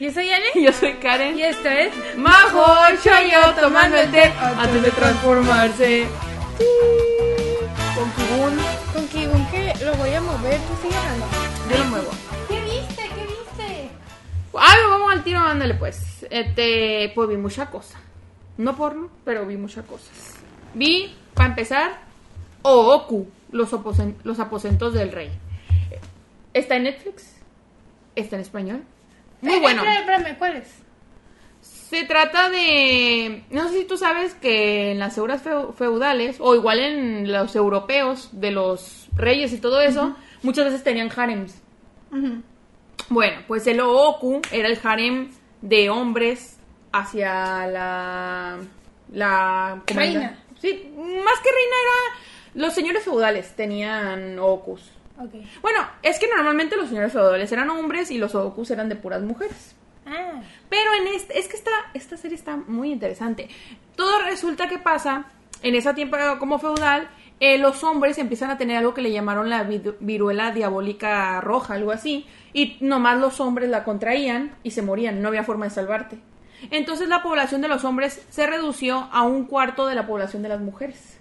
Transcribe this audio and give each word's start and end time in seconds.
Yo 0.00 0.10
soy 0.10 0.28
Ale. 0.28 0.46
Yo 0.56 0.72
soy 0.72 0.94
Karen. 0.94 1.38
Y 1.38 1.42
esto 1.44 1.68
es 1.68 1.92
Majo 2.16 2.66
Chayo 3.00 3.54
tomando 3.60 3.96
el 3.96 4.10
té 4.10 4.24
antes 4.24 4.82
de 4.82 4.90
transformarse. 4.90 6.06
Con 7.94 8.10
Kibun. 8.10 8.58
con 8.92 9.06
Kibun 9.06 9.46
que 9.52 9.72
lo 9.84 9.94
voy 9.94 10.12
a 10.12 10.20
mover. 10.20 10.58
Tú 10.62 10.74
sigue 10.82 10.96
hablando. 10.96 11.26
Yo 11.70 11.78
lo 11.78 11.84
muevo. 11.84 12.10
¿Qué 12.48 12.60
viste? 12.62 13.02
¿Qué 13.14 13.24
viste? 13.24 13.88
Ah, 14.58 14.74
vamos 14.88 15.12
al 15.12 15.22
tiro, 15.22 15.38
ándale 15.38 15.74
pues. 15.74 16.26
Este, 16.28 17.12
pues 17.14 17.28
vi 17.28 17.36
mucha 17.36 17.70
cosa. 17.70 18.00
No 18.58 18.76
porno, 18.76 19.10
pero 19.24 19.46
vi 19.46 19.56
muchas 19.56 19.84
cosas. 19.84 20.34
Vi, 20.74 21.16
para 21.34 21.50
empezar, 21.50 22.00
Ooku, 22.62 23.28
los, 23.52 23.70
los 24.24 24.40
aposentos 24.40 24.92
del 24.92 25.12
rey. 25.12 25.30
Está 26.52 26.74
en 26.74 26.82
Netflix. 26.82 27.36
Está 28.16 28.34
en 28.34 28.42
español. 28.42 28.82
Muy 29.44 29.54
Eh, 29.54 29.60
bueno. 29.60 29.82
Espérame, 29.82 30.00
espérame, 30.00 30.38
¿cuál 30.38 30.56
es? 30.56 30.74
Se 31.60 32.04
trata 32.04 32.48
de. 32.50 33.44
No 33.50 33.68
sé 33.68 33.78
si 33.80 33.84
tú 33.84 33.96
sabes 33.96 34.34
que 34.34 34.90
en 34.92 34.98
las 34.98 35.16
euras 35.16 35.44
feu- 35.44 35.72
feudales, 35.74 36.36
o 36.40 36.54
igual 36.54 36.80
en 36.80 37.30
los 37.32 37.54
europeos, 37.54 38.30
de 38.32 38.50
los 38.50 39.08
reyes 39.14 39.52
y 39.52 39.58
todo 39.58 39.80
eso, 39.80 40.16
muchas 40.42 40.64
veces 40.64 40.82
tenían 40.82 41.10
harems. 41.14 41.54
Bueno, 43.08 43.42
pues 43.46 43.66
el 43.66 43.80
Ooku 43.80 44.40
era 44.50 44.68
el 44.68 44.78
harem 44.82 45.30
de 45.60 45.90
hombres 45.90 46.58
hacia 46.92 47.66
la. 47.66 48.58
La. 49.12 49.82
¿cómo 49.86 50.00
Reina. 50.00 50.38
Sí, 50.60 50.90
más 50.96 51.40
que 51.40 51.50
reina 51.50 51.76
era. 51.84 52.20
Los 52.54 52.72
señores 52.74 53.04
feudales 53.04 53.54
tenían 53.54 54.38
Ookus. 54.38 54.80
Bueno, 55.62 55.80
es 56.02 56.18
que 56.18 56.28
normalmente 56.28 56.76
los 56.76 56.88
señores 56.88 57.12
feudales 57.12 57.50
eran 57.52 57.70
hombres 57.70 58.10
y 58.10 58.18
los 58.18 58.34
Ookus 58.34 58.70
eran 58.70 58.88
de 58.88 58.96
puras 58.96 59.22
mujeres. 59.22 59.76
Ah. 60.06 60.42
Pero 60.68 60.94
en 60.94 61.14
este, 61.14 61.38
es 61.38 61.48
que 61.48 61.56
esta, 61.56 61.70
esta 61.94 62.16
serie 62.16 62.36
está 62.36 62.56
muy 62.56 62.92
interesante. 62.92 63.48
Todo 63.96 64.20
resulta 64.22 64.68
que 64.68 64.78
pasa 64.78 65.26
en 65.62 65.74
esa 65.74 65.94
tiempo 65.94 66.16
como 66.38 66.58
feudal, 66.58 67.08
eh, 67.40 67.58
los 67.58 67.82
hombres 67.84 68.18
empiezan 68.18 68.50
a 68.50 68.58
tener 68.58 68.76
algo 68.76 68.94
que 68.94 69.02
le 69.02 69.12
llamaron 69.12 69.50
la 69.50 69.64
viruela 70.00 70.50
diabólica 70.52 71.40
roja, 71.40 71.74
algo 71.74 71.90
así, 71.90 72.26
y 72.52 72.76
nomás 72.80 73.18
los 73.18 73.40
hombres 73.40 73.70
la 73.70 73.82
contraían 73.82 74.54
y 74.62 74.72
se 74.72 74.82
morían, 74.82 75.20
no 75.20 75.28
había 75.28 75.42
forma 75.42 75.64
de 75.64 75.70
salvarte. 75.70 76.18
Entonces 76.70 77.08
la 77.08 77.22
población 77.22 77.60
de 77.60 77.68
los 77.68 77.84
hombres 77.84 78.24
se 78.30 78.46
redució 78.46 79.08
a 79.10 79.22
un 79.22 79.46
cuarto 79.46 79.86
de 79.86 79.94
la 79.94 80.06
población 80.06 80.42
de 80.42 80.48
las 80.48 80.60
mujeres. 80.60 81.13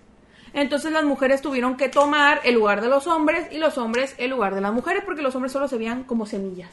Entonces 0.53 0.91
las 0.91 1.03
mujeres 1.03 1.41
tuvieron 1.41 1.77
que 1.77 1.89
tomar 1.89 2.41
el 2.43 2.53
lugar 2.55 2.81
de 2.81 2.87
los 2.87 3.07
hombres 3.07 3.47
y 3.51 3.57
los 3.57 3.77
hombres 3.77 4.13
el 4.17 4.29
lugar 4.29 4.53
de 4.55 4.61
las 4.61 4.71
mujeres 4.71 5.03
porque 5.05 5.21
los 5.23 5.33
hombres 5.35 5.51
solo 5.51 5.67
se 5.67 5.77
veían 5.77 6.03
como 6.03 6.25
semillas. 6.25 6.69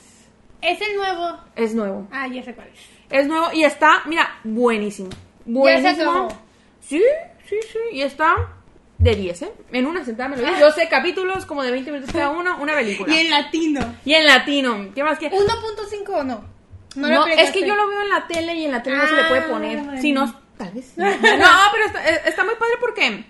Es 0.60 0.78
el 0.82 0.96
nuevo. 0.96 1.38
Es 1.56 1.74
nuevo. 1.74 2.06
Ah, 2.12 2.26
ya 2.28 2.42
sé 2.42 2.54
cuál 2.54 2.68
es. 2.68 2.78
Es 3.10 3.26
nuevo 3.26 3.46
y 3.52 3.64
está, 3.64 4.02
mira, 4.06 4.28
buenísimo. 4.44 5.08
Ya 5.10 5.16
se 5.16 5.50
Buenísimo. 5.52 6.10
acabó. 6.10 6.28
Sí, 6.80 7.02
sí, 7.48 7.56
sí. 7.72 7.78
Y 7.92 8.02
está 8.02 8.34
de 8.98 9.14
10, 9.16 9.42
¿eh? 9.42 9.52
En 9.72 9.86
una 9.86 10.04
sentada 10.04 10.28
me 10.28 10.36
lo 10.36 10.42
vi. 10.46 10.60
12 10.60 10.88
capítulos, 10.90 11.46
como 11.46 11.62
de 11.62 11.70
20 11.70 11.90
minutos 11.92 12.12
cada 12.12 12.28
uno, 12.38 12.58
una 12.60 12.74
película. 12.74 13.14
Y 13.14 13.18
en 13.20 13.30
latino. 13.30 13.94
Y 14.04 14.12
en 14.12 14.26
latino. 14.26 14.88
¿Qué 14.94 15.02
más 15.02 15.18
que? 15.18 15.30
1.5 15.30 16.08
o 16.10 16.22
no. 16.24 16.44
No, 16.96 17.08
lo 17.08 17.14
es 17.14 17.20
aplicaste. 17.20 17.60
que 17.60 17.66
yo 17.66 17.74
lo 17.74 17.88
veo 17.88 18.02
en 18.02 18.08
la 18.10 18.26
tele 18.26 18.54
y 18.56 18.64
en 18.66 18.72
la 18.72 18.82
tele 18.82 18.96
no 18.98 19.06
se 19.06 19.14
le 19.14 19.24
puede 19.24 19.40
Ah, 19.40 19.48
poner. 19.48 19.78
bueno. 19.82 20.02
Si 20.02 20.12
no, 20.12 20.40
tal 20.58 20.70
vez. 20.72 20.92
No, 20.96 21.06
pero 21.72 21.86
está, 21.86 22.06
eh, 22.10 22.20
está 22.26 22.44
muy 22.44 22.54
padre 22.56 22.74
porque. 22.80 23.24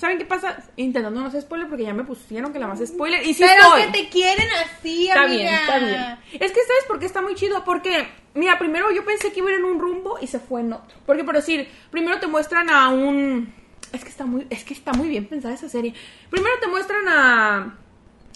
¿Saben 0.00 0.16
qué 0.16 0.24
pasa? 0.24 0.56
Intentando 0.76 1.20
no 1.20 1.26
hacer 1.26 1.42
spoiler 1.42 1.68
porque 1.68 1.84
ya 1.84 1.92
me 1.92 2.04
pusieron 2.04 2.54
que 2.54 2.58
la 2.58 2.66
más 2.66 2.80
spoiler. 2.84 3.22
Y 3.26 3.34
sí 3.34 3.44
Pero 3.46 3.74
que 3.76 3.98
te 3.98 4.08
quieren 4.08 4.48
así, 4.64 5.08
Está 5.08 5.24
amiga. 5.24 5.42
bien, 5.42 5.54
está 5.54 5.78
bien. 5.78 6.18
Es 6.42 6.52
que 6.52 6.60
sabes 6.64 6.84
por 6.88 6.98
qué 6.98 7.04
está 7.04 7.20
muy 7.20 7.34
chido, 7.34 7.62
porque 7.66 8.08
mira, 8.32 8.58
primero 8.58 8.90
yo 8.92 9.04
pensé 9.04 9.30
que 9.30 9.40
iba 9.40 9.48
a 9.50 9.52
ir 9.52 9.58
en 9.58 9.66
un 9.66 9.78
rumbo 9.78 10.16
y 10.18 10.26
se 10.26 10.38
fue 10.40 10.62
en 10.62 10.72
otro. 10.72 10.96
Porque 11.04 11.22
por 11.22 11.34
decir, 11.34 11.68
primero 11.90 12.18
te 12.18 12.26
muestran 12.28 12.70
a 12.70 12.88
un 12.88 13.52
es 13.92 14.02
que 14.02 14.08
está 14.08 14.24
muy 14.24 14.46
es 14.48 14.64
que 14.64 14.72
está 14.72 14.92
muy 14.94 15.06
bien 15.08 15.26
pensada 15.26 15.52
esa 15.52 15.68
serie. 15.68 15.92
Primero 16.30 16.54
te 16.62 16.66
muestran 16.68 17.06
a 17.06 17.76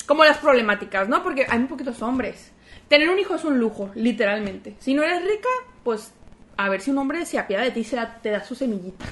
como 0.06 0.22
las 0.24 0.36
problemáticas, 0.36 1.08
¿no? 1.08 1.22
Porque 1.22 1.46
hay 1.48 1.58
muy 1.60 1.68
poquitos 1.68 2.02
hombres. 2.02 2.52
Tener 2.88 3.08
un 3.08 3.18
hijo 3.18 3.36
es 3.36 3.44
un 3.44 3.58
lujo, 3.58 3.90
literalmente. 3.94 4.74
Si 4.80 4.92
no 4.92 5.02
eres 5.02 5.22
rica, 5.22 5.48
pues 5.82 6.12
a 6.58 6.68
ver 6.68 6.82
si 6.82 6.90
un 6.90 6.98
hombre 6.98 7.24
se 7.24 7.38
apiada 7.38 7.64
de 7.64 7.70
ti 7.70 7.84
se 7.84 7.96
da- 7.96 8.20
te 8.20 8.28
da 8.28 8.44
su 8.44 8.54
semillita. 8.54 9.06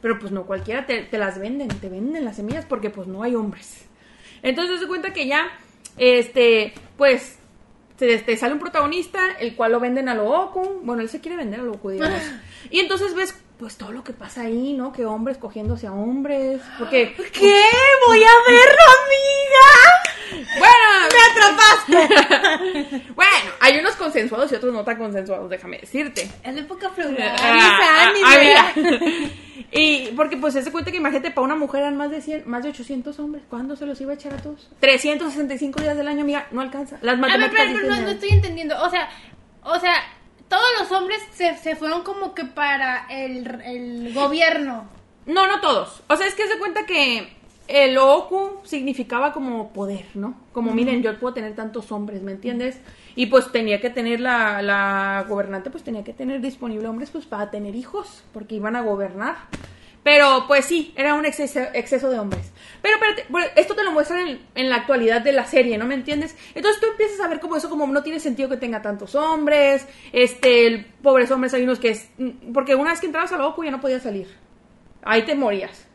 Pero 0.00 0.18
pues 0.18 0.32
no 0.32 0.46
cualquiera 0.46 0.86
te, 0.86 1.02
te 1.02 1.18
las 1.18 1.38
venden, 1.38 1.68
te 1.68 1.88
venden 1.88 2.24
las 2.24 2.36
semillas 2.36 2.64
porque 2.64 2.90
pues 2.90 3.08
no 3.08 3.22
hay 3.22 3.34
hombres. 3.34 3.86
Entonces 4.42 4.80
se 4.80 4.86
cuenta 4.86 5.12
que 5.12 5.26
ya, 5.26 5.48
este, 5.96 6.72
pues, 6.96 7.38
te 7.96 8.36
sale 8.36 8.54
un 8.54 8.60
protagonista, 8.60 9.18
el 9.40 9.56
cual 9.56 9.72
lo 9.72 9.80
venden 9.80 10.08
a 10.08 10.14
lo 10.14 10.30
Oku. 10.30 10.80
Bueno, 10.84 11.02
él 11.02 11.08
se 11.08 11.20
quiere 11.20 11.36
vender 11.36 11.60
a 11.60 11.64
lo 11.64 11.72
Oku, 11.72 11.90
digamos. 11.90 12.22
Y 12.70 12.78
entonces 12.78 13.14
ves, 13.14 13.34
pues, 13.58 13.76
todo 13.76 13.92
lo 13.92 14.04
que 14.04 14.12
pasa 14.12 14.42
ahí, 14.42 14.72
¿no? 14.72 14.92
Que 14.92 15.04
hombres 15.04 15.38
cogiéndose 15.38 15.86
a 15.86 15.92
hombres. 15.92 16.60
Porque. 16.78 17.14
¿Qué? 17.32 17.64
Voy 18.06 18.22
a 18.22 18.50
verlo, 18.50 18.84
amiga. 19.04 19.98
Bueno, 20.58 20.88
Me 21.12 21.98
atrapaste. 21.98 23.12
bueno, 23.14 23.50
hay 23.60 23.78
unos 23.78 23.96
consensuados 23.96 24.52
y 24.52 24.54
otros 24.54 24.72
no 24.72 24.84
tan 24.84 24.98
consensuados, 24.98 25.50
déjame 25.50 25.78
decirte. 25.78 26.30
Es 26.42 26.54
la 26.54 26.60
época 26.60 26.90
feudal. 26.90 27.16
Ah, 27.20 28.12
ah, 28.12 28.12
ah. 28.24 28.72
Y 29.70 30.12
porque 30.16 30.36
pues 30.38 30.54
se 30.54 30.72
cuenta 30.72 30.90
que 30.90 30.96
imagínate, 30.96 31.30
para 31.30 31.44
una 31.44 31.56
mujer 31.56 31.82
eran 31.82 31.96
más 31.96 32.10
de 32.10 32.22
100, 32.22 32.48
más 32.48 32.62
de 32.62 32.70
800 32.70 33.18
hombres. 33.18 33.44
¿Cuándo 33.50 33.76
se 33.76 33.84
los 33.84 34.00
iba 34.00 34.12
a 34.12 34.14
echar 34.14 34.32
a 34.32 34.38
todos? 34.38 34.70
365 34.80 35.82
días 35.82 35.96
del 35.96 36.08
año, 36.08 36.22
amiga, 36.22 36.46
no 36.52 36.62
alcanza. 36.62 36.98
Las 37.02 37.18
A 37.18 37.20
ver, 37.20 37.20
matemáticas 37.20 37.66
pero, 37.66 37.80
pero 37.80 37.94
no, 37.94 38.00
no 38.02 38.08
estoy 38.08 38.30
entendiendo. 38.30 38.82
O 38.82 38.88
sea, 38.88 39.10
o 39.62 39.78
sea, 39.78 39.94
todos 40.48 40.66
los 40.78 40.92
hombres 40.92 41.20
se, 41.32 41.56
se 41.56 41.76
fueron 41.76 42.02
como 42.02 42.34
que 42.34 42.44
para 42.44 43.06
el, 43.10 43.60
el 43.62 44.14
gobierno. 44.14 44.88
No, 45.26 45.46
no 45.46 45.60
todos. 45.60 46.02
O 46.08 46.16
sea, 46.16 46.26
es 46.26 46.34
que 46.34 46.46
se 46.46 46.58
cuenta 46.58 46.86
que 46.86 47.28
el 47.68 47.98
Oku 47.98 48.60
significaba 48.64 49.32
como 49.32 49.72
poder, 49.72 50.06
¿no? 50.14 50.34
Como, 50.52 50.72
miren, 50.72 51.02
yo 51.02 51.18
puedo 51.18 51.34
tener 51.34 51.54
tantos 51.54 51.92
hombres, 51.92 52.22
¿me 52.22 52.32
entiendes? 52.32 52.80
Y 53.14 53.26
pues 53.26 53.52
tenía 53.52 53.78
que 53.80 53.90
tener 53.90 54.20
la, 54.20 54.62
la 54.62 55.26
gobernante, 55.28 55.68
pues 55.68 55.84
tenía 55.84 56.02
que 56.02 56.14
tener 56.14 56.40
disponible 56.40 56.88
hombres 56.88 57.10
pues 57.10 57.26
para 57.26 57.50
tener 57.50 57.76
hijos, 57.76 58.24
porque 58.32 58.54
iban 58.54 58.74
a 58.74 58.80
gobernar. 58.80 59.36
Pero 60.02 60.44
pues 60.46 60.64
sí, 60.64 60.92
era 60.96 61.14
un 61.14 61.26
exceso, 61.26 61.60
de 62.10 62.18
hombres. 62.18 62.50
Pero 62.80 62.94
espérate, 62.96 63.26
esto 63.60 63.74
te 63.74 63.84
lo 63.84 63.90
muestran 63.92 64.38
en, 64.54 64.70
la 64.70 64.76
actualidad 64.76 65.20
de 65.20 65.32
la 65.32 65.44
serie, 65.44 65.76
¿no 65.76 65.84
me 65.86 65.94
entiendes? 65.94 66.36
Entonces 66.54 66.80
tú 66.80 66.86
empiezas 66.90 67.20
a 67.20 67.28
ver 67.28 67.40
como 67.40 67.56
eso, 67.56 67.68
como 67.68 67.86
no 67.88 68.02
tiene 68.02 68.20
sentido 68.20 68.48
que 68.48 68.56
tenga 68.56 68.80
tantos 68.80 69.14
hombres, 69.14 69.86
este, 70.12 70.86
pobres 71.02 71.30
hombres, 71.30 71.52
hay 71.54 71.62
unos 71.64 71.78
que 71.78 71.90
es... 71.90 72.08
Porque 72.54 72.74
una 72.74 72.90
vez 72.90 73.00
que 73.00 73.06
entrabas 73.06 73.32
al 73.32 73.40
Oku 73.42 73.64
ya 73.64 73.70
no 73.70 73.80
podías 73.80 74.02
salir. 74.02 74.28
Ahí 75.02 75.22
te 75.22 75.34
morías. 75.34 75.86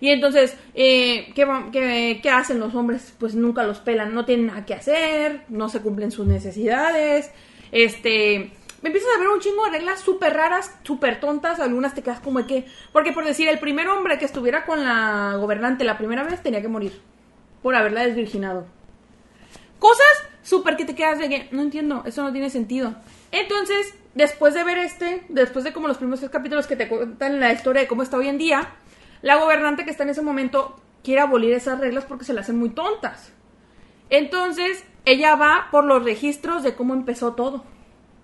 Y 0.00 0.10
entonces, 0.10 0.56
eh, 0.74 1.32
¿qué, 1.34 1.46
qué- 1.72 2.20
qué 2.22 2.30
hacen 2.30 2.58
los 2.58 2.74
hombres? 2.74 3.14
Pues 3.18 3.34
nunca 3.34 3.62
los 3.64 3.78
pelan, 3.80 4.14
no 4.14 4.24
tienen 4.24 4.46
nada 4.46 4.64
que 4.64 4.74
hacer, 4.74 5.42
no 5.48 5.68
se 5.68 5.80
cumplen 5.80 6.10
sus 6.10 6.26
necesidades. 6.26 7.30
Este, 7.70 8.52
me 8.82 8.88
empiezas 8.88 9.10
a 9.14 9.20
ver 9.20 9.28
un 9.28 9.38
chingo 9.38 9.64
de 9.64 9.70
reglas 9.70 10.00
súper 10.00 10.34
raras, 10.34 10.74
súper 10.82 11.20
tontas, 11.20 11.60
algunas 11.60 11.94
te 11.94 12.02
quedas 12.02 12.20
como 12.20 12.40
de 12.40 12.46
que... 12.46 12.66
Porque 12.92 13.12
por 13.12 13.24
decir, 13.24 13.48
el 13.48 13.60
primer 13.60 13.88
hombre 13.88 14.18
que 14.18 14.24
estuviera 14.24 14.66
con 14.66 14.84
la 14.84 15.36
gobernante 15.36 15.84
la 15.84 15.98
primera 15.98 16.24
vez 16.24 16.42
tenía 16.42 16.60
que 16.60 16.68
morir 16.68 17.00
por 17.62 17.76
haberla 17.76 18.04
desvirginado. 18.04 18.66
Cosas 19.78 20.24
súper 20.42 20.76
que 20.76 20.84
te 20.84 20.96
quedas 20.96 21.20
de 21.20 21.28
que 21.28 21.48
no 21.52 21.62
entiendo, 21.62 22.02
eso 22.06 22.24
no 22.24 22.32
tiene 22.32 22.50
sentido. 22.50 22.96
Entonces, 23.30 23.94
después 24.14 24.52
de 24.54 24.64
ver 24.64 24.78
este, 24.78 25.24
después 25.28 25.64
de 25.64 25.72
como 25.72 25.86
los 25.86 25.98
primeros 25.98 26.18
tres 26.18 26.32
capítulos 26.32 26.66
que 26.66 26.76
te 26.76 26.88
cuentan 26.88 27.38
la 27.38 27.52
historia 27.52 27.82
de 27.82 27.88
cómo 27.88 28.02
está 28.02 28.16
hoy 28.16 28.28
en 28.28 28.38
día, 28.38 28.68
la 29.22 29.36
gobernante 29.36 29.84
que 29.84 29.92
está 29.92 30.02
en 30.02 30.10
ese 30.10 30.22
momento 30.22 30.80
quiere 31.04 31.20
abolir 31.20 31.52
esas 31.52 31.78
reglas 31.78 32.04
porque 32.04 32.24
se 32.24 32.32
las 32.32 32.46
hacen 32.46 32.58
muy 32.58 32.70
tontas. 32.70 33.32
Entonces, 34.10 34.84
ella 35.04 35.36
va 35.36 35.68
por 35.70 35.84
los 35.84 36.04
registros 36.04 36.64
de 36.64 36.74
cómo 36.74 36.94
empezó 36.94 37.34
todo. 37.34 37.64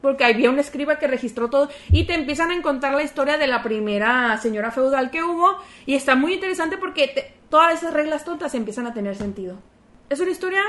Porque 0.01 0.25
había 0.25 0.51
un 0.51 0.59
escriba 0.59 0.99
que 0.99 1.07
registró 1.09 1.51
todo 1.51 1.69
y 1.91 2.05
te 2.07 2.15
empiezan 2.15 2.53
a 2.53 2.63
contar 2.63 2.93
la 2.95 3.03
historia 3.03 3.37
de 3.37 3.47
la 3.49 3.63
primera 3.63 4.37
señora 4.39 4.71
feudal 4.71 5.11
que 5.11 5.23
hubo 5.25 5.57
y 5.87 5.95
está 5.97 6.15
muy 6.15 6.35
interesante 6.35 6.77
porque 6.79 7.09
te- 7.09 7.33
todas 7.51 7.75
esas 7.75 7.93
reglas 7.93 8.25
tontas 8.25 8.55
empiezan 8.55 8.87
a 8.87 8.95
tener 8.95 9.17
sentido. 9.17 9.57
Es 10.09 10.21
una 10.21 10.31
historia 10.31 10.61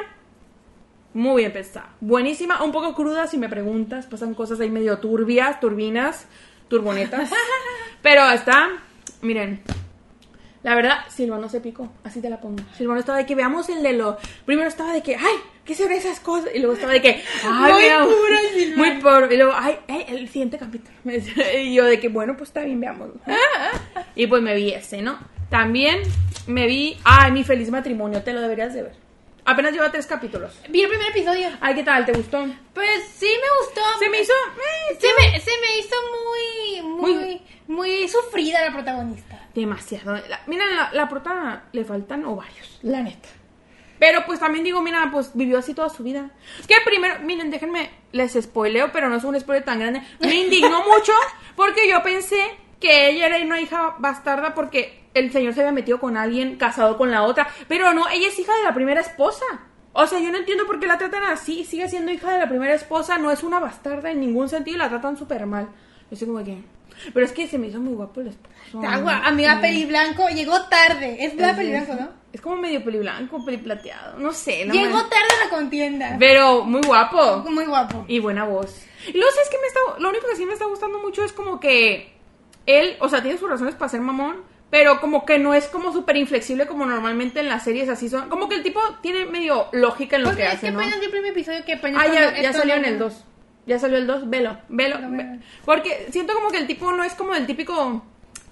muy 1.13 1.41
bien 1.41 1.53
pensada, 1.53 1.89
buenísima, 2.01 2.63
un 2.63 2.71
poco 2.71 2.93
cruda 2.93 3.27
si 3.27 3.37
me 3.37 3.49
preguntas, 3.49 4.05
pasan 4.07 4.33
cosas 4.33 4.59
ahí 4.59 4.69
medio 4.69 4.97
turbias, 4.99 5.59
turbinas, 5.59 6.25
turbonetas, 6.67 7.29
pero 8.01 8.29
está, 8.31 8.69
miren, 9.21 9.61
la 10.61 10.75
verdad, 10.75 10.99
Silvano 11.07 11.49
se 11.49 11.61
picó, 11.61 11.89
así 12.03 12.21
te 12.21 12.29
la 12.29 12.39
pongo. 12.41 12.61
Silvano 12.77 12.99
estaba 12.99 13.17
de 13.17 13.25
que 13.25 13.33
veamos 13.33 13.69
el 13.69 13.81
de 13.81 13.93
lo. 13.93 14.17
Primero 14.45 14.67
estaba 14.67 14.91
de 14.91 15.01
que, 15.01 15.15
ay, 15.15 15.35
¿qué 15.75 15.87
ve 15.87 15.97
esas 15.97 16.19
cosas? 16.19 16.49
Y 16.53 16.59
luego 16.59 16.73
estaba 16.75 16.93
de 16.93 17.01
que, 17.01 17.23
ay, 17.43 17.71
Muy 17.73 17.81
veamos. 17.83 18.13
el 18.43 18.59
Silvano. 18.59 18.77
Muy 18.93 19.01
puro. 19.01 19.31
Y 19.33 19.37
luego, 19.37 19.53
ay, 19.55 19.75
ay, 19.87 20.05
el 20.09 20.27
siguiente 20.29 20.57
capítulo. 20.57 20.95
Y 21.57 21.73
yo 21.73 21.85
de 21.85 21.99
que, 21.99 22.09
bueno, 22.09 22.35
pues 22.37 22.49
está 22.49 22.61
bien, 22.61 22.79
veamos. 22.79 23.09
Y 24.15 24.27
pues 24.27 24.41
me 24.41 24.55
vi 24.55 24.71
ese, 24.73 25.01
¿no? 25.01 25.19
También 25.49 25.99
me 26.47 26.67
vi, 26.67 26.97
ay, 27.03 27.31
mi 27.31 27.43
feliz 27.43 27.69
matrimonio, 27.71 28.21
te 28.23 28.33
lo 28.33 28.41
deberías 28.41 28.73
de 28.73 28.83
ver. 28.83 28.95
Apenas 29.45 29.71
lleva 29.73 29.89
tres 29.91 30.05
capítulos. 30.05 30.53
Vi 30.69 30.81
el 30.83 30.89
primer 30.89 31.09
episodio. 31.09 31.47
Ay, 31.59 31.73
¿qué 31.73 31.83
tal? 31.83 32.05
¿Te 32.05 32.11
gustó? 32.11 32.45
Pues 32.73 33.03
sí 33.15 33.25
me 33.25 33.65
gustó. 33.65 33.81
Se 33.97 34.09
me 34.09 34.21
hizo... 34.21 34.33
eh, 34.33 34.97
Se 34.99 35.07
me, 35.07 35.39
se 35.39 35.51
me 35.59 35.79
hizo 35.79 35.95
muy, 36.83 36.91
muy, 36.99 37.13
Muy- 37.15 37.41
muy 37.67 38.07
sufrida 38.07 38.63
la 38.63 38.71
protagonista. 38.73 39.47
Demasiado. 39.55 40.13
La- 40.29 40.41
mira, 40.45 40.65
la, 40.67 40.89
la 40.93 41.09
prota 41.09 41.63
le 41.71 41.83
faltan 41.83 42.25
ovarios, 42.25 42.77
la 42.83 43.01
neta. 43.01 43.29
Pero 43.99 44.25
pues 44.25 44.39
también 44.39 44.63
digo, 44.63 44.81
mira, 44.81 45.09
pues 45.11 45.31
vivió 45.33 45.59
así 45.59 45.73
toda 45.73 45.89
su 45.89 46.03
vida. 46.03 46.31
Que 46.67 46.75
primero, 46.85 47.15
miren, 47.23 47.51
déjenme, 47.51 47.89
les 48.11 48.33
spoileo, 48.33 48.91
pero 48.91 49.09
no 49.09 49.17
es 49.17 49.23
un 49.23 49.39
spoiler 49.39 49.63
tan 49.63 49.79
grande. 49.79 50.01
Me 50.19 50.35
indignó 50.35 50.83
mucho 50.89 51.13
porque 51.55 51.87
yo 51.89 52.01
pensé 52.01 52.39
que 52.79 53.09
ella 53.09 53.27
era 53.27 53.45
una 53.45 53.59
hija 53.59 53.95
bastarda 53.99 54.55
porque 54.55 55.03
el 55.13 55.31
señor 55.31 55.53
se 55.53 55.61
había 55.61 55.73
metido 55.73 55.99
con 55.99 56.15
alguien 56.17 56.55
casado 56.55 56.97
con 56.97 57.11
la 57.11 57.23
otra. 57.23 57.49
Pero 57.67 57.93
no, 57.93 58.07
ella 58.09 58.29
es 58.29 58.39
hija 58.39 58.55
de 58.55 58.63
la 58.63 58.73
primera 58.73 59.01
esposa. 59.01 59.45
O 59.91 60.07
sea, 60.07 60.19
yo 60.19 60.31
no 60.31 60.37
entiendo 60.37 60.65
por 60.65 60.79
qué 60.79 60.87
la 60.87 60.97
tratan 60.97 61.23
así. 61.23 61.65
Sigue 61.65 61.89
siendo 61.89 62.11
hija 62.11 62.31
de 62.31 62.39
la 62.39 62.47
primera 62.47 62.73
esposa, 62.73 63.17
no 63.17 63.31
es 63.31 63.43
una 63.43 63.59
bastarda 63.59 64.11
en 64.11 64.21
ningún 64.21 64.47
sentido 64.47 64.77
y 64.77 64.79
la 64.79 64.89
tratan 64.89 65.17
súper 65.17 65.45
mal. 65.45 65.67
Yo 66.09 66.17
sé 66.17 66.25
como 66.25 66.43
que... 66.43 66.63
Pero 67.13 67.25
es 67.25 67.31
que 67.31 67.47
se 67.47 67.57
me 67.57 67.67
hizo 67.67 67.79
muy 67.79 67.93
guapo 67.93 68.21
el 68.21 68.27
esposo. 68.27 68.81
Agua, 68.85 69.21
amiga 69.25 69.59
Peli 69.61 69.85
Blanco 69.85 70.27
llegó 70.29 70.61
tarde. 70.63 71.23
Es 71.23 71.35
verdad 71.35 71.55
Peli 71.55 71.71
Blanco, 71.71 71.95
¿no? 71.95 72.18
Es 72.31 72.41
como 72.41 72.57
medio 72.57 72.83
peli 72.83 72.99
blanco, 72.99 73.43
peli 73.43 73.57
plateado. 73.57 74.17
No 74.19 74.31
sé. 74.31 74.65
no 74.65 74.73
Llegó 74.73 74.99
tarde 75.05 75.25
a 75.41 75.45
la 75.45 75.49
contienda. 75.49 76.15
Pero 76.19 76.63
muy 76.63 76.81
guapo. 76.81 77.37
Muy 77.49 77.65
guapo. 77.65 78.05
Y 78.07 78.19
buena 78.19 78.43
voz. 78.45 78.83
Y 79.07 79.13
luego, 79.13 79.31
¿sabes 79.31 79.49
qué 79.49 79.57
me 79.59 79.67
está... 79.67 79.79
Lo 79.99 80.09
único 80.09 80.27
que 80.27 80.35
sí 80.35 80.45
me 80.45 80.53
está 80.53 80.65
gustando 80.65 80.99
mucho 80.99 81.23
es 81.23 81.33
como 81.33 81.59
que 81.59 82.13
él, 82.67 82.97
o 82.99 83.09
sea, 83.09 83.21
tiene 83.23 83.37
sus 83.39 83.49
razones 83.49 83.73
para 83.73 83.89
ser 83.89 84.01
mamón, 84.01 84.43
pero 84.69 85.01
como 85.01 85.25
que 85.25 85.39
no 85.39 85.55
es 85.55 85.65
como 85.67 85.91
súper 85.91 86.17
inflexible 86.17 86.67
como 86.67 86.85
normalmente 86.85 87.39
en 87.39 87.49
las 87.49 87.63
series 87.63 87.89
así 87.89 88.09
son. 88.09 88.29
Como 88.29 88.47
que 88.47 88.55
el 88.55 88.63
tipo 88.63 88.79
tiene 89.01 89.25
medio 89.25 89.67
lógica 89.71 90.17
en 90.17 90.21
lo 90.21 90.27
Porque 90.29 90.43
que 90.43 90.47
es 90.49 90.53
hace, 90.55 90.67
que 90.67 90.73
apenas 90.75 91.01
el 91.01 91.09
primer 91.09 91.31
episodio 91.31 91.65
que 91.65 91.73
apenas 91.73 92.03
Ah, 92.05 92.13
ya, 92.13 92.39
ya 92.41 92.53
salió 92.53 92.75
no- 92.75 92.81
en 92.81 92.85
el 92.93 92.99
2. 92.99 93.25
Ya 93.65 93.79
salió 93.79 93.97
el 93.97 94.05
2, 94.05 94.29
velo, 94.29 94.57
velo. 94.69 94.97
Ve-. 95.09 95.39
Porque 95.65 96.07
siento 96.11 96.33
como 96.35 96.49
que 96.51 96.57
el 96.57 96.67
tipo 96.67 96.91
no 96.91 97.03
es 97.03 97.13
como 97.15 97.33
el 97.33 97.47
típico... 97.47 98.03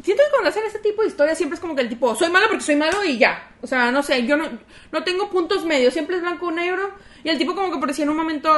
Siento 0.03 0.23
que 0.23 0.31
cuando 0.31 0.49
hacen 0.49 0.63
este 0.65 0.79
tipo 0.79 1.01
de 1.01 1.07
historias 1.07 1.37
siempre 1.37 1.55
es 1.55 1.59
como 1.59 1.75
que 1.75 1.81
el 1.81 1.89
tipo, 1.89 2.15
soy 2.15 2.29
malo 2.29 2.47
porque 2.47 2.63
soy 2.63 2.75
malo 2.75 3.03
y 3.03 3.17
ya. 3.17 3.51
O 3.61 3.67
sea, 3.67 3.91
no 3.91 4.03
sé, 4.03 4.25
yo 4.25 4.37
no, 4.37 4.45
no 4.91 5.03
tengo 5.03 5.29
puntos 5.29 5.65
medios, 5.65 5.93
siempre 5.93 6.17
es 6.17 6.21
blanco 6.21 6.47
o 6.47 6.51
negro. 6.51 6.91
Y 7.23 7.29
el 7.29 7.37
tipo 7.37 7.55
como 7.55 7.71
que 7.71 7.79
parecía 7.79 8.03
en 8.03 8.09
un 8.09 8.17
momento, 8.17 8.49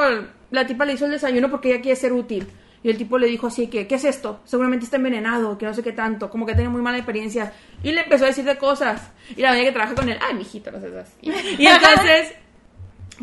la 0.50 0.66
tipa 0.66 0.84
le 0.84 0.92
hizo 0.92 1.06
el 1.06 1.12
desayuno 1.12 1.50
porque 1.50 1.72
ella 1.72 1.80
quiere 1.80 1.96
ser 1.96 2.12
útil. 2.12 2.46
Y 2.82 2.88
el 2.88 2.96
tipo 2.96 3.18
le 3.18 3.26
dijo 3.26 3.46
así 3.46 3.66
que, 3.66 3.86
¿qué 3.86 3.96
es 3.96 4.04
esto? 4.04 4.40
Seguramente 4.44 4.84
está 4.84 4.96
envenenado, 4.96 5.58
que 5.58 5.66
no 5.66 5.74
sé 5.74 5.82
qué 5.82 5.92
tanto, 5.92 6.30
como 6.30 6.46
que 6.46 6.54
tiene 6.54 6.70
muy 6.70 6.80
mala 6.80 6.96
experiencia. 6.96 7.52
Y 7.82 7.92
le 7.92 8.02
empezó 8.02 8.24
a 8.24 8.28
decir 8.28 8.44
de 8.44 8.56
cosas. 8.56 9.10
Y 9.36 9.42
la 9.42 9.52
veía 9.52 9.64
que 9.64 9.72
trabaja 9.72 9.94
con 9.94 10.08
él, 10.08 10.18
ay, 10.20 10.34
mijito, 10.34 10.70
no 10.70 10.80
seas 10.80 10.94
así. 10.94 11.14
Y 11.22 11.66
entonces, 11.66 12.32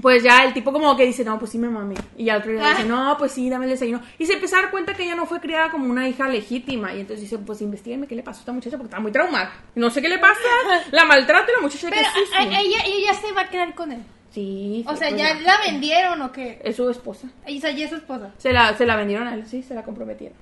pues 0.01 0.23
ya 0.23 0.43
el 0.43 0.53
tipo 0.53 0.71
como 0.71 0.95
que 0.95 1.05
dice, 1.05 1.23
no, 1.23 1.39
pues 1.39 1.51
sí 1.51 1.57
me 1.57 1.69
mami. 1.69 1.95
Y 2.17 2.25
ya 2.25 2.35
el 2.35 2.39
otro 2.39 2.51
día 2.51 2.69
dice, 2.69 2.85
no, 2.85 3.15
pues 3.17 3.31
sí, 3.31 3.49
dame 3.49 3.65
el 3.65 3.71
desayuno. 3.71 4.01
Y 4.17 4.25
se 4.25 4.33
empezó 4.33 4.57
a 4.57 4.61
dar 4.63 4.71
cuenta 4.71 4.93
que 4.93 5.03
ella 5.03 5.15
no 5.15 5.25
fue 5.25 5.39
criada 5.39 5.69
como 5.69 5.89
una 5.89 6.07
hija 6.07 6.27
legítima. 6.27 6.93
Y 6.93 7.01
entonces 7.01 7.21
dice, 7.21 7.37
pues 7.39 7.61
investigame 7.61 8.07
qué 8.07 8.15
le 8.15 8.23
pasó 8.23 8.39
a 8.39 8.41
esta 8.41 8.51
muchacha 8.51 8.77
porque 8.77 8.89
está 8.89 8.99
muy 8.99 9.11
traumada. 9.11 9.51
No 9.75 9.89
sé 9.89 10.01
qué 10.01 10.09
le 10.09 10.19
pasa. 10.19 10.39
La 10.91 11.05
maltrata 11.05 11.51
y 11.51 11.55
la 11.55 11.61
muchacha 11.61 11.89
Pero 11.89 12.49
que 12.49 12.59
ella, 12.59 12.77
ella 12.85 13.13
se 13.13 13.31
va 13.31 13.41
a 13.41 13.49
quedar 13.49 13.73
con 13.73 13.91
él. 13.91 14.03
Sí, 14.31 14.85
O 14.87 14.95
sea, 14.95 15.09
pues 15.09 15.21
ya 15.21 15.33
la 15.35 15.57
vendieron 15.65 16.21
o 16.21 16.31
qué. 16.31 16.59
Es 16.63 16.75
su 16.75 16.89
esposa. 16.89 17.27
O 17.45 17.59
sea, 17.59 17.71
ya 17.71 17.85
es 17.85 17.89
su 17.89 17.95
esposa. 17.95 18.31
Se 18.37 18.53
la, 18.53 18.75
se 18.77 18.85
la 18.85 18.95
vendieron 18.95 19.27
a 19.27 19.33
él, 19.33 19.47
sí, 19.47 19.63
se 19.63 19.73
la 19.73 19.83
comprometieron. 19.83 20.37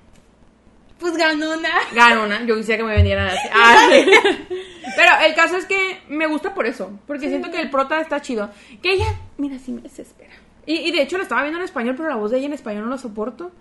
Pues 0.98 1.16
ganona. 1.16 1.68
Ganona, 1.92 2.44
yo 2.44 2.56
quisiera 2.56 2.78
que 2.78 2.88
me 2.88 2.94
vendieran 2.94 3.28
así. 3.28 3.48
Ah, 3.52 3.88
sí. 3.90 4.10
Pero 4.96 5.10
el 5.26 5.34
caso 5.34 5.56
es 5.56 5.66
que 5.66 6.02
me 6.08 6.26
gusta 6.26 6.54
por 6.54 6.66
eso, 6.66 6.98
porque 7.06 7.28
siento 7.28 7.50
que 7.50 7.60
el 7.60 7.70
prota 7.70 8.00
está 8.00 8.22
chido. 8.22 8.50
Que 8.82 8.92
ella, 8.92 9.06
mira, 9.36 9.58
sí 9.58 9.72
me 9.72 9.82
desespera. 9.82 10.32
Y, 10.64 10.76
y 10.76 10.92
de 10.92 11.02
hecho 11.02 11.16
lo 11.16 11.22
estaba 11.22 11.42
viendo 11.42 11.58
en 11.58 11.64
español, 11.64 11.94
pero 11.96 12.08
la 12.08 12.16
voz 12.16 12.30
de 12.30 12.38
ella 12.38 12.46
en 12.46 12.52
español 12.54 12.84
no 12.84 12.90
la 12.90 12.98
soporto. 12.98 13.52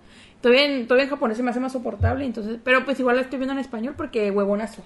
Todavía 0.45 0.65
en, 0.65 0.85
todavía 0.87 1.05
en 1.05 1.09
japonés 1.09 1.37
se 1.37 1.41
me 1.43 1.49
hace 1.49 1.59
más 1.59 1.71
soportable, 1.71 2.23
entonces, 2.23 2.59
pero 2.63 2.85
pues 2.85 2.99
igual 2.99 3.15
la 3.15 3.23
estoy 3.23 3.39
viendo 3.39 3.53
en 3.53 3.57
español 3.59 3.95
porque 3.97 4.29
huevona 4.29 4.67
soy. 4.67 4.83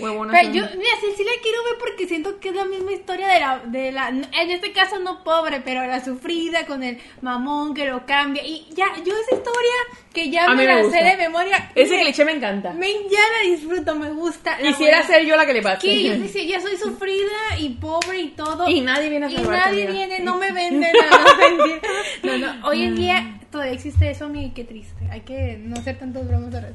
Huevona 0.00 0.32
Pero 0.32 0.48
soy. 0.48 0.58
yo, 0.58 0.64
mira, 0.76 0.90
sí, 1.00 1.06
sí 1.16 1.22
la 1.22 1.30
quiero 1.40 1.62
ver 1.62 1.74
porque 1.78 2.08
siento 2.08 2.40
que 2.40 2.48
es 2.48 2.56
la 2.56 2.64
misma 2.64 2.90
historia 2.90 3.28
de 3.28 3.38
la, 3.38 3.58
de 3.66 3.92
la, 3.92 4.08
en 4.08 4.50
este 4.50 4.72
caso 4.72 4.98
no 4.98 5.22
pobre, 5.22 5.60
pero 5.64 5.86
la 5.86 6.04
sufrida 6.04 6.66
con 6.66 6.82
el 6.82 6.98
mamón 7.22 7.72
que 7.72 7.86
lo 7.86 8.04
cambia. 8.04 8.44
Y 8.44 8.66
ya, 8.74 8.86
yo 9.04 9.12
esa 9.16 9.36
historia 9.36 9.72
que 10.12 10.28
ya 10.28 10.46
A 10.46 10.54
me 10.56 10.64
la 10.66 10.82
gusta. 10.82 10.98
sé 10.98 11.04
de 11.04 11.16
memoria. 11.18 11.70
Ese 11.76 11.94
me- 11.96 12.02
cliché 12.02 12.24
me 12.24 12.32
encanta. 12.32 12.72
Me, 12.72 12.88
ya 12.92 13.20
la 13.44 13.48
disfruto, 13.48 13.94
me 13.94 14.10
gusta. 14.10 14.58
la 14.58 14.66
Quisiera 14.70 14.96
voy 15.02 15.04
a- 15.04 15.06
ser 15.06 15.24
yo 15.24 15.36
la 15.36 15.46
que 15.46 15.52
le 15.52 15.62
pase. 15.62 15.86
Que 15.86 16.02
yo 16.02 16.18
decía, 16.18 16.42
ya 16.42 16.60
soy 16.60 16.76
sufrida 16.76 17.58
y 17.60 17.68
pobre 17.76 18.18
y 18.22 18.28
todo. 18.30 18.68
Y 18.68 18.80
nadie 18.80 19.08
viene 19.08 19.26
a 19.26 19.30
Y 19.30 19.36
salvarte, 19.36 19.56
nadie 19.70 19.84
amiga. 19.86 20.06
viene, 20.06 20.24
no 20.24 20.36
me 20.36 20.50
venden 20.52 20.92
nada. 20.92 21.24
no. 22.24 22.38
No, 22.38 22.38
no, 22.60 22.66
hoy 22.68 22.82
en 22.82 22.96
día 22.96 23.36
todavía 23.50 23.72
existe 23.74 24.10
eso, 24.10 24.30
y 24.34 24.50
qué 24.50 24.64
triste. 24.64 25.04
Hay 25.10 25.20
que 25.20 25.58
no 25.62 25.76
hacer 25.76 25.98
tantos 25.98 26.26
bromas 26.26 26.50
de 26.52 26.60
red. 26.60 26.72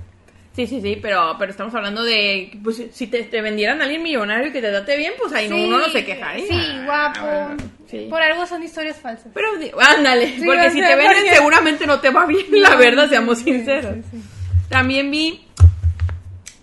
Sí, 0.55 0.67
sí, 0.67 0.79
sí, 0.81 0.97
pero, 1.01 1.35
pero 1.37 1.51
estamos 1.51 1.75
hablando 1.75 2.01
de, 2.03 2.57
pues 2.63 2.81
si 2.93 3.07
te, 3.07 3.23
te 3.23 3.41
vendieran 3.41 3.81
a 3.81 3.83
alguien 3.83 4.01
millonario 4.01 4.47
y 4.47 4.51
que 4.53 4.61
te 4.61 4.69
trate 4.69 4.95
bien, 4.95 5.11
pues 5.19 5.33
ahí 5.33 5.49
no, 5.49 5.55
Sí, 5.57 5.65
uno 5.65 5.79
no 5.79 5.89
se 5.89 6.05
quejaría. 6.05 6.47
Sí, 6.47 6.77
guapo. 6.85 7.19
Ah, 7.23 7.57
sí. 7.89 8.07
Por 8.09 8.21
algo 8.21 8.45
son 8.45 8.63
historias 8.63 8.95
falsas. 8.97 9.27
Pero 9.33 9.47
ándale, 9.81 10.27
Sí, 10.37 10.45
porque 10.45 10.69
si 10.71 10.79
te 10.79 10.95
venden 10.95 11.07
porque- 11.17 11.35
seguramente 11.35 11.85
no 11.85 11.99
te 11.99 12.09
va 12.09 12.25
bien, 12.25 12.45
la 12.51 12.75
verdad, 12.77 13.03
sí, 13.03 13.09
seamos 13.09 13.37
sí, 13.39 13.43
sinceros. 13.45 13.95
sí, 13.95 14.01
sí. 14.17 14.23
También 14.69 15.11
vi 15.11 15.45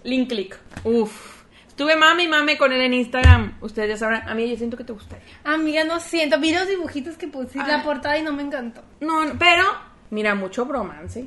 Link 0.05 0.29
Click. 0.31 0.59
Uf. 0.85 1.43
Estuve 1.69 1.97
mame 1.97 2.25
y 2.25 2.29
mame 2.29 2.57
con 2.59 2.73
él 2.73 2.81
en 2.83 2.95
Instagram. 2.95 3.57
Ustedes 3.61 3.89
ya 3.91 3.97
sabrán, 3.97 4.29
a 4.29 4.35
mí 4.35 4.49
yo 4.49 4.57
siento 4.57 4.77
que 4.77 4.85
te 4.85 4.93
gustaría. 4.93 5.25
Amiga, 5.45 5.85
no 5.85 6.01
siento. 6.01 6.39
Vi 6.39 6.53
los 6.55 6.67
dibujitos 6.69 7.17
que 7.17 7.29
pusiste 7.29 7.61
Ah. 7.61 7.79
la 7.79 7.83
portada 7.83 8.17
y 8.19 8.23
no 8.23 8.33
me 8.33 8.43
encantó. 8.43 8.83
No, 9.01 9.25
no, 9.25 9.35
pero, 9.39 9.65
mira, 10.13 10.35
mucho 10.37 10.65
bromance. 10.67 11.27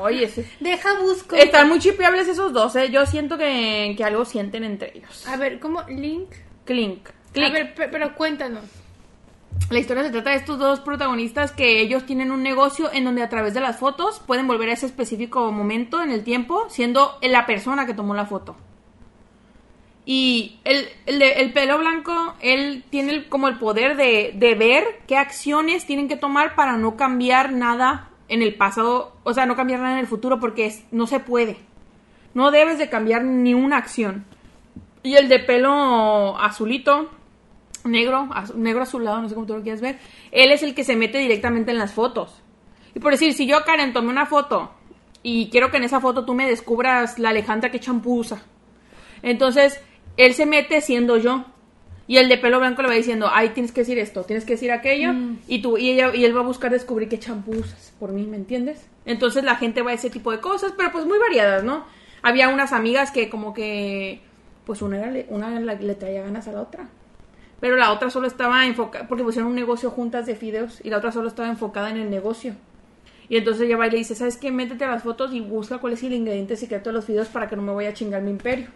Oye, 0.00 0.24
ese- 0.24 0.50
Deja 0.60 0.98
busco. 1.00 1.36
están 1.36 1.68
muy 1.68 1.78
chipeables 1.78 2.28
esos 2.28 2.52
dos, 2.52 2.74
¿eh? 2.76 2.90
Yo 2.90 3.06
siento 3.06 3.38
que, 3.38 3.94
que 3.96 4.04
algo 4.04 4.24
sienten 4.24 4.64
entre 4.64 4.92
ellos. 4.98 5.26
A 5.28 5.36
ver, 5.36 5.58
¿cómo? 5.60 5.82
Link. 5.88 6.30
Clink. 6.64 7.08
A 7.08 7.12
Click. 7.32 7.52
ver, 7.52 7.74
pe- 7.74 7.88
pero 7.88 8.14
cuéntanos. 8.14 8.64
La 9.70 9.78
historia 9.78 10.02
se 10.04 10.10
trata 10.10 10.30
de 10.30 10.36
estos 10.36 10.58
dos 10.58 10.80
protagonistas 10.80 11.52
que 11.52 11.80
ellos 11.80 12.04
tienen 12.04 12.30
un 12.30 12.42
negocio 12.42 12.90
en 12.92 13.04
donde 13.04 13.22
a 13.22 13.28
través 13.28 13.54
de 13.54 13.60
las 13.60 13.78
fotos 13.78 14.20
pueden 14.26 14.46
volver 14.46 14.68
a 14.70 14.72
ese 14.74 14.86
específico 14.86 15.50
momento 15.52 16.02
en 16.02 16.10
el 16.10 16.24
tiempo 16.24 16.66
siendo 16.68 17.18
la 17.22 17.46
persona 17.46 17.86
que 17.86 17.94
tomó 17.94 18.14
la 18.14 18.26
foto. 18.26 18.56
Y 20.04 20.60
el, 20.64 20.88
el, 21.06 21.20
el 21.22 21.52
pelo 21.52 21.78
blanco, 21.78 22.34
él 22.40 22.84
tiene 22.90 23.12
el- 23.12 23.28
como 23.28 23.48
el 23.48 23.58
poder 23.58 23.96
de, 23.96 24.32
de 24.36 24.54
ver 24.54 24.84
qué 25.06 25.16
acciones 25.16 25.84
tienen 25.86 26.06
que 26.08 26.16
tomar 26.16 26.54
para 26.54 26.76
no 26.76 26.96
cambiar 26.96 27.52
nada 27.52 28.10
en 28.28 28.42
el 28.42 28.54
pasado, 28.54 29.12
o 29.24 29.32
sea, 29.34 29.46
no 29.46 29.56
cambiar 29.56 29.80
nada 29.80 29.94
en 29.94 30.00
el 30.00 30.06
futuro 30.06 30.38
porque 30.40 30.72
no 30.90 31.06
se 31.06 31.20
puede. 31.20 31.56
No 32.34 32.50
debes 32.50 32.78
de 32.78 32.88
cambiar 32.90 33.24
ni 33.24 33.54
una 33.54 33.76
acción. 33.78 34.24
Y 35.02 35.14
el 35.14 35.28
de 35.28 35.38
pelo 35.38 36.36
azulito, 36.38 37.10
negro, 37.84 38.28
az- 38.34 38.54
negro 38.54 38.82
azulado, 38.82 39.22
no 39.22 39.28
sé 39.28 39.34
cómo 39.34 39.46
tú 39.46 39.54
lo 39.56 39.62
quieras 39.62 39.80
ver, 39.80 39.98
él 40.32 40.50
es 40.50 40.62
el 40.62 40.74
que 40.74 40.84
se 40.84 40.96
mete 40.96 41.18
directamente 41.18 41.70
en 41.70 41.78
las 41.78 41.94
fotos. 41.94 42.42
Y 42.94 42.98
por 42.98 43.12
decir, 43.12 43.32
si 43.34 43.46
yo, 43.46 43.62
Karen, 43.64 43.92
tomé 43.92 44.08
una 44.10 44.26
foto 44.26 44.72
y 45.22 45.48
quiero 45.50 45.70
que 45.70 45.76
en 45.76 45.84
esa 45.84 46.00
foto 46.00 46.24
tú 46.24 46.34
me 46.34 46.46
descubras 46.48 47.18
la 47.18 47.30
Alejandra 47.30 47.70
que 47.70 47.78
champú 47.80 48.18
usa. 48.18 48.42
Entonces, 49.22 49.80
él 50.16 50.34
se 50.34 50.46
mete 50.46 50.80
siendo 50.80 51.16
yo. 51.18 51.44
Y 52.08 52.18
el 52.18 52.28
de 52.28 52.38
pelo 52.38 52.60
blanco 52.60 52.82
le 52.82 52.88
va 52.88 52.94
diciendo, 52.94 53.28
ay, 53.32 53.48
tienes 53.48 53.72
que 53.72 53.80
decir 53.80 53.98
esto, 53.98 54.22
tienes 54.22 54.44
que 54.44 54.52
decir 54.52 54.70
aquello, 54.70 55.12
y 55.48 55.60
tú, 55.60 55.76
y 55.76 55.90
ella, 55.90 56.14
y 56.14 56.24
él 56.24 56.36
va 56.36 56.40
a 56.40 56.44
buscar 56.44 56.70
descubrir 56.70 57.08
qué 57.08 57.18
champú 57.18 57.50
usas 57.52 57.92
por 57.98 58.12
mí, 58.12 58.24
¿me 58.26 58.36
entiendes? 58.36 58.86
Entonces 59.06 59.42
la 59.42 59.56
gente 59.56 59.82
va 59.82 59.90
a 59.90 59.94
ese 59.94 60.08
tipo 60.08 60.30
de 60.30 60.38
cosas, 60.40 60.72
pero 60.76 60.92
pues 60.92 61.04
muy 61.04 61.18
variadas, 61.18 61.64
¿no? 61.64 61.84
Había 62.22 62.48
unas 62.48 62.72
amigas 62.72 63.10
que 63.10 63.28
como 63.28 63.52
que, 63.54 64.20
pues 64.64 64.82
una, 64.82 64.98
era 64.98 65.10
le- 65.10 65.26
una 65.30 65.58
le, 65.58 65.78
le 65.80 65.94
traía 65.96 66.22
ganas 66.22 66.46
a 66.46 66.52
la 66.52 66.60
otra. 66.62 66.88
Pero 67.58 67.74
la 67.76 67.90
otra 67.90 68.10
solo 68.10 68.26
estaba 68.28 68.66
enfocada, 68.66 69.08
porque 69.08 69.24
pusieron 69.24 69.48
un 69.50 69.56
negocio 69.56 69.90
juntas 69.90 70.26
de 70.26 70.36
fideos, 70.36 70.80
y 70.84 70.90
la 70.90 70.98
otra 70.98 71.10
solo 71.10 71.26
estaba 71.26 71.48
enfocada 71.48 71.90
en 71.90 71.96
el 71.96 72.10
negocio. 72.10 72.54
Y 73.28 73.36
entonces 73.38 73.62
ella 73.66 73.76
va 73.76 73.88
y 73.88 73.90
le 73.90 73.98
dice, 73.98 74.14
¿sabes 74.14 74.36
qué? 74.36 74.52
Métete 74.52 74.84
a 74.84 74.90
las 74.92 75.02
fotos 75.02 75.32
y 75.34 75.40
busca 75.40 75.78
cuál 75.78 75.94
es 75.94 76.02
el 76.04 76.12
ingrediente 76.12 76.56
secreto 76.56 76.90
de 76.90 76.94
los 76.94 77.04
fideos 77.04 77.26
para 77.28 77.48
que 77.48 77.56
no 77.56 77.62
me 77.62 77.72
vaya 77.74 77.88
a 77.88 77.94
chingar 77.94 78.22
mi 78.22 78.30
imperio. 78.30 78.68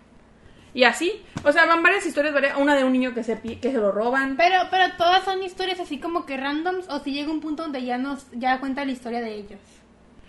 Y 0.72 0.84
así, 0.84 1.22
o 1.44 1.50
sea, 1.52 1.66
van 1.66 1.82
varias 1.82 2.06
historias, 2.06 2.32
varias- 2.32 2.56
una 2.56 2.76
de 2.76 2.84
un 2.84 2.92
niño 2.92 3.12
que 3.12 3.24
se, 3.24 3.38
que 3.40 3.72
se 3.72 3.78
lo 3.78 3.90
roban. 3.90 4.36
Pero, 4.36 4.56
pero 4.70 4.84
todas 4.96 5.24
son 5.24 5.42
historias 5.42 5.80
así 5.80 5.98
como 5.98 6.26
que 6.26 6.36
randoms 6.36 6.88
o 6.88 7.00
si 7.00 7.12
llega 7.12 7.30
un 7.30 7.40
punto 7.40 7.64
donde 7.64 7.84
ya 7.84 7.98
nos 7.98 8.26
ya 8.32 8.60
cuenta 8.60 8.84
la 8.84 8.92
historia 8.92 9.20
de 9.20 9.34
ellos. 9.34 9.58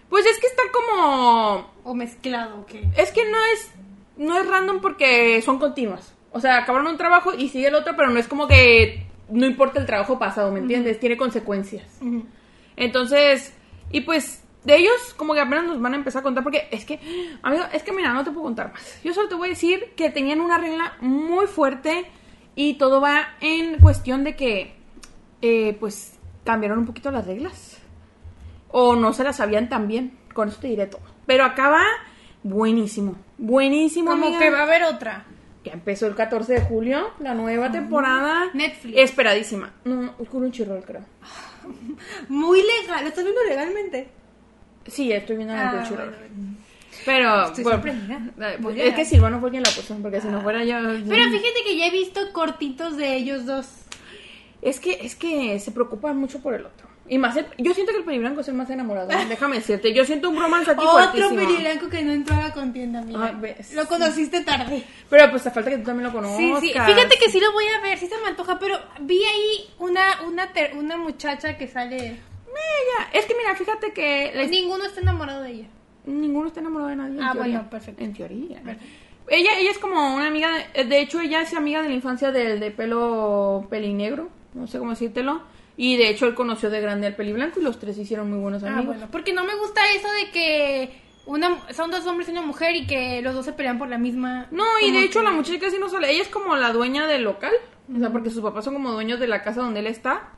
Pues 0.10 0.26
es 0.26 0.40
que 0.40 0.48
está 0.48 0.64
como... 0.74 1.72
O 1.84 1.94
mezclado, 1.94 2.62
¿o 2.62 2.66
qué? 2.66 2.84
Es 2.98 3.12
que 3.12 3.24
no 3.30 3.38
es, 3.54 3.72
no 4.18 4.38
es 4.40 4.48
random 4.48 4.82
porque 4.82 5.42
son 5.42 5.58
continuas. 5.60 6.14
O 6.32 6.40
sea, 6.42 6.58
acabaron 6.58 6.88
un 6.88 6.98
trabajo 6.98 7.34
y 7.34 7.50
sigue 7.50 7.68
el 7.68 7.76
otro, 7.76 7.96
pero 7.96 8.10
no 8.10 8.20
es 8.20 8.28
como 8.28 8.48
que 8.48 9.06
no 9.30 9.46
importa 9.46 9.80
el 9.80 9.86
trabajo 9.86 10.18
pasado, 10.20 10.52
¿me 10.52 10.60
entiendes? 10.60 11.00
Tiene 11.00 11.16
consecuencias. 11.18 11.86
Entonces, 12.76 13.54
y 13.92 14.02
pues 14.02 14.41
de 14.64 14.76
ellos 14.78 15.14
como 15.18 15.34
que 15.34 15.40
apenas 15.40 15.66
nos 15.66 15.82
van 15.82 15.94
a 15.94 15.98
empezar 15.98 16.20
a 16.20 16.24
contar 16.24 16.44
porque 16.44 16.68
es 16.72 16.86
que, 16.86 17.00
amigo, 17.42 17.64
es 17.74 17.84
que 17.84 17.92
mira, 17.92 18.14
no 18.14 18.24
te 18.24 18.32
puedo 18.32 18.44
contar 18.44 18.72
más. 18.72 19.00
Yo 19.04 19.14
solo 19.14 19.28
te 19.28 19.36
voy 19.36 19.48
a 19.48 19.50
decir 19.50 19.94
que 19.96 20.10
tenían 20.10 20.40
una 20.42 20.58
regla 20.58 20.94
muy 21.02 21.48
fuerte 21.48 22.06
y 22.56 22.76
todo 22.76 23.02
va 23.02 23.30
en 23.40 23.80
cuestión 23.80 24.24
de 24.24 24.36
que 24.36 24.76
eh, 25.42 25.76
pues 25.80 26.20
cambiaron 26.44 26.80
un 26.80 26.86
poquito 26.86 27.12
las 27.12 27.26
reglas. 27.26 27.78
O 28.70 28.96
no 28.96 29.14
se 29.14 29.24
las 29.24 29.38
sabían 29.38 29.68
tan 29.68 29.88
bien. 29.88 30.18
Con 30.34 30.48
eso 30.48 30.60
te 30.62 30.68
diré 30.68 30.88
todo. 30.88 31.02
Pero 31.26 31.44
acaba 31.44 31.84
buenísimo. 32.44 33.16
Buenísimo, 33.38 34.12
Como 34.12 34.28
amiga. 34.28 34.40
que 34.40 34.50
va 34.50 34.60
a 34.60 34.64
haber 34.64 34.84
otra. 34.84 35.26
Ya 35.64 35.74
empezó 35.74 36.08
el 36.08 36.16
14 36.16 36.54
de 36.54 36.62
julio, 36.62 37.12
la 37.20 37.34
nueva 37.34 37.72
temporada. 37.72 38.50
Netflix. 38.54 38.98
Esperadísima. 38.98 39.74
No, 39.84 40.16
Crunchyroll, 40.18 40.84
creo. 40.84 41.02
Muy 42.30 42.60
legal. 42.62 43.04
¿Lo 43.04 43.10
estás 43.10 43.24
viendo 43.24 43.44
legalmente? 43.44 44.10
Sí, 44.88 45.12
estoy 45.12 45.36
viendo 45.38 45.54
la 45.54 45.68
Ah, 45.70 45.72
Crunchyroll. 45.72 46.10
bueno, 46.10 46.26
bueno. 46.36 46.56
Pero, 47.06 47.46
Estoy 47.48 47.64
bueno, 47.64 47.78
sorprendida. 47.82 48.84
es 48.86 48.94
que 48.96 49.06
Silvano 49.06 49.40
fue 49.40 49.50
quien 49.50 49.64
la 49.64 49.70
puso, 49.72 49.96
porque 50.02 50.22
si 50.22 50.28
no 50.28 50.42
fuera 50.42 50.64
yo... 50.64 50.76
Pero 51.08 51.24
fíjate 51.32 51.64
que 51.66 51.78
ya 51.78 51.88
he 51.88 51.92
visto 51.92 52.20
cortitos 52.34 52.98
de 52.98 53.16
ellos 53.16 53.46
dos. 53.46 53.68
Es 54.62 54.80
que, 54.80 55.00
es 55.02 55.16
que 55.16 55.58
se 55.60 55.72
preocupan 55.72 56.18
mucho 56.18 56.40
por 56.42 56.54
el 56.54 56.66
otro. 56.66 56.88
Y 57.08 57.18
más, 57.18 57.36
el- 57.36 57.48
yo 57.58 57.74
siento 57.74 57.92
que 57.92 58.00
el 58.00 58.04
peliblanco 58.06 58.42
es 58.42 58.48
el 58.50 58.54
más 58.54 58.70
enamorado. 58.70 59.08
Déjame 59.28 59.56
decirte, 59.58 59.94
yo 59.94 60.06
siento 60.06 60.30
un 60.30 60.40
romance 60.40 60.70
aquí 60.72 60.84
Otro 60.86 61.30
peliblanco 61.36 61.90
que 61.90 62.04
no 62.04 62.12
entró 62.14 62.36
a 62.36 62.42
la 62.42 62.54
contienda, 62.54 63.00
amiga. 63.00 63.26
Ay, 63.26 63.36
ves. 63.40 63.74
Lo 63.74 63.88
conociste 63.88 64.42
tarde. 64.42 64.84
Pero 65.10 65.30
pues 65.32 65.44
te 65.44 65.50
falta 65.52 65.72
que 65.72 65.78
tú 65.80 65.86
también 65.86 66.08
lo 66.08 66.14
conozcas. 66.14 66.38
Sí, 66.62 66.68
sí. 66.68 66.74
Fíjate 66.74 67.18
que 67.18 67.30
sí 67.32 67.40
lo 67.40 67.52
voy 67.54 67.66
a 67.68 67.82
ver, 67.82 67.98
sí 67.98 68.08
se 68.08 68.18
me 68.20 68.28
antoja, 68.28 68.60
pero 68.60 68.78
vi 69.02 69.24
ahí 69.24 69.70
una 69.80 70.22
una 70.28 70.54
ter- 70.54 70.76
una 70.78 70.96
muchacha 70.98 71.58
que 71.58 71.68
sale. 71.68 72.20
Ella, 72.56 73.10
es 73.14 73.26
que 73.26 73.36
mira, 73.36 73.56
fíjate 73.56 73.94
que 73.94 74.48
Ninguno 74.50 74.86
está 74.86 75.02
enamorado 75.02 75.44
de 75.44 75.52
ella. 75.52 75.68
ninguno 76.06 76.48
está 76.48 76.60
enamorado 76.60 76.90
de 76.90 76.96
nadie. 76.98 77.18
en 77.18 77.24
Ah, 77.24 77.32
teoría. 77.34 77.54
bueno, 77.58 77.70
perfecto. 77.70 78.04
En 78.04 78.14
teoría. 78.14 78.62
Perfecto. 78.62 78.86
Ella, 79.30 79.58
ella 79.60 79.72
es 79.72 79.78
como 79.78 80.16
una 80.16 80.28
amiga, 80.28 80.50
de, 80.76 80.84
de 80.86 81.00
hecho 81.00 81.22
ella 81.22 81.42
es 81.42 81.54
amiga 81.54 81.82
de 81.82 81.90
la 81.90 81.96
infancia 81.96 82.32
del 82.32 82.60
de 82.60 82.72
pelo 82.72 83.68
pelinegro, 83.70 84.30
no 84.54 84.68
sé 84.68 84.78
cómo 84.80 84.92
decírtelo. 84.92 85.44
Y 85.78 85.96
de 85.98 86.10
hecho 86.10 86.26
él 86.28 86.36
conoció 86.36 86.70
de 86.70 86.82
grande 86.82 87.08
al 87.08 87.16
peliblanco 87.16 87.60
y 87.60 87.64
los 87.64 87.80
tres 87.80 87.96
se 87.96 88.02
hicieron 88.02 88.30
muy 88.30 88.40
buenos 88.40 88.64
Ah, 88.64 88.68
amigos. 88.68 88.88
bueno, 88.98 89.08
porque 89.12 89.34
no 89.34 89.44
me 89.46 89.56
gusta 89.56 89.82
eso 89.96 90.08
de 90.12 90.32
que 90.32 91.02
una 91.26 91.60
son 91.74 91.92
dos 91.92 92.06
hombres 92.08 92.28
y 92.28 92.32
una 92.32 92.42
mujer 92.42 92.76
y 92.76 92.86
que 92.88 93.22
los 93.22 93.34
dos 93.34 93.46
se 93.46 93.54
pelean 93.54 93.80
por 93.80 93.88
la 93.88 93.98
misma. 93.98 94.48
No, 94.52 94.66
y 94.86 94.92
de 94.92 95.04
hecho 95.04 95.20
que- 95.20 95.26
la 95.26 95.32
muchacha 95.32 95.60
casi 95.60 95.78
no 95.80 95.88
sale. 95.88 96.12
Ella 96.12 96.24
es 96.24 96.28
como 96.30 96.56
la 96.58 96.74
dueña 96.74 97.08
del 97.08 97.24
local. 97.24 97.54
O 97.96 98.00
sea, 98.00 98.10
porque 98.12 98.30
sus 98.30 98.42
papás 98.42 98.66
son 98.66 98.74
como 98.74 98.92
dueños 98.92 99.20
de 99.20 99.28
la 99.28 99.42
casa 99.44 99.62
donde 99.62 99.80
él 99.80 99.88
está. 99.88 100.30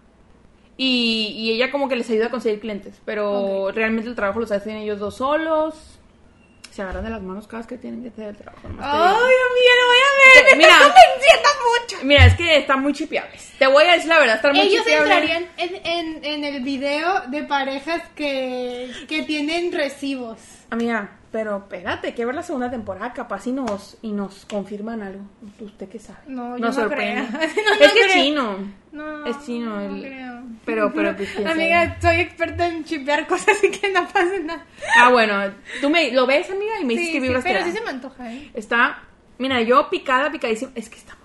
Y, 0.78 1.34
y 1.38 1.52
ella 1.52 1.72
como 1.72 1.88
que 1.88 1.96
les 1.96 2.10
ayuda 2.10 2.28
a 2.28 2.30
conseguir 2.32 2.60
clientes. 2.60 2.96
Pero 3.06 3.72
realmente 3.72 4.10
el 4.10 4.16
trabajo 4.16 4.40
los 4.40 4.52
hacen 4.52 4.78
ellos 4.78 5.00
dos 5.00 5.18
solos. 5.18 6.00
Se 6.72 6.82
agarran 6.82 7.04
de 7.04 7.12
las 7.12 7.22
manos 7.22 7.46
cada 7.46 7.60
vez 7.60 7.68
que 7.68 7.78
tienen 7.78 8.02
que 8.02 8.10
hacer 8.10 8.30
el 8.30 8.36
trabajo. 8.38 8.62
Ay, 8.68 8.72
amiga, 8.72 9.74
lo 9.80 9.88
voy 9.88 9.98
a 9.98 10.42
ver. 10.42 10.46
Te- 10.50 10.56
Me 10.56 10.64
mira. 10.64 10.78
convenciendo 10.80 11.50
mucho. 11.80 11.98
Mira, 12.04 12.26
es 12.26 12.34
que 12.36 12.58
están 12.58 12.82
muy 12.82 12.94
chipeables. 12.94 13.54
Te 13.60 13.68
voy 13.68 13.84
a 13.86 13.92
decir 13.94 14.10
la 14.10 14.18
verdad, 14.18 14.36
están 14.38 14.54
muy 14.56 14.62
Ellos 14.62 14.84
chipeables. 14.84 15.12
entrarían 15.14 15.48
en, 15.58 15.86
en, 15.86 16.26
en 16.26 16.44
el 16.56 16.64
video 16.64 17.22
de 17.28 17.44
parejas 17.44 18.02
que, 18.16 18.90
que 19.08 19.22
tienen 19.22 19.72
recibos. 19.72 20.40
Amiga, 20.72 21.12
pero 21.34 21.58
espérate, 21.58 22.08
hay 22.08 22.14
que 22.14 22.26
ver 22.26 22.36
la 22.36 22.44
segunda 22.44 22.70
temporada, 22.72 23.12
capaz 23.12 23.48
y 23.48 23.52
nos, 23.52 23.98
y 24.04 24.12
nos 24.14 24.46
confirman 24.46 25.02
algo. 25.02 25.24
¿Usted 25.60 25.90
qué 25.90 26.00
sabe? 26.00 26.20
No, 26.28 26.56
yo 26.58 26.66
Nos 26.66 26.78
no 26.78 26.84
sorprende. 26.84 27.28
creo. 27.28 27.40
No, 27.42 27.74
es 27.74 27.88
no 27.88 27.94
que 27.94 28.00
es 28.06 28.14
chino. 28.14 28.58
No, 28.92 29.26
Es 29.26 29.46
chino 29.46 29.76
no 29.76 29.82
el- 29.96 30.02
creo. 30.02 30.44
Pero, 30.64 30.94
pero, 30.94 31.18
pues. 31.18 31.36
Amiga, 31.46 31.98
soy 32.00 32.18
experta 32.22 32.68
en 32.68 32.86
chipear 32.86 33.26
cosas 33.28 33.58
así 33.58 33.72
que 33.72 33.90
no 33.92 34.08
pasa 34.08 34.30
nada. 34.44 34.64
Ah, 34.96 35.10
bueno, 35.12 35.34
tú 35.82 35.90
me 35.90 36.12
lo 36.12 36.26
ves, 36.28 36.50
amiga, 36.52 36.80
y 36.80 36.86
me 36.86 36.94
dices 36.94 37.08
Sí, 37.08 37.14
que 37.14 37.20
sí, 37.20 37.28
vibras 37.28 37.44
pero 37.44 37.64
sí 37.66 37.72
se 37.72 37.82
me 37.82 37.90
antoja, 37.90 38.32
¿eh? 38.32 38.52
Está, 38.54 39.00
mira, 39.40 39.60
yo 39.62 39.90
picada, 39.90 40.32
picadísima. 40.32 40.72
Es 40.76 40.88
que 40.88 40.98
está 41.00 41.16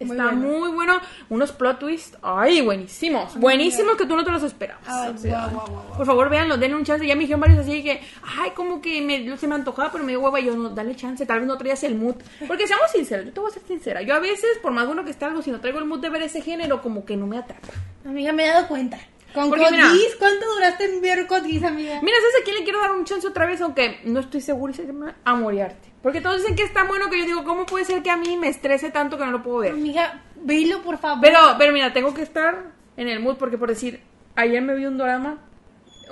Muy 0.00 0.10
Está 0.16 0.24
bueno. 0.32 0.40
muy 0.58 0.68
bueno. 0.70 1.00
Unos 1.28 1.52
plot 1.52 1.78
twists. 1.78 2.18
Ay, 2.22 2.60
buenísimos. 2.60 3.36
Buenísimos 3.38 3.96
que 3.96 4.04
tú 4.06 4.16
no 4.16 4.24
te 4.24 4.30
los 4.32 4.42
esperabas. 4.42 4.82
Ay, 4.88 5.12
O 5.14 5.18
sea. 5.18 5.48
Por 5.96 6.04
favor, 6.06 6.28
véanlo, 6.28 6.56
denle 6.56 6.76
un 6.76 6.84
chance. 6.84 7.06
Ya 7.06 7.14
me 7.14 7.20
dijeron 7.20 7.40
varios 7.40 7.60
así 7.60 7.82
que, 7.82 8.00
ay, 8.40 8.50
como 8.50 8.80
que 8.82 9.00
me, 9.00 9.36
se 9.36 9.46
me 9.46 9.54
antojaba, 9.54 9.92
pero 9.92 10.02
me 10.04 10.12
dio 10.12 10.20
hueva. 10.20 10.40
Y 10.40 10.46
yo, 10.46 10.56
no, 10.56 10.70
dale 10.70 10.96
chance, 10.96 11.24
tal 11.24 11.38
vez 11.40 11.46
no 11.48 11.56
traías 11.56 11.82
el 11.84 11.94
mood. 11.94 12.16
Porque 12.48 12.66
seamos 12.66 12.90
sinceros, 12.90 13.26
yo 13.26 13.32
te 13.32 13.40
voy 13.40 13.50
a 13.50 13.54
ser 13.54 13.62
sincera. 13.62 14.02
Yo 14.02 14.14
a 14.14 14.18
veces, 14.18 14.58
por 14.60 14.72
más 14.72 14.86
bueno 14.86 15.04
que 15.04 15.10
esté 15.12 15.24
algo, 15.24 15.40
si 15.42 15.50
no 15.52 15.60
traigo 15.60 15.78
el 15.78 15.84
mood 15.84 16.00
de 16.00 16.10
ver 16.10 16.22
ese 16.22 16.40
género, 16.40 16.82
como 16.82 17.04
que 17.04 17.16
no 17.16 17.26
me 17.26 17.38
atrapa. 17.38 17.68
Amiga, 18.04 18.32
me 18.32 18.44
he 18.44 18.48
dado 18.48 18.66
cuenta. 18.68 18.98
Con 19.32 19.48
Porque, 19.48 19.64
mira- 19.70 19.88
¿cuánto 20.18 20.44
duraste 20.54 20.84
en 20.84 21.00
ver 21.00 21.26
Code 21.26 21.48
Geass, 21.48 21.62
amiga? 21.64 22.00
Mira, 22.02 22.16
¿sabes 22.18 22.42
a 22.42 22.44
quién 22.44 22.56
le 22.56 22.64
quiero 22.64 22.80
dar 22.80 22.90
un 22.90 23.04
chance 23.04 23.26
otra 23.26 23.46
vez? 23.46 23.60
Aunque 23.62 24.00
no 24.04 24.20
estoy 24.20 24.40
segura 24.42 24.72
y 24.72 24.76
se 24.76 24.84
llama 24.84 25.14
a 25.24 25.34
Moriarte. 25.34 25.91
Porque 26.02 26.20
todos 26.20 26.38
dicen 26.38 26.56
que 26.56 26.64
es 26.64 26.72
tan 26.72 26.88
bueno 26.88 27.08
que 27.08 27.18
yo 27.18 27.24
digo, 27.24 27.44
¿cómo 27.44 27.64
puede 27.64 27.84
ser 27.84 28.02
que 28.02 28.10
a 28.10 28.16
mí 28.16 28.36
me 28.36 28.48
estrese 28.48 28.90
tanto 28.90 29.16
que 29.16 29.24
no 29.24 29.30
lo 29.30 29.42
puedo 29.42 29.58
ver? 29.58 29.72
Amiga, 29.72 30.20
velo, 30.36 30.82
por 30.82 30.98
favor. 30.98 31.20
Pero, 31.22 31.38
pero 31.58 31.72
mira, 31.72 31.92
tengo 31.92 32.12
que 32.12 32.22
estar 32.22 32.72
en 32.96 33.08
el 33.08 33.20
mood 33.20 33.36
porque 33.36 33.56
por 33.56 33.68
decir, 33.68 34.00
ayer 34.34 34.60
me 34.62 34.74
vi 34.74 34.86
un 34.86 34.98
drama. 34.98 35.38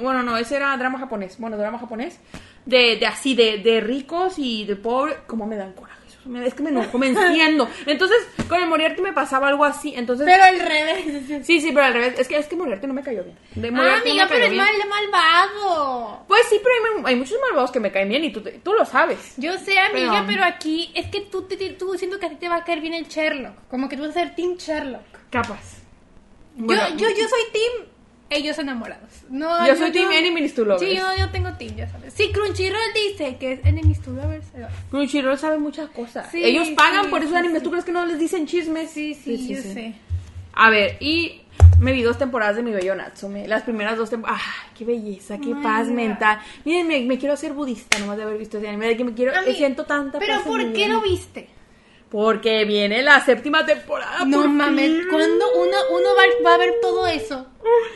Bueno, 0.01 0.23
no, 0.23 0.37
ese 0.37 0.57
era 0.57 0.77
drama 0.77 0.99
japonés. 0.99 1.39
Bueno, 1.39 1.57
drama 1.57 1.79
japonés. 1.79 2.21
De, 2.65 2.97
de 2.99 3.07
así, 3.07 3.35
de, 3.35 3.59
de 3.59 3.81
ricos 3.81 4.39
y 4.39 4.65
de 4.65 4.77
pobres. 4.77 5.17
¿Cómo 5.27 5.47
me 5.47 5.57
dan 5.57 5.73
coraje? 5.73 5.90
Es 6.45 6.53
que 6.55 6.63
me 6.63 6.69
enojo, 6.71 6.99
me 6.99 7.09
enciendo. 7.09 7.69
Entonces, 7.87 8.19
con 8.49 8.61
el 8.63 8.69
Moriarty 8.69 9.01
me 9.01 9.13
pasaba 9.15 9.49
algo 9.49 9.65
así. 9.65 9.95
Entonces, 9.97 10.27
Pero 10.27 10.45
al 10.45 10.61
revés. 10.61 11.47
sí, 11.47 11.61
sí, 11.61 11.73
pero 11.73 11.87
al 11.87 11.95
revés. 11.95 12.19
Es 12.19 12.29
que, 12.29 12.37
es 12.37 12.47
que 12.47 12.57
Moriarty 12.57 12.87
no 12.87 12.93
me 12.93 13.03
cayó 13.03 13.25
bien. 13.25 13.39
De 13.55 13.69
Ah, 13.69 13.71
no 13.71 13.83
amiga, 13.83 14.27
pero 14.29 14.45
es 14.45 14.51
bien. 14.51 14.63
mal, 14.63 14.75
malvado. 14.89 16.25
Pues 16.29 16.43
sí, 16.49 16.61
pero 16.63 16.75
hay, 17.07 17.13
hay 17.13 17.17
muchos 17.17 17.39
malvados 17.41 17.71
que 17.71 17.81
me 17.81 17.91
caen 17.91 18.09
bien 18.11 18.25
y 18.25 18.33
tú, 18.33 18.43
tú 18.63 18.73
lo 18.75 18.85
sabes. 18.85 19.35
Yo 19.39 19.57
sé, 19.59 19.79
amiga, 19.79 20.13
Pero- 20.13 20.27
pero, 20.27 20.45
aquí 20.45 20.91
es 20.95 21.07
que 21.07 21.23
tú, 21.23 21.43
te, 21.43 21.57
tú 21.71 21.95
siento 21.97 22.19
que 22.19 22.27
a 22.27 22.31
ti 22.31 22.37
te 22.37 22.49
va 22.49 22.57
a 22.57 22.65
caer 22.65 22.81
bien 22.81 22.95
el 22.95 23.07
Sherlock. 23.07 23.55
Como 23.69 23.89
que 23.89 23.97
tú 23.97 24.03
vas 24.03 24.11
a 24.11 24.15
ser 24.21 24.35
Team 24.35 24.57
Sherlock. 24.57 25.03
Capaz. 25.31 25.79
Yo, 26.57 26.67
yo, 26.67 27.09
yo 27.09 27.29
soy 27.29 27.41
Team 27.53 27.89
ellos 28.31 28.59
enamorados. 28.59 29.11
No, 29.29 29.67
Yo 29.67 29.77
soy 29.77 29.91
team 29.91 30.11
enemies 30.13 30.55
to 30.55 30.65
lovers. 30.65 30.89
Sí, 30.89 30.97
yo, 30.97 31.05
yo 31.19 31.29
tengo 31.31 31.53
Team, 31.55 31.77
ya 31.77 31.89
sabes. 31.89 32.15
Sí, 32.15 32.31
Crunchyroll 32.33 32.81
dice 32.95 33.37
que 33.37 33.53
es 33.55 33.67
enemies 33.67 34.01
to 34.01 34.13
lovers. 34.13 34.47
Crunchyroll 34.91 35.37
sabe 35.39 35.59
muchas 35.59 35.91
cosas. 35.91 36.31
Sí, 36.31 36.43
Ellos 36.45 36.69
pagan 36.71 37.05
sí, 37.05 37.11
por 37.11 37.21
esos 37.21 37.33
sí, 37.33 37.37
animes. 37.39 37.63
¿Tú 37.63 37.71
crees 37.71 37.85
que 37.85 37.93
no 37.93 38.07
les 38.07 38.19
dicen 38.19 38.47
chismes? 38.47 38.91
Sí, 38.91 39.15
sí, 39.15 39.49
yo 39.49 39.61
sé. 39.61 39.95
A 40.53 40.71
ver, 40.71 40.97
y 41.01 41.43
me 41.81 41.93
vi 41.93 42.03
dos 42.03 42.19
temporadas 42.19 42.57
de 42.57 42.63
mi 42.63 42.71
bello 42.73 42.95
Natsume. 42.95 43.47
Las 43.49 43.63
primeras 43.63 43.97
dos 43.97 44.11
temporadas. 44.11 44.43
¡Ah! 44.45 44.71
¡Qué 44.77 44.85
belleza! 44.85 45.39
¡Qué 45.39 45.53
Ay, 45.55 45.63
paz 45.63 45.89
mira. 45.89 46.09
mental! 46.09 46.39
Miren, 46.65 46.87
me, 46.87 47.01
me 47.03 47.19
quiero 47.19 47.35
hacer 47.35 47.53
budista 47.53 47.99
nomás 47.99 48.17
de 48.17 48.23
haber 48.25 48.39
visto 48.39 48.59
ese 48.59 48.69
anime. 48.69 48.87
De 48.87 48.97
que 48.97 49.05
me 49.05 49.15
quiero. 49.15 49.33
Mí- 49.47 49.55
siento 49.55 49.85
tanta 49.85 50.19
Pero 50.19 50.35
paz 50.35 50.43
¿por 50.45 50.73
qué 50.73 50.89
lo 50.89 51.01
viste? 51.01 51.49
Porque 52.11 52.65
viene 52.65 53.03
la 53.03 53.25
séptima 53.25 53.65
temporada. 53.65 54.25
No 54.27 54.49
mames, 54.49 54.91
fin. 54.91 55.03
¿cuándo 55.11 55.45
uno, 55.57 55.77
uno 55.93 56.09
va, 56.17 56.51
va 56.51 56.55
a 56.55 56.59
ver 56.59 56.75
todo 56.83 57.07
eso? 57.07 57.47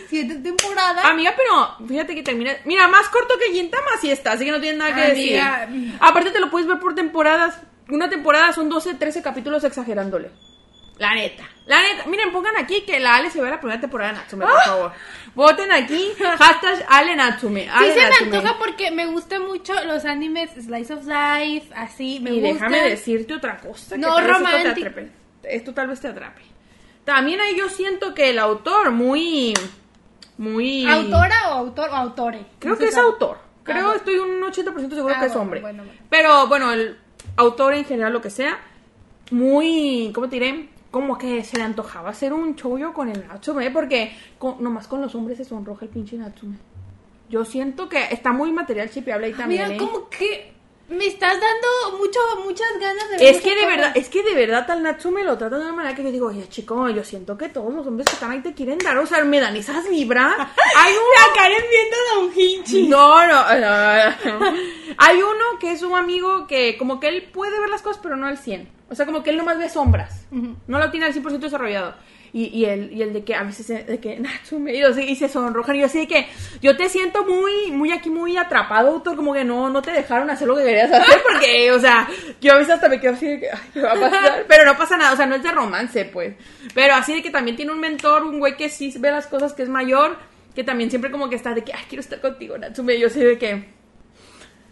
Siete 0.09 0.37
temporadas. 0.37 1.05
Amiga, 1.05 1.35
pero 1.37 1.89
fíjate 1.89 2.15
que 2.15 2.23
termina. 2.23 2.53
Mira, 2.65 2.87
más 2.87 3.09
corto 3.09 3.35
que 3.39 3.53
Gintama 3.53 3.91
sí 4.01 4.11
está, 4.11 4.33
así 4.33 4.45
que 4.45 4.53
no 4.53 4.61
tiene 4.61 4.79
nada 4.79 4.95
que 4.95 5.03
Amiga. 5.11 5.67
decir. 5.67 5.95
Aparte, 6.01 6.31
te 6.31 6.39
lo 6.39 6.49
puedes 6.51 6.69
ver 6.69 6.79
por 6.79 6.95
temporadas. 6.95 7.59
Una 7.89 8.09
temporada 8.09 8.53
son 8.53 8.69
12, 8.69 8.95
13 8.95 9.21
capítulos 9.21 9.65
exagerándole. 9.65 10.31
La 10.99 11.15
neta. 11.15 11.45
La 11.67 11.83
neta. 11.83 12.07
Miren, 12.07 12.31
pongan 12.31 12.57
aquí 12.57 12.83
que 12.83 13.01
la 13.01 13.17
Ale 13.17 13.31
se 13.31 13.41
ve 13.41 13.51
la 13.51 13.59
primera 13.59 13.81
temporada 13.81 14.13
de 14.13 14.19
Natsume, 14.19 14.45
por 14.47 14.61
favor. 14.63 14.93
Voten 15.35 15.73
aquí. 15.73 16.11
Hashtag 16.39 16.85
Ale 16.89 17.17
Natsume. 17.17 17.69
¡Ah! 17.71 17.79
Sí 17.81 17.85
Ale 17.85 17.95
se 17.95 18.25
me 18.27 18.37
antoja 18.37 18.59
porque 18.59 18.91
me 18.93 19.07
gustan 19.07 19.43
mucho 19.47 19.73
los 19.85 20.05
animes 20.05 20.51
Slice 20.53 20.93
of 20.95 21.05
Life, 21.07 21.73
así, 21.75 22.21
me 22.21 22.31
Y 22.31 22.41
gustan. 22.41 22.71
déjame 22.71 22.91
decirte 22.91 23.35
otra 23.35 23.59
cosa. 23.59 23.97
que 23.97 24.01
No, 24.01 24.19
esto 24.19 24.21
te 24.27 24.33
romántico. 24.33 24.89
atrape. 24.89 25.11
Esto 25.43 25.75
tal 25.75 25.89
vez 25.89 26.01
te 26.01 26.09
atrape. 26.09 26.43
También 27.05 27.41
ahí 27.41 27.57
yo 27.57 27.69
siento 27.69 28.15
que 28.15 28.31
el 28.31 28.39
autor 28.39 28.91
muy... 28.93 29.53
Muy... 30.39 30.87
¿Autora 30.87 31.51
o 31.51 31.53
autor 31.55 31.91
o 31.91 31.95
autore? 31.95 32.47
Creo 32.59 32.73
No 32.75 32.79
que 32.79 32.85
se 32.87 32.91
es 32.91 32.97
autor. 32.99 33.39
Creo, 33.63 33.91
Ah, 33.91 33.97
estoy 33.97 34.17
un 34.19 34.41
80% 34.43 34.91
seguro 34.95 35.15
Ah, 35.17 35.21
que 35.21 35.27
es 35.27 35.33
bueno, 35.33 35.41
hombre. 35.43 35.61
bueno, 35.61 35.85
bueno. 35.85 36.01
Pero 36.11 36.47
bueno, 36.49 36.73
el 36.73 36.99
autor 37.37 37.75
en 37.75 37.85
general, 37.85 38.13
lo 38.13 38.21
que 38.21 38.31
sea, 38.31 38.59
muy, 39.31 40.11
¿cómo 40.15 40.29
te 40.29 40.37
diré? 40.37 40.69
Como 40.95 41.19
que 41.19 41.43
se 41.43 41.57
le 41.57 41.65
antojaba 41.65 42.11
hacer 42.11 42.33
un 42.33 42.55
chollo 42.55 42.93
con 42.93 43.09
el 43.09 43.27
Natsume, 43.27 43.69
porque 43.73 44.17
con- 44.39 44.63
nomás 44.63 44.87
con 44.87 45.01
los 45.01 45.13
hombres 45.17 45.39
se 45.39 45.45
sonroja 45.45 45.85
el 45.87 45.91
pinche 45.91 46.17
Natsume. 46.17 46.57
Yo 47.29 47.45
siento 47.45 47.89
que 47.89 48.01
está 48.13 48.31
muy 48.33 48.53
material 48.53 48.89
chipeable 48.91 49.27
ahí 49.27 49.33
también. 49.33 49.63
Mira, 49.65 49.75
¿eh? 49.75 49.79
como 49.79 50.09
que 50.09 50.53
me 50.89 51.05
estás 51.07 51.33
dando 51.33 51.99
mucho, 51.99 52.21
muchas 52.45 52.69
ganas 52.79 53.11
de 53.11 53.17
ver 53.17 53.27
Es 53.35 53.41
que 53.41 53.51
de 53.51 53.63
cosas. 53.63 53.71
verdad, 53.77 53.93
es 53.97 54.09
que 54.09 54.23
de 54.23 54.35
verdad 54.35 54.71
al 54.71 54.83
Natsume 54.85 55.25
lo 55.25 55.37
trata 55.37 55.57
de 55.57 55.63
una 55.63 55.73
manera 55.73 55.97
que 55.97 56.05
yo 56.05 56.13
digo, 56.13 56.29
oye 56.29 56.49
chico, 56.49 56.89
yo 56.91 57.03
siento 57.03 57.37
que 57.37 57.49
todos 57.49 57.75
los 57.75 57.85
hombres 57.89 58.07
que 58.07 58.13
están 58.15 58.31
ahí 58.31 58.41
te 58.41 58.55
quieren 58.55 58.79
dar, 58.79 58.97
o 58.99 59.05
sea, 59.07 59.25
me 59.25 59.41
dan 59.41 59.57
esas 59.57 59.89
vibras. 59.91 60.33
Hay 60.77 60.93
un 60.93 61.11
La 61.17 61.35
Karen 61.43 61.65
viendo 61.71 61.97
a 61.97 62.15
Don 62.21 62.39
Hinchi. 62.41 62.87
No, 62.87 63.27
no. 63.27 63.43
no. 63.59 64.47
Hay 64.99 65.17
uno 65.17 65.59
que 65.59 65.73
es 65.73 65.83
un 65.83 65.97
amigo 65.97 66.47
que 66.47 66.77
como 66.79 67.01
que 67.01 67.09
él 67.09 67.25
puede 67.33 67.59
ver 67.59 67.69
las 67.71 67.83
cosas, 67.83 68.01
pero 68.01 68.15
no 68.17 68.27
al 68.29 68.39
100. 68.39 68.84
O 68.95 68.97
sea, 68.97 69.07
como 69.07 69.25
que 69.25 69.31
él 69.31 69.37
nomás 69.37 69.59
ve 69.59 69.69
sombras. 69.69 70.25
No 70.31 70.79
lo 70.79 70.89
tiene 70.93 71.07
al 71.07 71.13
100% 71.13 71.41
desarrollado. 71.41 71.97
y, 72.33 72.45
y 72.47 72.65
el, 72.67 72.93
y 72.93 73.03
el 73.03 73.13
de 73.13 73.25
que 73.25 73.35
a 73.35 73.43
veces 73.43 73.87
de 73.89 73.99
que 73.99 74.21
Natsume 74.21 74.73
y, 74.73 74.81
yo 74.81 74.89
y 74.91 75.17
se 75.17 75.29
sonrojan 75.29 75.75
y 75.75 75.81
yo 75.81 75.87
así 75.87 75.99
de 75.99 76.07
que 76.07 76.29
yo 76.63 76.77
te 76.77 76.89
siento 76.89 77.25
muy, 77.25 77.73
muy 77.73 77.91
aquí 77.91 78.09
muy 78.09 78.37
atrapado, 78.37 78.91
autor, 78.91 79.17
como 79.17 79.35
que 79.35 79.43
no, 79.43 79.69
no 79.69 79.83
te 79.83 79.91
dejaron 79.91 80.31
hacer 80.31 80.47
lo 80.47 80.55
que 80.55 80.63
querías 80.63 80.93
hacer 80.93 81.21
porque, 81.29 81.73
o 81.73 81.81
sea, 81.81 82.09
yo 82.41 82.53
a 82.53 82.57
veces 82.59 82.75
hasta 82.75 82.89
me 82.89 83.01
quedo 83.01 83.15
así 83.15 83.27
de 83.27 83.41
que, 83.41 83.51
ay, 83.51 83.59
¿qué 83.73 83.81
va 83.81 83.95
a 83.95 84.01
pasar? 84.01 84.45
Pero 84.49 84.65
no 84.65 84.79
pasa 84.79 84.97
nada, 84.97 85.13
o 85.13 85.17
sea, 85.17 85.27
no 85.27 85.35
es 85.35 85.43
de 85.43 85.51
romance, 85.51 86.05
pues. 86.05 86.37
Pero 86.73 86.95
así 86.95 87.15
de 87.15 87.23
que 87.23 87.31
también 87.31 87.57
tiene 87.57 87.73
un 87.73 87.81
mentor, 87.81 88.23
un 88.23 88.39
güey 88.39 88.57
que 88.57 88.69
sí 88.69 88.95
ve 88.97 89.11
las 89.11 89.27
cosas 89.27 89.55
que 89.55 89.65
es 89.65 89.69
mayor, 89.69 90.19
que 90.55 90.63
también 90.63 90.89
siempre 90.89 91.11
como 91.11 91.29
que 91.29 91.35
está 91.35 91.53
de 91.53 91.65
que, 91.65 91.73
ay, 91.73 91.83
quiero 91.89 92.01
estar 92.01 92.21
contigo, 92.21 92.57
Natsume, 92.57 92.95
y 92.95 93.01
yo 93.01 93.09
así 93.09 93.19
de 93.19 93.39
que... 93.39 93.74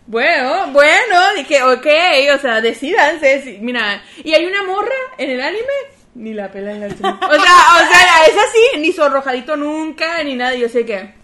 Bueno, 0.07 0.69
bueno, 0.73 1.35
dije, 1.37 1.63
ok, 1.63 1.87
o 2.35 2.39
sea, 2.41 2.61
decidanse. 2.61 3.59
Mira, 3.61 4.03
y 4.25 4.35
hay 4.35 4.45
una 4.47 4.63
morra 4.65 4.95
en 5.17 5.31
el 5.31 5.41
anime, 5.41 5.73
ni 6.15 6.35
la 6.35 6.51
pela 6.51 6.73
en 6.73 6.81
la 6.81 6.87
O 6.89 6.91
sea, 6.91 7.01
o 7.01 7.39
sea, 7.39 8.27
es 8.27 8.37
así, 8.37 8.79
ni 8.79 8.93
sonrojadito 8.93 9.57
nunca, 9.57 10.23
ni 10.25 10.35
nada. 10.35 10.55
Yo 10.55 10.69
sé 10.69 10.85
que. 10.85 11.15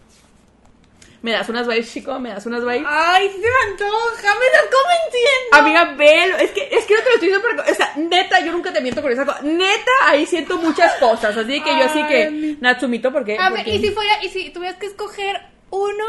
¿Me 1.21 1.33
das 1.33 1.49
unas 1.49 1.67
vibes, 1.67 1.93
chico? 1.93 2.17
¿Me 2.21 2.29
das 2.31 2.47
unas 2.47 2.61
vibes? 2.65 2.85
Ay, 2.87 3.29
se 3.29 3.39
me 3.39 3.73
antoja, 3.73 4.35
me 4.39 4.47
estás 4.47 4.67
convenciendo. 4.71 5.51
Amiga, 5.53 5.85
velo. 5.97 6.37
Es 6.37 6.53
que, 6.53 6.69
es 6.71 6.85
que 6.85 6.95
no 6.95 7.01
te 7.03 7.09
lo 7.09 7.15
estoy 7.17 7.29
diciendo 7.29 7.41
porque, 7.57 7.73
o 7.73 7.75
sea, 7.75 7.93
neta, 7.97 8.39
yo 8.41 8.53
nunca 8.53 8.73
te 8.73 8.81
miento 8.81 9.03
con 9.03 9.11
esa 9.11 9.25
cosa. 9.27 9.41
Neta, 9.43 9.91
ahí 10.07 10.25
siento 10.27 10.57
muchas 10.59 10.95
cosas. 10.95 11.37
Así 11.37 11.61
que 11.61 11.71
yo 11.77 11.85
así 11.87 12.05
que, 12.07 12.31
mi- 12.31 12.57
Natsumito, 12.61 13.13
¿por 13.13 13.25
qué? 13.25 13.37
A 13.37 13.51
ver, 13.51 13.65
Porque- 13.65 13.75
y 13.75 13.81
si 13.81 13.91
fuera, 13.91 14.23
y 14.23 14.29
si 14.29 14.51
tuvieras 14.51 14.79
que 14.79 14.87
escoger 14.87 15.41
uno 15.71 16.05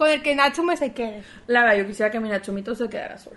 con 0.00 0.10
el 0.10 0.22
que 0.22 0.34
Natsume 0.34 0.78
se 0.78 0.94
quede. 0.94 1.22
La 1.46 1.60
verdad, 1.62 1.76
yo 1.76 1.86
quisiera 1.86 2.10
que 2.10 2.18
mi 2.20 2.30
Natsumito 2.30 2.74
se 2.74 2.88
quedara 2.88 3.18
sola. 3.18 3.36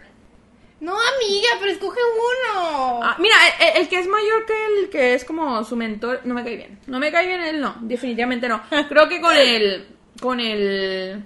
No, 0.79 0.93
amiga, 0.93 1.49
pero 1.59 1.71
escoge 1.73 1.99
uno. 1.99 3.01
Ah, 3.03 3.17
mira, 3.19 3.35
el, 3.59 3.81
el 3.81 3.89
que 3.89 3.99
es 3.99 4.07
mayor 4.07 4.45
que 4.45 4.53
el 4.83 4.89
que 4.89 5.13
es 5.13 5.25
como 5.25 5.61
su 5.65 5.75
mentor, 5.75 6.21
no 6.23 6.33
me 6.33 6.41
cae 6.41 6.55
bien. 6.55 6.79
No 6.87 6.99
me 6.99 7.11
cae 7.11 7.27
bien 7.27 7.41
él, 7.41 7.59
no, 7.59 7.75
definitivamente 7.81 8.47
no. 8.47 8.61
Creo 8.87 9.09
que 9.09 9.19
con 9.19 9.35
el, 9.35 9.87
con 10.21 10.39
el, 10.39 11.21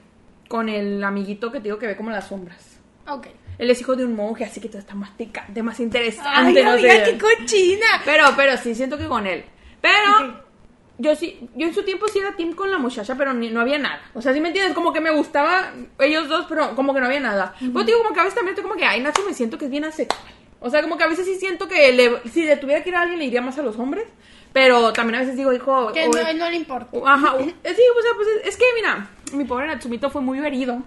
con 0.48 0.70
el 0.70 1.03
amiguito 1.03 1.51
que 1.51 1.60
te 1.60 1.65
digo 1.65 1.77
que 1.77 1.86
ve 1.86 1.96
como 1.96 2.10
las 2.10 2.27
sombras. 2.27 2.79
Ok. 3.08 3.27
Él 3.60 3.70
es 3.70 3.79
hijo 3.79 3.96
de 3.96 4.06
un 4.06 4.15
monje, 4.15 4.44
así 4.44 4.60
que 4.60 4.70
todo 4.70 4.79
está 4.79 4.96
más 4.96 5.12
picante, 5.12 5.62
más 5.62 5.79
interesante, 5.79 6.60
Ay, 6.60 6.63
no 6.63 6.72
amiga, 6.72 7.06
sé. 7.06 7.12
qué 7.12 7.17
cochina. 7.20 8.01
Pero, 8.06 8.25
pero 8.36 8.58
sí, 8.58 8.74
siento 8.74 8.98
que 8.98 9.08
con 9.08 9.27
él. 9.27 9.46
Pero. 9.82 10.46
Yo 10.99 11.15
sí, 11.15 11.47
yo 11.55 11.67
en 11.67 11.73
su 11.73 11.83
tiempo 11.83 12.07
sí 12.07 12.19
era 12.19 12.35
team 12.35 12.53
con 12.53 12.71
la 12.71 12.77
muchacha, 12.77 13.15
pero 13.15 13.33
ni- 13.33 13.49
no 13.49 13.61
había 13.61 13.77
nada. 13.77 14.01
O 14.13 14.21
sea, 14.21 14.33
¿sí 14.33 14.39
me 14.41 14.47
entiendes? 14.49 14.73
Como 14.73 14.93
que 14.93 15.01
me 15.01 15.11
gustaba 15.11 15.71
ellos 15.99 16.27
dos, 16.27 16.45
pero 16.49 16.75
como 16.75 16.93
que 16.93 16.99
no 16.99 17.05
había 17.05 17.19
nada. 17.19 17.53
Pues 17.73 17.85
digo, 17.85 17.99
como 17.99 18.13
que 18.13 18.19
a 18.19 18.23
veces 18.23 18.35
también 18.35 18.53
estoy 18.55 18.63
como 18.67 18.79
que, 18.79 18.85
ay, 18.85 19.01
Nacho, 19.01 19.21
me 19.27 19.33
siento 19.33 19.57
que 19.57 19.65
es 19.65 19.71
bien 19.71 19.85
asexual. 19.85 20.19
O 20.59 20.69
sea, 20.71 20.81
como 20.81 20.97
que 20.97 21.03
a 21.03 21.07
veces 21.07 21.25
sí 21.25 21.35
siento 21.35 21.67
que 21.67 21.91
le- 21.93 22.29
si 22.31 22.43
le 22.43 22.57
tuviera 22.57 22.81
que 22.83 22.89
ir 22.89 22.95
a 22.95 23.01
alguien, 23.01 23.19
le 23.19 23.25
iría 23.25 23.41
más 23.41 23.57
a 23.59 23.61
los 23.61 23.77
hombres. 23.77 24.05
Pero 24.53 24.91
también 24.93 25.15
a 25.17 25.19
veces 25.19 25.35
digo, 25.35 25.53
hijo... 25.53 25.91
Que 25.91 26.07
o- 26.07 26.11
no, 26.11 26.33
no 26.33 26.49
le 26.49 26.55
importa. 26.55 26.87
o- 26.91 27.07
Ajá, 27.07 27.35
o- 27.35 27.39
eh, 27.41 27.53
sí, 27.63 27.81
o 27.95 28.01
sea, 28.01 28.11
pues 28.15 28.27
es, 28.41 28.47
es 28.47 28.57
que 28.57 28.65
mira, 28.75 29.07
mi 29.33 29.43
pobre 29.45 29.67
Natsumito 29.67 30.09
fue 30.09 30.21
muy 30.21 30.39
herido. 30.39 30.81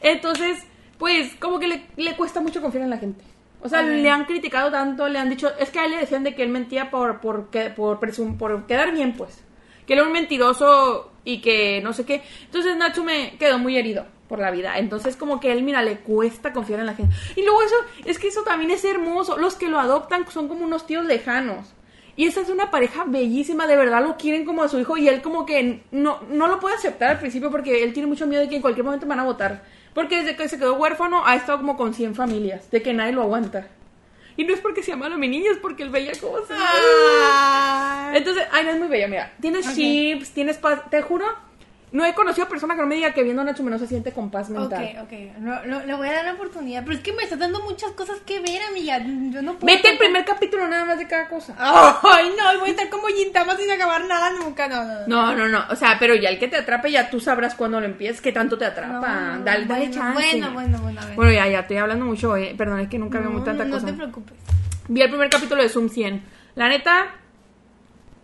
Entonces, 0.00 0.58
pues 0.98 1.34
como 1.38 1.58
que 1.60 1.68
le, 1.68 1.86
le 1.96 2.16
cuesta 2.16 2.40
mucho 2.40 2.60
confiar 2.60 2.84
en 2.84 2.90
la 2.90 2.98
gente. 2.98 3.22
O 3.64 3.68
sea, 3.68 3.80
le 4.02 4.10
han 4.10 4.26
criticado 4.26 4.70
tanto, 4.70 5.08
le 5.08 5.18
han 5.18 5.30
dicho, 5.30 5.50
es 5.58 5.70
que 5.70 5.78
a 5.80 5.86
él 5.86 5.92
le 5.92 5.96
decían 5.98 6.22
de 6.22 6.34
que 6.34 6.42
él 6.42 6.50
mentía 6.50 6.90
por 6.90 7.20
por 7.20 7.48
por, 7.74 7.98
presum- 7.98 8.36
por 8.36 8.66
quedar 8.66 8.92
bien, 8.92 9.14
pues. 9.16 9.42
Que 9.86 9.94
él 9.94 9.98
era 10.00 10.06
un 10.06 10.12
mentiroso 10.12 11.10
y 11.24 11.40
que 11.40 11.80
no 11.82 11.92
sé 11.92 12.04
qué. 12.04 12.22
Entonces 12.44 12.76
Natsume 12.76 13.36
quedó 13.38 13.58
muy 13.58 13.76
herido 13.76 14.06
por 14.28 14.38
la 14.38 14.50
vida. 14.50 14.78
Entonces 14.78 15.16
como 15.16 15.40
que 15.40 15.50
él, 15.52 15.62
mira, 15.62 15.82
le 15.82 15.98
cuesta 15.98 16.52
confiar 16.52 16.80
en 16.80 16.86
la 16.86 16.94
gente. 16.94 17.14
Y 17.36 17.42
luego 17.42 17.62
eso, 17.62 17.74
es 18.04 18.18
que 18.18 18.28
eso 18.28 18.42
también 18.42 18.70
es 18.70 18.84
hermoso. 18.84 19.36
Los 19.38 19.54
que 19.56 19.68
lo 19.68 19.78
adoptan 19.80 20.26
son 20.30 20.46
como 20.48 20.64
unos 20.64 20.86
tíos 20.86 21.04
lejanos. 21.06 21.74
Y 22.16 22.26
esa 22.26 22.42
es 22.42 22.48
una 22.48 22.70
pareja 22.70 23.04
bellísima, 23.06 23.66
de 23.66 23.76
verdad 23.76 24.00
lo 24.02 24.16
quieren 24.16 24.44
como 24.44 24.62
a 24.62 24.68
su 24.68 24.78
hijo 24.78 24.96
y 24.96 25.08
él 25.08 25.20
como 25.20 25.44
que 25.44 25.82
no, 25.90 26.20
no 26.30 26.46
lo 26.46 26.60
puede 26.60 26.76
aceptar 26.76 27.10
al 27.10 27.18
principio 27.18 27.50
porque 27.50 27.82
él 27.82 27.92
tiene 27.92 28.06
mucho 28.06 28.26
miedo 28.28 28.40
de 28.42 28.48
que 28.48 28.54
en 28.54 28.62
cualquier 28.62 28.84
momento 28.84 29.04
van 29.06 29.18
a 29.18 29.24
votar. 29.24 29.64
Porque 29.94 30.18
desde 30.22 30.36
que 30.36 30.48
se 30.48 30.58
quedó 30.58 30.74
huérfano 30.74 31.24
ha 31.24 31.36
estado 31.36 31.58
como 31.58 31.76
con 31.76 31.94
100 31.94 32.14
familias, 32.14 32.70
de 32.70 32.82
que 32.82 32.92
nadie 32.92 33.12
lo 33.12 33.22
aguanta. 33.22 33.68
Y 34.36 34.44
no 34.44 34.52
es 34.52 34.60
porque 34.60 34.82
sea 34.82 34.96
malo 34.96 35.16
mi 35.16 35.28
niño, 35.28 35.52
es 35.52 35.58
porque 35.58 35.84
él 35.84 35.90
veía 35.90 36.12
cosas. 36.20 36.58
Entonces, 38.14 38.44
ay, 38.50 38.64
no 38.64 38.70
es 38.72 38.78
muy 38.80 38.88
bella, 38.88 39.06
mira. 39.06 39.32
Tienes 39.40 39.72
chips, 39.74 40.30
tienes. 40.30 40.60
Te 40.90 41.02
juro, 41.02 41.26
no 41.94 42.04
he 42.04 42.12
conocido 42.12 42.48
persona 42.48 42.74
que 42.74 42.80
no 42.80 42.88
me 42.88 42.96
diga 42.96 43.12
que 43.14 43.22
viendo 43.22 43.42
a 43.42 43.44
Natsume 43.44 43.70
no 43.70 43.78
se 43.78 43.86
siente 43.86 44.10
con 44.10 44.28
paz 44.28 44.50
Ok, 44.50 44.56
mental. 44.58 44.96
ok. 45.04 45.12
No, 45.38 45.64
no, 45.64 45.86
le 45.86 45.94
voy 45.94 46.08
a 46.08 46.12
dar 46.12 46.24
la 46.24 46.32
oportunidad. 46.32 46.82
Pero 46.84 46.96
es 46.96 47.02
que 47.04 47.12
me 47.12 47.22
estás 47.22 47.38
dando 47.38 47.60
muchas 47.62 47.92
cosas 47.92 48.18
que 48.26 48.40
ver, 48.40 48.60
amiga. 48.68 48.98
Yo 48.98 49.40
no 49.42 49.54
puedo. 49.58 49.66
Vete 49.74 49.90
el 49.92 49.98
primer 49.98 50.24
capítulo 50.24 50.66
nada 50.66 50.84
más 50.84 50.98
de 50.98 51.06
cada 51.06 51.28
cosa. 51.28 51.54
Ay, 51.56 52.32
no, 52.36 52.58
voy 52.58 52.70
a 52.70 52.72
estar 52.72 52.88
como 52.90 53.06
Gintama 53.06 53.56
sin 53.56 53.70
acabar 53.70 54.04
nada 54.06 54.30
nunca. 54.32 54.66
No, 54.68 54.84
no, 54.84 55.06
no. 55.06 55.06
No, 55.06 55.36
no, 55.36 55.48
no. 55.48 55.64
O 55.70 55.76
sea, 55.76 55.96
pero 56.00 56.16
ya 56.16 56.30
el 56.30 56.40
que 56.40 56.48
te 56.48 56.56
atrape, 56.56 56.90
ya 56.90 57.08
tú 57.10 57.20
sabrás 57.20 57.54
cuándo 57.54 57.78
lo 57.78 57.86
empieces, 57.86 58.20
qué 58.20 58.32
tanto 58.32 58.58
te 58.58 58.64
atrapa. 58.64 59.36
No, 59.36 59.44
dale, 59.44 59.64
dale 59.66 59.86
bueno, 59.86 59.94
chance. 59.94 60.14
Bueno, 60.30 60.50
bueno, 60.52 60.78
bueno, 60.82 61.00
a 61.00 61.06
ver. 61.06 61.14
Bueno, 61.14 61.32
ya, 61.32 61.46
ya, 61.46 61.60
estoy 61.60 61.76
hablando 61.76 62.04
mucho. 62.06 62.36
eh. 62.36 62.54
Perdón, 62.58 62.80
es 62.80 62.88
que 62.88 62.98
nunca 62.98 63.20
veo 63.20 63.30
muy 63.30 63.38
no, 63.38 63.44
tanta 63.44 63.64
no 63.64 63.74
cosa. 63.76 63.86
te 63.86 63.92
preocupes. 63.92 64.34
Vi 64.88 65.00
el 65.00 65.08
primer 65.10 65.30
capítulo 65.30 65.62
de 65.62 65.68
Zoom 65.68 65.88
100. 65.88 66.24
La 66.56 66.68
neta, 66.68 67.14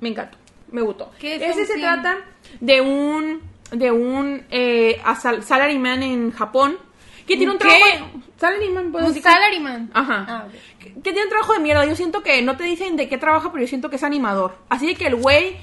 me 0.00 0.09
encantó. 0.09 0.38
Me 0.72 0.83
gustó. 0.83 1.12
¿Qué 1.20 1.37
es 1.37 1.42
Ese 1.42 1.66
se 1.66 1.74
100? 1.74 1.80
trata 1.80 2.16
de 2.61 2.80
un 2.80 3.49
de 3.72 3.90
un 3.90 4.44
eh, 4.50 5.00
salaryman 5.42 6.02
en 6.02 6.33
Japón 6.33 6.76
que 7.26 7.37
tiene 7.37 7.52
un 7.52 7.59
¿Qué? 7.59 7.68
trabajo. 7.68 8.11
Salaryman, 8.38 8.90
puedo 8.90 9.04
Un 9.06 9.11
decir 9.12 9.22
salaryman. 9.22 9.90
Ajá. 9.94 10.26
Ah, 10.28 10.44
que, 10.78 10.94
que 10.94 11.00
tiene 11.00 11.24
un 11.24 11.28
trabajo 11.28 11.52
de 11.52 11.61
mierda. 11.61 11.85
Yo 11.85 11.94
siento 11.94 12.22
que 12.22 12.42
no 12.42 12.56
te 12.56 12.64
dicen 12.64 12.96
de 12.96 13.09
qué 13.09 13.18
trabaja, 13.18 13.52
pero 13.52 13.62
yo 13.62 13.68
siento 13.68 13.90
que 13.90 13.96
es 13.96 14.02
animador. 14.02 14.56
Así 14.68 14.87
de 14.87 14.94
que 14.94 15.06
el 15.06 15.16
güey 15.16 15.56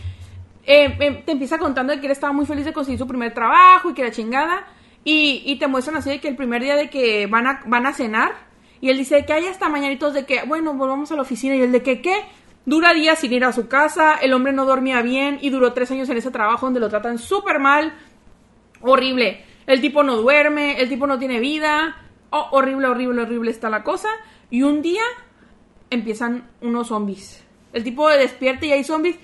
eh, 0.65 0.95
eh, 0.99 1.23
te 1.25 1.31
empieza 1.31 1.57
contando 1.57 1.93
de 1.93 1.99
que 1.99 2.05
él 2.05 2.11
estaba 2.11 2.31
muy 2.33 2.45
feliz 2.45 2.65
de 2.65 2.73
conseguir 2.73 2.99
su 2.99 3.07
primer 3.07 3.33
trabajo 3.33 3.89
y 3.89 3.93
que 3.93 4.03
la 4.03 4.11
chingada. 4.11 4.67
Y, 5.03 5.41
y 5.45 5.57
te 5.57 5.67
muestran 5.67 5.97
así 5.97 6.09
de 6.09 6.19
que 6.21 6.27
el 6.27 6.35
primer 6.35 6.61
día 6.61 6.75
de 6.75 6.89
que 6.89 7.25
van 7.27 7.47
a, 7.47 7.61
van 7.65 7.85
a 7.85 7.93
cenar. 7.93 8.35
Y 8.79 8.89
él 8.89 8.97
dice 8.97 9.25
que 9.25 9.33
hay 9.33 9.47
hasta 9.47 9.67
mañanitos 9.69 10.13
de 10.13 10.25
que, 10.25 10.43
bueno, 10.43 10.73
volvamos 10.75 11.11
a 11.11 11.15
la 11.15 11.23
oficina. 11.23 11.55
Y 11.55 11.61
el 11.61 11.71
de 11.71 11.81
que, 11.81 12.01
¿qué? 12.01 12.15
Dura 12.67 12.93
días 12.93 13.17
sin 13.19 13.31
ir 13.31 13.45
a 13.45 13.53
su 13.53 13.69
casa, 13.69 14.15
el 14.21 14.33
hombre 14.33 14.51
no 14.51 14.65
dormía 14.65 15.01
bien 15.01 15.39
y 15.41 15.49
duró 15.49 15.71
tres 15.71 15.89
años 15.89 16.09
en 16.09 16.17
ese 16.17 16.31
trabajo 16.31 16.65
donde 16.65 16.81
lo 16.81 16.89
tratan 16.89 17.17
súper 17.17 17.59
mal. 17.59 17.93
Horrible. 18.81 19.45
El 19.65 19.79
tipo 19.79 20.03
no 20.03 20.17
duerme, 20.17 20.79
el 20.81 20.89
tipo 20.89 21.07
no 21.07 21.17
tiene 21.17 21.39
vida. 21.39 21.95
Oh, 22.29 22.49
horrible, 22.51 22.87
horrible, 22.87 23.21
horrible 23.21 23.51
está 23.51 23.69
la 23.69 23.83
cosa. 23.83 24.09
Y 24.49 24.63
un 24.63 24.81
día 24.81 25.01
empiezan 25.89 26.49
unos 26.61 26.87
zombies. 26.89 27.41
El 27.71 27.85
tipo 27.85 28.09
despierta 28.09 28.65
y 28.65 28.73
hay 28.73 28.83
zombies. 28.83 29.15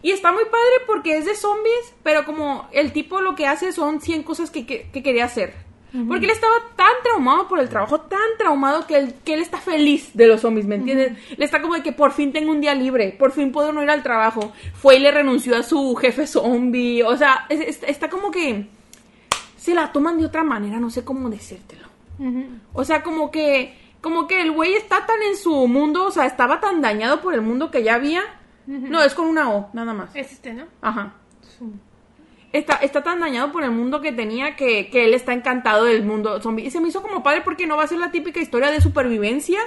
Y 0.00 0.12
está 0.12 0.30
muy 0.30 0.44
padre 0.44 0.84
porque 0.86 1.16
es 1.18 1.24
de 1.26 1.34
zombies, 1.34 1.94
pero 2.04 2.24
como 2.24 2.68
el 2.72 2.92
tipo 2.92 3.20
lo 3.20 3.34
que 3.34 3.48
hace 3.48 3.72
son 3.72 4.00
100 4.00 4.22
cosas 4.22 4.50
que, 4.50 4.64
que- 4.64 4.90
que 4.92 5.02
quería 5.02 5.24
hacer. 5.24 5.54
Porque 6.08 6.24
él 6.24 6.30
estaba 6.30 6.54
tan 6.74 6.92
traumado 7.02 7.48
por 7.48 7.58
el 7.60 7.68
trabajo, 7.68 8.00
tan 8.00 8.18
traumado 8.38 8.86
que 8.86 8.96
él, 8.96 9.14
que 9.24 9.34
él 9.34 9.40
está 9.42 9.58
feliz 9.58 10.10
de 10.14 10.26
los 10.26 10.40
zombies, 10.40 10.66
¿me 10.66 10.76
entiendes? 10.76 11.12
Le 11.36 11.44
está 11.44 11.60
como 11.60 11.74
de 11.74 11.82
que 11.82 11.92
por 11.92 12.12
fin 12.12 12.32
tengo 12.32 12.50
un 12.50 12.60
día 12.62 12.74
libre, 12.74 13.14
por 13.18 13.30
fin 13.32 13.52
puedo 13.52 13.72
no 13.72 13.82
ir 13.82 13.90
al 13.90 14.02
trabajo. 14.02 14.52
Fue 14.74 14.96
y 14.96 15.00
le 15.00 15.10
renunció 15.10 15.54
a 15.56 15.62
su 15.62 15.94
jefe 15.96 16.26
zombie. 16.26 17.02
O 17.02 17.16
sea, 17.16 17.44
es- 17.50 17.60
es- 17.60 17.82
está 17.82 18.08
como 18.08 18.30
que 18.30 18.68
se 19.58 19.74
la 19.74 19.92
toman 19.92 20.18
de 20.18 20.24
otra 20.26 20.42
manera, 20.44 20.78
no 20.80 20.88
sé 20.90 21.04
cómo 21.04 21.28
decírtelo. 21.28 21.86
O 22.72 22.84
sea, 22.84 23.02
como 23.02 23.30
que, 23.30 23.76
como 24.00 24.26
que 24.26 24.40
el 24.42 24.52
güey 24.52 24.74
está 24.74 25.04
tan 25.06 25.20
en 25.22 25.36
su 25.36 25.66
mundo, 25.68 26.06
o 26.06 26.10
sea, 26.10 26.24
estaba 26.26 26.58
tan 26.60 26.80
dañado 26.80 27.20
por 27.20 27.34
el 27.34 27.42
mundo 27.42 27.70
que 27.70 27.82
ya 27.82 27.94
había. 27.96 28.22
No, 28.90 29.02
es 29.02 29.12
con 29.14 29.26
una 29.26 29.50
O, 29.50 29.68
nada 29.72 29.92
más. 29.92 30.10
Es 30.14 30.32
este, 30.32 30.54
¿no? 30.54 30.64
Ajá. 30.80 31.14
Está, 32.52 32.74
está 32.76 33.02
tan 33.02 33.20
dañado 33.20 33.50
por 33.50 33.64
el 33.64 33.70
mundo 33.70 34.00
que 34.00 34.12
tenía 34.12 34.56
que, 34.56 34.90
que 34.90 35.06
él 35.06 35.14
está 35.14 35.32
encantado 35.32 35.84
del 35.84 36.04
mundo 36.04 36.40
zombie. 36.40 36.66
Y 36.66 36.70
se 36.70 36.80
me 36.80 36.88
hizo 36.88 37.00
como 37.02 37.22
padre 37.22 37.40
porque 37.42 37.66
no 37.66 37.76
va 37.76 37.84
a 37.84 37.88
ser 37.88 37.98
la 37.98 38.10
típica 38.10 38.40
historia 38.40 38.70
de 38.70 38.80
supervivencia. 38.80 39.60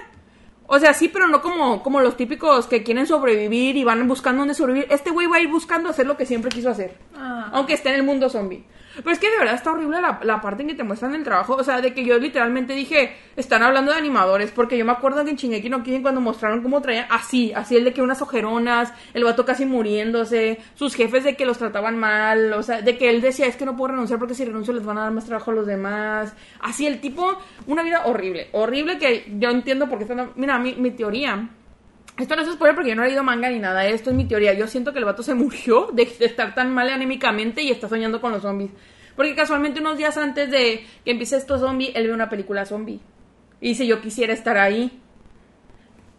O 0.67 0.79
sea, 0.79 0.93
sí, 0.93 1.09
pero 1.09 1.27
no 1.27 1.41
como, 1.41 1.83
como 1.83 1.99
los 1.99 2.17
típicos 2.17 2.67
que 2.67 2.83
quieren 2.83 3.05
sobrevivir 3.07 3.75
y 3.75 3.83
van 3.83 4.07
buscando 4.07 4.41
dónde 4.41 4.53
sobrevivir. 4.53 4.87
Este 4.91 5.11
güey 5.11 5.27
va 5.27 5.37
a 5.37 5.41
ir 5.41 5.49
buscando 5.49 5.89
hacer 5.89 6.05
lo 6.05 6.17
que 6.17 6.25
siempre 6.25 6.49
quiso 6.49 6.69
hacer. 6.69 6.97
Ah. 7.15 7.49
Aunque 7.53 7.73
esté 7.73 7.89
en 7.89 7.95
el 7.95 8.03
mundo 8.03 8.29
zombie. 8.29 8.63
Pero 8.95 9.11
es 9.11 9.19
que 9.19 9.29
de 9.29 9.37
verdad 9.37 9.55
está 9.55 9.71
horrible 9.71 10.01
la, 10.01 10.19
la 10.23 10.41
parte 10.41 10.63
en 10.63 10.69
que 10.69 10.75
te 10.75 10.83
muestran 10.83 11.15
el 11.15 11.23
trabajo. 11.23 11.55
O 11.55 11.63
sea, 11.63 11.81
de 11.81 11.93
que 11.93 12.05
yo 12.05 12.17
literalmente 12.17 12.73
dije, 12.73 13.15
están 13.35 13.63
hablando 13.63 13.91
de 13.91 13.97
animadores. 13.97 14.51
Porque 14.51 14.77
yo 14.77 14.85
me 14.85 14.91
acuerdo 14.91 15.23
que 15.23 15.31
en 15.31 15.37
Shingeki 15.37 15.69
no 15.69 15.83
Kyojin 15.83 16.01
cuando 16.01 16.21
mostraron 16.21 16.61
cómo 16.61 16.81
traían 16.81 17.07
así, 17.09 17.53
así 17.53 17.75
el 17.75 17.83
de 17.83 17.93
que 17.93 18.01
unas 18.01 18.21
ojeronas, 18.21 18.93
el 19.13 19.23
vato 19.23 19.45
casi 19.45 19.65
muriéndose, 19.65 20.59
sus 20.75 20.95
jefes 20.95 21.23
de 21.23 21.35
que 21.35 21.45
los 21.45 21.57
trataban 21.57 21.97
mal. 21.97 22.53
O 22.53 22.63
sea, 22.63 22.81
de 22.81 22.97
que 22.97 23.09
él 23.09 23.21
decía, 23.21 23.47
es 23.47 23.55
que 23.55 23.65
no 23.65 23.75
puedo 23.75 23.91
renunciar 23.91 24.19
porque 24.19 24.35
si 24.35 24.45
renuncio 24.45 24.73
les 24.73 24.85
van 24.85 24.97
a 24.97 25.01
dar 25.01 25.11
más 25.11 25.25
trabajo 25.25 25.51
a 25.51 25.55
los 25.55 25.67
demás. 25.67 26.33
Así 26.59 26.87
el 26.87 26.99
tipo, 26.99 27.37
una 27.67 27.83
vida 27.83 28.05
horrible. 28.05 28.49
Horrible 28.51 28.97
que 28.97 29.31
yo 29.37 29.49
entiendo 29.49 29.87
por 29.89 29.97
qué 29.97 30.03
están... 30.05 30.31
Mira, 30.35 30.57
mi, 30.59 30.75
mi 30.75 30.91
teoría... 30.91 31.49
Esto 32.17 32.35
no 32.35 32.43
es 32.43 32.51
spoiler 32.51 32.75
porque 32.75 32.89
yo 32.89 32.95
no 32.95 33.03
he 33.03 33.07
leído 33.07 33.23
manga 33.23 33.49
ni 33.49 33.59
nada, 33.59 33.85
esto 33.85 34.09
es 34.09 34.15
mi 34.15 34.25
teoría. 34.25 34.53
Yo 34.53 34.67
siento 34.67 34.93
que 34.93 34.99
el 34.99 35.05
vato 35.05 35.21
se 35.21 35.33
murió 35.33 35.89
de, 35.91 36.03
estar 36.03 36.55
tan 36.55 36.73
mal 36.73 36.89
anímicamente 36.89 37.61
y 37.61 37.71
está 37.71 37.89
soñando 37.89 38.21
con 38.21 38.31
los 38.31 38.41
zombies. 38.41 38.71
Porque 39.15 39.35
casualmente 39.35 39.79
unos 39.79 39.97
días 39.97 40.17
antes 40.17 40.49
de 40.49 40.85
que 41.03 41.11
empiece 41.11 41.37
esto 41.37 41.57
zombie, 41.57 41.91
él 41.95 42.07
ve 42.07 42.13
una 42.13 42.29
película 42.29 42.65
zombie. 42.65 42.99
Y 43.61 43.69
dice, 43.69 43.87
yo 43.87 44.01
quisiera 44.01 44.33
estar 44.33 44.57
ahí. 44.57 44.99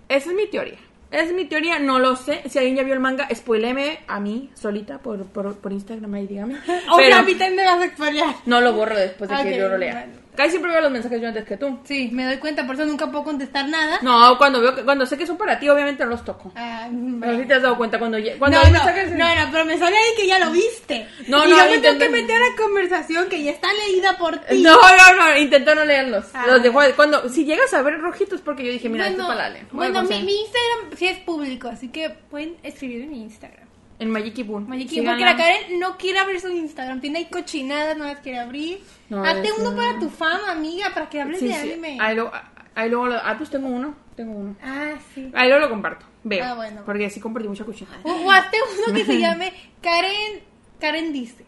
Esa 0.09 0.30
es 0.30 0.37
mi 0.37 0.46
teoría. 0.46 0.78
Es 1.11 1.32
mi 1.32 1.44
teoría, 1.44 1.78
no 1.78 1.98
lo 1.98 2.16
sé. 2.16 2.42
Si 2.48 2.59
alguien 2.59 2.76
ya 2.76 2.82
vio 2.82 2.94
el 2.94 3.00
manga, 3.00 3.28
spoileme 3.35 4.00
a 4.09 4.18
mí 4.18 4.50
solita 4.54 4.98
por, 4.98 5.24
por, 5.26 5.56
por 5.56 5.72
Instagram 5.72 6.12
ahí, 6.14 6.26
dígame. 6.26 6.56
O 6.90 6.98
sea, 6.98 7.18
a 7.18 7.22
mí 7.22 7.32
también 7.32 7.56
me 7.56 7.64
vas 7.64 7.80
a 7.80 7.85
expoliar. 7.85 8.35
no 8.44 8.61
lo 8.61 8.72
borro 8.72 8.96
después 8.96 9.30
de 9.30 9.37
que 9.42 9.56
yo 9.56 9.68
lo 9.68 9.78
lea. 9.78 9.92
bueno. 9.92 10.26
Casi 10.37 10.51
siempre 10.51 10.70
veo 10.72 10.81
los 10.83 10.90
mensajes 10.92 11.20
yo 11.20 11.29
antes 11.29 11.44
que 11.44 11.57
tú. 11.57 11.79
Sí, 11.85 12.11
me 12.12 12.25
doy 12.27 12.37
cuenta, 12.37 12.66
por 12.66 12.75
eso 12.77 12.85
nunca 12.85 13.11
puedo 13.11 13.25
contestar 13.25 13.68
nada. 13.68 13.99
No, 14.03 14.37
cuando 14.38 14.61
veo 14.61 14.75
que, 14.75 14.83
cuando 14.85 15.07
sé 15.07 15.16
que 15.18 15.27
son 15.27 15.37
para 15.37 15.59
ti, 15.59 15.68
obviamente 15.68 16.05
no 16.05 16.11
los 16.11 16.25
toco. 16.25 16.53
Ah, 16.55 16.87
Pero 16.90 16.99
bueno. 17.33 17.38
si 17.42 17.49
te 17.49 17.55
has 17.55 17.62
dado 17.62 17.77
cuenta 17.77 17.99
cuando, 17.99 18.18
cuando 18.38 18.59
no, 18.59 18.64
hay 18.64 18.72
no, 18.72 18.79
mensajes- 18.79 19.11
no, 19.12 19.35
no, 19.35 19.51
pero 19.53 19.64
me 19.64 19.79
sale 19.79 19.96
ahí 19.96 20.11
que 20.16 20.27
ya 20.27 20.38
lo 20.38 20.51
viste. 20.53 21.07
No, 21.27 21.46
y 21.46 21.51
no, 21.51 21.57
yo 21.57 21.64
me 21.64 21.79
tengo 21.79 21.94
intento- 21.94 22.05
que 22.05 22.11
meter 22.11 22.37
a 22.37 22.51
la 22.51 22.57
conversación 22.57 23.29
que 23.29 23.42
ya 23.42 23.51
está 23.51 23.68
leída 23.72 24.16
por 24.18 24.37
ti. 24.38 24.62
No, 24.62 24.75
no, 24.77 25.16
no, 25.25 25.37
intento 25.38 25.75
no 25.75 25.85
leerlos. 25.85 26.27
Ah. 26.35 26.44
Los 26.46 26.62
dejo 26.62 26.81
cuando 26.94 27.29
si 27.29 27.44
llegas 27.44 27.72
a 27.75 27.83
ver 27.83 27.99
rojitos 28.01 28.40
porque 28.42 28.64
yo 28.64 28.72
dije, 28.72 28.88
mira, 28.88 29.09
esto 29.09 29.22
es 29.22 29.27
bueno, 29.27 29.40
para 29.40 29.51
bueno 29.53 29.68
Bueno, 29.72 30.03
mi, 30.03 30.09
sí. 30.16 30.22
mi 30.22 30.40
Instagram 30.40 30.96
sí 30.96 31.07
es 31.07 31.18
público, 31.18 31.68
así 31.68 31.88
que 31.88 32.11
pueden 32.11 32.57
escribir 32.62 33.03
en 33.03 33.11
mi 33.11 33.22
Instagram. 33.22 33.65
En 33.98 34.11
Magic 34.11 34.46
Boon. 34.46 34.68
Mayiki, 34.68 35.00
porque 35.02 35.24
la 35.24 35.37
Karen 35.37 35.78
no 35.78 35.96
quiere 35.96 36.18
abrir 36.18 36.40
su 36.40 36.48
Instagram, 36.48 37.00
tiene 37.00 37.18
ahí 37.20 37.24
cochinadas, 37.26 37.96
no 37.96 38.04
las 38.04 38.18
quiere 38.20 38.38
abrir. 38.38 38.80
No, 39.09 39.24
Hazte 39.24 39.50
uno 39.59 39.70
no. 39.70 39.76
para 39.76 39.98
tu 39.98 40.11
fama, 40.11 40.50
amiga, 40.52 40.90
para 40.92 41.09
que 41.09 41.20
hables 41.20 41.40
Sí, 41.40 41.48
de 41.48 41.54
sí. 41.54 41.72
anime. 41.72 41.96
Ahí 42.00 42.14
luego, 42.14 42.30
ahí 42.74 42.90
luego 42.90 43.06
lo- 43.06 43.16
ah, 43.16 43.35
pues 43.38 43.48
tengo 43.50 43.68
uno, 43.68 43.94
tengo 44.14 44.32
uno. 44.32 44.56
Ah, 44.62 44.94
sí. 45.14 45.30
Ahí 45.35 45.48
luego 45.48 45.64
lo 45.64 45.70
comparto. 45.70 46.04
Veo. 46.24 46.44
Ah, 46.44 46.54
bueno. 46.54 46.82
Porque 46.85 47.09
sí 47.09 47.20
compartí 47.20 47.48
mucha 47.48 47.64
cochinada. 47.64 47.98
O, 48.02 48.11
o 48.12 48.30
hazte 48.30 48.59
uno 48.87 48.94
que 48.94 49.04
se 49.04 49.18
llame 49.20 49.52
Karen, 49.80 50.40
Karen 50.80 51.12
dice. 51.12 51.44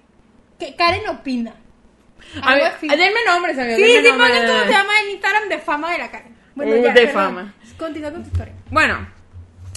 Que 0.59 0.75
Karen 0.75 1.07
opina. 1.09 1.55
A 2.43 2.55
ver, 2.55 2.65
así. 2.65 2.89
denme 2.89 3.21
nombres, 3.27 3.59
amigos. 3.59 3.77
Sí, 3.77 3.83
denme 3.93 4.03
sí, 4.03 4.09
nombres. 4.19 4.51
cómo 4.51 4.65
se 4.65 4.71
llama 4.71 4.93
el 5.05 5.11
Instagram 5.11 5.49
de 5.49 5.59
fama 5.59 5.93
de 5.93 5.99
la 5.99 6.11
Karen. 6.11 6.37
Bueno, 6.55 6.73
Uh, 6.73 6.83
ya, 6.83 6.93
de 6.93 7.01
perdón. 7.07 7.15
fama. 7.15 7.55
Continúa 7.79 8.11
con 8.11 8.23
tu 8.23 8.29
historia. 8.31 8.55
Bueno, 8.71 9.07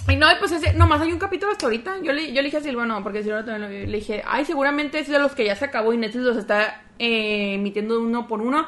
y 0.09 0.15
no, 0.15 0.27
pues 0.39 0.51
ese, 0.51 0.73
nomás 0.73 1.01
hay 1.01 1.11
un 1.13 1.19
capítulo 1.19 1.51
hasta 1.51 1.65
ahorita. 1.67 1.95
Yo 2.01 2.11
le, 2.13 2.27
yo 2.33 2.35
le 2.41 2.43
dije 2.43 2.57
a 2.57 2.61
Silvano, 2.61 3.01
porque 3.03 3.23
Silvano 3.23 3.45
también 3.45 3.61
lo- 3.85 3.91
le 3.91 3.97
dije, 3.97 4.23
ay, 4.27 4.45
seguramente 4.45 4.99
es 4.99 5.07
de 5.07 5.19
los 5.19 5.33
que 5.33 5.45
ya 5.45 5.55
se 5.55 5.65
acabó 5.65 5.93
y 5.93 5.97
Netflix 5.97 6.23
los 6.25 6.37
está 6.37 6.81
eh, 6.99 7.53
emitiendo 7.55 7.99
uno 8.01 8.27
por 8.27 8.41
uno. 8.41 8.65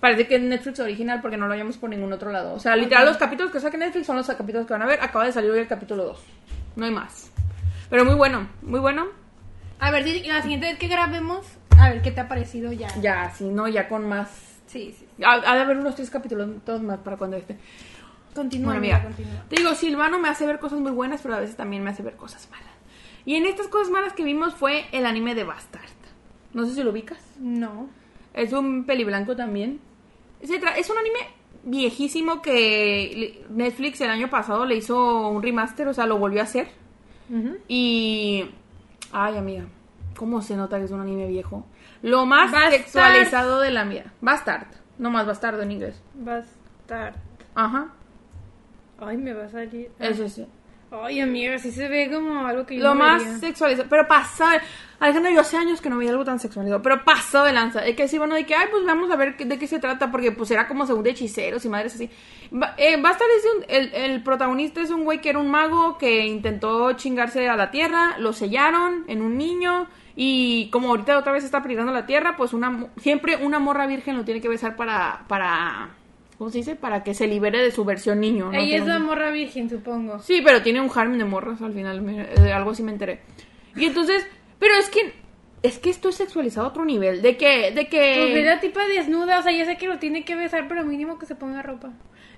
Parece 0.00 0.26
que 0.26 0.34
es 0.36 0.42
Netflix 0.42 0.80
original 0.80 1.20
porque 1.22 1.36
no 1.38 1.46
lo 1.46 1.54
hayamos 1.54 1.78
por 1.78 1.88
ningún 1.88 2.12
otro 2.12 2.30
lado. 2.30 2.54
O 2.54 2.58
sea, 2.60 2.76
literal, 2.76 3.06
los 3.06 3.16
capítulos 3.16 3.50
que 3.52 3.60
saque 3.60 3.78
Netflix 3.78 4.06
son 4.06 4.16
los 4.16 4.26
capítulos 4.26 4.66
que 4.66 4.72
van 4.74 4.82
a 4.82 4.86
ver. 4.86 5.00
Acaba 5.00 5.24
de 5.24 5.32
salir 5.32 5.50
hoy 5.50 5.60
el 5.60 5.68
capítulo 5.68 6.04
2. 6.04 6.18
No 6.76 6.84
hay 6.84 6.90
más. 6.90 7.30
Pero 7.88 8.04
muy 8.04 8.14
bueno, 8.14 8.48
muy 8.62 8.80
bueno. 8.80 9.06
A 9.78 9.90
ver, 9.90 10.04
si 10.04 10.22
la 10.24 10.42
siguiente 10.42 10.66
vez 10.66 10.78
que 10.78 10.88
grabemos, 10.88 11.46
a 11.78 11.88
ver 11.90 12.02
qué 12.02 12.10
te 12.10 12.20
ha 12.20 12.28
parecido 12.28 12.72
ya. 12.72 12.88
Ya, 13.00 13.30
si 13.30 13.44
no, 13.44 13.66
ya 13.68 13.88
con 13.88 14.06
más. 14.08 14.28
Sí, 14.66 14.94
sí. 14.98 15.06
Ha, 15.24 15.34
ha 15.34 15.54
de 15.54 15.60
haber 15.62 15.78
unos 15.78 15.94
tres 15.94 16.10
capítulos 16.10 16.48
todos 16.66 16.82
más 16.82 16.98
para 16.98 17.16
cuando 17.16 17.36
esté. 17.38 17.56
Continúa, 18.34 18.66
Bueno, 18.74 18.78
amiga, 18.78 18.98
mira, 18.98 19.08
continúa. 19.16 19.44
te 19.48 19.56
digo, 19.56 19.74
Silvano 19.74 20.18
me 20.18 20.28
hace 20.28 20.46
ver 20.46 20.58
cosas 20.58 20.80
muy 20.80 20.90
buenas, 20.92 21.22
pero 21.22 21.34
a 21.36 21.40
veces 21.40 21.56
también 21.56 21.82
me 21.84 21.90
hace 21.90 22.02
ver 22.02 22.16
cosas 22.16 22.48
malas. 22.50 22.66
Y 23.24 23.36
en 23.36 23.46
estas 23.46 23.68
cosas 23.68 23.90
malas 23.90 24.12
que 24.12 24.24
vimos 24.24 24.54
fue 24.54 24.84
el 24.92 25.06
anime 25.06 25.34
de 25.34 25.44
Bastard. 25.44 25.84
No 26.52 26.66
sé 26.66 26.74
si 26.74 26.82
lo 26.82 26.90
ubicas. 26.90 27.18
No. 27.38 27.88
Es 28.34 28.52
un 28.52 28.84
peli 28.84 29.04
blanco 29.04 29.34
también. 29.36 29.80
Es 30.40 30.50
un 30.90 30.98
anime 30.98 31.18
viejísimo 31.64 32.42
que 32.42 33.44
Netflix 33.48 34.00
el 34.02 34.10
año 34.10 34.28
pasado 34.28 34.66
le 34.66 34.76
hizo 34.76 35.28
un 35.30 35.42
remaster, 35.42 35.88
o 35.88 35.94
sea, 35.94 36.06
lo 36.06 36.18
volvió 36.18 36.40
a 36.40 36.44
hacer. 36.44 36.68
Y... 37.68 38.44
Ay, 39.12 39.36
amiga, 39.36 39.64
¿cómo 40.16 40.42
se 40.42 40.56
nota 40.56 40.78
que 40.78 40.84
es 40.84 40.90
un 40.90 41.00
anime 41.00 41.26
viejo? 41.28 41.64
Lo 42.02 42.26
más 42.26 42.50
Bastard. 42.52 42.72
sexualizado 42.72 43.60
de 43.60 43.70
la 43.70 43.84
vida. 43.84 44.12
Bastard. 44.20 44.66
No 44.98 45.10
más 45.10 45.26
bastardo 45.26 45.62
en 45.62 45.72
inglés. 45.72 46.02
Bastard. 46.14 47.14
Ajá. 47.54 47.92
Ay, 49.00 49.16
me 49.16 49.32
va 49.32 49.44
a 49.44 49.48
salir. 49.48 49.90
Ese 49.98 50.28
sí. 50.28 50.46
Ay, 50.90 51.20
amiga, 51.20 51.58
sí 51.58 51.72
se 51.72 51.88
ve 51.88 52.08
como 52.12 52.46
algo 52.46 52.64
que 52.64 52.76
yo 52.76 52.82
Lo 52.84 52.90
no 52.90 53.00
más 53.00 53.20
vería. 53.24 53.38
sexualizado. 53.38 53.88
Pero 53.88 54.06
pasa. 54.06 54.60
Alejandra, 55.00 55.32
yo 55.32 55.40
hace 55.40 55.56
años 55.56 55.80
que 55.80 55.90
no 55.90 55.98
veía 55.98 56.10
algo 56.12 56.24
tan 56.24 56.38
sexualizado. 56.38 56.80
Pero 56.82 57.04
pasó 57.04 57.42
de 57.42 57.52
lanza. 57.52 57.84
Es 57.84 57.96
que 57.96 58.06
sí, 58.06 58.16
bueno, 58.16 58.36
de 58.36 58.46
que, 58.46 58.54
ay, 58.54 58.68
pues 58.70 58.84
vamos 58.84 59.10
a 59.10 59.16
ver 59.16 59.36
de 59.36 59.58
qué 59.58 59.66
se 59.66 59.80
trata. 59.80 60.12
Porque 60.12 60.30
pues 60.30 60.52
era 60.52 60.68
como 60.68 60.86
según 60.86 61.02
de 61.02 61.10
hechiceros 61.10 61.64
y 61.64 61.68
madres 61.68 61.96
así. 61.96 62.08
Ba- 62.52 62.74
eh, 62.76 62.96
Bastard 63.00 63.26
es 63.36 63.42
de 63.42 63.48
un- 63.50 63.64
el, 63.68 63.94
el 64.12 64.22
protagonista 64.22 64.80
es 64.82 64.90
un 64.90 65.02
güey 65.02 65.20
que 65.20 65.30
era 65.30 65.40
un 65.40 65.50
mago 65.50 65.98
que 65.98 66.26
intentó 66.26 66.92
chingarse 66.92 67.48
a 67.48 67.56
la 67.56 67.72
tierra. 67.72 68.16
Lo 68.18 68.32
sellaron 68.32 69.04
en 69.08 69.20
un 69.22 69.36
niño. 69.36 69.88
Y 70.14 70.70
como 70.70 70.90
ahorita 70.90 71.18
otra 71.18 71.32
vez 71.32 71.42
está 71.42 71.60
peligrando 71.60 71.92
la 71.92 72.06
tierra, 72.06 72.36
pues 72.36 72.52
una 72.52 72.86
siempre 72.98 73.34
una 73.44 73.58
morra 73.58 73.88
virgen 73.88 74.16
lo 74.16 74.24
tiene 74.24 74.40
que 74.40 74.48
besar 74.48 74.76
para. 74.76 75.24
para 75.26 75.88
¿Cómo 76.38 76.50
se 76.50 76.58
dice? 76.58 76.74
Para 76.76 77.02
que 77.04 77.14
se 77.14 77.26
libere 77.26 77.62
de 77.62 77.70
su 77.70 77.84
versión 77.84 78.20
niño. 78.20 78.50
¿no? 78.50 78.58
Ella 78.58 78.78
es 78.78 78.86
la 78.86 78.98
morra 78.98 79.30
virgen, 79.30 79.70
supongo. 79.70 80.18
Sí, 80.20 80.40
pero 80.44 80.62
tiene 80.62 80.80
un 80.80 80.90
harem 80.94 81.16
de 81.18 81.24
morras 81.24 81.62
al 81.62 81.72
final, 81.72 82.02
me- 82.02 82.26
de 82.26 82.52
algo 82.52 82.70
así 82.72 82.82
me 82.82 82.92
enteré. 82.92 83.20
Y 83.76 83.84
entonces, 83.86 84.26
pero 84.58 84.74
es 84.74 84.88
que 84.90 85.12
es 85.62 85.78
que 85.78 85.88
esto 85.88 86.10
es 86.10 86.16
sexualizado 86.16 86.66
a 86.66 86.70
otro 86.70 86.84
nivel, 86.84 87.22
de 87.22 87.36
que 87.38 87.70
de 87.70 87.86
Pues 87.86 87.88
que 87.88 88.34
ve 88.34 88.42
la 88.44 88.60
tipa 88.60 88.84
desnuda, 88.86 89.38
o 89.38 89.42
sea, 89.42 89.50
ya 89.50 89.64
sé 89.64 89.78
que 89.78 89.86
lo 89.88 89.98
tiene 89.98 90.22
que 90.24 90.34
besar, 90.36 90.68
pero 90.68 90.84
mínimo 90.84 91.18
que 91.18 91.24
se 91.26 91.34
ponga 91.36 91.62
ropa. 91.62 91.90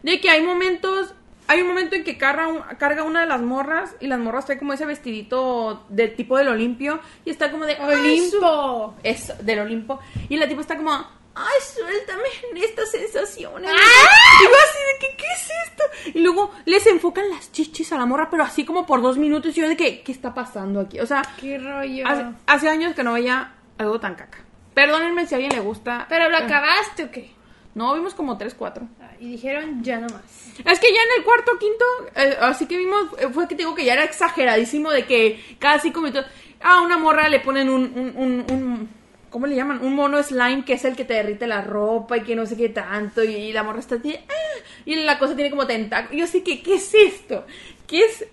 de 0.02 0.20
que 0.20 0.30
hay 0.30 0.42
momentos 0.42 1.12
hay 1.48 1.61
un 1.62 1.68
momento 1.68 1.94
en 1.96 2.02
que 2.04 2.18
carga, 2.18 2.48
un- 2.48 2.61
carga 2.78 3.02
una 3.04 3.20
de 3.20 3.26
las 3.26 3.40
morras 3.40 3.94
y 4.00 4.09
las 4.09 4.18
morras 4.18 4.46
trae 4.46 4.59
como 4.59 4.72
ese 4.72 4.85
vestidito 4.85 5.85
de 5.88 6.09
tipo 6.09 6.37
del 6.38 6.48
Olimpio 6.48 6.98
y 7.24 7.30
está 7.30 7.50
como 7.52 7.66
de. 7.66 7.74
¡Olimpo! 7.76 8.94
es 9.02 9.32
del 9.44 9.61
Olimpo 9.61 9.98
y 10.28 10.37
la 10.37 10.48
tipa 10.48 10.61
está 10.61 10.76
como 10.76 10.92
ay 11.38 11.61
suéltame 11.75 12.64
estas 12.64 12.90
sensaciones 12.90 13.70
¡Ah! 13.70 14.40
digo 14.40 14.55
así 14.55 14.79
de 14.92 14.99
que 15.09 15.16
qué 15.16 15.25
es 15.35 15.51
esto 15.68 16.18
y 16.18 16.20
luego 16.22 16.51
les 16.64 16.87
enfocan 16.87 17.29
las 17.31 17.53
chichis 17.53 17.92
a 17.92 17.99
la 17.99 18.07
morra 18.07 18.29
pero 18.31 18.42
así 18.42 18.64
como 18.64 18.87
por 18.87 19.03
dos 19.03 19.18
minutos 19.18 19.57
y 19.57 19.61
yo 19.61 19.68
de 19.68 19.77
que 19.77 20.03
qué 20.03 20.12
está 20.12 20.33
pasando 20.35 20.81
aquí 20.81 20.99
o 21.01 21.07
sea 21.07 21.22
¡Qué 21.40 21.59
rollo! 21.59 22.07
hace, 22.07 22.25
hace 22.46 22.68
años 22.68 22.94
que 22.94 23.03
no 23.05 23.12
veía 23.12 23.53
algo 23.79 24.01
tan 24.01 24.14
caca 24.14 24.38
perdónenme 24.75 25.27
si 25.27 25.35
a 25.35 25.37
alguien 25.37 25.53
le 25.53 25.61
gusta 25.61 26.07
¿Pero 26.09 26.29
lo 26.31 26.38
Eh, 26.38 26.42
acabaste 26.44 27.05
o 27.05 27.11
qué? 27.11 27.31
no 27.75 27.94
vimos 27.94 28.14
como 28.14 28.38
tres 28.38 28.55
cuatro 28.55 28.88
Ah, 29.03 29.11
Y 29.20 29.33
dijeron 29.33 29.83
ya 29.85 29.99
no 29.99 30.07
más. 30.09 30.22
es 30.64 30.81
que 30.81 30.88
ya 30.92 31.01
en 31.03 31.18
el 31.18 31.25
cuarto 31.25 31.53
quinto, 31.59 31.85
eh, 32.14 32.37
así 32.40 32.66
que 32.66 32.77
vimos, 32.79 33.05
eh, 33.18 33.29
fue 33.33 33.46
que 33.46 33.55
te 33.55 33.62
digo 33.62 33.75
que 33.75 33.85
ya 33.85 33.92
era 33.92 34.05
exageradísimo 34.05 34.90
de 34.90 35.05
que 35.05 35.57
cada 35.59 35.79
cinco 35.79 36.01
minutos 36.01 36.25
a 36.62 36.81
una 36.81 36.96
morra 36.96 37.29
le 37.29 37.40
ponen 37.40 37.68
un, 37.68 37.83
un, 37.85 38.12
un, 38.16 38.46
un- 38.51 38.88
¿cómo 39.37 39.46
le 39.46 39.55
llaman? 39.55 39.85
Un 39.85 39.94
mono 39.94 40.22
slime 40.22 40.64
que 40.64 40.72
es 40.72 40.87
el 40.87 40.96
que 40.96 41.05
te 41.05 41.12
derrite 41.12 41.46
la 41.46 41.61
ropa 41.61 42.16
y 42.16 42.22
que 42.22 42.35
no 42.35 42.46
sé 42.46 42.57
qué 42.57 42.70
tanto 42.70 43.22
y, 43.22 43.53
la 43.53 43.62
morra 43.62 43.81
está 43.81 43.96
así, 43.96 44.14
"Ah", 44.16 44.64
y 44.87 44.96
la 44.96 45.18
cosa 45.18 45.37
tiene 45.37 45.51
como 45.51 45.66
tentáculos. 45.66 46.18
Yo 46.18 46.27
sé 46.27 46.42
que, 46.42 46.62
¿qué 46.62 46.77
es 46.77 46.94
esto? 46.94 47.44
¿Qué 47.87 47.99
es 47.99 48.27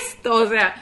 esto? 0.00 0.34
O 0.34 0.48
sea, 0.48 0.74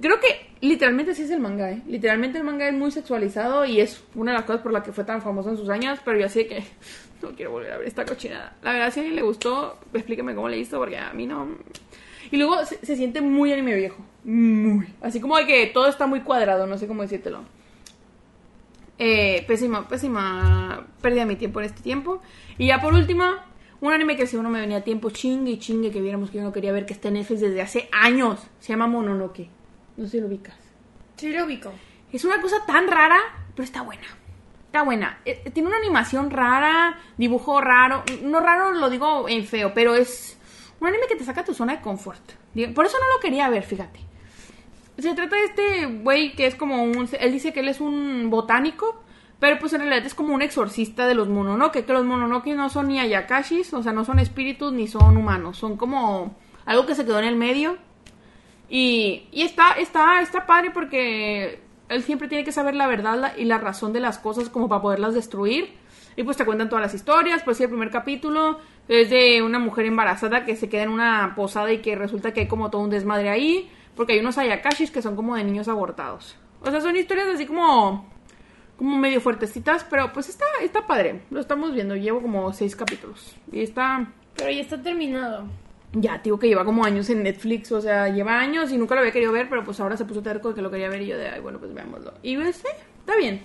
creo 0.00 0.18
que 0.18 0.48
literalmente 0.62 1.14
sí 1.14 1.24
es 1.24 1.30
el 1.30 1.40
manga, 1.40 1.70
¿eh? 1.70 1.82
Literalmente 1.86 2.38
el 2.38 2.44
manga 2.44 2.66
es 2.68 2.72
muy 2.72 2.90
sexualizado 2.90 3.66
y 3.66 3.82
es 3.82 4.02
una 4.14 4.32
de 4.32 4.38
las 4.38 4.46
cosas 4.46 4.62
por 4.62 4.72
la 4.72 4.82
que 4.82 4.92
fue 4.92 5.04
tan 5.04 5.20
famoso 5.20 5.50
en 5.50 5.58
sus 5.58 5.68
años, 5.68 5.98
pero 6.06 6.18
yo 6.18 6.30
sé 6.30 6.46
que 6.46 6.64
no 7.20 7.32
quiero 7.32 7.50
volver 7.50 7.72
a 7.72 7.76
ver 7.76 7.86
esta 7.86 8.06
cochinada. 8.06 8.56
La 8.62 8.72
verdad, 8.72 8.90
si 8.90 9.00
a 9.00 9.02
alguien 9.02 9.16
le 9.16 9.22
gustó, 9.22 9.78
explíqueme 9.92 10.34
cómo 10.34 10.48
le 10.48 10.56
hizo, 10.56 10.78
porque 10.78 10.96
a 10.96 11.12
mí 11.12 11.26
no... 11.26 11.54
Y 12.30 12.38
luego 12.38 12.64
se, 12.64 12.78
se 12.78 12.96
siente 12.96 13.20
muy 13.20 13.52
anime 13.52 13.74
viejo. 13.74 14.02
Muy. 14.24 14.86
Así 15.02 15.20
como 15.20 15.36
de 15.36 15.44
que 15.44 15.66
todo 15.66 15.86
está 15.86 16.06
muy 16.06 16.22
cuadrado, 16.22 16.66
no 16.66 16.78
sé 16.78 16.86
cómo 16.86 17.02
decírtelo. 17.02 17.57
Eh, 18.98 19.44
pésima, 19.46 19.86
pésima 19.86 20.86
pérdida 21.00 21.20
de 21.20 21.26
mi 21.26 21.36
tiempo 21.36 21.60
en 21.60 21.66
este 21.66 21.82
tiempo. 21.82 22.20
Y 22.58 22.66
ya 22.66 22.80
por 22.80 22.94
último, 22.94 23.24
un 23.80 23.92
anime 23.92 24.16
que 24.16 24.26
si 24.26 24.36
uno 24.36 24.50
me 24.50 24.60
venía 24.60 24.78
a 24.78 24.80
tiempo 24.82 25.10
chingue 25.10 25.52
y 25.52 25.58
chingue 25.58 25.90
que 25.90 26.00
viéramos 26.00 26.30
que 26.30 26.38
yo 26.38 26.42
no 26.42 26.52
quería 26.52 26.72
ver 26.72 26.84
que 26.84 26.92
está 26.92 27.08
en 27.08 27.14
Netflix 27.14 27.40
desde 27.40 27.62
hace 27.62 27.88
años. 27.92 28.40
Se 28.58 28.72
llama 28.72 28.88
Mononoke. 28.88 29.48
No 29.96 30.04
sé 30.04 30.10
si 30.12 30.20
lo 30.20 30.26
ubicas. 30.26 30.56
Sí 31.16 31.32
lo 31.32 31.44
ubico. 31.44 31.72
Es 32.12 32.24
una 32.24 32.40
cosa 32.40 32.64
tan 32.66 32.88
rara, 32.88 33.18
pero 33.54 33.64
está 33.64 33.82
buena. 33.82 34.06
Está 34.66 34.82
buena. 34.82 35.20
Eh, 35.24 35.42
eh, 35.44 35.50
tiene 35.50 35.68
una 35.68 35.78
animación 35.78 36.30
rara, 36.30 36.98
dibujo 37.16 37.60
raro. 37.60 38.02
No 38.22 38.40
raro 38.40 38.72
lo 38.72 38.90
digo 38.90 39.28
en 39.28 39.44
feo, 39.44 39.72
pero 39.74 39.94
es 39.94 40.38
un 40.80 40.88
anime 40.88 41.06
que 41.08 41.16
te 41.16 41.24
saca 41.24 41.44
tu 41.44 41.54
zona 41.54 41.76
de 41.76 41.82
confort. 41.82 42.22
Por 42.74 42.86
eso 42.86 42.96
no 42.98 43.14
lo 43.14 43.20
quería 43.20 43.48
ver, 43.48 43.62
fíjate. 43.62 44.07
Se 44.98 45.14
trata 45.14 45.36
de 45.36 45.44
este 45.44 45.86
güey 45.86 46.32
que 46.32 46.46
es 46.46 46.56
como 46.56 46.82
un... 46.82 47.08
Él 47.20 47.32
dice 47.32 47.52
que 47.52 47.60
él 47.60 47.68
es 47.68 47.80
un 47.80 48.30
botánico, 48.30 49.00
pero 49.38 49.58
pues 49.60 49.72
en 49.72 49.82
realidad 49.82 50.04
es 50.04 50.14
como 50.14 50.34
un 50.34 50.42
exorcista 50.42 51.06
de 51.06 51.14
los 51.14 51.28
Mononoke, 51.28 51.84
que 51.84 51.92
los 51.92 52.04
Mononoke 52.04 52.54
no 52.56 52.68
son 52.68 52.88
ni 52.88 52.98
ayakashis, 52.98 53.72
o 53.74 53.82
sea, 53.82 53.92
no 53.92 54.04
son 54.04 54.18
espíritus 54.18 54.72
ni 54.72 54.88
son 54.88 55.16
humanos, 55.16 55.56
son 55.56 55.76
como 55.76 56.36
algo 56.66 56.84
que 56.84 56.96
se 56.96 57.04
quedó 57.04 57.20
en 57.20 57.26
el 57.26 57.36
medio. 57.36 57.78
Y, 58.68 59.28
y 59.30 59.42
está, 59.42 59.72
está, 59.72 60.20
está 60.20 60.46
padre 60.46 60.72
porque 60.72 61.60
él 61.88 62.02
siempre 62.02 62.26
tiene 62.26 62.44
que 62.44 62.52
saber 62.52 62.74
la 62.74 62.88
verdad 62.88 63.34
y 63.36 63.44
la 63.44 63.58
razón 63.58 63.92
de 63.92 64.00
las 64.00 64.18
cosas 64.18 64.50
como 64.50 64.68
para 64.68 64.82
poderlas 64.82 65.14
destruir. 65.14 65.74
Y 66.16 66.24
pues 66.24 66.36
te 66.36 66.44
cuentan 66.44 66.68
todas 66.68 66.82
las 66.82 66.94
historias. 66.94 67.44
Pues 67.44 67.56
sí, 67.56 67.62
el 67.62 67.68
primer 67.68 67.90
capítulo 67.90 68.58
es 68.88 69.10
de 69.10 69.42
una 69.42 69.60
mujer 69.60 69.86
embarazada 69.86 70.44
que 70.44 70.56
se 70.56 70.68
queda 70.68 70.82
en 70.82 70.90
una 70.90 71.34
posada 71.36 71.72
y 71.72 71.78
que 71.78 71.94
resulta 71.94 72.32
que 72.32 72.40
hay 72.40 72.48
como 72.48 72.70
todo 72.70 72.82
un 72.82 72.90
desmadre 72.90 73.28
ahí. 73.28 73.70
Porque 73.98 74.12
hay 74.12 74.20
unos 74.20 74.38
ayakashis 74.38 74.92
que 74.92 75.02
son 75.02 75.16
como 75.16 75.34
de 75.34 75.42
niños 75.42 75.66
abortados. 75.66 76.36
O 76.60 76.70
sea, 76.70 76.80
son 76.80 76.94
historias 76.94 77.26
así 77.26 77.46
como 77.46 78.08
como 78.76 78.96
medio 78.96 79.20
fuertecitas, 79.20 79.84
pero 79.90 80.12
pues 80.12 80.28
está, 80.28 80.44
está 80.62 80.86
padre. 80.86 81.22
Lo 81.30 81.40
estamos 81.40 81.74
viendo, 81.74 81.96
llevo 81.96 82.22
como 82.22 82.52
seis 82.52 82.76
capítulos. 82.76 83.34
Y 83.50 83.60
está... 83.62 84.06
Pero 84.36 84.52
ya 84.52 84.60
está 84.60 84.80
terminado. 84.80 85.48
Ya, 85.94 86.20
digo 86.22 86.38
que 86.38 86.46
lleva 86.46 86.64
como 86.64 86.84
años 86.84 87.10
en 87.10 87.24
Netflix, 87.24 87.72
o 87.72 87.80
sea, 87.80 88.08
lleva 88.08 88.38
años 88.38 88.70
y 88.70 88.78
nunca 88.78 88.94
lo 88.94 89.00
había 89.00 89.12
querido 89.12 89.32
ver, 89.32 89.48
pero 89.48 89.64
pues 89.64 89.80
ahora 89.80 89.96
se 89.96 90.04
puso 90.04 90.22
terco 90.22 90.50
de 90.50 90.54
que 90.54 90.62
lo 90.62 90.70
quería 90.70 90.88
ver 90.88 91.02
y 91.02 91.06
yo 91.08 91.18
de, 91.18 91.28
ay, 91.28 91.40
bueno, 91.40 91.58
pues 91.58 91.74
veámoslo. 91.74 92.14
Y 92.22 92.36
pues, 92.36 92.54
sí, 92.54 92.68
está 93.00 93.16
bien. 93.16 93.40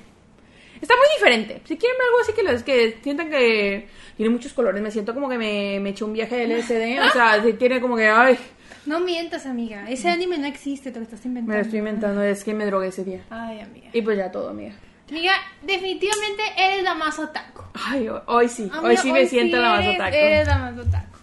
Está 0.80 0.94
muy 0.96 1.08
diferente. 1.18 1.62
Si 1.64 1.78
quieren 1.78 1.98
ver 1.98 2.08
algo 2.10 2.20
así 2.22 2.34
que 2.34 2.44
les 2.44 2.62
que 2.62 3.00
sientan 3.02 3.32
que 3.32 3.88
tiene 4.18 4.30
muchos 4.30 4.54
colores, 4.54 4.84
me 4.84 4.92
siento 4.92 5.16
como 5.16 5.30
que 5.30 5.40
me, 5.40 5.80
me 5.80 5.90
eché 5.92 6.04
un 6.04 6.14
viaje 6.14 6.36
de 6.36 6.48
LSD, 6.48 7.02
o 7.08 7.10
sea, 7.10 7.42
si 7.42 7.54
tiene 7.54 7.82
como 7.82 7.96
que, 7.96 8.08
ay, 8.08 8.38
No 8.86 9.00
mientas, 9.00 9.46
amiga. 9.46 9.90
Ese 9.90 10.10
anime 10.10 10.38
no 10.38 10.48
existe, 10.48 10.92
te 10.92 11.00
lo 11.00 11.04
estás 11.04 11.26
inventando. 11.26 11.52
me 11.52 11.58
lo 11.58 11.62
estoy 11.62 11.80
inventando, 11.80 12.22
es 12.22 12.44
que 12.44 12.54
me 12.54 12.66
drogué 12.66 12.88
ese 12.88 13.04
día. 13.04 13.22
Ay, 13.30 13.62
amiga. 13.62 13.90
Y 13.94 14.02
pues 14.02 14.18
ya 14.18 14.32
todo, 14.32 14.50
amiga. 14.50 14.74
Amiga, 15.10 15.34
definitivamente 15.62 16.44
eres 16.58 16.84
la 16.84 16.94
más 16.94 17.18
otaku. 17.20 17.64
Ay, 17.74 18.10
hoy, 18.26 18.50
sí, 18.50 18.64
Amiga, 18.64 18.82
hoy 18.82 18.98
sí 18.98 19.12
me 19.12 19.20
hoy 19.20 19.28
siento 19.28 19.58
la 19.58 19.70
más 19.70 19.88
otaku. 19.88 20.16
Eres 20.16 20.48
la 20.48 20.58
más 20.58 20.78
otaku. 20.78 21.18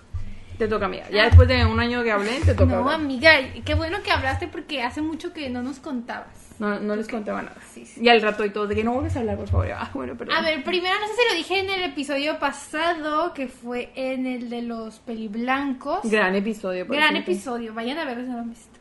Te 0.58 0.68
toca, 0.68 0.86
amiga. 0.86 1.08
Ya 1.10 1.24
después 1.24 1.48
de 1.48 1.64
un 1.64 1.80
año 1.80 2.02
que 2.02 2.12
hablé, 2.12 2.40
te 2.40 2.54
toca. 2.54 2.66
No, 2.66 2.78
hablar. 2.80 2.94
amiga, 2.94 3.32
qué 3.64 3.74
bueno 3.74 4.02
que 4.02 4.10
hablaste 4.10 4.46
porque 4.46 4.82
hace 4.82 5.00
mucho 5.02 5.32
que 5.32 5.48
no 5.48 5.62
nos 5.62 5.78
contabas. 5.80 6.49
No, 6.60 6.78
no 6.78 6.94
les 6.94 7.08
contaba 7.08 7.42
nada. 7.42 7.56
Sí, 7.72 7.84
sí. 7.86 8.00
Y 8.04 8.08
al 8.08 8.20
rato 8.22 8.44
y 8.44 8.50
todo, 8.50 8.66
de 8.66 8.74
que 8.76 8.84
no 8.84 8.92
vuelves 8.92 9.16
a 9.16 9.20
hablar, 9.20 9.36
por 9.38 9.48
favor. 9.48 9.72
Ah, 9.72 9.90
bueno, 9.94 10.14
perdón. 10.16 10.36
A 10.36 10.42
ver, 10.42 10.62
primero, 10.62 10.94
no 11.00 11.06
sé 11.08 11.14
si 11.14 11.28
lo 11.30 11.34
dije 11.36 11.58
en 11.58 11.70
el 11.70 11.82
episodio 11.90 12.38
pasado, 12.38 13.32
que 13.34 13.48
fue 13.48 13.90
en 13.94 14.26
el 14.26 14.48
de 14.50 14.62
los 14.62 15.00
peliblancos. 15.00 16.00
Gran 16.04 16.34
episodio. 16.36 16.86
por 16.86 16.94
Gran 16.96 17.16
episodio, 17.16 17.72
vayan 17.74 17.98
a 17.98 18.04
verlo 18.04 18.22
si 18.24 18.28
no 18.28 18.34
lo 18.36 18.42
han 18.42 18.50
visto. 18.50 18.78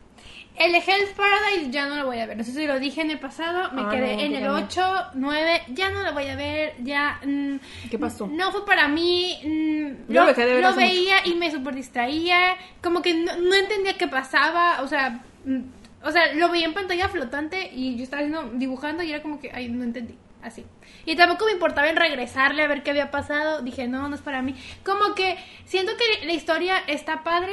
El 0.56 0.72
de 0.72 0.78
Hell's 0.78 1.10
Paradise 1.16 1.70
ya 1.70 1.86
no 1.86 1.96
lo 1.96 2.04
voy 2.04 2.18
a 2.18 2.26
ver. 2.26 2.36
No 2.36 2.44
sé 2.44 2.52
si 2.52 2.66
lo 2.66 2.78
dije 2.78 3.00
en 3.00 3.10
el 3.10 3.18
pasado, 3.18 3.72
me 3.72 3.80
Ah, 3.82 3.88
quedé 3.90 4.14
no, 4.16 4.22
en 4.24 4.34
el 4.34 4.42
también. 4.42 4.64
8, 4.66 4.94
9, 5.14 5.62
ya 5.68 5.90
no 5.90 6.02
lo 6.02 6.12
voy 6.12 6.26
a 6.26 6.36
ver, 6.36 6.74
ya... 6.82 7.18
mm, 7.24 7.56
¿Qué 7.90 7.98
pasó? 7.98 8.26
No 8.26 8.52
fue 8.52 8.66
para 8.66 8.86
mí, 8.88 9.38
mm, 9.42 10.12
Yo 10.12 10.26
lo, 10.26 10.60
lo 10.60 10.74
veía 10.74 11.24
y 11.24 11.34
me 11.34 11.50
super 11.50 11.74
distraía, 11.74 12.56
como 12.82 13.00
que 13.00 13.14
no, 13.14 13.34
no 13.38 13.54
entendía 13.54 13.96
qué 13.96 14.06
pasaba, 14.08 14.82
o 14.82 14.86
sea, 14.88 15.22
mm, 15.46 15.60
o 16.02 16.10
sea, 16.10 16.32
lo 16.34 16.48
veía 16.50 16.66
en 16.66 16.74
pantalla 16.74 17.08
flotante 17.08 17.70
y 17.72 17.96
yo 17.96 18.04
estaba 18.04 18.22
haciendo, 18.22 18.50
dibujando 18.54 19.02
y 19.02 19.10
era 19.10 19.22
como 19.22 19.38
que, 19.38 19.50
ay, 19.52 19.68
no 19.68 19.84
entendí, 19.84 20.16
así. 20.42 20.64
Y 21.04 21.16
tampoco 21.16 21.44
me 21.46 21.52
importaba 21.52 21.88
en 21.88 21.96
regresarle 21.96 22.62
a 22.62 22.68
ver 22.68 22.82
qué 22.82 22.90
había 22.90 23.10
pasado, 23.10 23.62
dije, 23.62 23.86
no, 23.88 24.08
no 24.08 24.14
es 24.14 24.22
para 24.22 24.42
mí. 24.42 24.54
Como 24.84 25.14
que 25.14 25.36
siento 25.64 25.92
que 25.96 26.26
la 26.26 26.32
historia 26.32 26.78
está 26.86 27.22
padre 27.22 27.52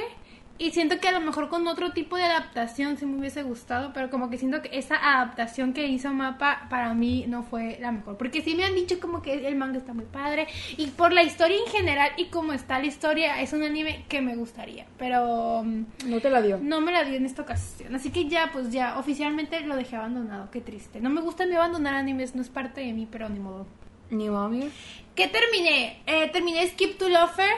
y 0.59 0.71
siento 0.71 0.99
que 0.99 1.07
a 1.07 1.11
lo 1.11 1.21
mejor 1.21 1.49
con 1.49 1.67
otro 1.67 1.91
tipo 1.91 2.15
de 2.17 2.23
adaptación 2.23 2.97
sí 2.97 3.05
me 3.05 3.17
hubiese 3.19 3.43
gustado, 3.43 3.91
pero 3.93 4.09
como 4.09 4.29
que 4.29 4.37
siento 4.37 4.61
que 4.61 4.77
esa 4.77 4.95
adaptación 4.95 5.73
que 5.73 5.87
hizo 5.87 6.11
Mapa 6.13 6.67
para 6.69 6.93
mí 6.93 7.25
no 7.27 7.43
fue 7.43 7.77
la 7.79 7.91
mejor. 7.91 8.17
Porque 8.17 8.41
sí 8.41 8.55
me 8.55 8.63
han 8.65 8.75
dicho 8.75 8.99
como 8.99 9.21
que 9.21 9.47
el 9.47 9.55
manga 9.55 9.77
está 9.77 9.93
muy 9.93 10.05
padre 10.05 10.47
y 10.77 10.87
por 10.87 11.13
la 11.13 11.23
historia 11.23 11.57
en 11.57 11.71
general 11.71 12.11
y 12.17 12.25
como 12.25 12.53
está 12.53 12.79
la 12.79 12.85
historia 12.85 13.41
es 13.41 13.53
un 13.53 13.63
anime 13.63 14.05
que 14.09 14.21
me 14.21 14.35
gustaría, 14.35 14.85
pero 14.97 15.63
mm, 15.63 15.85
No 16.09 16.19
te 16.19 16.29
la 16.29 16.41
dio. 16.41 16.57
no 16.61 16.81
me 16.81 16.91
la 16.91 17.03
dio 17.03 17.15
en 17.15 17.25
esta 17.25 17.41
ocasión. 17.43 17.93
Así 17.95 18.09
que 18.09 18.27
ya, 18.27 18.49
pues 18.51 18.71
ya, 18.71 18.97
oficialmente 18.97 19.59
lo 19.61 19.75
dejé 19.75 19.95
abandonado. 19.95 20.49
Qué 20.51 20.61
triste. 20.61 20.99
No 21.01 21.09
me 21.09 21.21
gusta 21.21 21.45
ni 21.45 21.55
abandonar 21.55 21.93
animes, 21.95 22.35
no 22.35 22.41
es 22.41 22.49
parte 22.49 22.81
de 22.81 22.93
mí, 22.93 23.07
pero 23.11 23.29
ni 23.29 23.39
modo. 23.39 23.67
Ni 24.09 24.29
modo, 24.29 24.45
amiga. 24.45 24.67
¿Qué 25.15 25.27
terminé? 25.27 26.01
Eh, 26.05 26.29
terminé 26.31 26.65
Skip 26.67 26.97
to 26.97 27.09
Lover. 27.09 27.49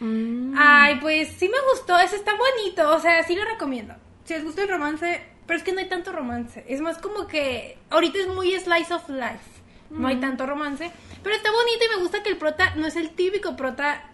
Mm. 0.00 0.54
Ay, 0.56 0.98
pues 1.00 1.28
sí 1.28 1.48
me 1.48 1.58
gustó, 1.72 1.98
ese 1.98 2.16
está 2.16 2.32
bonito, 2.34 2.94
o 2.94 2.98
sea, 3.00 3.22
sí 3.22 3.34
lo 3.36 3.44
recomiendo. 3.44 3.94
Si 4.24 4.34
les 4.34 4.44
gusta 4.44 4.62
el 4.62 4.68
romance, 4.68 5.22
pero 5.46 5.58
es 5.58 5.64
que 5.64 5.72
no 5.72 5.80
hay 5.80 5.88
tanto 5.88 6.12
romance, 6.12 6.64
es 6.68 6.80
más 6.80 6.98
como 6.98 7.26
que 7.26 7.78
ahorita 7.90 8.18
es 8.18 8.28
muy 8.28 8.58
slice 8.58 8.92
of 8.92 9.08
life, 9.08 9.62
no 9.90 10.08
hay 10.08 10.16
tanto 10.16 10.46
romance, 10.46 10.90
pero 11.22 11.34
está 11.36 11.50
bonito 11.50 11.84
y 11.84 11.96
me 11.96 12.02
gusta 12.02 12.22
que 12.22 12.30
el 12.30 12.36
prota 12.38 12.74
no 12.76 12.86
es 12.86 12.96
el 12.96 13.10
típico 13.10 13.54
prota 13.56 14.10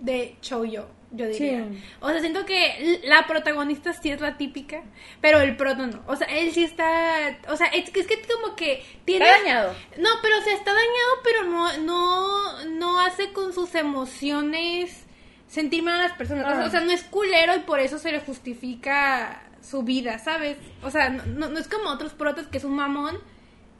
de 0.00 0.36
shoujo, 0.42 0.88
yo 1.12 1.26
diría. 1.28 1.64
Sí. 1.70 1.82
O 2.00 2.10
sea, 2.10 2.20
siento 2.20 2.44
que 2.44 3.00
la 3.04 3.26
protagonista 3.26 3.92
sí 3.92 4.10
es 4.10 4.20
la 4.20 4.36
típica, 4.36 4.82
pero 5.20 5.40
el 5.40 5.56
prota 5.56 5.86
no. 5.86 6.02
O 6.06 6.16
sea, 6.16 6.26
él 6.26 6.52
sí 6.52 6.64
está, 6.64 7.38
o 7.48 7.56
sea, 7.56 7.68
es 7.68 7.88
que 7.90 8.00
es 8.00 8.06
que 8.06 8.20
como 8.22 8.56
que 8.56 8.84
tiene 9.04 9.24
Está 9.24 9.38
dañado. 9.38 9.74
no, 9.98 10.10
pero 10.20 10.38
o 10.38 10.42
sea, 10.42 10.54
está 10.54 10.72
dañado, 10.72 11.12
pero 11.24 11.44
no, 11.44 11.78
no, 11.78 12.64
no 12.66 13.00
hace 13.00 13.32
con 13.32 13.52
sus 13.54 13.74
emociones 13.74 15.05
sentir 15.48 15.82
mal 15.82 16.00
a 16.00 16.08
las 16.08 16.12
personas. 16.16 16.44
O 16.44 16.48
sea, 16.48 16.60
Ah. 16.62 16.66
O 16.66 16.70
sea, 16.70 16.80
no 16.80 16.92
es 16.92 17.02
culero 17.04 17.54
y 17.56 17.60
por 17.60 17.80
eso 17.80 17.98
se 17.98 18.12
le 18.12 18.20
justifica 18.20 19.42
su 19.60 19.82
vida, 19.82 20.18
¿sabes? 20.18 20.56
O 20.82 20.90
sea, 20.90 21.08
no, 21.10 21.48
no, 21.48 21.58
es 21.58 21.68
como 21.68 21.90
otros 21.90 22.12
protas 22.14 22.46
que 22.46 22.58
es 22.58 22.64
un 22.64 22.74
mamón 22.76 23.18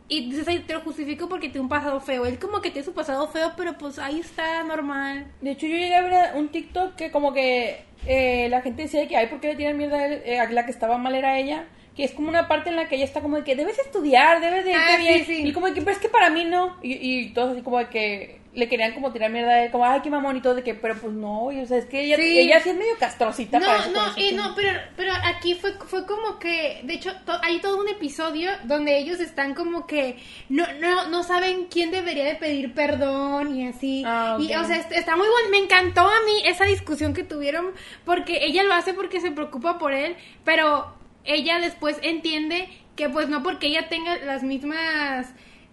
y 0.09 0.31
dices, 0.31 0.47
"Ay, 0.49 0.61
te 0.61 0.73
lo 0.75 0.81
justifico 0.81 1.29
porque 1.29 1.49
tiene 1.49 1.63
un 1.63 1.69
pasado 1.69 2.01
feo. 2.01 2.27
Él 2.27 2.39
como 2.39 2.61
que 2.61 2.71
tiene 2.71 2.85
su 2.85 2.93
pasado 2.95 3.29
feo, 3.29 3.53
pero 3.57 3.77
pues 3.79 3.99
ahí 3.99 4.21
está 4.21 4.63
normal. 4.65 5.27
De 5.41 5.53
hecho, 5.53 5.67
yo 5.67 5.77
llegué 5.77 5.95
a 5.97 6.03
ver 6.03 6.35
un 6.37 6.49
TikTok 6.49 6.95
que 6.97 7.11
como 7.11 7.33
que 7.33 7.85
eh, 8.07 8.49
la 8.51 8.63
gente 8.63 8.83
decía 8.83 9.07
que, 9.09 9.17
ay, 9.17 9.27
¿por 9.29 9.41
qué 9.41 9.49
le 9.49 9.57
tiran 9.57 9.77
mierda 9.77 9.99
a 9.99 10.07
él? 10.07 10.23
Eh, 10.25 10.39
a 10.39 10.49
la 10.51 10.65
que 10.65 10.71
estaba 10.71 10.97
mal 10.99 11.15
era 11.15 11.39
ella? 11.39 11.67
Que 11.97 12.05
es 12.05 12.13
como 12.13 12.29
una 12.29 12.47
parte 12.47 12.69
en 12.71 12.77
la 12.77 12.89
que 12.89 12.97
ella 12.97 13.05
está 13.05 13.21
como 13.21 13.37
de 13.37 13.45
que 13.45 13.57
debes 13.57 13.79
estudiar, 13.79 14.41
debes 14.41 14.65
de 14.65 14.73
irte 14.73 14.83
Ah, 14.85 14.97
sí, 14.99 15.03
bien. 15.03 15.25
sí. 15.27 15.43
Y 15.49 15.53
como 15.53 15.67
de 15.67 15.75
que, 15.75 15.81
pero 15.81 15.93
es 15.93 15.99
que 15.99 16.09
para 16.09 16.31
mí 16.31 16.45
no. 16.45 16.77
Y, 16.83 16.93
y 17.01 17.29
todos 17.33 17.53
así 17.53 17.63
como 17.63 17.79
de 17.79 17.89
que 17.89 18.41
le 18.57 18.69
querían 18.69 18.95
como 18.95 19.13
tirar 19.13 19.31
mierda 19.31 19.51
a 19.53 19.65
él, 19.65 19.71
como, 19.71 19.85
ay, 19.85 20.01
qué 20.03 20.11
mamón 20.11 20.37
y 20.37 20.41
todo, 20.41 20.55
de 20.55 20.63
que, 20.65 20.75
pero 20.75 20.97
pues 20.99 21.13
no, 21.13 21.53
y, 21.53 21.61
o 21.61 21.67
sea, 21.67 21.77
es 21.79 21.85
que 21.85 22.01
ella 22.03 22.17
Sí. 22.17 22.39
ella 22.41 22.59
sí 22.61 22.71
es 22.71 22.77
medio 22.77 22.97
castrosita. 22.99 23.61
para 23.61 23.77
No, 23.77 23.83
eso, 23.83 23.91
no, 23.93 24.13
y 24.17 24.33
no, 24.33 24.55
pero, 24.57 24.71
pero 24.97 25.13
aquí 25.25 25.55
fue, 25.55 25.73
fue 25.75 26.07
como 26.07 26.39
que, 26.39 26.81
de 26.85 26.95
hecho, 26.95 27.13
to- 27.27 27.39
hay 27.43 27.61
todo 27.61 27.79
un 27.81 27.89
episodio 27.89 28.51
donde 28.65 28.99
ellos 28.99 29.21
están 29.21 29.55
como 29.55 29.87
que 29.87 30.17
no, 30.49 30.65
no, 30.81 31.07
no 31.09 31.23
saben 31.23 31.67
quién 31.71 31.91
debería 31.91 32.25
de 32.25 32.37
pedir 32.37 32.73
perdón 32.75 33.55
y 33.57 33.69
así. 33.69 34.03
Ah, 34.07 34.39
Y, 34.41 34.55
o 34.55 34.65
sea, 34.65 34.77
est- 34.79 34.93
está 34.93 35.17
muy 35.17 35.29
bueno. 35.29 35.51
Me 35.51 35.59
encantó 35.59 36.01
a 36.01 36.21
mí 36.25 36.43
esa 36.47 36.65
discusión 36.65 37.13
que 37.15 37.23
tuvieron 37.25 37.73
porque 38.07 38.45
ella 38.47 38.63
lo 38.65 38.73
hace 38.75 38.95
porque 38.95 39.21
se 39.21 39.31
preocupa 39.31 39.79
por 39.79 39.93
él, 39.93 40.17
pero 40.45 40.95
ella 41.25 41.59
después 41.59 41.99
entiende 42.03 42.69
que 42.97 43.11
pues 43.11 43.29
no 43.29 43.43
porque 43.43 43.67
ella 43.67 43.89
tenga 43.91 44.17
las 44.19 44.43
mismas 44.43 45.27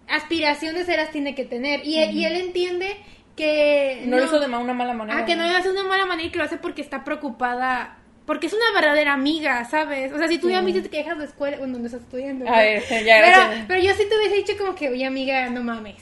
aspiraciones, 0.08 0.86
se 0.86 0.96
las 0.96 1.10
tiene 1.10 1.34
que 1.34 1.44
tener. 1.44 1.84
Y, 1.84 1.98
él- 2.02 2.10
y 2.16 2.24
él 2.24 2.36
entiende 2.36 2.96
que... 3.36 4.02
No, 4.06 4.16
lo 4.18 4.24
hizo 4.24 4.38
de 4.40 4.46
una 4.46 4.74
mala 4.74 4.94
manera. 4.94 5.18
Ah, 5.20 5.24
que 5.24 5.36
no 5.36 5.46
lo 5.46 5.56
hace 5.56 5.68
de 5.72 5.74
una 5.80 5.88
mala 5.88 6.06
manera 6.06 6.28
y 6.28 6.30
que 6.30 6.38
lo 6.38 6.44
hace 6.44 6.56
porque 6.56 6.82
está 6.82 7.04
preocupada. 7.04 7.98
Porque 8.26 8.46
es 8.46 8.54
una 8.54 8.72
verdadera 8.74 9.12
amiga, 9.12 9.64
¿sabes? 9.66 10.12
O 10.12 10.18
sea, 10.18 10.28
si 10.28 10.38
tú 10.38 10.48
ya 10.48 10.62
me 10.62 10.72
dices 10.72 10.88
que 10.88 10.96
dejas 10.98 11.18
la 11.18 11.24
escuela, 11.24 11.58
bueno, 11.58 11.78
no 11.78 11.84
estás 11.84 12.00
estudiando. 12.02 12.48
A 12.48 12.58
ver, 12.58 12.80
ya, 12.82 12.88
pero, 12.88 13.36
gracias. 13.36 13.64
pero 13.68 13.82
yo 13.82 13.92
sí 13.94 14.04
te 14.08 14.16
hubiese 14.16 14.36
dicho 14.36 14.52
como 14.56 14.74
que, 14.74 14.88
oye, 14.88 15.04
amiga, 15.04 15.50
no 15.50 15.62
mames. 15.62 15.96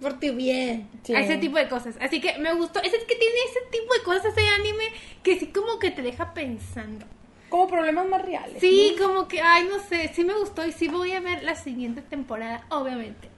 Por 0.00 0.20
tu 0.20 0.32
bien. 0.32 0.88
Sí. 1.02 1.12
Ese 1.14 1.38
tipo 1.38 1.56
de 1.58 1.68
cosas. 1.68 1.96
Así 2.00 2.20
que 2.20 2.38
me 2.38 2.54
gustó. 2.54 2.80
Es 2.82 2.92
que 2.92 3.16
tiene 3.16 3.34
ese 3.50 3.60
tipo 3.72 3.92
de 3.92 4.02
cosas 4.02 4.26
ese 4.26 4.46
anime 4.48 4.84
que 5.24 5.38
sí 5.40 5.46
como 5.48 5.78
que 5.80 5.90
te 5.90 6.02
deja 6.02 6.32
pensando. 6.34 7.04
Como 7.50 7.66
problemas 7.68 8.06
más 8.08 8.22
reales. 8.22 8.56
Sí, 8.60 8.94
como 8.98 9.28
que, 9.28 9.42
ay, 9.42 9.68
no 9.70 9.78
sé, 9.80 10.10
sí 10.14 10.24
me 10.24 10.34
gustó 10.34 10.64
y 10.66 10.72
sí 10.72 10.88
voy 10.88 11.12
a 11.12 11.20
ver 11.20 11.42
la 11.42 11.54
siguiente 11.56 12.00
temporada, 12.00 12.64
obviamente. 12.70 13.28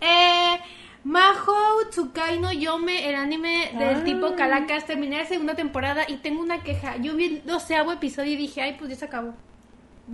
Eh, 0.00 0.58
Mahou 1.04 1.88
Tsukai 1.90 2.38
no 2.38 2.52
Yome, 2.52 3.08
el 3.08 3.14
anime 3.14 3.70
del 3.78 3.96
Ah. 3.98 4.04
tipo 4.04 4.34
Calacas, 4.36 4.84
terminé 4.86 5.18
la 5.18 5.24
segunda 5.26 5.54
temporada 5.54 6.04
y 6.06 6.16
tengo 6.18 6.40
una 6.42 6.62
queja. 6.62 6.96
Yo 6.98 7.14
vi 7.16 7.24
el 7.26 7.46
doceavo 7.46 7.92
episodio 7.92 8.32
y 8.32 8.36
dije, 8.36 8.62
ay, 8.62 8.76
pues 8.78 8.90
ya 8.90 8.96
se 8.96 9.04
acabó. 9.06 9.34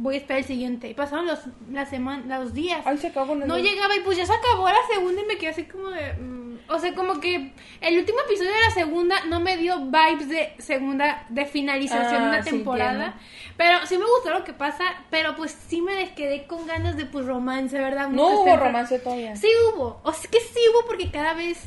Voy 0.01 0.15
a 0.15 0.19
esperar 0.19 0.39
el 0.41 0.45
siguiente. 0.47 0.89
Y 0.89 0.95
pasaron 0.95 1.27
los, 1.27 1.41
la 1.73 1.85
semana, 1.87 2.39
los 2.39 2.55
días. 2.55 2.83
Ay, 2.87 2.99
se 2.99 3.09
acabó 3.09 3.33
el- 3.35 3.47
No 3.47 3.59
llegaba 3.59 3.97
y 3.97 4.01
pues 4.01 4.17
ya 4.17 4.25
se 4.27 4.33
acabó 4.33 4.69
la 4.69 4.77
segunda 4.93 5.21
y 5.23 5.25
me 5.27 5.37
quedé 5.39 5.51
así 5.51 5.65
como 5.65 5.89
de... 5.91 6.13
mm, 6.15 6.49
o 6.71 6.79
sea, 6.79 6.95
como 6.95 7.19
que 7.19 7.53
el 7.81 7.99
último 7.99 8.19
episodio 8.27 8.51
de 8.53 8.61
la 8.61 8.71
segunda 8.71 9.25
no 9.27 9.41
me 9.41 9.57
dio 9.57 9.79
vibes 9.87 10.29
de 10.29 10.53
segunda, 10.59 11.25
de 11.31 11.47
finalización 11.47 12.11
de 12.23 12.27
Ah, 12.27 12.29
una 12.29 12.43
temporada. 12.43 13.19
Pero 13.57 13.87
sí 13.87 13.97
me 13.99 14.05
gustó 14.05 14.31
lo 14.31 14.45
que 14.45 14.53
pasa, 14.53 14.85
pero 15.11 15.35
pues 15.35 15.51
sí 15.69 15.81
me 15.83 16.15
quedé 16.15 16.47
con 16.47 16.67
ganas 16.67 16.97
de 16.97 17.07
pues 17.07 17.27
romance, 17.27 17.77
¿verdad? 17.79 18.09
No 18.09 18.27
Uno 18.29 18.41
hubo 18.43 18.57
romance 18.57 18.99
todavía. 19.01 19.35
Sí 19.35 19.49
hubo, 19.75 20.01
o 20.05 20.13
sea 20.13 20.31
que 20.31 20.41
sí 20.41 20.61
hubo 20.73 20.87
porque 20.87 21.11
cada 21.11 21.35
vez... 21.35 21.61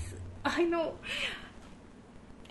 Ay, 0.43 0.65
no. 0.65 0.93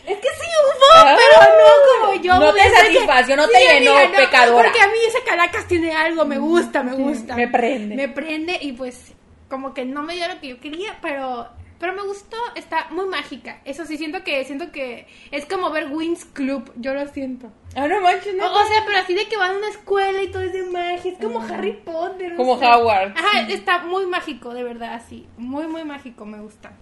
Es 0.07 0.17
que 0.19 0.29
sí 0.29 0.47
hubo, 0.47 0.85
Ah, 0.95 1.17
pero 1.17 1.57
no 1.57 2.09
como 2.09 2.23
yo. 2.23 2.39
no 2.39 2.53
te 2.55 2.71
satisfació, 2.71 3.37
no 3.37 3.49
te 3.49 3.59
llenó, 3.61 3.97
amiga, 3.97 4.17
pecadora. 4.19 4.65
Porque 4.65 4.81
a 4.81 4.87
mí 4.89 4.95
ese 5.07 5.23
Caracas 5.25 5.67
tiene 5.69 5.93
algo, 5.95 6.25
me 6.25 6.39
gusta, 6.39 6.83
me 6.83 6.97
Sí, 6.97 7.03
gusta. 7.03 7.37
me 7.37 7.49
prende. 7.49 7.95
Me 7.95 8.09
prende 8.09 8.59
y 8.61 8.73
pues 8.73 9.13
como 9.49 9.75
que 9.75 9.85
no 9.85 10.03
me 10.03 10.15
dio 10.15 10.29
lo 10.29 10.41
que 10.41 10.49
yo 10.49 10.61
quería, 10.61 10.99
pero 11.03 11.49
pero 11.79 11.95
me 11.95 12.03
gustó, 12.03 12.37
está 12.57 12.89
muy 12.91 13.07
mágica. 13.07 13.63
Eso 13.65 13.87
sí 13.87 13.97
siento 13.97 14.23
que 14.23 14.45
siento 14.45 14.71
que 14.71 15.07
es 15.31 15.47
como 15.47 15.71
ver 15.71 15.89
Wings 15.91 16.27
Club, 16.27 16.71
yo 16.77 16.93
lo 16.93 17.07
siento. 17.09 17.51
Ah, 17.75 17.89
no 17.89 18.03
manches, 18.03 18.35
no. 18.35 18.45
o 18.53 18.65
sea, 18.67 18.83
pero 18.85 18.99
así 18.99 19.15
de 19.15 19.27
que 19.29 19.39
van 19.39 19.55
a 19.55 19.57
una 19.59 19.69
escuela 19.71 20.23
y 20.23 20.31
todo 20.31 20.43
es 20.43 20.53
de 20.53 20.63
magia, 20.65 21.13
es 21.13 21.19
como 21.19 21.41
Harry 21.41 21.73
Potter. 21.73 22.33
no 22.33 22.37
Como. 22.37 22.53
Howard. 22.55 23.15
Ajá, 23.17 23.41
está 23.49 23.79
muy 23.79 24.05
mágico, 24.07 24.53
de 24.53 24.63
verdad, 24.63 24.93
así. 24.93 25.27
Muy, 25.39 25.67
muy 25.69 25.85
mágico, 25.85 26.27
me 26.27 26.39
gusta. 26.41 26.73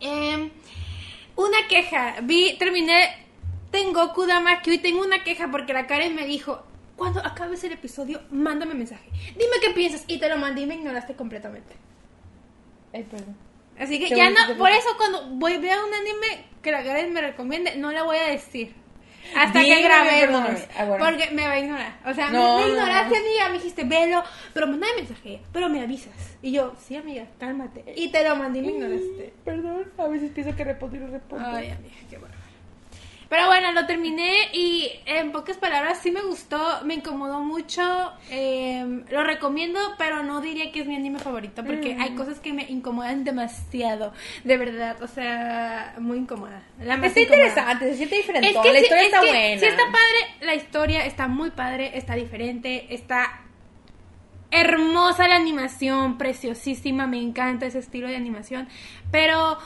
Em, 0.00 0.50
una 1.44 1.68
queja. 1.68 2.16
Vi, 2.22 2.56
terminé 2.58 3.26
Tengoku 3.70 4.26
Damakyu 4.26 4.74
y 4.74 4.78
tengo 4.78 5.02
una 5.02 5.22
queja 5.22 5.50
porque 5.50 5.72
la 5.72 5.86
Karen 5.86 6.14
me 6.14 6.26
dijo, 6.26 6.62
cuando 6.96 7.20
acabes 7.20 7.64
el 7.64 7.72
episodio, 7.72 8.20
mándame 8.30 8.74
mensaje. 8.74 9.08
Dime 9.32 9.56
qué 9.62 9.70
piensas. 9.70 10.04
Y 10.06 10.18
te 10.18 10.28
lo 10.28 10.36
mandé 10.36 10.62
y 10.62 10.66
me 10.66 10.74
ignoraste 10.74 11.14
completamente. 11.14 11.74
Ay, 12.92 13.04
perdón. 13.04 13.36
Así 13.78 13.98
que 13.98 14.08
Qué 14.08 14.16
ya 14.16 14.24
bonito 14.24 14.42
no, 14.42 14.48
que 14.48 14.54
por 14.56 14.70
eso 14.70 14.88
cuando 14.98 15.26
voy 15.30 15.54
a 15.54 15.58
ver 15.58 15.78
un 15.78 15.94
anime 15.94 16.44
que 16.62 16.70
la 16.70 16.84
Karen 16.84 17.12
me 17.12 17.22
recomiende, 17.22 17.76
no 17.76 17.90
le 17.92 18.02
voy 18.02 18.18
a 18.18 18.26
decir. 18.26 18.74
Hasta 19.36 19.60
que 19.60 19.64
Dígame, 19.66 19.82
grabemos. 19.82 20.20
perdóname. 20.46 20.58
Ah, 20.78 20.84
bueno. 20.84 21.04
Porque 21.04 21.30
me 21.32 21.46
va 21.46 21.52
a 21.52 21.58
ignorar. 21.58 21.92
O 22.06 22.14
sea, 22.14 22.30
No, 22.30 22.58
me, 22.58 22.62
me 22.64 22.68
no, 22.68 22.74
ignoraste, 22.76 23.14
no. 23.14 23.20
amiga. 23.26 23.48
Me 23.48 23.52
dijiste, 23.54 23.84
velo. 23.84 24.22
Pero 24.54 24.66
mandame 24.66 24.92
mensaje. 24.96 25.40
Pero 25.52 25.68
me 25.68 25.80
avisas. 25.82 26.12
Y 26.42 26.52
yo, 26.52 26.74
sí, 26.86 26.96
amiga, 26.96 27.24
cálmate. 27.38 27.84
Y 27.96 28.08
te 28.10 28.26
lo 28.28 28.36
mandé 28.36 28.58
y 28.60 28.62
me 28.62 28.72
ignoraste. 28.72 29.32
Perdón, 29.44 29.92
a 29.98 30.08
veces 30.08 30.30
pienso 30.32 30.54
que 30.56 30.64
respondo 30.64 30.96
y 30.96 31.00
no 31.00 31.06
respondo. 31.08 31.44
Ay, 31.46 31.70
amiga, 31.70 31.94
qué 32.08 32.18
bueno. 32.18 32.29
Pero 33.30 33.46
bueno, 33.46 33.70
lo 33.72 33.86
terminé 33.86 34.48
y 34.52 34.90
en 35.06 35.30
pocas 35.30 35.56
palabras 35.56 36.00
sí 36.02 36.10
me 36.10 36.20
gustó, 36.20 36.80
me 36.84 36.94
incomodó 36.94 37.38
mucho, 37.38 38.12
eh, 38.28 38.84
lo 39.08 39.22
recomiendo, 39.22 39.78
pero 39.98 40.24
no 40.24 40.40
diría 40.40 40.72
que 40.72 40.80
es 40.80 40.86
mi 40.88 40.96
anime 40.96 41.20
favorito 41.20 41.64
porque 41.64 41.94
Mm. 41.94 42.00
hay 42.00 42.10
cosas 42.16 42.40
que 42.40 42.52
me 42.52 42.64
incomodan 42.68 43.22
demasiado, 43.22 44.12
de 44.42 44.56
verdad, 44.56 45.00
o 45.00 45.06
sea, 45.06 45.94
muy 46.00 46.18
incómoda. 46.18 46.60
La 46.82 46.96
más 46.96 47.06
Está 47.06 47.20
incómoda. 47.20 47.46
interesante, 47.48 47.90
se 47.90 47.96
siente 47.98 48.16
diferente. 48.16 48.48
Es 48.50 48.56
que 48.58 48.72
la 48.72 48.78
sí- 48.80 48.84
historia 48.84 49.00
es 49.02 49.06
está 49.06 49.20
que 49.20 49.26
buena. 49.28 49.60
Sí 49.60 49.66
está 49.66 49.82
padre, 49.84 50.36
la 50.46 50.54
historia 50.56 51.06
está 51.06 51.28
muy 51.28 51.50
padre, 51.52 51.96
está 51.96 52.14
diferente, 52.16 52.92
está 52.92 53.42
hermosa 54.50 55.28
la 55.28 55.36
animación, 55.36 56.18
preciosísima, 56.18 57.06
me 57.06 57.18
encanta 57.22 57.66
ese 57.66 57.78
estilo 57.78 58.08
de 58.08 58.16
animación, 58.16 58.68
pero 59.12 59.56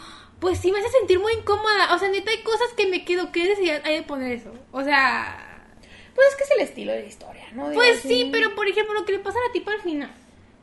pues 0.44 0.58
sí 0.58 0.70
me 0.70 0.78
hace 0.78 0.90
sentir 0.90 1.18
muy 1.20 1.32
incómoda, 1.32 1.94
o 1.94 1.98
sea, 1.98 2.10
neta 2.10 2.30
hay 2.30 2.42
cosas 2.42 2.68
que 2.76 2.86
me 2.86 3.02
quedo, 3.02 3.32
¿qué 3.32 3.44
necesidad 3.44 3.80
hay 3.82 3.94
de 3.94 4.02
poner 4.02 4.30
eso? 4.32 4.52
O 4.72 4.84
sea, 4.84 5.66
Pues 6.14 6.28
es 6.28 6.36
que 6.36 6.44
es 6.44 6.50
el 6.50 6.60
estilo 6.60 6.92
de 6.92 7.00
la 7.00 7.06
historia, 7.06 7.46
¿no? 7.54 7.70
Digo, 7.70 7.80
pues 7.80 8.00
sí, 8.02 8.28
pero 8.30 8.54
por 8.54 8.68
ejemplo 8.68 8.92
lo 8.92 9.06
que 9.06 9.12
le 9.12 9.20
pasa 9.20 9.38
a 9.38 9.46
la 9.46 9.52
tipa 9.54 9.72
al 9.72 9.80
final. 9.80 10.10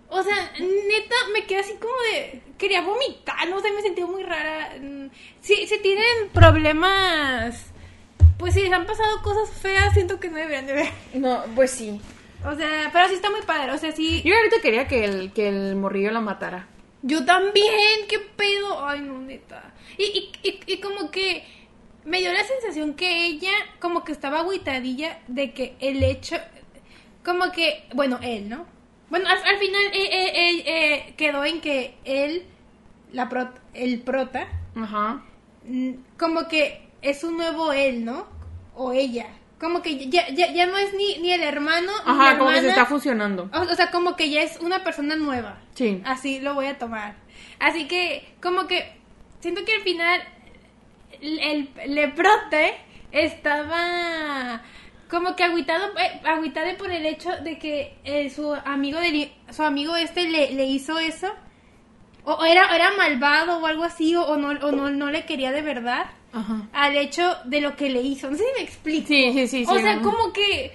O 0.10 0.22
sea, 0.22 0.36
neta, 0.60 1.16
me 1.34 1.46
quedé 1.48 1.62
así 1.62 1.74
como 1.82 1.96
de... 2.14 2.44
Quería 2.60 2.82
vomitar, 2.82 3.50
no 3.50 3.60
sé, 3.60 3.72
me 3.72 3.82
sentí 3.82 4.04
muy 4.04 4.22
rara. 4.22 4.70
Mm, 4.80 5.08
Si, 5.42 5.66
si 5.66 5.80
tienen 5.80 6.30
problemas... 6.32 7.66
Pues 8.38 8.54
si 8.54 8.62
les 8.62 8.72
han 8.72 8.86
pasado 8.86 9.24
cosas 9.24 9.50
feas, 9.50 9.96
siento 9.96 10.20
que 10.20 10.30
no 10.30 10.36
deberían 10.36 10.68
de 10.68 10.74
ver. 10.74 10.90
No, 11.16 11.44
pues 11.56 11.72
sí. 11.72 12.00
O 12.46 12.54
sea, 12.54 12.92
pero 12.94 13.08
sí 13.08 13.16
está 13.16 13.32
muy 13.32 13.42
padre. 13.42 13.72
O 13.72 13.78
sea, 13.80 13.92
sí... 13.94 14.22
Yo 14.24 14.36
ahorita 14.36 14.62
quería 14.62 14.88
que 14.88 15.06
el, 15.06 15.34
que 15.34 15.48
el 15.48 15.76
morrillo 15.76 16.12
la 16.12 16.22
matara. 16.22 16.68
Yo 17.04 17.26
también, 17.26 18.08
qué 18.08 18.20
pedo. 18.20 18.86
Ay, 18.86 19.02
no, 19.02 19.20
neta. 19.20 19.74
Y, 19.98 20.04
y, 20.04 20.32
y, 20.44 20.74
y 20.74 20.78
como 20.82 21.12
que 21.12 21.44
me 22.06 22.20
dio 22.20 22.32
la 22.34 22.44
sensación 22.44 22.94
que 22.96 23.26
ella 23.26 23.52
como 23.80 24.04
que 24.04 24.12
estaba 24.12 24.40
agüitadilla 24.40 25.20
de 25.28 25.54
que 25.54 25.76
el 25.80 26.04
hecho, 26.04 26.36
como 27.24 27.52
que, 27.52 27.86
bueno, 27.94 28.20
él, 28.22 28.50
¿no? 28.50 28.66
Bueno, 29.10 29.28
al, 29.28 29.38
al 29.44 29.58
final 29.58 29.82
eh, 29.94 30.10
eh, 30.14 30.64
eh, 30.66 31.14
quedó 31.18 31.44
en 31.46 31.60
que 31.62 31.96
él, 32.06 32.46
la 33.12 33.30
prot- 33.30 33.60
el 33.74 34.00
prota, 34.02 34.48
Ajá. 34.76 35.24
mm, 35.66 35.92
como 36.18 36.48
que 36.48 36.88
es 37.02 37.24
un 37.24 37.38
nuevo 37.38 37.74
él, 37.74 38.06
¿no? 38.06 38.28
O 38.76 38.94
ella. 38.94 39.28
Como 39.62 39.84
que 39.84 40.10
ya, 40.10 40.28
ya, 40.30 40.52
ya 40.52 40.66
no 40.66 40.76
es 40.76 40.92
ni, 40.96 41.20
ni 41.20 41.32
el 41.32 41.44
hermano, 41.44 41.92
ni 42.08 42.18
la 42.18 42.30
Ajá, 42.30 42.38
como 42.40 42.50
que 42.50 42.62
se 42.62 42.70
está 42.70 42.88
fusionando. 42.88 43.48
O, 43.54 43.62
o 43.62 43.76
sea, 43.76 43.92
como 43.92 44.16
que 44.16 44.32
ya 44.32 44.42
es 44.42 44.60
una 44.60 44.84
persona 44.84 45.16
nueva. 45.16 45.60
Sí. 45.76 46.02
Así 46.04 46.40
lo 46.40 46.56
voy 46.56 46.66
a 46.66 46.80
tomar. 46.80 47.14
Así 47.60 47.88
que, 47.88 48.28
como 48.42 48.66
que, 48.66 48.92
siento 49.40 49.64
que 49.64 49.76
al 49.76 49.82
final 49.84 50.24
el, 51.22 51.70
el 51.78 51.94
leprote 51.94 52.74
estaba 53.12 54.64
como 55.12 55.36
que 55.36 55.44
agüitado, 55.44 55.96
eh, 55.96 56.22
agüitado 56.26 56.76
por 56.78 56.90
el 56.90 57.06
hecho 57.06 57.30
de 57.44 57.60
que 57.60 58.00
eh, 58.04 58.32
su 58.32 58.56
amigo 58.66 59.00
de, 59.00 59.32
su 59.52 59.62
amigo 59.62 59.96
este 59.96 60.28
le, 60.28 60.54
le 60.54 60.66
hizo 60.66 60.98
eso. 60.98 61.28
O, 62.24 62.34
o 62.34 62.46
era, 62.46 62.76
era 62.76 62.94
malvado 62.98 63.60
o 63.60 63.68
algo 63.68 63.84
así, 63.84 64.16
o, 64.16 64.24
o 64.24 64.38
no, 64.38 64.48
o 64.66 64.72
no, 64.72 64.90
no 64.90 65.12
le 65.12 65.26
quería 65.28 65.52
de 65.52 65.62
verdad 65.62 66.08
Ajá. 66.34 66.68
al 66.74 66.96
hecho 66.96 67.36
de 67.46 67.62
lo 67.62 67.76
que 67.76 67.90
le 67.90 68.02
hizo. 68.02 68.30
No 68.30 68.38
sé 68.38 68.44
si 68.44 68.60
me 68.60 68.64
explico. 68.64 69.08
Sí, 69.08 69.32
sí, 69.34 69.48
sí. 69.48 69.66
o 69.68 69.76
sí. 69.76 69.82
sea, 69.82 70.00
como 70.02 70.32
que... 70.32 70.72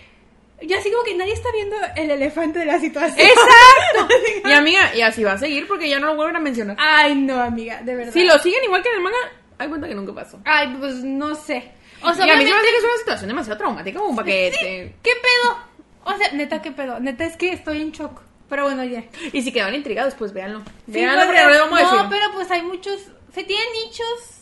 Yo 0.63 0.79
así 0.79 0.91
como 0.91 1.05
que 1.05 1.15
nadie 1.15 1.35
está 1.35 1.51
viendo 1.53 1.77
el 1.97 2.11
elefante 2.11 2.59
de 2.61 2.65
la 2.65 2.81
situación. 2.81 3.19
¡Exacto! 3.29 4.15
y 4.49 4.53
amiga, 4.53 4.95
y 4.95 5.03
así 5.03 5.23
va 5.23 5.33
a 5.33 5.39
seguir 5.39 5.67
porque 5.69 5.89
ya 5.89 5.99
no 6.01 6.07
lo 6.07 6.17
vuelven 6.17 6.37
a 6.37 6.41
mencionar. 6.41 6.77
Ay, 6.81 7.15
no, 7.15 7.39
amiga, 7.41 7.83
de 7.83 7.95
verdad. 7.95 8.13
Si 8.13 8.25
lo 8.25 8.39
siguen 8.39 8.65
igual 8.65 8.83
que 8.83 8.89
en 8.89 8.95
el 8.97 9.03
manga, 9.03 9.19
hay 9.59 9.69
cuenta 9.69 9.87
que 9.87 9.95
nunca 9.95 10.15
pasó. 10.15 10.41
Ay, 10.47 10.75
pues 10.79 10.95
no 11.05 11.35
sé. 11.35 11.73
O 12.03 12.13
sea, 12.15 12.27
y 12.27 12.31
a 12.31 12.37
mí 12.37 12.45
se 12.45 12.51
me 12.51 12.57
hace 12.57 12.69
que 12.71 12.77
es 12.77 12.85
una 12.85 12.97
situación 12.99 13.29
demasiado 13.29 13.59
traumática 13.59 13.99
como 13.99 14.17
para 14.17 14.27
que 14.27 14.51
te- 14.51 14.95
¿Qué 15.03 15.13
pedo? 15.21 15.59
O 16.05 16.17
sea, 16.17 16.33
neta, 16.33 16.63
¿qué 16.63 16.71
pedo? 16.73 17.01
Neta, 17.01 17.25
es 17.25 17.37
que 17.37 17.53
estoy 17.53 17.83
en 17.83 17.93
shock. 17.93 18.23
Pero 18.49 18.65
bueno, 18.65 18.85
ya. 18.85 19.05
Y 19.33 19.43
si 19.43 19.53
quedaron 19.53 19.75
intrigados, 19.75 20.15
pues 20.15 20.33
véanlo. 20.33 20.61
Sí, 20.87 20.93
véanlo 20.93 21.27
porque 21.27 21.43
no 21.43 21.51
vamos 21.51 21.81
a 21.81 21.83
no, 21.83 21.93
decir. 21.93 22.07
pero 22.11 22.33
pues 22.33 22.51
hay 22.51 22.63
muchos... 22.63 23.01
Se 23.35 23.45
tienen 23.45 23.67
nichos 23.85 24.41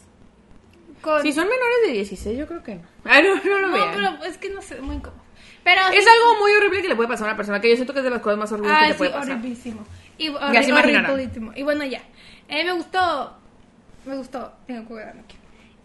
con... 1.04 1.22
Si 1.22 1.32
son 1.32 1.44
menores 1.44 1.76
de 1.86 1.92
16, 1.92 2.38
yo 2.38 2.46
creo 2.48 2.62
que 2.62 2.74
no. 2.76 2.82
Ah, 3.04 3.20
no, 3.22 3.34
no 3.36 3.58
lo 3.58 3.68
no, 3.68 3.74
vean. 3.74 3.90
pero 3.94 4.24
es 4.24 4.38
que 4.38 4.48
no 4.50 4.60
sé, 4.62 4.80
muy 4.80 4.96
incómodo. 4.96 5.22
Pero 5.62 5.80
Es 5.92 6.04
sí- 6.04 6.10
algo 6.10 6.40
muy 6.40 6.52
horrible 6.52 6.82
que 6.82 6.88
le 6.88 6.96
puede 6.96 7.08
pasar 7.08 7.26
a 7.26 7.30
una 7.30 7.36
persona, 7.36 7.60
que 7.60 7.68
yo 7.70 7.76
siento 7.76 7.92
que 7.92 8.00
es 8.00 8.04
de 8.04 8.10
las 8.10 8.20
cosas 8.20 8.38
más 8.38 8.50
horribles 8.52 8.72
Ay, 8.74 8.80
que 8.80 8.86
te 8.88 8.92
sí, 8.94 8.98
puede 8.98 9.10
pasar. 9.12 9.30
horriblísimo. 9.36 9.86
Y 10.18 10.28
horri- 10.30 10.68
imaginarán. 10.68 11.10
horriblísimo. 11.12 11.52
Y 11.54 11.62
bueno, 11.62 11.84
ya. 11.84 12.02
Eh, 12.48 12.64
me 12.64 12.72
gustó. 12.72 13.36
Me 14.06 14.16
gustó. 14.16 14.52
Tengo 14.66 14.86
que 14.88 14.94
verlo 14.94 15.22
aquí. 15.22 15.36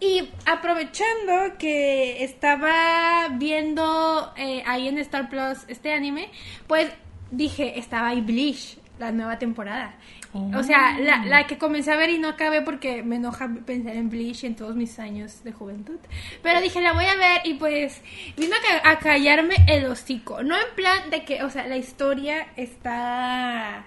Y 0.02 0.30
aprovechando 0.46 1.58
que 1.58 2.24
estaba 2.24 3.28
viendo 3.34 4.34
eh, 4.38 4.64
ahí 4.66 4.88
en 4.88 4.98
Star 5.00 5.30
Plus 5.30 5.60
este 5.68 5.94
anime, 5.94 6.30
pues 6.68 6.90
dije, 7.32 7.78
estaba 7.80 8.08
ahí 8.10 8.22
Bleach, 8.22 8.78
la 8.98 9.12
nueva 9.12 9.38
temporada. 9.40 9.96
O 10.34 10.64
sea, 10.64 11.00
la, 11.00 11.26
la 11.26 11.48
que 11.48 11.58
comencé 11.58 11.92
a 11.92 11.96
ver 11.96 12.12
y 12.12 12.20
no 12.20 12.30
acabé 12.30 12.62
porque 12.62 13.02
me 13.02 13.16
enoja 13.16 13.50
pensar 13.66 13.96
en 13.96 14.10
Bleach 14.10 14.44
en 14.44 14.56
todos 14.56 14.76
mis 14.76 15.00
años 15.00 15.44
de 15.44 15.52
juventud. 15.52 15.98
Pero 16.44 16.62
dije, 16.62 16.82
la 16.82 16.94
voy 16.94 17.06
a 17.06 17.16
ver 17.16 17.42
y 17.46 17.56
pues 17.56 18.02
vino 18.38 18.56
a, 18.84 18.90
a 18.92 19.00
callarme 19.00 19.56
el 19.68 19.86
hocico. 19.86 20.44
No 20.44 20.56
en 20.56 20.76
plan 20.76 21.10
de 21.10 21.26
que, 21.26 21.44
o 21.44 21.50
sea, 21.50 21.66
la 21.68 21.78
historia 21.78 22.48
está... 22.56 23.86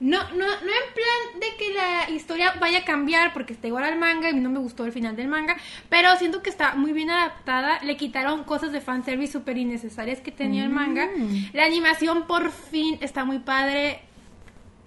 No, 0.00 0.22
no, 0.30 0.46
no 0.46 0.46
en 0.46 0.92
plan 0.92 1.40
de 1.40 1.56
que 1.56 1.72
la 1.72 2.10
historia 2.10 2.54
vaya 2.60 2.80
a 2.80 2.84
cambiar 2.84 3.32
porque 3.32 3.54
está 3.54 3.68
igual 3.68 3.84
al 3.84 3.96
manga 3.96 4.28
y 4.28 4.34
no 4.34 4.50
me 4.50 4.58
gustó 4.58 4.84
el 4.84 4.92
final 4.92 5.16
del 5.16 5.28
manga, 5.28 5.56
pero 5.88 6.14
siento 6.16 6.42
que 6.42 6.50
está 6.50 6.74
muy 6.74 6.92
bien 6.92 7.10
adaptada, 7.10 7.80
le 7.82 7.96
quitaron 7.96 8.44
cosas 8.44 8.72
de 8.72 8.80
fanservice 8.80 9.32
súper 9.32 9.56
innecesarias 9.56 10.20
que 10.20 10.32
tenía 10.32 10.64
el 10.64 10.70
manga, 10.70 11.08
la 11.52 11.64
animación 11.64 12.26
por 12.26 12.50
fin 12.50 12.98
está 13.00 13.24
muy 13.24 13.38
padre, 13.38 14.00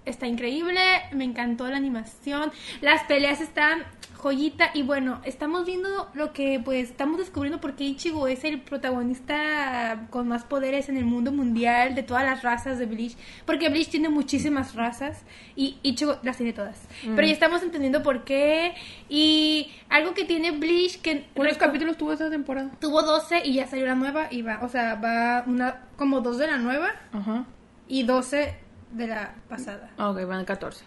está 0.08 0.26
increíble, 0.26 0.80
me 1.12 1.24
encantó 1.24 1.68
la 1.68 1.76
animación, 1.76 2.50
las 2.80 3.04
peleas 3.04 3.40
están 3.40 3.84
joyita 4.18 4.70
y 4.74 4.82
bueno, 4.82 5.20
estamos 5.24 5.64
viendo 5.64 6.10
lo 6.12 6.32
que 6.32 6.60
pues 6.62 6.90
estamos 6.90 7.18
descubriendo 7.18 7.60
porque 7.60 7.84
Ichigo 7.84 8.26
es 8.26 8.42
el 8.42 8.60
protagonista 8.60 10.06
con 10.10 10.26
más 10.28 10.42
poderes 10.44 10.88
en 10.88 10.96
el 10.96 11.04
mundo 11.04 11.30
mundial 11.30 11.94
de 11.94 12.02
todas 12.02 12.24
las 12.24 12.42
razas 12.42 12.78
de 12.78 12.86
Bleach, 12.86 13.16
porque 13.46 13.68
Bleach 13.68 13.90
tiene 13.90 14.08
muchísimas 14.08 14.74
razas 14.74 15.22
y 15.54 15.78
Ichigo 15.82 16.18
las 16.22 16.36
tiene 16.36 16.52
todas. 16.52 16.80
Pero 17.02 17.22
ya 17.26 17.32
estamos 17.32 17.62
entendiendo 17.62 18.02
por 18.02 18.24
qué 18.24 18.74
y 19.08 19.70
algo 19.88 20.14
que 20.14 20.24
tiene 20.24 20.50
Bleach 20.50 21.00
que 21.00 21.26
¿Cuántos 21.34 21.58
capítulos 21.58 21.96
tuvo 21.96 22.12
esta 22.12 22.28
temporada? 22.28 22.70
tuvo 22.80 23.02
12 23.02 23.42
y 23.44 23.54
ya 23.54 23.66
salió 23.68 23.86
la 23.86 23.94
nueva 23.94 24.26
y 24.30 24.42
va, 24.42 24.58
o 24.62 24.68
sea, 24.68 24.96
va 24.96 25.44
una 25.46 25.82
como 25.96 26.20
dos 26.20 26.38
de 26.38 26.48
la 26.48 26.58
nueva 26.58 26.90
Ajá. 27.12 27.44
y 27.86 28.02
12 28.02 28.67
de 28.92 29.06
la 29.06 29.34
pasada. 29.48 29.90
Ah, 29.98 30.10
Ok, 30.10 30.24
van 30.26 30.44
14. 30.44 30.84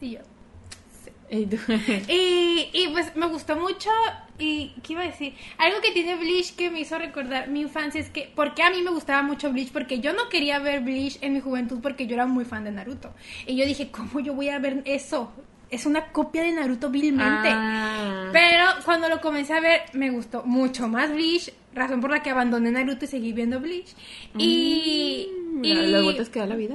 Sí, 0.00 0.12
yo. 0.12 0.20
¿Y 1.30 1.46
tú? 1.46 1.56
Y, 2.08 2.70
y 2.72 2.88
pues 2.92 3.14
me 3.16 3.26
gustó 3.26 3.56
mucho. 3.56 3.90
¿Y 4.38 4.74
qué 4.82 4.92
iba 4.94 5.02
a 5.02 5.06
decir? 5.06 5.34
Algo 5.58 5.80
que 5.80 5.90
tiene 5.90 6.16
Bleach 6.16 6.54
que 6.54 6.70
me 6.70 6.80
hizo 6.80 6.96
recordar 6.96 7.48
mi 7.48 7.60
infancia 7.60 8.00
es 8.00 8.08
que, 8.08 8.32
¿por 8.34 8.54
qué 8.54 8.62
a 8.62 8.70
mí 8.70 8.82
me 8.82 8.90
gustaba 8.90 9.22
mucho 9.22 9.50
Bleach? 9.52 9.72
Porque 9.72 9.98
yo 10.00 10.12
no 10.12 10.28
quería 10.28 10.58
ver 10.60 10.80
Bleach 10.80 11.18
en 11.20 11.32
mi 11.34 11.40
juventud 11.40 11.80
porque 11.82 12.06
yo 12.06 12.14
era 12.14 12.26
muy 12.26 12.44
fan 12.44 12.64
de 12.64 12.70
Naruto. 12.70 13.12
Y 13.46 13.56
yo 13.56 13.66
dije, 13.66 13.90
¿cómo 13.90 14.20
yo 14.20 14.34
voy 14.34 14.48
a 14.48 14.58
ver 14.58 14.82
eso? 14.84 15.32
Es 15.70 15.84
una 15.86 16.06
copia 16.12 16.42
de 16.42 16.52
Naruto 16.52 16.88
vilmente. 16.90 17.48
Ah. 17.52 18.30
Pero 18.32 18.64
cuando 18.84 19.08
lo 19.08 19.20
comencé 19.20 19.52
a 19.52 19.60
ver, 19.60 19.82
me 19.92 20.10
gustó 20.10 20.42
mucho 20.44 20.88
más 20.88 21.12
Bleach, 21.12 21.52
razón 21.74 22.00
por 22.00 22.10
la 22.10 22.22
que 22.22 22.30
abandoné 22.30 22.70
Naruto 22.70 23.04
y 23.04 23.08
seguí 23.08 23.32
viendo 23.32 23.60
Bleach. 23.60 23.94
Y, 24.38 25.28
Mm, 25.30 25.64
y, 25.64 25.74
la- 25.74 25.82
Las 25.82 26.02
vueltas 26.04 26.28
que 26.30 26.38
da 26.38 26.46
la 26.46 26.56
vida. 26.56 26.74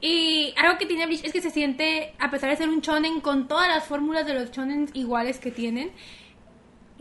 y 0.00 0.52
algo 0.56 0.78
que 0.78 0.86
tiene 0.86 1.06
Bleach 1.06 1.24
es 1.24 1.32
que 1.32 1.40
se 1.40 1.50
siente, 1.50 2.14
a 2.18 2.30
pesar 2.30 2.50
de 2.50 2.56
ser 2.56 2.68
un 2.68 2.80
shonen 2.80 3.20
con 3.20 3.46
todas 3.48 3.68
las 3.68 3.84
fórmulas 3.84 4.26
de 4.26 4.34
los 4.34 4.50
shonen 4.50 4.88
iguales 4.92 5.38
que 5.38 5.50
tienen, 5.50 5.90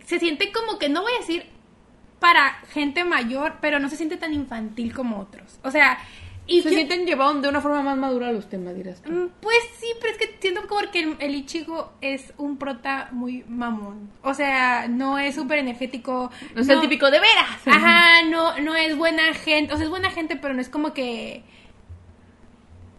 se 0.06 0.20
siente 0.20 0.52
como 0.52 0.78
que, 0.78 0.90
no 0.90 1.02
voy 1.02 1.12
a 1.14 1.20
decir 1.22 1.46
para 2.20 2.54
gente 2.72 3.04
mayor, 3.04 3.56
pero 3.62 3.80
no 3.80 3.90
se 3.90 3.98
siente 3.98 4.18
tan 4.18 4.34
infantil 4.34 4.94
como 4.94 5.20
otros. 5.20 5.60
O 5.64 5.72
sea, 5.72 5.98
y 6.48 6.62
Se 6.62 6.70
yo- 6.70 6.76
sienten 6.76 7.06
llevados 7.06 7.42
de 7.42 7.50
una 7.50 7.60
forma 7.62 7.82
más 7.82 7.98
madura 7.98 8.32
los 8.32 8.48
temas, 8.50 8.76
dirás 8.76 9.02
tú. 9.02 9.12
Mm, 9.12 9.30
Pues 9.42 9.58
sí, 9.80 9.88
pero 10.00 10.14
es 10.14 10.18
que 10.20 10.38
siento 10.40 10.68
como 10.68 10.82
que 10.92 11.00
el, 11.00 11.16
el 11.20 11.36
Ichigo 11.36 11.92
es 12.02 12.34
un 12.38 12.58
prota 12.58 13.10
muy 13.12 13.44
mamón. 13.48 14.10
O 14.22 14.34
sea, 14.34 14.88
no 14.88 15.18
es 15.18 15.36
súper 15.36 15.60
energético. 15.60 16.30
No 16.54 16.62
es 16.62 16.70
el 16.70 16.80
típico 16.82 17.10
de 17.10 17.20
veras. 17.20 17.60
Ajá, 17.66 18.22
no, 18.30 18.60
no 18.60 18.76
es 18.76 18.96
buena 18.98 19.34
gente. 19.34 19.74
O 19.74 19.78
sea, 19.78 19.86
es 19.86 19.90
buena 19.90 20.12
gente, 20.12 20.36
pero 20.36 20.54
no 20.54 20.62
es 20.62 20.70
como 20.70 20.94
que. 20.94 21.44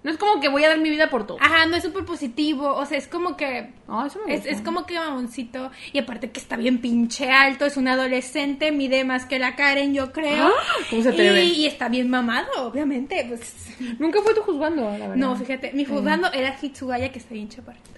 No 0.07 0.12
es 0.12 0.18
como 0.18 0.40
que 0.40 0.48
voy 0.48 0.62
a 0.62 0.68
dar 0.68 0.78
mi 0.78 0.88
vida 0.88 1.11
por 1.11 1.26
todo. 1.26 1.36
Ajá, 1.40 1.66
no 1.66 1.74
es 1.74 1.82
súper 1.82 2.04
positivo. 2.04 2.72
O 2.74 2.86
sea, 2.86 2.96
es 2.96 3.09
como 3.09 3.36
que. 3.36 3.72
No, 3.88 4.07
eso 4.07 4.20
me 4.24 4.34
Es, 4.34 4.42
gusta. 4.42 4.54
es 4.54 4.62
como 4.62 4.86
que 4.86 4.94
mamoncito. 4.94 5.72
Y 5.92 5.98
aparte 5.98 6.30
que 6.30 6.38
está 6.38 6.57
bien 6.57 6.80
pinche 6.80 7.28
alto. 7.32 7.66
Es 7.66 7.76
un 7.76 7.88
adolescente. 7.88 8.70
Mide 8.70 9.02
más 9.02 9.26
que 9.26 9.40
la 9.40 9.57
Karen, 9.57 9.94
yo 9.94 10.12
creo. 10.12 10.46
Ah, 10.46 10.52
¿cómo 10.90 11.02
se 11.02 11.09
atreve? 11.09 11.42
Y, 11.46 11.62
y 11.62 11.66
está 11.66 11.88
bien 11.88 12.09
mamado, 12.09 12.46
obviamente. 12.59 13.24
Pues. 13.28 13.66
Nunca 13.98 14.22
fue 14.22 14.32
tu 14.32 14.42
juzgando, 14.42 14.82
la 14.92 15.09
verdad. 15.09 15.16
No, 15.16 15.34
fíjate. 15.34 15.72
Mi 15.72 15.84
juzgando 15.84 16.32
era 16.32 16.57
Hitsugaya, 16.62 17.11
que 17.11 17.18
está 17.18 17.34
bien 17.34 17.48
chaparrito. 17.48 17.90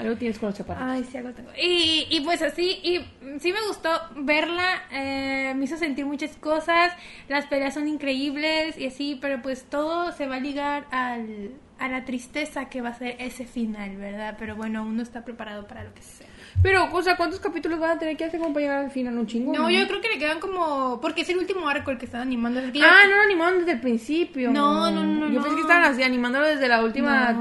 Algo 0.00 0.16
tienes 0.16 0.38
con 0.38 0.48
los 0.48 0.56
chaparros. 0.58 0.82
Ay, 0.86 1.04
sí, 1.10 1.16
algo 1.18 1.30
tengo. 1.32 1.50
Y, 1.60 2.06
y 2.10 2.20
pues 2.22 2.40
así, 2.42 2.80
y 2.82 3.00
sí 3.38 3.52
me 3.52 3.60
gustó 3.68 3.90
verla, 4.16 4.82
eh, 4.90 5.52
me 5.56 5.64
hizo 5.66 5.76
sentir 5.76 6.06
muchas 6.06 6.36
cosas, 6.38 6.92
las 7.28 7.46
peleas 7.46 7.74
son 7.74 7.86
increíbles 7.86 8.78
y 8.78 8.86
así, 8.86 9.18
pero 9.20 9.42
pues 9.42 9.64
todo 9.64 10.12
se 10.12 10.26
va 10.26 10.36
a 10.36 10.40
ligar 10.40 10.86
al, 10.90 11.50
a 11.78 11.88
la 11.88 12.04
tristeza 12.04 12.68
que 12.70 12.80
va 12.80 12.88
a 12.90 12.94
ser 12.94 13.16
ese 13.18 13.44
final, 13.46 13.96
¿verdad? 13.96 14.36
Pero 14.38 14.56
bueno, 14.56 14.82
uno 14.84 15.02
está 15.02 15.24
preparado 15.24 15.66
para 15.66 15.84
lo 15.84 15.92
que 15.94 16.02
sea. 16.02 16.26
Pero, 16.62 16.88
o 16.92 17.02
sea, 17.02 17.16
¿cuántos 17.16 17.38
capítulos 17.38 17.78
van 17.78 17.92
a 17.92 17.98
tener 17.98 18.16
que 18.16 18.24
hacer 18.24 18.40
como 18.40 18.52
para 18.52 18.64
llegar 18.66 18.84
al 18.84 18.90
final? 18.90 19.16
¿Un 19.16 19.26
chingo? 19.26 19.52
No, 19.54 19.70
yo 19.70 19.86
creo 19.86 20.00
que 20.00 20.08
le 20.08 20.18
quedan 20.18 20.40
como, 20.40 20.98
porque 21.00 21.20
es 21.22 21.28
el 21.28 21.38
último 21.38 21.68
arco 21.68 21.90
el 21.90 21.98
que 21.98 22.06
están 22.06 22.22
animando. 22.22 22.60
que 22.72 22.78
ya- 22.80 22.86
Ah, 22.90 23.06
no 23.08 23.16
lo 23.16 23.22
animaron 23.22 23.58
desde 23.60 23.72
el 23.72 23.80
principio. 23.80 24.50
No, 24.50 24.90
no, 24.90 25.04
no, 25.04 25.26
Yo 25.28 25.34
no. 25.34 25.42
pensé 25.42 25.54
que 25.56 25.62
estaban 25.62 25.84
así 25.84 26.02
animándolo 26.02 26.46
desde 26.46 26.66
la 26.68 26.82
última. 26.82 27.32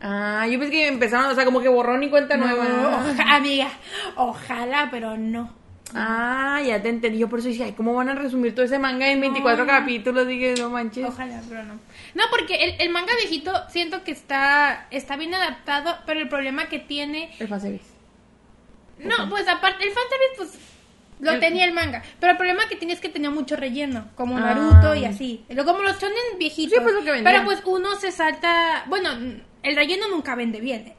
Ah, 0.00 0.46
yo 0.50 0.58
pensé 0.58 0.72
que 0.72 0.88
empezaron, 0.88 1.30
o 1.30 1.34
sea, 1.34 1.44
como 1.44 1.60
que 1.60 1.68
borrón 1.68 2.02
y 2.02 2.10
cuenta 2.10 2.36
No, 2.36 2.46
nueva. 2.46 3.04
oja- 3.10 3.36
amiga, 3.36 3.68
ojalá, 4.16 4.88
pero 4.90 5.16
no. 5.16 5.50
Ah, 5.96 6.60
ya 6.66 6.82
te 6.82 6.88
entendí. 6.88 7.18
Yo 7.18 7.28
por 7.28 7.38
eso 7.38 7.48
dije, 7.48 7.64
ay, 7.64 7.72
¿cómo 7.72 7.94
van 7.94 8.08
a 8.08 8.14
resumir 8.14 8.52
todo 8.54 8.64
ese 8.64 8.78
manga 8.80 9.08
en 9.08 9.20
24 9.20 9.64
capítulos? 9.66 10.26
Dije, 10.26 10.54
no 10.58 10.68
manches. 10.70 11.04
Ojalá, 11.06 11.40
pero 11.48 11.62
no. 11.62 11.74
No, 12.14 12.24
porque 12.30 12.56
el, 12.56 12.80
el 12.80 12.90
manga 12.90 13.12
viejito 13.20 13.52
siento 13.68 14.02
que 14.02 14.10
está, 14.10 14.88
está 14.90 15.16
bien 15.16 15.34
adaptado, 15.34 15.96
pero 16.04 16.18
el 16.20 16.28
problema 16.28 16.66
que 16.68 16.80
tiene... 16.80 17.30
El 17.38 17.46
fanservice. 17.48 17.84
No, 18.98 19.28
pues 19.28 19.46
aparte, 19.48 19.84
el 19.84 19.90
fanservice, 19.92 20.34
pues 20.36 20.58
lo 21.20 21.30
El- 21.32 21.40
tenía 21.40 21.64
el 21.64 21.72
manga. 21.72 22.02
Pero 22.18 22.32
el 22.32 22.38
problema 22.38 22.66
que 22.68 22.74
tiene 22.76 22.94
es 22.94 23.00
que 23.00 23.08
tenía 23.08 23.30
mucho 23.30 23.54
relleno, 23.54 24.08
como 24.16 24.36
Ah. 24.36 24.40
Naruto 24.40 24.94
y 24.96 25.04
así. 25.04 25.44
Como 25.64 25.78
los 25.82 26.00
shonen 26.00 26.16
viejitos. 26.38 26.72
Sí, 26.76 26.80
pues, 26.82 26.94
lo 26.94 27.04
que 27.04 27.12
vendían. 27.12 27.32
Pero 27.32 27.44
pues 27.44 27.62
uno 27.66 27.94
se 27.96 28.10
salta... 28.10 28.84
Bueno, 28.88 29.10
el 29.64 29.76
relleno 29.76 30.08
nunca 30.08 30.34
vende 30.34 30.60
bien. 30.60 30.92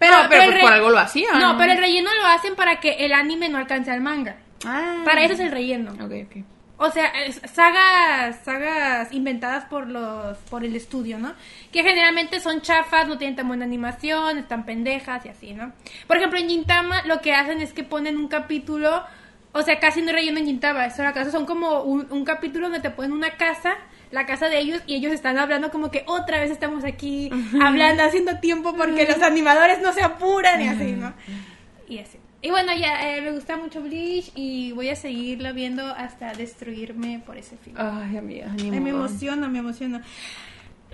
No, 0.00 0.28
pero 0.28 0.42
el 0.42 0.48
pues 0.48 0.54
re- 0.56 0.60
por 0.60 0.72
algo 0.72 0.90
lo 0.90 0.98
hacían, 0.98 1.38
No, 1.38 1.56
pero 1.56 1.72
el 1.72 1.78
relleno 1.78 2.10
lo 2.14 2.26
hacen 2.26 2.54
para 2.56 2.78
que 2.80 3.04
el 3.06 3.12
anime 3.14 3.48
no 3.48 3.56
alcance 3.58 3.90
al 3.90 4.00
manga. 4.02 4.36
Ah. 4.66 5.02
Para 5.04 5.22
eso 5.22 5.34
es 5.34 5.40
el 5.40 5.50
relleno. 5.50 5.92
Ok, 5.92 6.12
ok. 6.26 6.44
O 6.76 6.90
sea, 6.90 7.06
es- 7.24 7.40
sagas, 7.52 8.40
sagas 8.44 9.12
inventadas 9.12 9.64
por 9.66 9.86
los, 9.88 10.36
por 10.50 10.64
el 10.64 10.74
estudio, 10.76 11.18
¿no? 11.18 11.32
Que 11.72 11.82
generalmente 11.84 12.40
son 12.40 12.60
chafas, 12.60 13.06
no 13.08 13.16
tienen 13.16 13.36
tan 13.36 13.46
buena 13.48 13.64
animación, 13.64 14.38
están 14.38 14.66
pendejas 14.66 15.24
y 15.24 15.28
así, 15.28 15.54
¿no? 15.54 15.72
Por 16.06 16.16
ejemplo, 16.16 16.38
en 16.38 16.48
Gintama 16.48 17.02
lo 17.06 17.20
que 17.20 17.32
hacen 17.32 17.60
es 17.60 17.72
que 17.72 17.84
ponen 17.84 18.16
un 18.18 18.26
capítulo, 18.28 19.04
o 19.52 19.62
sea, 19.62 19.78
casi 19.78 20.02
no 20.02 20.08
hay 20.08 20.14
relleno 20.16 20.40
en 20.40 20.46
Gintama, 20.46 20.86
eso 20.86 21.06
acaso 21.06 21.30
son 21.30 21.46
como 21.46 21.82
un, 21.82 22.08
un 22.10 22.24
capítulo 22.24 22.66
donde 22.66 22.80
te 22.80 22.90
ponen 22.90 23.12
una 23.12 23.30
casa, 23.36 23.74
la 24.14 24.26
casa 24.26 24.48
de 24.48 24.60
ellos, 24.60 24.80
y 24.86 24.94
ellos 24.94 25.12
están 25.12 25.38
hablando 25.38 25.70
como 25.72 25.90
que 25.90 26.04
otra 26.06 26.38
vez 26.38 26.50
estamos 26.50 26.84
aquí 26.84 27.30
hablando, 27.60 28.04
haciendo 28.04 28.38
tiempo 28.38 28.74
porque 28.76 29.06
los 29.06 29.20
animadores 29.22 29.82
no 29.82 29.92
se 29.92 30.02
apuran 30.02 30.60
y 30.62 30.68
así, 30.68 30.92
¿no? 30.92 31.12
Y 31.88 31.98
así. 31.98 32.18
Y 32.40 32.50
bueno, 32.50 32.72
ya 32.76 33.16
eh, 33.16 33.22
me 33.22 33.32
gusta 33.32 33.56
mucho 33.56 33.80
Bleach 33.80 34.30
y 34.34 34.70
voy 34.72 34.90
a 34.90 34.96
seguirla 34.96 35.52
viendo 35.52 35.84
hasta 35.86 36.32
destruirme 36.34 37.22
por 37.26 37.36
ese 37.38 37.56
fin. 37.56 37.74
Ay, 37.76 38.16
amiga, 38.16 38.54
Ay, 38.56 38.70
me 38.70 38.90
emociona, 38.90 39.48
me 39.48 39.58
emociona. 39.58 40.02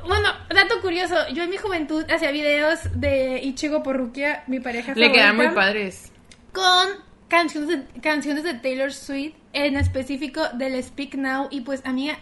Bueno, 0.06 0.28
dato 0.48 0.80
curioso, 0.80 1.16
yo 1.34 1.42
en 1.42 1.50
mi 1.50 1.58
juventud 1.58 2.04
hacía 2.10 2.30
videos 2.30 2.78
de 2.94 3.40
Ichigo 3.42 3.82
Porruquia, 3.82 4.44
mi 4.46 4.60
pareja 4.60 4.94
Le 4.94 5.12
quedan 5.12 5.36
muy 5.36 5.50
padres. 5.50 6.10
con 6.52 6.88
canciones 7.28 7.68
de, 7.68 8.00
canciones 8.00 8.44
de 8.44 8.54
Taylor 8.54 8.92
Swift, 8.92 9.34
en 9.52 9.76
específico 9.76 10.42
del 10.54 10.82
Speak 10.82 11.16
Now, 11.16 11.48
y 11.50 11.60
pues 11.62 11.84
amiga, 11.84 12.18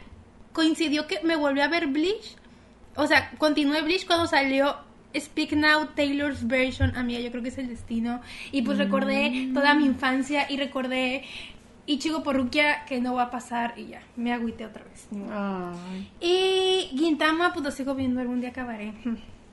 coincidió 0.62 1.06
que 1.06 1.20
me 1.22 1.36
volví 1.36 1.60
a 1.60 1.68
ver 1.68 1.86
Bleach, 1.86 2.34
o 2.96 3.06
sea, 3.06 3.30
continué 3.38 3.80
Bleach 3.82 4.06
cuando 4.08 4.26
salió 4.26 4.74
Speak 5.16 5.52
Now 5.52 5.90
Taylor's 5.94 6.48
version, 6.48 6.96
amiga, 6.96 7.20
yo 7.20 7.30
creo 7.30 7.44
que 7.44 7.50
es 7.50 7.58
el 7.58 7.68
destino, 7.68 8.20
y 8.50 8.62
pues 8.62 8.76
recordé 8.76 9.50
toda 9.54 9.74
mi 9.76 9.84
infancia 9.86 10.50
y 10.50 10.56
recordé 10.56 11.22
Ichigo 11.86 12.24
Porruquia 12.24 12.84
que 12.86 13.00
no 13.00 13.14
va 13.14 13.22
a 13.24 13.30
pasar 13.30 13.74
y 13.76 13.86
ya, 13.86 14.02
me 14.16 14.32
agüité 14.32 14.66
otra 14.66 14.82
vez. 14.82 15.06
Ay. 15.30 16.10
Y 16.20 16.96
Gintama, 16.98 17.52
pues 17.52 17.64
lo 17.64 17.70
sigo 17.70 17.94
viendo, 17.94 18.20
algún 18.20 18.40
día 18.40 18.50
acabaré. 18.50 18.94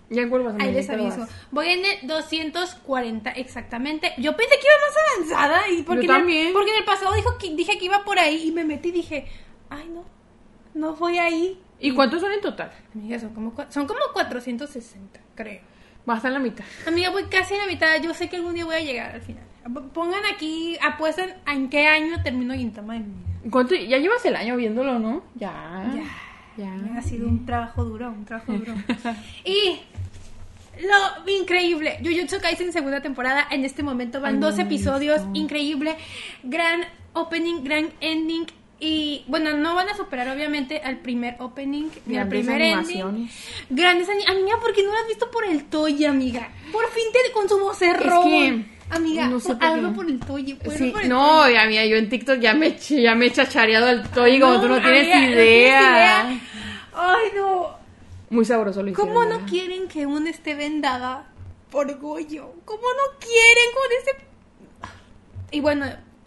Ya 0.09 0.23
en 0.23 0.29
cuál 0.29 0.41
vas, 0.43 0.55
Ahí 0.59 0.71
les 0.73 0.89
aviso. 0.89 1.19
vas. 1.19 1.29
Voy 1.51 1.67
en 1.69 1.85
el 1.85 2.07
240 2.07 3.29
exactamente. 3.31 4.11
Yo 4.17 4.35
pensé 4.35 4.55
que 4.55 4.67
iba 4.67 4.75
más 4.87 5.37
avanzada 5.37 5.69
y 5.69 5.83
porque, 5.83 6.07
Yo 6.07 6.11
en 6.13 6.15
el- 6.15 6.21
también. 6.21 6.53
porque 6.53 6.71
en 6.71 6.77
el 6.77 6.83
pasado 6.85 7.13
dijo 7.13 7.37
que, 7.37 7.55
dije 7.55 7.77
que 7.77 7.85
iba 7.85 8.03
por 8.03 8.17
ahí 8.17 8.47
y 8.47 8.51
me 8.51 8.63
metí 8.63 8.89
y 8.89 8.91
dije, 8.91 9.27
ay 9.69 9.87
no, 9.93 10.03
no 10.75 10.93
voy 10.93 11.17
ahí. 11.17 11.59
¿Y 11.79 11.91
cuántos 11.91 12.21
son 12.21 12.31
en 12.31 12.41
total? 12.41 12.71
Amiga, 12.93 13.17
son 13.19 13.33
como, 13.33 13.53
son 13.69 13.87
como 13.87 13.99
460, 14.13 15.19
creo. 15.33 15.61
Va 16.07 16.13
a 16.13 16.17
estar 16.17 16.31
la 16.31 16.39
mitad. 16.39 16.63
Amiga, 16.85 17.09
voy 17.09 17.23
casi 17.23 17.55
a 17.55 17.57
la 17.57 17.65
mitad. 17.65 17.99
Yo 18.01 18.13
sé 18.13 18.29
que 18.29 18.35
algún 18.35 18.53
día 18.53 18.65
voy 18.65 18.75
a 18.75 18.81
llegar 18.81 19.15
al 19.15 19.21
final. 19.21 19.43
Pongan 19.93 20.21
aquí, 20.31 20.77
apuesten 20.85 21.33
en 21.47 21.69
qué 21.69 21.87
año 21.87 22.21
termino 22.21 22.53
Gintama 22.53 22.93
de 22.93 22.99
mi 22.99 23.05
vida. 23.05 23.49
¿Cuánto? 23.49 23.73
Ya 23.73 23.97
llevas 23.97 24.23
el 24.25 24.35
año 24.35 24.55
viéndolo, 24.55 24.99
¿no? 24.99 25.23
Ya. 25.33 25.91
Ya. 25.95 26.03
Ya. 26.57 26.97
Ha 26.97 27.01
sido 27.01 27.27
un 27.27 27.45
trabajo 27.45 27.83
duro, 27.83 28.09
un 28.09 28.25
trabajo 28.25 28.53
duro. 28.53 28.73
y 29.43 29.79
lo 30.81 31.31
increíble, 31.31 31.99
Jujutsu 32.03 32.39
Kaisen 32.39 32.71
segunda 32.71 33.01
temporada, 33.01 33.47
en 33.49 33.65
este 33.65 33.81
momento 33.81 34.21
van 34.21 34.35
Ay, 34.35 34.41
dos 34.41 34.59
episodios, 34.59 35.21
increíble, 35.33 35.95
gran 36.43 36.81
opening, 37.13 37.63
gran 37.63 37.89
ending 38.01 38.45
y 38.79 39.23
bueno, 39.27 39.53
no 39.53 39.73
van 39.73 39.87
a 39.89 39.95
superar 39.95 40.27
obviamente 40.29 40.81
al 40.83 40.97
primer 40.99 41.35
opening 41.39 41.89
ni 42.05 42.17
al 42.17 42.27
primer 42.27 42.61
ending. 42.61 43.29
Grandes 43.69 44.09
animaciones. 44.09 44.29
Amiga, 44.29 44.59
¿por 44.59 44.73
qué 44.73 44.83
no 44.83 44.91
lo 44.91 44.97
has 44.97 45.07
visto 45.07 45.31
por 45.31 45.45
el 45.45 45.63
Toy, 45.65 46.03
amiga? 46.05 46.49
Por 46.71 46.89
fin 46.91 47.03
te 47.13 47.31
con 47.31 47.47
su 47.47 47.57
vocerrón. 47.57 48.23
que, 48.29 48.65
amiga, 48.89 49.27
no 49.27 49.39
sé 49.39 49.55
por- 49.55 49.63
algo 49.63 49.93
por 49.93 50.05
el 50.09 50.19
Toy. 50.19 50.57
Sí, 50.77 50.91
por 50.91 51.01
el 51.03 51.09
no, 51.09 51.43
Toy. 51.43 51.53
mira, 51.67 51.85
yo 51.85 51.95
en 51.95 52.09
TikTok 52.09 52.39
ya 52.39 52.53
me, 52.53 52.67
he- 52.67 53.01
ya 53.01 53.15
me 53.15 53.27
he 53.27 53.31
chachareado 53.31 53.87
al 53.87 54.09
toy 54.11 54.39
como 54.39 54.59
tú 54.59 54.67
no 54.67 54.81
tienes 54.81 55.03
amiga, 55.03 55.19
no 55.27 55.33
idea. 55.33 55.81
idea. 55.81 56.39
Ay, 56.93 57.27
no. 57.35 57.75
Muy 58.29 58.43
sabroso 58.43 58.83
lo 58.83 58.89
hicieron. 58.89 59.07
¿Cómo 59.13 59.23
no 59.23 59.35
¿verdad? 59.37 59.49
quieren 59.49 59.87
que 59.87 60.05
una 60.05 60.29
esté 60.29 60.55
vendada 60.55 61.31
por 61.71 61.97
Goyo? 61.99 62.53
¿Cómo 62.65 62.81
no 62.81 63.19
quieren 63.19 63.73
con 63.73 63.91
ese...? 64.01 64.25
Y 65.51 65.59
bueno, 65.61 65.85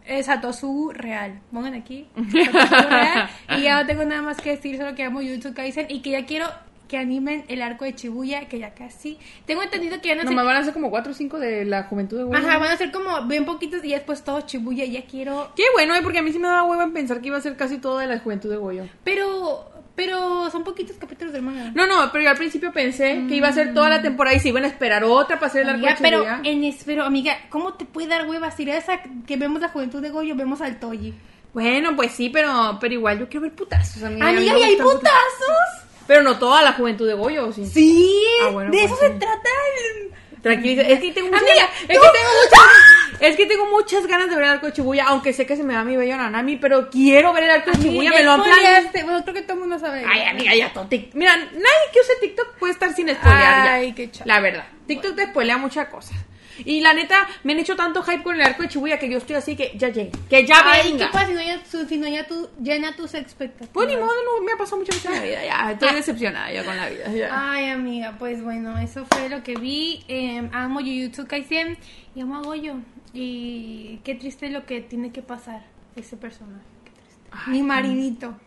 es 0.09 0.27
Satosu 0.27 0.91
real. 0.93 1.41
Pongan 1.53 1.75
aquí. 1.75 2.07
Satosu 2.17 2.89
real. 2.89 3.29
Y 3.57 3.63
ya 3.63 3.81
no 3.81 3.87
tengo 3.87 4.05
nada 4.05 4.23
más 4.23 4.39
que 4.39 4.51
decir, 4.51 4.77
solo 4.77 4.95
que 4.95 5.05
amo 5.05 5.21
Jujutsu 5.21 5.55
Kaisen 5.55 5.87
y 5.89 6.01
que 6.01 6.11
ya 6.11 6.27
quiero 6.27 6.47
que 6.89 6.97
animen 6.97 7.45
el 7.49 7.63
arco 7.63 7.85
de 7.85 7.93
Shibuya, 7.93 8.49
que 8.49 8.59
ya 8.59 8.75
casi... 8.75 9.19
Tengo 9.47 9.63
entendido 9.63 10.01
que 10.01 10.09
ya 10.09 10.15
no 10.15 10.23
sé... 10.23 10.31
Nomás 10.31 10.47
van 10.47 10.57
a 10.57 10.65
ser 10.65 10.73
como 10.73 10.91
4 10.91 11.13
o 11.13 11.15
5 11.15 11.39
de 11.39 11.65
la 11.67 11.85
juventud 11.85 12.17
de 12.17 12.25
Willow. 12.25 12.49
Ajá, 12.49 12.59
van 12.59 12.73
a 12.73 12.77
ser 12.77 12.91
como 12.91 13.27
bien 13.27 13.45
poquitos 13.45 13.85
y 13.85 13.91
después 13.91 14.25
todo 14.25 14.41
Shibuya. 14.41 14.87
Ya 14.87 15.05
quiero... 15.05 15.53
Qué 15.55 15.65
bueno, 15.75 15.95
eh, 15.95 16.01
porque 16.03 16.19
a 16.19 16.23
mí 16.23 16.33
sí 16.33 16.39
me 16.39 16.49
daba 16.49 16.65
hueva 16.65 16.85
en 16.85 16.95
pensar 16.95 17.21
que 17.21 17.29
iba 17.29 17.37
a 17.37 17.43
ser 17.43 17.57
casi 17.57 17.79
toda 17.79 18.01
de 18.01 18.09
la 18.09 18.19
juventud 18.19 18.51
de 18.51 18.57
Goyo. 18.57 18.85
Pero... 19.05 19.71
Pero 19.99 20.49
son 20.53 20.63
poquitos 20.63 20.97
capítulos 20.97 21.33
del 21.33 21.43
manga. 21.43 21.73
No, 21.75 21.85
no, 21.89 22.13
pero 22.13 22.23
yo 22.23 22.31
al 22.31 22.37
principio 22.37 22.71
pensé 22.73 23.25
que 23.29 23.35
iba 23.35 23.49
a 23.49 23.53
ser 23.53 23.75
toda 23.75 23.89
la 23.89 24.01
temporada 24.01 24.37
y 24.37 24.39
se 24.39 24.51
iban 24.51 24.63
a 24.65 24.69
esperar 24.69 25.03
otra 25.03 25.41
para 25.41 25.49
hacer 25.49 25.69
Amiga, 25.69 25.95
de 25.95 25.97
pero, 26.01 26.25
en 26.45 26.63
es- 26.63 26.85
pero, 26.87 27.03
amiga, 27.03 27.37
¿cómo 27.51 27.75
te 27.75 27.85
puede 27.85 28.07
dar 28.07 28.29
hueva 28.29 28.53
si 28.53 28.71
esa 28.71 29.01
que 29.27 29.37
vemos 29.37 29.61
la 29.61 29.71
juventud 29.71 30.01
de 30.01 30.11
Goyo, 30.11 30.37
vemos 30.37 30.61
al 30.61 30.79
Toyi? 30.79 31.15
Bueno, 31.53 31.97
pues 31.97 32.13
sí, 32.13 32.29
pero, 32.29 32.79
pero 32.81 32.95
igual 32.95 33.19
yo 33.19 33.29
quiero 33.29 33.43
ver 33.43 33.53
putazos, 33.57 34.01
amiga. 34.05 34.29
Amiga, 34.29 34.57
¿y 34.57 34.63
hay 34.63 34.77
putazos? 34.77 35.85
Pero 36.07 36.23
no 36.23 36.39
toda 36.39 36.63
la 36.63 36.75
juventud 36.75 37.07
de 37.09 37.15
Goyo, 37.15 37.53
sí. 37.53 37.67
Sí, 37.67 38.15
Ah, 38.45 38.51
bueno, 38.51 38.71
de 38.71 38.79
pues 38.79 38.93
eso 38.93 38.97
sí. 39.01 39.07
se 39.09 39.11
trata 39.19 39.51
el... 39.85 40.13
Tranquiliza, 40.43 40.83
es 40.83 41.01
que 41.01 41.13
tengo 41.13 41.29
muchas 41.29 41.43
Amiga, 41.43 41.67
ganas, 41.67 41.81
es 41.83 41.87
que 41.89 42.09
tengo 42.13 42.31
muchas, 42.43 43.21
es 43.21 43.37
que 43.37 43.47
tengo 43.47 43.67
muchas 43.67 44.07
ganas 44.07 44.31
de 44.31 44.37
ver 44.37 44.45
el 44.45 44.51
arco 44.51 44.67
de 44.67 44.73
Shibuya, 44.73 45.05
aunque 45.09 45.33
sé 45.33 45.47
que 45.47 45.57
se 45.57 45.63
me 45.63 45.75
va 45.75 45.85
mi 45.85 45.97
bello 45.97 46.17
Nanami, 46.17 46.57
pero 46.57 46.91
quiero 46.91 47.33
ver 47.33 47.45
el 47.45 47.51
arco 47.51 47.71
de 47.73 47.79
Shibuya, 47.79 48.11
me 48.11 48.23
lo 48.23 48.33
han 48.33 48.43
planeado. 48.43 48.89
Bueno, 49.05 49.23
creo 49.23 49.35
que 49.35 49.43
todo 49.43 49.55
el 49.55 49.61
mundo 49.61 49.79
sabe. 49.79 50.05
Ay, 50.07 50.23
amiga, 50.23 50.55
ya 50.55 50.73
todo 50.73 50.87
Mira, 51.15 51.37
nadie 51.37 51.89
que 51.93 52.01
use 52.01 52.13
TikTok 52.21 52.55
puede 52.59 52.73
estar 52.73 52.93
sin 52.95 53.09
spoilear 53.09 53.65
ya. 53.65 53.75
Ay, 53.75 53.93
qué 53.93 54.11
chato. 54.11 54.29
La 54.29 54.41
verdad. 54.41 54.67
TikTok 54.87 55.17
te 55.17 55.27
spoilea 55.27 55.59
muchas 55.59 55.89
cosas. 55.89 56.17
Y 56.65 56.81
la 56.81 56.95
neta, 56.95 57.29
me 57.45 57.53
han 57.53 57.59
hecho 57.59 57.77
tanto 57.77 58.03
hype 58.03 58.23
con 58.23 58.35
el 58.35 58.43
arco 58.43 58.63
de 58.63 58.69
Shibuya 58.69 58.99
que 58.99 59.09
yo 59.09 59.19
estoy 59.19 59.37
así 59.37 59.57
que 59.57 59.73
ya 59.77 59.89
llegue. 59.89 60.13
Que 60.29 60.47
ya 60.47 60.63
Ay, 60.65 60.93
venga. 60.93 61.07
¿qué 61.07 61.13
pasa 61.13 61.27
si 61.27 61.33
no 61.35 61.43
ya, 61.43 61.65
si 61.65 61.97
no 61.99 62.09
ya 62.09 62.27
tú 62.27 62.49
llena 62.61 62.95
tus 62.97 63.15
expectativas? 63.15 63.71
Pues 63.73 63.89
ni 63.89 63.97
modo, 63.97 64.11
no, 64.25 64.45
me 64.45 64.53
ha 64.53 64.57
pasado 64.57 64.79
muchas 64.79 64.97
veces 64.97 65.11
en 65.11 65.17
la 65.17 65.23
vida. 65.23 65.45
Ya, 65.45 65.73
estoy 65.73 65.95
decepcionada 65.95 66.53
yo 66.53 66.65
con 66.65 66.77
la 66.77 66.89
vida. 66.89 67.13
ya. 67.13 67.53
Ay, 67.53 67.71
amiga, 67.71 68.17
pues 68.19 68.43
bueno, 68.43 68.79
eso 68.79 69.07
fue 69.07 69.29
lo 69.29 69.43
que 69.43 69.55
vi. 69.55 70.05
Eh, 70.09 70.49
amo 70.53 70.81
Jujutsu 70.81 71.27
Kaisen 71.27 71.79
y 72.15 72.21
amo 72.21 72.37
a 72.37 72.43
Goyo. 72.43 72.77
Y 73.13 74.01
qué 74.05 74.15
triste 74.15 74.51
lo 74.51 74.67
que 74.67 74.81
tiene 74.81 75.13
que 75.13 75.23
pasar 75.23 75.65
ese 75.97 76.17
personaje. 76.17 76.65
Qué 76.85 76.91
triste. 76.93 77.51
Mi 77.51 77.63
marinito. 77.63 78.39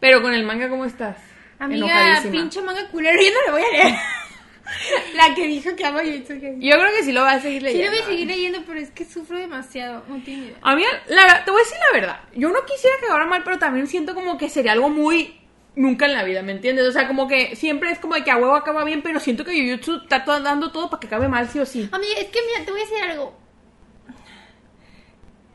Pero 0.00 0.20
con 0.20 0.34
el 0.34 0.44
manga, 0.44 0.68
¿cómo 0.68 0.84
estás? 0.84 1.16
Amiga, 1.58 2.20
pinche 2.28 2.60
manga 2.60 2.88
culero, 2.88 3.22
yo 3.22 3.28
no 3.30 3.46
lo 3.46 3.52
voy 3.52 3.62
a 3.62 3.72
leer. 3.72 3.94
La 5.14 5.34
que 5.34 5.46
dijo 5.46 5.74
que 5.76 5.84
ama 5.84 6.00
Kaisen. 6.00 6.60
Yo 6.60 6.76
creo 6.78 6.90
que 6.96 7.02
sí 7.04 7.12
lo 7.12 7.22
va 7.22 7.32
a 7.32 7.40
seguir 7.40 7.60
Sí 7.62 7.64
leyendo. 7.66 7.84
lo 7.90 7.90
voy 7.96 8.02
a 8.02 8.06
seguir 8.06 8.26
leyendo, 8.26 8.62
pero 8.66 8.80
es 8.80 8.90
que 8.90 9.04
sufro 9.04 9.38
demasiado. 9.38 10.04
No 10.08 10.22
tiene 10.22 10.44
idea. 10.46 10.56
A 10.62 10.74
mí, 10.74 10.82
la, 11.08 11.44
te 11.44 11.50
voy 11.50 11.60
a 11.60 11.64
decir 11.64 11.78
la 11.92 12.00
verdad. 12.00 12.20
Yo 12.34 12.50
no 12.50 12.64
quisiera 12.64 12.96
que 13.00 13.06
ahora 13.10 13.26
mal, 13.26 13.42
pero 13.44 13.58
también 13.58 13.86
siento 13.86 14.14
como 14.14 14.38
que 14.38 14.48
sería 14.48 14.72
algo 14.72 14.88
muy 14.88 15.38
nunca 15.74 16.04
en 16.06 16.12
la 16.12 16.22
vida, 16.24 16.42
¿me 16.42 16.52
entiendes? 16.52 16.86
O 16.86 16.92
sea, 16.92 17.06
como 17.08 17.26
que 17.28 17.56
siempre 17.56 17.90
es 17.90 17.98
como 17.98 18.14
de 18.14 18.24
que 18.24 18.30
a 18.30 18.36
huevo 18.36 18.54
acaba 18.54 18.84
bien, 18.84 19.02
pero 19.02 19.20
siento 19.20 19.44
que 19.44 19.52
Jujutsu 19.58 20.02
está 20.02 20.24
todo- 20.24 20.40
dando 20.40 20.70
todo 20.70 20.90
para 20.90 21.00
que 21.00 21.06
acabe 21.06 21.28
mal, 21.28 21.48
sí 21.48 21.58
o 21.60 21.66
sí. 21.66 21.88
Amiga, 21.92 22.14
es 22.20 22.28
que 22.28 22.40
mira, 22.46 22.64
te 22.64 22.70
voy 22.72 22.80
a 22.80 22.84
decir 22.84 23.02
algo. 23.02 23.38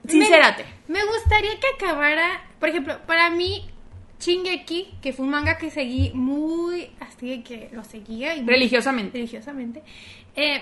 Sincérate. 0.08 0.66
Me, 0.88 1.00
me 1.00 1.06
gustaría 1.06 1.52
que 1.60 1.68
acabara, 1.86 2.42
por 2.60 2.70
ejemplo, 2.70 2.98
para 3.06 3.30
mí, 3.30 3.70
Shingeki, 4.20 4.88
que 5.02 5.14
fue 5.14 5.26
un 5.26 5.32
manga 5.32 5.58
que 5.58 5.70
seguí 5.70 6.12
muy, 6.14 6.90
así 7.00 7.30
de 7.30 7.44
que 7.44 7.70
lo 7.72 7.84
seguía 7.84 8.36
y 8.36 8.42
muy- 8.42 8.54
Religiosamente. 8.54 9.18
religiosamente. 9.18 9.84
eh, 10.36 10.62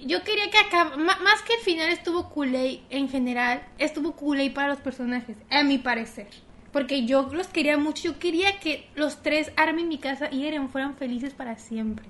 yo 0.00 0.22
quería 0.22 0.48
que 0.48 0.58
acabara, 0.58 0.96
más 0.96 1.42
que 1.42 1.54
el 1.54 1.60
final 1.60 1.90
estuvo 1.90 2.28
culé 2.30 2.80
en 2.90 3.08
general, 3.08 3.66
estuvo 3.78 4.12
culé 4.12 4.48
para 4.50 4.68
los 4.68 4.78
personajes, 4.78 5.36
a 5.50 5.64
mi 5.64 5.78
parecer. 5.78 6.28
Porque 6.72 7.04
yo 7.04 7.28
los 7.32 7.48
quería 7.48 7.78
mucho, 7.78 8.04
yo 8.12 8.18
quería 8.20 8.60
que 8.60 8.86
los 8.94 9.22
tres, 9.24 9.50
Armin, 9.56 9.88
Mikasa 9.88 10.28
y 10.32 10.46
Eren, 10.46 10.68
fueran 10.68 10.94
felices 10.96 11.34
para 11.34 11.58
siempre. 11.58 12.06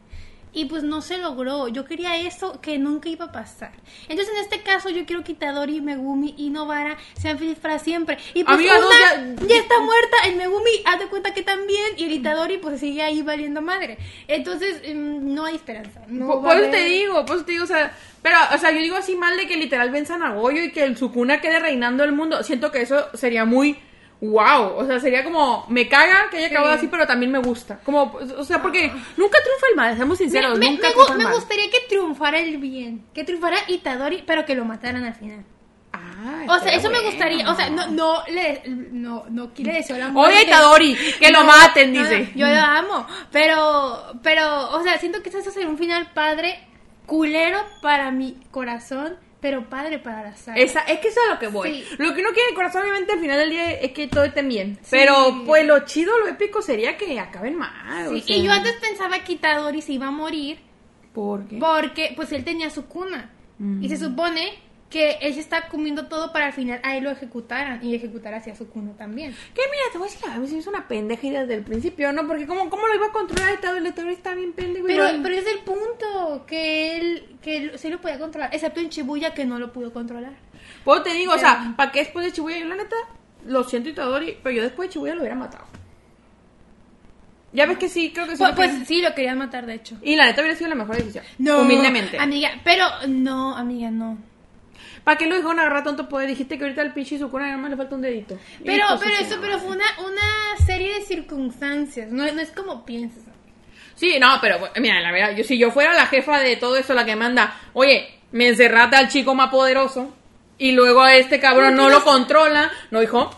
Y 0.53 0.65
pues 0.65 0.83
no 0.83 1.03
se 1.03 1.19
logró, 1.19 1.69
yo 1.69 1.85
quería 1.85 2.17
eso 2.19 2.61
que 2.61 2.79
nunca 2.79 3.09
iba 3.09 3.27
a 3.27 3.33
pasar. 3.33 3.73
Entonces 4.09 4.35
en 4.35 4.41
este 4.43 4.63
caso 4.63 4.89
yo 4.89 5.05
quiero 5.05 5.23
que 5.23 5.33
Itadori, 5.33 5.81
Megumi 5.81 6.35
y 6.39 6.51
Novara 6.51 6.97
sean 7.21 7.39
felices 7.39 7.59
para 7.61 7.79
siempre. 7.79 8.17
Y 8.35 8.45
pues 8.45 8.57
Amiga, 8.57 8.79
no, 8.79 8.87
una 8.87 8.99
ya- 9.37 9.47
ya 9.47 9.57
está 9.57 9.81
muerta, 9.81 10.17
el 10.27 10.37
Megumi, 10.37 10.71
haz 10.87 10.99
de 11.01 11.07
cuenta 11.09 11.35
que 11.35 11.43
también, 11.43 11.87
y 11.97 12.05
el 12.05 12.13
Itadori 12.13 12.59
pues 12.59 12.81
sigue 12.81 13.03
ahí 13.03 13.23
valiendo 13.23 13.61
madre. 13.61 13.99
Entonces, 14.27 14.81
mm, 14.87 15.35
no 15.35 15.45
hay 15.45 15.57
esperanza. 15.57 16.01
No 16.09 16.41
Por, 16.41 16.57
eso 16.57 16.71
te 16.71 16.85
digo, 16.85 17.25
por 17.27 17.37
eso 17.37 17.45
te 17.45 17.53
digo, 17.53 17.65
o 17.65 17.69
sea, 17.69 17.95
pero, 18.23 18.37
o 18.55 18.59
sea, 18.59 18.71
yo 18.73 18.79
digo 18.79 18.97
así 18.97 19.15
mal 19.17 19.37
de 19.37 19.47
que 19.47 19.57
literal 19.57 19.91
venzan 19.91 20.23
a 20.23 20.33
Goyo 20.33 20.63
y 20.63 20.73
que 20.73 20.83
el 20.85 20.97
Sukuna 20.97 21.41
quede 21.41 21.59
reinando 21.61 22.05
el 22.05 22.13
mundo. 22.13 22.43
Siento 22.43 22.73
que 22.73 22.83
eso 22.83 23.07
sería 23.15 23.45
muy 23.45 23.79
wow, 24.21 24.75
o 24.77 24.85
sea, 24.87 24.99
sería 25.01 25.23
como, 25.23 25.65
me 25.69 25.89
caga 25.89 26.29
que 26.31 26.39
haya 26.39 26.49
acabado 26.49 26.73
Sí. 26.75 26.79
así, 26.79 26.89
pero 26.89 27.07
también 27.07 27.31
me 27.31 27.39
gusta. 27.39 27.79
Como, 27.85 28.13
o 28.37 28.45
sea, 28.45 28.61
porque 28.61 28.89
nunca 29.17 29.39
triunfa 29.43 29.67
el 29.71 29.77
mal, 29.77 29.97
seamos 29.97 30.19
sinceros, 30.19 30.59
me- 30.59 30.71
nunca 30.71 30.89
me 30.89 30.95
gu- 30.95 30.95
triunfa 30.95 31.13
el 31.13 31.19
me 31.19 31.25
mal. 31.25 31.35
gustaría 31.35 31.71
que 31.71 31.79
triunfara 31.89 32.39
el 32.41 32.57
bien, 32.59 33.07
que 33.15 33.25
triunfara 33.25 33.57
Itadori, 33.69 34.25
pero 34.27 34.45
que 34.45 34.55
lo 34.57 34.65
mataran 34.65 35.05
al 35.05 35.15
final. 35.15 35.45
Ah, 35.93 36.45
O 36.49 36.59
sea, 36.59 36.75
eso 36.75 36.91
me 36.91 37.01
gustaría, 37.01 37.49
o 37.51 37.55
sea, 37.55 37.71
no, 37.71 37.87
no 37.89 38.23
le, 38.29 38.63
no, 38.67 39.25
no 39.31 39.55
quiere 39.55 39.75
decir 39.75 39.97
la 39.97 40.09
muerte. 40.09 40.35
Oye, 40.37 40.47
Itadori, 40.47 40.97
que 41.19 41.31
lo 41.31 41.45
maten, 41.45 41.93
no, 41.95 42.01
dice. 42.03 42.33
Yo 42.35 42.47
lo 42.47 42.61
amo, 42.61 43.07
pero, 43.31 44.19
pero, 44.23 44.71
o 44.71 44.83
sea, 44.83 44.99
siento 44.99 45.23
que 45.23 45.29
eso 45.31 45.51
sería 45.51 45.69
un 45.69 45.79
final 45.79 46.11
padre, 46.13 46.59
culero 47.07 47.59
para 47.83 48.11
mi 48.11 48.37
corazón, 48.51 49.17
pero 49.41 49.69
padre 49.69 49.99
para 49.99 50.23
la 50.23 50.37
saga. 50.37 50.59
Esa, 50.59 50.81
es 50.81 51.01
que 51.01 51.09
eso 51.09 51.21
es 51.21 51.31
a 51.31 51.35
lo 51.35 51.39
que 51.39 51.49
voy. 51.49 51.83
Sí. 51.83 51.97
Lo 51.99 52.15
que 52.15 52.21
uno 52.21 52.31
quiere 52.31 52.49
el 52.51 52.55
corazón, 52.55 52.83
obviamente, 52.83 53.13
al 53.13 53.21
final 53.21 53.39
del 53.39 53.51
día 53.51 53.73
es 53.73 53.93
que 53.93 54.09
todo 54.09 54.25
esté 54.25 54.43
bien. 54.43 54.79
Pero, 54.91 55.43
pues, 55.47 55.67
lo 55.67 55.85
chido, 55.85 56.19
lo 56.19 56.29
épico 56.29 56.61
sería 56.63 56.97
que 56.97 57.19
acaben 57.21 57.57
mal. 57.57 58.09
Sí, 58.09 58.17
o 58.17 58.21
sea, 58.21 58.37
y 58.37 58.43
yo 58.43 58.53
antes 58.53 58.75
pensaba 58.75 59.19
que 59.21 59.33
Itadori 59.33 59.81
se 59.81 59.93
iba 59.93 60.07
a 60.07 60.11
morir 60.11 60.59
¿Por 61.13 61.47
qué? 61.47 61.59
porque, 61.59 62.13
pues, 62.17 62.33
él 62.33 62.45
tenía 62.45 62.71
su 62.71 62.87
cuna. 62.87 63.33
Y 63.81 63.89
se 63.89 63.97
supone 63.97 64.53
que 64.91 65.19
él 65.21 65.35
se 65.35 65.41
está 65.41 65.69
comiendo 65.69 66.07
todo 66.07 66.33
para 66.33 66.47
al 66.47 66.53
final 66.53 66.81
a 66.83 66.97
él 66.97 67.05
lo 67.05 67.11
ejecutaran 67.11 67.85
y 67.85 67.95
ejecutar 67.95 68.33
hacia 68.35 68.55
su 68.55 68.69
cuna 68.69 68.93
también. 68.97 69.33
Que 69.55 69.63
mira, 69.71 69.83
te 69.93 69.99
voy 69.99 70.09
a 70.09 70.11
decir, 70.11 70.29
a 70.31 70.39
mí 70.39 70.47
se 70.47 70.55
me 70.55 70.61
hizo 70.61 70.71
una 70.71 70.89
pendeja 70.89 71.27
idea 71.27 71.41
desde 71.43 71.55
el 71.55 71.63
principio, 71.63 72.13
¿no? 72.13 72.27
Porque 72.27 72.47
¿cómo, 72.47 72.71
cómo 72.71 72.87
lo 72.87 72.95
iba 72.95 73.07
a 73.07 73.13
controlar 73.13 73.51
el 73.51 73.59
Itadori? 73.59 73.87
El 73.87 74.09
está 74.09 74.35
bien 74.35 74.53
pendejo. 74.53 74.87
Pero, 74.87 75.05
pero 75.23 75.35
es 75.35 75.47
el 75.47 75.59
punto, 75.59 76.45
que 76.47 76.97
él, 76.97 77.37
que 77.43 77.57
él 77.59 77.73
sí 77.77 77.91
lo 77.91 78.01
podía 78.01 78.19
controlar, 78.19 78.55
excepto 78.55 78.81
en 78.81 78.89
Shibuya 78.89 79.35
que 79.35 79.45
no 79.45 79.59
lo 79.59 79.73
pudo 79.73 79.93
controlar. 79.93 80.33
Pues 80.85 81.03
te 81.03 81.13
digo, 81.13 81.35
o 81.35 81.39
sea, 81.39 81.75
¿para 81.77 81.93
qué 81.93 82.01
después 82.01 82.25
de 82.25 82.33
Chibuya? 82.33 82.59
Yo 82.59 82.67
la 82.67 82.77
neta, 82.77 82.97
lo 83.45 83.65
siento 83.65 83.91
Itadori, 83.91 84.39
pero 84.43 84.57
yo 84.57 84.63
después 84.63 84.89
de 84.89 84.93
Chibuya 84.95 85.15
lo 85.15 85.21
hubiera 85.21 85.37
matado. 85.37 85.67
Ya 87.53 87.67
ves 87.67 87.79
que 87.79 87.89
sí, 87.89 88.13
creo 88.13 88.27
que 88.27 88.37
sí. 88.37 88.43
Pues, 88.43 88.55
pues 88.55 88.87
sí, 88.87 89.01
lo 89.01 89.15
querían 89.15 89.39
matar, 89.39 89.67
de 89.67 89.75
hecho. 89.75 89.97
Y 90.03 90.17
la 90.17 90.27
neta 90.27 90.43
hubiera 90.43 90.57
sido 90.57 90.69
la 90.69 90.77
mejor 90.77 90.97
decisión. 90.97 91.25
Humildemente. 91.39 92.19
Amiga, 92.19 92.51
pero 92.63 92.87
no, 93.07 93.57
amiga, 93.57 93.91
no. 93.91 94.19
¿Para 95.09 95.17
qué 95.17 95.25
lo 95.25 95.37
dejaron 95.37 95.59
agarrar 95.59 95.85
tanto 95.85 96.07
poder? 96.07 96.29
Dijiste 96.29 96.59
que 96.59 96.65
ahorita 96.65 96.83
al 96.83 96.93
pinche 96.93 97.19
Sukuna 97.19 97.47
nada 97.47 97.57
más 97.57 97.71
le 97.71 97.79
falta 97.79 97.95
un 97.95 98.03
dedito. 98.03 98.39
Pero, 98.63 98.85
pero 99.01 99.17
su 99.17 99.23
eso, 99.25 99.39
pero 99.41 99.59
fue 99.59 99.71
una, 99.71 99.87
una 100.01 100.67
serie 100.67 100.97
de 100.97 101.01
circunstancias, 101.01 102.11
no, 102.11 102.31
no 102.31 102.41
es 102.43 102.51
como 102.51 102.85
piensas. 102.85 103.23
Sí, 103.95 104.19
no, 104.21 104.39
pero 104.43 104.59
mira, 104.77 105.01
la 105.01 105.11
verdad, 105.11 105.35
yo 105.35 105.45
si 105.45 105.57
yo 105.57 105.71
fuera 105.71 105.95
la 105.95 106.05
jefa 106.05 106.41
de 106.41 106.57
todo 106.57 106.77
eso, 106.77 106.93
la 106.93 107.07
que 107.07 107.17
manda, 107.17 107.59
oye, 107.73 108.21
me 108.33 108.49
encerraste 108.49 108.97
al 108.97 109.09
chico 109.09 109.35
más 109.35 109.49
poderoso 109.49 110.15
y 110.59 110.73
luego 110.73 111.01
a 111.01 111.17
este 111.17 111.41
cabrón 111.41 111.75
no 111.75 111.89
lo 111.89 112.05
controla, 112.05 112.71
no, 112.91 113.03
hijo. 113.03 113.31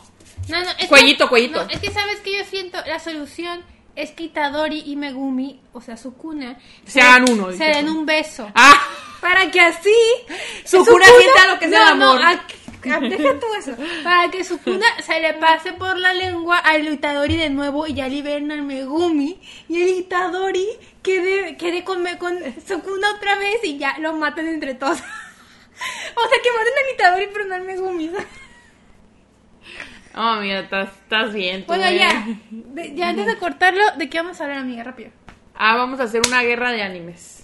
No, 0.48 0.64
no, 0.64 0.70
es 0.76 0.88
Cuellito, 0.88 1.26
que, 1.26 1.28
cuellito. 1.28 1.64
no, 1.64 1.70
es 1.70 1.78
que 1.78 1.92
sabes 1.92 2.18
que 2.18 2.36
yo 2.36 2.44
siento, 2.46 2.78
la 2.84 2.98
solución 2.98 3.62
es 3.94 4.10
que 4.10 4.24
Itadori 4.24 4.82
y 4.86 4.96
Megumi, 4.96 5.60
o 5.72 5.80
sea, 5.80 5.96
Sukuna, 5.96 6.58
Se 6.84 7.00
hagan 7.00 7.30
uno, 7.30 7.52
se 7.52 7.62
den 7.62 7.88
un 7.88 8.06
beso. 8.06 8.50
Ah, 8.56 8.88
Para 9.20 9.50
que 9.50 9.60
así 9.60 9.94
Sukuna 10.64 11.04
sienta 11.06 11.46
lo 11.52 11.58
que 11.58 11.66
es 11.66 11.70
no, 11.70 11.76
el 11.76 11.82
amor. 11.88 12.20
No, 12.20 12.26
a- 12.26 12.96
a- 12.96 13.00
deja 13.00 13.38
tú 13.38 13.46
eso. 13.58 13.72
Para 14.02 14.30
que 14.30 14.42
Sukuna 14.44 14.86
se 15.02 15.20
le 15.20 15.34
pase 15.34 15.74
por 15.74 15.98
la 15.98 16.14
lengua 16.14 16.56
al 16.58 16.88
Itadori 16.88 17.36
de 17.36 17.50
nuevo 17.50 17.86
y 17.86 17.92
ya 17.94 18.08
liberen 18.08 18.50
al 18.50 18.62
Megumi 18.62 19.38
y 19.68 19.82
el 19.82 19.88
Itadori 19.88 20.66
quede, 21.02 21.56
quede 21.58 21.84
con, 21.84 22.02
con 22.18 22.38
Sukuna 22.66 23.10
otra 23.16 23.36
vez 23.36 23.56
y 23.64 23.76
ya 23.78 23.98
lo 23.98 24.14
maten 24.14 24.48
entre 24.48 24.74
todos. 24.74 24.98
o 24.98 25.02
sea, 25.02 26.38
que 26.42 26.50
maten 26.52 26.72
al 26.84 26.94
Itadori 26.94 27.28
pero 27.32 27.44
no 27.44 27.54
al 27.56 27.62
Megumi. 27.62 28.10
oh, 30.16 30.36
mira, 30.36 30.60
estás, 30.60 30.88
estás 31.02 31.32
bien. 31.34 31.64
Bueno, 31.66 31.84
eh. 31.86 31.98
ya. 31.98 32.26
De- 32.50 32.94
ya 32.94 33.10
antes 33.10 33.26
de 33.26 33.36
cortarlo, 33.36 33.82
¿de 33.98 34.08
qué 34.08 34.18
vamos 34.18 34.40
a 34.40 34.44
hablar, 34.44 34.58
amiga? 34.60 34.84
Rápido. 34.84 35.10
Ah, 35.54 35.76
vamos 35.76 36.00
a 36.00 36.04
hacer 36.04 36.22
una 36.26 36.40
guerra 36.42 36.72
de 36.72 36.82
animes. 36.82 37.39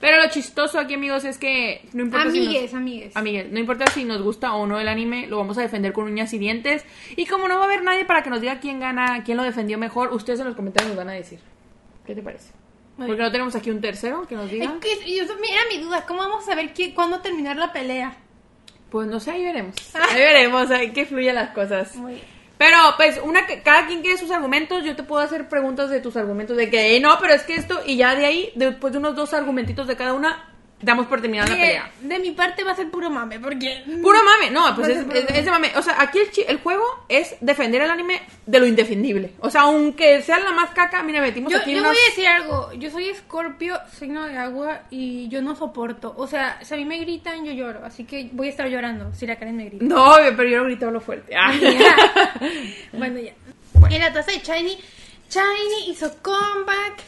Pero 0.00 0.20
lo 0.22 0.28
chistoso 0.30 0.78
aquí, 0.78 0.94
amigos, 0.94 1.24
es 1.24 1.38
que 1.38 1.86
no 1.92 2.02
importa 2.02 2.30
si 2.30 2.38
nos- 2.40 2.48
Amigues, 2.48 2.74
amigues. 2.74 3.16
Amigues, 3.16 3.50
no 3.52 3.58
importa 3.58 3.86
si 3.90 4.04
nos 4.04 4.20
gusta 4.22 4.54
o 4.54 4.66
no 4.66 4.78
el 4.80 4.88
anime, 4.88 5.26
lo 5.26 5.38
vamos 5.38 5.56
a 5.58 5.62
defender 5.62 5.92
con 5.92 6.04
uñas 6.04 6.32
y 6.34 6.38
dientes. 6.38 6.84
Y 7.16 7.26
como 7.26 7.48
no 7.48 7.56
va 7.56 7.62
a 7.62 7.64
haber 7.64 7.82
nadie 7.82 8.04
para 8.04 8.22
que 8.22 8.30
nos 8.30 8.40
diga 8.40 8.60
quién 8.60 8.80
gana, 8.80 9.22
quién 9.24 9.36
lo 9.36 9.42
defendió 9.42 9.78
mejor, 9.78 10.12
ustedes 10.12 10.40
en 10.40 10.46
los 10.46 10.56
comentarios 10.56 10.88
nos 10.94 10.98
van 10.98 11.08
a 11.08 11.12
decir. 11.12 11.38
¿Qué 12.06 12.14
te 12.14 12.22
parece? 12.22 12.52
Muy 12.96 13.06
Porque 13.08 13.22
no 13.22 13.32
tenemos 13.32 13.54
aquí 13.56 13.70
un 13.70 13.80
tercero 13.80 14.26
que 14.28 14.34
nos 14.36 14.50
diga. 14.50 14.66
Es 14.66 14.70
que 15.02 15.16
yo- 15.16 15.22
era 15.24 15.62
mi 15.72 15.78
duda, 15.82 16.04
¿cómo 16.06 16.20
vamos 16.20 16.44
a 16.44 16.46
saber 16.52 16.72
qué, 16.74 16.92
cuándo 16.94 17.20
terminar 17.20 17.56
la 17.56 17.72
pelea? 17.72 18.16
Pues 18.90 19.08
no 19.08 19.18
sé, 19.18 19.32
ahí 19.32 19.42
veremos. 19.44 19.74
Ahí 19.94 20.16
veremos, 20.20 20.70
ahí 20.70 20.92
que 20.92 21.04
fluyan 21.06 21.34
las 21.34 21.50
cosas. 21.50 21.96
Muy 21.96 22.14
bien. 22.14 22.33
Pero, 22.56 22.76
pues, 22.96 23.20
una 23.22 23.46
que- 23.46 23.62
cada 23.62 23.86
quien 23.86 24.00
quiere 24.00 24.16
sus 24.16 24.30
argumentos. 24.30 24.84
Yo 24.84 24.94
te 24.94 25.02
puedo 25.02 25.20
hacer 25.22 25.48
preguntas 25.48 25.90
de 25.90 26.00
tus 26.00 26.16
argumentos 26.16 26.56
de 26.56 26.70
que, 26.70 26.96
"Eh, 26.96 27.00
no, 27.00 27.18
pero 27.20 27.34
es 27.34 27.42
que 27.42 27.56
esto, 27.56 27.80
y 27.84 27.96
ya 27.96 28.14
de 28.14 28.26
ahí, 28.26 28.52
después 28.54 28.92
de 28.92 29.00
unos 29.00 29.16
dos 29.16 29.34
argumentitos 29.34 29.86
de 29.88 29.96
cada 29.96 30.12
una, 30.12 30.53
damos 30.84 31.06
por 31.06 31.20
terminada 31.20 31.48
la 31.50 31.56
pelea. 31.56 31.90
de 32.00 32.18
mi 32.18 32.30
parte 32.32 32.62
va 32.64 32.72
a 32.72 32.76
ser 32.76 32.90
puro 32.90 33.10
mame, 33.10 33.40
porque... 33.40 33.82
Puro 34.02 34.18
mame, 34.24 34.50
no, 34.50 34.74
pues 34.76 34.88
es, 34.88 35.08
de 35.44 35.50
mame. 35.50 35.72
O 35.76 35.82
sea, 35.82 36.00
aquí 36.00 36.18
el, 36.18 36.30
chi- 36.30 36.44
el 36.46 36.58
juego 36.60 36.84
es 37.08 37.36
defender 37.40 37.82
el 37.82 37.90
anime 37.90 38.20
de 38.46 38.60
lo 38.60 38.66
indefendible. 38.66 39.32
O 39.40 39.50
sea, 39.50 39.62
aunque 39.62 40.20
sea 40.22 40.38
la 40.40 40.52
más 40.52 40.70
caca, 40.70 41.02
mira, 41.02 41.20
metimos 41.20 41.50
Yo, 41.52 41.58
aquí 41.58 41.72
yo 41.72 41.78
unas- 41.80 41.92
voy 41.92 41.98
a 42.00 42.10
decir 42.10 42.26
algo, 42.26 42.72
yo 42.74 42.90
soy 42.90 43.08
escorpio, 43.08 43.78
signo 43.98 44.24
de 44.24 44.36
agua, 44.36 44.82
y 44.90 45.28
yo 45.28 45.40
no 45.42 45.56
soporto. 45.56 46.14
O 46.16 46.26
sea, 46.26 46.58
si 46.62 46.74
a 46.74 46.76
mí 46.76 46.84
me 46.84 46.98
gritan, 46.98 47.44
yo 47.44 47.52
lloro, 47.52 47.84
así 47.84 48.04
que 48.04 48.28
voy 48.32 48.48
a 48.48 48.50
estar 48.50 48.68
llorando 48.68 49.12
si 49.14 49.26
la 49.26 49.36
Karen 49.36 49.56
me 49.56 49.64
grita. 49.64 49.84
No, 49.84 50.14
pero 50.36 50.48
yo 50.48 50.58
lo 50.58 50.64
grito 50.64 50.90
lo 50.90 51.00
fuerte. 51.00 51.34
Ah. 51.36 51.52
Ya. 51.62 52.38
bueno, 52.92 53.18
ya. 53.20 53.32
En 53.90 54.00
la 54.00 54.12
taza 54.12 54.30
de 54.32 54.38
Shiny, 54.38 54.78
Shiny 55.30 55.90
hizo 55.90 56.14
comeback. 56.22 57.02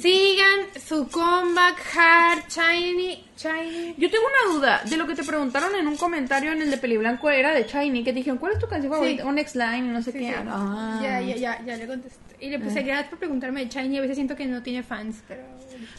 Sigan 0.00 0.60
su 0.86 1.08
comeback 1.08 1.76
hard, 1.96 2.42
Shiny, 2.48 3.24
Shiny. 3.36 3.94
Yo 3.98 4.08
tengo 4.10 4.24
una 4.26 4.54
duda 4.54 4.82
de 4.88 4.96
lo 4.96 5.06
que 5.08 5.14
te 5.16 5.24
preguntaron 5.24 5.74
en 5.74 5.88
un 5.88 5.96
comentario 5.96 6.52
en 6.52 6.62
el 6.62 6.70
de 6.70 6.76
Peliblanco 6.78 7.28
era 7.30 7.52
de 7.52 7.64
Shiny, 7.64 8.04
que 8.04 8.12
te 8.12 8.18
dijeron, 8.18 8.38
¿cuál 8.38 8.52
es 8.52 8.58
tu 8.60 8.68
canción 8.68 8.92
favorita? 8.92 9.24
Un 9.26 9.34
Next 9.34 9.56
Line, 9.56 9.82
no 9.92 10.00
sé 10.00 10.12
Sí, 10.12 10.18
qué. 10.18 10.26
sí. 10.28 10.34
Ah. 10.46 11.00
Ya, 11.02 11.20
ya, 11.20 11.36
ya, 11.36 11.64
ya 11.64 11.76
le 11.76 11.86
contesté. 11.88 12.18
Y 12.40 12.50
le 12.50 12.60
puse 12.60 12.82
gracias 12.82 13.08
por 13.08 13.18
preguntarme 13.18 13.64
de 13.64 13.70
Shiny. 13.70 13.98
A 13.98 14.00
veces 14.02 14.16
siento 14.16 14.36
que 14.36 14.46
no 14.46 14.62
tiene 14.62 14.84
fans, 14.84 15.16
pero. 15.26 15.42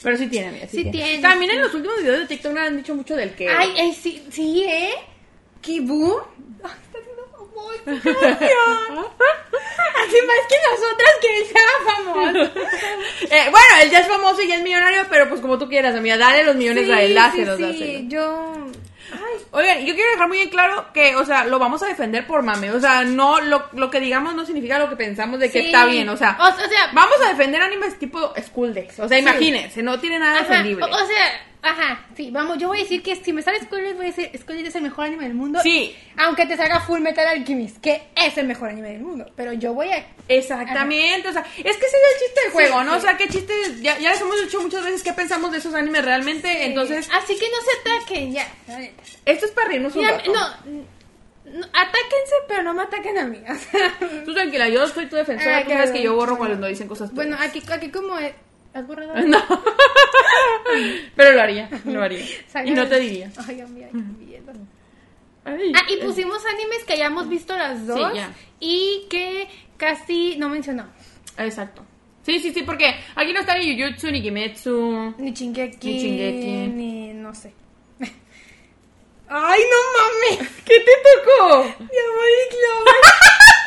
Pero 0.01 0.17
sí 0.17 0.27
tiene, 0.27 0.67
sí, 0.69 0.77
tiene. 0.77 0.91
tiene, 0.91 1.21
También 1.21 1.51
en 1.51 1.61
los 1.61 1.73
últimos 1.73 1.97
videos 1.99 2.19
de 2.19 2.27
TikTok 2.27 2.55
han 2.57 2.77
dicho 2.77 2.95
mucho 2.95 3.15
del 3.17 3.31
que. 3.35 3.49
Ay, 3.49 3.73
ay, 3.77 3.93
sí, 3.93 4.23
sí, 4.31 4.63
¿eh? 4.63 4.91
¿Qué 5.61 5.81
famoso, 7.60 8.01
qué 8.01 8.10
emoción. 8.10 9.07
Así 10.01 10.18
más 10.26 10.45
que 10.47 10.55
nosotras 10.72 11.12
que 11.22 11.38
él 11.39 11.45
se 11.45 11.57
haga 11.60 11.95
famoso. 11.95 12.60
Eh, 13.32 13.47
bueno, 13.51 13.68
él 13.84 13.91
ya 13.91 13.99
es 13.99 14.07
famoso 14.07 14.41
y 14.41 14.47
ya 14.47 14.55
es 14.55 14.64
millonario, 14.64 15.05
pero 15.10 15.30
pues 15.30 15.39
como 15.41 15.60
tú 15.60 15.68
quieras, 15.70 15.95
amiga, 15.95 16.18
dale 16.18 16.43
los 16.43 16.55
millones 16.55 16.89
a 16.89 17.01
él, 17.03 17.14
dáselos, 17.14 17.57
sí, 17.57 17.64
dáselos. 17.64 17.78
sí, 17.78 18.07
yo... 18.10 18.53
Ay, 19.12 19.45
Oigan, 19.51 19.86
yo 19.86 19.93
quiero 19.93 20.12
dejar 20.12 20.28
muy 20.28 20.38
bien 20.38 20.49
claro 20.49 20.88
que, 20.93 21.16
o 21.16 21.26
sea, 21.26 21.45
lo 21.45 21.60
vamos 21.60 21.82
a 21.84 21.88
defender 21.88 22.26
por 22.26 22.41
mame. 22.43 22.72
O 22.72 22.80
sea, 22.80 23.03
no, 23.03 23.39
lo, 23.41 23.68
lo 23.74 23.89
que 23.91 23.99
digamos 23.99 24.34
no 24.36 24.45
significa 24.45 24.80
lo 24.80 24.89
que 24.89 24.95
pensamos 24.95 25.39
de 25.39 25.51
que 25.51 25.60
Sí. 25.62 25.66
está 25.68 25.86
bien. 25.86 26.10
O 26.10 26.18
sea, 26.18 26.38
O- 26.39 26.47
o 26.47 26.68
sea- 26.70 26.89
vamos 26.93 27.16
a 27.26 27.30
defender 27.30 27.62
animes 27.62 27.97
tipo 27.99 28.34
School 28.47 28.74
Days. 28.74 28.99
O 28.99 29.07
sea, 29.07 29.18
imagínense, 29.20 29.82
no 29.84 29.99
tiene 29.99 30.18
nada 30.20 30.39
defendible. 30.41 30.86
O, 30.86 30.88
o 30.88 31.05
sea, 31.07 31.48
ajá, 31.62 32.05
sí, 32.16 32.32
vamos, 32.32 32.57
yo 32.57 32.68
voy 32.70 32.80
a 32.80 32.82
decir 32.84 33.03
que 33.03 33.16
si 33.16 33.34
me 33.34 33.41
sale 33.41 33.60
Days, 33.60 33.95
voy 33.95 34.05
a 34.05 34.12
decir 34.12 34.30
Days 34.47 34.68
es 34.68 34.76
el 34.76 34.82
mejor 34.82 35.05
anime 35.05 35.24
del 35.24 35.34
mundo. 35.34 35.60
Sí. 35.62 35.95
Aunque 36.18 36.45
te 36.45 36.55
salga 36.57 36.80
Full 36.82 37.01
Metal 37.01 37.28
Alchemist, 37.28 37.78
que 37.82 38.01
es 38.16 38.38
el 38.38 38.47
mejor 38.47 38.70
anime 38.70 38.89
del 38.93 39.01
mundo. 39.01 39.26
Pero 39.36 39.53
yo 39.53 39.74
voy 39.74 39.89
a... 39.89 40.05
Exactamente, 40.28 41.28
o 41.28 41.34
sea, 41.34 41.41
es 41.41 41.64
que 41.78 41.86
ese 41.86 41.97
es 41.97 42.14
el 42.14 42.20
chiste 42.26 42.41
del 42.43 42.51
juego, 42.51 42.84
¿no? 42.84 42.93
sí. 42.93 42.97
O 42.97 43.01
sea, 43.01 43.18
qué 43.18 43.28
chiste, 43.28 43.53
ya, 43.82 43.97
ya 43.99 44.12
les 44.12 44.22
hemos 44.22 44.41
dicho 44.41 44.62
muchas 44.62 44.84
veces 44.84 45.03
qué 45.03 45.14
pensamos 45.14 45.51
de 45.51 45.57
esos 45.57 45.74
animes 45.74 46.05
realmente, 46.05 46.66
entonces, 46.66 47.10
Así 47.14 47.38
que 47.38 47.45
no 47.49 47.57
se 47.62 47.80
ataquen, 47.91 48.32
ya. 48.34 48.47
esto 49.26 49.45
es 49.45 49.51
para 49.51 49.68
reírnos 49.70 49.95
un 49.95 50.01
Mira, 50.01 50.18
rato. 50.18 50.32
no, 50.32 50.49
no, 51.51 51.66
atáquense, 51.66 52.36
pero 52.47 52.64
no 52.64 52.74
me 52.74 52.84
ataquen 52.84 53.18
a 53.18 53.26
mí. 53.26 53.39
o 53.49 53.55
sea. 53.55 54.24
Tú 54.24 54.34
tranquila, 54.34 54.70
yo 54.70 54.86
soy 54.88 55.07
tu 55.07 55.16
defensora, 55.16 55.57
Ah, 55.57 55.64
tú 55.64 55.72
sabes 55.72 55.91
que 55.91 56.01
yo 56.03 56.16
borro 56.16 56.38
cuando 56.38 56.68
dicen 56.68 56.88
cosas 56.88 57.12
bueno, 57.14 57.36
tuyas. 57.38 57.49
aquí, 57.49 57.64
aquí 57.72 57.89
como... 57.89 58.16
¿Has 58.74 58.86
borrado? 58.88 59.13
No. 59.28 59.39
Pero 61.15 61.32
lo 61.34 61.41
haría, 61.41 61.70
lo 61.86 62.03
haría. 62.03 62.24
Y 62.65 62.72
no 62.72 62.88
te 62.88 62.99
diría. 62.99 63.32
Ay, 63.47 63.61
amiga, 63.61 63.88
qué 63.91 63.97
miedo. 63.97 64.53
Ay, 65.45 65.72
Ah, 65.76 65.82
y 65.89 65.97
pusimos 66.05 66.45
animes 66.45 66.84
que 66.86 66.93
hayamos 66.93 67.28
visto 67.28 67.57
las 67.57 67.88
dos. 67.88 68.13
ya. 68.13 68.32
Y 68.59 69.07
que 69.09 69.47
casi 69.78 70.36
no 70.38 70.49
mencionamos. 70.49 70.93
Exacto. 71.38 71.84
Sí, 72.24 72.39
sí, 72.39 72.53
sí, 72.53 72.61
porque 72.63 72.93
aquí 73.15 73.34
no 73.34 73.39
está 73.39 73.57
ni 73.57 73.76
Jujutsu, 73.82 74.11
ni 74.11 74.22
Kimetsu. 74.22 75.15
Ni 75.17 75.34
Chingeki. 75.34 75.88
Ni 75.93 75.99
Shingeki. 75.99 76.67
Ni 76.67 77.13
no 77.13 77.34
sé. 77.34 77.53
Ay, 79.30 79.61
no 79.72 80.38
mames. 80.38 80.49
¿Qué 80.65 80.80
te 80.80 80.91
tocó? 81.03 81.63
Lover. 81.63 82.49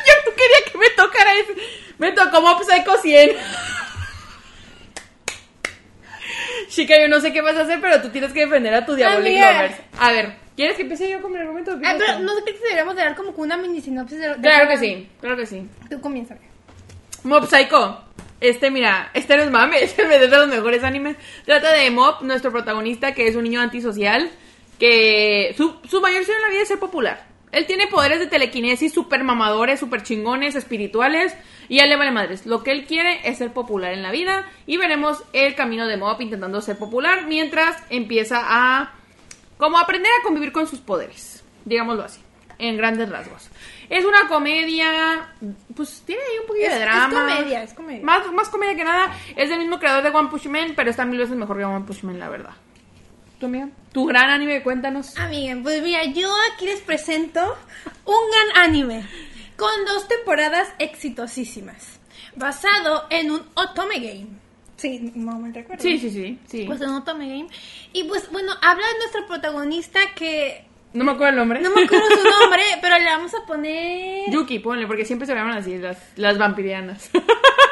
Yo 0.05 0.13
no 0.25 0.35
quería 0.35 0.71
que 0.71 0.77
me 0.77 0.89
tocara 0.91 1.33
eso. 1.39 1.53
Me 1.97 2.11
tocó 2.13 2.41
Mob 2.41 2.63
Psycho 2.63 2.97
100. 3.01 3.31
Chica, 6.67 6.99
yo 6.99 7.07
no 7.07 7.19
sé 7.19 7.31
qué 7.33 7.41
vas 7.41 7.55
a 7.55 7.61
hacer, 7.61 7.79
pero 7.81 8.01
tú 8.01 8.09
tienes 8.09 8.31
que 8.33 8.41
defender 8.41 8.73
a 8.73 8.85
tu 8.85 8.95
Diabolic 8.95 9.27
Amiga. 9.27 9.53
Lovers. 9.53 9.75
A 9.99 10.11
ver, 10.11 10.33
¿quieres 10.55 10.75
que 10.75 10.83
empiece 10.83 11.09
yo 11.09 11.21
con 11.21 11.31
mi 11.31 11.39
argumento? 11.39 11.79
Ah, 11.83 11.95
pero 11.97 12.19
no 12.19 12.35
sé 12.35 12.43
qué 12.45 12.53
deberíamos 12.53 12.95
de 12.95 13.01
dar 13.03 13.15
como 13.15 13.33
que 13.33 13.41
una 13.41 13.57
mini 13.57 13.81
sinopsis 13.81 14.19
de, 14.19 14.29
de 14.29 14.41
Claro 14.41 14.67
que 14.67 14.77
sí, 14.77 15.09
claro 15.19 15.37
que 15.37 15.45
sí. 15.45 15.67
Tú 15.89 16.01
comienza. 16.01 16.35
Mob 17.23 17.47
Psycho. 17.47 18.03
Este, 18.41 18.69
mira, 18.69 19.09
este 19.13 19.37
no 19.37 19.43
es 19.43 19.51
mame, 19.51 19.81
este 19.83 20.03
es 20.03 20.09
de 20.09 20.27
los 20.27 20.47
mejores 20.47 20.83
animes. 20.83 21.15
Trata 21.45 21.71
de 21.71 21.89
Mob, 21.91 22.21
nuestro 22.23 22.51
protagonista, 22.51 23.13
que 23.13 23.27
es 23.27 23.35
un 23.35 23.43
niño 23.43 23.61
antisocial, 23.61 24.29
que 24.79 25.53
su, 25.55 25.75
su 25.89 26.01
mayor 26.01 26.25
sueño 26.25 26.39
en 26.39 26.43
la 26.43 26.49
vida 26.49 26.61
es 26.63 26.67
ser 26.67 26.79
popular. 26.79 27.25
Él 27.53 27.67
tiene 27.67 27.87
poderes 27.87 28.19
de 28.19 28.27
telequinesis 28.27 28.91
super 28.91 29.23
mamadores, 29.23 29.79
super 29.79 30.01
chingones, 30.01 30.55
espirituales, 30.55 31.35
y 31.69 31.79
a 31.79 31.83
él 31.83 31.89
le 31.89 31.95
vale 31.97 32.11
madres. 32.11 32.45
Lo 32.45 32.63
que 32.63 32.71
él 32.71 32.85
quiere 32.85 33.27
es 33.27 33.37
ser 33.37 33.51
popular 33.53 33.93
en 33.93 34.03
la 34.03 34.11
vida, 34.11 34.45
y 34.67 34.77
veremos 34.77 35.23
el 35.33 35.55
camino 35.55 35.87
de 35.87 35.97
Mob 35.97 36.19
intentando 36.21 36.61
ser 36.61 36.77
popular, 36.77 37.25
mientras 37.27 37.75
empieza 37.89 38.41
a 38.43 38.93
como 39.57 39.77
aprender 39.77 40.11
a 40.19 40.23
convivir 40.23 40.51
con 40.51 40.67
sus 40.67 40.79
poderes, 40.79 41.43
digámoslo 41.65 42.03
así, 42.03 42.21
en 42.59 42.75
grandes 42.77 43.09
rasgos. 43.09 43.49
Es 43.89 44.03
una 44.05 44.27
comedia, 44.27 45.29
pues 45.75 46.03
tiene 46.05 46.21
ahí 46.21 46.39
un 46.41 46.47
poquito 46.47 46.65
Es- 46.65 46.71
de 46.73 46.79
es 46.79 46.81
drama. 46.85 47.13
comedia, 47.35 47.63
es 47.63 47.73
comedia. 47.73 48.03
Más, 48.03 48.31
más 48.33 48.49
comedia 48.49 48.75
que 48.75 48.83
nada. 48.83 49.11
Es 49.35 49.49
del 49.49 49.59
mismo 49.59 49.79
creador 49.79 50.03
de 50.03 50.09
One 50.09 50.29
Punch 50.29 50.45
Man, 50.47 50.73
pero 50.75 50.89
está 50.89 51.05
mil 51.05 51.19
veces 51.19 51.35
mejor 51.35 51.57
que 51.57 51.65
One 51.65 51.85
Punch 51.85 52.03
Man, 52.03 52.19
la 52.19 52.29
verdad. 52.29 52.51
¿Tu 53.39 53.45
amiga? 53.47 53.69
Tu 53.91 54.05
gran 54.05 54.29
anime, 54.29 54.63
cuéntanos. 54.63 55.17
Amiga, 55.17 55.55
pues 55.61 55.83
mira, 55.83 56.03
yo 56.05 56.33
aquí 56.53 56.65
les 56.65 56.79
presento 56.81 57.41
un 58.05 58.15
gran 58.53 58.65
anime 58.65 59.05
con 59.57 59.85
dos 59.85 60.07
temporadas 60.07 60.73
exitosísimas, 60.79 61.99
basado 62.35 63.05
en 63.09 63.31
un 63.31 63.41
otome 63.55 63.95
game. 63.99 64.27
Sí, 64.77 65.11
no 65.15 65.39
me 65.39 65.51
recuerdo. 65.51 65.81
Sí, 65.81 65.97
sí, 65.97 66.09
sí, 66.09 66.39
sí. 66.47 66.65
Pues 66.65 66.81
en 66.81 66.89
un 66.89 66.95
otome 66.95 67.27
game. 67.27 67.47
Y 67.93 68.03
pues 68.03 68.29
bueno, 68.31 68.51
habla 68.61 68.85
de 68.85 68.97
nuestro 68.99 69.25
protagonista 69.27 69.99
que 70.15 70.65
no 70.93 71.03
me 71.03 71.11
acuerdo 71.11 71.31
el 71.31 71.35
nombre. 71.37 71.61
no 71.61 71.71
me 71.71 71.83
acuerdo 71.83 72.05
su 72.07 72.23
nombre, 72.41 72.63
pero 72.81 72.97
le 72.99 73.05
vamos 73.05 73.33
a 73.33 73.45
poner... 73.45 74.29
Yuki, 74.31 74.59
ponle, 74.59 74.85
porque 74.85 75.05
siempre 75.05 75.25
se 75.25 75.33
llaman 75.33 75.57
así, 75.57 75.77
las, 75.77 75.97
las 76.17 76.37
vampirianas. 76.37 77.09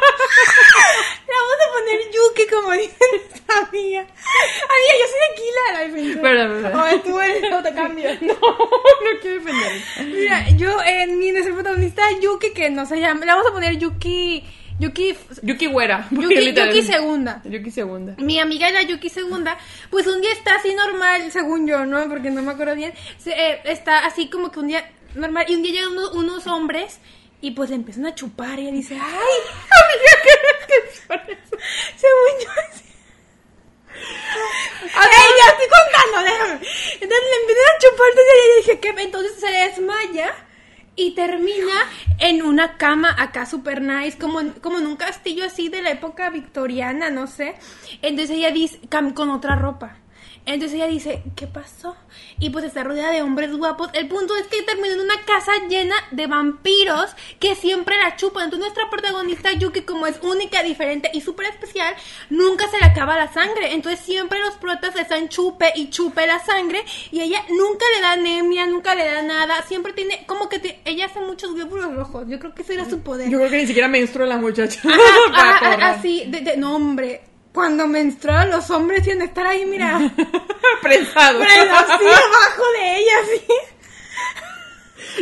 Vamos 1.27 1.57
a 1.65 1.73
poner 1.73 1.99
Yuki 2.11 2.47
como 2.49 2.71
dice 2.73 2.95
nuestra 3.11 3.57
amiga. 3.67 3.99
Amiga, 4.01 4.93
yo 4.99 5.05
soy 5.07 5.19
de 5.27 5.35
Kila, 5.35 5.73
la 5.73 5.79
defensora. 5.79 6.21
Perdón, 6.21 6.61
perdón. 6.61 6.79
O 6.79 7.01
tú 7.01 7.19
eres 7.21 7.51
autocambio. 7.51 8.09
no, 8.21 8.33
no 8.33 9.19
quiero 9.21 9.39
defender. 9.43 9.71
Mira, 10.07 10.49
yo 10.51 10.77
en 10.85 11.19
mi 11.19 11.31
nuestro 11.31 11.53
protagonista 11.55 12.03
Yuki, 12.21 12.51
que 12.53 12.69
no 12.69 12.85
se 12.85 12.99
llama, 12.99 13.21
le 13.25 13.31
vamos 13.31 13.47
a 13.47 13.51
poner 13.53 13.77
Yuki, 13.77 14.43
Yuki, 14.79 15.15
Yuki 15.43 15.67
Güera. 15.67 16.07
Yuki, 16.11 16.53
Yuki 16.53 16.81
segunda. 16.83 17.41
Yuki 17.45 17.71
Segunda. 17.71 18.15
Mi 18.17 18.39
amiga 18.39 18.69
la 18.71 18.81
Yuki 18.83 19.09
segunda, 19.09 19.57
pues 19.89 20.07
un 20.07 20.21
día 20.21 20.31
está 20.31 20.55
así 20.55 20.73
normal, 20.73 21.31
según 21.31 21.67
yo, 21.67 21.85
¿no? 21.85 22.07
Porque 22.09 22.29
no 22.31 22.41
me 22.41 22.51
acuerdo 22.51 22.75
bien. 22.75 22.93
Se- 23.17 23.31
eh, 23.31 23.61
está 23.65 24.05
así 24.05 24.29
como 24.29 24.51
que 24.51 24.59
un 24.59 24.67
día 24.67 24.89
normal, 25.15 25.45
y 25.49 25.55
un 25.55 25.61
día 25.63 25.73
llegan 25.73 25.91
unos, 25.91 26.13
unos 26.15 26.47
hombres 26.47 26.99
y 27.41 27.51
pues 27.51 27.69
le 27.69 27.75
empiezan 27.75 28.05
a 28.05 28.15
chupar 28.15 28.59
y 28.59 28.63
ella 28.63 28.71
dice, 28.71 28.95
ay, 28.95 29.01
amiga, 29.01 30.11
¿qué, 30.23 30.67
qué 30.67 31.33
eso? 31.33 31.57
Según 31.95 32.43
yo, 32.43 32.51
así. 32.69 32.83
Ay, 34.93 35.27
ya 35.37 35.51
estoy 35.51 35.67
contando, 35.67 36.23
déjame. 36.23 36.53
Entonces 36.53 37.29
le 37.29 37.41
empiezan 37.41 37.65
a 37.65 37.79
chupar, 37.79 38.07
entonces 38.09 38.33
ella 38.35 38.55
dije 38.57 38.79
que 38.79 39.01
entonces 39.01 39.39
se 39.39 39.51
desmaya 39.51 40.47
y 40.95 41.15
termina 41.15 41.89
en 42.19 42.43
una 42.43 42.77
cama 42.77 43.15
acá 43.17 43.45
super 43.45 43.81
nice, 43.81 44.17
como 44.17 44.39
en, 44.39 44.51
como 44.51 44.79
en 44.79 44.87
un 44.87 44.95
castillo 44.95 45.45
así 45.45 45.69
de 45.69 45.81
la 45.81 45.91
época 45.91 46.29
victoriana, 46.29 47.09
no 47.09 47.27
sé. 47.27 47.55
Entonces 48.01 48.37
ella 48.37 48.51
dice, 48.51 48.79
con 49.15 49.31
otra 49.31 49.55
ropa. 49.55 50.00
Entonces 50.45 50.75
ella 50.75 50.87
dice, 50.87 51.21
¿qué 51.35 51.45
pasó? 51.47 51.95
Y 52.39 52.49
pues 52.49 52.65
está 52.65 52.83
rodeada 52.83 53.11
de 53.11 53.21
hombres 53.21 53.55
guapos. 53.55 53.89
El 53.93 54.07
punto 54.07 54.35
es 54.35 54.47
que 54.47 54.63
terminó 54.63 54.93
en 54.95 54.99
una 55.01 55.21
casa 55.25 55.51
llena 55.69 55.95
de 56.11 56.27
vampiros 56.27 57.11
que 57.39 57.55
siempre 57.55 57.95
la 57.97 58.15
chupan. 58.15 58.45
Entonces 58.45 58.65
nuestra 58.67 58.89
protagonista 58.89 59.53
Yuki, 59.53 59.81
como 59.81 60.07
es 60.07 60.19
única, 60.23 60.63
diferente 60.63 61.09
y 61.13 61.21
súper 61.21 61.45
especial, 61.47 61.93
nunca 62.29 62.67
se 62.69 62.79
le 62.79 62.85
acaba 62.85 63.15
la 63.15 63.31
sangre. 63.31 63.73
Entonces 63.73 64.03
siempre 64.03 64.39
los 64.39 64.55
protas 64.55 64.95
están 64.95 65.29
chupe 65.29 65.71
y 65.75 65.89
chupe 65.89 66.25
la 66.25 66.39
sangre 66.39 66.83
y 67.11 67.21
ella 67.21 67.43
nunca 67.49 67.85
le 67.95 68.01
da 68.01 68.11
anemia, 68.13 68.65
nunca 68.65 68.95
le 68.95 69.05
da 69.05 69.21
nada. 69.21 69.61
Siempre 69.67 69.93
tiene, 69.93 70.25
como 70.25 70.49
que 70.49 70.59
te- 70.59 70.81
ella 70.85 71.05
hace 71.05 71.19
muchos 71.19 71.53
glóbulos 71.53 71.95
rojos. 71.95 72.25
Yo 72.27 72.39
creo 72.39 72.53
que 72.55 72.63
ese 72.63 72.73
era 72.73 72.89
su 72.89 72.99
poder. 73.01 73.29
Yo 73.29 73.37
creo 73.37 73.49
que 73.51 73.57
ni 73.57 73.67
siquiera 73.67 73.87
menstrua 73.87 74.25
la 74.27 74.37
muchacha. 74.37 74.81
Ajá, 74.83 75.55
ajá, 75.75 75.89
así, 75.91 76.23
de, 76.27 76.41
de- 76.41 76.57
no 76.57 76.75
hombre. 76.75 77.21
Cuando 77.53 77.87
menstruan 77.87 78.49
los 78.49 78.69
hombres 78.69 79.03
tienen 79.03 79.19
que 79.19 79.25
estar 79.25 79.45
ahí, 79.45 79.65
mira. 79.65 79.99
Prensado. 80.81 81.39
Pero 81.39 81.75
así 81.75 82.05
abajo 82.05 82.63
de 82.79 82.97
ella, 82.97 83.13
así. 83.23 83.45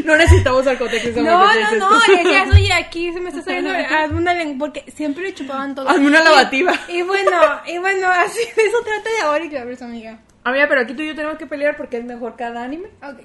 No 0.03 0.15
necesitamos 0.15 0.67
alcotex 0.67 1.15
No, 1.15 1.23
no, 1.23 1.75
no, 1.77 2.07
le 2.07 2.23
decías, 2.23 2.49
oye, 2.53 2.73
aquí 2.73 3.11
se 3.11 3.19
me 3.19 3.30
está 3.30 3.41
saliendo, 3.45 3.71
hazme 3.71 4.17
una 4.17 4.34
lengua, 4.34 4.67
porque 4.67 4.91
siempre 4.91 5.23
le 5.23 5.34
chupaban 5.34 5.73
todo. 5.73 5.89
Hazme 5.89 6.07
una 6.07 6.23
lavativa. 6.23 6.73
Y, 6.88 7.01
bueno, 7.01 7.32
y 7.65 7.77
bueno, 7.77 8.07
así 8.07 8.39
de 8.55 8.63
eso 8.63 8.77
trata 8.84 9.09
de 9.09 9.21
ahora 9.21 9.43
y 9.43 9.49
Clavers, 9.49 9.82
amiga. 9.82 10.19
Amiga, 10.43 10.67
pero 10.67 10.82
aquí 10.82 10.93
tú 10.93 11.01
y 11.01 11.07
yo 11.07 11.15
tenemos 11.15 11.38
que 11.38 11.47
pelear 11.47 11.75
porque 11.75 11.97
es 11.97 12.05
mejor 12.05 12.36
cada 12.36 12.63
anime. 12.63 12.89
Ok. 13.01 13.21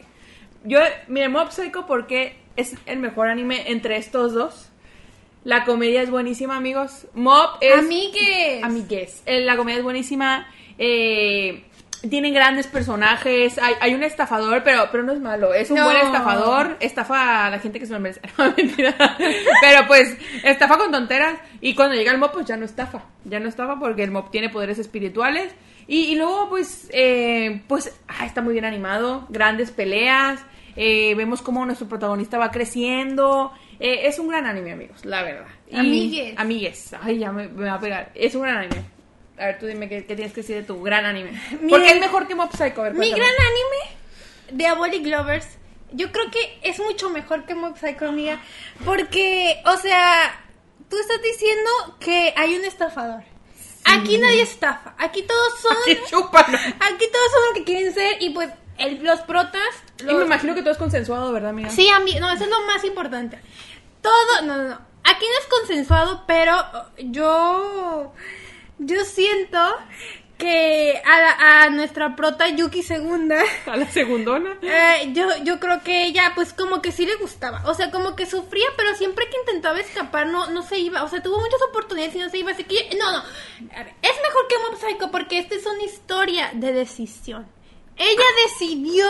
Yo, 0.64 0.80
mire, 1.08 1.28
Mob 1.28 1.50
Psycho 1.50 1.86
porque 1.86 2.38
es 2.56 2.74
el 2.86 2.98
mejor 2.98 3.28
anime 3.28 3.70
entre 3.70 3.96
estos 3.96 4.32
dos. 4.32 4.70
La 5.44 5.64
comedia 5.64 6.02
es 6.02 6.10
buenísima, 6.10 6.56
amigos. 6.56 7.06
Mob 7.14 7.58
es... 7.60 7.78
Amigues. 7.78 8.62
Amigues. 8.64 9.22
Eh, 9.26 9.40
La 9.42 9.56
comedia 9.56 9.78
es 9.78 9.84
buenísima. 9.84 10.46
Eh, 10.78 11.64
tienen 12.08 12.32
grandes 12.34 12.66
personajes. 12.66 13.58
Hay, 13.58 13.74
hay 13.80 13.94
un 13.94 14.02
estafador, 14.02 14.62
pero, 14.64 14.88
pero 14.90 15.02
no 15.04 15.12
es 15.12 15.20
malo. 15.20 15.52
Es 15.54 15.70
un 15.70 15.76
No. 15.76 15.84
buen 15.84 15.98
estafador. 15.98 16.76
Estafa 16.80 17.46
a 17.46 17.50
la 17.50 17.58
gente 17.58 17.78
que 17.78 17.86
se 17.86 17.92
lo 17.92 18.00
merece. 18.00 18.20
No, 18.38 18.52
mentira. 18.56 18.94
Pero 19.60 19.86
pues, 19.86 20.16
estafa 20.44 20.78
con 20.78 20.90
tonteras. 20.90 21.38
Y 21.60 21.74
cuando 21.74 21.94
llega 21.94 22.12
el 22.12 22.18
mob, 22.18 22.32
pues 22.32 22.46
ya 22.46 22.56
no 22.56 22.64
estafa. 22.64 23.04
Ya 23.24 23.38
no 23.40 23.48
estafa 23.48 23.78
porque 23.78 24.02
el 24.02 24.10
mob 24.10 24.30
tiene 24.30 24.48
poderes 24.48 24.78
espirituales. 24.78 25.54
Y, 25.86 26.04
y 26.06 26.16
luego, 26.16 26.48
pues, 26.48 26.88
eh, 26.92 27.62
pues, 27.68 27.94
ah, 28.08 28.24
está 28.24 28.40
muy 28.40 28.54
bien 28.54 28.64
animado. 28.64 29.26
Grandes 29.28 29.70
peleas. 29.70 30.40
Eh, 30.76 31.14
vemos 31.14 31.40
cómo 31.42 31.64
nuestro 31.66 31.86
protagonista 31.88 32.38
va 32.38 32.50
creciendo. 32.50 33.52
Eh, 33.80 34.06
es 34.06 34.18
un 34.18 34.28
gran 34.28 34.46
anime, 34.46 34.72
amigos, 34.72 35.04
la 35.04 35.22
verdad. 35.22 35.46
Y- 35.70 35.76
Amigues. 35.76 36.34
Amigues. 36.38 36.94
Ay, 37.02 37.18
ya 37.18 37.32
me, 37.32 37.48
me 37.48 37.64
va 37.68 37.74
a 37.74 37.80
pegar. 37.80 38.10
Es 38.14 38.34
un 38.34 38.42
gran 38.42 38.58
anime. 38.58 38.82
A 39.38 39.46
ver, 39.46 39.58
tú 39.58 39.66
dime 39.66 39.88
qué, 39.88 40.06
qué 40.06 40.14
tienes 40.14 40.32
que 40.32 40.42
decir 40.42 40.56
de 40.56 40.62
tu 40.62 40.80
gran 40.82 41.04
anime. 41.04 41.30
Mi- 41.60 41.70
Porque 41.70 41.88
es 41.88 42.00
mejor 42.00 42.26
que 42.28 42.34
Mob 42.34 42.50
Psycho. 42.52 42.80
A 42.80 42.84
ver, 42.84 42.94
Mi 42.94 43.10
gran 43.10 43.22
anime, 43.22 43.96
Diabolic 44.52 45.06
Lovers, 45.06 45.46
yo 45.92 46.12
creo 46.12 46.30
que 46.30 46.58
es 46.62 46.78
mucho 46.78 47.10
mejor 47.10 47.44
que 47.46 47.54
Mob 47.54 47.76
Psycho, 47.78 48.08
amiga. 48.08 48.40
Porque, 48.84 49.60
o 49.66 49.76
sea, 49.76 50.40
tú 50.88 50.96
estás 50.98 51.20
diciendo 51.22 51.70
que 52.00 52.32
hay 52.36 52.54
un 52.56 52.64
estafador. 52.64 53.22
Aquí 53.86 54.16
nadie 54.18 54.42
estafa. 54.42 54.94
Aquí 54.98 55.22
todos 55.22 55.60
son. 55.60 55.76
Aquí. 55.86 55.98
Aquí 56.00 57.04
todos 57.12 57.30
son 57.32 57.42
lo 57.48 57.54
que 57.54 57.64
quieren 57.64 57.92
ser 57.92 58.16
y 58.20 58.30
pues 58.30 58.48
el- 58.78 59.02
los 59.04 59.20
protas... 59.20 59.62
Y 60.00 60.04
los- 60.04 60.14
me 60.16 60.24
imagino 60.24 60.54
que 60.54 60.60
todo 60.62 60.72
es 60.72 60.78
consensuado, 60.78 61.32
¿verdad, 61.32 61.50
amiga? 61.50 61.70
Sí, 61.70 61.88
a 61.88 62.00
mí, 62.00 62.14
no, 62.20 62.30
eso 62.30 62.44
es 62.44 62.50
lo 62.50 62.60
más 62.66 62.84
importante. 62.84 63.38
Todo, 64.02 64.42
no, 64.42 64.56
no, 64.56 64.68
no. 64.68 64.80
Aquí 65.04 65.26
no 65.26 65.38
es 65.40 65.46
consensuado, 65.60 66.24
pero 66.26 66.56
yo, 66.98 68.12
yo 68.78 69.04
siento 69.04 69.58
que 70.38 71.00
a, 71.04 71.20
la- 71.20 71.62
a 71.64 71.70
nuestra 71.70 72.16
prota 72.16 72.48
Yuki 72.48 72.82
segunda, 72.82 73.36
A 73.66 73.76
la 73.76 73.86
segundona. 73.88 74.58
eh, 74.62 75.10
yo, 75.12 75.28
yo 75.44 75.60
creo 75.60 75.82
que 75.82 76.04
ella, 76.06 76.32
pues 76.34 76.52
como 76.52 76.82
que 76.82 76.90
sí 76.90 77.06
le 77.06 77.14
gustaba. 77.16 77.62
O 77.66 77.74
sea, 77.74 77.90
como 77.90 78.16
que 78.16 78.26
sufría, 78.26 78.66
pero 78.76 78.94
siempre 78.94 79.26
que 79.30 79.36
intentaba 79.38 79.78
escapar 79.78 80.26
no, 80.26 80.48
no 80.50 80.62
se 80.62 80.78
iba. 80.78 81.04
O 81.04 81.08
sea, 81.08 81.22
tuvo 81.22 81.38
muchas 81.38 81.60
oportunidades 81.70 82.14
y 82.16 82.18
no 82.18 82.28
se 82.30 82.38
iba. 82.38 82.50
Así 82.50 82.64
que, 82.64 82.90
no, 82.98 83.12
no. 83.12 83.18
A 83.18 83.84
ver, 83.84 83.94
es 84.02 84.12
mejor 84.22 84.48
que 84.48 84.58
Mob 84.58 84.80
Psycho 84.80 85.10
porque 85.10 85.38
esta 85.38 85.54
es 85.54 85.64
una 85.66 85.84
historia 85.84 86.50
de 86.54 86.72
decisión. 86.72 87.46
Ella 87.96 88.24
decidió 88.46 89.06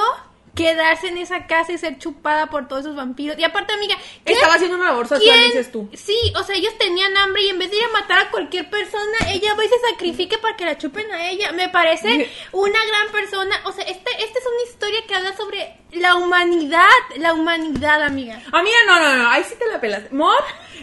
quedarse 0.54 1.08
en 1.08 1.18
esa 1.18 1.46
casa 1.46 1.72
y 1.72 1.78
ser 1.78 1.98
chupada 1.98 2.46
por 2.46 2.68
todos 2.68 2.82
esos 2.82 2.96
vampiros. 2.96 3.38
Y 3.38 3.44
aparte, 3.44 3.72
amiga, 3.74 3.96
¿qué- 4.24 4.32
Estaba 4.34 4.54
haciendo 4.54 4.76
una 4.76 4.86
labor 4.86 5.08
social, 5.08 5.36
¿quién? 5.36 5.46
dices 5.48 5.72
tú. 5.72 5.88
Sí, 5.94 6.16
o 6.36 6.42
sea, 6.42 6.54
ellos 6.56 6.76
tenían 6.78 7.16
hambre 7.16 7.42
y 7.42 7.48
en 7.48 7.58
vez 7.58 7.70
de 7.70 7.76
ir 7.78 7.84
a 7.84 7.88
matar 8.00 8.18
a 8.18 8.30
cualquier 8.30 8.70
persona, 8.70 9.18
ella 9.28 9.54
va 9.54 9.64
y 9.64 9.68
se 9.68 9.78
sacrifica 9.90 10.38
para 10.40 10.56
que 10.56 10.64
la 10.64 10.78
chupen 10.78 11.10
a 11.12 11.28
ella. 11.28 11.52
Me 11.52 11.68
parece 11.68 12.30
una 12.52 12.78
gran 12.86 13.12
persona. 13.12 13.56
O 13.64 13.72
sea, 13.72 13.84
esta, 13.84 14.10
esta 14.12 14.38
es 14.38 14.46
una 14.46 14.70
historia 14.70 15.00
que 15.06 15.14
habla 15.14 15.36
sobre 15.36 15.76
la 15.92 16.14
humanidad. 16.16 16.84
La 17.16 17.32
humanidad, 17.34 18.02
amiga. 18.02 18.40
Amiga, 18.52 18.76
no, 18.86 19.00
no, 19.00 19.16
no, 19.16 19.30
ahí 19.30 19.44
sí 19.44 19.54
te 19.58 19.66
la 19.68 19.80
pelas. 19.80 20.10
Mob 20.12 20.34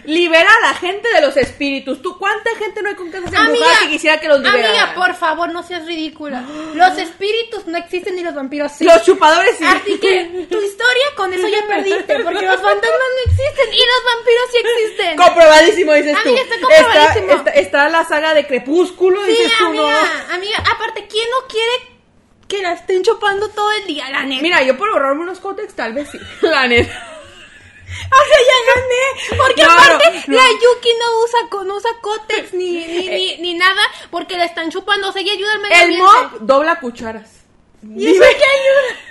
libera 0.06 0.50
a 0.64 0.68
la 0.68 0.74
gente 0.74 1.08
de 1.14 1.22
los 1.22 1.38
espíritus. 1.38 2.02
¿Tú 2.02 2.18
cuánta 2.18 2.50
gente 2.58 2.82
no 2.82 2.90
hay 2.90 2.96
con 2.96 3.12
casas 3.12 3.32
embrujadas 3.34 3.80
que 3.84 3.90
quisiera 3.90 4.20
que 4.20 4.28
los 4.28 4.40
liberaran? 4.40 4.70
amiga, 4.70 4.94
por 4.96 5.14
favor, 5.16 5.50
no 5.52 5.64
seas 5.64 5.86
ridícula. 5.86 6.42
Los 6.74 6.98
espíritus 6.98 7.68
no 7.68 7.78
existen 7.78 8.18
y 8.18 8.24
los 8.24 8.34
vampiros 8.34 8.72
sí. 8.72 8.86
Los 8.86 9.04
chupadores 9.04 9.61
sí. 9.62 9.68
Así 9.68 10.00
que 10.00 10.46
tu 10.50 10.62
historia 10.62 11.06
con 11.16 11.34
eso 11.34 11.48
ya 11.48 11.66
perdiste, 11.68 12.20
porque 12.24 12.46
los 12.46 12.62
fantasmas 12.62 13.10
no 13.16 13.32
existen 13.32 13.74
y 13.74 13.78
los 13.78 14.04
vampiros 14.06 14.46
sí 14.52 14.58
existen. 14.58 15.18
Comprobadísimo, 15.18 15.94
dices 15.94 16.18
tú. 16.24 16.30
Amiga, 16.30 16.42
está 16.44 16.56
comprobadísimo. 16.60 17.34
Está, 17.34 17.52
está 17.52 17.90
la 17.90 18.06
saga 18.06 18.34
de 18.34 18.48
Crepúsculo, 18.48 19.24
Sí, 19.26 19.32
dices 19.32 19.52
tú, 19.58 19.66
amiga, 19.68 20.02
no. 20.28 20.34
amiga, 20.36 20.58
aparte, 20.76 21.08
¿quién 21.08 21.30
no 21.30 21.48
quiere 21.48 21.72
que 22.48 22.62
la 22.62 22.74
estén 22.74 23.04
chupando 23.04 23.48
todo 23.50 23.72
el 23.74 23.86
día, 23.88 24.10
la 24.10 24.24
neta? 24.24 24.42
Mira, 24.42 24.62
yo 24.64 24.78
por 24.78 24.90
ahorrarme 24.90 25.22
unos 25.22 25.40
cótex, 25.40 25.74
tal 25.74 25.94
vez 25.94 26.10
sí. 26.12 26.20
La 26.42 26.68
neta. 26.68 26.92
o 27.92 28.26
sea, 28.26 28.38
ya 28.48 28.74
gané, 28.74 29.38
porque 29.38 29.64
No, 29.64 29.72
aparte 29.72 30.06
no, 30.10 30.22
no. 30.28 30.36
la 30.38 30.50
Yuki 30.50 30.90
no 31.00 31.24
usa, 31.24 31.64
no 31.66 31.76
usa 31.76 31.90
cótex 32.02 32.54
ni, 32.54 32.86
ni, 32.86 33.08
ni, 33.10 33.38
ni 33.38 33.54
nada, 33.54 33.82
porque 34.10 34.38
la 34.38 34.46
están 34.46 34.72
chupando, 34.72 35.10
o 35.10 35.12
sea, 35.12 35.22
ella 35.22 35.34
ayuda 35.34 35.52
al 35.54 35.60
medio 35.60 35.76
El 35.76 35.82
ambiente. 35.82 36.04
mob 36.06 36.40
dobla 36.42 36.80
cucharas. 36.80 37.30
¿Y 37.84 38.08
eso 38.12 38.20
qué 38.22 38.28
ayuda? 38.28 39.02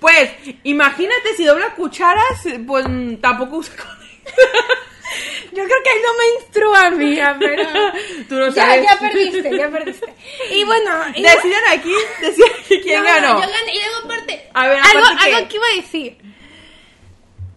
Pues, 0.00 0.30
imagínate 0.64 1.34
si 1.36 1.44
dobla 1.44 1.74
cucharas, 1.74 2.42
pues 2.66 2.86
mm, 2.88 3.16
tampoco 3.16 3.56
usa. 3.56 3.74
Yo 5.52 5.64
creo 5.64 5.82
que 5.82 5.90
ahí 5.90 5.98
no 6.02 6.18
me 6.18 6.44
instrúa, 6.44 6.86
amiga, 6.86 7.36
pero... 7.38 7.64
Tú 8.28 8.34
no 8.34 8.52
sabes. 8.52 8.84
ya 8.84 8.98
perdiste, 8.98 9.56
ya 9.56 9.70
perdiste. 9.70 10.14
Y 10.52 10.64
bueno... 10.64 10.90
y- 11.14 11.22
Decidan 11.22 11.64
aquí, 11.70 11.94
decidan 12.20 12.50
aquí 12.60 12.80
quién 12.82 13.02
No, 13.02 13.08
no, 13.08 13.14
ganó. 13.14 13.40
Yo 13.40 13.48
gané. 13.50 13.74
Y 13.74 13.78
luego 13.78 13.96
aparte. 14.04 14.50
A 14.52 14.68
ver, 14.68 14.78
algo, 14.78 15.48
que 15.48 15.56
iba 15.56 15.66
a 15.66 15.76
decir. 15.76 16.18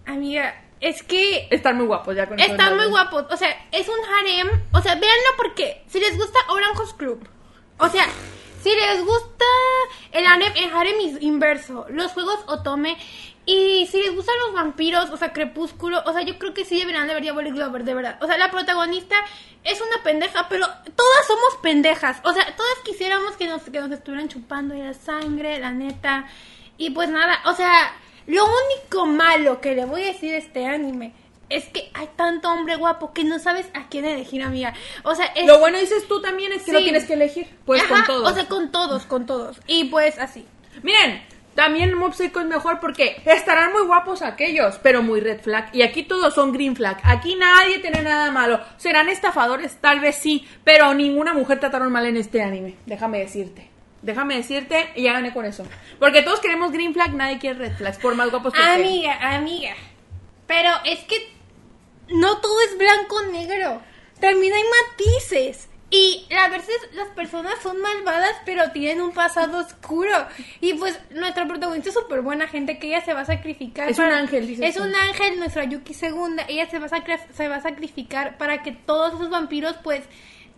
Amiga, 0.06 0.64
es 0.80 1.04
que 1.04 1.48
Están 1.52 1.78
muy 1.78 1.86
guapos 1.86 2.16
ya 2.16 2.28
con 2.28 2.40
están 2.40 2.76
muy 2.76 2.88
guapos. 2.88 3.26
O 3.30 3.38
sea, 3.38 3.68
es 3.72 3.88
un 3.88 4.00
harem. 4.06 4.50
O 4.74 4.82
sea, 4.82 4.96
véanlo 4.96 5.30
porque 5.38 5.84
si 5.88 6.00
les 6.00 6.18
gusta 6.18 6.40
Orange 6.50 6.96
Club. 6.98 7.28
O 7.78 7.90
sea, 7.90 8.08
si 8.62 8.70
les 8.70 9.04
gusta 9.04 9.46
el 10.12 10.26
harem, 10.26 10.54
el 10.56 10.74
harem 10.74 10.96
inverso, 11.22 11.86
los 11.90 12.12
juegos 12.12 12.40
Otome. 12.48 12.98
Y 13.46 13.88
si 13.88 14.00
les 14.02 14.16
gustan 14.16 14.36
los 14.46 14.54
vampiros, 14.54 15.10
o 15.10 15.18
sea, 15.18 15.34
Crepúsculo, 15.34 16.04
o 16.06 16.14
sea, 16.14 16.22
yo 16.22 16.38
creo 16.38 16.54
que 16.54 16.64
sí 16.64 16.78
deberían 16.78 17.08
de 17.08 17.16
ver 17.16 17.24
Diabolic 17.24 17.56
Lover, 17.56 17.84
de 17.84 17.96
verdad. 17.96 18.20
O 18.22 18.28
sea, 18.28 18.38
la 18.38 18.52
protagonista 18.52 19.16
es 19.64 19.82
una 19.82 20.04
pendeja, 20.04 20.48
pero 20.48 20.68
todas 20.96 21.28
somos 21.28 21.58
pendejas. 21.62 22.20
O 22.24 22.34
sea, 22.34 22.56
todas 22.56 22.78
quisiéramos 22.86 23.36
que 23.38 23.48
nos, 23.48 23.64
que 23.64 23.80
nos 23.80 23.92
estuvieran 23.92 24.30
chupando 24.30 24.76
la 24.76 24.94
sangre, 24.94 25.60
la 25.60 25.72
neta. 25.72 26.28
Y 26.78 26.92
pues 26.92 27.10
nada, 27.10 27.40
o 27.46 27.54
sea, 27.54 27.94
lo 28.28 28.44
único 28.46 29.08
malo 29.08 29.60
que 29.60 29.76
le 29.76 29.86
voy 29.86 30.04
a 30.04 30.08
decir 30.08 30.36
a 30.36 30.38
este 30.38 30.68
anime 30.68 31.14
es 31.52 31.66
que 31.70 31.90
hay 31.94 32.10
tanto 32.16 32.50
hombre 32.52 32.76
guapo 32.76 33.14
que 33.14 33.24
no 33.24 33.40
sabes 33.40 33.68
a 33.74 33.88
quién 33.90 34.06
elegir, 34.06 34.42
amiga. 34.44 34.74
O 35.04 35.14
sea, 35.16 35.26
es... 35.28 35.46
Lo 35.46 35.60
bueno 35.60 35.78
dices 35.80 36.08
tú 36.08 36.22
también 36.22 36.52
es 36.52 36.60
que 36.64 36.72
Sí. 36.72 36.72
lo 36.72 36.80
tienes 36.80 37.06
que 37.06 37.14
elegir. 37.14 37.48
Pues 37.66 37.84
con 37.84 38.04
todos. 38.06 38.32
O 38.32 38.34
sea, 38.34 38.48
con 38.48 38.72
todos, 38.72 39.06
con 39.06 39.26
todos. 39.26 39.60
Y 39.68 39.86
pues 39.86 40.18
así. 40.20 40.46
Miren, 40.84 41.22
también 41.56 41.94
Mob 41.96 42.14
Psycho 42.14 42.40
es 42.40 42.46
mejor 42.46 42.80
porque 42.80 43.22
estarán 43.26 43.74
muy 43.74 43.84
guapos 43.84 44.22
aquellos, 44.22 44.80
pero 44.82 45.04
muy 45.04 45.20
red 45.20 45.42
flag. 45.42 45.70
Y 45.74 45.82
aquí 45.82 46.04
todos 46.04 46.34
son 46.34 46.54
green 46.54 46.76
flag. 46.76 47.00
Aquí 47.04 47.36
nadie 47.36 47.80
tiene 47.80 48.02
nada 48.02 48.32
malo. 48.32 48.62
Serán 48.78 49.10
estafadores, 49.10 49.76
tal 49.82 50.00
vez 50.00 50.16
sí, 50.16 50.48
pero 50.64 50.94
ninguna 50.94 51.34
mujer 51.34 51.60
trataron 51.60 51.92
mal 51.92 52.06
en 52.06 52.16
este 52.18 52.42
anime. 52.42 52.76
Déjame 52.86 53.20
decirte. 53.20 53.70
Déjame 54.02 54.38
decirte 54.38 54.90
y 54.96 55.04
ya 55.04 55.14
gané 55.14 55.32
con 55.34 55.46
eso. 55.46 55.64
Porque 56.00 56.24
todos 56.24 56.40
queremos 56.40 56.72
green 56.72 56.94
flag, 56.94 57.14
nadie 57.14 57.38
quiere 57.38 57.60
red 57.60 57.76
flags, 57.76 57.98
por 58.00 58.16
más 58.16 58.32
guapos 58.32 58.54
que. 58.54 58.60
Amiga, 58.62 59.36
amiga. 59.36 59.76
Pero 60.48 60.70
es 60.86 61.00
que 61.02 61.18
no 62.14 62.38
todo 62.40 62.60
es 62.62 62.78
blanco-negro. 62.78 63.82
También 64.20 64.54
hay 64.54 64.64
matices. 64.64 65.68
Y 65.94 66.26
a 66.34 66.48
veces 66.48 66.78
las 66.94 67.10
personas 67.10 67.56
son 67.62 67.82
malvadas, 67.82 68.34
pero 68.46 68.72
tienen 68.72 69.02
un 69.02 69.12
pasado 69.12 69.58
oscuro. 69.60 70.14
Y 70.62 70.74
pues 70.76 70.98
nuestra 71.10 71.46
protagonista 71.46 71.90
es 71.90 71.96
súper 71.96 72.22
buena 72.22 72.48
gente 72.48 72.80
que 72.80 72.88
ella 72.88 73.04
se 73.04 73.14
va 73.14 73.22
a 73.22 73.26
sacrificar. 73.26 73.90
Es 73.90 74.00
un 74.00 74.06
ángel, 74.06 74.48
dices 74.48 74.70
Es 74.70 74.76
tú. 74.76 74.84
un 74.84 74.96
ángel, 74.96 75.38
nuestra 75.38 75.66
Yuki 75.66 75.94
segunda. 75.94 76.46
Ella 76.48 76.70
se 76.70 76.80
va, 76.80 76.86
a 76.86 77.34
se 77.34 77.48
va 77.50 77.56
a 77.58 77.62
sacrificar 77.62 78.38
para 78.38 78.64
que 78.64 78.72
todos 78.72 79.16
esos 79.16 79.30
vampiros, 79.30 79.76
pues... 79.84 80.04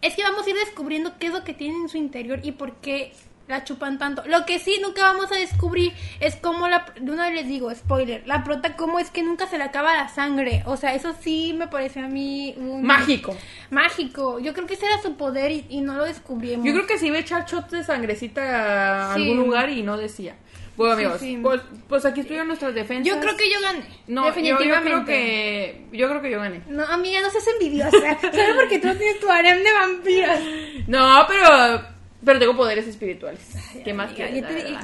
Es 0.03 0.15
que 0.15 0.21
vamos 0.21 0.45
a 0.45 0.49
ir 0.49 0.55
descubriendo 0.57 1.17
qué 1.17 1.27
es 1.27 1.33
lo 1.33 1.45
que 1.45 1.53
tienen 1.53 1.83
en 1.83 1.89
su 1.89 1.97
interior 1.97 2.41
y 2.43 2.51
por 2.51 2.75
qué 2.75 3.13
la 3.47 3.63
chupan 3.65 3.97
tanto. 3.99 4.23
Lo 4.25 4.45
que 4.45 4.57
sí 4.59 4.79
nunca 4.81 5.01
vamos 5.03 5.31
a 5.31 5.35
descubrir 5.35 5.91
es 6.19 6.35
cómo 6.37 6.67
la... 6.69 6.85
De 6.99 7.11
una 7.11 7.25
vez 7.29 7.35
les 7.35 7.47
digo, 7.47 7.73
spoiler, 7.75 8.23
la 8.25 8.43
prota 8.43 8.75
cómo 8.75 8.99
es 8.99 9.09
que 9.11 9.21
nunca 9.21 9.47
se 9.47 9.57
le 9.57 9.65
acaba 9.65 9.95
la 9.95 10.07
sangre. 10.09 10.63
O 10.65 10.77
sea, 10.77 10.93
eso 10.95 11.13
sí 11.21 11.53
me 11.57 11.67
pareció 11.67 12.05
a 12.05 12.07
mí... 12.07 12.55
un- 12.57 12.83
Mágico. 12.83 13.35
Mágico. 13.69 14.39
Yo 14.39 14.53
creo 14.53 14.65
que 14.67 14.75
ese 14.75 14.85
era 14.85 15.01
su 15.01 15.15
poder 15.17 15.51
y, 15.51 15.65
y 15.69 15.81
no 15.81 15.95
lo 15.95 16.05
descubrimos. 16.05 16.65
Yo 16.65 16.73
creo 16.73 16.87
que 16.87 16.97
se 16.97 17.07
iba 17.07 17.17
a 17.17 17.19
echar 17.19 17.45
shots 17.45 17.71
de 17.71 17.83
sangrecita 17.83 19.11
a 19.11 19.15
Sí. 19.15 19.21
algún 19.21 19.37
lugar 19.45 19.69
y 19.69 19.83
no 19.83 19.97
decía. 19.97 20.35
Bueno, 20.75 20.95
Sí, 20.95 21.03
amigos, 21.03 21.19
sí. 21.19 21.39
Pues, 21.43 21.61
pues 21.87 22.05
aquí 22.05 22.21
estuvieron 22.21 22.47
nuestras 22.47 22.73
defensas. 22.73 23.05
Yo 23.13 23.19
creo 23.19 23.37
que 23.37 23.47
yo 23.51 23.61
gané. 23.61 23.83
No, 24.07 24.21
yo, 24.23 24.29
yo 24.29 24.35
definitivamente. 24.35 24.89
creo 24.89 25.05
que... 25.05 25.85
Yo 25.91 26.09
creo 26.09 26.21
que 26.21 26.31
yo 26.31 26.39
gané. 26.39 26.61
No, 26.67 26.83
amiga, 26.85 27.21
no 27.21 27.29
seas 27.29 27.45
envidiosa. 27.47 27.91
Solo 28.21 28.55
porque 28.55 28.79
tú 28.79 28.87
tienes 28.95 29.19
tu 29.19 29.29
harem 29.29 29.61
de 29.63 29.71
vampiros. 29.71 30.39
No, 30.87 31.25
pero... 31.27 31.92
Pero 32.26 32.39
tengo 32.39 32.55
poderes 32.55 32.88
espirituales. 32.88 33.41
¿Qué 33.84 33.93
más 33.93 34.11
quieres? 34.13 34.45
te- 34.47 34.69
y- 34.69 34.78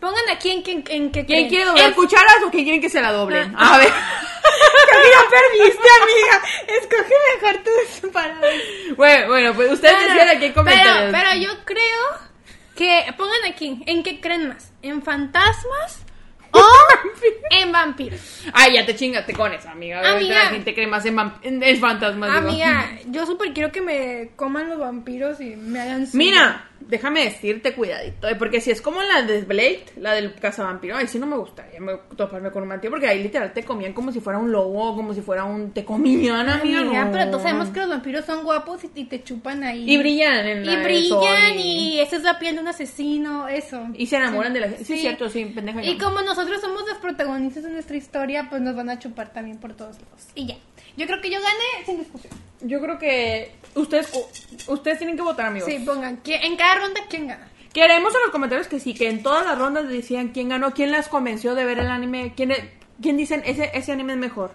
Pongan 0.00 0.30
aquí 0.32 0.50
en, 0.50 0.62
en, 0.66 0.84
en 0.88 1.12
qué 1.12 1.26
¿Quién 1.26 1.48
quiere 1.48 1.66
doblar 1.66 1.88
En- 1.88 1.92
cucharas 1.94 2.36
o 2.46 2.50
quién 2.50 2.64
quieren 2.64 2.80
que 2.80 2.88
se 2.88 3.02
la 3.02 3.12
doblen? 3.12 3.52
Ah. 3.56 3.74
A 3.74 3.78
ver. 3.78 3.88
ya 3.92 5.30
perdiste, 5.30 5.88
amiga. 6.02 6.42
Escoge 6.80 7.14
mejor 7.34 7.62
tus 7.62 8.10
palabras. 8.10 8.54
Bueno, 8.96 9.26
bueno, 9.28 9.54
pues 9.54 9.72
ustedes 9.72 9.94
Bueno, 9.94 10.08
decían 10.14 10.36
aquí 10.36 10.44
en 10.46 10.52
comentarios. 10.52 10.96
Pero, 10.96 11.12
pero 11.12 11.40
yo 11.42 11.64
creo 11.66 12.30
que 12.76 13.12
pongan 13.18 13.44
aquí 13.52 13.82
en 13.86 14.02
qué 14.02 14.20
creen 14.22 14.48
más, 14.48 14.72
en 14.80 15.02
fantasmas 15.02 16.00
o 16.52 16.60
en 17.50 17.72
vampiros. 17.72 18.20
Ay, 18.52 18.74
ya 18.74 18.86
te 18.86 18.94
chingaste 18.96 19.32
con 19.32 19.52
eso, 19.52 19.68
amiga. 19.68 20.00
Amiga. 20.16 20.44
La 20.44 20.50
gente 20.50 20.74
cree 20.74 20.86
más 20.86 21.04
en, 21.06 21.18
en- 21.42 21.80
fantasmas. 21.80 22.30
digo. 22.30 22.48
Amiga, 22.48 22.90
yo 23.06 23.26
súper 23.26 23.52
quiero 23.52 23.70
que 23.72 23.80
me 23.80 24.30
coman 24.36 24.68
los 24.68 24.78
vampiros 24.78 25.40
y 25.40 25.56
me 25.56 25.80
hagan 25.80 26.06
suyo. 26.10 26.18
Mira, 26.24 26.69
déjame 26.80 27.24
decirte 27.24 27.74
cuidadito, 27.74 28.28
eh, 28.28 28.34
porque 28.36 28.60
si 28.60 28.70
es 28.70 28.80
como 28.80 29.00
la 29.02 29.22
de 29.22 29.42
Blade, 29.42 29.84
la 29.96 30.12
del 30.14 30.34
cazavampiro, 30.34 30.96
ay, 30.96 31.06
sí 31.06 31.18
no 31.18 31.26
me 31.26 31.36
gustaría 31.36 31.78
me- 31.80 31.98
toparme 32.16 32.50
con 32.50 32.62
un 32.62 32.68
vampiro, 32.68 32.90
porque 32.90 33.06
ahí 33.08 33.22
literal 33.22 33.52
te 33.52 33.62
comían 33.62 33.92
como 33.92 34.10
si 34.12 34.20
fuera 34.20 34.38
un 34.38 34.50
lobo, 34.50 34.96
como 34.96 35.14
si 35.14 35.20
fuera 35.20 35.44
un... 35.44 35.72
Te 35.72 35.84
comían, 35.84 36.48
amiga, 36.48 36.80
Amiga, 36.80 37.04
no. 37.04 37.12
pero 37.12 37.26
todos 37.30 37.42
sabemos 37.42 37.68
que 37.68 37.80
los 37.80 37.88
vampiros 37.88 38.24
son 38.24 38.42
guapos 38.44 38.82
y, 38.84 38.90
y 39.00 39.04
te 39.04 39.22
chupan 39.22 39.62
ahí. 39.62 39.88
Y 39.90 39.98
brillan 39.98 40.46
en 40.46 40.66
la 40.66 40.72
Y 40.72 40.76
brillan 40.82 41.08
sol 41.08 41.56
y 41.58 41.98
esa 42.00 42.16
es 42.16 42.22
la 42.22 42.38
piel 42.38 42.56
de 42.56 42.60
un 42.62 42.68
asesino, 42.68 43.46
eso. 43.48 43.86
Y 43.94 44.06
se 44.06 44.16
enamoran 44.16 44.52
de 44.52 44.60
la 44.60 44.68
gente. 44.68 44.84
Sí, 44.84 44.94
Sí. 44.94 45.00
cierto, 45.00 45.28
sí, 45.28 45.44
pendeja. 45.46 45.82
Y 45.82 45.96
yo. 45.98 46.04
como 46.04 46.20
nosotros 46.22 46.60
somos 46.60 46.82
los 46.88 46.98
protagonistas 46.98 47.62
de 47.62 47.70
nuestra 47.70 47.96
historia, 47.96 48.46
pues 48.50 48.60
nos 48.62 48.74
van 48.74 48.90
a 48.90 48.98
chupar 48.98 49.32
también 49.32 49.58
por 49.58 49.74
todos 49.74 49.96
lados. 49.96 50.26
Y 50.34 50.46
ya. 50.46 50.56
Yo 50.96 51.06
creo 51.06 51.20
que 51.20 51.30
yo 51.30 51.38
gané 51.40 51.86
sin 51.86 51.98
discusión. 51.98 52.32
Yo 52.62 52.78
creo 52.80 52.98
que 52.98 53.52
ustedes 53.74 54.12
ustedes 54.66 54.98
tienen 54.98 55.16
que 55.16 55.22
votar, 55.22 55.46
amigos. 55.46 55.68
Sí, 55.70 55.78
pongan. 55.78 56.16
¿quién- 56.22 56.42
En 56.42 56.56
cada 56.56 56.69
ronda, 56.76 57.00
¿quién 57.08 57.26
gana? 57.28 57.48
Queremos 57.72 58.14
en 58.14 58.20
los 58.22 58.30
comentarios 58.30 58.66
que 58.68 58.80
sí, 58.80 58.94
que 58.94 59.08
en 59.08 59.22
todas 59.22 59.44
las 59.46 59.56
rondas 59.58 59.88
decían 59.88 60.28
quién 60.28 60.48
ganó, 60.48 60.72
quién 60.74 60.90
las 60.90 61.08
convenció 61.08 61.54
de 61.54 61.64
ver 61.64 61.78
el 61.78 61.88
anime, 61.88 62.32
quién, 62.36 62.52
quién 63.00 63.16
dicen 63.16 63.42
ese, 63.46 63.70
ese 63.74 63.92
anime 63.92 64.14
es 64.14 64.18
mejor. 64.18 64.52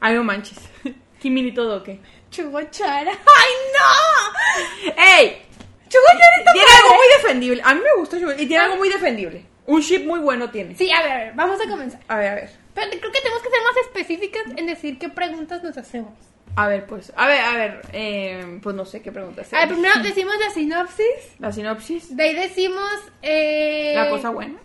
Ay, 0.00 0.14
no 0.14 0.24
manches. 0.24 0.58
Kimini 1.20 1.52
todo, 1.52 1.82
¿qué? 1.82 2.00
Chugochara. 2.30 3.10
¡Ay, 3.36 3.52
no! 3.74 4.92
¡Ey! 5.18 5.42
Chugochara 5.88 6.52
Tiene 6.52 6.68
algo 6.82 6.96
muy 6.96 7.06
defendible. 7.16 7.62
A 7.64 7.74
mí 7.74 7.80
me 7.80 8.00
gusta 8.00 8.18
Sugar- 8.18 8.40
y 8.40 8.46
tiene 8.46 8.64
algo 8.64 8.76
muy 8.76 8.88
defendible. 8.88 9.46
Un 9.66 9.80
ship 9.80 10.04
muy 10.06 10.20
bueno 10.20 10.50
tiene. 10.50 10.74
Sí, 10.76 10.90
a 10.90 11.02
ver, 11.02 11.12
a 11.12 11.16
ver, 11.16 11.32
vamos 11.34 11.58
a 11.60 11.68
comenzar. 11.68 12.00
A 12.08 12.16
ver, 12.18 12.28
a 12.28 12.34
ver. 12.34 12.50
Pero 12.74 12.90
creo 12.90 13.12
que 13.12 13.20
tenemos 13.20 13.42
que 13.42 13.50
ser 13.50 13.60
más 13.62 13.76
específicas 13.86 14.42
en 14.56 14.66
decir 14.66 14.98
qué 14.98 15.08
preguntas 15.08 15.62
nos 15.62 15.76
hacemos. 15.78 16.12
A 16.56 16.68
ver, 16.68 16.86
pues. 16.86 17.12
A 17.16 17.26
ver, 17.26 17.40
a 17.40 17.52
ver. 17.56 17.80
eh, 17.92 18.60
pues 18.62 18.76
no 18.76 18.84
sé 18.84 19.02
qué 19.02 19.10
preguntas. 19.10 19.52
A 19.52 19.58
ver, 19.60 19.68
primero 19.70 19.94
decimos 20.02 20.34
la 20.38 20.50
sinopsis, 20.50 21.06
La 21.40 21.52
sinopsis. 21.52 22.16
de 22.16 22.22
ahí 22.22 22.34
decimos... 22.34 22.88
Eh, 23.22 23.92
La 23.96 24.08
cosa 24.08 24.30
buena. 24.30 24.58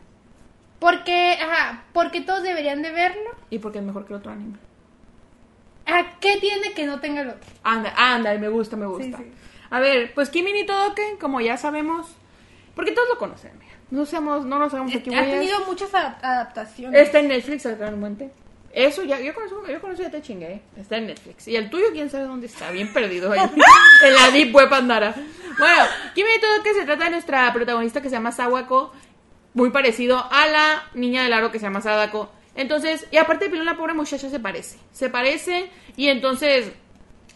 Porque, 0.79 1.37
ajá, 1.41 1.83
porque 1.93 2.21
todos 2.21 2.43
deberían 2.43 2.81
de 2.81 2.91
verlo. 2.91 3.31
Y 3.49 3.59
porque 3.59 3.79
es 3.79 3.83
mejor 3.83 4.05
que 4.05 4.13
el 4.13 4.19
otro 4.19 4.31
anime. 4.31 4.57
¿A 5.85 6.19
qué 6.19 6.37
tiene 6.39 6.71
que 6.73 6.85
no 6.85 6.99
tenga 6.99 7.21
el 7.21 7.29
otro? 7.29 7.49
Anda, 7.63 7.93
anda, 7.97 8.33
me 8.37 8.47
gusta, 8.49 8.75
me 8.77 8.85
gusta. 8.85 9.17
Sí, 9.17 9.23
sí. 9.23 9.31
A 9.71 9.79
ver, 9.79 10.13
pues 10.13 10.29
Kimi 10.29 10.53
ni 10.53 10.65
Todoken, 10.65 11.17
como 11.17 11.41
ya 11.41 11.57
sabemos, 11.57 12.07
porque 12.75 12.91
todos 12.91 13.07
lo 13.09 13.17
conocen, 13.17 13.51
mira. 13.59 13.71
No 13.91 14.05
seamos, 14.05 14.45
no 14.45 14.59
nos 14.59 14.71
hagamos 14.73 14.93
aquí 14.95 15.13
Ha 15.13 15.23
tenido 15.23 15.65
muchas 15.65 15.91
adap- 15.91 16.19
adaptaciones. 16.21 17.01
Está 17.01 17.19
en 17.19 17.27
Netflix, 17.29 17.65
realmente. 17.65 18.29
Eso 18.71 19.03
ya, 19.03 19.19
yo 19.19 19.33
con 19.33 19.45
eso, 19.45 19.65
yo 19.67 19.81
con 19.81 19.91
eso 19.91 20.03
ya 20.03 20.11
te 20.11 20.21
chingué. 20.21 20.53
¿eh? 20.53 20.61
Está 20.77 20.97
en 20.97 21.07
Netflix. 21.07 21.47
Y 21.47 21.55
el 21.55 21.69
tuyo, 21.69 21.85
quién 21.91 22.09
sabe 22.09 22.25
dónde 22.25 22.47
está, 22.47 22.69
bien 22.71 22.93
perdido 22.93 23.31
ahí. 23.31 23.39
en 24.05 24.15
la 24.15 24.31
Deep 24.31 24.53
Web 24.55 24.73
andara. 24.73 25.15
Bueno, 25.57 25.83
Kimi 26.13 26.29
ni 26.29 26.39
Todoken 26.39 26.73
se 26.73 26.85
trata 26.85 27.05
de 27.05 27.09
nuestra 27.11 27.51
protagonista 27.51 28.01
que 28.01 28.09
se 28.09 28.15
llama 28.15 28.31
Sawako, 28.31 28.93
muy 29.53 29.71
parecido 29.71 30.23
a 30.31 30.47
la 30.47 30.89
niña 30.93 31.23
del 31.23 31.33
aro 31.33 31.51
que 31.51 31.59
se 31.59 31.65
llama 31.65 31.81
Sadako. 31.81 32.29
Entonces, 32.55 33.07
y 33.11 33.17
aparte 33.17 33.49
de 33.49 33.63
la 33.63 33.75
pobre 33.75 33.93
muchacha 33.93 34.29
se 34.29 34.39
parece. 34.39 34.77
Se 34.91 35.09
parece, 35.09 35.69
y 35.95 36.07
entonces 36.07 36.71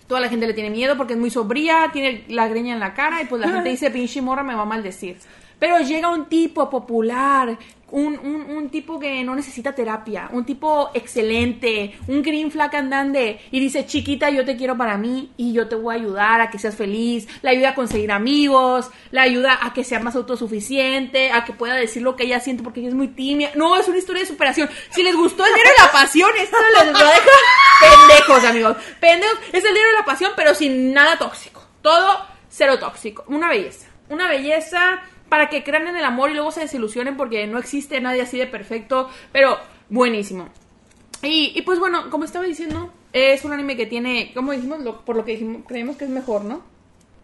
toda 0.07 0.21
la 0.21 0.29
gente 0.29 0.47
le 0.47 0.53
tiene 0.53 0.69
miedo 0.69 0.97
porque 0.97 1.13
es 1.13 1.19
muy 1.19 1.29
sobría, 1.29 1.89
tiene 1.91 2.25
la 2.27 2.47
greña 2.47 2.73
en 2.73 2.79
la 2.79 2.93
cara, 2.93 3.21
y 3.21 3.25
pues 3.25 3.41
la 3.41 3.49
gente 3.49 3.69
dice, 3.71 3.89
pinche 3.89 4.21
morra, 4.21 4.43
me 4.43 4.55
va 4.55 4.61
a 4.61 4.65
maldecir. 4.65 5.17
Pero 5.59 5.79
llega 5.79 6.09
un 6.09 6.25
tipo 6.25 6.69
popular, 6.69 7.57
un, 7.93 8.17
un, 8.17 8.57
un 8.57 8.69
tipo 8.69 8.99
que 8.99 9.23
no 9.23 9.35
necesita 9.35 9.75
terapia, 9.75 10.27
un 10.31 10.45
tipo 10.45 10.89
excelente, 10.95 11.95
un 12.07 12.23
green 12.23 12.49
flag 12.49 12.75
andante, 12.75 13.39
y 13.51 13.59
dice, 13.59 13.85
chiquita, 13.85 14.31
yo 14.31 14.43
te 14.43 14.57
quiero 14.57 14.75
para 14.75 14.97
mí, 14.97 15.31
y 15.37 15.53
yo 15.53 15.67
te 15.67 15.75
voy 15.75 15.93
a 15.93 15.99
ayudar 15.99 16.41
a 16.41 16.49
que 16.49 16.57
seas 16.57 16.75
feliz, 16.75 17.27
la 17.43 17.51
ayuda 17.51 17.69
a 17.69 17.75
conseguir 17.75 18.11
amigos, 18.11 18.89
la 19.11 19.21
ayuda 19.21 19.59
a 19.61 19.73
que 19.73 19.83
sea 19.83 19.99
más 19.99 20.15
autosuficiente, 20.15 21.31
a 21.31 21.45
que 21.45 21.53
pueda 21.53 21.75
decir 21.75 22.01
lo 22.01 22.15
que 22.15 22.23
ella 22.23 22.39
siente 22.39 22.63
porque 22.63 22.79
ella 22.79 22.89
es 22.89 22.95
muy 22.95 23.09
tímida. 23.09 23.51
No, 23.53 23.77
es 23.77 23.87
una 23.87 23.99
historia 23.99 24.23
de 24.23 24.27
superación. 24.27 24.69
Si 24.89 25.03
les 25.03 25.15
gustó 25.15 25.45
el 25.45 25.53
libro 25.53 25.69
de 25.69 25.85
la 25.85 25.91
pasión, 25.91 26.31
esto 26.39 26.57
les 26.57 26.95
va 26.95 26.99
a 26.99 27.11
dejar 27.11 28.07
pendejos, 28.07 28.43
amigos. 28.43 28.77
Pendejos. 28.99 29.39
Es 29.51 29.63
el 29.63 29.73
libro 29.73 29.89
de 29.89 29.97
la 29.99 30.05
pasión, 30.05 30.31
pero 30.35 30.55
sin 30.55 30.93
nada 30.93 31.19
tóxico. 31.19 31.63
Todo 31.83 32.25
cero 32.49 32.79
tóxico. 32.79 33.23
Una 33.27 33.49
belleza. 33.49 33.87
Una 34.09 34.27
belleza 34.27 35.03
para 35.33 35.49
que 35.49 35.63
crean 35.63 35.87
en 35.87 35.97
el 35.97 36.05
amor 36.05 36.29
y 36.29 36.35
luego 36.35 36.51
se 36.51 36.59
desilusionen 36.59 37.17
porque 37.17 37.47
no 37.47 37.57
existe 37.57 37.99
nadie 37.99 38.21
así 38.21 38.37
de 38.37 38.45
perfecto, 38.45 39.09
pero 39.31 39.57
buenísimo. 39.89 40.47
Y, 41.23 41.53
y 41.55 41.63
pues 41.63 41.79
bueno, 41.79 42.11
como 42.11 42.23
estaba 42.23 42.45
diciendo, 42.45 42.93
es 43.13 43.43
un 43.43 43.51
anime 43.51 43.75
que 43.75 43.87
tiene, 43.87 44.31
como 44.35 44.51
dijimos, 44.51 44.81
lo- 44.81 45.03
por 45.03 45.15
lo 45.15 45.25
que 45.25 45.31
dijimos, 45.31 45.63
creemos 45.67 45.97
que 45.97 46.03
es 46.03 46.11
mejor, 46.11 46.45
¿no? 46.45 46.57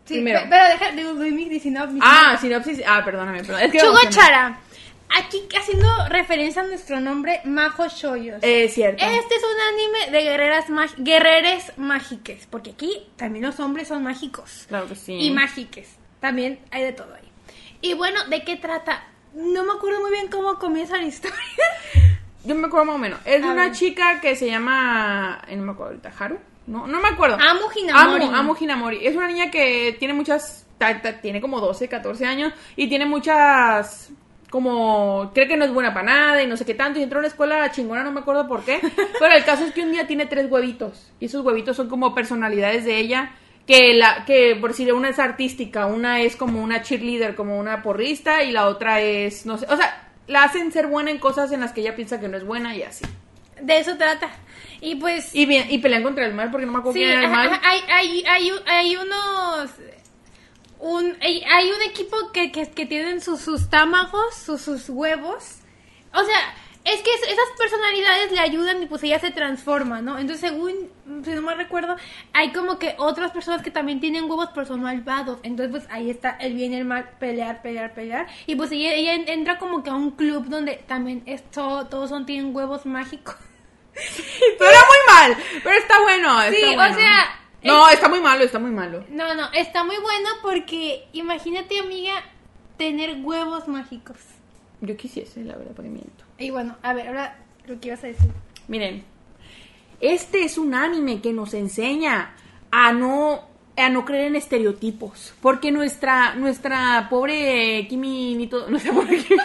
Sí, 0.05 0.16
primero. 0.16 0.39
pe- 0.39 0.47
pero 0.49 0.66
deja, 0.70 0.91
digo, 0.93 1.14
doy 1.14 1.32
mi 1.32 1.60
sinopsis. 1.60 1.99
Ah, 2.03 2.36
sinopsis. 2.41 2.82
Ah, 2.88 3.05
perdóname, 3.05 3.43
perdón. 3.43 3.62
Es 3.62 3.72
que 3.72 3.78
Chugo. 3.78 3.99
Chara. 4.10 4.60
Aquí 5.16 5.43
haciendo 5.55 5.88
referencia 6.10 6.64
a 6.64 6.66
nuestro 6.66 6.99
nombre, 6.99 7.41
Majo 7.45 7.88
Shoyos. 7.89 8.39
Es 8.41 8.74
cierto. 8.74 9.05
Este 9.05 9.36
es 9.36 9.43
un 9.43 9.62
anime 10.07 10.18
de 10.18 10.24
guerreras 10.24 10.68
mag- 10.70 10.95
guerreres 10.97 11.74
mágiques, 11.78 12.47
porque 12.49 12.72
aquí 12.72 13.03
también 13.18 13.45
los 13.45 13.60
hombres 13.60 13.88
son 13.88 14.01
mágicos 14.03 14.66
Claro 14.68 14.88
que 14.88 14.95
sí. 14.95 15.14
y 15.14 15.30
mágiques. 15.30 15.95
También 16.20 16.60
hay 16.72 16.84
de 16.84 16.93
todo. 16.93 17.16
Y 17.82 17.94
bueno, 17.94 18.20
¿de 18.30 18.44
qué 18.44 18.56
trata? 18.58 19.04
No 19.34 19.64
me 19.64 19.74
acuerdo 19.74 20.02
muy 20.02 20.12
bien 20.12 20.28
cómo 20.30 20.58
comienza 20.60 20.98
la 20.98 21.04
historia. 21.04 21.38
Yo 22.44 22.56
me 22.56 22.68
acuerdo 22.68 22.86
más 22.86 22.96
o 22.96 23.00
menos. 23.00 23.20
Es 23.26 23.42
de 23.42 23.48
A 23.48 23.52
una 23.52 23.64
ver. 23.66 23.74
chica 23.74 24.20
que 24.22 24.36
se 24.36 24.48
llama. 24.50 25.42
eh, 25.48 25.56
No 25.56 25.64
me 25.64 25.72
acuerdo 25.74 25.92
ahorita. 25.94 26.12
¿Haru? 26.18 26.40
No, 26.68 26.88
no 26.88 27.00
me 27.00 27.10
acuerdo. 27.10 27.36
Amu 27.36 27.62
Hinamori. 27.76 28.26
Amu, 28.26 28.36
Amu 28.36 28.56
Hinamori. 28.60 29.06
Es 29.06 29.16
una 29.16 29.28
niña 29.28 29.52
que 29.52 29.96
tiene 30.00 30.14
muchas. 30.14 30.66
ta- 30.78 31.02
ta- 31.02 31.20
Tiene 31.22 31.42
como 31.42 31.60
12, 31.60 31.88
14 31.90 32.26
años. 32.26 32.54
Y 32.76 32.88
tiene 32.88 33.06
muchas. 33.06 34.10
Como. 34.50 35.32
Cree 35.34 35.48
que 35.48 35.58
no 35.58 35.66
es 35.66 35.74
buena 35.74 35.94
para 35.94 36.06
nada 36.06 36.44
y 36.44 36.48
no 36.48 36.58
sé 36.58 36.66
qué 36.66 36.74
tanto. 36.74 37.00
Y 37.00 37.04
entró 37.04 37.20
a 37.20 37.22
una 37.22 37.28
escuela 37.28 37.70
chingona, 37.72 38.04
no 38.04 38.12
me 38.12 38.22
acuerdo 38.22 38.48
por 38.48 38.64
qué. 38.64 38.80
Pero 39.20 39.34
el 39.34 39.44
caso 39.46 39.66
es 39.66 39.74
que 39.74 39.84
un 39.84 39.92
día 39.92 40.08
tiene 40.08 40.26
tres 40.26 40.50
huevitos. 40.50 41.12
Y 41.20 41.26
esos 41.26 41.46
huevitos 41.46 41.76
son 41.78 41.88
como 41.90 42.16
personalidades 42.16 42.84
de 42.86 42.98
ella. 42.98 43.32
Que, 43.70 43.93
la, 43.93 44.26
que 44.26 44.57
por 44.59 44.74
si 44.74 44.89
una 44.89 45.09
es 45.09 45.20
artística, 45.20 45.86
una 45.86 46.22
es 46.22 46.36
como 46.36 46.63
una 46.63 46.82
cheerleader, 46.82 47.36
como 47.36 47.59
una 47.59 47.84
porrista, 47.84 48.41
y 48.43 48.51
la 48.51 48.65
otra 48.65 48.99
es, 48.99 49.45
no 49.45 49.59
sé, 49.59 49.67
o 49.70 49.78
sea, 49.78 50.09
la 50.26 50.41
hacen 50.41 50.72
ser 50.72 50.88
buena 50.88 51.11
en 51.11 51.20
cosas 51.20 51.51
en 51.51 51.59
las 51.59 51.72
que 51.72 51.82
ella 51.82 51.95
piensa 51.95 52.20
que 52.20 52.28
no 52.28 52.36
es 52.36 52.43
buena 52.43 52.76
y 52.76 52.82
así. 52.82 53.05
De 53.61 53.78
eso 53.78 53.95
trata. 53.95 54.32
Y 54.82 54.95
pues... 54.95 55.36
Y, 55.36 55.45
bien, 55.45 55.67
y 55.70 55.78
pelean 55.78 56.01
contra 56.01 56.26
el 56.26 56.34
mal 56.34 56.49
porque 56.49 56.65
no 56.65 56.72
me 56.72 56.80
acuerdo 56.80 56.93
Sí, 56.93 57.05
quién 57.05 57.11
era 57.11 57.26
el 57.26 57.30
mal. 57.30 57.59
hay, 57.63 57.82
hay, 57.91 58.24
hay, 58.26 58.51
hay 58.65 58.95
unos... 58.95 59.70
Un, 60.80 61.15
hay, 61.22 61.43
hay 61.43 61.70
un 61.70 61.82
equipo 61.84 62.32
que, 62.34 62.51
que, 62.51 62.72
que 62.72 62.88
tienen 62.88 63.22
sus, 63.22 63.39
sus 63.39 63.70
támagos, 63.70 64.34
sus, 64.34 64.61
sus 64.61 64.89
huevos. 64.89 65.57
O 66.11 66.24
sea, 66.24 66.55
es 66.86 67.02
que 67.02 67.14
es- 67.14 67.24
esas 67.24 67.50
personalidades 67.58 68.32
le 68.32 68.40
ayudan 68.40 68.82
y 68.82 68.86
pues 68.88 69.04
ella 69.04 69.20
se 69.20 69.32
transforma, 69.32 70.02
¿no? 70.02 70.18
Entonces, 70.18 70.50
según, 70.50 70.74
si 71.24 71.32
no 71.32 71.42
me 71.42 71.54
recuerdo, 71.56 71.96
hay 72.34 72.52
como 72.52 72.80
que 72.80 72.96
otras 72.98 73.32
personas 73.32 73.62
que 73.62 73.70
también 73.72 74.00
tienen 74.00 74.24
huevos 74.30 74.50
pero 74.54 74.66
son 74.66 74.82
malvados. 74.82 75.40
Entonces, 75.44 75.72
pues 75.72 75.92
ahí 75.92 76.10
está 76.10 76.32
el 76.40 76.54
bien 76.54 76.74
y 76.74 76.78
el 76.78 76.86
mal, 76.86 77.10
pelear, 77.20 77.62
pelear, 77.62 77.94
pelear. 77.94 78.28
Y 78.48 78.56
pues 78.56 78.72
ella, 78.72 78.94
ella 78.94 79.14
entra 79.16 79.58
como 79.60 79.84
que 79.84 79.90
a 79.90 79.96
un 79.96 80.12
club 80.12 80.46
donde 80.48 80.76
también 80.88 81.22
esto, 81.26 81.86
todos 81.88 82.10
son, 82.10 82.26
tienen 82.26 82.56
huevos 82.56 82.86
mágicos. 82.86 83.36
Pero 84.58 84.70
era 84.72 84.80
muy 84.80 85.14
mal, 85.36 85.44
pero 85.62 85.76
está 85.78 86.02
bueno. 86.02 86.42
está 86.44 86.56
Sí, 86.56 86.64
o 86.76 86.94
sea, 86.96 87.40
No, 87.64 87.90
está 87.90 88.08
muy 88.08 88.22
malo, 88.22 88.44
está 88.46 88.58
muy 88.58 88.72
malo. 88.72 89.04
No, 89.10 89.34
no, 89.36 89.52
está 89.52 89.84
muy 89.84 89.98
bueno 89.98 90.30
porque 90.42 91.06
imagínate, 91.12 91.80
amiga, 91.80 92.14
tener 92.78 93.18
huevos 93.22 93.68
mágicos. 93.68 94.16
Yo 94.80 94.96
quisiese, 94.96 95.44
la 95.44 95.58
verdad, 95.58 95.74
porque 95.76 95.90
miento. 95.90 96.24
Y 96.40 96.52
bueno, 96.52 96.78
a 96.82 96.94
ver, 96.94 97.10
ahora 97.10 97.38
lo 97.68 97.80
que 97.80 97.90
ibas 97.90 98.04
a 98.04 98.08
decir. 98.08 98.32
Miren, 98.68 99.04
este 100.00 100.44
es 100.44 100.58
un 100.58 100.74
anime 100.74 101.22
que 101.22 101.34
nos 101.34 101.54
enseña 101.54 102.34
a 102.72 102.94
no 102.94 103.50
a 103.76 103.90
no 103.90 104.04
creer 104.04 104.28
en 104.28 104.36
estereotipos, 104.36 105.34
porque 105.42 105.72
nuestra 105.72 106.36
nuestra 106.36 107.08
pobre 107.10 107.88
Kimi 107.88 108.36
Nito, 108.36 108.66
pobre 108.94 109.18
Kimi, 109.18 109.40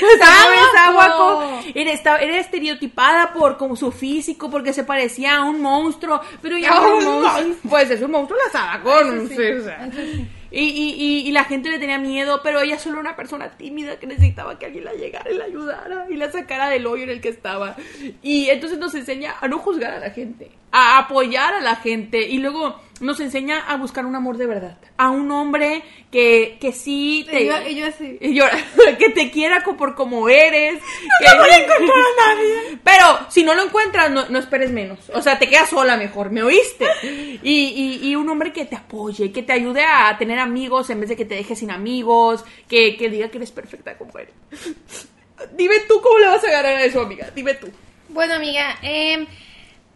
nuestra 0.00 0.28
pobre 0.42 0.58
Sawako. 0.74 1.62
Era, 1.74 2.16
era 2.18 2.38
estereotipada 2.38 3.32
por 3.32 3.56
como 3.56 3.76
su 3.76 3.92
físico, 3.92 4.50
porque 4.50 4.72
se 4.72 4.84
parecía 4.84 5.36
a 5.36 5.44
un 5.44 5.60
monstruo, 5.60 6.20
pero 6.42 6.58
ya 6.58 6.70
no 6.70 6.96
un 6.96 7.04
monstruo. 7.04 7.56
Pues 7.68 7.90
es 7.90 8.02
un 8.02 8.10
monstruo 8.10 8.38
la 8.44 8.50
Sawako, 8.50 9.04
no 9.04 9.28
sí, 9.28 9.36
sé, 9.36 9.58
o 9.58 9.64
sea. 9.64 9.88
Y, 10.50 10.60
y, 10.60 10.94
y, 10.94 11.28
y 11.28 11.32
la 11.32 11.44
gente 11.44 11.70
le 11.70 11.78
tenía 11.78 11.98
miedo, 11.98 12.40
pero 12.42 12.60
ella 12.60 12.78
solo 12.78 13.00
una 13.00 13.16
persona 13.16 13.56
tímida 13.56 13.98
que 13.98 14.06
necesitaba 14.06 14.58
que 14.58 14.66
alguien 14.66 14.84
la 14.84 14.92
llegara 14.92 15.30
y 15.30 15.36
la 15.36 15.44
ayudara 15.44 16.06
y 16.08 16.14
la 16.14 16.30
sacara 16.30 16.68
del 16.68 16.86
hoyo 16.86 17.04
en 17.04 17.10
el 17.10 17.20
que 17.20 17.28
estaba. 17.28 17.76
Y 18.22 18.48
entonces 18.48 18.78
nos 18.78 18.94
enseña 18.94 19.34
a 19.40 19.48
no 19.48 19.58
juzgar 19.58 19.92
a 19.92 19.98
la 19.98 20.10
gente, 20.10 20.50
a 20.72 20.98
apoyar 20.98 21.54
a 21.54 21.60
la 21.60 21.76
gente 21.76 22.28
y 22.28 22.38
luego 22.38 22.80
nos 23.00 23.20
enseña 23.20 23.60
a 23.60 23.76
buscar 23.76 24.06
un 24.06 24.14
amor 24.16 24.36
de 24.36 24.46
verdad. 24.46 24.78
A 24.96 25.10
un 25.10 25.30
hombre 25.30 25.82
que, 26.10 26.56
que 26.60 26.72
sí 26.72 27.26
te... 27.28 27.42
Y 27.42 27.46
yo, 27.46 27.68
y 27.68 27.74
yo 27.76 27.86
así. 27.86 28.18
y 28.20 28.34
llora, 28.34 28.58
que 28.98 29.10
te 29.10 29.30
quiera 29.30 29.62
por 29.62 29.94
como 29.94 30.28
eres. 30.28 30.80
que 31.20 31.36
no 31.36 31.42
voy 31.42 31.50
a 31.50 31.58
encontrar 31.58 31.98
a 31.98 32.34
nadie. 32.34 32.78
Pero 32.84 33.30
si 33.30 33.42
no 33.42 33.54
lo 33.54 33.64
encuentras, 33.64 34.10
no, 34.10 34.28
no 34.28 34.38
esperes 34.38 34.70
menos. 34.70 34.98
O 35.12 35.20
sea, 35.20 35.38
te 35.38 35.48
quedas 35.48 35.70
sola 35.70 35.96
mejor, 35.96 36.30
¿me 36.30 36.42
oíste? 36.42 36.86
Y, 37.42 38.00
y, 38.02 38.08
y 38.08 38.16
un 38.16 38.28
hombre 38.28 38.52
que 38.52 38.64
te 38.64 38.76
apoye, 38.76 39.32
que 39.32 39.42
te 39.42 39.52
ayude 39.52 39.84
a 39.84 40.16
tener 40.18 40.38
amigos 40.38 40.88
en 40.90 41.00
vez 41.00 41.08
de 41.10 41.16
que 41.16 41.24
te 41.24 41.34
dejes 41.34 41.58
sin 41.58 41.70
amigos, 41.70 42.44
que, 42.68 42.96
que 42.96 43.10
diga 43.10 43.28
que 43.28 43.38
eres 43.38 43.52
perfecta 43.52 43.96
como 43.98 44.18
eres. 44.18 44.34
Dime 45.54 45.80
tú 45.86 46.00
cómo 46.00 46.18
le 46.18 46.28
vas 46.28 46.44
a 46.44 46.50
ganar 46.50 46.76
a 46.76 46.84
eso, 46.84 47.00
amiga. 47.02 47.30
Dime 47.34 47.54
tú. 47.54 47.68
Bueno, 48.08 48.34
amiga, 48.34 48.78
eh, 48.82 49.26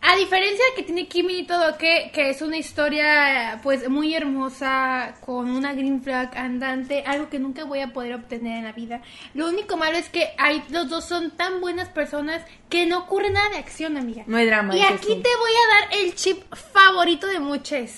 a 0.02 0.16
diferencia 0.16 0.64
de 0.70 0.74
que 0.76 0.82
tiene 0.82 1.08
Kimi 1.08 1.40
y 1.40 1.42
todo, 1.46 1.76
que, 1.76 2.10
que 2.12 2.30
es 2.30 2.40
una 2.40 2.56
historia 2.56 3.60
pues 3.62 3.88
muy 3.88 4.14
hermosa, 4.14 5.14
con 5.24 5.50
una 5.50 5.74
green 5.74 6.02
flag 6.02 6.36
andante, 6.36 7.04
algo 7.06 7.28
que 7.28 7.38
nunca 7.38 7.64
voy 7.64 7.80
a 7.80 7.92
poder 7.92 8.14
obtener 8.14 8.58
en 8.58 8.64
la 8.64 8.72
vida. 8.72 9.02
Lo 9.34 9.48
único 9.48 9.76
malo 9.76 9.98
es 9.98 10.08
que 10.08 10.30
hay, 10.38 10.62
los 10.70 10.88
dos 10.88 11.04
son 11.04 11.32
tan 11.32 11.60
buenas 11.60 11.88
personas 11.90 12.42
que 12.70 12.86
no 12.86 13.00
ocurre 13.00 13.30
nada 13.30 13.50
de 13.50 13.58
acción, 13.58 13.98
amiga. 13.98 14.24
No 14.26 14.38
hay 14.38 14.46
drama. 14.46 14.74
Y 14.74 14.80
aquí 14.80 15.08
te 15.08 15.36
voy 15.36 15.52
a 15.52 15.80
dar 15.80 16.00
el 16.00 16.14
chip 16.14 16.42
favorito 16.54 17.26
de 17.26 17.40
muchos. 17.40 17.90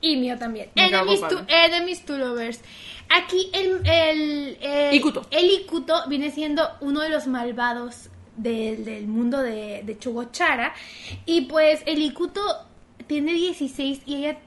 Y 0.00 0.16
mío 0.16 0.38
también. 0.38 0.70
Enemies 0.74 1.20
to, 1.20 1.44
enemies 1.48 2.04
to 2.04 2.18
lovers. 2.18 2.60
Aquí 3.08 3.50
el, 3.52 3.80
el, 3.84 4.58
el, 4.60 4.94
Ikuto. 4.94 5.26
el 5.30 5.50
Ikuto 5.50 6.08
viene 6.08 6.30
siendo 6.30 6.68
uno 6.80 7.00
de 7.00 7.08
los 7.08 7.26
malvados 7.26 8.08
del, 8.36 8.84
del 8.84 9.06
mundo 9.06 9.42
de, 9.42 9.82
de 9.84 9.98
Chugochara. 9.98 10.74
Y 11.26 11.42
pues 11.42 11.82
el 11.86 12.00
Ikuto 12.02 12.40
tiene 13.06 13.32
16 13.32 14.02
y 14.06 14.16
ella, 14.16 14.38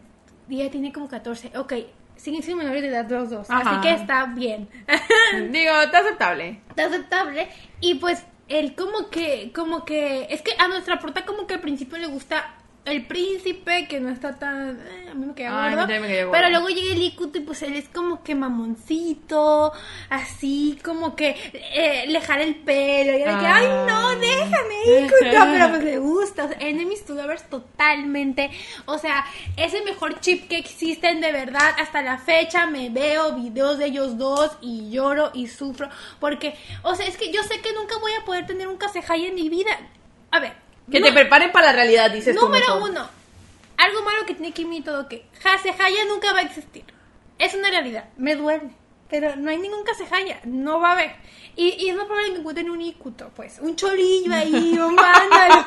ella 0.50 0.72
tiene 0.72 0.92
como 0.92 1.08
14. 1.08 1.58
Ok, 1.58 1.74
siguen 2.16 2.44
siendo 2.44 2.64
menores 2.64 2.82
de 2.82 2.90
edad 2.90 3.10
los 3.10 3.30
dos. 3.30 3.50
Ajá. 3.50 3.80
Así 3.80 3.82
que 3.82 3.94
está 3.94 4.26
bien. 4.26 4.70
Digo, 5.52 5.74
está 5.82 6.00
aceptable. 6.00 6.62
está 6.70 6.86
aceptable. 6.86 7.48
Y 7.82 7.96
pues 7.96 8.26
él 8.48 8.76
como 8.76 9.10
que, 9.10 9.52
como 9.54 9.86
que, 9.86 10.28
es 10.30 10.42
que 10.42 10.52
a 10.58 10.68
nuestra 10.68 11.00
prota 11.00 11.26
como 11.26 11.48
que 11.48 11.56
al 11.56 11.62
principio 11.62 11.98
le 11.98 12.08
gusta 12.08 12.56
el 12.86 13.06
príncipe, 13.08 13.88
que 13.88 14.00
no 14.00 14.10
está 14.10 14.38
tan, 14.38 14.80
eh, 14.80 15.10
a 15.10 15.14
mí 15.16 15.26
me 15.26 15.34
queda 15.34 15.76
gordo. 15.76 15.88
Pero 16.32 16.50
luego 16.50 16.70
llega 16.70 16.94
el 16.94 17.02
Ikuto 17.02 17.40
y 17.40 17.42
pues 17.42 17.64
él 17.64 17.76
es 17.76 17.90
como 17.90 18.24
que 18.24 18.36
mamoncito, 18.36 19.74
así 20.10 20.78
como 20.84 21.16
que 21.16 21.36
eh, 21.54 22.06
le 22.08 22.22
jala 22.22 22.44
el 22.44 22.56
pelo. 22.56 23.18
Y 23.18 23.22
era 23.22 23.40
que, 23.40 23.46
ay 23.48 23.66
no, 23.88 24.10
Ay. 24.10 24.20
déjame 24.20 25.06
Ikuto, 25.06 25.46
pero 25.52 25.70
pues 25.70 25.84
le 25.84 25.98
gusta. 25.98 26.46
O 26.46 26.48
sea, 26.50 26.58
enemies 26.60 27.06
to 27.06 27.16
lovers 27.16 27.50
totalmente. 27.50 28.52
O 28.86 29.00
sea, 29.00 29.26
es 29.58 29.74
el 29.74 29.84
mejor 29.84 30.20
chip 30.20 30.48
que 30.48 30.58
existen 30.58 31.22
de 31.22 31.32
verdad. 31.32 31.76
Hasta 31.80 32.04
la 32.04 32.20
fecha 32.20 32.68
me 32.68 32.90
veo 32.90 33.36
videos 33.36 33.80
de 33.80 33.88
ellos 33.88 34.18
dos 34.18 34.58
y 34.62 34.92
lloro 34.92 35.32
y 35.34 35.48
sufro. 35.48 35.90
Porque, 36.20 36.56
o 36.84 36.96
sea, 36.96 37.08
es 37.08 37.18
que 37.18 37.32
yo 37.32 37.42
sé 37.44 37.62
que 37.62 37.74
nunca 37.74 37.98
voy 38.00 38.12
a 38.14 38.26
poder 38.26 38.46
tener 38.46 38.68
un 38.68 38.78
Kasehai 38.78 39.26
en 39.26 39.36
mi 39.36 39.50
vida. 39.50 39.72
A 40.30 40.40
ver. 40.40 40.65
Que 40.92 41.00
no- 41.00 41.08
te 41.08 41.14
preparen 41.14 41.52
para 41.52 41.68
la 41.68 41.74
realidad, 41.74 42.12
dices 42.12 42.36
tú. 42.36 42.46
Número 42.46 42.76
mejor. 42.76 42.90
uno. 42.92 43.10
Algo 43.78 44.02
malo 44.04 44.26
que 44.26 44.34
tiene 44.34 44.52
Kimi 44.54 44.78
y 44.78 44.82
todo 44.82 45.08
que 45.08 45.26
Kasehaya 45.42 46.06
nunca 46.08 46.32
va 46.34 46.40
a 46.40 46.44
existir. 46.44 46.84
Es 47.40 47.54
una 47.56 47.70
realidad. 47.70 48.06
Me 48.18 48.36
duele. 48.36 48.70
Pero 49.18 49.34
no 49.38 49.50
hay 49.50 49.58
ningún 49.58 49.84
Kasehaya. 49.86 50.42
No 50.44 50.82
va 50.82 50.90
a 50.90 50.92
haber. 50.92 51.12
Y, 51.56 51.70
y 51.80 51.88
es 51.90 51.96
más 51.96 52.06
probable 52.06 52.34
que 52.34 52.40
encuentren 52.40 52.70
un 52.70 52.82
Ikuto, 52.82 53.32
pues. 53.34 53.60
Un 53.62 53.78
cholillo 53.78 54.34
ahí, 54.34 54.78
un 54.78 54.94
vándalo. 54.98 55.64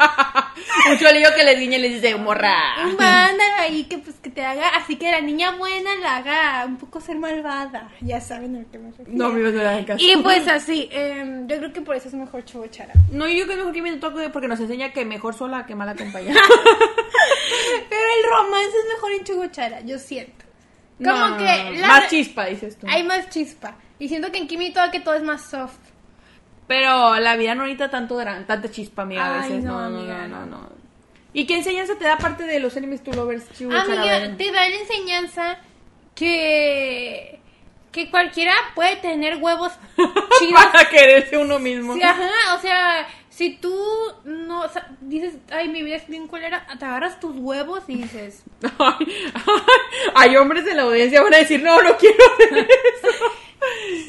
Un 0.90 0.98
cholillo 0.98 1.28
que 1.34 1.44
le 1.44 1.54
guiña 1.54 1.78
y 1.78 1.80
le 1.80 1.88
dice, 1.88 2.14
morra. 2.16 2.74
un 2.84 2.94
vándalo 2.98 3.54
ahí 3.58 3.84
que 3.84 3.96
pues 3.96 4.16
que 4.16 4.28
te 4.28 4.44
haga. 4.44 4.68
Así 4.76 4.96
que 4.96 5.10
la 5.10 5.22
niña 5.22 5.52
buena 5.52 5.96
la 5.96 6.16
haga 6.18 6.66
un 6.66 6.76
poco 6.76 7.00
ser 7.00 7.16
malvada. 7.16 7.90
Ya 8.02 8.20
saben 8.20 8.56
a 8.56 8.58
lo 8.60 8.70
que 8.70 8.78
me 8.78 8.90
refiero. 8.90 9.12
No, 9.14 9.26
amigos, 9.28 9.54
no 9.54 9.60
hagan 9.62 9.84
caso. 9.86 10.04
Y 10.04 10.14
pues 10.22 10.46
así. 10.46 10.90
em, 10.92 11.48
yo 11.48 11.56
creo 11.56 11.72
que 11.72 11.80
por 11.80 11.96
eso 11.96 12.08
es 12.08 12.14
mejor 12.14 12.44
Chobochara. 12.44 12.92
No, 13.10 13.26
yo 13.26 13.44
creo 13.46 13.48
que 13.48 13.56
mejor 13.56 13.72
que 13.72 13.82
me 13.82 13.96
toque 13.96 14.28
porque 14.28 14.48
nos 14.48 14.60
enseña 14.60 14.92
que 14.92 15.06
mejor 15.06 15.32
sola 15.34 15.64
que 15.64 15.74
mal 15.74 15.88
acompañada. 15.88 16.38
Pero 17.88 18.02
el 18.18 18.30
romance 18.30 18.76
es 18.76 18.92
mejor 18.94 19.12
en 19.12 19.24
Chobochara, 19.24 19.80
yo 19.80 19.98
siento. 19.98 20.44
Como 20.98 21.28
No, 21.28 21.36
que 21.38 21.44
la- 21.78 21.86
Más 21.86 22.08
chispa, 22.08 22.46
dices 22.46 22.78
tú. 22.78 22.86
Hay 22.88 23.02
más 23.04 23.28
chispa. 23.30 23.76
Y 23.98 24.08
siento 24.08 24.30
que 24.32 24.38
en 24.38 24.46
Kimi 24.48 24.72
todo 24.72 24.90
que 24.90 25.00
todo 25.00 25.14
es 25.14 25.22
más 25.22 25.42
soft. 25.48 25.76
Pero 26.66 27.16
la 27.18 27.36
vida 27.36 27.54
no 27.54 27.62
necesita 27.62 27.90
tanto 27.90 28.16
tanta 28.46 28.70
chispa, 28.70 29.02
amiga, 29.02 29.26
a 29.34 29.38
veces. 29.38 29.64
no, 29.64 29.88
No, 29.88 30.02
no, 30.02 30.28
no, 30.28 30.46
no. 30.46 30.68
¿Y 31.32 31.46
qué 31.46 31.56
enseñanza 31.56 31.94
te 31.98 32.04
da 32.04 32.18
parte 32.18 32.44
de 32.44 32.58
los 32.60 32.76
enemies 32.76 33.02
to 33.02 33.12
lovers? 33.12 33.44
Amiga, 33.60 34.36
te 34.36 34.50
da 34.52 34.68
la 34.68 34.76
enseñanza 34.76 35.56
que 36.14 37.38
que 37.92 38.10
cualquiera 38.10 38.52
puede 38.74 38.96
tener 38.96 39.36
huevos 39.38 39.72
chidos. 40.38 40.64
Para 40.66 40.88
quererse 40.90 41.38
uno 41.38 41.58
mismo. 41.58 41.94
Sí, 41.94 42.02
ajá, 42.02 42.54
o 42.54 42.60
sea, 42.60 43.06
si 43.38 43.50
tú 43.50 43.72
no 44.24 44.62
o 44.62 44.68
sea, 44.68 44.96
dices, 45.00 45.36
ay, 45.52 45.68
mi 45.68 45.84
vida 45.84 45.94
es 45.94 46.08
bien 46.08 46.26
culera, 46.26 46.66
te 46.76 46.84
agarras 46.84 47.20
tus 47.20 47.36
huevos 47.36 47.84
y 47.86 47.94
dices, 48.02 48.42
Ay, 48.80 49.06
ay, 49.32 49.62
hay 50.16 50.36
hombres 50.36 50.66
en 50.66 50.76
la 50.76 50.82
audiencia 50.82 51.22
van 51.22 51.32
a 51.34 51.38
decir, 51.38 51.62
no, 51.62 51.80
no 51.80 51.96
quiero 51.96 52.16
hacer 52.34 52.68
eso. 52.68 53.24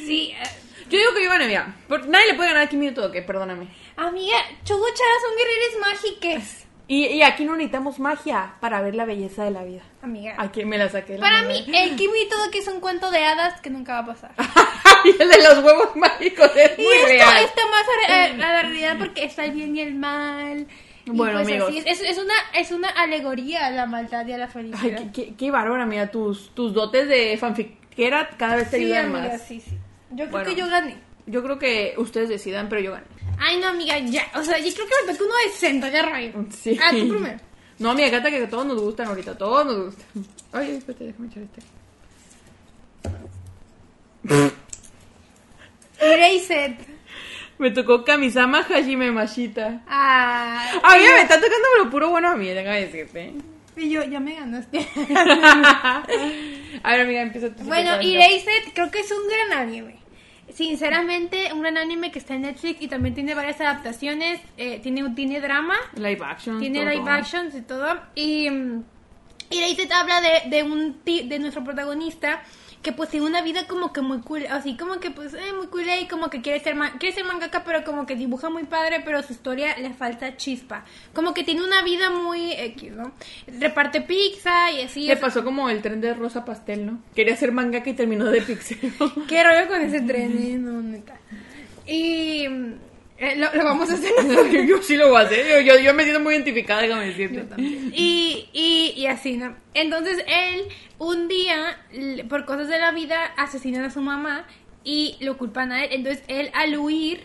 sí, 0.08 0.32
eh, 0.36 0.50
Yo 0.90 0.98
digo 0.98 1.14
que 1.14 1.54
yo. 1.54 1.62
Porque 1.88 2.08
nadie 2.08 2.26
le 2.26 2.34
puede 2.34 2.50
ganar 2.50 2.64
a 2.64 2.70
Kimi 2.70 2.88
no 2.88 2.96
Todoke, 2.96 3.22
perdóname. 3.22 3.68
amiga, 3.98 4.38
Chogochara 4.64 5.14
son 5.22 5.38
guerreras 5.38 5.80
mágicas. 5.80 6.59
Y, 6.92 7.06
y 7.06 7.22
aquí 7.22 7.46
no 7.46 7.54
necesitamos 7.56 8.00
magia 8.00 8.56
para 8.60 8.82
ver 8.82 8.96
la 8.96 9.06
belleza 9.06 9.44
de 9.46 9.52
la 9.52 9.64
vida. 9.64 9.84
Amiga. 10.02 10.34
Aquí 10.40 10.66
me 10.66 10.78
la 10.78 10.90
saqué. 10.90 11.14
la 11.14 11.20
Para 11.22 11.44
mí, 11.44 11.64
el 11.72 11.96
Kimi 11.96 12.20
y 12.26 12.28
todo 12.30 12.50
que 12.52 12.58
es 12.58 12.68
un 12.68 12.80
cuento 12.82 13.12
de 13.12 13.24
hadas 13.24 13.62
que 13.62 13.70
nunca 13.70 13.94
va 13.94 14.00
a 14.00 14.06
pasar. 14.08 14.32
y 15.06 15.10
el 15.10 15.30
de 15.30 15.38
los 15.38 15.64
huevos 15.64 15.96
mágicos 15.96 16.50
es 16.56 16.80
Y 16.80 16.82
muy 16.82 16.94
esto 16.96 17.08
real. 17.08 17.44
está 17.46 17.62
más 17.70 17.84
a, 18.10 18.14
a- 18.14 18.26
a 18.50 18.54
la 18.54 18.62
realidad 18.64 18.96
porque 18.98 19.24
está 19.24 19.46
el 19.46 19.52
bien 19.52 19.76
y 19.76 19.82
el 19.82 19.94
mal. 19.96 20.66
Bueno, 21.06 21.42
pues 21.44 21.48
amigos. 21.62 21.74
es, 21.86 22.02
es, 22.02 22.18
una, 22.18 22.34
es 22.56 22.72
una 22.72 22.90
alegoría 22.90 23.68
a 23.68 23.70
la 23.72 23.86
maldad 23.86 24.26
y 24.26 24.34
a 24.34 24.38
la 24.40 24.48
felicidad. 24.48 24.98
Ay, 25.00 25.10
qué, 25.14 25.26
qué, 25.28 25.36
qué 25.36 25.52
bárbara, 25.52 25.86
mira, 25.86 26.10
tus, 26.12 26.50
tus 26.56 26.74
dotes 26.74 27.08
de 27.08 27.38
fanfiquera 27.38 28.30
cada 28.38 28.56
vez 28.56 28.70
te 28.72 28.78
sí, 28.78 28.86
ayudan 28.86 29.16
amiga, 29.16 29.34
más. 29.34 29.42
sí, 29.44 29.60
sí. 29.62 29.78
Yo 30.10 30.16
creo 30.26 30.30
Bueno. 30.32 30.50
que 30.50 30.56
yo 30.56 30.68
gané. 30.68 30.98
Yo 31.28 31.44
creo 31.44 31.60
que 31.60 31.94
ustedes 31.98 32.30
decidan, 32.30 32.68
pero 32.70 32.82
yo 32.82 32.92
gané. 32.94 33.06
Ay, 33.40 33.60
no, 33.60 33.68
amiga, 33.70 33.98
ya. 34.00 34.30
O 34.36 34.44
sea, 34.44 34.58
yo 34.60 34.74
creo 34.74 34.86
que 34.86 35.08
me 35.08 35.14
tocó 35.14 35.26
uno 35.26 35.36
de 35.46 35.52
60, 35.52 35.90
ya 35.90 36.02
rayo. 36.02 36.34
Sí. 36.52 36.78
Ah, 36.82 36.92
tú 36.92 37.10
primero. 37.10 37.40
No, 37.80 37.96
mi 37.96 38.10
gata, 38.10 38.30
que 38.30 38.44
a 38.44 38.50
todos 38.50 38.66
nos 38.66 38.82
gustan 38.82 39.08
ahorita, 39.08 39.32
a 39.32 39.38
todos 39.38 39.66
nos 39.66 39.86
gustan. 39.86 40.06
Ay, 40.52 40.76
espérate, 40.76 41.06
déjame 41.06 41.28
echar 41.30 41.44
este. 41.44 41.62
Erased. 46.02 46.76
Me 47.58 47.72
tocó 47.72 48.04
Kamisama 48.04 48.60
Hajime 48.70 49.12
Mashita. 49.12 49.82
Ah. 49.88 50.80
Ay, 50.84 51.04
me 51.04 51.22
está 51.22 51.36
tocando 51.36 51.68
lo 51.84 51.90
puro 51.90 52.10
bueno 52.10 52.30
a 52.30 52.36
mí, 52.36 52.48
déjame 52.48 52.86
decirte. 52.86 53.34
Y 53.78 53.90
yo, 53.90 54.04
ya 54.04 54.20
me 54.20 54.36
ganaste. 54.36 54.80
a 55.16 56.04
ver, 56.92 57.02
amiga, 57.02 57.22
empieza 57.22 57.50
tú. 57.56 57.64
bueno, 57.64 58.02
y 58.02 58.16
Erased 58.16 58.74
creo 58.74 58.92
que 58.92 59.00
es 59.00 59.12
un 59.12 59.28
gran 59.28 59.68
anime. 59.68 59.99
Sinceramente, 60.60 61.54
un 61.54 61.62
gran 61.62 61.78
anime 61.78 62.12
que 62.12 62.20
está 62.20 62.36
en 62.36 62.42
Netflix 62.42 62.82
y 62.82 62.90
también 62.90 63.16
tiene 63.16 63.34
varias 63.34 63.62
adaptaciones. 63.62 64.42
eh, 64.58 64.82
tiene, 64.84 65.10
tiene 65.12 65.40
drama. 65.40 65.76
Live 65.96 66.20
action. 66.22 66.60
Tiene 66.60 66.82
todo. 66.82 66.90
live 66.90 67.10
actions 67.10 67.56
y 67.56 67.62
todo. 67.62 67.98
Y, 68.14 68.50
y 69.52 69.58
Erased 69.58 69.90
habla 69.90 70.20
de, 70.20 70.50
de 70.50 70.64
un 70.64 71.02
de 71.06 71.40
nuestro 71.40 71.64
protagonista 71.64 72.44
que 72.82 72.94
pues 72.94 73.10
tiene 73.10 73.26
una 73.26 73.42
vida 73.42 73.68
como 73.68 73.92
que 73.92 74.00
muy 74.02 74.20
cool, 74.22 74.46
así 74.50 74.78
como 74.78 75.00
que 75.02 75.12
pues 75.12 75.34
eh, 75.34 75.52
muy 75.58 75.68
cool 75.68 75.84
y 76.02 76.08
como 76.08 76.30
que 76.30 76.42
quiere 76.42 76.60
ser 76.62 76.76
quiere 76.98 77.14
ser 77.14 77.26
mangaka 77.26 77.64
pero 77.66 77.84
como 77.84 78.06
que 78.06 78.16
dibuja 78.16 78.50
muy 78.50 78.64
padre 78.64 79.02
pero 79.04 79.22
su 79.22 79.34
historia 79.34 79.78
le 79.78 79.90
falta 79.94 80.38
chispa, 80.38 80.86
como 81.14 81.34
que 81.34 81.44
tiene 81.44 81.62
una 81.64 81.82
vida 81.84 82.10
muy 82.10 82.54
X, 82.54 82.92
¿no? 82.94 83.12
Reparte 83.60 84.00
pizza 84.02 84.72
y 84.72 84.82
así. 84.84 85.08
Le 85.08 85.14
es- 85.14 85.20
pasó 85.20 85.44
como 85.44 85.70
el 85.70 85.82
tren 85.82 86.00
de 86.00 86.14
Rosa 86.14 86.46
Pastel, 86.46 86.86
¿no? 86.86 87.00
Quería 87.16 87.36
ser 87.36 87.52
mangaka 87.52 87.90
y 87.90 87.94
terminó 87.94 88.26
de 88.26 88.42
pixel. 88.42 88.80
Qué 89.28 89.44
rollo 89.44 89.68
con 89.68 89.82
ese 89.82 90.00
tren, 90.02 90.38
eh? 90.42 90.58
no, 90.58 90.82
neta. 90.82 91.16
Y 91.86 92.46
eh, 93.20 93.36
lo, 93.36 93.54
lo 93.54 93.66
vamos 93.66 93.90
a 93.90 93.96
hacer 93.96 94.12
yo 94.68 94.82
sí 94.82 94.96
lo 94.96 95.10
voy 95.10 95.22
a 95.22 95.26
hacer. 95.26 95.64
Yo, 95.66 95.94
me 95.94 96.04
siento 96.04 96.22
muy 96.22 96.36
identificada, 96.36 96.82
déjame 96.82 97.08
decirte. 97.08 97.46
Y, 97.60 98.48
y, 98.54 98.94
y 98.96 99.08
así, 99.08 99.36
¿no? 99.36 99.56
Entonces 99.74 100.24
él, 100.26 100.64
un 101.00 101.28
día, 101.28 101.78
por 102.30 102.46
cosas 102.46 102.70
de 102.70 102.80
la 102.80 102.92
vida, 102.92 103.26
asesinan 103.36 103.84
a 103.84 103.90
su 103.90 104.02
mamá 104.02 104.48
y 104.86 105.18
lo 105.20 105.38
culpan 105.38 105.74
a 105.74 105.84
él. 105.84 105.90
Entonces 105.92 106.24
él, 106.30 106.50
al 106.54 106.78
huir 106.78 107.22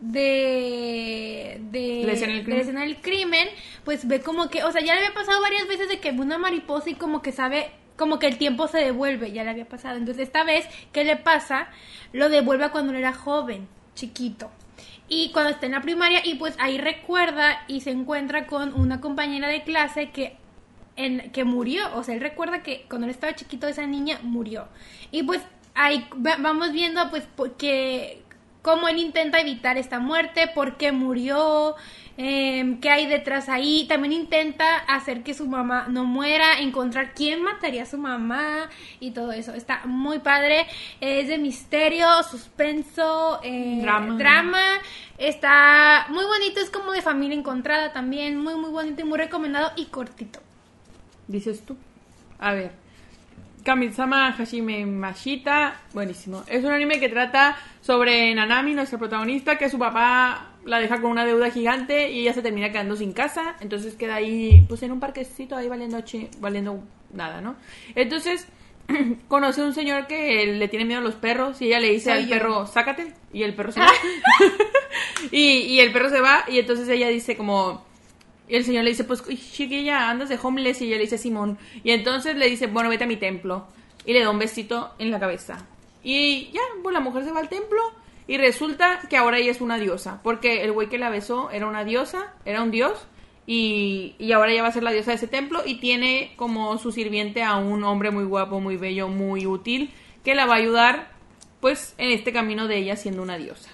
de, 0.00 1.58
de, 1.70 2.02
La 2.04 2.12
escena 2.12 2.32
del 2.34 2.40
de 2.40 2.44
crimen. 2.44 2.56
la 2.56 2.62
escena 2.62 2.80
del 2.82 2.96
crimen, 2.98 3.48
pues 3.84 4.06
ve 4.06 4.20
como 4.20 4.50
que, 4.50 4.64
o 4.64 4.70
sea, 4.70 4.82
ya 4.82 4.94
le 4.94 5.00
había 5.00 5.14
pasado 5.14 5.40
varias 5.40 5.66
veces 5.66 5.88
de 5.88 5.98
que 5.98 6.12
ve 6.12 6.20
una 6.20 6.36
mariposa 6.36 6.90
y 6.90 6.94
como 6.94 7.22
que 7.22 7.32
sabe, 7.32 7.70
como 7.96 8.18
que 8.18 8.26
el 8.26 8.36
tiempo 8.36 8.68
se 8.68 8.78
devuelve, 8.78 9.32
ya 9.32 9.44
le 9.44 9.50
había 9.50 9.66
pasado. 9.66 9.96
Entonces 9.96 10.24
esta 10.24 10.44
vez, 10.44 10.66
¿qué 10.92 11.04
le 11.04 11.16
pasa? 11.16 11.68
Lo 12.12 12.28
devuelve 12.28 12.66
a 12.66 12.70
cuando 12.70 12.92
él 12.92 12.98
era 12.98 13.14
joven, 13.14 13.66
chiquito. 13.94 14.50
Y 15.08 15.30
cuando 15.32 15.50
está 15.50 15.66
en 15.66 15.72
la 15.72 15.80
primaria, 15.80 16.20
y 16.24 16.34
pues 16.34 16.54
ahí 16.58 16.78
recuerda 16.78 17.62
y 17.66 17.80
se 17.80 17.90
encuentra 17.90 18.46
con 18.46 18.74
una 18.78 19.00
compañera 19.00 19.48
de 19.48 19.62
clase 19.62 20.10
que, 20.10 20.36
en, 20.96 21.30
que 21.32 21.44
murió. 21.44 21.82
O 21.94 22.02
sea, 22.04 22.14
él 22.14 22.20
recuerda 22.20 22.62
que 22.62 22.84
cuando 22.88 23.06
él 23.06 23.10
estaba 23.10 23.34
chiquito, 23.34 23.66
esa 23.68 23.86
niña 23.86 24.18
murió. 24.22 24.68
Y 25.10 25.22
pues 25.22 25.40
ahí 25.74 26.06
va- 26.14 26.36
vamos 26.38 26.72
viendo, 26.72 27.08
pues, 27.10 27.26
que 27.56 28.22
cómo 28.62 28.88
él 28.88 28.98
intenta 28.98 29.40
evitar 29.40 29.78
esta 29.78 29.98
muerte, 29.98 30.48
por 30.54 30.76
qué 30.76 30.92
murió, 30.92 31.74
eh, 32.20 32.78
qué 32.82 32.90
hay 32.90 33.06
detrás 33.06 33.48
ahí. 33.48 33.86
También 33.88 34.12
intenta 34.12 34.78
hacer 34.78 35.22
que 35.22 35.34
su 35.34 35.46
mamá 35.46 35.86
no 35.88 36.04
muera, 36.04 36.58
encontrar 36.58 37.14
quién 37.14 37.42
mataría 37.42 37.84
a 37.84 37.86
su 37.86 37.96
mamá 37.96 38.68
y 38.98 39.12
todo 39.12 39.30
eso. 39.30 39.54
Está 39.54 39.82
muy 39.86 40.18
padre. 40.18 40.66
Es 41.00 41.28
de 41.28 41.38
misterio, 41.38 42.08
suspenso, 42.24 43.38
eh, 43.44 43.78
Drama. 43.80 44.16
drama. 44.16 44.64
Está 45.16 46.06
muy 46.10 46.24
bonito, 46.24 46.60
es 46.60 46.70
como 46.70 46.90
de 46.90 47.02
familia 47.02 47.38
encontrada 47.38 47.92
también. 47.92 48.36
Muy, 48.36 48.56
muy 48.56 48.70
bonito 48.70 49.00
y 49.00 49.04
muy 49.04 49.16
recomendado 49.16 49.70
y 49.76 49.86
cortito. 49.86 50.40
Dices 51.28 51.64
tú. 51.64 51.76
A 52.40 52.52
ver. 52.52 52.72
Kamisama 53.62 54.32
Hashime 54.32 54.86
Mashita, 54.86 55.82
buenísimo. 55.92 56.42
Es 56.46 56.64
un 56.64 56.72
anime 56.72 56.98
que 56.98 57.08
trata 57.08 57.56
sobre 57.80 58.34
Nanami, 58.34 58.74
nuestra 58.74 58.98
protagonista, 58.98 59.58
que 59.58 59.68
su 59.68 59.78
papá 59.78 60.47
la 60.68 60.78
deja 60.80 61.00
con 61.00 61.10
una 61.10 61.24
deuda 61.24 61.50
gigante 61.50 62.10
y 62.10 62.20
ella 62.20 62.34
se 62.34 62.42
termina 62.42 62.70
quedando 62.70 62.94
sin 62.96 63.12
casa. 63.12 63.56
Entonces 63.60 63.94
queda 63.94 64.16
ahí, 64.16 64.64
pues 64.68 64.82
en 64.82 64.92
un 64.92 65.00
parquecito, 65.00 65.56
ahí 65.56 65.68
valiendo, 65.68 65.98
valiendo 66.40 66.82
nada, 67.12 67.40
¿no? 67.40 67.56
Entonces 67.94 68.46
conoce 69.28 69.60
a 69.60 69.64
un 69.64 69.74
señor 69.74 70.06
que 70.06 70.46
le 70.46 70.68
tiene 70.68 70.84
miedo 70.84 71.00
a 71.00 71.04
los 71.04 71.14
perros 71.14 71.60
y 71.62 71.66
ella 71.66 71.80
le 71.80 71.90
dice 71.90 72.10
Soy 72.10 72.18
al 72.22 72.24
yo. 72.26 72.30
perro, 72.30 72.66
sácate. 72.66 73.14
Y 73.32 73.42
el 73.42 73.54
perro 73.54 73.72
se 73.72 73.80
va. 73.80 73.88
y, 75.32 75.60
y 75.62 75.80
el 75.80 75.92
perro 75.92 76.10
se 76.10 76.20
va 76.20 76.44
y 76.48 76.58
entonces 76.58 76.88
ella 76.88 77.08
dice 77.08 77.36
como... 77.36 77.86
Y 78.50 78.56
el 78.56 78.64
señor 78.64 78.84
le 78.84 78.90
dice, 78.90 79.04
pues, 79.04 79.22
"Uy, 79.28 79.36
chiquilla, 79.36 80.08
andas 80.08 80.30
de 80.30 80.38
homeless. 80.42 80.80
Y 80.80 80.86
ella 80.86 80.96
le 80.96 81.02
dice, 81.02 81.18
Simón. 81.18 81.58
Y 81.84 81.90
entonces 81.90 82.34
le 82.34 82.48
dice, 82.48 82.66
bueno, 82.66 82.88
vete 82.88 83.04
a 83.04 83.06
mi 83.06 83.16
templo. 83.18 83.66
y 84.06 84.14
le 84.14 84.20
da 84.22 84.30
un 84.30 84.38
besito 84.38 84.94
en 84.98 85.10
la 85.10 85.20
cabeza. 85.20 85.66
Y 86.02 86.50
ya, 86.52 86.62
pues 86.82 86.94
la 86.94 87.00
mujer 87.00 87.24
se 87.24 87.32
va 87.32 87.40
al 87.40 87.50
templo 87.50 87.78
y 88.28 88.36
resulta 88.36 89.00
que 89.08 89.16
ahora 89.16 89.38
ella 89.38 89.50
es 89.50 89.60
una 89.60 89.78
diosa, 89.78 90.20
porque 90.22 90.62
el 90.62 90.70
güey 90.70 90.88
que 90.88 90.98
la 90.98 91.08
besó 91.08 91.50
era 91.50 91.66
una 91.66 91.84
diosa, 91.84 92.34
era 92.44 92.62
un 92.62 92.70
dios, 92.70 93.06
y, 93.46 94.14
y 94.18 94.32
ahora 94.32 94.52
ella 94.52 94.62
va 94.62 94.68
a 94.68 94.72
ser 94.72 94.82
la 94.82 94.92
diosa 94.92 95.12
de 95.12 95.16
ese 95.16 95.26
templo 95.26 95.62
y 95.64 95.76
tiene 95.80 96.34
como 96.36 96.76
su 96.76 96.92
sirviente 96.92 97.42
a 97.42 97.56
un 97.56 97.82
hombre 97.82 98.10
muy 98.10 98.24
guapo, 98.24 98.60
muy 98.60 98.76
bello, 98.76 99.08
muy 99.08 99.46
útil, 99.46 99.90
que 100.22 100.34
la 100.34 100.44
va 100.44 100.54
a 100.54 100.58
ayudar 100.58 101.10
pues 101.60 101.94
en 101.96 102.10
este 102.12 102.32
camino 102.32 102.68
de 102.68 102.76
ella 102.76 102.96
siendo 102.96 103.22
una 103.22 103.38
diosa. 103.38 103.70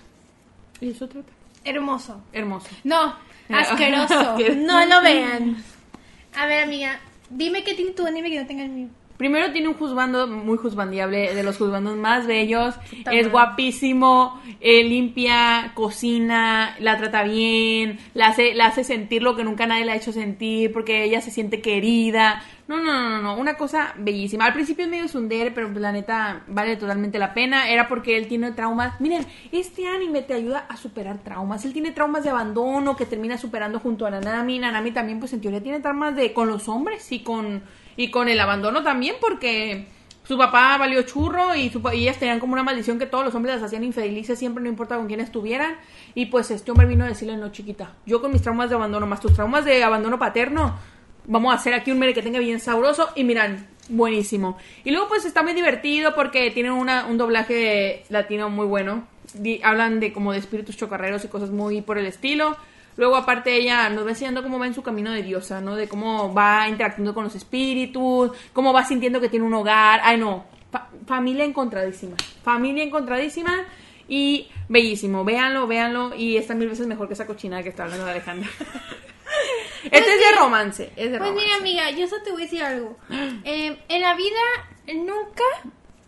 Y 0.80 0.90
eso 0.90 1.09
trata. 1.09 1.32
Hermoso. 1.64 2.22
Hermoso. 2.32 2.68
No, 2.84 3.16
asqueroso. 3.48 4.36
no 4.57 4.86
lo 4.86 5.02
vean. 5.02 5.57
A 6.36 6.46
ver, 6.46 6.62
amiga, 6.62 7.00
dime 7.28 7.64
qué 7.64 7.74
tiene 7.74 7.90
tu 7.90 8.07
anime 8.07 8.30
que 8.30 8.40
no 8.40 8.46
tenga 8.46 8.62
el 8.62 8.70
mío. 8.70 8.88
Primero 9.17 9.53
tiene 9.53 9.69
un 9.69 9.75
juzgando 9.75 10.27
muy 10.27 10.59
juzbandiable, 10.59 11.35
de 11.35 11.43
los 11.45 11.57
juzgandos 11.57 11.97
más 11.97 12.27
bellos. 12.27 12.75
Es 13.12 13.31
guapísimo, 13.31 14.41
eh, 14.61 14.83
limpia, 14.83 15.73
cocina, 15.75 16.75
la 16.81 16.99
trata 16.99 17.23
bien, 17.23 18.01
la 18.15 18.29
hace, 18.29 18.55
la 18.55 18.67
hace 18.67 18.83
sentir 18.83 19.23
lo 19.23 19.37
que 19.37 19.45
nunca 19.45 19.67
nadie 19.67 19.85
le 19.85 19.93
ha 19.93 19.97
hecho 19.97 20.12
sentir, 20.12 20.73
porque 20.73 21.05
ella 21.05 21.21
se 21.21 21.31
siente 21.31 21.61
querida. 21.61 22.43
No, 22.67 22.79
no, 22.79 22.93
no, 22.93 23.11
no, 23.11 23.23
no, 23.23 23.37
una 23.37 23.55
cosa 23.55 23.95
bellísima. 23.99 24.47
Al 24.47 24.55
principio 24.55 24.85
es 24.85 24.91
medio 24.91 25.07
sundere, 25.07 25.51
pero 25.51 25.69
pues, 25.69 25.81
la 25.81 25.93
neta 25.93 26.43
vale 26.49 26.77
totalmente 26.77 27.19
la 27.19 27.35
pena. 27.35 27.69
Era 27.69 27.87
porque 27.87 28.17
él 28.17 28.27
tiene 28.27 28.53
traumas. 28.53 29.01
Miren, 29.01 29.27
este 29.53 29.87
anime 29.87 30.23
te 30.23 30.35
ayuda 30.35 30.67
a 30.69 30.77
superar 30.77 31.19
traumas. 31.19 31.65
Él 31.65 31.73
tiene 31.73 31.93
traumas 31.93 32.25
de 32.25 32.31
abandono 32.31 32.97
que 32.97 33.07
termina 33.07 33.37
superando 33.39 33.81
junto 33.81 34.07
a 34.07 34.11
Nanami. 34.11 34.59
Nanami 34.59 34.93
también, 34.93 35.21
pues 35.21 35.35
en 35.35 35.43
teoría 35.43 35.62
tiene 35.62 35.81
traumas 35.81 36.17
de 36.17 36.33
con 36.33 36.49
los 36.49 36.69
hombres 36.69 37.12
y 37.12 37.21
con 37.21 37.62
y 37.97 38.11
con 38.11 38.28
el 38.28 38.40
abandono 38.40 38.82
también, 38.82 39.16
porque 39.20 39.86
su 40.24 40.38
papá 40.38 40.78
valió 40.78 41.03
churro 41.03 41.55
y, 41.55 41.68
su, 41.70 41.82
ellas 41.92 42.18
tenían 42.18 42.40
como 42.40 42.55
una 42.55 42.62
maldición 42.62 42.99
que 42.99 43.07
todos 43.07 43.24
los 43.24 43.34
hombres 43.34 43.57
las 43.57 43.64
hacían 43.64 43.84
infelices 43.84 44.38
siempre, 44.38 44.62
no 44.62 44.70
importa 44.70 44.97
con 44.97 45.07
quién 45.07 45.20
estuvieran. 45.20 45.76
Y 46.14 46.26
pues 46.26 46.51
este 46.51 46.70
hombre 46.70 46.86
vino 46.86 47.05
a 47.05 47.09
decirle, 47.09 47.36
no, 47.36 47.51
chiquita, 47.53 47.92
yo 48.07 48.20
con 48.22 48.32
mis 48.32 48.40
traumas 48.42 48.70
de 48.70 48.76
abandono, 48.76 49.07
más 49.07 49.20
tus 49.20 49.34
traumas 49.34 49.64
de 49.64 49.84
abandono 49.84 50.18
paterno, 50.18 50.78
vamos 51.26 51.53
a 51.53 51.57
hacer 51.57 51.74
aquí 51.74 51.90
un 51.90 51.99
mere 51.99 52.14
que 52.14 52.22
tenga 52.22 52.38
bien 52.38 52.59
sabroso. 52.59 53.11
Y 53.14 53.24
miran, 53.24 53.66
buenísimo. 53.90 54.57
Y 54.82 54.92
luego 54.92 55.09
pues 55.09 55.26
está 55.26 55.42
muy 55.42 55.53
divertido 55.53 56.14
porque 56.14 56.51
tiene 56.51 56.70
una, 56.70 57.05
un 57.07 57.18
doblaje 57.18 58.05
latino 58.09 58.49
muy 58.49 58.66
bueno. 58.66 59.07
Di- 59.34 59.61
hablan 59.62 60.01
de 60.01 60.12
como 60.12 60.32
de 60.32 60.38
espíritus 60.38 60.76
chocarreros 60.76 61.24
y 61.24 61.28
cosas 61.28 61.51
muy 61.51 61.82
por 61.82 61.99
el 61.99 62.07
estilo. 62.07 62.57
Luego, 62.97 63.16
aparte, 63.16 63.57
ella 63.57 63.88
nos 63.90 64.05
va 64.07 64.11
enseñando 64.11 64.42
cómo 64.42 64.59
va 64.59 64.66
en 64.66 64.74
su 64.74 64.82
camino 64.82 65.11
de 65.12 65.22
diosa, 65.22 65.61
¿no? 65.61 65.74
De 65.76 65.88
cómo 65.88 66.32
va 66.32 66.68
interactuando 66.68 67.12
con 67.14 67.24
los 67.24 67.34
espíritus, 67.34 68.30
cómo 68.53 68.72
va 68.72 68.84
sintiendo 68.84 69.20
que 69.20 69.28
tiene 69.28 69.45
un 69.47 69.55
hogar. 69.55 70.01
Ay, 70.05 70.16
no. 70.18 70.45
Fa- 70.70 70.88
familia 71.07 71.45
encontradísima. 71.45 72.16
Familia 72.42 72.84
encontradísima 72.84 73.64
y 74.09 74.49
bellísimo. 74.68 75.24
Véanlo, 75.24 75.66
véanlo. 75.66 76.14
Y 76.14 76.36
está 76.36 76.55
mil 76.55 76.68
veces 76.68 76.86
mejor 76.86 77.09
que 77.09 77.14
esa 77.14 77.26
cochinada 77.26 77.62
que 77.62 77.70
está 77.70 77.84
hablando 77.84 78.05
de 78.05 78.11
Alejandra. 78.12 78.49
este 79.84 79.99
es 80.14 80.20
de 80.20 80.40
romance. 80.40 80.92
Es 80.97 81.11
de 81.11 81.18
Pues 81.18 81.30
romance. 81.30 81.45
mira, 81.45 81.57
amiga, 81.57 81.90
yo 81.90 82.07
solo 82.07 82.22
te 82.22 82.30
voy 82.32 82.42
a 82.42 82.45
decir 82.45 82.62
algo. 82.62 82.97
Eh, 83.45 83.76
en 83.88 84.01
la 84.01 84.14
vida, 84.14 84.40
nunca, 84.95 85.45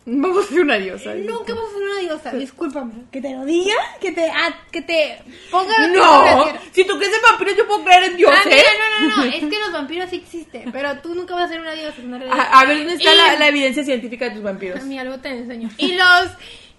Vamos 0.08 0.44
a 0.44 0.48
ser 0.48 0.60
una 0.60 0.76
diosa. 0.76 1.14
nunca 1.14 1.52
vamos 1.52 1.70
a 1.70 1.74
ser 1.74 1.82
una 1.82 1.98
diosa. 2.00 2.30
Discúlpame. 2.32 2.92
Que 3.10 3.20
te 3.20 3.32
lo 3.34 3.44
diga, 3.44 3.74
que 4.00 4.12
te, 4.12 4.30
ah, 4.30 4.54
que 4.70 4.82
te 4.82 5.18
ponga 5.50 5.88
No, 5.88 6.46
si 6.72 6.84
tú 6.86 6.96
crees 6.96 7.12
en 7.12 7.22
vampiros, 7.22 7.56
yo 7.56 7.66
puedo 7.66 7.82
creer 7.84 8.04
en 8.04 8.16
dioses. 8.16 8.46
Amiga, 8.46 8.62
no, 9.00 9.08
no, 9.08 9.16
no, 9.16 9.22
es 9.34 9.40
que 9.44 9.58
los 9.58 9.72
vampiros 9.72 10.08
sí 10.10 10.16
existen, 10.16 10.70
pero 10.70 10.98
tú 11.00 11.14
nunca 11.16 11.34
vas 11.34 11.46
a 11.46 11.48
ser 11.48 11.60
una 11.60 11.72
diosa, 11.72 11.98
es 11.98 12.04
una 12.04 12.18
realidad. 12.18 12.38
A, 12.38 12.60
a 12.60 12.64
ver 12.66 12.78
dónde 12.78 12.94
está 12.94 13.12
Y- 13.12 13.16
la, 13.16 13.36
la 13.36 13.48
evidencia 13.48 13.82
científica 13.84 14.26
de 14.26 14.30
tus 14.36 14.42
vampiros. 14.44 14.80
Amiga, 14.82 15.02
luego 15.02 15.20
te 15.20 15.30
enseño. 15.30 15.70
Y 15.76 15.94
los... 15.96 16.28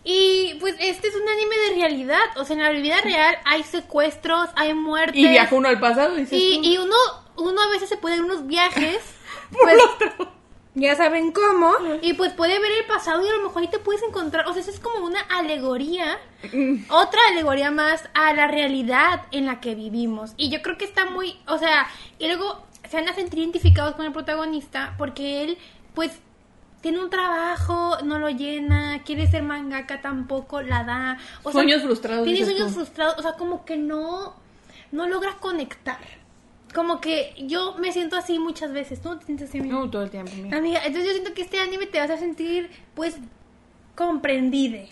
Y 0.10 0.56
pues 0.62 0.76
este 0.80 1.10
es 1.10 1.16
un 1.16 1.28
anime 1.28 1.56
de 1.68 1.76
realidad, 1.82 2.22
o 2.38 2.46
sea, 2.46 2.56
en 2.56 2.64
la 2.64 2.70
vida 2.70 3.02
real 3.02 3.36
hay 3.44 3.64
secuestros, 3.64 4.48
hay 4.56 4.74
muertes. 4.74 5.18
Y 5.18 5.28
viaja 5.28 5.54
uno 5.54 5.68
al 5.68 5.82
pasado, 5.82 6.16
dices 6.16 6.40
Y, 6.42 6.60
tú. 6.60 6.64
y 6.64 6.78
uno, 6.78 6.96
uno 7.36 7.62
a 7.62 7.68
veces 7.72 7.90
se 7.90 7.98
puede 7.98 8.16
ir 8.16 8.22
unos 8.24 8.48
viajes, 8.48 9.00
Por 9.52 9.64
pues, 9.64 9.76
los. 9.76 10.28
Ya 10.80 10.96
saben 10.96 11.32
cómo, 11.32 11.72
y 12.02 12.14
pues 12.14 12.34
puede 12.34 12.60
ver 12.60 12.72
el 12.72 12.86
pasado 12.86 13.26
y 13.26 13.28
a 13.28 13.34
lo 13.34 13.44
mejor 13.44 13.64
ahí 13.64 13.68
te 13.68 13.80
puedes 13.80 14.04
encontrar, 14.04 14.48
o 14.48 14.54
sea, 14.54 14.62
eso 14.62 14.70
es 14.70 14.80
como 14.80 15.06
una 15.06 15.20
alegoría, 15.22 16.20
otra 16.90 17.20
alegoría 17.32 17.72
más 17.72 18.08
a 18.14 18.34
la 18.34 18.48
realidad 18.48 19.24
en 19.32 19.48
la 19.48 19.60
que 19.60 19.74
vivimos. 19.76 20.34
Y 20.38 20.50
yo 20.50 20.62
creo 20.62 20.78
que 20.78 20.86
está 20.86 21.06
muy, 21.10 21.36
o 21.48 21.58
sea, 21.58 21.88
y 22.20 22.28
luego 22.28 22.64
se 22.88 22.98
van 22.98 23.10
a 23.10 23.14
sentir 23.16 23.40
identificados 23.40 23.96
con 23.96 24.06
el 24.06 24.14
protagonista 24.14 24.94
porque 24.98 25.44
él, 25.44 25.58
pues, 25.96 26.12
tiene 26.82 27.00
un 27.00 27.10
trabajo, 27.10 27.98
no 28.04 28.20
lo 28.20 28.30
llena, 28.30 29.02
quiere 29.04 29.26
ser 29.30 29.42
mangaka, 29.42 30.00
tampoco 30.00 30.62
la 30.62 30.84
da. 30.84 31.18
O 31.42 31.52
sea, 31.52 31.64
Sueños 31.64 31.82
frustrados, 31.82 32.24
Tiene 32.24 32.46
sueños 32.46 32.68
tú. 32.68 32.76
frustrados, 32.76 33.18
o 33.18 33.22
sea, 33.24 33.34
como 33.34 33.66
que 33.66 33.78
no, 33.78 34.36
no 34.92 35.08
logra 35.08 35.38
conectar. 35.40 35.98
Como 36.78 37.02
que 37.02 37.34
yo 37.40 37.74
me 37.80 37.92
siento 37.92 38.16
así 38.18 38.38
muchas 38.38 38.72
veces. 38.72 39.02
¿Tú 39.02 39.10
no 39.10 39.18
te 39.18 39.26
sientes 39.26 39.50
así, 39.50 39.58
amiga? 39.58 39.74
No, 39.74 39.90
todo 39.90 40.04
el 40.04 40.12
tiempo. 40.12 40.32
mira. 40.38 40.60
Amiga, 40.60 40.78
entonces 40.86 41.06
yo 41.06 41.12
siento 41.14 41.34
que 41.34 41.42
este 41.42 41.60
anime 41.60 41.88
te 41.88 41.98
vas 42.00 42.12
a 42.12 42.18
sentir, 42.18 42.70
pues, 42.94 43.18
comprendide. 43.96 44.88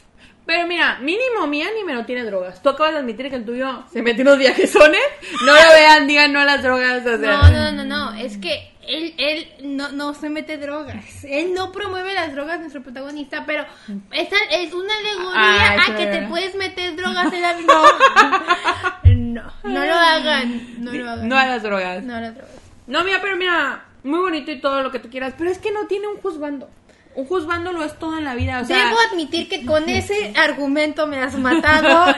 Pero 0.48 0.66
mira, 0.66 0.98
mínimo 1.00 1.46
mi 1.46 1.62
anime 1.62 1.94
no 1.94 2.04
tiene 2.08 2.24
drogas. 2.24 2.60
Tú 2.64 2.70
acabas 2.70 2.94
de 2.94 3.00
admitir 3.02 3.30
que 3.30 3.36
el 3.36 3.46
tuyo 3.46 3.84
se 3.94 4.02
mete 4.02 4.24
unos 4.24 4.40
viajesones. 4.40 5.00
No 5.46 5.54
lo 5.54 5.70
vean, 5.76 6.08
digan 6.08 6.34
no 6.34 6.40
a 6.40 6.46
las 6.46 6.64
drogas. 6.64 7.06
O 7.06 7.20
sea. 7.20 7.38
No, 7.38 7.52
no, 7.52 7.72
no, 7.72 7.84
no, 7.84 8.14
es 8.16 8.40
que 8.40 8.72
él, 8.88 9.14
él 9.20 9.48
no, 9.64 9.92
no 9.92 10.16
se 10.16 10.30
mete 10.30 10.58
drogas. 10.58 11.24
Él 11.24 11.54
no 11.54 11.72
promueve 11.72 12.16
las 12.16 12.34
drogas, 12.34 12.60
nuestro 12.60 12.82
protagonista, 12.82 13.44
pero 13.46 13.64
esta 14.12 14.36
es 14.52 14.74
una 14.74 14.94
alegoría 14.98 15.36
Ah, 15.36 15.78
a 15.88 15.96
que 15.96 16.06
te 16.08 16.22
puedes 16.28 16.56
meter 16.56 16.96
drogas 16.96 17.32
en 17.32 17.42
la 17.44 17.54
vida. 17.58 19.02
No, 19.36 19.52
no, 19.64 19.86
lo 19.86 19.94
hagan, 19.94 20.84
no 20.84 20.94
lo 20.94 21.10
hagan. 21.10 21.28
No 21.28 21.38
a 21.38 21.46
las 21.46 21.64
drogas. 21.64 22.04
No 22.04 22.16
a 22.16 22.22
las 22.22 22.36
drogas. 22.36 22.56
No, 22.88 23.04
mira, 23.04 23.20
pero 23.22 23.36
mira, 23.36 23.86
muy 24.04 24.20
bonito 24.20 24.52
y 24.52 24.62
todo 24.62 24.82
lo 24.82 24.92
que 24.92 25.00
tú 25.00 25.10
quieras. 25.10 25.34
Pero 25.38 25.50
es 25.50 25.58
que 25.58 25.72
no 25.72 25.88
tiene 25.88 26.08
un 26.08 26.18
juzgando. 26.18 26.70
Un 27.16 27.26
juzgando 27.26 27.72
lo 27.72 27.84
es 27.84 27.98
todo 27.98 28.18
en 28.18 28.24
la 28.24 28.36
vida. 28.36 28.62
O 28.62 28.66
sea, 28.66 28.88
Debo 28.88 28.98
admitir 29.12 29.50
que 29.50 29.66
con 29.66 29.90
ese 29.90 30.34
argumento 30.38 31.08
me 31.08 31.20
has 31.20 31.38
matado. 31.38 32.06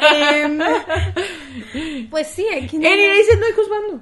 pues 2.10 2.28
sí, 2.28 2.46
aquí 2.50 2.78
no. 2.78 2.88
él 2.88 3.18
dice 3.18 3.38
no 3.38 3.46
hay 3.46 3.54
juzgando. 3.54 4.02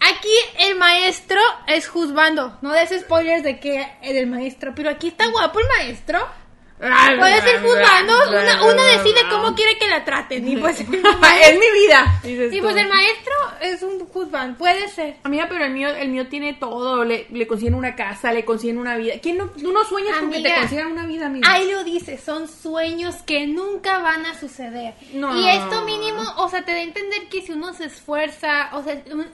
Aquí 0.00 0.64
el 0.66 0.76
maestro 0.76 1.40
es 1.66 1.88
juzgando. 1.88 2.56
No 2.62 2.72
des 2.72 2.90
spoilers 3.00 3.42
de 3.42 3.58
que 3.58 3.86
el 4.02 4.26
maestro. 4.26 4.72
Pero 4.74 4.90
aquí 4.90 5.08
está 5.08 5.26
guapo 5.28 5.58
el 5.58 5.66
maestro. 5.78 6.20
Puede 6.78 7.40
ser 7.42 7.60
juzgando. 7.60 8.14
Una, 8.28 8.64
una 8.64 8.82
decide 8.84 9.20
cómo 9.28 9.54
quiere 9.54 9.76
que 9.78 9.88
la 9.88 10.04
traten. 10.04 10.46
Y 10.48 10.56
pues, 10.56 10.80
es 10.80 10.88
mi 10.88 11.70
vida. 11.72 12.20
y 12.24 12.60
pues 12.60 12.76
el 12.76 12.88
maestro 12.88 13.34
es 13.60 13.82
un 13.82 13.98
juzgando. 14.06 14.56
Puede 14.58 14.88
ser. 14.88 15.16
Amiga, 15.24 15.46
pero 15.48 15.64
el 15.64 15.72
mío, 15.72 15.88
el 15.88 16.08
mío 16.08 16.28
tiene 16.28 16.54
todo. 16.54 17.04
Le, 17.04 17.26
le 17.30 17.46
consiguen 17.46 17.74
una 17.74 17.96
casa, 17.96 18.32
le 18.32 18.44
consiguen 18.44 18.78
una 18.78 18.96
vida. 18.96 19.14
¿Quién 19.20 19.38
no, 19.38 19.46
tú 19.50 19.72
no 19.72 19.84
sueñas 19.84 20.18
con 20.18 20.30
que 20.30 20.40
te 20.40 20.54
consigan 20.54 20.92
una 20.92 21.06
vida, 21.06 21.26
amiga? 21.26 21.50
Ahí 21.52 21.70
lo 21.70 21.82
dice, 21.82 22.16
son 22.18 22.48
sueños 22.48 23.16
que 23.26 23.46
nunca 23.46 23.98
van 23.98 24.24
a 24.26 24.38
suceder. 24.38 24.94
No. 25.14 25.36
Y 25.36 25.48
esto 25.48 25.82
mínimo, 25.84 26.22
o 26.36 26.48
sea, 26.48 26.64
te 26.64 26.72
da 26.72 26.78
a 26.78 26.82
entender 26.82 27.28
que 27.28 27.42
si 27.42 27.52
uno 27.52 27.74
se 27.74 27.86
esfuerza, 27.86 28.70
o 28.72 28.82
sea, 28.84 29.02
un- 29.10 29.26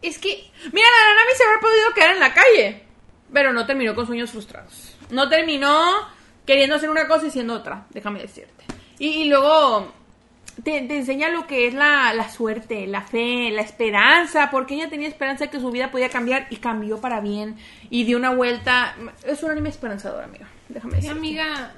es 0.00 0.18
que 0.18 0.50
Mira, 0.72 0.86
la 0.88 1.08
Nanami 1.14 1.32
se 1.36 1.42
habrá 1.44 1.60
podido 1.60 1.94
quedar 1.94 2.10
en 2.14 2.20
la 2.20 2.32
calle. 2.34 2.84
Pero 3.32 3.52
no 3.52 3.66
terminó 3.66 3.94
con 3.94 4.06
sueños 4.06 4.30
frustrados. 4.30 4.94
No 5.10 5.28
terminó 5.28 6.08
queriendo 6.48 6.76
hacer 6.76 6.88
una 6.88 7.06
cosa 7.06 7.26
y 7.26 7.30
siendo 7.30 7.52
otra, 7.52 7.86
déjame 7.90 8.20
decirte. 8.22 8.64
Y, 8.98 9.08
y 9.08 9.24
luego 9.28 9.92
te, 10.64 10.80
te 10.80 10.96
enseña 10.96 11.28
lo 11.28 11.46
que 11.46 11.66
es 11.68 11.74
la, 11.74 12.14
la 12.14 12.30
suerte, 12.30 12.86
la 12.86 13.02
fe, 13.02 13.50
la 13.50 13.60
esperanza, 13.60 14.48
porque 14.50 14.74
ella 14.74 14.88
tenía 14.88 15.08
esperanza 15.08 15.44
de 15.44 15.50
que 15.50 15.60
su 15.60 15.70
vida 15.70 15.90
podía 15.90 16.08
cambiar 16.08 16.46
y 16.48 16.56
cambió 16.56 17.00
para 17.02 17.20
bien 17.20 17.56
y 17.90 18.04
dio 18.04 18.16
una 18.16 18.30
vuelta. 18.34 18.96
Es 19.24 19.42
un 19.42 19.50
anime 19.50 19.68
esperanzador, 19.68 20.24
amiga. 20.24 20.48
Déjame 20.70 20.94
mi 20.94 20.96
decirte. 21.02 21.18
amiga, 21.18 21.74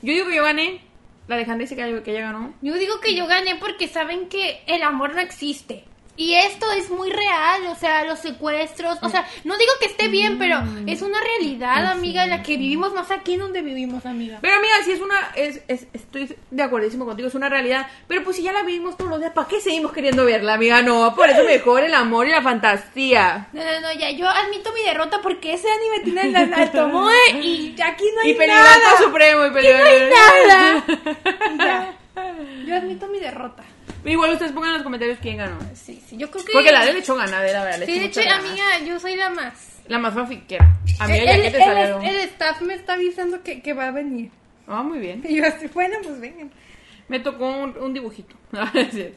Yo 0.00 0.14
digo 0.14 0.26
que 0.28 0.36
yo 0.36 0.44
gané. 0.44 0.80
La 1.28 1.36
Alejandra 1.36 1.62
dice 1.62 1.76
que, 1.76 2.02
que 2.02 2.10
ella 2.10 2.22
ganó. 2.22 2.54
yo 2.62 2.74
digo 2.74 2.98
que 3.00 3.14
yo 3.14 3.26
gané 3.26 3.54
porque 3.56 3.86
saben 3.86 4.28
que 4.30 4.62
el 4.66 4.82
amor 4.82 5.14
no 5.14 5.20
existe. 5.20 5.84
Y 6.16 6.34
esto 6.34 6.70
es 6.72 6.90
muy 6.90 7.08
real, 7.10 7.66
o 7.68 7.74
sea, 7.76 8.04
los 8.04 8.18
secuestros, 8.18 8.98
o 9.00 9.08
sea, 9.08 9.26
no 9.44 9.56
digo 9.56 9.72
que 9.80 9.86
esté 9.86 10.08
bien, 10.08 10.38
pero 10.38 10.60
es 10.86 11.00
una 11.00 11.18
realidad, 11.18 11.86
amiga, 11.86 12.24
en 12.24 12.30
la 12.30 12.42
que 12.42 12.58
vivimos 12.58 12.92
más 12.92 13.10
aquí 13.10 13.34
en 13.34 13.40
donde 13.40 13.62
vivimos, 13.62 14.04
amiga. 14.04 14.38
Pero 14.42 14.56
amiga, 14.56 14.74
si 14.84 14.92
es 14.92 15.00
una, 15.00 15.16
es, 15.34 15.62
es- 15.68 15.86
estoy 15.94 16.36
de 16.50 16.62
acuerdísimo 16.62 17.06
contigo, 17.06 17.28
es 17.28 17.34
una 17.34 17.48
realidad. 17.48 17.86
Pero 18.06 18.22
pues 18.22 18.36
si 18.36 18.42
ya 18.42 18.52
la 18.52 18.62
vivimos 18.64 18.98
todos 18.98 19.08
los 19.10 19.18
días, 19.20 19.32
¿para 19.32 19.48
qué 19.48 19.60
seguimos 19.62 19.92
queriendo 19.92 20.26
verla, 20.26 20.54
amiga? 20.54 20.82
No, 20.82 21.14
por 21.14 21.30
eso 21.30 21.42
mejor 21.44 21.84
el 21.84 21.94
amor 21.94 22.26
y 22.26 22.30
la 22.32 22.42
fantasía. 22.42 23.48
No, 23.54 23.62
no, 23.64 23.80
no, 23.80 23.92
ya, 23.98 24.10
yo 24.10 24.28
admito 24.28 24.72
mi 24.74 24.82
derrota 24.82 25.20
porque 25.22 25.54
ese 25.54 25.68
anime 25.70 26.00
tiene 26.04 26.30
la, 26.32 26.44
la 26.44 26.70
Tomoe 26.72 27.14
y 27.40 27.74
aquí 27.82 28.04
no 28.14 28.20
hay 28.22 28.30
Y 28.32 28.34
peligro 28.34 28.62
nada. 28.62 28.98
supremo 28.98 29.46
y 29.46 29.50
peligro. 29.52 29.78
nada. 29.78 30.84
Ya. 31.56 31.94
Yo 32.66 32.76
admito 32.76 33.06
mi 33.08 33.20
derrota. 33.20 33.62
Igual 34.04 34.32
ustedes 34.32 34.52
pongan 34.52 34.70
en 34.70 34.74
los 34.76 34.82
comentarios 34.82 35.18
quién 35.20 35.36
ganó. 35.36 35.58
Sí, 35.74 36.02
sí, 36.06 36.16
yo 36.16 36.30
creo 36.30 36.44
que... 36.44 36.52
Porque 36.52 36.72
la 36.72 36.84
de 36.84 36.92
le 36.94 36.98
echó 37.00 37.14
ganas, 37.16 37.42
de 37.42 37.52
la 37.52 37.64
verdad. 37.64 37.86
Sí, 37.86 37.98
de 37.98 38.06
hecho, 38.06 38.20
amiga, 38.20 38.78
yo 38.86 38.98
soy 38.98 39.16
la 39.16 39.30
más. 39.30 39.80
La 39.88 39.98
más 39.98 40.14
fanfiquera. 40.14 40.76
Amiga, 41.00 41.24
ya 41.24 41.32
el, 41.34 41.42
que 41.42 41.50
te 41.50 41.56
el- 41.58 41.64
salieron. 41.64 42.04
el 42.04 42.16
staff 42.20 42.60
me 42.62 42.74
está 42.74 42.94
avisando 42.94 43.42
que, 43.42 43.60
que 43.62 43.72
va 43.74 43.88
a 43.88 43.90
venir. 43.90 44.30
Ah, 44.66 44.82
muy 44.82 44.98
bien. 45.00 45.22
Y 45.28 45.36
yo 45.36 45.46
así, 45.46 45.66
bueno, 45.68 45.96
pues 46.02 46.20
vengan. 46.20 46.50
Me 47.08 47.20
tocó 47.20 47.46
un, 47.50 47.76
un 47.76 47.92
dibujito. 47.92 48.36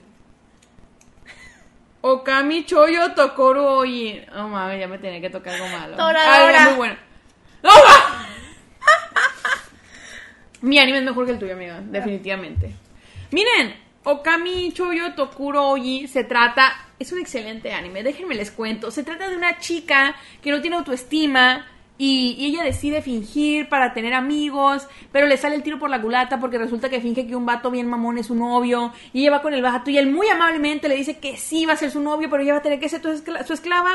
Okami 2.02 2.66
Choyo 2.66 3.14
Tokoro 3.14 3.78
Oyi. 3.78 4.22
Oh 4.36 4.48
mames, 4.48 4.80
ya 4.80 4.88
me 4.88 4.98
tenía 4.98 5.22
que 5.22 5.30
tocar 5.30 5.54
algo 5.54 5.68
malo. 5.70 5.96
Toradora. 5.96 6.62
Ay, 6.64 6.68
muy 6.70 6.76
bueno. 6.78 6.96
¡No 7.62 7.70
ma! 7.70 8.28
Mi 10.62 10.80
anime 10.80 10.98
es 11.00 11.04
mejor 11.06 11.26
que 11.26 11.32
el 11.34 11.40
tuyo, 11.40 11.54
amiga. 11.54 11.80
Definitivamente. 11.82 12.74
Miren, 13.32 13.76
Okami 14.06 14.72
Choyo 14.74 15.14
Tokuro 15.16 15.70
Oyi 15.70 16.08
se 16.08 16.24
trata. 16.24 16.74
Es 17.00 17.12
un 17.12 17.20
excelente 17.20 17.74
anime, 17.74 18.04
déjenme 18.04 18.36
les 18.36 18.52
cuento. 18.52 18.92
Se 18.92 19.04
trata 19.04 19.30
de 19.30 19.38
una 19.38 19.60
chica 19.60 20.16
que 20.42 20.52
no 20.52 20.62
tiene 20.62 20.76
autoestima. 20.78 21.68
Y, 21.96 22.36
y 22.40 22.48
ella 22.48 22.64
decide 22.64 23.04
fingir 23.04 23.70
para 23.70 23.94
tener 23.94 24.16
amigos, 24.16 24.88
pero 25.12 25.28
le 25.28 25.38
sale 25.38 25.56
el 25.56 25.62
tiro 25.62 25.78
por 25.78 25.92
la 25.92 26.02
culata 26.02 26.40
porque 26.40 26.58
resulta 26.58 26.90
que 26.90 27.00
finge 27.00 27.28
que 27.28 27.36
un 27.36 27.46
vato 27.46 27.70
bien 27.70 27.88
mamón 27.88 28.18
es 28.18 28.26
su 28.26 28.36
novio 28.36 28.92
y 29.14 29.22
ella 29.22 29.32
va 29.38 29.42
con 29.44 29.54
el 29.54 29.62
vato 29.62 29.92
y 29.92 30.00
él 30.00 30.10
muy 30.10 30.28
amablemente 30.28 30.90
le 30.90 30.96
dice 30.96 31.20
que 31.20 31.38
sí 31.38 31.68
va 31.68 31.74
a 31.74 31.78
ser 31.78 31.92
su 31.92 32.02
novio, 32.02 32.32
pero 32.32 32.42
ella 32.42 32.54
va 32.54 32.60
a 32.60 32.64
tener 32.64 32.80
que 32.80 32.90
ser 32.90 33.02
su 33.46 33.54
esclava. 33.54 33.92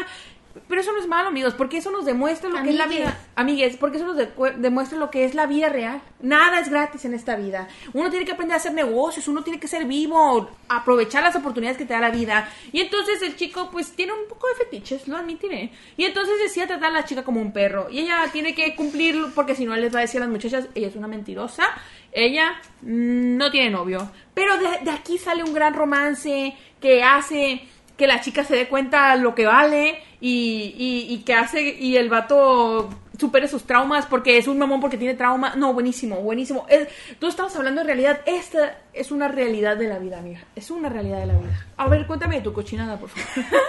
Pero 0.68 0.80
eso 0.80 0.92
no 0.92 0.98
es 0.98 1.06
malo, 1.06 1.28
amigos, 1.28 1.54
porque 1.54 1.76
eso 1.76 1.90
nos 1.90 2.04
demuestra 2.04 2.48
lo 2.50 2.62
que 2.62 2.70
es 2.70 2.74
la 2.76 2.86
vida. 2.86 3.16
Amigues, 3.36 3.76
porque 3.76 3.98
eso 3.98 4.06
nos 4.06 4.16
de- 4.16 4.32
demuestra 4.56 4.98
lo 4.98 5.10
que 5.10 5.24
es 5.24 5.34
la 5.34 5.46
vida 5.46 5.68
real. 5.68 6.02
Nada 6.20 6.58
es 6.58 6.68
gratis 6.68 7.04
en 7.04 7.14
esta 7.14 7.36
vida. 7.36 7.68
Uno 7.92 8.10
tiene 8.10 8.24
que 8.24 8.32
aprender 8.32 8.54
a 8.54 8.56
hacer 8.56 8.72
negocios, 8.72 9.28
uno 9.28 9.42
tiene 9.44 9.60
que 9.60 9.68
ser 9.68 9.84
vivo, 9.84 10.50
aprovechar 10.68 11.22
las 11.22 11.36
oportunidades 11.36 11.78
que 11.78 11.84
te 11.84 11.94
da 11.94 12.00
la 12.00 12.10
vida. 12.10 12.48
Y 12.72 12.80
entonces 12.80 13.22
el 13.22 13.36
chico, 13.36 13.68
pues, 13.70 13.92
tiene 13.92 14.12
un 14.12 14.26
poco 14.28 14.48
de 14.48 14.54
fetiches, 14.56 15.06
lo 15.06 15.16
admitiré. 15.16 15.70
Y 15.96 16.04
entonces 16.04 16.34
decía 16.42 16.66
tratar 16.66 16.90
a 16.90 16.94
la 16.94 17.04
chica 17.04 17.22
como 17.22 17.40
un 17.40 17.52
perro. 17.52 17.88
Y 17.90 18.00
ella 18.00 18.24
tiene 18.32 18.54
que 18.54 18.74
cumplirlo, 18.74 19.30
porque 19.34 19.54
si 19.54 19.64
no, 19.64 19.74
él 19.74 19.82
les 19.82 19.94
va 19.94 19.98
a 19.98 20.02
decir 20.02 20.20
a 20.20 20.24
las 20.24 20.32
muchachas, 20.32 20.66
ella 20.74 20.88
es 20.88 20.96
una 20.96 21.06
mentirosa. 21.08 21.64
Ella 22.10 22.60
mm, 22.82 23.36
no 23.36 23.50
tiene 23.50 23.70
novio. 23.70 24.10
Pero 24.34 24.56
de, 24.58 24.78
de 24.82 24.90
aquí 24.90 25.18
sale 25.18 25.44
un 25.44 25.52
gran 25.54 25.74
romance 25.74 26.56
que 26.80 27.02
hace 27.02 27.68
que 27.98 28.06
la 28.06 28.20
chica 28.20 28.44
se 28.44 28.56
dé 28.56 28.68
cuenta 28.68 29.14
lo 29.16 29.34
que 29.34 29.44
vale 29.44 29.98
y, 30.20 30.74
y, 30.78 31.12
y 31.12 31.18
que 31.24 31.34
hace 31.34 31.76
y 31.78 31.96
el 31.96 32.08
vato 32.08 32.88
supere 33.18 33.48
sus 33.48 33.64
traumas 33.64 34.06
porque 34.06 34.38
es 34.38 34.46
un 34.46 34.58
mamón 34.58 34.80
porque 34.80 34.96
tiene 34.96 35.14
trauma. 35.14 35.54
No, 35.56 35.72
buenísimo, 35.74 36.16
buenísimo. 36.16 36.64
Es, 36.68 36.88
tú 37.18 37.26
estabas 37.26 37.54
hablando 37.56 37.80
de 37.80 37.86
realidad. 37.86 38.20
Esta 38.26 38.78
es 38.92 39.10
una 39.10 39.28
realidad 39.28 39.76
de 39.76 39.88
la 39.88 39.98
vida, 39.98 40.18
amiga. 40.18 40.40
Es 40.54 40.70
una 40.70 40.88
realidad 40.88 41.18
de 41.20 41.26
la 41.26 41.34
vida. 41.34 41.66
A 41.76 41.88
ver, 41.88 42.06
cuéntame 42.06 42.36
de 42.36 42.42
tu 42.42 42.52
cochinada, 42.52 42.98
por 42.98 43.08
favor. 43.10 43.54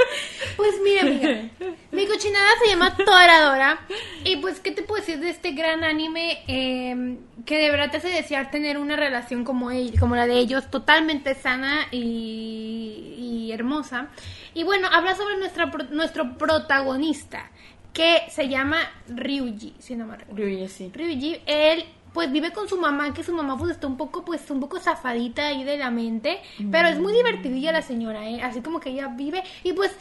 Pues 0.57 0.73
mira, 0.84 1.03
amiga, 1.03 1.49
mi 1.91 2.05
cochinada 2.05 2.47
se 2.61 2.69
llama 2.69 2.93
Toradora. 2.97 3.80
Y 4.26 4.38
pues, 4.38 4.59
¿qué 4.59 4.71
te 4.71 4.81
puedo 4.84 4.99
decir 4.99 5.17
de 5.19 5.30
este 5.30 5.51
gran 5.51 5.85
anime 5.85 6.39
eh, 6.49 7.17
que 7.45 7.57
de 7.59 7.71
verdad 7.71 7.91
te 7.91 7.97
hace 7.97 8.09
desear 8.09 8.51
tener 8.51 8.77
una 8.77 8.97
relación 8.97 9.45
como, 9.45 9.71
ell- 9.71 9.97
como 9.97 10.17
la 10.17 10.27
de 10.27 10.34
ellos, 10.38 10.69
totalmente 10.69 11.34
sana 11.35 11.88
y, 11.91 13.47
y 13.47 13.51
hermosa? 13.53 14.07
Y 14.53 14.63
bueno, 14.63 14.89
habla 14.91 15.15
sobre 15.15 15.38
nuestra, 15.38 15.67
nuestro 15.91 16.38
protagonista, 16.38 17.49
que 17.94 18.24
se 18.30 18.48
llama 18.48 18.78
Ryuji, 19.07 19.76
si 19.80 19.95
no 19.95 20.06
me 20.06 20.18
recuerdo. 20.18 20.44
Ryuji, 20.44 20.68
sí. 20.68 20.91
Ryuji, 20.94 21.41
él 21.45 21.86
pues 22.14 22.32
vive 22.32 22.52
con 22.52 22.68
su 22.68 22.78
mamá, 22.80 23.14
que 23.14 23.24
su 23.24 23.34
mamá 23.34 23.57
pues 23.57 23.72
está 23.72 23.88
un 23.88 23.98
poco, 23.98 24.26
pues 24.26 24.49
un 24.49 24.60
poco 24.60 24.80
zafadita 24.80 25.48
ahí 25.48 25.64
de 25.64 25.78
la 25.78 25.91
mente, 25.91 26.40
pero 26.72 26.88
es 26.88 26.99
muy 26.99 27.14
divertidilla 27.14 27.72
la 27.72 27.82
señora, 27.84 28.28
¿eh? 28.28 28.41
Así 28.41 28.61
como 28.61 28.80
que 28.80 28.90
ella 28.90 29.10
vive 29.10 29.44
y 29.64 29.74
pues 29.74 29.95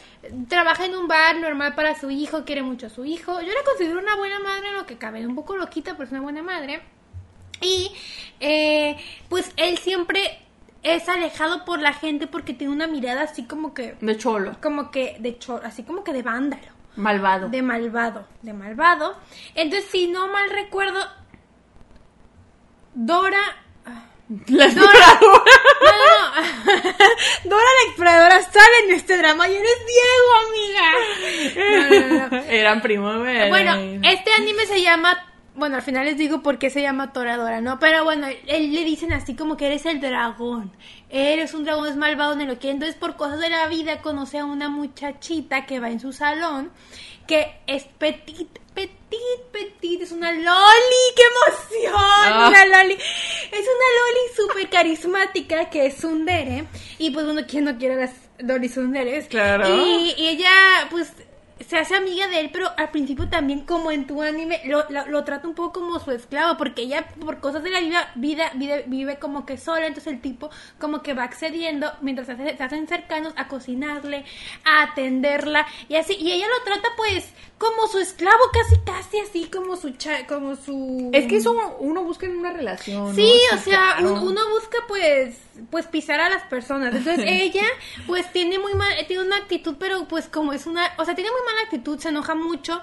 trabaja 0.47 0.85
en 0.85 0.95
un 0.95 1.07
bar 1.07 1.39
normal 1.39 1.75
para 1.75 1.99
su 1.99 2.09
hijo, 2.09 2.45
quiere 2.45 2.63
mucho 2.63 2.87
a 2.87 2.89
su 2.89 3.05
hijo. 3.05 3.39
Yo 3.41 3.47
la 3.47 3.63
considero 3.63 3.99
una 3.99 4.15
buena 4.15 4.39
madre 4.39 4.69
en 4.69 4.75
lo 4.75 4.85
que 4.85 4.97
cabe, 4.97 5.25
un 5.25 5.35
poco 5.35 5.55
loquita, 5.55 5.93
pero 5.93 6.05
es 6.05 6.11
una 6.11 6.21
buena 6.21 6.41
madre. 6.41 6.81
Y 7.61 7.91
eh, 8.39 8.97
pues 9.27 9.51
él 9.57 9.77
siempre 9.77 10.39
es 10.81 11.09
alejado 11.09 11.65
por 11.65 11.79
la 11.79 11.93
gente 11.93 12.25
porque 12.25 12.53
tiene 12.53 12.73
una 12.73 12.87
mirada 12.87 13.23
así 13.23 13.43
como 13.43 13.73
que, 13.73 13.95
De 14.01 14.17
cholo. 14.17 14.57
como 14.61 14.91
que 14.91 15.17
de 15.19 15.37
chor, 15.37 15.61
así 15.65 15.83
como 15.83 16.03
que 16.03 16.13
de 16.13 16.23
vándalo 16.23 16.78
Malvado. 16.99 17.49
de 17.49 17.61
malvado, 17.61 18.27
de 18.41 18.53
malvado. 18.53 19.17
Entonces, 19.55 19.89
si 19.89 20.07
no 20.07 20.27
mal 20.27 20.49
recuerdo, 20.49 20.99
Dora... 22.93 23.41
ah, 23.85 24.03
La 24.47 24.67
Dora. 24.67 25.19
No, 25.21 25.27
no, 25.31 25.41
no. 25.95 26.69
Dora 27.45 27.63
la 27.63 27.87
exploradora 27.87 28.41
sale 28.41 28.79
en 28.85 28.91
este 28.95 29.17
drama 29.17 29.47
y 29.47 29.55
eres 29.55 29.85
Diego, 29.87 30.33
amiga. 32.27 32.43
Eran 32.49 32.81
primos. 32.81 33.17
Bueno, 33.17 33.75
este 34.03 34.33
anime 34.33 34.65
se 34.65 34.81
llama... 34.81 35.28
Bueno, 35.55 35.75
al 35.75 35.81
final 35.81 36.05
les 36.05 36.17
digo 36.17 36.41
por 36.41 36.57
qué 36.57 36.69
se 36.69 36.81
llama 36.81 37.11
Toradora, 37.11 37.59
¿no? 37.61 37.79
Pero 37.79 38.03
bueno, 38.03 38.27
él 38.47 38.73
le 38.73 38.85
dicen 38.85 39.11
así 39.11 39.35
como 39.35 39.57
que 39.57 39.65
eres 39.65 39.85
el 39.85 39.99
dragón. 39.99 40.71
Eres 41.09 41.53
un 41.53 41.65
dragón, 41.65 41.87
es 41.87 41.95
malvado, 41.95 42.35
no 42.35 42.45
lo 42.45 42.59
quiere. 42.59 42.75
Entonces, 42.75 42.95
por 42.95 43.15
cosas 43.15 43.39
de 43.39 43.49
la 43.49 43.67
vida, 43.67 44.01
conoce 44.01 44.39
a 44.39 44.45
una 44.45 44.69
muchachita 44.69 45.65
que 45.65 45.79
va 45.79 45.89
en 45.89 45.99
su 45.99 46.13
salón, 46.13 46.71
que 47.27 47.59
es 47.67 47.83
petit, 47.97 48.47
petit, 48.73 49.41
petit. 49.51 50.01
Es 50.01 50.11
una 50.11 50.31
loli, 50.31 51.03
qué 51.15 51.23
emoción. 51.23 51.93
Ah. 51.95 52.47
Una 52.49 52.65
loli. 52.65 52.93
Es 52.93 53.51
una 53.51 53.89
loli 53.99 54.35
súper 54.35 54.69
carismática 54.69 55.69
que 55.69 55.87
es 55.87 55.95
Sundere. 55.95 56.65
Y 56.99 57.11
pues 57.11 57.25
uno, 57.25 57.41
¿quién 57.47 57.65
no 57.65 57.77
quiere 57.77 57.95
las 57.95 58.11
loli 58.37 58.69
Sunderes? 58.69 59.27
Claro. 59.27 59.67
Y, 59.67 60.13
y 60.17 60.27
ella, 60.27 60.51
pues, 60.89 61.11
se 61.67 61.77
hace 61.77 61.95
amiga 61.95 62.27
de 62.27 62.39
él, 62.39 62.49
pero 62.53 62.69
al 62.77 62.89
principio 62.91 63.27
también, 63.29 63.61
como 63.65 63.91
en 63.91 64.07
tu 64.07 64.21
anime, 64.21 64.61
lo, 64.65 64.85
lo, 64.89 65.05
lo 65.07 65.23
trata 65.23 65.47
un 65.47 65.55
poco 65.55 65.79
como 65.81 65.99
su 65.99 66.11
esclavo, 66.11 66.57
porque 66.57 66.83
ella, 66.83 67.07
por 67.23 67.39
cosas 67.39 67.63
de 67.63 67.69
la 67.69 67.79
vida, 67.81 68.11
vida 68.15 68.51
vive, 68.55 68.83
vive 68.87 69.19
como 69.19 69.45
que 69.45 69.57
sola, 69.57 69.87
entonces 69.87 70.13
el 70.13 70.21
tipo 70.21 70.49
como 70.79 71.01
que 71.01 71.13
va 71.13 71.23
accediendo, 71.23 71.91
mientras 72.01 72.27
se, 72.27 72.33
hace- 72.33 72.57
se 72.57 72.63
hacen 72.63 72.87
cercanos, 72.87 73.33
a 73.35 73.47
cocinarle, 73.47 74.25
a 74.63 74.83
atenderla, 74.83 75.65
y 75.87 75.95
así, 75.95 76.15
y 76.19 76.31
ella 76.31 76.47
lo 76.47 76.63
trata 76.63 76.87
pues 76.97 77.29
como 77.57 77.87
su 77.87 77.99
esclavo, 77.99 78.39
casi, 78.53 78.79
casi 78.85 79.19
así, 79.19 79.45
como 79.49 79.75
su, 79.75 79.89
cha- 79.91 80.25
como 80.27 80.55
su... 80.55 81.09
Es 81.13 81.25
que 81.27 81.37
eso 81.37 81.53
uno 81.79 82.03
busca 82.03 82.25
en 82.25 82.37
una 82.37 82.53
relación. 82.53 83.13
Sí, 83.13 83.33
¿no? 83.51 83.57
o 83.57 83.61
sea, 83.61 83.95
claro. 83.97 84.21
uno 84.21 84.41
busca 84.49 84.77
pues 84.87 85.35
pues 85.71 85.87
pisar 85.87 86.21
a 86.21 86.29
las 86.29 86.43
personas. 86.43 86.95
Entonces 86.95 87.25
ella 87.27 87.65
pues 88.07 88.31
tiene 88.31 88.59
muy 88.59 88.73
mal, 88.75 88.87
tiene 89.07 89.23
una 89.23 89.35
actitud, 89.35 89.75
pero 89.77 90.07
pues 90.07 90.29
como 90.29 90.53
es 90.53 90.65
una, 90.67 90.89
o 90.97 91.03
sea, 91.03 91.15
tiene 91.15 91.29
muy 91.31 91.41
actitud, 91.63 91.99
se 91.99 92.09
enoja 92.09 92.35
mucho. 92.35 92.81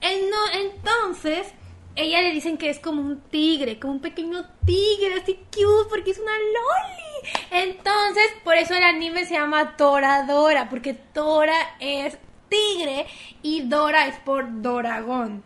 En- 0.00 0.30
no, 0.30 0.36
entonces 0.52 1.48
ella 1.94 2.22
le 2.22 2.32
dicen 2.32 2.56
que 2.58 2.70
es 2.70 2.78
como 2.78 3.02
un 3.02 3.20
tigre, 3.20 3.78
como 3.78 3.94
un 3.94 4.00
pequeño 4.00 4.44
tigre, 4.64 5.14
así 5.20 5.34
cute, 5.54 5.88
porque 5.90 6.10
es 6.12 6.18
una 6.18 6.32
loli. 6.32 7.30
Entonces, 7.50 8.24
por 8.44 8.56
eso 8.56 8.74
el 8.74 8.82
anime 8.82 9.26
se 9.26 9.34
llama 9.34 9.76
Toradora, 9.76 10.68
porque 10.68 10.94
Tora 10.94 11.56
es 11.80 12.18
tigre 12.48 13.06
y 13.42 13.62
Dora 13.62 14.06
es 14.06 14.16
por 14.20 14.62
Doragón 14.62 15.42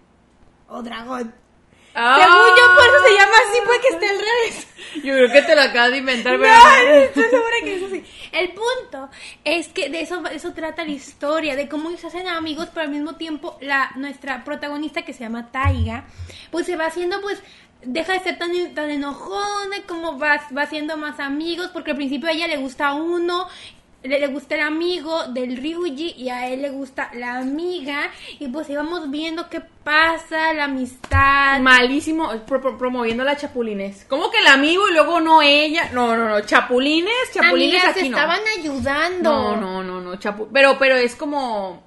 o 0.69 0.83
dragón. 0.83 1.35
Ah. 1.99 2.19
Según 2.21 2.57
yo, 2.59 2.75
por 2.75 2.85
eso 2.85 3.05
se 3.07 3.15
llama 3.15 3.37
así, 3.49 3.59
porque 3.65 3.89
esté 3.89 4.07
al 4.07 4.19
revés. 4.19 4.67
Yo 4.97 5.15
creo 5.15 5.33
que 5.33 5.43
te 5.43 5.57
lo 5.57 5.63
acabas 5.63 5.93
de 5.93 5.97
inventar, 5.97 6.39
pero. 6.39 6.53
No, 6.53 6.77
estoy 7.01 7.25
segura 7.25 7.57
que 7.65 7.75
es 7.77 7.83
así. 7.83 8.05
El 8.33 8.51
punto 8.51 9.09
es 9.45 9.69
que 9.69 9.89
de 9.89 10.03
eso, 10.03 10.23
eso 10.27 10.53
trata 10.53 10.85
la 10.85 10.91
historia, 10.91 11.57
de 11.57 11.69
cómo 11.69 11.91
se 11.97 12.07
hacen 12.07 12.29
amigos, 12.29 12.69
pero 12.75 12.85
al 12.85 12.93
mismo 12.93 13.15
tiempo 13.15 13.57
la 13.63 13.93
nuestra 13.97 14.45
protagonista 14.45 15.03
que 15.03 15.15
se 15.15 15.21
llama 15.21 15.51
Taiga, 15.51 16.05
pues 16.51 16.67
se 16.67 16.77
va 16.77 16.85
haciendo 16.85 17.19
pues 17.23 17.43
deja 17.83 18.15
de 18.15 18.21
ser 18.21 18.39
tan, 18.39 18.51
tan 18.75 18.91
enojona, 18.91 19.77
como 19.87 20.19
va, 20.19 20.41
va 20.57 20.63
haciendo 20.63 20.97
más 20.97 21.21
amigos, 21.21 21.71
porque 21.73 21.93
al 21.93 21.97
principio 21.97 22.29
a 22.29 22.33
ella 22.33 22.47
le 22.47 22.57
gusta 22.57 22.93
uno, 22.93 23.49
le, 24.07 24.19
le 24.21 24.27
gusta 24.29 24.55
el 24.55 24.63
amigo 24.63 25.25
del 25.29 25.57
Ryuji 25.57 26.15
y 26.17 26.29
a 26.29 26.49
él 26.49 26.63
le 26.63 26.71
gusta 26.71 27.11
la 27.15 27.39
amiga, 27.39 28.11
y 28.39 28.49
pues 28.49 28.69
íbamos 28.71 29.11
viendo 29.11 29.49
qué 29.49 29.61
pasa, 29.61 30.53
la 30.55 30.65
amistad. 30.65 31.61
Malísimo, 31.61 32.31
pro- 32.47 32.61
pro- 32.61 32.77
promoviendo 32.79 33.25
la 33.25 33.37
chapulines. 33.37 34.05
¿Cómo 34.09 34.31
que 34.31 34.39
el 34.39 34.47
amigo 34.49 34.89
y 34.89 34.93
luego 34.93 35.21
no 35.21 35.43
ella? 35.43 35.91
No, 35.93 36.17
no, 36.17 36.29
no, 36.29 36.41
chapulines, 36.41 37.13
chapulines 37.33 37.83
Amigas, 37.83 37.95
se 37.95 38.01
aquí 38.01 38.09
no. 38.09 38.17
estaban 38.17 38.41
ayudando. 38.59 39.31
No, 39.33 39.57
no, 39.57 39.83
no, 39.83 40.01
no, 40.01 40.17
chapu 40.17 40.49
pero, 40.53 40.77
pero 40.79 40.97
es 40.97 41.15
como 41.15 41.85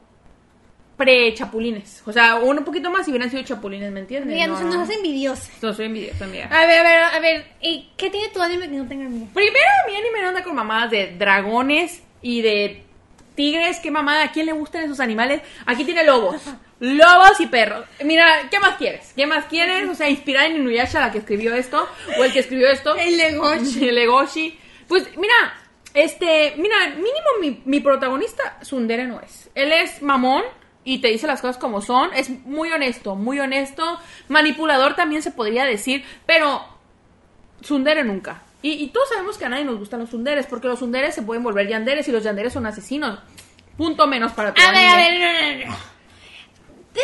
pre-chapulines. 0.97 2.03
O 2.05 2.11
sea, 2.11 2.35
un 2.35 2.63
poquito 2.65 2.89
más 2.91 3.05
si 3.05 3.11
hubieran 3.11 3.29
sido 3.29 3.41
chapulines, 3.43 3.89
¿me 3.91 4.01
entiendes? 4.01 4.31
Amiga, 4.33 4.47
no, 4.47 4.57
se 4.57 4.65
nos 4.65 4.75
hace 4.83 4.95
envidiosa. 4.95 5.49
No 5.61 5.73
soy 5.73 5.85
envidiosa, 5.85 6.25
amiga. 6.25 6.47
A 6.51 6.65
ver, 6.65 6.79
a 6.79 6.83
ver, 6.83 7.03
a 7.03 7.19
ver. 7.19 7.45
¿Y 7.61 7.89
qué 7.95 8.09
tiene 8.09 8.27
tu 8.29 8.41
anime 8.41 8.69
que 8.69 8.75
no 8.75 8.85
tenga 8.87 9.05
amiga? 9.05 9.27
Primero, 9.33 9.65
mi 9.87 9.95
anime 9.95 10.19
anda 10.27 10.43
con 10.43 10.55
mamadas 10.55 10.91
de 10.91 11.15
dragones 11.17 12.03
y 12.21 12.41
de 12.41 12.83
tigres. 13.35 13.79
¿Qué 13.79 13.91
mamada? 13.91 14.23
¿A 14.23 14.31
quién 14.31 14.45
le 14.45 14.51
gustan 14.51 14.83
esos 14.83 14.99
animales? 14.99 15.41
Aquí 15.65 15.85
tiene 15.85 16.03
lobos. 16.03 16.41
Lobos 16.79 17.39
y 17.39 17.47
perros. 17.47 17.85
Mira, 18.03 18.47
¿qué 18.49 18.59
más 18.59 18.77
quieres? 18.77 19.13
¿Qué 19.15 19.25
más 19.25 19.45
quieres? 19.45 19.87
O 19.89 19.95
sea, 19.95 20.09
inspirada 20.09 20.47
en 20.47 20.57
Inuyasha, 20.57 20.99
la 20.99 21.11
que 21.11 21.19
escribió 21.19 21.53
esto, 21.55 21.87
o 22.17 22.23
el 22.23 22.31
que 22.31 22.39
escribió 22.39 22.69
esto. 22.69 22.95
El 22.95 23.17
Legoshi. 23.17 23.87
El 23.89 23.95
Legoshi. 23.95 24.59
Pues, 24.87 25.07
mira, 25.17 25.53
este, 25.93 26.53
mira, 26.57 26.75
mínimo 26.95 27.27
mi, 27.41 27.61
mi 27.65 27.79
protagonista, 27.79 28.57
Sundere 28.61 29.07
no 29.07 29.19
es. 29.21 29.49
Él 29.55 29.71
es 29.71 30.01
mamón 30.01 30.43
y 30.83 30.99
te 30.99 31.09
dice 31.09 31.27
las 31.27 31.41
cosas 31.41 31.57
como 31.57 31.81
son. 31.81 32.13
Es 32.13 32.29
muy 32.29 32.71
honesto, 32.71 33.15
muy 33.15 33.39
honesto. 33.39 33.99
Manipulador 34.27 34.95
también 34.95 35.21
se 35.21 35.31
podría 35.31 35.65
decir, 35.65 36.03
pero 36.25 36.63
Sundere 37.61 38.03
nunca. 38.03 38.43
Y, 38.61 38.71
y 38.71 38.87
todos 38.89 39.09
sabemos 39.09 39.37
que 39.37 39.45
a 39.45 39.49
nadie 39.49 39.65
nos 39.65 39.79
gustan 39.79 40.01
los 40.01 40.09
sunderes, 40.09 40.45
porque 40.45 40.67
los 40.67 40.79
sunderes 40.79 41.15
se 41.15 41.21
pueden 41.21 41.43
volver 41.43 41.67
yanderes 41.67 42.07
y 42.07 42.11
los 42.11 42.23
yanderes 42.23 42.53
son 42.53 42.65
asesinos. 42.65 43.19
Punto 43.77 44.07
menos 44.07 44.33
para 44.33 44.53
tu 44.53 44.61
A 44.61 44.71
ver, 44.71 44.87
a 44.87 44.95
ver, 44.95 45.19
no, 45.19 45.65
no, 45.65 45.71
no. 45.71 45.77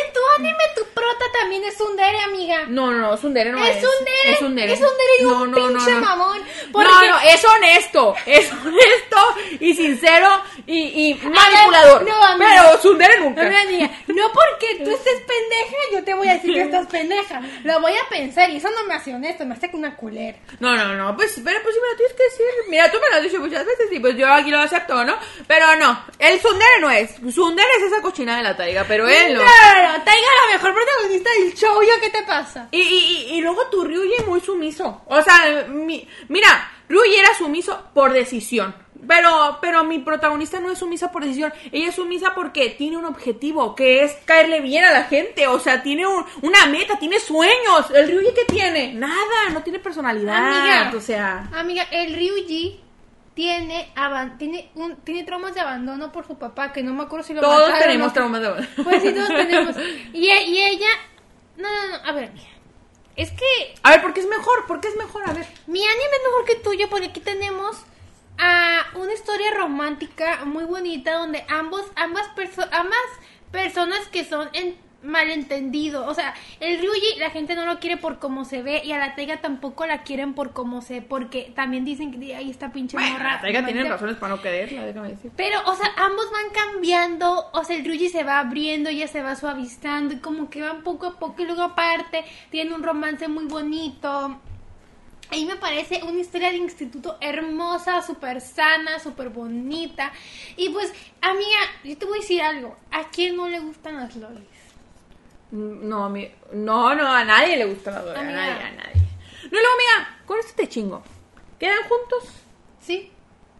En 0.06 0.12
tu 0.12 0.20
anime, 0.38 0.64
tu 0.74 0.84
prota 0.92 1.24
también 1.40 1.64
es 1.64 1.80
un 1.80 1.96
dere, 1.96 2.18
amiga. 2.22 2.64
No, 2.68 2.90
no, 2.92 2.98
no, 2.98 3.16
Sundere 3.16 3.50
no 3.50 3.64
es. 3.64 3.76
Es 3.76 3.84
un 3.84 4.04
dere, 4.04 4.32
Es 4.32 4.42
un 4.42 4.54
dere. 4.54 4.72
es 4.74 4.80
un 4.80 4.86
dere 4.88 5.12
y 5.20 5.24
un 5.24 5.30
No, 5.32 5.46
no, 5.46 5.70
no, 5.70 5.76
pinche 5.78 5.92
no. 5.92 6.00
mamón. 6.00 6.38
No, 6.40 6.72
Porque- 6.72 7.08
no, 7.08 7.20
es 7.20 7.44
honesto, 7.44 8.14
es 8.26 8.52
honesto 8.52 9.16
y 9.60 9.74
sincero 9.74 10.28
y, 10.66 11.10
y 11.10 11.14
manipulador. 11.14 12.02
no, 12.06 12.24
amiga. 12.24 12.50
pero 12.66 12.82
Sundere 12.82 13.18
nunca. 13.20 13.44
No, 13.48 13.56
amiga, 13.58 13.90
no 14.08 14.32
porque 14.32 14.84
tú 14.84 14.90
estés 14.90 15.20
pendeja, 15.20 15.76
yo 15.92 16.04
te 16.04 16.14
voy 16.14 16.28
a 16.28 16.34
decir 16.34 16.52
que 16.54 16.62
estás 16.62 16.86
pendeja. 16.86 17.40
Lo 17.64 17.80
voy 17.80 17.92
a 17.92 18.08
pensar 18.10 18.50
y 18.50 18.56
eso 18.56 18.68
no 18.70 18.84
me 18.84 18.94
hace 18.94 19.14
honesto, 19.14 19.44
me 19.46 19.54
hace 19.54 19.70
que 19.70 19.76
una 19.76 19.96
culera. 19.96 20.36
No, 20.60 20.74
no, 20.76 20.94
no, 20.94 21.16
pues, 21.16 21.40
pero 21.44 21.60
pues 21.62 21.74
si 21.74 21.80
me 21.80 21.88
lo 21.88 21.96
tienes 21.96 22.14
que 22.14 22.24
decir. 22.24 22.46
Mira, 22.68 22.90
tú 22.90 22.98
me 23.00 23.08
lo 23.08 23.16
has 23.16 23.22
dicho 23.22 23.38
muchas 23.38 23.64
veces 23.64 23.86
y 23.92 24.00
pues 24.00 24.16
yo 24.16 24.26
aquí 24.32 24.50
lo 24.50 24.58
acepto, 24.58 25.04
¿no? 25.04 25.16
Pero 25.46 25.76
no, 25.76 26.04
el 26.18 26.40
Sundere 26.40 26.80
no 26.80 26.90
es. 26.90 27.12
Sundere 27.34 27.68
es 27.78 27.84
esa 27.84 28.02
cochina 28.02 28.36
de 28.36 28.42
la 28.42 28.56
taiga, 28.56 28.84
pero 28.86 29.08
él 29.08 29.34
no. 29.34 29.40
No, 29.86 30.04
Taiga 30.04 30.26
la 30.46 30.52
mejor 30.56 30.74
protagonista 30.74 31.30
del 31.38 31.54
show, 31.54 31.82
¿yo 31.82 32.00
qué 32.00 32.10
te 32.10 32.22
pasa? 32.24 32.68
Y, 32.72 32.80
y, 32.80 33.26
y, 33.30 33.34
y 33.36 33.40
luego 33.40 33.66
tu 33.68 33.84
Ryuji 33.84 34.24
muy 34.26 34.40
sumiso. 34.40 35.02
O 35.06 35.22
sea, 35.22 35.66
mi- 35.68 36.06
mira, 36.28 36.70
Ryuji 36.88 37.16
era 37.16 37.34
sumiso 37.36 37.86
por 37.94 38.12
decisión. 38.12 38.74
Pero, 39.08 39.58
pero 39.60 39.84
mi 39.84 39.98
protagonista 40.00 40.58
no 40.58 40.72
es 40.72 40.78
sumisa 40.78 41.12
por 41.12 41.22
decisión. 41.22 41.52
Ella 41.70 41.88
es 41.90 41.94
sumisa 41.94 42.34
porque 42.34 42.70
tiene 42.70 42.96
un 42.96 43.04
objetivo, 43.04 43.74
que 43.76 44.02
es 44.02 44.14
caerle 44.24 44.60
bien 44.60 44.84
a 44.84 44.90
la 44.90 45.04
gente. 45.04 45.46
O 45.46 45.60
sea, 45.60 45.82
tiene 45.82 46.06
un- 46.06 46.24
una 46.42 46.66
meta, 46.66 46.98
tiene 46.98 47.20
sueños. 47.20 47.90
¿El 47.94 48.08
Ryuji 48.08 48.34
qué 48.34 48.52
tiene? 48.52 48.94
Nada, 48.94 49.50
no 49.52 49.62
tiene 49.62 49.78
personalidad. 49.78 50.34
Amiga. 50.84 50.92
O 50.96 51.00
sea, 51.00 51.48
Amiga, 51.54 51.84
el 51.92 52.14
Ryuji 52.14 52.80
tiene, 53.36 53.92
tiene, 54.38 54.70
un, 54.74 54.96
tiene 55.04 55.22
traumas 55.24 55.54
de 55.54 55.60
abandono 55.60 56.10
por 56.10 56.26
su 56.26 56.38
papá, 56.38 56.72
que 56.72 56.82
no 56.82 56.94
me 56.94 57.02
acuerdo 57.02 57.26
si 57.26 57.34
lo 57.34 57.42
todos 57.42 57.68
mataron 57.70 57.80
tenemos 57.80 58.12
traumas 58.14 58.40
de 58.40 58.82
Pues 58.82 59.02
sí, 59.02 59.12
todos 59.12 59.28
tenemos. 59.36 59.76
Y, 60.14 60.28
e- 60.30 60.44
y 60.46 60.58
ella... 60.62 60.88
No, 61.58 61.68
no, 61.70 61.88
no, 61.98 62.04
a 62.08 62.12
ver, 62.12 62.32
mira. 62.32 62.48
Es 63.14 63.30
que 63.32 63.74
A 63.82 63.90
ver, 63.90 64.00
¿por 64.02 64.14
qué 64.14 64.20
es 64.20 64.26
mejor? 64.26 64.66
¿Por 64.66 64.80
qué 64.80 64.88
es 64.88 64.96
mejor? 64.96 65.28
A 65.28 65.34
ver. 65.34 65.46
mi 65.66 65.80
anime 65.84 66.16
es 66.16 66.22
mejor 66.28 66.44
que 66.46 66.54
tuyo 66.56 66.88
porque 66.88 67.06
aquí 67.08 67.20
tenemos 67.20 67.76
a 68.38 68.86
una 68.94 69.12
historia 69.12 69.52
romántica 69.54 70.44
muy 70.46 70.64
bonita 70.64 71.12
donde 71.14 71.44
ambos, 71.48 71.82
ambas, 71.94 72.26
perso- 72.34 72.68
ambas 72.72 72.98
personas 73.52 74.00
que 74.08 74.24
son 74.24 74.48
en 74.54 74.76
malentendido. 75.06 76.06
O 76.06 76.14
sea, 76.14 76.34
el 76.60 76.78
Ryuji 76.80 77.18
la 77.18 77.30
gente 77.30 77.54
no 77.54 77.64
lo 77.64 77.78
quiere 77.80 77.96
por 77.96 78.18
cómo 78.18 78.44
se 78.44 78.62
ve 78.62 78.82
y 78.84 78.92
a 78.92 78.98
la 78.98 79.14
Taiga 79.14 79.40
tampoco 79.40 79.86
la 79.86 80.02
quieren 80.02 80.34
por 80.34 80.52
cómo 80.52 80.82
se 80.82 81.02
porque 81.02 81.52
también 81.54 81.84
dicen 81.84 82.12
que 82.12 82.34
ahí 82.36 82.50
está 82.50 82.72
pinche 82.72 82.96
Bueno, 82.96 83.12
morra. 83.14 83.34
la 83.34 83.40
Taiga 83.40 83.64
tiene 83.64 83.80
romántica". 83.82 83.94
razones 83.94 84.16
para 84.16 84.34
no 84.36 84.42
quererla, 84.42 84.84
déjame 84.86 85.08
decir. 85.10 85.30
Pero, 85.36 85.58
o 85.66 85.74
sea, 85.74 85.90
ambos 85.96 86.26
van 86.30 86.50
cambiando, 86.52 87.50
o 87.52 87.64
sea, 87.64 87.76
el 87.76 87.84
Ryuji 87.84 88.08
se 88.08 88.24
va 88.24 88.40
abriendo, 88.40 88.90
ella 88.90 89.08
se 89.08 89.22
va 89.22 89.36
suavizando 89.36 90.14
y 90.14 90.18
como 90.18 90.50
que 90.50 90.62
van 90.62 90.82
poco 90.82 91.06
a 91.06 91.18
poco 91.18 91.42
y 91.42 91.46
luego 91.46 91.62
aparte 91.62 92.24
tiene 92.50 92.74
un 92.74 92.82
romance 92.82 93.28
muy 93.28 93.46
bonito. 93.46 94.40
Ahí 95.28 95.44
me 95.44 95.56
parece 95.56 96.04
una 96.04 96.20
historia 96.20 96.50
de 96.52 96.58
instituto 96.58 97.16
hermosa, 97.20 98.00
súper 98.00 98.40
sana, 98.40 99.00
súper 99.00 99.28
bonita. 99.30 100.12
Y 100.56 100.68
pues, 100.68 100.92
amiga, 101.20 101.58
yo 101.82 101.98
te 101.98 102.04
voy 102.04 102.18
a 102.18 102.20
decir 102.20 102.42
algo. 102.42 102.76
¿A 102.92 103.08
quién 103.10 103.34
no 103.36 103.48
le 103.48 103.58
gustan 103.58 103.96
las 103.96 104.14
lolis? 104.14 104.46
No, 105.50 106.04
a 106.04 106.08
mí, 106.08 106.30
no, 106.52 106.94
no, 106.94 107.06
a 107.06 107.24
nadie 107.24 107.56
le 107.56 107.66
gusta 107.66 107.90
la 107.92 108.02
droga, 108.02 108.20
a 108.20 108.24
nadie, 108.24 108.62
a 108.62 108.70
nadie. 108.72 109.02
No, 109.44 109.50
luego, 109.50 109.76
mira, 109.78 110.18
con 110.26 110.38
este 110.40 110.64
te 110.64 110.68
chingo. 110.68 111.02
Quedan 111.58 111.82
juntos, 111.88 112.32
¿Sí? 112.80 113.12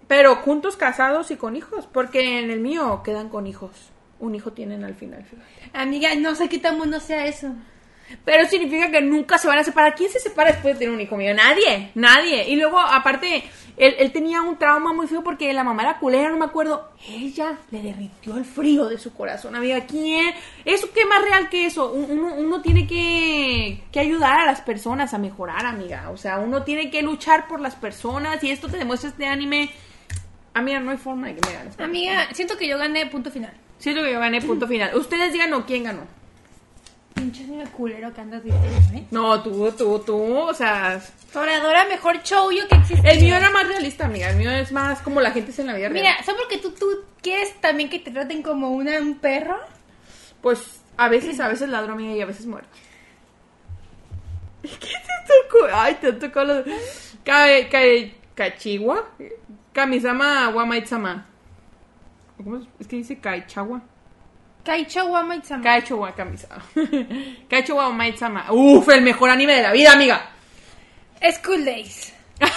pero 0.08 0.36
juntos 0.36 0.76
casados 0.76 1.30
y 1.30 1.36
con 1.36 1.56
hijos, 1.56 1.86
porque 1.86 2.38
en 2.40 2.50
el 2.50 2.60
mío 2.60 3.02
quedan 3.04 3.28
con 3.28 3.46
hijos. 3.46 3.90
Un 4.18 4.34
hijo 4.34 4.52
tienen 4.52 4.84
al 4.84 4.94
final, 4.94 5.24
fíjate. 5.24 5.70
Amiga, 5.74 6.14
no 6.16 6.34
sé 6.34 6.48
qué 6.48 6.58
tan 6.58 6.78
bueno 6.78 7.00
sea 7.00 7.26
eso. 7.26 7.54
Pero 8.24 8.46
significa 8.48 8.90
que 8.90 9.00
nunca 9.00 9.38
se 9.38 9.48
van 9.48 9.58
a 9.58 9.64
separar. 9.64 9.94
¿Quién 9.94 10.10
se 10.10 10.18
separa 10.20 10.52
después 10.52 10.74
de 10.74 10.78
tener 10.80 10.94
un 10.94 11.00
hijo 11.00 11.16
mío? 11.16 11.34
Nadie, 11.34 11.90
nadie. 11.94 12.48
Y 12.48 12.56
luego, 12.56 12.78
aparte, 12.80 13.44
él, 13.76 13.94
él 13.98 14.12
tenía 14.12 14.42
un 14.42 14.56
trauma 14.56 14.92
muy 14.92 15.06
feo 15.06 15.22
porque 15.22 15.52
la 15.52 15.64
mamá 15.64 15.82
era 15.82 15.98
culera, 15.98 16.28
no 16.30 16.36
me 16.38 16.44
acuerdo. 16.44 16.90
Ella 17.08 17.58
le 17.70 17.82
derritió 17.82 18.36
el 18.36 18.44
frío 18.44 18.86
de 18.86 18.98
su 18.98 19.12
corazón, 19.14 19.54
amiga. 19.56 19.80
¿Quién? 19.86 20.34
¿Eso 20.64 20.88
qué 20.94 21.04
más 21.04 21.22
real 21.22 21.48
que 21.48 21.66
eso? 21.66 21.92
Un- 21.92 22.10
Uno, 22.18 22.34
uno 22.34 22.62
tiene 22.62 22.86
que, 22.86 23.82
que 23.92 24.00
ayudar 24.00 24.40
a 24.40 24.46
las 24.46 24.60
personas 24.60 25.12
a 25.14 25.18
mejorar, 25.18 25.66
amiga. 25.66 26.10
O 26.10 26.16
sea, 26.16 26.38
uno 26.38 26.62
tiene 26.62 26.90
que 26.90 27.02
luchar 27.02 27.46
por 27.48 27.60
las 27.60 27.74
personas 27.74 28.42
y 28.42 28.50
esto 28.50 28.68
te 28.68 28.78
demuestra 28.78 29.10
este 29.10 29.26
anime. 29.26 29.70
Amiga, 30.54 30.80
no 30.80 30.90
hay 30.90 30.96
forma 30.96 31.26
de 31.28 31.34
que 31.36 31.46
me 31.46 31.52
ganes. 31.54 31.78
Amiga, 31.80 32.28
siento 32.32 32.56
que 32.56 32.66
yo 32.66 32.78
gané 32.78 33.06
punto 33.06 33.30
final. 33.30 33.52
Siento 33.78 34.02
que 34.02 34.10
yo 34.12 34.18
gané 34.20 34.40
punto 34.40 34.66
final. 34.66 34.96
Ustedes 34.96 35.32
digan, 35.34 35.50
no, 35.50 35.66
¿quién 35.66 35.84
ganó? 35.84 36.06
Pinche 37.16 37.44
anime 37.44 37.64
culero 37.68 38.12
que 38.12 38.20
andas 38.20 38.44
diciendo, 38.44 38.68
¿eh? 38.94 39.06
No, 39.10 39.42
tú, 39.42 39.72
tú, 39.72 39.98
tú. 40.00 40.36
O 40.36 40.54
sea, 40.54 41.00
Toradora 41.32 41.86
mejor 41.86 42.22
shoujo 42.22 42.68
que 42.68 42.76
existe. 42.76 43.10
El 43.10 43.20
mío 43.20 43.36
era 43.36 43.50
más 43.50 43.66
realista, 43.66 44.04
amiga. 44.04 44.30
El 44.30 44.36
mío 44.36 44.50
es 44.50 44.70
más 44.70 45.00
como 45.00 45.20
la 45.20 45.30
gente 45.30 45.50
es 45.50 45.58
en 45.58 45.66
la 45.66 45.74
vida 45.74 45.88
real. 45.88 46.02
Mira, 46.02 46.22
¿solo 46.24 46.38
porque 46.38 46.58
tú, 46.58 46.72
tú 46.72 46.86
quieres 47.22 47.58
también 47.60 47.88
que 47.88 47.98
te 47.98 48.10
traten 48.10 48.42
como 48.42 48.70
una, 48.70 48.98
un 49.00 49.18
perro? 49.18 49.58
Pues 50.42 50.82
a 50.96 51.08
veces, 51.08 51.40
a 51.40 51.48
veces 51.48 51.68
ladro, 51.68 51.94
amiga, 51.94 52.14
y 52.14 52.20
a 52.20 52.26
veces 52.26 52.46
muero. 52.46 52.66
¿Qué 54.62 54.68
te 54.68 55.48
tocó? 55.48 55.66
Ay, 55.72 55.94
te 55.94 56.12
tocó 56.12 56.44
lo 56.44 56.62
de... 56.62 56.72
Ka, 57.24 57.46
ka, 57.70 57.78
Kachiwa. 58.34 59.08
Kamisama 59.72 60.50
Wamaitsama. 60.50 61.26
¿Cómo 62.36 62.58
es? 62.58 62.66
Es 62.78 62.86
que 62.86 62.96
dice 62.96 63.18
Kaichawa. 63.18 63.82
Kaicho 64.66 65.06
Wama 65.10 65.36
Itzama. 65.36 65.62
Kaichawa 65.62 66.12
Kamisama. 66.12 66.62
Kaichawa 67.48 67.84
Wamaitsama. 67.88 68.52
Uf, 68.52 68.88
el 68.88 69.00
mejor 69.02 69.30
anime 69.30 69.54
de 69.54 69.62
la 69.62 69.72
vida, 69.72 69.92
amiga. 69.92 70.30
School 71.32 71.64
Days. 71.64 72.12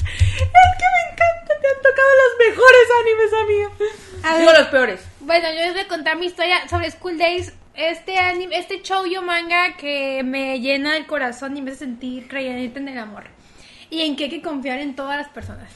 Es 0.00 0.44
que 0.78 0.86
me 0.94 1.12
encanta, 1.12 1.54
te 1.60 1.68
han 1.68 1.82
tocado 1.82 2.08
los 2.22 2.48
mejores 2.48 2.86
animes, 3.00 3.32
amiga. 3.42 3.68
A 4.24 4.38
Digo 4.38 4.50
ver. 4.50 4.60
los 4.60 4.68
peores. 4.68 5.00
Bueno, 5.20 5.48
yo 5.50 5.60
les 5.60 5.72
voy 5.72 5.82
a 5.82 5.88
contar 5.88 6.16
mi 6.16 6.26
historia 6.26 6.68
sobre 6.68 6.90
School 6.90 7.18
Days. 7.18 7.52
Este 7.74 8.18
anime, 8.18 8.58
este 8.58 8.80
shoujo 8.82 9.22
manga 9.22 9.76
que 9.76 10.22
me 10.24 10.58
llena 10.60 10.96
el 10.96 11.06
corazón 11.06 11.56
y 11.56 11.62
me 11.62 11.70
hace 11.70 11.80
sentir 11.80 12.26
creyente 12.28 12.78
en 12.80 12.88
el 12.88 12.98
amor. 12.98 13.24
Y 13.90 14.02
en 14.02 14.16
que 14.16 14.24
hay 14.24 14.30
que 14.30 14.42
confiar 14.42 14.78
en 14.80 14.94
todas 14.94 15.16
las 15.16 15.28
personas. 15.28 15.70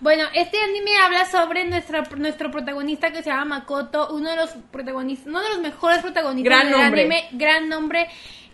Bueno, 0.00 0.24
este 0.32 0.58
anime 0.58 0.92
habla 1.04 1.24
sobre 1.26 1.64
nuestra, 1.64 2.02
nuestro 2.16 2.50
protagonista 2.50 3.10
que 3.12 3.22
se 3.22 3.30
llama 3.30 3.44
Makoto, 3.58 4.08
uno 4.14 4.30
de 4.30 4.36
los 4.36 4.50
protagonistas, 4.70 5.26
uno 5.26 5.42
de 5.42 5.48
los 5.50 5.58
mejores 5.60 5.98
protagonistas 5.98 6.50
Gran 6.50 6.70
del 6.70 6.80
nombre. 6.80 7.00
anime, 7.00 7.28
gran 7.32 7.68
nombre. 7.68 8.06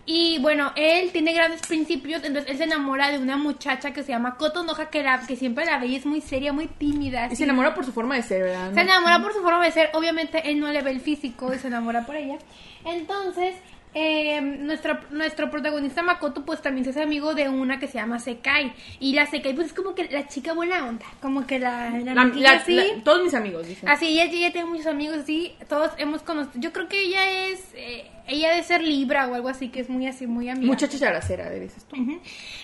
Y 0.06 0.38
bueno, 0.40 0.72
él 0.76 1.12
tiene 1.12 1.32
grandes 1.32 1.62
principios, 1.62 2.24
entonces 2.24 2.50
él 2.50 2.58
se 2.58 2.64
enamora 2.64 3.10
de 3.10 3.18
una 3.18 3.38
muchacha 3.38 3.92
que 3.92 4.02
se 4.02 4.12
llama 4.12 4.36
Koto 4.36 4.62
Noja, 4.62 4.90
que, 4.90 5.02
la, 5.02 5.20
que 5.26 5.34
siempre 5.34 5.64
la 5.64 5.78
ve 5.78 5.86
y 5.86 5.96
es 5.96 6.04
muy 6.04 6.20
seria, 6.20 6.52
muy 6.52 6.66
tímida. 6.66 7.22
Y 7.22 7.26
así. 7.26 7.36
se 7.36 7.44
enamora 7.44 7.74
por 7.74 7.86
su 7.86 7.92
forma 7.92 8.14
de 8.16 8.22
ser, 8.22 8.42
¿verdad? 8.42 8.74
Se 8.74 8.80
enamora 8.82 9.22
por 9.22 9.32
su 9.32 9.40
forma 9.40 9.64
de 9.64 9.72
ser. 9.72 9.90
Obviamente 9.94 10.50
él 10.50 10.60
no 10.60 10.70
le 10.72 10.82
ve 10.82 10.90
el 10.90 11.00
físico 11.00 11.54
y 11.54 11.58
se 11.58 11.68
enamora 11.68 12.04
por 12.04 12.16
ella. 12.16 12.36
Entonces, 12.84 13.54
eh, 13.94 14.40
nuestro, 14.40 14.98
nuestro 15.10 15.50
protagonista 15.50 16.02
Makoto 16.02 16.44
pues 16.44 16.60
también 16.60 16.84
se 16.84 16.90
hace 16.90 17.02
amigo 17.02 17.34
de 17.34 17.48
una 17.48 17.78
que 17.78 17.86
se 17.86 17.94
llama 17.98 18.18
Sekai. 18.18 18.72
Y 19.00 19.14
la 19.14 19.26
Sekai 19.26 19.54
pues 19.54 19.68
es 19.68 19.72
como 19.72 19.94
que 19.94 20.08
la 20.10 20.26
chica 20.28 20.52
buena 20.52 20.86
onda. 20.86 21.06
Como 21.22 21.46
que 21.46 21.58
la... 21.58 21.90
la 21.90 22.14
La- 22.14 22.52
así. 22.52 23.02
todos 23.04 23.22
mis 23.22 23.34
amigos 23.34 23.66
dicen. 23.66 23.88
Así, 23.88 24.06
ella, 24.08 24.24
ella 24.24 24.52
tiene 24.52 24.68
muchos 24.68 24.86
amigos 24.86 25.18
así. 25.18 25.54
Todos 25.68 25.92
hemos 25.98 26.22
conocido... 26.22 26.60
Yo 26.60 26.72
creo 26.72 26.88
que 26.88 27.02
ella 27.02 27.48
es... 27.48 27.60
eh, 27.74 28.10
ella 28.26 28.50
debe 28.50 28.62
ser 28.62 28.82
Libra 28.82 29.26
o 29.28 29.34
algo 29.34 29.48
así, 29.48 29.68
que 29.68 29.80
es 29.80 29.88
muy 29.88 30.06
así, 30.06 30.26
muy 30.26 30.48
amiga. 30.48 30.66
Muchacha 30.66 30.98
characera, 30.98 31.50
dices 31.50 31.84
tú. 31.84 31.96
Ujú. 32.00 32.20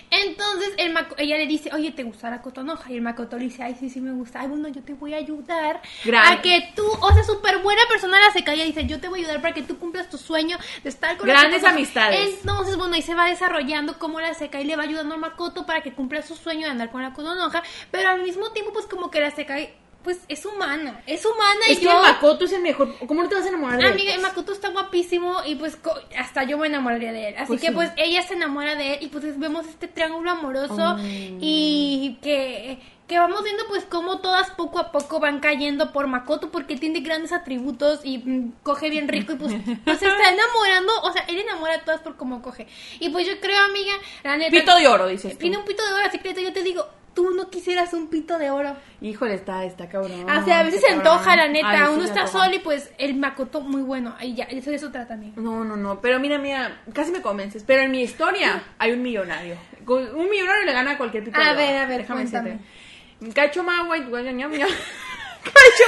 Entonces 0.09 0.73
el 0.77 0.95
ella 1.17 1.37
le 1.37 1.47
dice, 1.47 1.69
oye, 1.73 1.91
¿te 1.91 2.03
gusta 2.03 2.29
la 2.29 2.41
cotonoja? 2.41 2.91
Y 2.91 2.95
el 2.95 3.01
Makoto 3.01 3.37
le 3.37 3.45
dice, 3.45 3.63
ay, 3.63 3.75
sí, 3.79 3.89
sí 3.89 4.01
me 4.01 4.11
gusta. 4.11 4.41
Ay, 4.41 4.47
bueno, 4.47 4.67
yo 4.67 4.81
te 4.83 4.93
voy 4.93 5.13
a 5.13 5.17
ayudar 5.17 5.81
Gran- 6.03 6.33
a 6.33 6.41
que 6.41 6.71
tú, 6.75 6.83
o 6.85 7.13
sea, 7.13 7.23
súper 7.23 7.59
buena 7.59 7.81
persona 7.89 8.19
la 8.19 8.31
se 8.31 8.43
calla 8.43 8.63
y 8.63 8.67
dice, 8.67 8.85
yo 8.87 8.99
te 8.99 9.07
voy 9.07 9.19
a 9.21 9.23
ayudar 9.23 9.41
para 9.41 9.53
que 9.53 9.61
tú 9.61 9.77
cumplas 9.77 10.09
tu 10.09 10.17
sueño 10.17 10.57
de 10.83 10.89
estar 10.89 11.17
con 11.17 11.27
Grandes 11.27 11.61
Cotonoja". 11.61 11.75
amistades. 11.75 12.39
Entonces, 12.41 12.77
bueno, 12.77 12.95
ahí 12.95 13.01
se 13.01 13.15
va 13.15 13.25
desarrollando 13.27 13.97
cómo 13.99 14.19
la 14.19 14.33
Sekai 14.33 14.65
le 14.65 14.75
va 14.75 14.83
ayudando 14.83 15.13
al 15.15 15.19
Makoto 15.21 15.65
para 15.65 15.81
que 15.81 15.93
cumpla 15.93 16.21
su 16.21 16.35
sueño 16.35 16.65
de 16.65 16.71
andar 16.71 16.91
con 16.91 17.01
la 17.01 17.13
cotonoja, 17.13 17.63
pero 17.91 18.09
al 18.09 18.21
mismo 18.23 18.51
tiempo, 18.51 18.73
pues 18.73 18.85
como 18.87 19.09
que 19.11 19.21
la 19.21 19.31
Sekai 19.31 19.73
pues 20.03 20.19
es 20.27 20.45
humana, 20.45 21.01
es 21.05 21.25
humana 21.25 21.59
Es 21.67 21.77
y 21.77 21.79
que 21.81 21.85
yo... 21.85 22.01
Makoto 22.01 22.45
es 22.45 22.53
el 22.53 22.61
mejor. 22.61 22.95
¿Cómo 23.07 23.21
no 23.23 23.29
te 23.29 23.35
vas 23.35 23.45
a 23.45 23.49
enamorar 23.49 23.77
de 23.79 23.85
él? 23.85 23.91
Amiga, 23.93 24.17
Makoto 24.19 24.51
está 24.51 24.69
guapísimo 24.69 25.37
y 25.45 25.55
pues 25.55 25.75
co- 25.75 25.93
hasta 26.17 26.43
yo 26.43 26.57
me 26.57 26.67
enamoraría 26.67 27.11
de 27.11 27.29
él. 27.29 27.35
Así 27.37 27.47
Pues 27.47 27.61
que 27.61 27.67
sí. 27.67 27.73
pues 27.73 27.91
ella 27.97 28.21
se 28.23 28.33
enamora 28.33 28.75
de 28.75 28.93
él 28.95 28.99
y 29.01 29.07
pues 29.07 29.37
vemos 29.39 29.65
este 29.67 29.87
triángulo 29.87 30.31
amoroso 30.31 30.75
Oh. 30.77 30.97
y 31.39 32.17
que, 32.21 32.79
que 33.07 33.19
vamos 33.19 33.43
viendo 33.43 33.63
pues 33.67 33.85
cómo 33.85 34.19
todas 34.19 34.49
poco 34.51 34.79
a 34.79 34.91
poco 34.91 35.19
van 35.19 35.39
cayendo 35.39 35.91
por 35.91 36.07
Makoto 36.07 36.49
porque 36.49 36.75
tiene 36.77 37.01
grandes 37.01 37.31
atributos 37.33 37.99
y 38.03 38.19
mm, 38.19 38.53
coge 38.63 38.89
bien 38.89 39.07
rico 39.07 39.33
y 39.33 39.35
pues, 39.35 39.53
pues 39.85 39.99
se 39.99 40.07
está 40.07 40.29
enamorando, 40.31 40.93
o 41.03 41.11
sea, 41.11 41.23
él 41.27 41.37
enamora 41.39 41.75
a 41.75 41.81
todas 41.85 42.01
por 42.01 42.15
cómo 42.17 42.41
coge. 42.41 42.67
Y 42.99 43.09
pues 43.09 43.27
yo 43.27 43.39
creo, 43.39 43.59
amiga, 43.65 43.93
la 44.23 44.37
neta... 44.37 44.51
Pito 44.51 44.75
de 44.75 44.87
oro, 44.87 45.07
dices. 45.07 45.33
tú. 45.33 45.39
Tiene 45.39 45.57
un 45.57 45.65
pito 45.65 45.85
de 45.85 45.93
oro, 45.93 46.05
así 46.05 46.19
que 46.19 46.33
yo 46.41 46.53
te 46.53 46.63
digo, 46.63 46.87
tú 47.13 47.31
no 47.31 47.49
quisieras 47.49 47.93
un 47.93 48.07
pito 48.07 48.37
de 48.37 48.49
oro. 48.51 48.75
Híjole, 49.01 49.33
está, 49.35 49.65
está 49.65 49.89
cabrón. 49.89 50.29
O 50.29 50.45
sea, 50.45 50.59
a 50.59 50.63
veces 50.63 50.81
se 50.81 50.91
antoja, 50.93 51.35
la 51.35 51.43
A 51.43 51.47
neta. 51.47 51.71
veces 51.71 51.89
Uno 51.95 52.03
está 52.03 52.27
solo 52.27 52.55
y 52.55 52.59
pues 52.59 52.91
el 52.97 53.15
Makoto 53.15 53.61
muy 53.61 53.81
bueno. 53.81 54.15
Ahí 54.17 54.33
ya, 54.35 54.45
eso 54.45 54.69
de 54.69 54.77
eso 54.77 54.91
trata, 54.91 55.15
amiga. 55.15 55.33
No, 55.41 55.63
no, 55.63 55.75
no. 55.75 55.99
Pero 56.01 56.19
mira, 56.19 56.37
mira, 56.37 56.81
casi 56.93 57.11
me 57.11 57.21
convences. 57.21 57.63
Pero 57.63 57.83
en 57.83 57.91
mi 57.91 58.01
historia 58.01 58.63
hay 58.77 58.91
un 58.93 59.01
millonario. 59.01 59.55
Un 59.87 60.29
millonario 60.29 60.63
le 60.65 60.73
gana 60.73 60.91
a 60.91 60.97
cualquier 60.97 61.23
pito 61.23 61.37
A 61.39 61.43
de 61.43 61.49
oro. 61.49 61.57
ver, 61.57 61.75
a 61.77 61.85
ver, 61.87 62.01
Déjame 62.01 62.21
cuéntame. 62.21 62.49
decirte. 62.51 63.33
Cacho 63.33 63.63
Magua 63.63 63.97
y 63.97 64.01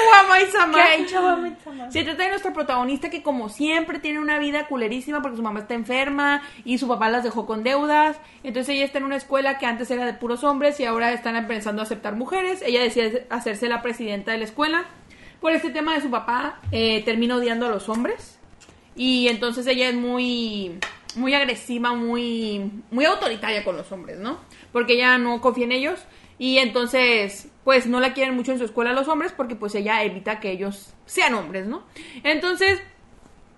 Guama 0.05 0.41
y 0.41 0.45
Sama. 0.51 0.73
¿Qué 0.73 0.81
ha 0.81 0.95
hecho 0.95 1.21
Sama? 1.63 1.91
Se 1.91 2.03
trata 2.03 2.23
de 2.23 2.30
nuestra 2.30 2.53
protagonista 2.53 3.09
que 3.09 3.23
como 3.23 3.49
siempre 3.49 3.99
tiene 3.99 4.19
una 4.19 4.39
vida 4.39 4.67
culerísima 4.67 5.21
porque 5.21 5.38
su 5.38 5.43
mamá 5.43 5.61
está 5.61 5.73
enferma 5.73 6.41
y 6.65 6.77
su 6.77 6.88
papá 6.88 7.09
las 7.09 7.23
dejó 7.23 7.45
con 7.45 7.63
deudas. 7.63 8.17
Entonces 8.43 8.75
ella 8.75 8.85
está 8.85 8.97
en 8.97 9.05
una 9.05 9.15
escuela 9.17 9.57
que 9.57 9.65
antes 9.65 9.89
era 9.91 10.05
de 10.05 10.13
puros 10.13 10.43
hombres 10.43 10.80
y 10.80 10.85
ahora 10.85 11.11
están 11.11 11.35
empezando 11.35 11.81
a 11.81 11.85
aceptar 11.85 12.15
mujeres. 12.15 12.61
Ella 12.65 12.81
decide 12.81 13.27
hacerse 13.30 13.69
la 13.69 13.81
presidenta 13.81 14.31
de 14.31 14.39
la 14.39 14.45
escuela. 14.45 14.85
Por 15.39 15.51
este 15.51 15.69
tema 15.69 15.93
de 15.93 16.01
su 16.01 16.09
papá 16.09 16.59
eh, 16.71 17.03
termina 17.03 17.35
odiando 17.35 17.65
a 17.65 17.69
los 17.69 17.89
hombres. 17.89 18.39
Y 18.95 19.27
entonces 19.27 19.65
ella 19.67 19.89
es 19.89 19.95
muy 19.95 20.80
muy 21.15 21.35
agresiva, 21.35 21.93
muy 21.93 22.71
muy 22.89 23.05
autoritaria 23.05 23.63
con 23.63 23.77
los 23.77 23.91
hombres, 23.91 24.19
¿no? 24.19 24.39
Porque 24.71 24.93
ella 24.93 25.17
no 25.17 25.41
confía 25.41 25.65
en 25.65 25.71
ellos 25.71 25.99
y 26.38 26.57
entonces 26.57 27.49
pues 27.64 27.88
no 27.88 27.99
la 27.99 28.14
quieren 28.14 28.35
mucho 28.35 28.51
en 28.51 28.57
su 28.57 28.65
escuela 28.65 28.93
los 28.93 29.07
hombres 29.07 29.31
porque 29.31 29.55
pues 29.55 29.76
ella 29.76 30.03
evita 30.03 30.39
que 30.39 30.51
ellos 30.51 30.93
sean 31.05 31.34
hombres, 31.34 31.65
¿no? 31.65 31.84
Entonces 32.23 32.81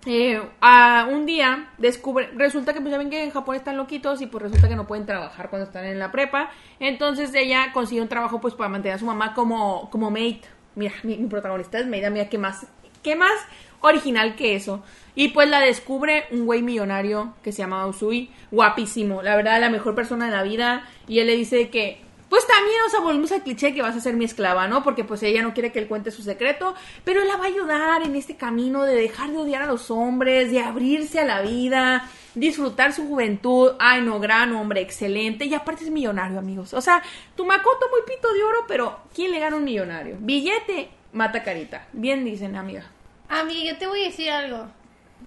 eh, 0.08 0.40
a 0.62 1.08
un 1.12 1.26
día 1.26 1.70
descubre, 1.80 2.30
resulta 2.36 2.74
que 2.74 2.80
pues 2.82 2.92
ya 2.92 3.00
ven 3.00 3.10
que 3.10 3.24
en 3.24 3.32
Japón 3.32 3.56
están 3.56 3.76
loquitos 3.76 4.22
y 4.22 4.28
pues 4.28 4.44
resulta 4.44 4.70
que 4.70 4.76
no 4.76 4.86
pueden 4.86 5.08
trabajar 5.08 5.50
cuando 5.50 5.66
están 5.66 5.86
en 5.86 5.98
la 5.98 6.12
prepa, 6.12 6.52
entonces 6.80 7.34
ella 7.34 7.72
consigue 7.74 8.02
un 8.02 8.08
trabajo 8.08 8.40
pues 8.40 8.54
para 8.54 8.70
mantener 8.70 8.98
a 8.98 9.00
su 9.00 9.06
mamá 9.06 9.34
como, 9.34 9.90
como 9.90 10.12
maid, 10.12 10.38
mira, 10.76 10.94
mi, 11.02 11.16
protagonista 11.16 11.80
es 11.80 11.88
maid, 11.88 12.08
mira, 12.12 12.30
qué 12.30 12.38
más, 12.38 12.68
qué 13.02 13.16
más 13.16 13.34
original 13.82 14.36
que 14.36 14.56
eso, 14.56 14.84
y 15.16 15.30
pues 15.30 15.50
la 15.50 15.60
descubre 15.60 16.26
un 16.30 16.46
güey 16.46 16.62
millonario 16.62 17.34
que 17.42 17.52
se 17.52 17.64
llama 17.64 17.88
Usui, 17.88 18.30
guapísimo, 18.52 19.24
la 19.24 19.36
verdad 19.36 19.60
la 19.60 19.72
mejor 19.72 19.96
persona 19.96 20.28
de 20.28 20.32
la 20.34 20.44
vida, 20.44 20.88
y 21.08 21.18
él 21.18 21.26
le 21.26 21.36
dice 21.36 21.70
que 21.72 22.05
pues 22.36 22.48
también, 22.48 22.76
o 22.86 22.90
sea, 22.90 23.00
volvemos 23.00 23.32
al 23.32 23.44
cliché 23.44 23.74
que 23.74 23.82
vas 23.82 23.96
a 23.96 24.02
ser 24.02 24.16
mi 24.16 24.26
esclava, 24.26 24.68
¿no? 24.68 24.84
Porque 24.84 25.06
pues 25.06 25.24
ella 25.24 25.42
no 25.42 25.54
quiere 25.54 25.72
que 25.72 25.80
él 25.80 25.88
cuente 25.88 26.12
su 26.12 26.22
secreto, 26.22 26.76
pero 27.06 27.22
él 27.22 27.30
la 27.30 27.38
va 27.38 27.46
a 27.46 27.48
ayudar 27.48 28.02
en 28.02 28.14
este 28.18 28.36
camino 28.36 28.84
de 28.84 28.94
dejar 28.94 29.30
de 29.30 29.38
odiar 29.38 29.62
a 29.62 29.68
los 29.68 29.90
hombres, 29.90 30.52
de 30.52 30.60
abrirse 30.60 31.22
a 31.22 31.24
la 31.26 31.40
vida, 31.40 32.10
disfrutar 32.34 32.92
su 32.92 33.08
juventud. 33.08 33.76
Ay, 33.80 34.02
no, 34.02 34.20
gran 34.20 34.52
hombre, 34.52 34.82
excelente. 34.82 35.46
Y 35.46 35.54
aparte 35.54 35.86
es 35.86 35.92
millonario, 35.92 36.38
amigos. 36.38 36.74
O 36.74 36.82
sea, 36.82 37.02
tu 37.38 37.46
Makoto 37.46 37.88
muy 37.90 38.02
pito 38.06 38.34
de 38.34 38.44
oro, 38.44 38.66
pero 38.68 39.00
¿quién 39.16 39.32
le 39.32 39.40
gana 39.40 39.56
un 39.56 39.64
millonario? 39.64 40.18
Billete, 40.20 40.90
mata 41.14 41.42
carita. 41.42 41.88
Bien 41.94 42.26
dicen, 42.26 42.58
amiga. 42.58 42.92
Amiga, 43.30 43.72
yo 43.72 43.78
te 43.78 43.88
voy 43.88 44.02
a 44.02 44.08
decir 44.08 44.30
algo. 44.30 44.68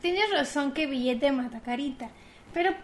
Tienes 0.03 0.31
razón 0.31 0.73
que 0.73 0.87
billete 0.87 1.33
mata 1.33 1.61
carita. 1.61 2.11
Pero 2.53 2.75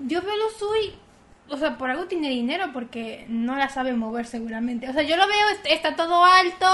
yo 0.00 0.20
veo 0.20 0.36
lo 0.36 0.50
soy. 0.50 1.05
O 1.48 1.56
sea, 1.56 1.78
por 1.78 1.90
algo 1.90 2.06
tiene 2.06 2.28
dinero 2.30 2.70
porque 2.72 3.24
no 3.28 3.56
la 3.56 3.68
sabe 3.68 3.92
mover 3.92 4.26
seguramente. 4.26 4.88
O 4.88 4.92
sea, 4.92 5.02
yo 5.02 5.16
lo 5.16 5.26
veo, 5.26 5.48
est- 5.50 5.66
está 5.66 5.94
todo 5.96 6.24
alto, 6.24 6.66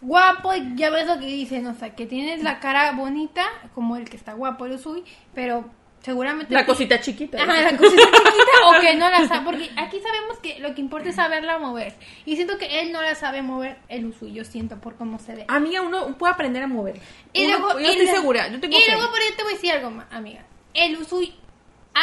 guapo, 0.00 0.54
y 0.54 0.74
ya 0.76 0.90
ves 0.90 1.06
lo 1.06 1.18
que 1.18 1.26
dicen. 1.26 1.66
O 1.66 1.74
sea, 1.74 1.94
que 1.94 2.06
tienes 2.06 2.42
la 2.42 2.58
cara 2.60 2.92
bonita, 2.92 3.44
como 3.74 3.96
el 3.96 4.08
que 4.08 4.16
está 4.16 4.32
guapo, 4.32 4.66
el 4.66 4.72
Usui, 4.72 5.04
pero 5.34 5.70
seguramente... 6.02 6.52
La 6.54 6.64
cosita 6.66 7.00
chiquita. 7.00 7.42
Ajá, 7.42 7.60
la 7.62 7.76
cosita 7.76 8.02
chiquita 8.02 8.66
o 8.66 8.80
que 8.80 8.94
no 8.96 9.08
la 9.10 9.26
sabe. 9.28 9.44
Porque 9.44 9.70
aquí 9.76 9.98
sabemos 10.00 10.38
que 10.42 10.58
lo 10.60 10.74
que 10.74 10.80
importa 10.80 11.08
es 11.10 11.16
saberla 11.16 11.58
mover. 11.58 11.94
Y 12.24 12.36
siento 12.36 12.56
que 12.58 12.80
él 12.80 12.92
no 12.92 13.02
la 13.02 13.14
sabe 13.14 13.42
mover 13.42 13.78
el 13.88 14.06
Usui, 14.06 14.32
yo 14.32 14.44
siento 14.44 14.80
por 14.80 14.96
cómo 14.96 15.18
se 15.18 15.34
ve. 15.36 15.44
Amiga, 15.48 15.82
uno 15.82 16.16
puede 16.18 16.32
aprender 16.32 16.62
a 16.62 16.66
mover. 16.66 17.00
Y 17.32 17.46
Uno- 17.46 17.58
luego, 17.58 17.72
yo 17.74 17.80
y 17.80 17.90
estoy 17.90 18.04
luego- 18.06 18.20
segura, 18.20 18.48
yo 18.48 18.60
tengo 18.60 18.76
Y 18.76 18.80
fe. 18.82 18.92
luego, 18.92 19.08
pero 19.12 19.24
yo 19.30 19.36
te 19.36 19.42
voy 19.44 19.52
a 19.52 19.54
decir 19.54 19.72
algo, 19.72 19.90
ma- 19.90 20.08
amiga. 20.10 20.44
El 20.74 20.96
Usui 20.98 21.34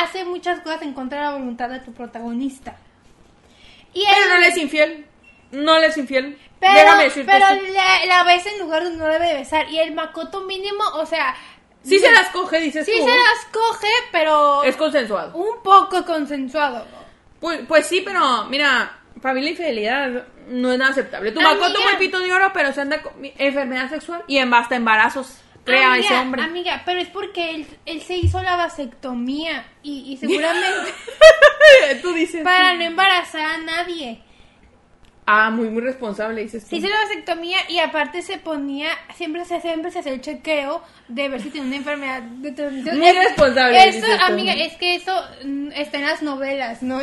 hace 0.04 0.24
muchas 0.26 0.60
cosas 0.62 0.82
en 0.82 0.94
contra 0.94 1.20
de 1.20 1.24
la 1.26 1.32
voluntad 1.32 1.70
de 1.70 1.80
tu 1.80 1.94
protagonista. 1.94 2.76
Y 3.94 4.02
él, 4.02 4.08
Pero 4.14 4.34
no 4.36 4.40
le 4.42 4.48
es 4.48 4.58
infiel. 4.58 5.06
No 5.52 5.80
le 5.80 5.88
es 5.88 5.98
infiel. 5.98 6.38
pero, 6.60 6.74
Déjame 6.74 7.04
decirte 7.06 7.32
pero 7.32 7.46
la, 7.72 8.06
la 8.06 8.24
besa 8.24 8.50
en 8.50 8.60
lugar 8.60 8.84
donde 8.84 8.98
no 9.00 9.06
debe 9.08 9.28
de 9.28 9.34
besar. 9.36 9.70
Y 9.70 9.80
el 9.80 9.94
Makoto 9.94 10.42
mínimo, 10.42 10.84
o 10.96 11.06
sea... 11.06 11.36
Sí 11.84 12.00
se 12.00 12.12
las 12.12 12.30
coge, 12.30 12.60
dices 12.62 12.84
Sí 12.86 12.94
tú. 12.98 13.04
se 13.06 13.12
las 13.12 13.46
coge, 13.54 13.88
pero 14.12 14.64
Es 14.64 14.76
consensuado. 14.76 15.36
un 15.38 15.62
poco 15.64 16.04
consensuado. 16.04 16.86
Pues, 17.40 17.62
pues 17.68 17.86
sí, 17.86 18.02
pero 18.04 18.46
mira, 18.46 18.98
para 19.22 19.36
mí 19.36 19.42
la 19.42 19.52
infidelidad 19.52 20.26
no 20.48 20.72
es 20.72 20.80
nada 20.80 20.92
aceptable. 20.92 21.32
Tu. 21.32 21.40
Makoto 21.42 21.80
muy 21.82 21.96
pito 22.00 22.20
de 22.20 22.34
oro, 22.34 22.50
pero 22.54 22.74
se 22.74 22.82
anda 22.82 23.02
con 23.04 23.14
enfermedad 23.38 23.90
sexual 23.90 24.24
y 24.28 24.38
en 24.40 24.50
basta 24.50 24.76
embarazos. 24.76 25.38
Crea 25.66 25.94
amiga, 25.94 26.06
ese 26.06 26.18
hombre. 26.20 26.42
Amiga, 26.44 26.82
pero 26.86 27.00
es 27.02 27.08
porque 27.10 27.56
él, 27.56 27.68
él 27.86 28.02
se 28.02 28.16
hizo 28.18 28.42
la 28.44 28.56
vasectomía 28.56 29.66
y, 29.84 30.12
y 30.14 30.18
seguramente 30.22 30.92
Tú 32.02 32.14
dices. 32.14 32.44
para 32.44 32.74
no 32.76 32.84
embarazar 32.84 33.42
a 33.46 33.58
nadie. 33.58 34.22
Ah, 35.28 35.50
muy, 35.50 35.70
muy 35.70 35.82
responsable, 35.82 36.44
dices 36.44 36.64
tú. 36.64 36.70
Se 36.70 36.76
hizo 36.76 36.88
la 36.88 36.98
vasectomía 37.02 37.58
y 37.68 37.80
aparte 37.80 38.22
se 38.22 38.38
ponía, 38.38 38.90
siempre 39.16 39.44
se, 39.44 39.60
siempre 39.60 39.90
se 39.90 40.00
hace 40.00 40.14
el 40.14 40.22
chequeo 40.22 40.84
de 41.08 41.30
ver 41.30 41.42
si 41.42 41.50
tiene 41.50 41.66
una 41.66 41.78
enfermedad 41.78 42.22
de 42.22 42.52
transmisión. 42.52 43.00
Muy 43.00 43.08
Es- 43.08 43.16
responsable, 43.16 43.78
Eso, 43.90 44.02
dices 44.06 44.20
tú. 44.20 44.24
amiga, 44.32 44.54
es 44.54 44.74
que 44.76 44.94
eso 44.96 45.20
mm, 45.44 45.72
está 45.74 45.98
en 45.98 46.06
las 46.06 46.22
novelas, 46.22 46.84
no 46.84 47.00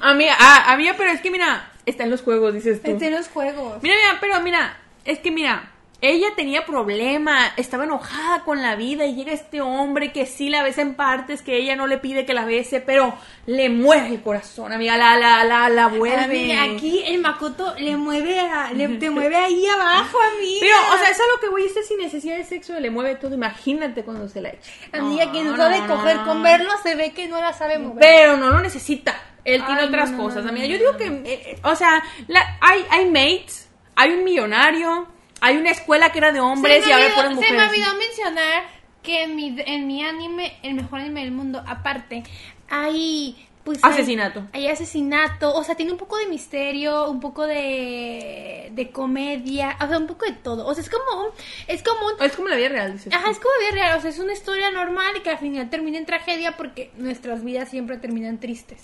Amiga, 0.00 0.34
ah, 0.40 0.72
amiga, 0.72 0.94
pero 0.98 1.10
es 1.12 1.20
que 1.20 1.30
mira, 1.30 1.70
está 1.86 2.02
en 2.02 2.10
los 2.10 2.22
juegos, 2.22 2.52
dices 2.52 2.82
tú. 2.82 2.90
está 2.90 3.06
en 3.06 3.12
los 3.12 3.28
juegos. 3.28 3.80
Mira, 3.80 3.94
mira, 3.94 4.18
pero 4.20 4.40
mira, 4.40 4.76
es 5.04 5.20
que 5.20 5.30
mira, 5.30 5.70
ella 6.04 6.26
tenía 6.36 6.66
problema, 6.66 7.52
estaba 7.56 7.84
enojada 7.84 8.42
con 8.42 8.60
la 8.60 8.74
vida 8.74 9.06
y 9.06 9.14
llega 9.14 9.32
este 9.32 9.60
hombre 9.60 10.12
que 10.12 10.26
sí 10.26 10.50
la 10.50 10.62
besa 10.64 10.82
en 10.82 10.94
partes, 10.94 11.42
que 11.42 11.56
ella 11.56 11.76
no 11.76 11.86
le 11.86 11.96
pide 11.98 12.26
que 12.26 12.34
la 12.34 12.44
bese, 12.44 12.80
pero 12.80 13.14
le 13.46 13.68
mueve 13.70 14.08
el 14.08 14.20
corazón, 14.20 14.72
amiga, 14.72 14.96
la, 14.96 15.16
la, 15.16 15.44
la, 15.44 15.68
la 15.68 15.86
vuelve. 15.86 16.24
Amiga, 16.24 16.64
aquí 16.64 17.04
el 17.06 17.20
Makoto 17.20 17.74
le 17.78 17.96
mueve, 17.96 18.40
a- 18.40 18.72
le, 18.72 18.88
te 18.98 19.10
mueve 19.10 19.36
ahí 19.36 19.64
abajo, 19.66 20.18
amiga. 20.36 20.58
Pero, 20.60 20.76
o 20.92 20.98
sea, 20.98 21.08
es 21.10 21.20
a 21.20 21.22
lo 21.34 21.40
que 21.40 21.48
voy, 21.50 21.64
este 21.66 21.84
sin 21.84 21.98
necesidad 21.98 22.36
de 22.36 22.44
sexo 22.44 22.78
le 22.80 22.90
mueve 22.90 23.14
todo, 23.14 23.32
imagínate 23.34 24.02
cuando 24.02 24.28
se 24.28 24.40
la 24.40 24.48
echa. 24.50 24.70
Amiga, 24.92 25.26
no, 25.26 25.42
No, 25.52 25.56
sabe 25.56 25.78
no, 25.82 25.86
coger 25.86 26.16
con 26.24 26.42
verlo, 26.42 26.70
se 26.82 26.96
ve 26.96 27.12
que 27.12 27.28
no 27.28 27.40
la 27.40 27.52
sabe 27.52 27.78
mover. 27.78 28.00
Pero 28.00 28.36
no 28.36 28.50
lo 28.50 28.60
necesita. 28.60 29.14
Él 29.44 29.64
tiene 29.66 29.82
Ay, 29.82 29.86
otras 29.86 30.10
cosas, 30.12 30.44
amiga. 30.46 30.66
Yo 30.66 30.78
digo 30.78 30.96
que, 30.96 31.06
eh, 31.06 31.22
eh, 31.26 31.58
o 31.62 31.76
sea, 31.76 32.02
la- 32.26 32.58
hay, 32.60 32.84
hay 32.90 33.06
mates, 33.06 33.68
hay 33.94 34.10
un 34.12 34.24
millonario, 34.24 35.06
hay 35.42 35.56
una 35.58 35.70
escuela 35.70 36.10
que 36.12 36.18
era 36.18 36.32
de 36.32 36.40
hombres 36.40 36.86
y 36.86 36.92
ahora 36.92 37.04
olvidó, 37.06 37.16
ponen 37.16 37.38
se 37.38 37.52
me 37.52 37.58
mujeres. 37.58 37.68
olvidó 37.70 37.98
mencionar 37.98 38.62
que 39.02 39.24
en 39.24 39.36
mi, 39.36 39.54
en 39.66 39.86
mi 39.88 40.02
anime, 40.04 40.56
el 40.62 40.74
mejor 40.74 41.00
anime 41.00 41.20
del 41.20 41.32
mundo, 41.32 41.62
aparte, 41.66 42.22
hay... 42.70 43.48
Pues, 43.64 43.78
Asesinato. 43.82 44.44
Hay, 44.52 44.66
hay 44.66 44.72
asesinato, 44.72 45.54
o 45.54 45.62
sea, 45.62 45.76
tiene 45.76 45.92
un 45.92 45.98
poco 45.98 46.16
de 46.16 46.26
misterio, 46.26 47.08
un 47.08 47.20
poco 47.20 47.46
de, 47.46 48.70
de 48.72 48.90
comedia, 48.90 49.76
o 49.80 49.86
sea, 49.86 49.98
un 49.98 50.08
poco 50.08 50.24
de 50.26 50.32
todo. 50.32 50.66
O 50.66 50.74
sea, 50.74 50.82
es 50.82 50.90
como 50.90 51.26
un... 51.26 51.28
Es 51.68 51.82
como 51.84 52.06
un 52.06 52.14
Es 52.20 52.32
como 52.34 52.48
la 52.48 52.56
vida 52.56 52.70
real, 52.70 52.92
dices. 52.94 53.12
Ajá, 53.14 53.30
es 53.30 53.38
como 53.38 53.54
vida 53.60 53.70
real, 53.72 53.98
o 53.98 54.00
sea, 54.00 54.10
es 54.10 54.18
una 54.18 54.32
historia 54.32 54.70
normal 54.72 55.16
y 55.16 55.20
que 55.20 55.30
al 55.30 55.38
final 55.38 55.70
termina 55.70 55.98
en 55.98 56.06
tragedia 56.06 56.56
porque 56.56 56.90
nuestras 56.96 57.44
vidas 57.44 57.68
siempre 57.68 57.98
terminan 57.98 58.40
tristes. 58.40 58.80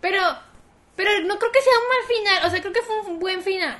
Pero, 0.00 0.20
pero 0.94 1.10
no 1.24 1.38
creo 1.38 1.52
que 1.52 1.60
sea 1.60 1.72
un 1.78 1.88
mal 1.88 2.16
final, 2.16 2.46
o 2.46 2.50
sea, 2.50 2.60
creo 2.60 2.72
que 2.72 2.82
fue 2.82 3.00
un 3.12 3.18
buen 3.18 3.42
final. 3.42 3.76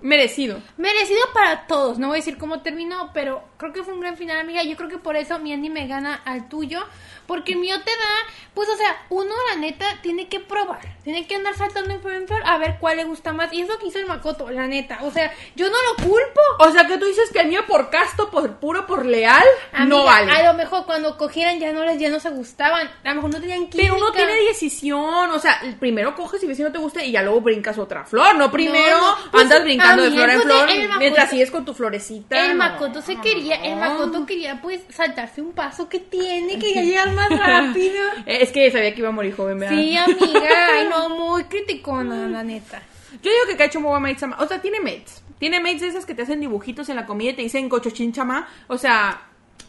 Merecido. 0.00 0.60
Merecido 0.76 1.20
para 1.32 1.66
todos, 1.66 1.98
no 1.98 2.08
voy 2.08 2.16
a 2.16 2.20
decir 2.20 2.36
cómo 2.36 2.60
terminó, 2.60 3.10
pero 3.14 3.42
creo 3.56 3.72
que 3.72 3.82
fue 3.82 3.94
un 3.94 4.00
gran 4.00 4.16
final, 4.16 4.38
amiga. 4.38 4.62
Yo 4.62 4.76
creo 4.76 4.90
que 4.90 4.98
por 4.98 5.16
eso 5.16 5.38
mi 5.38 5.52
anime 5.52 5.86
gana 5.86 6.14
al 6.24 6.48
tuyo. 6.48 6.80
Porque 7.26 7.52
el 7.52 7.58
mío 7.58 7.76
te 7.84 7.90
da, 7.90 8.34
pues, 8.54 8.68
o 8.68 8.76
sea, 8.76 8.96
uno, 9.10 9.34
la 9.50 9.56
neta, 9.60 9.86
tiene 10.02 10.28
que 10.28 10.40
probar. 10.40 10.80
Tiene 11.04 11.26
que 11.26 11.34
andar 11.36 11.54
saltando 11.54 11.92
en 11.92 12.00
flor 12.00 12.14
en 12.14 12.26
flor 12.26 12.42
a 12.46 12.56
ver 12.58 12.76
cuál 12.80 12.96
le 12.96 13.04
gusta 13.04 13.32
más. 13.32 13.52
Y 13.52 13.60
es 13.62 13.68
lo 13.68 13.78
que 13.78 13.86
hizo 13.88 13.98
el 13.98 14.06
Makoto, 14.06 14.50
la 14.50 14.66
neta. 14.66 14.98
O 15.02 15.10
sea, 15.10 15.32
yo 15.54 15.68
no 15.68 15.76
lo 15.90 16.04
culpo. 16.04 16.40
O 16.60 16.70
sea, 16.70 16.86
que 16.86 16.96
tú 16.98 17.04
dices 17.06 17.30
que 17.30 17.40
el 17.40 17.48
mío 17.48 17.62
por 17.66 17.90
casto, 17.90 18.30
por 18.30 18.56
puro, 18.56 18.86
por 18.86 19.04
leal, 19.04 19.44
no 19.86 20.04
vale. 20.04 20.32
A 20.32 20.42
lo 20.44 20.54
mejor 20.54 20.86
cuando 20.86 21.16
cogieran 21.18 21.58
ya 21.58 21.72
no 21.72 21.84
les, 21.84 21.98
ya 21.98 22.08
no 22.10 22.20
se 22.20 22.30
gustaban. 22.30 22.88
A 23.04 23.08
lo 23.10 23.14
mejor 23.16 23.30
no 23.34 23.40
tenían 23.40 23.66
química. 23.68 23.76
Pero 23.92 23.96
uno 23.96 24.12
tiene 24.12 24.34
decisión, 24.44 25.30
o 25.30 25.38
sea, 25.38 25.60
primero 25.78 26.14
coges 26.14 26.42
y 26.42 26.46
ves 26.46 26.56
si 26.56 26.62
no 26.62 26.72
te 26.72 26.78
gusta 26.78 27.02
y 27.02 27.12
ya 27.12 27.22
luego 27.22 27.40
brincas 27.40 27.78
otra 27.78 28.04
flor, 28.04 28.34
no 28.36 28.50
primero 28.50 28.98
No, 28.98 29.16
no, 29.16 29.30
pues, 29.30 29.42
andas 29.44 29.62
brincando 29.62 30.02
de 30.04 30.10
flor 30.10 30.30
en 30.30 30.42
flor 30.42 30.68
Makoto- 30.68 30.98
mientras 30.98 31.30
sigues 31.30 31.50
con 31.50 31.64
tu 31.64 31.74
florecita. 31.74 32.44
El 32.44 32.56
no, 32.56 32.64
Makoto 32.64 33.02
se 33.02 33.16
quería, 33.20 33.56
el. 33.56 33.76
Makoto 33.76 34.24
quería 34.26 34.60
pues 34.62 34.80
saltarse 34.90 35.42
un 35.42 35.52
paso 35.52 35.88
que 35.88 35.98
tiene, 36.00 36.58
quería 36.58 36.82
llegar 36.82 37.12
más 37.30 37.30
rápido. 37.30 38.02
Eh, 38.26 38.38
Es 38.42 38.50
que 38.52 38.70
sabía 38.70 38.92
que 38.94 39.00
iba 39.00 39.08
a 39.08 39.12
morir 39.12 39.34
joven, 39.34 39.58
¿verdad? 39.58 39.76
Sí, 39.76 39.96
amiga, 39.96 40.68
ay 40.74 40.88
no, 40.88 41.08
muy 41.16 41.44
criticona, 41.44 42.26
la 42.28 42.42
neta. 42.42 42.82
Yo 43.22 43.30
digo 43.30 43.44
que 43.48 43.56
Kaicho 43.56 43.80
Moba 43.80 44.00
Sama, 44.18 44.36
o 44.40 44.46
sea, 44.46 44.60
tiene 44.60 44.80
mates. 44.80 45.22
Tiene 45.38 45.60
mates 45.60 45.80
de 45.82 45.88
esas 45.88 46.06
que 46.06 46.14
te 46.14 46.22
hacen 46.22 46.40
dibujitos 46.40 46.88
en 46.88 46.96
la 46.96 47.06
comida 47.06 47.30
y 47.30 47.34
te 47.34 47.42
dicen 47.42 47.68
cochochín 47.68 48.12
chama. 48.12 48.46
O 48.66 48.76
sea, 48.78 49.22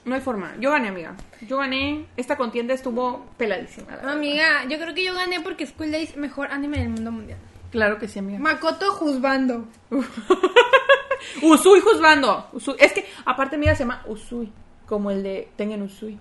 no 0.04 0.16
hay 0.16 0.22
forma. 0.22 0.54
Yo 0.60 0.72
gané, 0.72 0.90
amiga. 0.90 1.16
Yo 1.42 1.58
gané. 1.58 2.06
Esta 2.18 2.38
contienda 2.38 2.74
estuvo 2.74 3.26
peladísima. 3.38 3.96
la. 4.02 4.12
Amiga, 4.12 4.66
yo 4.70 4.78
creo 4.80 4.94
que 4.94 5.04
yo 5.04 5.14
gané 5.14 5.42
porque 5.42 5.66
School 5.66 5.92
Days 5.92 6.16
mejor 6.18 6.52
anime 6.52 6.78
del 6.80 6.90
mundo 6.90 7.12
mundial. 7.12 7.38
Claro 7.72 7.98
que 8.00 8.08
sí, 8.08 8.20
amiga. 8.20 8.40
Makoto 8.40 8.92
juzgando. 8.94 9.68
Usui 11.42 11.82
juzgando. 11.82 12.48
Usui. 12.54 12.76
Es 12.80 12.94
que, 12.94 13.06
aparte, 13.26 13.58
mira, 13.58 13.76
se 13.76 13.84
llama 13.84 14.04
Usui. 14.08 14.52
Como 14.86 15.12
el 15.12 15.24
de 15.24 15.50
Tengen 15.56 15.82
Usui. 15.82 16.18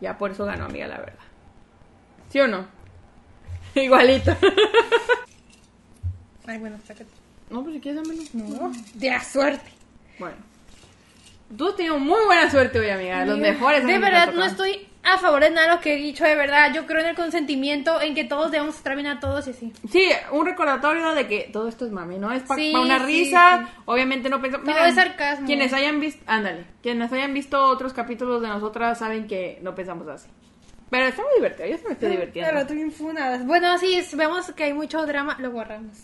Ya 0.00 0.18
por 0.18 0.30
eso 0.30 0.44
ganó, 0.44 0.66
amiga, 0.66 0.86
la 0.86 0.98
verdad. 0.98 1.24
¿Sí 2.30 2.40
o 2.40 2.46
no? 2.46 2.66
Igualito. 3.74 4.36
Ay, 6.46 6.58
bueno, 6.58 6.78
sácate. 6.86 7.10
no, 7.50 7.62
pues 7.62 7.74
si 7.74 7.80
quieres, 7.80 8.02
dámelo. 8.02 8.22
No, 8.32 8.72
de 8.94 9.10
la 9.10 9.22
suerte. 9.22 9.70
Bueno. 10.18 10.36
Tú 11.56 11.68
has 11.68 11.76
tenido 11.76 11.98
muy 11.98 12.24
buena 12.24 12.50
suerte 12.50 12.78
hoy, 12.78 12.90
amiga. 12.90 13.24
Los 13.24 13.38
mejores. 13.38 13.86
De 13.86 13.98
verdad, 13.98 14.32
no 14.32 14.44
estoy 14.44 14.88
a 15.14 15.18
favor 15.18 15.40
de 15.42 15.50
nada 15.50 15.74
lo 15.76 15.80
que 15.80 15.94
he 15.94 15.96
dicho, 15.96 16.24
de 16.24 16.34
verdad. 16.34 16.72
Yo 16.74 16.86
creo 16.86 17.00
en 17.00 17.06
el 17.08 17.16
consentimiento, 17.16 18.00
en 18.00 18.14
que 18.14 18.24
todos 18.24 18.50
debemos 18.50 18.76
estar 18.76 18.94
bien 18.94 19.06
a 19.06 19.20
todos 19.20 19.46
y 19.46 19.50
así. 19.50 19.72
Sí, 19.90 20.08
un 20.32 20.44
recordatorio 20.46 21.12
de 21.14 21.26
que 21.26 21.48
todo 21.52 21.68
esto 21.68 21.86
es 21.86 21.92
mami, 21.92 22.18
¿no? 22.18 22.32
Es 22.32 22.42
para 22.42 22.60
Sí, 22.60 22.72
una 22.74 22.98
sí, 23.00 23.04
risa. 23.06 23.62
sí. 23.66 23.72
Obviamente 23.86 24.28
no 24.28 24.40
pensamos. 24.42 24.66
Todo 24.68 24.84
es 24.84 24.94
sarcasmo. 24.94 25.46
Quienes 25.46 25.72
hayan 25.72 26.00
visto. 26.00 26.22
Ándale. 26.26 26.64
Quienes 26.82 27.12
hayan 27.12 27.32
visto 27.34 27.62
otros 27.68 27.92
capítulos 27.92 28.42
de 28.42 28.48
nosotras 28.48 28.98
saben 28.98 29.26
que 29.26 29.58
no 29.62 29.74
pensamos 29.74 30.08
así. 30.08 30.28
Pero 30.90 31.06
está 31.06 31.22
muy 31.22 31.32
divertido. 31.36 31.68
Yo 31.68 31.76
me 31.86 31.92
estoy 31.94 32.10
divirtiendo. 32.10 32.50
Pero 32.52 32.66
tú 32.66 32.74
infunadas. 32.74 33.44
Bueno, 33.46 33.76
sí, 33.78 34.00
vemos 34.14 34.52
que 34.52 34.64
hay 34.64 34.72
mucho 34.72 35.04
drama, 35.06 35.36
lo 35.40 35.50
borramos. 35.50 35.96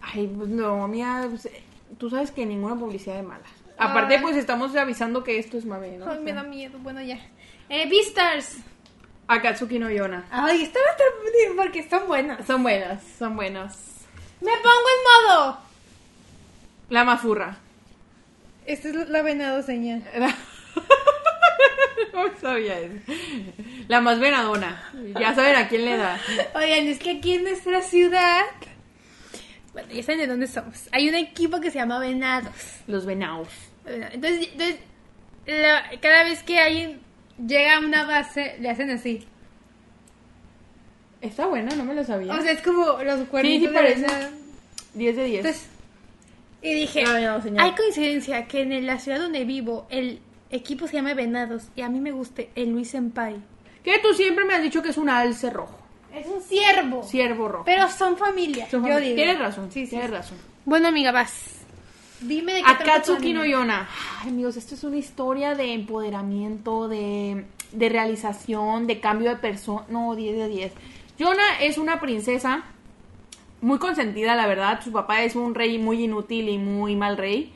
Ay, 0.00 0.26
pues 0.36 0.48
no, 0.48 0.86
mía. 0.88 1.26
pues, 1.28 1.46
eh, 1.46 1.62
tú 1.98 2.10
sabes 2.10 2.30
que 2.30 2.44
ninguna 2.46 2.74
publicidad 2.76 3.18
es 3.18 3.24
mala. 3.24 3.44
Aparte, 3.78 4.16
Ay. 4.16 4.22
pues 4.22 4.36
estamos 4.36 4.74
avisando 4.76 5.24
que 5.24 5.38
esto 5.38 5.58
es 5.58 5.64
mami, 5.64 5.96
¿no? 5.98 6.10
Ay, 6.10 6.20
me 6.20 6.32
da 6.32 6.42
miedo. 6.42 6.78
Bueno, 6.78 7.00
ya. 7.02 7.18
Eh, 7.68 7.88
Beastars. 7.88 8.56
Akatsuki 9.26 9.78
no 9.78 9.90
Yona. 9.90 10.24
Ay, 10.30 10.62
esta 10.62 10.78
va 10.78 10.90
a 10.92 10.96
porque 11.56 11.78
están 11.80 12.06
buenas. 12.06 12.46
Son 12.46 12.62
buenas, 12.62 13.02
son 13.18 13.36
buenas. 13.36 13.78
Me 14.40 14.52
pongo 14.52 14.68
en 14.68 15.32
modo. 15.32 15.58
La 16.90 17.04
mafurra. 17.04 17.56
Esta 18.66 18.88
es 18.88 19.08
la 19.08 19.22
venado 19.22 19.62
señal. 19.62 20.02
no 22.12 22.38
sabía 22.40 22.78
eso. 22.80 22.94
La 23.88 24.00
más 24.00 24.20
venadona. 24.20 24.82
Ya 25.18 25.34
saben 25.34 25.56
a 25.56 25.68
quién 25.68 25.84
le 25.84 25.96
da. 25.96 26.20
Oigan, 26.54 26.86
es 26.86 26.98
que 26.98 27.12
aquí 27.18 27.34
en 27.34 27.44
nuestra 27.44 27.82
ciudad. 27.82 28.42
Bueno, 29.72 29.92
ya 29.92 30.02
saben 30.02 30.20
de 30.20 30.26
dónde 30.26 30.46
somos. 30.46 30.88
Hay 30.92 31.08
un 31.08 31.14
equipo 31.14 31.60
que 31.60 31.70
se 31.70 31.78
llama 31.78 31.98
Venados. 31.98 32.52
Los 32.86 33.06
venados. 33.06 33.48
Entonces, 33.86 34.48
entonces 34.52 34.76
la- 35.46 35.90
cada 36.00 36.24
vez 36.24 36.42
que 36.42 36.58
alguien 36.58 37.00
llega 37.38 37.76
a 37.76 37.80
una 37.80 38.04
base, 38.04 38.56
le 38.60 38.70
hacen 38.70 38.90
así. 38.90 39.26
Está 41.20 41.46
buena, 41.46 41.74
no 41.74 41.84
me 41.84 41.94
lo 41.94 42.04
sabía. 42.04 42.34
O 42.34 42.40
sea, 42.42 42.52
es 42.52 42.60
como 42.60 43.02
los 43.02 43.28
cuernitos 43.28 43.60
sí 43.60 43.66
de 43.66 43.72
parece. 43.72 44.00
venado. 44.02 44.28
10 44.94 45.16
de 45.16 45.24
10. 45.24 45.38
Entonces, 45.44 45.68
y 46.62 46.74
dije, 46.74 47.04
hay 47.58 47.72
coincidencia 47.72 48.46
que 48.46 48.62
en 48.62 48.86
la 48.86 48.98
ciudad 48.98 49.18
donde 49.20 49.44
vivo 49.44 49.86
el 49.90 50.20
equipo 50.50 50.86
se 50.86 50.94
llama 50.94 51.14
Venados 51.14 51.64
y 51.76 51.82
a 51.82 51.88
mí 51.88 52.00
me 52.00 52.12
guste 52.12 52.50
el 52.54 52.70
Luis 52.70 52.90
Senpai. 52.90 53.36
que 53.82 53.98
tú 53.98 54.14
siempre 54.14 54.44
me 54.44 54.54
has 54.54 54.62
dicho 54.62 54.82
que 54.82 54.90
es 54.90 54.96
un 54.98 55.08
alce 55.08 55.50
rojo. 55.50 55.78
Es 56.14 56.26
un 56.26 56.40
ciervo. 56.40 57.02
Ciervo 57.02 57.48
rojo. 57.48 57.64
Pero 57.64 57.88
son 57.90 58.16
familia. 58.16 58.68
Son 58.70 58.82
yo 58.82 58.88
familia. 58.88 59.00
digo. 59.00 59.16
Tienes 59.16 59.38
razón, 59.38 59.72
Sí, 59.72 59.84
sí. 59.84 59.90
tienes 59.90 60.10
razón. 60.10 60.38
Bueno, 60.64 60.88
amiga, 60.88 61.10
vas. 61.10 61.63
Dime 62.24 62.54
de 62.54 62.62
qué 62.62 62.70
Akatsuki 62.70 63.34
no. 63.34 63.44
Yona. 63.44 63.86
Ay, 64.22 64.30
amigos, 64.30 64.56
esto 64.56 64.74
es 64.74 64.82
una 64.84 64.96
historia 64.96 65.54
de 65.54 65.74
empoderamiento, 65.74 66.88
de, 66.88 67.44
de 67.72 67.88
realización, 67.90 68.86
de 68.86 68.98
cambio 69.00 69.28
de 69.28 69.36
persona. 69.36 69.84
No, 69.88 70.14
10 70.14 70.36
de 70.36 70.48
10. 70.48 70.72
Yona 71.18 71.60
es 71.60 71.76
una 71.76 72.00
princesa 72.00 72.64
muy 73.60 73.78
consentida, 73.78 74.34
la 74.36 74.46
verdad. 74.46 74.80
Su 74.82 74.90
papá 74.90 75.22
es 75.22 75.36
un 75.36 75.54
rey 75.54 75.78
muy 75.78 76.02
inútil 76.02 76.48
y 76.48 76.56
muy 76.56 76.96
mal 76.96 77.18
rey. 77.18 77.52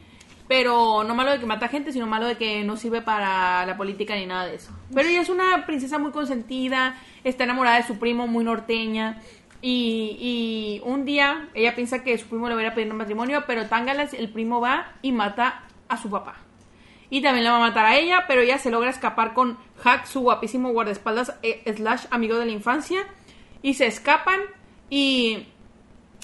Pero 0.49 1.05
no 1.05 1.15
malo 1.15 1.31
de 1.31 1.41
que 1.41 1.47
mata 1.47 1.69
gente, 1.69 1.93
sino 1.93 2.07
malo 2.07 2.27
de 2.27 2.37
que 2.37 2.65
no 2.65 2.77
sirve 2.77 3.03
para 3.03 3.67
la 3.67 3.77
política 3.77 4.17
ni 4.17 4.25
nada 4.25 4.47
de 4.47 4.55
eso. 4.55 4.73
Pero 4.95 5.09
ella 5.09 5.21
es 5.21 5.29
una 5.29 5.67
princesa 5.67 5.99
muy 5.99 6.11
consentida, 6.11 6.97
está 7.23 7.45
enamorada 7.45 7.77
de 7.77 7.87
su 7.87 7.99
primo, 7.99 8.27
muy 8.27 8.45
norteña. 8.45 9.21
Y, 9.61 10.17
y 10.21 10.89
un 10.89 11.05
día 11.05 11.49
ella 11.55 11.75
piensa 11.75 12.05
que 12.05 12.17
su 12.17 12.29
primo 12.29 12.49
le 12.49 12.55
va 12.55 12.61
a 12.61 12.65
ir 12.65 12.71
a 12.71 12.75
pedir 12.75 12.93
matrimonio, 12.95 13.45
pero 13.47 13.67
Tangalas, 13.67 14.15
el 14.15 14.31
primo 14.31 14.61
va 14.61 14.93
y 15.03 15.13
mata 15.13 15.65
a 15.89 15.97
su 15.97 16.11
papá. 16.11 16.37
Y 17.11 17.23
también 17.23 17.45
la 17.45 17.53
va 17.53 17.57
a 17.57 17.69
matar 17.69 17.87
a 17.87 17.97
ella, 17.97 18.25
pero 18.29 18.43
ella 18.43 18.59
se 18.59 18.71
logra 18.71 18.91
escapar 18.91 19.33
con 19.33 19.59
Hack, 19.83 20.07
su 20.07 20.21
guapísimo 20.21 20.73
guardaespaldas, 20.73 21.35
eh, 21.43 21.63
slash 21.75 22.05
amigo 22.11 22.37
de 22.37 22.47
la 22.47 22.53
infancia. 22.53 23.07
Y 23.63 23.75
se 23.75 23.87
escapan 23.87 24.41
y 24.91 25.47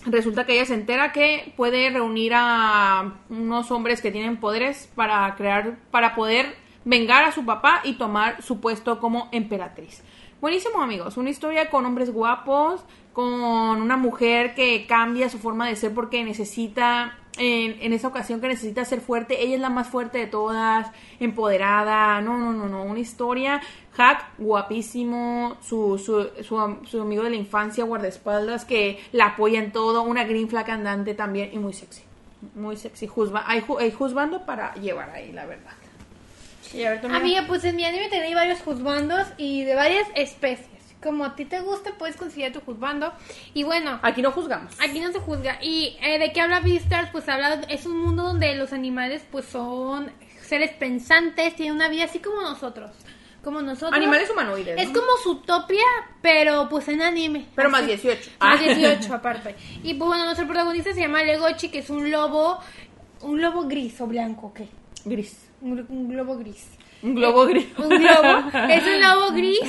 resulta 0.07 0.45
que 0.45 0.55
ella 0.55 0.67
se 0.67 0.75
entera 0.75 1.13
que 1.13 1.53
puede 1.57 1.89
reunir 1.91 2.33
a 2.35 3.15
unos 3.31 3.71
hombres 3.71 4.03
que 4.03 4.11
tienen 4.11 4.39
poderes 4.39 4.91
para 4.95 5.35
crear, 5.37 5.79
para 5.91 6.15
poder 6.15 6.55
vengar 6.85 7.25
a 7.25 7.33
su 7.33 7.45
papá 7.47 7.81
y 7.85 7.95
tomar 7.95 8.43
su 8.43 8.61
puesto 8.61 9.01
como 9.01 9.29
emperatriz. 9.33 10.03
Buenísimo 10.41 10.83
amigos, 10.83 11.17
una 11.17 11.31
historia 11.31 11.71
con 11.71 11.87
hombres 11.87 12.13
guapos, 12.13 12.85
con 13.15 13.81
una 13.81 13.97
mujer 13.97 14.55
que 14.55 14.87
cambia 14.87 15.31
su 15.31 15.39
forma 15.39 15.67
de 15.69 15.77
ser 15.77 15.95
porque 15.95 16.23
necesita, 16.25 17.17
en, 17.39 17.81
en 17.81 17.93
esa 17.95 18.09
ocasión 18.09 18.41
que 18.41 18.49
necesita 18.49 18.85
ser 18.85 19.01
fuerte, 19.01 19.43
ella 19.43 19.55
es 19.55 19.61
la 19.61 19.71
más 19.71 19.89
fuerte 19.89 20.19
de 20.19 20.27
todas, 20.27 20.89
empoderada, 21.21 22.21
no, 22.21 22.37
no, 22.37 22.53
no, 22.53 22.69
no, 22.69 22.83
una 22.83 22.99
historia, 23.01 23.61
Hack, 23.97 24.25
guapísimo, 24.39 25.57
su, 25.63 25.99
su, 25.99 26.29
su, 26.43 26.79
su 26.91 27.01
amigo 27.01 27.23
de 27.23 27.31
la 27.31 27.37
infancia, 27.37 27.85
guardaespaldas, 27.85 28.65
que 28.65 29.01
la 29.13 29.27
apoya 29.27 29.61
en 29.61 29.71
todo, 29.73 30.03
una 30.03 30.25
green 30.25 30.49
flag 30.49 30.71
andante 30.71 31.15
también 31.15 31.51
y 31.53 31.59
muy 31.59 31.73
sexy, 31.73 32.03
muy 32.57 32.77
sexy, 32.77 33.07
Juzba- 33.07 33.45
hay, 33.47 33.63
hay 33.79 33.93
juzgando 33.93 34.45
para 34.45 34.75
llevar 34.75 35.11
ahí, 35.11 35.33
la 35.33 35.47
verdad. 35.47 35.73
Y 36.73 36.83
a 36.83 36.91
ver. 36.91 37.07
Amiga, 37.07 37.45
pues 37.47 37.63
en 37.65 37.77
mi 37.77 37.85
anime 37.85 38.09
tenéis 38.09 38.35
varios 38.35 38.61
juzbandos 38.61 39.29
y 39.37 39.63
de 39.63 39.77
varias 39.77 40.09
especies. 40.17 40.74
Como 41.05 41.25
a 41.25 41.37
ti 41.37 41.45
te 41.45 41.61
gusta, 41.61 41.93
puedes 41.99 42.17
conseguir 42.17 42.53
tu 42.53 42.61
juzbando. 42.61 43.13
Y 43.53 43.63
bueno, 43.63 44.01
Aquí 44.03 44.23
no 44.23 44.33
juzgamos. 44.33 44.75
aquí 44.81 44.99
no 45.01 45.13
se 45.13 45.21
juzga. 45.21 45.59
¿Y 45.63 45.97
eh, 46.03 46.19
de 46.19 46.33
qué 46.33 46.41
habla 46.41 46.61
Beastars? 46.61 47.11
Pues 47.11 47.29
habla, 47.29 47.61
es 47.69 47.85
un 47.87 48.01
mundo 48.01 48.23
donde 48.23 48.55
los 48.57 48.73
animales 48.73 49.23
pues 49.31 49.45
son 49.45 50.11
seres 50.43 50.73
pensantes, 50.73 51.55
tienen 51.57 51.75
una 51.75 51.89
vida 51.89 52.05
así 52.05 52.19
como 52.21 52.41
nosotros. 52.41 52.91
Como 53.43 53.61
nosotros. 53.61 53.93
Animales 53.93 54.31
humanoides. 54.31 54.81
Es 54.81 54.89
¿no? 54.91 55.01
como 55.01 55.13
Zootopia, 55.23 55.85
pero 56.23 56.67
pues 56.71 56.89
en 56.89 57.03
anime. 57.03 57.45
Pero 57.55 57.69
Así. 57.69 57.73
más 57.77 57.87
18. 57.87 58.31
Más 58.41 58.59
Ah. 58.59 58.63
18 58.75 59.15
aparte. 59.15 59.55
Y 59.83 59.93
pues 59.95 60.09
bueno, 60.09 60.25
nuestro 60.25 60.47
protagonista 60.47 60.95
se 60.95 61.01
llama 61.01 61.23
Legochi, 61.23 61.69
que 61.69 61.81
es 61.81 61.91
un 61.91 62.11
lobo, 62.11 62.59
un 63.21 63.43
lobo 63.43 63.65
gris 63.65 64.01
o 64.01 64.07
blanco, 64.07 64.55
¿qué? 64.55 64.69
Gris. 65.05 65.51
Un, 65.61 65.85
un 65.91 66.09
globo 66.09 66.39
gris. 66.39 66.67
Un 67.09 67.15
globo 67.15 67.45
gris. 67.45 67.67
Un 67.77 67.91
globo. 67.91 68.49
es 68.71 68.87
un 68.87 69.01
lobo 69.01 69.33
gris. 69.33 69.61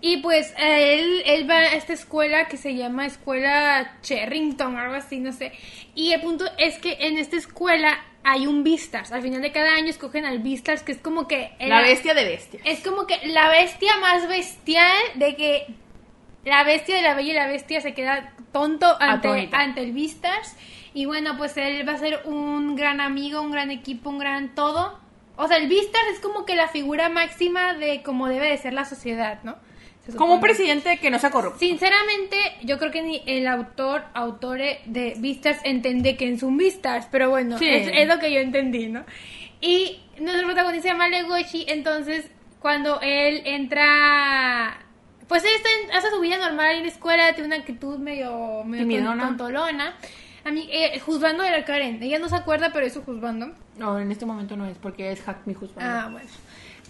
Y 0.00 0.16
pues 0.18 0.52
eh, 0.58 0.98
él, 0.98 1.22
él 1.24 1.48
va 1.48 1.58
a 1.58 1.74
esta 1.74 1.92
escuela 1.92 2.48
que 2.48 2.56
se 2.56 2.74
llama 2.74 3.06
Escuela 3.06 3.98
Cherrington, 4.02 4.76
algo 4.76 4.94
así, 4.94 5.20
no 5.20 5.32
sé. 5.32 5.52
Y 5.94 6.12
el 6.12 6.20
punto 6.20 6.46
es 6.58 6.78
que 6.78 6.96
en 7.00 7.16
esta 7.18 7.36
escuela 7.36 8.02
hay 8.24 8.46
un 8.46 8.64
Beastars. 8.64 9.12
Al 9.12 9.22
final 9.22 9.40
de 9.40 9.52
cada 9.52 9.74
año 9.74 9.88
escogen 9.88 10.24
al 10.24 10.40
Beastars, 10.40 10.82
que 10.82 10.92
es 10.92 10.98
como 10.98 11.28
que... 11.28 11.52
La 11.60 11.82
bestia 11.82 12.14
de 12.14 12.24
bestia. 12.24 12.60
Es 12.64 12.80
como 12.80 13.06
que 13.06 13.18
la 13.28 13.50
bestia 13.50 13.96
más 13.98 14.26
bestial 14.26 14.96
de 15.14 15.36
que 15.36 15.66
la 16.44 16.64
bestia 16.64 16.96
de 16.96 17.02
la 17.02 17.14
bella 17.14 17.30
y 17.30 17.34
la 17.34 17.46
bestia 17.46 17.80
se 17.80 17.94
queda 17.94 18.34
tonto 18.52 18.96
ante, 19.00 19.48
ante 19.52 19.82
el 19.82 19.92
Beastars. 19.92 20.56
Y 20.92 21.04
bueno, 21.04 21.36
pues 21.36 21.56
él 21.56 21.86
va 21.88 21.92
a 21.92 21.98
ser 21.98 22.22
un 22.24 22.74
gran 22.74 23.00
amigo, 23.00 23.42
un 23.42 23.52
gran 23.52 23.70
equipo, 23.70 24.10
un 24.10 24.18
gran 24.18 24.54
todo. 24.54 24.98
O 25.36 25.48
sea, 25.48 25.56
el 25.56 25.68
Vistas 25.68 26.02
es 26.12 26.20
como 26.20 26.44
que 26.44 26.54
la 26.54 26.68
figura 26.68 27.08
máxima 27.08 27.74
de 27.74 28.02
cómo 28.02 28.28
debe 28.28 28.48
de 28.48 28.58
ser 28.58 28.72
la 28.74 28.84
sociedad, 28.84 29.40
¿no? 29.42 29.56
Como 30.16 30.34
un 30.34 30.40
presidente 30.40 30.98
que 30.98 31.10
no 31.10 31.18
sea 31.20 31.30
corrupto. 31.30 31.58
Sinceramente, 31.60 32.36
yo 32.62 32.78
creo 32.78 32.90
que 32.90 33.00
ni 33.02 33.22
el 33.26 33.46
autor, 33.46 34.02
autore 34.14 34.80
de 34.86 35.14
Vistas 35.18 35.58
entiende 35.62 36.16
que 36.16 36.28
es 36.32 36.42
un 36.42 36.56
Vistas, 36.56 37.06
pero 37.12 37.30
bueno, 37.30 37.58
Sí. 37.58 37.68
es, 37.68 37.88
es 37.92 38.08
lo 38.08 38.18
que 38.18 38.32
yo 38.32 38.40
entendí, 38.40 38.88
¿no? 38.88 39.04
Y 39.60 40.00
nuestro 40.18 40.46
protagonista 40.46 40.82
se 40.82 40.88
llama 40.88 41.08
Legoshi, 41.08 41.64
entonces 41.68 42.28
cuando 42.58 42.98
él 43.02 43.42
entra, 43.44 44.78
pues 45.28 45.44
él 45.44 45.50
está 45.54 45.68
en- 45.84 45.92
hace 45.96 46.10
su 46.10 46.20
vida 46.20 46.38
normal 46.38 46.76
en 46.76 46.82
la 46.82 46.88
escuela, 46.88 47.32
tiene 47.34 47.46
una 47.46 47.56
actitud 47.56 47.98
medio, 47.98 48.64
medio 48.64 49.14
tontolona. 49.16 49.96
A 50.44 50.50
mí, 50.50 50.68
eh, 50.70 50.98
juzgando 51.00 51.42
de 51.42 51.50
la 51.50 51.64
Karen, 51.64 52.02
ella 52.02 52.18
no 52.18 52.28
se 52.28 52.36
acuerda, 52.36 52.72
pero 52.72 52.86
eso 52.86 53.02
juzgando. 53.02 53.52
No, 53.78 53.98
en 53.98 54.10
este 54.10 54.26
momento 54.26 54.56
no 54.56 54.66
es 54.66 54.78
porque 54.78 55.12
es 55.12 55.20
hack 55.22 55.46
mi 55.46 55.54
juzgando. 55.54 56.08
Ah, 56.08 56.08
bueno. 56.10 56.28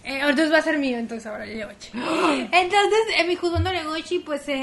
Eh, 0.03 0.19
entonces 0.21 0.51
va 0.51 0.57
a 0.57 0.61
ser 0.63 0.79
mío, 0.79 0.97
entonces 0.97 1.27
ahora 1.27 1.45
Legochi. 1.45 1.91
Entonces, 2.51 2.99
eh, 3.17 3.23
mi 3.27 3.35
juzgando 3.35 3.71
Legochi, 3.71 4.19
pues 4.19 4.47
él 4.47 4.57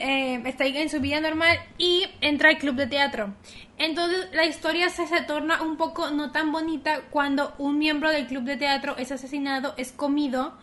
eh, 0.00 0.42
está 0.44 0.64
ahí 0.64 0.76
en 0.76 0.90
su 0.90 0.98
vida 1.00 1.20
normal 1.20 1.56
y 1.78 2.04
entra 2.20 2.48
al 2.48 2.58
club 2.58 2.74
de 2.74 2.88
teatro. 2.88 3.32
Entonces, 3.78 4.28
la 4.32 4.44
historia 4.44 4.88
se, 4.88 5.06
se 5.06 5.22
torna 5.22 5.62
un 5.62 5.76
poco 5.76 6.10
no 6.10 6.32
tan 6.32 6.50
bonita 6.50 7.02
cuando 7.10 7.54
un 7.58 7.78
miembro 7.78 8.10
del 8.10 8.26
club 8.26 8.42
de 8.42 8.56
teatro 8.56 8.96
es 8.96 9.12
asesinado, 9.12 9.74
es 9.76 9.92
comido 9.92 10.54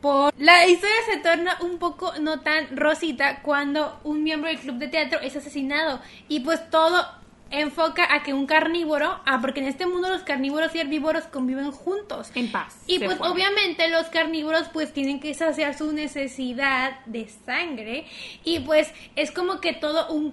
por... 0.00 0.32
La 0.38 0.66
historia 0.66 0.96
se 1.10 1.18
torna 1.18 1.58
un 1.60 1.78
poco 1.78 2.12
no 2.20 2.40
tan 2.40 2.76
rosita 2.76 3.42
cuando 3.42 4.00
un 4.04 4.22
miembro 4.22 4.48
del 4.48 4.58
club 4.58 4.76
de 4.76 4.88
teatro 4.88 5.20
es 5.20 5.36
asesinado. 5.36 6.00
Y 6.28 6.40
pues 6.40 6.70
todo 6.70 7.20
enfoca 7.50 8.14
a 8.14 8.22
que 8.22 8.32
un 8.32 8.46
carnívoro, 8.46 9.20
ah, 9.26 9.38
porque 9.40 9.60
en 9.60 9.66
este 9.66 9.86
mundo 9.86 10.08
los 10.08 10.22
carnívoros 10.22 10.74
y 10.74 10.80
herbívoros 10.80 11.24
conviven 11.24 11.72
juntos. 11.72 12.30
En 12.34 12.50
paz. 12.50 12.76
Y 12.86 12.98
pues 13.00 13.20
obviamente 13.20 13.88
los 13.88 14.06
carnívoros 14.06 14.68
pues 14.72 14.92
tienen 14.92 15.20
que 15.20 15.34
saciar 15.34 15.76
su 15.76 15.92
necesidad 15.92 17.04
de 17.06 17.28
sangre 17.44 18.06
y 18.44 18.60
pues 18.60 18.92
es 19.16 19.30
como 19.30 19.60
que 19.60 19.72
todo 19.72 20.12
un 20.12 20.30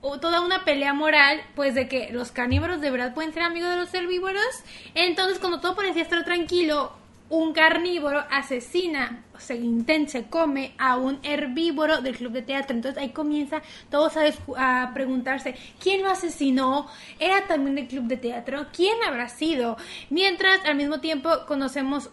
o 0.00 0.20
toda 0.20 0.40
una 0.40 0.64
pelea 0.64 0.92
moral 0.92 1.40
pues 1.54 1.74
de 1.74 1.88
que 1.88 2.10
los 2.12 2.30
carnívoros 2.30 2.80
de 2.80 2.90
verdad 2.90 3.14
pueden 3.14 3.32
ser 3.32 3.42
amigos 3.42 3.70
de 3.70 3.76
los 3.76 3.92
herbívoros. 3.92 4.42
Entonces 4.94 5.38
cuando 5.38 5.60
todo 5.60 5.74
parecía 5.74 6.02
estar 6.02 6.24
tranquilo, 6.24 6.92
un 7.30 7.52
carnívoro 7.52 8.22
asesina, 8.30 9.24
se 9.38 9.56
intenta, 9.56 10.12
se 10.12 10.24
come 10.28 10.74
a 10.78 10.96
un 10.96 11.18
herbívoro 11.22 12.00
del 12.00 12.16
club 12.16 12.32
de 12.32 12.42
teatro. 12.42 12.76
Entonces 12.76 13.02
ahí 13.02 13.10
comienza 13.10 13.62
todos 13.90 14.14
a, 14.16 14.82
a 14.82 14.94
preguntarse, 14.94 15.54
¿quién 15.80 16.02
lo 16.02 16.10
asesinó? 16.10 16.86
¿Era 17.18 17.46
también 17.46 17.76
del 17.76 17.88
club 17.88 18.04
de 18.04 18.16
teatro? 18.16 18.66
¿Quién 18.72 19.02
habrá 19.06 19.28
sido? 19.28 19.76
Mientras 20.10 20.64
al 20.64 20.76
mismo 20.76 21.00
tiempo 21.00 21.30
conocemos 21.46 22.10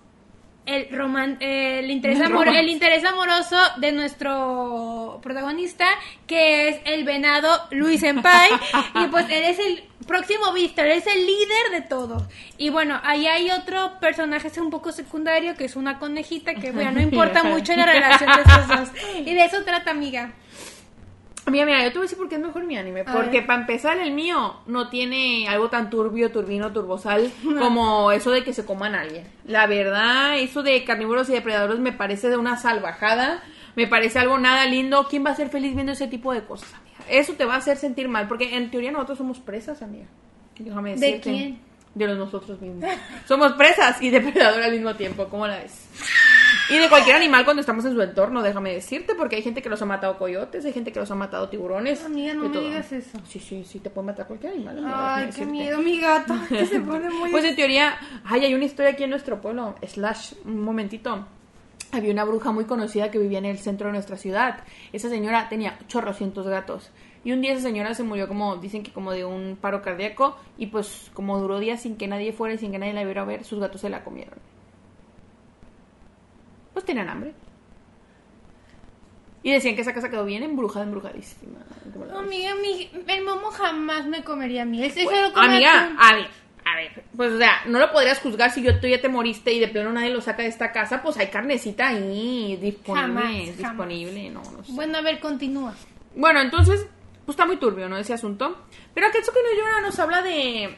el 0.66 0.90
roman 0.96 1.38
el 1.40 1.90
interés 1.90 2.20
El 2.20 2.26
amor- 2.28 2.48
el 2.48 2.70
interés 2.70 3.04
amoroso 3.04 3.58
de 3.78 3.92
nuestro 3.92 5.20
protagonista 5.24 5.86
que 6.28 6.70
es 6.70 6.80
el 6.86 7.04
venado 7.04 7.50
Luis 7.72 8.02
Senpai. 8.02 8.50
Y 9.04 9.08
pues 9.08 9.26
él 9.30 9.44
es 9.44 9.60
el 9.60 9.84
próximo 10.08 10.52
Víctor, 10.54 10.86
él 10.88 10.98
es 11.00 11.08
el 11.08 11.26
líder 11.26 11.72
de 11.72 11.82
todos. 11.82 12.24
Y 12.58 12.70
bueno 12.70 13.00
ahí 13.04 13.28
hay 13.28 13.50
otro 13.52 14.00
personaje 14.00 14.48
es 14.48 14.58
un 14.58 14.70
poco 14.70 14.92
secundario 14.92 15.56
que 15.56 15.66
es 15.66 15.76
una 15.76 16.00
conejita 16.00 16.54
que 16.56 16.72
bueno, 16.72 16.92
no 16.92 17.02
importa 17.02 17.44
mucho 17.56 17.76
la 17.76 17.86
relación 17.86 18.30
de 18.36 18.42
esos 18.42 18.68
dos. 18.68 18.90
Y 19.26 19.34
de 19.34 19.46
eso 19.46 19.64
trata 19.64 19.92
amiga 19.92 20.34
Mira, 21.50 21.66
mira, 21.66 21.84
yo 21.84 21.92
te 21.92 21.98
voy 21.98 22.02
a 22.02 22.04
decir 22.04 22.18
por 22.18 22.30
qué 22.30 22.36
es 22.36 22.42
mejor 22.42 22.64
mi 22.66 22.78
anime. 22.78 23.02
A 23.02 23.14
Porque 23.14 23.42
para 23.42 23.62
empezar, 23.62 23.98
el 23.98 24.14
mío 24.14 24.58
no 24.68 24.90
tiene 24.90 25.48
algo 25.48 25.70
tan 25.70 25.90
turbio, 25.90 26.32
turbino, 26.32 26.72
turbosal 26.72 27.32
como 27.60 28.12
eso 28.12 28.32
de 28.32 28.44
que 28.44 28.54
se 28.54 28.66
coman 28.66 28.96
a 28.96 29.02
alguien. 29.02 29.26
La 29.46 29.66
verdad, 29.68 30.38
eso 30.38 30.62
de 30.64 30.84
carnívoros 30.84 31.30
y 31.30 31.34
depredadores 31.34 31.80
me 31.80 31.94
parece 31.94 32.30
de 32.30 32.38
una 32.38 32.58
salvajada. 32.58 33.44
Me 33.76 33.88
parece 33.88 34.20
algo 34.20 34.38
nada 34.38 34.66
lindo. 34.66 35.08
¿Quién 35.10 35.26
va 35.26 35.32
a 35.32 35.36
ser 35.36 35.50
feliz 35.50 35.74
viendo 35.74 35.94
ese 35.94 36.08
tipo 36.08 36.34
de 36.34 36.44
cosas, 36.44 36.74
amiga? 36.74 36.98
Eso 37.10 37.34
te 37.34 37.46
va 37.46 37.56
a 37.56 37.58
hacer 37.58 37.78
sentir 37.78 38.08
mal. 38.08 38.28
Porque 38.28 38.56
en 38.56 38.70
teoría 38.70 38.92
nosotros 38.92 39.18
somos 39.18 39.40
presas, 39.40 39.82
amiga. 39.82 40.06
Déjame 40.60 40.96
¿De 40.96 41.00
decirte. 41.00 41.22
quién? 41.22 41.71
De 41.94 42.08
los 42.08 42.18
nosotros 42.18 42.62
mismos. 42.62 42.90
somos 43.28 43.52
presas 43.54 44.02
y 44.02 44.10
depredador 44.10 44.64
al 44.64 44.72
mismo 44.72 44.96
tiempo. 44.96 45.28
¿Cómo 45.28 45.46
la 45.46 45.58
ves? 45.58 45.90
Y 46.70 46.78
de 46.78 46.88
cualquier 46.88 47.18
animal 47.18 47.44
cuando 47.44 47.60
estamos 47.60 47.84
en 47.84 47.94
su 47.94 48.02
entorno, 48.02 48.42
déjame 48.42 48.72
decirte, 48.74 49.14
porque 49.14 49.36
hay 49.36 49.42
gente 49.42 49.62
que 49.62 49.68
los 49.68 49.82
ha 49.82 49.86
matado 49.86 50.18
coyotes, 50.18 50.64
hay 50.64 50.72
gente 50.72 50.94
que 50.94 51.00
los 51.02 51.12
ha 51.12 51.16
matado 51.16 51.50
tiburones. 51.50 52.06
Amiga, 52.06 52.34
no 52.34 52.44
de 52.44 52.48
me 52.48 52.54
todo. 52.54 52.64
digas 52.66 52.92
eso. 52.94 53.20
Sí, 53.28 53.40
sí, 53.40 53.66
sí, 53.66 53.80
te 53.80 53.90
puede 53.90 54.08
matar 54.08 54.26
cualquier 54.28 54.54
animal. 54.54 54.78
amiga, 54.78 55.16
ay 55.16 55.22
qué 55.24 55.28
decirte. 55.28 55.52
miedo 55.52 55.80
mi 55.80 56.00
gato 56.00 56.34
que 56.48 56.66
se 56.66 56.80
pone 56.80 57.10
muy 57.10 57.30
Pues 57.30 57.44
en 57.44 57.56
teoría, 57.58 57.98
ay, 58.24 58.46
hay 58.46 58.54
una 58.54 58.64
historia 58.64 58.92
aquí 58.92 59.04
en 59.04 59.10
nuestro 59.10 59.42
pueblo, 59.42 59.76
slash, 59.86 60.34
un 60.46 60.62
momentito. 60.62 61.28
Había 61.92 62.14
una 62.14 62.24
bruja 62.24 62.54
muy 62.54 62.64
conocida 62.64 63.12
que 63.12 63.18
vivía 63.20 63.40
en 63.40 63.46
el 63.46 63.60
centro 63.60 63.88
de 63.88 63.94
nuestra 63.94 64.16
ciudad. 64.16 64.64
Esa 64.94 65.10
señora 65.10 65.50
tenía 65.50 65.78
chorrocientos 65.90 66.48
gatos. 66.48 66.90
Y 67.24 67.32
un 67.34 67.42
día 67.42 67.54
esa 67.54 67.62
señora 67.62 67.94
se 67.94 68.04
murió 68.04 68.28
como, 68.28 68.58
dicen 68.58 68.84
que 68.84 68.92
como 68.92 69.12
de 69.12 69.26
un 69.26 69.58
paro 69.60 69.82
cardíaco. 69.82 70.38
Y 70.58 70.68
pues 70.68 71.12
como 71.14 71.40
duró 71.40 71.60
días 71.60 71.82
sin 71.82 71.98
que 71.98 72.08
nadie 72.08 72.34
fuera 72.34 72.56
y 72.56 72.58
sin 72.58 72.72
que 72.72 72.80
nadie 72.80 72.94
la 72.94 73.04
viera 73.04 73.22
a 73.22 73.26
ver, 73.26 73.44
sus 73.44 73.60
gatos 73.60 73.82
se 73.82 73.90
la 73.90 74.04
comieron. 74.04 74.40
Pues 76.74 76.86
tenían 76.86 77.10
hambre. 77.10 77.34
Y 79.44 79.52
decían 79.52 79.76
que 79.76 79.82
esa 79.82 79.94
casa 79.94 80.10
quedó 80.10 80.24
bien 80.24 80.44
embrujada, 80.44 80.86
embrujadísima. 80.86 81.60
Amiga, 82.16 82.54
mi, 82.56 82.90
el 83.08 83.24
momo 83.24 83.48
jamás 83.50 84.06
me 84.06 84.24
comería 84.24 84.64
a 84.64 84.66
mí. 84.66 84.84
Él 84.84 84.92
se 84.92 85.04
come 85.04 85.18
Amiga, 85.36 85.96
a 86.00 86.14
ver, 86.16 86.28
a 86.64 86.76
ver, 86.76 87.04
pues 87.18 87.32
o 87.32 87.38
sea, 87.40 87.64
no 87.66 87.80
lo 87.80 87.92
podrías 87.92 88.20
juzgar 88.20 88.52
si 88.52 88.62
yo, 88.62 88.80
tú 88.80 88.88
ya 88.88 89.02
te 89.02 89.10
moriste 89.10 89.52
y 89.52 89.60
de 89.60 89.68
plano 89.68 89.92
nadie 89.92 90.12
lo 90.12 90.22
saca 90.22 90.44
de 90.44 90.50
esta 90.50 90.72
casa, 90.72 91.02
pues 91.02 91.18
hay 91.18 91.28
carnecita 91.28 91.88
ahí 91.88 92.56
disponible, 92.62 93.02
Jamás, 93.02 93.34
jamás. 93.34 93.58
disponible, 93.58 94.30
no, 94.30 94.44
no 94.44 94.64
sé. 94.64 94.72
Bueno, 94.74 95.00
a 95.00 95.02
ver, 95.02 95.20
continúa. 95.20 95.74
Bueno, 96.16 96.40
entonces, 96.40 96.86
pues 97.26 97.34
está 97.34 97.46
muy 97.46 97.58
turbio, 97.58 97.88
¿no? 97.88 97.98
Ese 97.98 98.14
asunto. 98.14 98.66
Pero 98.94 99.08
Akatsuki 99.08 99.38
no 99.40 99.60
Yona 99.60 99.82
nos 99.82 100.00
habla 100.00 100.22
de, 100.22 100.78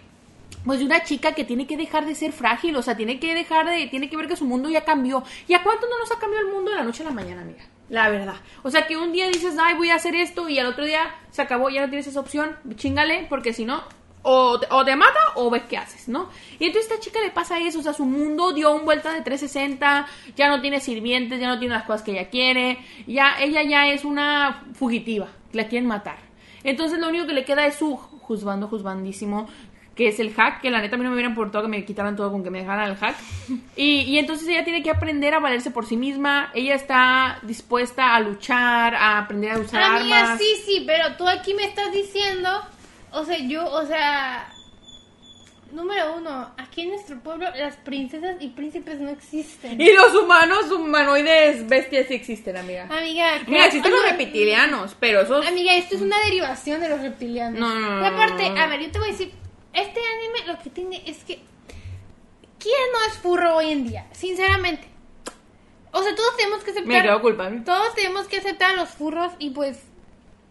pues 0.65 0.79
de 0.79 0.85
una 0.85 1.03
chica 1.03 1.33
que 1.33 1.43
tiene 1.43 1.67
que 1.67 1.77
dejar 1.77 2.05
de 2.05 2.15
ser 2.15 2.31
frágil, 2.31 2.75
o 2.75 2.81
sea, 2.81 2.95
tiene 2.95 3.19
que 3.19 3.33
dejar 3.33 3.65
de, 3.65 3.87
tiene 3.87 4.09
que 4.09 4.17
ver 4.17 4.27
que 4.27 4.35
su 4.35 4.45
mundo 4.45 4.69
ya 4.69 4.85
cambió. 4.85 5.23
¿Y 5.47 5.53
a 5.53 5.63
cuánto 5.63 5.87
no 5.87 5.99
nos 5.99 6.11
ha 6.11 6.19
cambiado 6.19 6.47
el 6.47 6.53
mundo 6.53 6.71
de 6.71 6.77
la 6.77 6.83
noche 6.83 7.03
a 7.03 7.07
la 7.07 7.11
mañana, 7.11 7.41
amiga? 7.41 7.63
La 7.89 8.09
verdad. 8.09 8.35
O 8.63 8.71
sea, 8.71 8.87
que 8.87 8.97
un 8.97 9.11
día 9.11 9.27
dices, 9.27 9.55
ay, 9.59 9.75
voy 9.75 9.89
a 9.89 9.95
hacer 9.95 10.15
esto, 10.15 10.47
y 10.49 10.59
al 10.59 10.67
otro 10.67 10.85
día 10.85 11.15
se 11.31 11.41
acabó, 11.41 11.69
ya 11.69 11.81
no 11.81 11.89
tienes 11.89 12.07
esa 12.07 12.19
opción, 12.19 12.55
chingale, 12.75 13.27
porque 13.29 13.53
si 13.53 13.65
no, 13.65 13.83
o 14.23 14.59
te, 14.59 14.67
o 14.71 14.85
te 14.85 14.95
mata 14.95 15.19
o 15.35 15.49
ves 15.49 15.63
qué 15.69 15.77
haces, 15.77 16.07
¿no? 16.07 16.29
Y 16.59 16.65
entonces 16.65 16.89
a 16.89 16.95
esta 16.95 17.05
chica 17.05 17.19
le 17.21 17.31
pasa 17.31 17.59
eso, 17.59 17.79
o 17.79 17.83
sea, 17.83 17.93
su 17.93 18.05
mundo 18.05 18.53
dio 18.53 18.71
un 18.71 18.85
vuelta 18.85 19.13
de 19.13 19.21
360, 19.21 20.07
ya 20.35 20.47
no 20.47 20.61
tiene 20.61 20.79
sirvientes, 20.79 21.39
ya 21.39 21.47
no 21.47 21.59
tiene 21.59 21.75
las 21.75 21.83
cosas 21.83 22.03
que 22.03 22.11
ella 22.11 22.29
quiere, 22.29 22.79
ya 23.05 23.35
ella 23.39 23.63
ya 23.63 23.87
es 23.87 24.05
una 24.05 24.65
fugitiva, 24.73 25.27
la 25.51 25.67
quieren 25.67 25.87
matar. 25.87 26.32
Entonces 26.63 26.99
lo 26.99 27.09
único 27.09 27.25
que 27.27 27.33
le 27.33 27.45
queda 27.45 27.65
es 27.65 27.75
su 27.75 27.95
juzgando, 27.97 28.67
juzgandísimo, 28.67 29.47
que 29.95 30.07
es 30.07 30.19
el 30.19 30.33
hack, 30.33 30.61
que 30.61 30.71
la 30.71 30.81
neta 30.81 30.95
a 30.95 30.97
mí 30.97 31.03
no 31.03 31.09
me 31.11 31.15
hubiera 31.15 31.29
importado 31.29 31.63
que 31.63 31.69
me 31.69 31.85
quitaran 31.85 32.15
todo 32.15 32.31
con 32.31 32.43
que 32.43 32.49
me 32.49 32.59
dejaran 32.59 32.89
el 32.89 32.95
hack. 32.97 33.15
Y, 33.75 34.01
y 34.01 34.17
entonces 34.17 34.47
ella 34.47 34.63
tiene 34.63 34.81
que 34.81 34.89
aprender 34.89 35.33
a 35.35 35.39
valerse 35.39 35.69
por 35.71 35.85
sí 35.85 35.97
misma, 35.97 36.49
ella 36.55 36.73
está 36.75 37.39
dispuesta 37.43 38.15
a 38.15 38.19
luchar, 38.19 38.95
a 38.95 39.19
aprender 39.19 39.51
a 39.51 39.59
usar 39.59 39.83
Amiga, 39.83 40.21
armas. 40.21 40.39
sí, 40.39 40.55
sí, 40.65 40.83
pero 40.87 41.15
tú 41.17 41.27
aquí 41.27 41.53
me 41.53 41.65
estás 41.65 41.91
diciendo, 41.91 42.49
o 43.11 43.23
sea, 43.23 43.37
yo, 43.39 43.65
o 43.69 43.85
sea, 43.85 44.47
número 45.73 46.15
uno, 46.15 46.53
aquí 46.57 46.83
en 46.83 46.89
nuestro 46.89 47.19
pueblo 47.19 47.47
las 47.55 47.75
princesas 47.77 48.35
y 48.39 48.49
príncipes 48.49 48.99
no 48.99 49.09
existen. 49.09 49.79
Y 49.81 49.91
los 49.93 50.13
humanos 50.15 50.71
humanoides 50.71 51.67
bestias 51.67 52.07
sí 52.07 52.13
existen, 52.13 52.55
amiga. 52.57 52.83
Amiga, 52.89 53.41
Mira, 53.47 53.65
existen 53.65 53.91
los 53.91 54.01
no, 54.03 54.17
reptilianos, 54.17 54.95
pero 54.99 55.21
esos... 55.21 55.45
Amiga, 55.45 55.75
esto 55.75 55.95
es 55.95 56.01
una 56.01 56.17
derivación 56.23 56.79
de 56.81 56.89
los 56.89 57.01
reptilianos. 57.01 57.59
No, 57.59 57.73
no, 57.73 57.99
no, 57.99 58.03
Y 58.03 58.05
aparte, 58.05 58.45
a 58.47 58.67
ver, 58.67 58.81
yo 58.81 58.91
te 58.91 58.99
voy 58.99 59.09
a 59.09 59.11
decir, 59.11 59.31
este 59.73 59.99
anime 59.99 60.53
lo 60.53 60.59
que 60.61 60.69
tiene 60.69 61.03
es 61.05 61.23
que 61.23 61.39
¿quién 62.59 62.91
no 62.93 63.05
es 63.07 63.17
furro 63.17 63.57
hoy 63.57 63.71
en 63.71 63.87
día? 63.87 64.07
Sinceramente. 64.11 64.87
O 65.91 66.01
sea, 66.01 66.15
todos 66.15 66.35
tenemos 66.37 66.63
que 66.63 66.71
aceptar 66.71 66.93
Me 66.93 67.01
quedo 67.03 67.21
culpable. 67.21 67.61
todos 67.61 67.93
tenemos 67.93 68.27
que 68.27 68.37
aceptar 68.37 68.71
a 68.71 68.75
los 68.75 68.89
furros 68.89 69.31
y 69.37 69.51
pues 69.51 69.79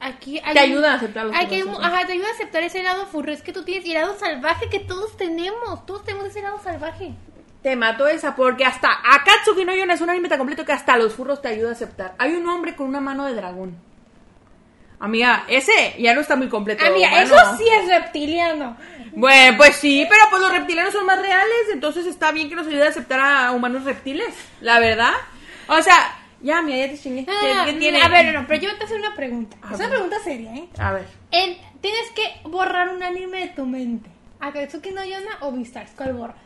aquí 0.03 0.41
hay 0.45 0.55
Te 0.55 0.61
ayuda 0.61 0.93
a 0.93 0.95
aceptar 0.97 1.27
los 1.27 1.37
aquí 1.37 1.55
hay 1.55 1.63
ajá, 1.81 2.07
te 2.07 2.13
ayuda 2.13 2.29
a 2.29 2.33
aceptar 2.33 2.63
ese 2.63 2.83
lado 2.83 3.07
furro, 3.07 3.33
es 3.33 3.43
que 3.43 3.53
tú 3.53 3.65
tienes 3.65 3.87
y 3.87 3.93
el 3.95 4.03
lado 4.03 4.19
salvaje 4.19 4.69
que 4.69 4.81
todos 4.81 5.17
tenemos, 5.17 5.87
todos 5.87 6.05
tenemos 6.05 6.27
ese 6.27 6.43
lado 6.43 6.61
salvaje. 6.63 7.15
Te 7.63 7.77
mato 7.77 8.09
esa 8.09 8.35
porque 8.35 8.65
hasta 8.65 8.89
Akatsuki 8.89 9.65
no 9.65 9.75
Yona 9.75 9.95
es 9.95 10.01
un 10.01 10.11
anime 10.11 10.29
tan 10.29 10.39
completo 10.39 10.65
que 10.65 10.73
hasta 10.73 10.97
los 10.97 11.15
furros 11.15 11.41
te 11.41 11.49
ayuda 11.49 11.71
a 11.71 11.73
aceptar. 11.73 12.15
Hay 12.19 12.35
un 12.35 12.47
hombre 12.49 12.75
con 12.75 12.89
una 12.89 13.01
mano 13.01 13.25
de 13.25 13.35
dragón. 13.35 13.77
Amiga, 14.99 15.45
ese 15.49 15.95
ya 15.99 16.15
no 16.15 16.21
está 16.21 16.37
muy 16.37 16.49
completo. 16.49 16.85
Amiga, 16.85 17.09
humano. 17.09 17.25
eso 17.25 17.57
sí 17.57 17.65
es 17.69 17.89
reptiliano. 17.89 18.77
Bueno, 19.15 19.57
pues 19.57 19.77
sí, 19.77 20.07
pero 20.09 20.23
pues 20.31 20.43
los 20.43 20.53
reptilianos 20.53 20.93
son 20.93 21.07
más 21.07 21.21
reales, 21.21 21.69
entonces 21.73 22.07
está 22.07 22.33
bien 22.33 22.49
que 22.49 22.55
nos 22.55 22.67
ayude 22.67 22.87
a 22.87 22.89
aceptar 22.89 23.21
a 23.21 23.53
humanos 23.53 23.85
reptiles, 23.85 24.35
la 24.61 24.79
verdad. 24.79 25.13
O 25.69 25.83
sea, 25.83 26.22
ya, 26.43 26.63
mira, 26.63 26.79
ya 26.87 26.93
te 26.93 26.99
chingué. 26.99 27.25
¿Qué, 27.25 27.33
qué 27.67 27.73
tiene? 27.75 28.03
A 28.03 28.09
ver, 28.09 28.35
no, 28.35 28.47
pero 28.47 28.61
yo 28.61 28.69
te 28.71 28.75
voy 28.75 28.83
a 28.83 28.85
hacer 28.87 28.99
una 28.99 29.15
pregunta. 29.15 29.57
A 29.63 29.73
Es 29.75 29.81
una 29.81 29.89
pregunta 29.89 30.17
seria, 30.23 30.55
¿eh? 30.55 30.69
A 30.79 30.93
ver. 30.93 31.07
En- 31.31 31.57
tienes 31.81 32.11
que 32.15 32.49
borrar 32.49 32.89
un 32.91 33.03
anime 33.03 33.41
de 33.41 33.49
tu 33.49 33.67
mente. 33.67 34.09
¿Akatsuki 34.41 34.91
no 34.91 35.05
Yona 35.05 35.39
o 35.41 35.53
Beastars? 35.53 35.93
¿Cuál 35.97 36.15
borras? 36.15 36.37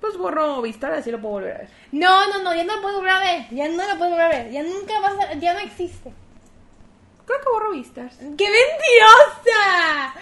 Pues 0.00 0.16
borro 0.16 0.62
Vistar, 0.62 0.92
así 0.94 1.10
lo 1.10 1.20
puedo 1.20 1.34
volver 1.34 1.54
a 1.54 1.58
ver. 1.58 1.68
No, 1.92 2.26
no, 2.28 2.42
no, 2.42 2.54
ya 2.54 2.64
no 2.64 2.76
lo 2.76 2.82
puedo 2.82 2.96
volver 2.96 3.12
a 3.12 3.18
ver. 3.20 3.46
Ya 3.50 3.68
no 3.68 3.86
lo 3.86 3.98
puedo 3.98 4.10
volver 4.10 4.24
a 4.24 4.28
ver. 4.28 4.50
Ya 4.50 4.62
nunca 4.62 4.98
vas 5.00 5.12
a... 5.18 5.34
Ya 5.34 5.52
no 5.52 5.60
existe. 5.60 6.10
Creo 7.30 7.42
que 7.42 7.50
borro 7.52 7.70
Vistas. 7.70 8.16
¡Qué 8.18 8.44
mentirosa! 8.44 10.14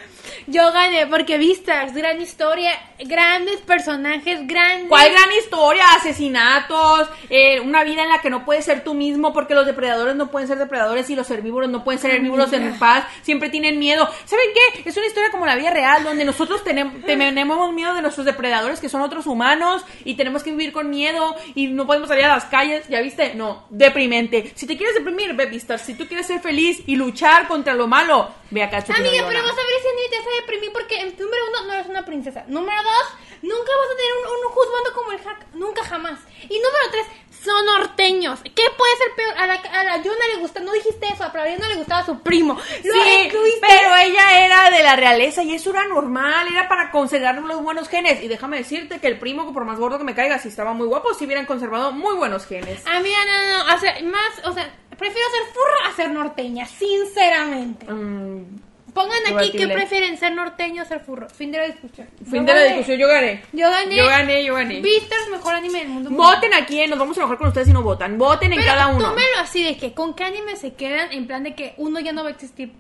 Yo 0.47 0.73
gané 0.73 1.07
porque 1.07 1.39
Vistas, 1.39 1.95
gran 1.95 2.21
historia, 2.21 2.73
grandes 3.01 3.61
personajes, 3.61 4.47
grandes... 4.47 4.89
¿Cuál 4.89 5.13
gran 5.13 5.31
historia? 5.33 5.85
Asesinatos, 5.97 7.09
eh, 7.29 7.61
una 7.61 7.85
vida 7.85 8.03
en 8.03 8.09
la 8.09 8.21
que 8.21 8.31
no 8.31 8.45
puedes 8.45 8.65
ser 8.65 8.85
tú 8.85 8.95
mismo 8.95 9.33
porque 9.33 9.55
los 9.55 9.67
depredadores 9.67 10.17
no 10.17 10.31
pueden 10.31 10.49
ser 10.49 10.59
depredadores 10.59 11.09
y 11.11 11.17
los 11.17 11.31
herbívoros 11.31 11.69
no 11.69 11.85
pueden 11.85 12.01
ser 12.01 12.13
herbívoros 12.13 12.53
en 12.53 12.79
paz, 12.79 13.05
siempre 13.23 13.51
tienen 13.51 13.79
miedo. 13.79 14.09
¿Saben 14.25 14.47
qué? 14.55 14.89
Es 14.89 14.97
una 14.97 15.07
historia 15.07 15.31
como 15.31 15.47
la 15.47 15.57
vida 15.57 15.71
real 15.71 16.03
donde 16.05 16.25
nosotros 16.25 16.65
tenemos, 16.65 17.03
tenemos 17.07 17.73
miedo 17.73 17.95
de 17.95 18.03
nuestros 18.03 18.25
depredadores 18.25 18.81
que 18.81 18.89
son 18.89 19.03
otros 19.03 19.27
humanos 19.27 19.85
y 20.05 20.15
tenemos 20.15 20.43
que 20.43 20.51
vivir 20.51 20.73
con 20.73 20.91
miedo 20.91 21.37
y 21.55 21.69
no 21.69 21.87
podemos 21.87 22.09
salir 22.09 22.25
a 22.25 22.35
las 22.35 22.45
calles, 22.47 22.89
¿ya 22.89 23.01
viste? 23.01 23.35
No, 23.35 23.65
deprimente. 23.71 24.53
Si 24.55 24.67
te 24.67 24.77
quieres 24.77 24.95
deprimir, 24.95 25.35
ve 25.35 25.47
Vistas. 25.47 25.83
Si 25.83 25.95
tú 25.95 26.07
quieres 26.07 26.27
ser 26.27 26.41
feliz 26.41 26.83
y 26.87 26.97
luchar 26.99 27.49
contra 27.49 27.75
lo 27.75 27.87
malo, 27.87 28.29
ve 28.51 28.63
acá. 28.63 28.79
Amiga, 28.79 29.25
pero 29.27 29.43
vas 29.43 29.53
a 29.53 29.57
ver 29.57 29.81
si 29.83 29.89
a 29.89 29.95
mí 29.95 30.03
te 30.11 30.17
hace 30.19 30.31
deprimir 30.41 30.73
porque, 30.73 31.05
número 31.19 31.43
uno, 31.49 31.65
no 31.67 31.73
eres 31.73 31.87
una 31.87 32.05
princesa. 32.05 32.45
Número 32.49 32.83
dos, 32.83 33.07
nunca 33.43 33.73
vas 33.81 33.91
a 33.93 33.97
tener 33.97 34.13
un, 34.21 34.47
un 34.47 34.53
juzgando 34.53 34.93
como 34.95 35.13
el 35.13 35.21
hack. 35.21 35.47
Nunca 35.55 35.85
jamás. 35.85 36.21
Y 36.43 36.59
número 36.59 36.91
tres, 36.91 37.07
son 37.45 37.65
norteños. 37.67 38.41
¿Qué 38.43 38.65
puede 38.77 38.97
ser 38.97 39.15
peor? 39.17 39.35
A 39.39 39.47
la, 39.47 39.55
a 39.55 39.85
la 39.85 39.97
Yuna 40.03 40.27
le 40.35 40.41
gusta, 40.41 40.61
no 40.61 40.73
dijiste 40.73 41.07
eso, 41.13 41.25
a 41.25 41.33
la 41.33 41.55
Yuna 41.55 41.69
le 41.69 41.77
gustaba 41.77 42.01
a 42.01 42.07
su 42.07 42.21
primo. 42.21 42.55
Lo 42.55 42.93
Sí, 42.93 43.31
pero 43.61 43.97
ella 43.97 44.45
era 44.45 44.71
de 44.71 44.83
la 44.83 44.97
realeza 44.97 45.43
y 45.43 45.55
eso 45.55 45.71
era 45.71 45.87
normal, 45.87 46.49
era 46.51 46.69
para 46.69 46.91
conservar 46.91 47.37
los 47.37 47.63
buenos 47.63 47.89
genes. 47.89 48.23
Y 48.23 48.29
déjame 48.29 48.59
decirte 48.59 48.99
que 49.01 49.07
el 49.07 49.19
primo, 49.19 49.53
por 49.53 49.65
más 49.65 49.79
gordo 49.79 49.99
que 49.99 50.05
me 50.05 50.15
caiga, 50.15 50.39
si 50.39 50.49
estaba 50.49 50.73
muy 50.73 50.87
guapo, 50.87 51.15
si 51.15 51.27
hubieran 51.27 51.47
conservado 51.47 51.93
muy 51.93 52.17
buenos 52.17 52.47
genes. 52.47 52.87
Amiga, 52.87 53.19
no, 53.27 53.65
no, 53.65 53.75
o 53.75 53.79
sea, 53.79 53.97
más, 54.03 54.45
o 54.45 54.53
sea, 54.53 54.75
prefiero 54.99 55.27
ser 55.31 55.55
furra 55.55 55.91
a 55.93 55.97
ser 55.97 56.11
norteña, 56.11 56.67
sinceramente. 56.67 57.87
Mm, 57.91 58.59
Pongan 58.95 59.19
aquí 59.27 59.53
que 59.53 59.59
Debatible. 59.59 59.75
prefieren 59.75 60.17
ser 60.19 60.33
norteño 60.35 60.83
o 60.83 60.87
ser 60.87 61.01
furro. 61.01 61.29
Fin 61.29 61.53
de 61.53 61.59
la 61.59 61.67
discusión. 61.67 62.09
fin 62.25 62.41
Yo 62.41 62.43
de 62.43 62.55
la 62.55 62.55
gané. 62.55 62.69
discusión, 62.69 62.99
yo 62.99 63.07
gané. 63.07 63.43
Yo 63.53 63.71
gané. 63.71 63.97
Yo 63.97 64.07
gané, 64.07 64.45
yo 64.45 64.55
gané. 64.55 64.81
Vistas, 64.81 65.19
mejor 65.31 65.55
anime 65.55 65.79
del 65.81 65.89
mundo. 65.89 66.11
Voten 66.11 66.53
aquí, 66.55 66.81
eh, 66.81 66.89
nos 66.89 66.99
vamos 66.99 67.17
a 67.17 67.21
enojar 67.21 67.39
con 67.39 67.49
ustedes 67.49 67.69
si 67.69 67.73
no 67.73 67.83
votan. 67.83 68.19
Voten 68.19 68.53
en 68.53 68.59
Pero 68.59 68.73
cada 68.73 68.89
uno. 68.89 69.11
tómelo 69.11 69.39
así 69.41 69.63
de 69.63 69.77
que 69.77 69.93
con 69.95 70.15
qué 70.15 70.25
anime 70.25 70.57
se 70.57 70.73
quedan 70.75 71.13
en 71.13 71.27
plan 71.29 71.45
de 71.45 71.55
que 71.55 71.75
uno 71.77 72.01
ya 72.01 72.13
no 72.13 72.23
va 72.25 72.31
a 72.31 72.33
existir. 72.33 72.73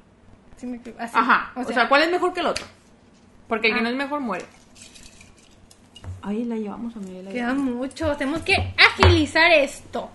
Sí 0.56 0.66
me 0.66 0.76
explico, 0.76 0.98
así. 1.00 1.14
Ajá, 1.16 1.52
o 1.54 1.64
sea, 1.64 1.88
¿cuál 1.88 2.02
es 2.02 2.10
mejor 2.10 2.32
que 2.32 2.40
el 2.40 2.46
otro? 2.46 2.66
Porque 3.46 3.68
el 3.68 3.74
que 3.74 3.80
Ah. 3.80 3.82
no 3.84 3.88
es 3.90 3.94
mejor 3.94 4.18
muere. 4.20 4.44
Ahí 6.22 6.44
la 6.44 6.56
llevamos 6.56 6.96
a 6.96 6.98
mí. 6.98 7.22
la 7.22 7.30
Queda 7.30 7.52
llevamos. 7.52 7.74
mucho. 7.76 8.16
Tenemos 8.16 8.42
que 8.42 8.54
agilizar 8.76 9.52
esto. 9.52 10.10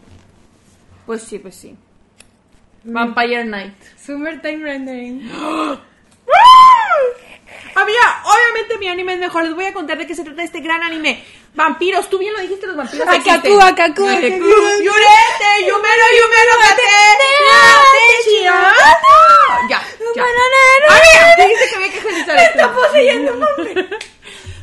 Pues 1.05 1.21
sí, 1.23 1.39
pues 1.39 1.55
sí. 1.55 1.75
Vampire 2.83 3.45
Night. 3.45 3.73
Summertime 3.97 4.63
Rendering. 4.63 5.21
Amiga, 7.75 8.23
obviamente 8.23 8.77
mi 8.77 8.87
anime 8.87 9.13
es 9.13 9.19
mejor. 9.19 9.43
Les 9.43 9.55
voy 9.55 9.65
a 9.65 9.73
contar 9.73 9.97
de 9.97 10.05
qué 10.05 10.13
se 10.15 10.23
trata 10.23 10.43
este 10.43 10.59
gran 10.59 10.83
anime. 10.83 11.23
Vampiros, 11.55 12.09
tú 12.09 12.17
bien 12.19 12.33
lo 12.33 12.39
dijiste, 12.39 12.67
los 12.67 12.75
vampiros. 12.75 13.07
Akaku. 13.07 13.59
Akaku, 13.59 13.61
Akaku. 13.61 14.03
Yurete, 14.03 15.49
Yumero, 15.61 16.05
Yumero, 16.19 16.53
Gate. 16.59 16.83
Ya, 19.69 19.81
ya. 20.15 20.23
Amiga, 20.89 21.35
te 21.37 21.47
dije 21.47 21.65
que 21.69 21.75
había 21.75 21.91
que 21.91 21.97
esto. 21.97 22.31
está 22.33 22.73
poseyendo, 22.73 23.33
mami. 23.35 23.73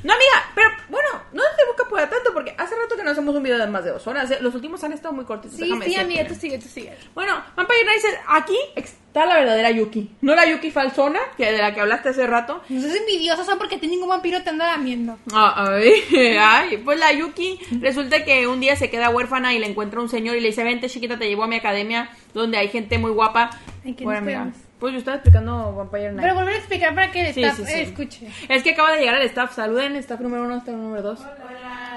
No, 0.02 0.14
amiga, 0.14 0.50
pero 0.54 0.68
bueno, 0.88 1.08
no 1.32 1.42
te 1.56 1.66
busca 1.66 1.84
por 1.88 2.00
tanto 2.00 2.32
porque 2.32 2.54
hace 2.56 2.74
rato 2.74 2.96
que 2.96 3.04
no 3.04 3.10
hacemos 3.10 3.34
un 3.34 3.42
video 3.42 3.58
de 3.58 3.66
más 3.66 3.84
de 3.84 3.90
dos 3.90 4.06
horas. 4.06 4.30
¿eh? 4.30 4.38
Los 4.40 4.54
últimos 4.54 4.82
han 4.82 4.92
estado 4.92 5.12
muy 5.12 5.24
cortitos. 5.26 5.58
Sí, 5.58 5.64
déjame 5.64 5.84
sí, 5.84 5.90
decirte. 5.90 6.04
amiga, 6.04 6.26
tú 6.26 6.34
sigue, 6.34 6.58
tú 6.58 6.68
sigue. 6.68 6.96
Bueno, 7.14 7.42
Vampire 7.54 7.84
Night, 7.84 8.02
aquí 8.28 8.56
está 8.76 9.26
la 9.26 9.36
verdadera 9.36 9.70
Yuki. 9.70 10.10
No 10.22 10.34
la 10.34 10.46
Yuki 10.46 10.70
falsona, 10.70 11.20
que 11.36 11.52
de 11.52 11.58
la 11.58 11.74
que 11.74 11.80
hablaste 11.80 12.10
hace 12.10 12.26
rato. 12.26 12.62
No 12.68 12.80
seas 12.80 12.96
envidiosa, 12.96 13.44
son 13.44 13.58
porque 13.58 13.76
ningún 13.78 14.08
vampiro 14.08 14.42
te 14.42 14.50
anda 14.50 14.66
lamiendo. 14.68 15.18
Ah, 15.32 15.66
ay, 15.68 15.92
ay, 16.40 16.78
pues 16.78 16.98
la 16.98 17.12
Yuki 17.12 17.60
resulta 17.80 18.24
que 18.24 18.46
un 18.46 18.60
día 18.60 18.76
se 18.76 18.88
queda 18.88 19.10
huérfana 19.10 19.52
y 19.52 19.58
le 19.58 19.66
encuentra 19.66 20.00
un 20.00 20.08
señor 20.08 20.36
y 20.36 20.40
le 20.40 20.48
dice, 20.48 20.64
vente 20.64 20.88
chiquita, 20.88 21.18
te 21.18 21.28
llevo 21.28 21.44
a 21.44 21.48
mi 21.48 21.56
academia 21.56 22.10
donde 22.32 22.56
hay 22.56 22.68
gente 22.68 22.98
muy 22.98 23.10
guapa. 23.10 23.50
Ay, 23.84 23.94
¿qué 23.94 24.04
Bueno, 24.04 24.44
nos? 24.44 24.69
Pues 24.80 24.92
yo 24.94 24.98
estaba 24.98 25.18
explicando 25.18 25.72
Vampire 25.76 26.12
Night. 26.12 26.22
Pero 26.22 26.34
volver 26.34 26.54
a 26.54 26.56
explicar 26.58 26.94
para 26.94 27.12
que 27.12 27.28
el 27.28 27.34
Sí, 27.34 27.42
staff 27.44 27.58
sí, 27.58 27.64
sí. 27.66 27.72
eh, 27.78 27.82
escuche. 27.82 28.28
Es 28.48 28.62
que 28.64 28.70
acaba 28.70 28.92
de 28.92 29.00
llegar 29.00 29.16
el 29.20 29.26
staff. 29.26 29.54
Saluden, 29.54 29.94
staff 29.96 30.18
número 30.20 30.42
uno, 30.44 30.56
staff 30.56 30.74
número 30.74 31.02
dos. 31.02 31.20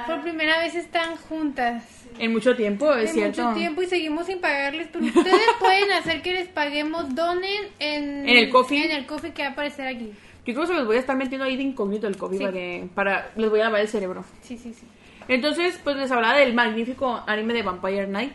Por 0.05 0.21
primera 0.21 0.59
vez 0.59 0.75
están 0.75 1.15
juntas. 1.15 1.83
En 2.19 2.31
mucho 2.31 2.55
tiempo, 2.55 2.93
es 2.93 3.09
En 3.09 3.15
cierto. 3.15 3.41
mucho 3.43 3.57
tiempo 3.57 3.81
y 3.81 3.87
seguimos 3.87 4.27
sin 4.27 4.39
pagarles, 4.39 4.87
pero 4.91 5.05
ustedes 5.05 5.41
pueden 5.59 5.91
hacer 5.93 6.21
que 6.21 6.33
les 6.33 6.47
paguemos, 6.47 7.15
donen 7.15 7.63
en, 7.79 8.29
En 8.29 8.37
el 8.37 8.49
coffee. 8.49 8.85
En 8.85 8.91
el 8.91 9.05
coffee 9.07 9.31
que 9.31 9.41
va 9.41 9.49
a 9.49 9.51
aparecer 9.53 9.87
aquí. 9.87 10.11
Yo 10.45 10.53
creo 10.53 10.61
que 10.61 10.67
se 10.67 10.73
los 10.73 10.85
voy 10.85 10.97
a 10.97 10.99
estar 10.99 11.15
metiendo 11.15 11.45
ahí 11.45 11.55
de 11.55 11.63
incógnito 11.63 12.05
el 12.05 12.13
Sí. 12.15 12.19
para 12.19 12.51
que 12.51 12.87
para 12.93 13.29
les 13.37 13.49
voy 13.49 13.61
a 13.61 13.63
lavar 13.63 13.79
el 13.81 13.87
cerebro. 13.87 14.25
Sí, 14.41 14.57
sí, 14.57 14.73
sí. 14.73 14.85
Entonces, 15.29 15.79
pues 15.83 15.95
les 15.95 16.11
hablaba 16.11 16.37
del 16.37 16.53
magnífico 16.53 17.23
anime 17.25 17.53
de 17.53 17.63
Vampire 17.63 18.07
Night. 18.07 18.33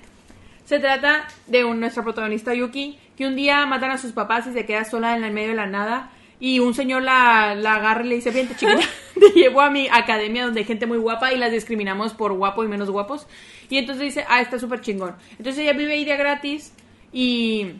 Se 0.65 0.81
trata 0.81 1.29
de 1.47 1.65
un- 1.65 1.79
nuestra 1.81 2.03
protagonista 2.03 2.55
Yuki, 2.55 2.99
que 3.19 3.27
un 3.27 3.35
día 3.35 3.67
matan 3.67 3.91
a 3.91 3.99
sus 3.99 4.13
papás 4.13 4.47
y 4.47 4.53
se 4.53 4.65
queda 4.65 4.85
sola 4.85 5.17
en 5.17 5.25
el 5.25 5.33
medio 5.33 5.49
de 5.49 5.57
la 5.57 5.67
nada. 5.67 6.13
Y 6.39 6.61
un 6.61 6.73
señor 6.73 7.03
la, 7.03 7.57
la 7.57 7.75
agarra 7.75 8.05
y 8.05 8.09
le 8.11 8.15
dice, 8.15 8.31
vente 8.31 8.55
chiquita, 8.55 8.79
te 9.19 9.31
llevo 9.31 9.61
a 9.61 9.71
mi 9.71 9.89
academia 9.89 10.45
donde 10.45 10.61
hay 10.61 10.67
gente 10.67 10.87
muy 10.87 10.99
guapa 10.99 11.33
y 11.33 11.37
las 11.37 11.51
discriminamos 11.51 12.15
por 12.15 12.33
guapo 12.35 12.63
y 12.63 12.69
menos 12.69 12.91
guapos. 12.91 13.27
Y 13.69 13.79
entonces 13.79 14.05
dice, 14.05 14.25
ah, 14.29 14.41
está 14.41 14.61
súper 14.61 14.83
chingón. 14.83 15.17
Entonces 15.33 15.59
ella 15.59 15.73
vive 15.73 15.95
ahí 15.95 16.05
de 16.05 16.17
gratis 16.17 16.73
y, 17.13 17.73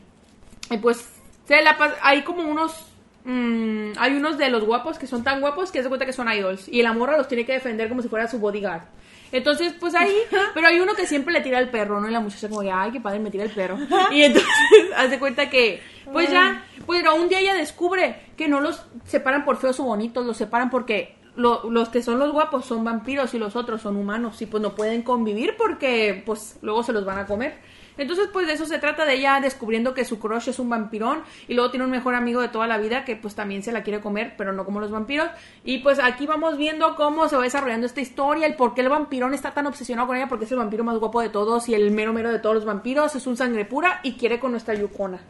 y 0.73 0.79
pues 0.79 1.09
se 1.47 1.63
la 1.63 1.77
hay 2.03 2.23
como 2.23 2.43
unos... 2.43 2.88
mm, 3.33 3.93
hay 3.99 4.15
unos 4.17 4.39
de 4.39 4.49
los 4.51 4.65
guapos 4.65 4.99
que 4.99 5.07
son 5.07 5.23
tan 5.23 5.41
guapos 5.41 5.71
que 5.71 5.83
se 5.83 5.89
cuenta 5.89 6.07
que 6.07 6.13
son 6.13 6.33
idols. 6.33 6.67
Y 6.69 6.83
la 6.83 6.93
morra 6.93 7.17
los 7.17 7.29
tiene 7.29 7.45
que 7.45 7.53
defender 7.53 7.89
como 7.89 8.03
si 8.03 8.09
fuera 8.09 8.27
su 8.27 8.39
bodyguard. 8.39 8.83
Entonces, 9.31 9.75
pues 9.79 9.95
ahí, 9.95 10.15
pero 10.55 10.67
hay 10.69 10.81
uno 10.81 10.95
que 10.95 11.07
siempre 11.07 11.33
le 11.35 11.43
tira 11.43 11.59
el 11.59 11.69
perro, 11.69 12.01
¿no? 12.01 12.09
Y 12.09 12.13
la 12.13 12.21
muchacha 12.21 12.49
como 12.49 12.63
que, 12.63 12.71
ay, 12.73 12.91
qué 12.93 13.01
padre, 13.01 13.19
me 13.21 13.31
tira 13.31 13.45
el 13.45 13.51
perro. 13.51 13.77
Y 14.11 14.23
entonces, 14.23 14.51
hace 14.97 15.19
cuenta 15.19 15.51
que, 15.51 15.81
pues 16.13 16.31
ya, 16.31 16.65
pues 16.87 17.03
pero 17.03 17.15
un 17.17 17.29
día 17.29 17.41
ella 17.41 17.55
descubre 17.55 18.17
que 18.37 18.49
no 18.49 18.61
los 18.61 18.83
separan 19.05 19.45
por 19.45 19.59
feos 19.59 19.79
o 19.81 19.85
bonitos, 19.85 20.25
los 20.25 20.37
separan 20.39 20.71
porque 20.71 21.15
lo- 21.37 21.69
los 21.71 21.91
que 21.91 22.03
son 22.03 22.19
los 22.19 22.33
guapos 22.33 22.65
son 22.65 22.83
vampiros 22.83 23.35
y 23.35 23.39
los 23.39 23.55
otros 23.57 23.83
son 23.83 23.97
humanos 23.97 24.41
y 24.41 24.47
pues 24.47 24.63
no 24.63 24.75
pueden 24.75 25.03
convivir 25.03 25.55
porque 25.59 26.23
pues 26.25 26.59
luego 26.63 26.83
se 26.83 26.93
los 26.95 27.05
van 27.05 27.19
a 27.19 27.27
comer. 27.27 27.59
Entonces, 27.99 28.29
pues 28.33 28.47
de 28.47 28.55
eso 28.55 28.65
se 28.65 28.79
trata 28.79 29.05
de 29.05 29.15
ella 29.15 29.41
descubriendo 29.41 29.93
que 29.93 30.05
su 30.05 30.19
crush 30.19 30.49
es 30.49 30.59
un 30.59 30.71
vampirón 30.71 31.23
y 31.49 31.55
luego 31.55 31.71
tiene 31.71 31.85
un 31.85 31.91
mejor 31.91 32.15
amigo 32.15 32.41
de 32.41 32.49
toda 32.49 32.67
la 32.67 32.79
vida 32.79 33.05
que 33.05 33.17
pues 33.17 33.35
también 33.35 33.63
se 33.63 33.73
la 33.73 33.83
quiere 33.83 34.01
comer, 34.01 34.35
pero 34.39 34.53
no 34.53 34.65
como 34.65 34.81
los 34.81 34.91
vampiros. 34.91 35.29
Y 35.65 35.79
pues 35.79 35.99
aquí 35.99 36.27
vamos 36.27 36.57
viendo 36.57 36.95
cómo 36.97 37.29
se 37.29 37.37
va 37.37 37.43
desarrollando 37.43 37.87
esta 37.87 38.01
historia, 38.01 38.47
el 38.47 38.55
por 38.55 38.75
qué 38.75 38.81
el 38.81 38.89
vampirón 38.89 39.35
está 39.35 39.53
tan 39.53 39.67
obsesionado 39.67 40.07
con 40.09 40.17
ella, 40.17 40.29
porque 40.29 40.45
es 40.47 40.53
el 40.53 40.59
vampiro 40.59 40.85
más 40.85 40.97
guapo 40.99 41.21
de 41.21 41.29
todos 41.29 41.69
y 41.69 41.75
el 41.75 41.91
mero 41.91 42.13
mero 42.13 42.33
de 42.33 42.39
todos 42.39 42.55
los 42.55 42.65
vampiros, 42.65 43.15
es 43.15 43.27
un 43.27 43.37
sangre 43.37 43.65
pura 43.65 44.01
y 44.03 44.13
quiere 44.15 44.39
con 44.39 44.53
nuestra 44.53 44.75
Yukona. 44.75 45.21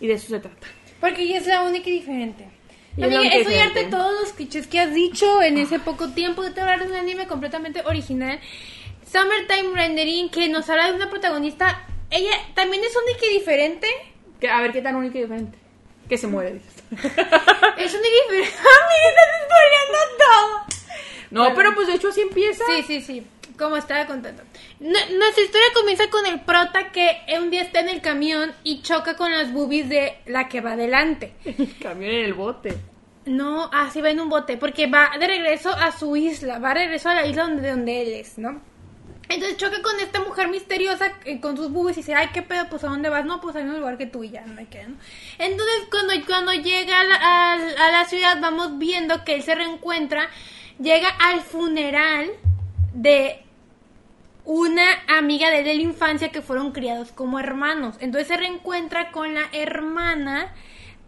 Y 0.00 0.06
de 0.06 0.14
eso 0.14 0.28
se 0.28 0.40
trata. 0.40 0.66
Porque 1.00 1.22
ella 1.22 1.38
es 1.38 1.46
la 1.46 1.62
única 1.62 1.88
y 1.90 1.94
diferente. 1.94 2.48
Y 2.96 3.00
es 3.02 3.06
Amiga, 3.06 3.20
única 3.20 3.36
estoy 3.36 3.54
harta 3.54 3.74
de 3.74 3.84
diferente. 3.84 3.96
todos 3.96 4.20
los 4.20 4.32
clichés 4.32 4.66
que 4.66 4.80
has 4.80 4.94
dicho 4.94 5.42
en 5.42 5.58
ese 5.58 5.78
poco 5.78 6.10
tiempo. 6.10 6.42
De 6.42 6.60
hablar 6.60 6.80
de 6.80 6.86
un 6.86 6.96
anime 6.96 7.26
completamente 7.26 7.82
original. 7.84 8.38
Summertime 9.10 9.74
Rendering, 9.74 10.30
que 10.30 10.48
nos 10.48 10.68
habla 10.68 10.86
de 10.90 10.94
una 10.96 11.10
protagonista. 11.10 11.86
Ella 12.10 12.30
también 12.54 12.82
es 12.84 12.94
única 12.96 13.26
y 13.26 13.38
diferente. 13.38 13.86
Que, 14.40 14.48
a 14.48 14.60
ver 14.60 14.72
qué 14.72 14.82
tan 14.82 14.96
único 14.96 15.18
y 15.18 15.22
diferente. 15.22 15.58
Que 16.08 16.16
se 16.18 16.26
muere, 16.26 16.54
dices. 16.54 16.74
Es 16.90 17.94
única 17.94 18.08
y 18.08 18.36
diferente. 18.36 18.58
Amiga, 18.58 19.08
estás 19.08 19.28
spoileando 19.44 19.98
todo. 20.18 20.86
No, 21.30 21.40
Bueno. 21.42 21.56
pero 21.56 21.74
pues 21.74 21.86
de 21.88 21.94
hecho 21.94 22.08
así 22.08 22.20
empieza. 22.20 22.64
Sí, 22.66 22.82
sí, 22.86 23.00
sí. 23.00 23.26
Como 23.58 23.76
estaba 23.76 24.06
contando. 24.06 24.42
Nu- 24.80 25.16
nuestra 25.18 25.44
historia 25.44 25.66
comienza 25.74 26.08
con 26.08 26.24
el 26.26 26.40
prota 26.40 26.90
que 26.92 27.18
un 27.38 27.50
día 27.50 27.62
está 27.62 27.80
en 27.80 27.88
el 27.90 28.00
camión 28.00 28.52
y 28.64 28.80
choca 28.82 29.16
con 29.16 29.30
las 29.32 29.52
boobies 29.52 29.88
de 29.88 30.16
la 30.26 30.48
que 30.48 30.60
va 30.62 30.72
adelante. 30.72 31.34
Camión 31.82 32.10
en 32.10 32.24
el 32.24 32.34
bote. 32.34 32.74
No, 33.26 33.68
ah, 33.72 33.90
sí 33.92 34.00
va 34.00 34.10
en 34.10 34.18
un 34.20 34.30
bote, 34.30 34.56
porque 34.56 34.86
va 34.86 35.10
de 35.20 35.26
regreso 35.26 35.68
a 35.70 35.92
su 35.92 36.16
isla, 36.16 36.58
va 36.58 36.70
de 36.70 36.74
regreso 36.86 37.10
a 37.10 37.14
la 37.14 37.26
isla 37.26 37.42
donde, 37.44 37.68
donde 37.70 38.02
él 38.02 38.12
es, 38.14 38.38
¿no? 38.38 38.62
Entonces 39.30 39.56
choca 39.58 39.80
con 39.80 39.98
esta 40.00 40.20
mujer 40.20 40.48
misteriosa 40.48 41.12
eh, 41.24 41.40
con 41.40 41.56
sus 41.56 41.70
boobies 41.70 41.96
y 41.96 42.00
dice, 42.00 42.14
ay, 42.14 42.28
¿qué 42.34 42.42
pedo? 42.42 42.66
Pues 42.68 42.84
¿a 42.84 42.88
dónde 42.88 43.08
vas? 43.08 43.24
No, 43.24 43.40
pues 43.40 43.56
al 43.56 43.64
mismo 43.64 43.78
lugar 43.78 43.96
que 43.96 44.06
tú 44.06 44.24
y 44.24 44.30
ya, 44.30 44.42
no 44.44 44.58
hay 44.58 44.66
que. 44.66 44.80
Entonces 45.38 45.76
cuando, 45.90 46.12
cuando 46.26 46.52
llega 46.52 47.00
a 47.00 47.04
la, 47.04 47.52
a- 47.52 47.90
la 47.92 48.04
ciudad 48.06 48.40
vamos 48.40 48.78
viendo 48.78 49.24
que 49.24 49.34
él 49.36 49.42
se 49.42 49.54
reencuentra, 49.54 50.28
llega 50.80 51.08
al 51.08 51.40
funeral 51.42 52.28
de 52.92 53.42
una 54.44 54.84
amiga 55.06 55.50
de 55.50 55.62
de 55.62 55.74
la 55.74 55.82
infancia 55.82 56.30
que 56.32 56.42
fueron 56.42 56.72
criados 56.72 57.12
como 57.12 57.38
hermanos. 57.38 57.96
Entonces 58.00 58.28
se 58.28 58.36
reencuentra 58.36 59.12
con 59.12 59.34
la 59.34 59.48
hermana 59.52 60.52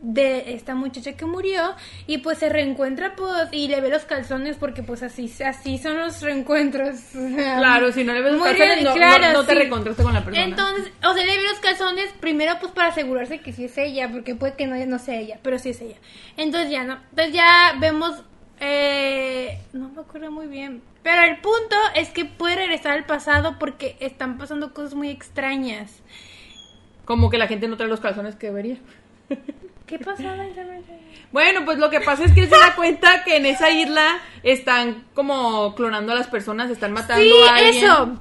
de 0.04 0.54
esta 0.54 0.74
muchacha 0.74 1.12
que 1.12 1.26
murió 1.26 1.62
y 2.08 2.18
pues 2.18 2.38
se 2.38 2.48
reencuentra 2.48 3.14
pues 3.14 3.48
y 3.52 3.68
le 3.68 3.80
ve 3.80 3.88
los 3.88 4.04
calzones 4.04 4.56
porque 4.56 4.82
pues 4.82 5.02
así 5.04 5.32
así 5.46 5.78
son 5.78 5.96
los 5.96 6.20
reencuentros 6.22 6.96
Claro, 7.14 7.92
si 7.92 8.02
no 8.02 8.12
le 8.12 8.20
ves 8.20 8.32
los 8.32 8.42
calzones, 8.42 8.68
real- 8.82 8.84
no, 8.84 8.94
claro, 8.94 9.24
no- 9.28 9.32
no 9.34 9.44
te 9.44 9.52
sí. 9.52 9.58
reencontraste 9.58 10.02
con 10.02 10.12
la 10.12 10.24
persona. 10.24 10.44
entonces 10.44 10.92
o 11.04 11.14
sea 11.14 11.24
le 11.24 11.36
ve 11.36 11.44
los 11.44 11.60
calzones 11.60 12.10
primero 12.18 12.54
pues 12.60 12.72
para 12.72 12.88
asegurarse 12.88 13.40
que 13.40 13.52
sí 13.52 13.64
es 13.66 13.78
ella 13.78 14.10
porque 14.10 14.34
puede 14.34 14.54
que 14.54 14.66
no, 14.66 14.74
no 14.86 14.98
sea 14.98 15.14
ella 15.20 15.38
pero 15.40 15.58
sí 15.60 15.68
es 15.70 15.80
ella 15.80 15.96
entonces 16.36 16.70
ya 16.72 16.82
no 16.82 16.98
entonces 17.10 17.32
ya 17.34 17.74
vemos 17.78 18.24
eh, 18.58 19.60
no 19.72 19.88
me 19.90 20.00
acuerdo 20.00 20.32
muy 20.32 20.48
bien 20.48 20.82
pero 21.04 21.22
el 21.22 21.36
punto 21.38 21.76
es 21.94 22.10
que 22.10 22.24
puede 22.24 22.56
regresar 22.56 22.92
al 22.92 23.06
pasado 23.06 23.56
porque 23.60 23.96
están 24.00 24.36
pasando 24.36 24.74
cosas 24.74 24.94
muy 24.94 25.10
extrañas 25.10 26.00
Como 27.04 27.30
que 27.30 27.38
la 27.38 27.46
gente 27.46 27.68
no 27.68 27.76
trae 27.76 27.88
los 27.88 28.00
calzones 28.00 28.34
que 28.36 28.46
debería. 28.48 28.78
¿qué 29.86 29.98
pasaba? 29.98 30.44
Bueno, 31.32 31.64
pues 31.64 31.78
lo 31.78 31.90
que 31.90 32.00
pasa 32.00 32.24
es 32.24 32.32
que 32.32 32.40
él 32.42 32.48
se 32.48 32.58
da 32.58 32.74
cuenta 32.76 33.24
que 33.24 33.36
en 33.36 33.46
esa 33.46 33.70
isla 33.70 34.18
están 34.42 35.04
como 35.14 35.74
clonando 35.74 36.12
a 36.12 36.14
las 36.14 36.26
personas, 36.26 36.70
están 36.70 36.92
matando 36.92 37.22
Sí, 37.24 37.32
a 37.48 37.54
alguien. 37.54 37.84
eso. 37.84 38.18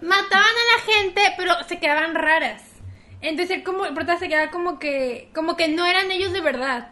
Mataban 0.00 0.44
a 0.44 0.76
la 0.76 0.92
gente, 0.94 1.20
pero 1.36 1.54
se 1.68 1.78
quedaban 1.78 2.14
raras. 2.14 2.62
Entonces 3.20 3.56
él 3.56 3.62
como 3.64 3.86
el 3.86 3.94
prota 3.94 4.18
se 4.18 4.28
quedaba 4.28 4.50
como 4.50 4.78
que 4.78 5.30
como 5.34 5.56
que 5.56 5.68
no 5.68 5.86
eran 5.86 6.10
ellos 6.10 6.32
de 6.32 6.40
verdad. 6.42 6.90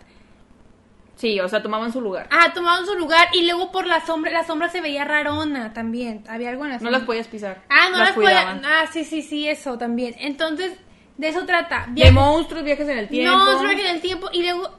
Sí, 1.16 1.38
o 1.40 1.48
sea, 1.48 1.62
tomaban 1.62 1.92
su 1.92 2.00
lugar. 2.00 2.26
Ah, 2.32 2.52
tomaban 2.54 2.86
su 2.86 2.94
lugar 2.98 3.28
y 3.32 3.44
luego 3.44 3.70
por 3.70 3.86
la 3.86 4.04
sombra, 4.04 4.32
la 4.32 4.44
sombra 4.44 4.70
se 4.70 4.80
veía 4.80 5.04
rarona 5.04 5.72
también. 5.72 6.24
Había 6.28 6.48
algo 6.50 6.64
en 6.64 6.70
la 6.70 6.76
No 6.76 6.80
sombra. 6.80 6.98
las 6.98 7.06
podías 7.06 7.28
pisar. 7.28 7.62
Ah, 7.68 7.90
no 7.92 7.98
las, 7.98 8.12
podía. 8.12 8.30
cuidaban. 8.30 8.62
Ah, 8.64 8.86
sí, 8.90 9.04
sí, 9.04 9.22
sí, 9.22 9.46
eso 9.46 9.76
también. 9.78 10.14
Entonces, 10.18 10.72
de 11.16 11.28
eso 11.28 11.44
trata. 11.47 11.86
De 11.89 11.93
Viajes- 12.02 12.12
monstruos, 12.12 12.64
viajes 12.64 12.89
en 12.89 12.98
el 12.98 13.09
tiempo. 13.09 13.36
No, 13.36 13.52
es 13.52 13.60
viaje 13.60 13.89
en 13.89 13.94
el 13.97 14.01
tiempo. 14.02 14.28
Y 14.32 14.43
luego, 14.43 14.70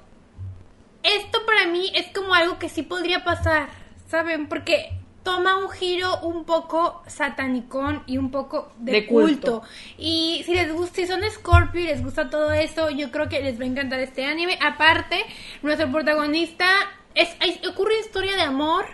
esto 1.03 1.45
para 1.45 1.68
mí 1.68 1.91
es 1.95 2.07
como 2.14 2.34
algo 2.34 2.60
que 2.60 2.69
sí 2.69 2.81
podría 2.84 3.23
pasar, 3.23 3.68
¿saben? 4.07 4.47
Porque 4.47 4.91
toma 5.23 5.57
un 5.57 5.69
giro 5.69 6.19
un 6.22 6.43
poco 6.43 7.01
satanicón 7.07 8.03
y 8.07 8.18
un 8.18 8.30
poco 8.30 8.73
de, 8.77 8.91
De 8.91 9.05
culto. 9.07 9.61
culto. 9.61 9.68
Y 9.97 10.43
si 10.45 10.53
les 10.53 10.73
gusta, 10.73 10.95
si 10.95 11.07
son 11.07 11.22
Scorpio 11.31 11.81
y 11.81 11.85
les 11.85 12.03
gusta 12.03 12.30
todo 12.30 12.51
eso, 12.51 12.89
yo 12.89 13.10
creo 13.11 13.30
que 13.30 13.41
les 13.41 13.57
va 13.60 13.64
a 13.64 13.68
encantar 13.68 13.99
este 13.99 14.26
anime. 14.26 14.57
Aparte, 14.61 15.23
nuestro 15.61 15.89
protagonista 15.91 16.68
es, 17.15 17.30
es- 17.39 17.65
ocurre 17.68 17.93
una 17.95 18.05
historia 18.05 18.35
de 18.35 18.41
amor 18.41 18.85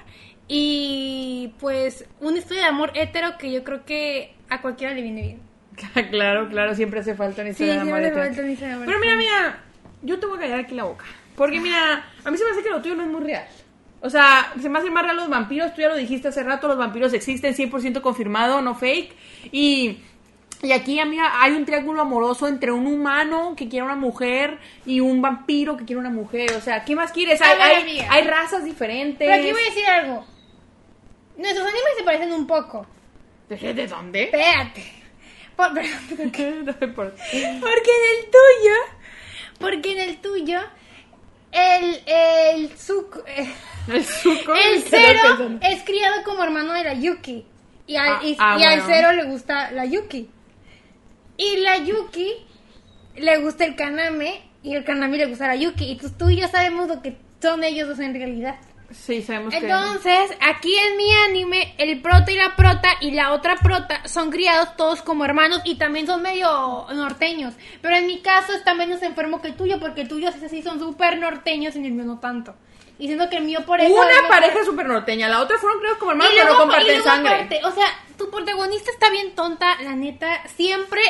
y 0.48 1.54
pues 1.60 2.06
una 2.20 2.38
historia 2.38 2.64
de 2.64 2.70
amor 2.70 2.92
hetero 2.96 3.38
que 3.38 3.52
yo 3.52 3.64
creo 3.64 3.86
que 3.86 4.36
a 4.50 4.62
cualquiera 4.62 4.94
le 4.94 5.02
viene 5.02 5.22
bien. 5.22 5.49
claro, 6.12 6.50
claro, 6.50 6.76
siempre 6.76 7.00
hace 7.00 7.16
falta 7.16 7.42
una 7.42 7.54
Sí, 7.54 7.64
historia 7.64 7.76
de 7.76 7.82
siempre 7.82 8.06
hace 8.08 8.56
falta 8.56 8.86
Pero 8.86 9.00
mira, 9.00 9.16
mira, 9.16 9.60
yo 10.02 10.20
te 10.20 10.26
voy 10.26 10.38
a 10.38 10.42
callar 10.42 10.60
aquí 10.60 10.76
la 10.76 10.84
boca. 10.86 11.06
Porque 11.36 11.60
mira, 11.60 12.06
a 12.24 12.32
mí 12.32 12.38
se 12.38 12.44
me 12.44 12.52
hace 12.52 12.64
que 12.64 12.70
lo 12.70 12.82
tuyo 12.82 12.96
no 12.96 13.04
es 13.04 13.10
muy 13.10 13.22
real. 13.22 13.48
O 14.02 14.10
sea, 14.10 14.54
se 14.62 14.70
me 14.70 14.80
hace 14.80 14.90
más 14.90 15.04
real 15.04 15.16
los 15.16 15.30
vampiros, 15.30 15.74
tú 15.74 15.82
ya 15.82 15.90
lo 15.90 15.96
dijiste 15.96 16.30
hace 16.30 16.44
rato, 16.44 16.68
los 16.68 16.78
vampiros 16.78 17.14
existen, 17.14 17.54
100% 17.54 18.02
confirmado, 18.02 18.62
no 18.62 18.76
fake. 18.76 19.14
Y, 19.52 20.00
y 20.62 20.72
aquí, 20.72 21.00
amiga, 21.00 21.42
hay 21.42 21.54
un 21.54 21.66
triángulo 21.66 22.02
amoroso 22.02 22.48
entre 22.48 22.72
un 22.72 22.88
humano 22.88 23.56
que 23.58 23.68
quiere 23.68 23.86
una 23.86 23.96
mujer 23.96 24.58
y 24.86 25.00
un 25.02 25.22
vampiro 25.22 25.76
que 25.76 25.86
quiere 25.86 26.00
una 26.00 26.10
mujer. 26.10 26.54
O 26.56 26.62
sea, 26.62 26.86
¿qué 26.86 26.96
más 26.96 27.12
quieres? 27.12 27.42
Hay, 27.42 27.58
ver, 27.58 27.62
hay, 27.62 27.82
amiga. 27.84 28.08
hay 28.10 28.24
razas 28.26 28.64
diferentes. 28.64 29.28
Pero 29.28 29.34
aquí 29.34 29.52
voy 29.52 29.62
a 29.62 29.66
decir 29.66 29.86
algo. 29.86 30.26
Nuestros 31.38 31.66
animes 31.66 31.92
se 31.98 32.04
parecen 32.04 32.34
un 32.34 32.48
poco. 32.48 32.86
¿De, 33.50 33.74
de 33.74 33.88
dónde? 33.88 34.24
Espérate. 34.24 34.99
Por- 35.60 35.74
perdón. 35.74 36.66
no 36.66 36.76
me 36.80 36.88
importa. 36.88 37.24
Porque 37.60 37.92
en 37.92 38.06
el 38.16 38.32
tuyo. 38.32 38.76
Porque 39.60 39.92
en 39.92 40.10
el 40.10 40.18
tuyo. 40.22 40.60
El. 41.52 42.02
El. 42.06 42.70
Zuko- 42.78 43.24
eh, 43.28 43.52
El 43.90 44.06
suco. 44.06 44.54
cero 44.90 45.60
es 45.62 45.84
criado 45.84 46.24
como 46.24 46.44
hermano 46.44 46.74
de 46.74 46.84
la 46.86 46.94
Yuki. 46.94 47.46
Y 47.88 47.96
al, 47.98 48.08
Ah, 48.08 48.20
y- 48.24 48.38
ah, 48.40 48.58
y 48.60 48.64
al 48.64 48.82
cero 48.86 49.12
le 49.14 49.24
gusta 49.26 49.72
la 49.72 49.84
Yuki. 49.86 50.30
Y 51.38 51.58
la 51.58 51.78
Yuki 51.78 52.32
le 53.18 53.38
gusta 53.40 53.66
el 53.66 53.76
Kaname. 53.76 54.44
Y 54.64 54.76
el 54.76 54.84
Kaname 54.86 55.18
le 55.18 55.26
gusta 55.26 55.48
la 55.48 55.56
Yuki. 55.56 55.92
Y 55.92 55.98
tú, 55.98 56.10
tú 56.12 56.30
y 56.30 56.38
yo 56.40 56.48
sabemos 56.48 56.88
lo 56.88 57.02
que 57.02 57.18
son 57.42 57.64
ellos 57.64 57.88
dos 57.88 58.00
en 58.00 58.14
realidad. 58.14 58.56
Sí, 58.92 59.22
sabemos 59.22 59.54
que... 59.54 59.60
Entonces, 59.60 60.32
aquí 60.42 60.76
en 60.76 60.98
mi 60.98 61.12
anime, 61.28 61.76
el 61.78 62.02
prota 62.02 62.32
y 62.32 62.36
la 62.36 62.56
prota 62.56 62.90
y 63.02 63.12
la 63.12 63.34
otra 63.34 63.56
prota 63.58 64.08
son 64.08 64.32
criados 64.32 64.76
todos 64.76 65.02
como 65.02 65.26
hermanos 65.26 65.62
y 65.64 65.76
también 65.76 66.08
son 66.08 66.22
medio 66.22 66.88
norteños. 66.94 67.54
Pero 67.82 67.96
en 67.96 68.08
mi 68.08 68.22
caso 68.22 68.54
está 68.54 68.74
menos 68.74 69.02
enfermo 69.04 69.42
que 69.42 69.50
el 69.50 69.56
tuyo, 69.56 69.80
porque 69.80 70.02
el 70.02 70.08
tuyo 70.08 70.32
sí, 70.50 70.62
son 70.64 70.80
súper 70.80 71.18
norteños 71.18 71.76
y 71.76 71.86
el 71.86 71.92
mío 71.92 72.06
no 72.06 72.20
tanto. 72.20 72.56
Y 72.98 73.08
que 73.08 73.38
el 73.38 73.44
mío 73.46 73.66
por 73.66 73.80
eso... 73.80 73.90
es 74.10 74.20
Una 74.20 74.28
pareja 74.28 74.66
súper 74.66 74.88
norteña, 74.88 75.30
la 75.30 75.42
otra 75.42 75.58
fueron 75.58 75.80
creo 75.80 75.98
como 76.00 76.12
hermanos, 76.12 76.34
Y 76.34 76.38
pero 76.38 76.52
no 76.52 76.60
comparten 76.60 77.02
sangre. 77.02 77.62
o 77.64 77.72
sea, 77.72 77.88
tu 78.18 78.30
protagonista 78.30 78.92
está 78.92 79.10
bien 79.10 79.36
tonta, 79.36 79.82
la 79.82 79.96
neta. 79.96 80.46
Siempre 80.48 81.02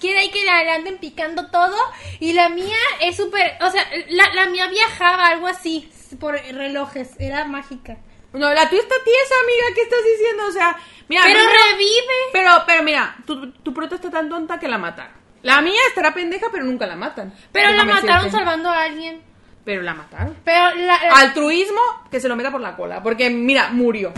quiere 0.00 0.30
que 0.30 0.44
la, 0.44 0.64
le 0.64 0.70
anden 0.70 0.98
picando 0.98 1.48
todo. 1.48 1.76
Y 2.18 2.32
la 2.32 2.48
mía 2.48 2.78
es 3.00 3.16
súper. 3.16 3.58
O 3.60 3.70
sea, 3.70 3.86
la, 4.08 4.32
la 4.34 4.46
mía 4.46 4.68
viajaba, 4.68 5.26
algo 5.28 5.46
así, 5.46 5.88
por 6.16 6.34
relojes. 6.34 7.10
Era 7.18 7.44
mágica. 7.44 7.96
No, 8.32 8.52
la 8.54 8.68
tuya 8.68 8.82
está 8.82 8.94
tiesa, 9.04 9.34
amiga, 9.42 9.74
¿qué 9.74 9.82
estás 9.82 9.98
diciendo? 10.04 10.44
O 10.48 10.52
sea, 10.52 10.76
mira, 11.08 11.22
Pero 11.24 11.40
revive. 11.40 12.14
pero, 12.32 12.50
pero 12.66 12.82
mira, 12.84 13.16
tu, 13.26 13.50
tu 13.52 13.74
prota 13.74 13.96
está 13.96 14.08
tan 14.10 14.28
tonta 14.28 14.58
que 14.60 14.68
la 14.68 14.78
mataron. 14.78 15.12
La 15.42 15.60
mía 15.62 15.80
estará 15.88 16.12
pendeja, 16.14 16.46
pero 16.52 16.64
nunca 16.64 16.86
la 16.86 16.96
matan. 16.96 17.34
Pero 17.50 17.72
la 17.72 17.84
mataron 17.84 18.30
salvando 18.30 18.68
a 18.68 18.82
alguien. 18.84 19.22
Pero 19.64 19.82
la 19.82 19.94
mataron. 19.94 20.36
Pero 20.44 20.74
la. 20.76 20.98
la- 21.02 21.12
Altruismo, 21.16 21.80
que 22.10 22.20
se 22.20 22.28
lo 22.28 22.36
meta 22.36 22.50
por 22.52 22.60
la 22.60 22.76
cola, 22.76 23.02
porque 23.02 23.30
mira, 23.30 23.70
murió. 23.70 24.12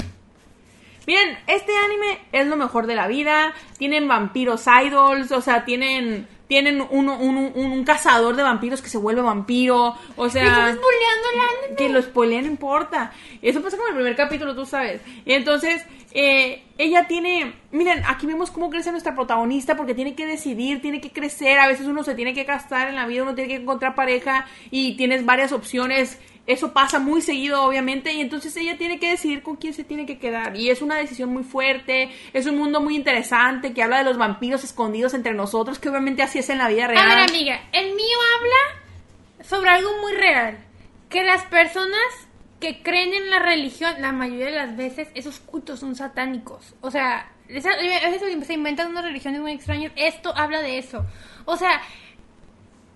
Miren, 1.07 1.37
este 1.49 1.73
anime 1.77 2.21
es 2.33 2.47
lo 2.47 2.57
mejor 2.57 2.87
de 2.87 2.95
la 2.95 3.09
vida. 3.09 3.53
Tienen 3.79 4.07
vampiros 4.07 4.65
idols, 4.85 5.33
o 5.33 5.41
sea, 5.41 5.65
tienen 5.65 6.29
tienen 6.53 6.83
un, 6.91 7.09
un, 7.09 7.37
un- 7.39 7.73
un 7.73 7.85
cazador 7.85 8.37
de 8.37 8.43
vampiros 8.43 8.83
que 8.83 8.91
se 8.91 8.99
vuelve 8.99 9.23
vampiro, 9.23 9.97
o 10.17 10.25
¿Me 10.25 10.31
sea, 10.31 10.43
el 10.69 11.41
anime? 11.63 11.77
que 11.79 11.89
lo 11.89 12.03
spoilean 12.03 12.45
no 12.45 12.51
importa. 12.51 13.11
Eso 13.41 13.63
pasa 13.63 13.79
como 13.79 13.89
el 13.89 13.95
primer 13.95 14.15
capítulo, 14.15 14.55
tú 14.55 14.67
sabes. 14.67 15.01
Y 15.25 15.33
entonces, 15.33 15.83
eh, 16.13 16.63
ella 16.77 17.07
tiene, 17.09 17.55
miren, 17.71 18.03
aquí 18.07 18.27
vemos 18.27 18.51
cómo 18.51 18.69
crece 18.69 18.91
nuestra 18.91 19.15
protagonista 19.15 19.79
porque 19.79 19.95
tiene 19.95 20.15
que 20.15 20.27
decidir, 20.27 20.83
tiene 20.83 21.01
que 21.01 21.11
crecer, 21.11 21.59
a 21.59 21.69
veces 21.69 21.87
uno 21.87 22.05
se 22.05 22.15
tiene 22.15 22.35
que 22.35 22.45
gastar 22.45 22.89
en 22.89 22.97
la 22.97 23.07
vida, 23.07 23.23
uno 23.23 23.35
tiene 23.35 23.49
que 23.49 23.63
encontrar 23.63 23.95
pareja 23.95 24.47
y 24.71 24.95
tienes 24.99 25.25
varias 25.25 25.53
opciones. 25.53 26.19
Eso 26.45 26.73
pasa 26.73 26.99
muy 26.99 27.23
seguido, 27.23 27.63
obviamente, 27.63 28.13
y 28.13 28.21
entonces 28.21 28.57
ella 28.57 28.77
tiene 28.77 28.99
que 28.99 29.11
decidir 29.11 29.43
con 29.43 29.57
quién 29.57 29.75
se 29.75 29.85
tiene 29.85 30.07
que 30.07 30.19
quedar. 30.19 30.57
Y 30.57 30.71
es 30.71 30.83
una 30.83 30.97
decisión 30.97 31.31
muy 31.31 31.45
fuerte, 31.45 32.11
es 32.33 32.47
un 32.47 32.59
mundo 32.59 32.81
muy 32.81 32.97
interesante 32.97 33.73
que 33.73 33.83
habla 33.83 33.99
de 33.99 34.05
los 34.05 34.19
vampiros 34.19 34.65
escondidos 34.65 35.15
entre 35.15 35.35
nosotros, 35.35 35.79
que 35.79 35.89
obviamente 35.89 36.23
así 36.23 36.41
es 36.41 36.51
en 36.51 36.59
la 36.59 36.69
vida 36.69 36.89
real. 36.89 37.09
A 37.09 37.25
amiga, 37.25 37.61
el 37.73 37.95
mío 37.95 38.19
habla 38.37 39.45
sobre 39.49 39.71
algo 39.71 39.91
muy 40.01 40.13
real. 40.15 40.59
Que 41.09 41.23
las 41.23 41.45
personas 41.45 42.01
que 42.59 42.83
creen 42.83 43.13
en 43.13 43.31
la 43.31 43.39
religión, 43.39 43.95
la 44.01 44.13
mayoría 44.13 44.47
de 44.47 44.53
las 44.53 44.77
veces, 44.77 45.09
esos 45.15 45.39
cultos 45.39 45.81
son 45.81 45.95
satánicos. 45.95 46.75
O 46.81 46.91
sea, 46.91 47.31
a 47.49 48.11
veces 48.11 48.47
se 48.47 48.55
inventan 48.55 48.91
unas 48.91 49.05
religiones 49.05 49.41
muy 49.41 49.53
extrañas. 49.53 49.93
Esto 49.97 50.33
habla 50.37 50.61
de 50.61 50.79
eso. 50.79 51.05
O 51.45 51.57
sea, 51.57 51.83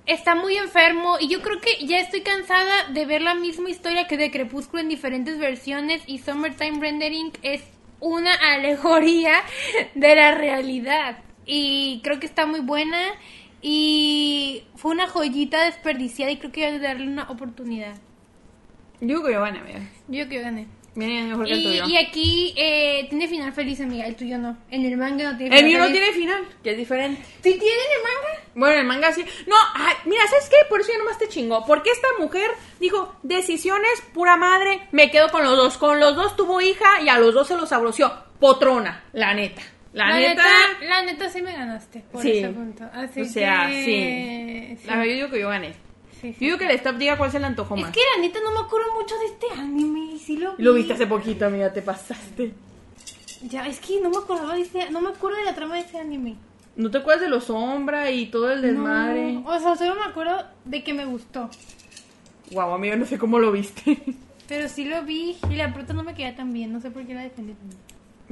está 0.06 0.34
muy 0.34 0.56
enfermo 0.56 1.16
y 1.20 1.28
yo 1.28 1.42
creo 1.42 1.60
que 1.60 1.84
ya 1.86 1.98
estoy 1.98 2.22
cansada 2.22 2.88
de 2.92 3.04
ver 3.06 3.22
la 3.22 3.34
misma 3.34 3.70
historia 3.70 4.06
que 4.06 4.16
de 4.16 4.30
Crepúsculo 4.30 4.80
en 4.80 4.88
diferentes 4.88 5.38
versiones 5.38 6.02
y 6.06 6.18
Summertime 6.18 6.80
Rendering 6.80 7.32
es 7.42 7.62
una 8.00 8.32
alegoría 8.54 9.42
de 9.94 10.14
la 10.14 10.32
realidad 10.32 11.18
y 11.44 12.00
creo 12.02 12.20
que 12.20 12.26
está 12.26 12.46
muy 12.46 12.60
buena 12.60 12.98
y 13.62 14.64
fue 14.76 14.92
una 14.92 15.08
joyita 15.08 15.64
desperdiciada 15.64 16.30
y 16.30 16.38
creo 16.38 16.52
que 16.52 16.66
hay 16.66 16.72
que 16.74 16.78
darle 16.80 17.08
una 17.08 17.28
oportunidad. 17.30 17.96
Yo 19.00 19.08
digo 19.08 19.24
que 19.24 19.32
yo 19.32 19.40
van 19.40 19.56
a 19.56 19.62
ver. 19.62 19.82
Yo 20.08 20.28
que 20.28 20.40
gané. 20.40 20.66
Miren, 20.96 21.28
mejor 21.28 21.46
que 21.46 21.52
el 21.52 21.58
Y, 21.60 21.62
tuyo. 21.64 21.84
y 21.88 21.96
aquí 21.98 22.54
eh, 22.56 23.06
tiene 23.08 23.28
final 23.28 23.52
feliz, 23.52 23.80
amiga. 23.80 24.06
El 24.06 24.16
tuyo 24.16 24.38
no. 24.38 24.56
En 24.70 24.84
el 24.84 24.96
manga 24.96 25.30
no 25.32 25.36
tiene 25.38 25.54
El 25.56 25.64
final 25.64 25.64
mío 25.66 25.78
no 25.78 25.84
feliz. 25.86 26.00
tiene 26.00 26.16
final, 26.18 26.44
que 26.64 26.70
es 26.72 26.76
diferente. 26.78 27.22
¿Sí 27.42 27.50
tiene 27.52 27.64
en 27.66 27.92
el 27.96 28.02
manga? 28.02 28.42
Bueno, 28.54 28.80
el 28.80 28.86
manga 28.86 29.12
sí. 29.12 29.22
No, 29.46 29.56
ay, 29.74 29.94
mira, 30.06 30.22
¿sabes 30.28 30.48
qué? 30.48 30.56
Por 30.68 30.80
eso 30.80 30.90
yo 30.92 30.98
nomás 30.98 31.18
te 31.18 31.28
chingo. 31.28 31.64
Porque 31.66 31.90
esta 31.90 32.08
mujer 32.18 32.50
dijo, 32.80 33.14
decisiones, 33.22 34.02
pura 34.14 34.36
madre, 34.36 34.88
me 34.92 35.10
quedo 35.10 35.28
con 35.28 35.44
los 35.44 35.56
dos. 35.56 35.76
Con 35.76 36.00
los 36.00 36.16
dos 36.16 36.34
tuvo 36.36 36.60
hija 36.62 37.02
y 37.02 37.08
a 37.10 37.18
los 37.18 37.34
dos 37.34 37.46
se 37.46 37.56
los 37.56 37.70
abroció. 37.72 38.10
Potrona, 38.40 39.04
la 39.12 39.34
neta. 39.34 39.62
La, 39.92 40.18
neta, 40.18 40.44
La 40.82 41.02
neta 41.02 41.28
sí 41.30 41.40
me 41.40 41.52
ganaste 41.52 42.04
por 42.12 42.20
Sí. 42.20 42.32
ese 42.32 42.48
punto. 42.50 42.84
Así 42.92 43.22
o 43.22 43.24
sea, 43.24 43.66
que... 43.68 44.76
sí. 44.78 44.86
La 44.86 44.96
verdad, 44.96 45.06
yo 45.08 45.14
digo 45.14 45.30
que 45.30 45.40
yo 45.40 45.48
gané. 45.48 45.72
Sí, 46.20 46.32
sí. 46.32 46.36
Yo 46.40 46.46
digo 46.46 46.58
que 46.58 46.64
el 46.64 46.70
staff 46.72 46.96
diga 46.96 47.16
cuál 47.18 47.30
se 47.30 47.38
le 47.38 47.46
antojó 47.46 47.74
Es 47.76 47.82
más. 47.82 47.90
que 47.92 48.00
la 48.16 48.22
neta 48.22 48.38
no 48.42 48.52
me 48.52 48.60
acuerdo 48.60 48.92
mucho 48.94 49.14
de 49.18 49.26
este 49.26 49.46
anime. 49.60 50.12
y 50.14 50.18
Sí 50.18 50.36
lo, 50.36 50.56
vi. 50.56 50.62
Lo 50.62 50.72
viste 50.74 50.94
hace 50.94 51.06
poquito, 51.06 51.46
amiga, 51.46 51.72
te 51.72 51.82
pasaste. 51.82 52.54
Ya, 53.42 53.66
es 53.66 53.80
que 53.80 54.00
no 54.00 54.08
me 54.10 54.16
acordaba 54.16 54.54
de 54.54 54.62
este... 54.62 54.90
No 54.90 55.00
me 55.00 55.10
acuerdo 55.10 55.38
de 55.38 55.44
la 55.44 55.54
trama 55.54 55.74
de 55.74 55.82
este 55.82 55.98
anime. 55.98 56.36
¿No 56.74 56.90
te 56.90 56.98
acuerdas 56.98 57.22
de 57.22 57.28
los 57.28 57.44
sombra 57.44 58.10
y 58.10 58.26
todo 58.26 58.50
el 58.50 58.62
desmadre? 58.62 59.32
No, 59.32 59.46
o 59.48 59.58
sea, 59.60 59.76
solo 59.76 59.94
me 59.94 60.04
acuerdo 60.06 60.42
de 60.64 60.82
que 60.82 60.92
me 60.94 61.04
gustó. 61.04 61.48
Guau, 62.50 62.72
amigo, 62.74 62.96
no 62.96 63.04
sé 63.06 63.18
cómo 63.18 63.38
lo 63.38 63.52
viste. 63.52 63.98
Pero 64.48 64.68
sí 64.68 64.84
lo 64.84 65.02
vi 65.02 65.36
y 65.50 65.54
la 65.56 65.72
prota 65.74 65.92
no 65.92 66.02
me 66.04 66.14
queda 66.14 66.34
tan 66.36 66.52
bien. 66.52 66.72
No 66.72 66.80
sé 66.80 66.90
por 66.90 67.04
qué 67.06 67.14
la 67.14 67.22
defendí. 67.22 67.54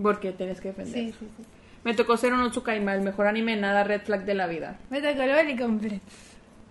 Porque 0.01 0.33
tenés 0.33 0.61
que 0.61 0.69
defender. 0.69 0.95
Sí, 0.95 1.13
sí, 1.19 1.27
sí. 1.37 1.45
Me 1.85 1.95
tocó 1.95 2.17
ser 2.17 2.33
un 2.33 2.41
Otsukaima, 2.41 2.95
el 2.95 3.03
mejor 3.03 3.27
anime 3.27 3.57
nada 3.57 3.85
red 3.85 4.01
flag 4.03 4.25
de 4.25 4.35
la 4.35 4.47
vida. 4.47 4.79
Me 4.91 5.01
tocó 5.03 5.25
lo 5.27 5.35
del 5.35 5.59
completo. 5.59 6.01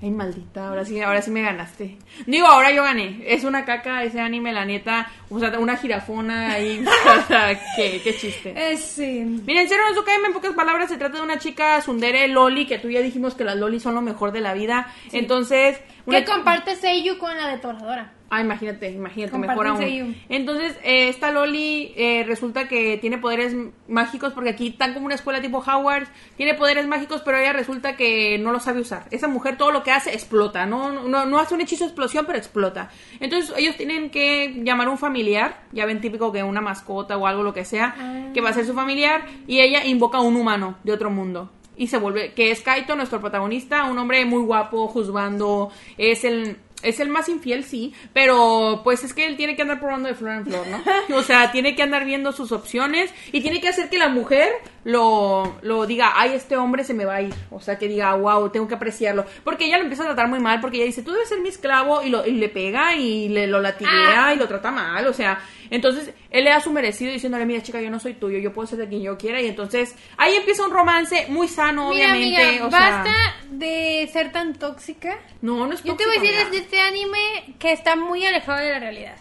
Ay, 0.03 0.11
maldita, 0.11 0.67
ahora 0.67 0.83
sí, 0.83 0.99
ahora 0.99 1.21
sí 1.21 1.31
me 1.31 1.41
ganaste. 1.41 1.97
Digo, 2.25 2.45
ahora 2.45 2.73
yo 2.73 2.83
gané. 2.83 3.23
Es 3.25 3.45
una 3.45 3.63
caca 3.63 4.03
ese 4.03 4.19
anime, 4.19 4.51
la 4.51 4.65
neta. 4.65 5.09
O 5.29 5.39
sea, 5.39 5.57
una 5.57 5.77
jirafona 5.77 6.51
ahí. 6.51 6.83
o 7.17 7.21
sea, 7.25 7.57
qué, 7.77 8.01
qué 8.03 8.13
chiste. 8.13 8.53
Eh, 8.53 8.75
sí. 8.75 9.23
Miren, 9.23 9.65
Cero 9.69 9.83
no 9.87 9.95
Tsukaima, 9.95 10.27
en 10.27 10.33
pocas 10.33 10.53
palabras, 10.55 10.89
se 10.89 10.97
trata 10.97 11.19
de 11.19 11.23
una 11.23 11.39
chica 11.39 11.79
sundere 11.81 12.27
loli, 12.27 12.67
que 12.67 12.79
tú 12.79 12.89
ya 12.89 12.99
dijimos 12.99 13.33
que 13.33 13.45
las 13.45 13.55
loli 13.55 13.79
son 13.79 13.95
lo 13.95 14.01
mejor 14.01 14.33
de 14.33 14.41
la 14.41 14.53
vida. 14.53 14.93
Entonces, 15.13 15.79
una 16.05 16.19
Que 16.19 16.25
comparte 16.25 16.75
Seiyu 16.75 17.17
con 17.17 17.37
la 17.37 17.47
detonadora. 17.47 18.11
Ah, 18.33 18.41
imagínate, 18.41 18.89
imagínate, 18.91 19.37
mejor 19.37 19.67
aún. 19.67 20.15
Entonces, 20.29 20.75
eh, 20.83 21.09
esta 21.09 21.31
Loli 21.31 21.93
eh, 21.95 22.23
resulta 22.25 22.67
que 22.67 22.97
tiene 22.97 23.17
poderes 23.17 23.55
mágicos, 23.87 24.33
porque 24.33 24.49
aquí 24.49 24.69
están 24.69 24.93
como 24.93 25.05
una 25.05 25.15
escuela 25.15 25.41
tipo 25.41 25.59
Howard, 25.59 26.07
tiene 26.35 26.55
poderes 26.55 26.87
mágicos, 26.87 27.21
pero 27.23 27.37
ella 27.37 27.53
resulta 27.53 27.95
que 27.95 28.39
no 28.39 28.51
lo 28.51 28.59
sabe 28.59 28.81
usar. 28.81 29.05
Esa 29.11 29.27
mujer 29.27 29.57
todo 29.57 29.71
lo 29.71 29.83
que 29.83 29.91
hace 29.91 30.13
explota, 30.13 30.65
no, 30.65 30.91
no, 31.07 31.25
no 31.25 31.39
hace 31.39 31.53
un 31.53 31.61
hechizo 31.61 31.83
de 31.83 31.89
explosión, 31.89 32.25
pero 32.25 32.37
explota. 32.37 32.89
Entonces, 33.19 33.53
ellos 33.57 33.77
tienen 33.77 34.09
que 34.09 34.61
llamar 34.63 34.87
a 34.87 34.91
un 34.91 34.97
familiar, 34.97 35.61
ya 35.71 35.85
ven 35.85 36.01
típico 36.01 36.31
que 36.31 36.41
una 36.43 36.61
mascota 36.61 37.17
o 37.17 37.27
algo, 37.27 37.43
lo 37.43 37.53
que 37.53 37.65
sea, 37.65 37.95
Ah. 37.99 38.31
que 38.33 38.41
va 38.41 38.49
a 38.49 38.53
ser 38.53 38.65
su 38.65 38.73
familiar, 38.73 39.25
y 39.45 39.59
ella 39.59 39.85
invoca 39.85 40.17
a 40.17 40.21
un 40.21 40.35
humano 40.35 40.77
de 40.83 40.91
otro 40.93 41.09
mundo. 41.11 41.51
Y 41.75 41.87
se 41.87 41.97
vuelve, 41.97 42.33
que 42.33 42.51
es 42.51 42.61
Kaito, 42.61 42.95
nuestro 42.95 43.19
protagonista, 43.19 43.85
un 43.85 43.97
hombre 43.97 44.25
muy 44.25 44.43
guapo, 44.43 44.87
juzgando, 44.87 45.71
es 45.97 46.23
el, 46.23 46.57
es 46.83 46.99
el 46.99 47.09
más 47.09 47.29
infiel, 47.29 47.63
sí, 47.63 47.93
pero 48.13 48.81
pues 48.83 49.03
es 49.03 49.13
que 49.13 49.25
él 49.25 49.37
tiene 49.37 49.55
que 49.55 49.61
andar 49.61 49.79
probando 49.79 50.09
de 50.09 50.15
flor 50.15 50.33
en 50.33 50.45
flor, 50.45 50.67
¿no? 50.67 50.83
O 51.17 51.23
sea, 51.23 51.51
tiene 51.51 51.75
que 51.75 51.83
andar 51.83 52.05
viendo 52.05 52.31
sus 52.31 52.51
opciones 52.51 53.11
y 53.31 53.41
tiene 53.41 53.61
que 53.61 53.69
hacer 53.69 53.89
que 53.89 53.97
la 53.97 54.09
mujer 54.09 54.49
lo, 54.83 55.57
lo 55.61 55.85
diga, 55.85 56.11
ay, 56.15 56.33
este 56.33 56.57
hombre 56.57 56.83
se 56.83 56.93
me 56.93 57.05
va 57.05 57.15
a 57.15 57.21
ir. 57.21 57.33
O 57.49 57.59
sea, 57.59 57.77
que 57.77 57.87
diga, 57.87 58.13
wow, 58.15 58.49
tengo 58.49 58.67
que 58.67 58.75
apreciarlo. 58.75 59.25
Porque 59.43 59.65
ella 59.65 59.77
lo 59.77 59.83
empieza 59.83 60.03
a 60.03 60.07
tratar 60.07 60.27
muy 60.27 60.39
mal, 60.39 60.59
porque 60.59 60.77
ella 60.77 60.85
dice, 60.85 61.03
tú 61.03 61.11
debes 61.11 61.29
ser 61.29 61.39
mi 61.39 61.49
esclavo, 61.49 62.03
y, 62.03 62.09
lo, 62.09 62.25
y 62.25 62.33
le 62.33 62.49
pega 62.49 62.95
y 62.95 63.29
le 63.29 63.47
lo 63.47 63.61
latiguea 63.61 64.33
y 64.33 64.37
lo 64.37 64.47
trata 64.47 64.71
mal, 64.71 65.07
o 65.07 65.13
sea, 65.13 65.39
entonces 65.75 66.13
él 66.29 66.43
le 66.43 66.49
da 66.51 66.59
su 66.59 66.71
merecido 66.71 67.11
diciéndole, 67.11 67.45
mira 67.45 67.63
chica, 67.63 67.81
yo 67.81 67.89
no 67.89 67.99
soy 67.99 68.13
tuyo, 68.13 68.37
yo 68.39 68.53
puedo 68.53 68.67
ser 68.67 68.79
de 68.79 68.87
quien 68.87 69.01
yo 69.01 69.17
quiera, 69.17 69.41
y 69.41 69.47
entonces 69.47 69.95
ahí 70.17 70.35
empieza 70.35 70.63
un 70.65 70.71
romance 70.71 71.25
muy 71.29 71.47
sano, 71.47 71.89
Mira, 71.89 72.11
obviamente. 72.11 72.45
amiga, 72.45 72.65
o 72.67 72.69
sea, 72.69 72.79
basta 72.79 73.13
de 73.49 74.09
ser 74.11 74.31
tan 74.31 74.53
tóxica. 74.53 75.17
no, 75.41 75.65
no 75.67 75.73
es 75.73 75.83
Yo 75.83 75.95
te 75.95 76.05
voy 76.05 76.17
a 76.17 76.21
decir 76.21 76.35
desde 76.37 76.57
este 76.57 76.79
anime 76.79 77.55
que 77.59 77.71
está 77.71 77.95
muy 77.95 78.25
alejado 78.25 78.59
de 78.59 78.69
la 78.71 78.79
realidad. 78.79 79.15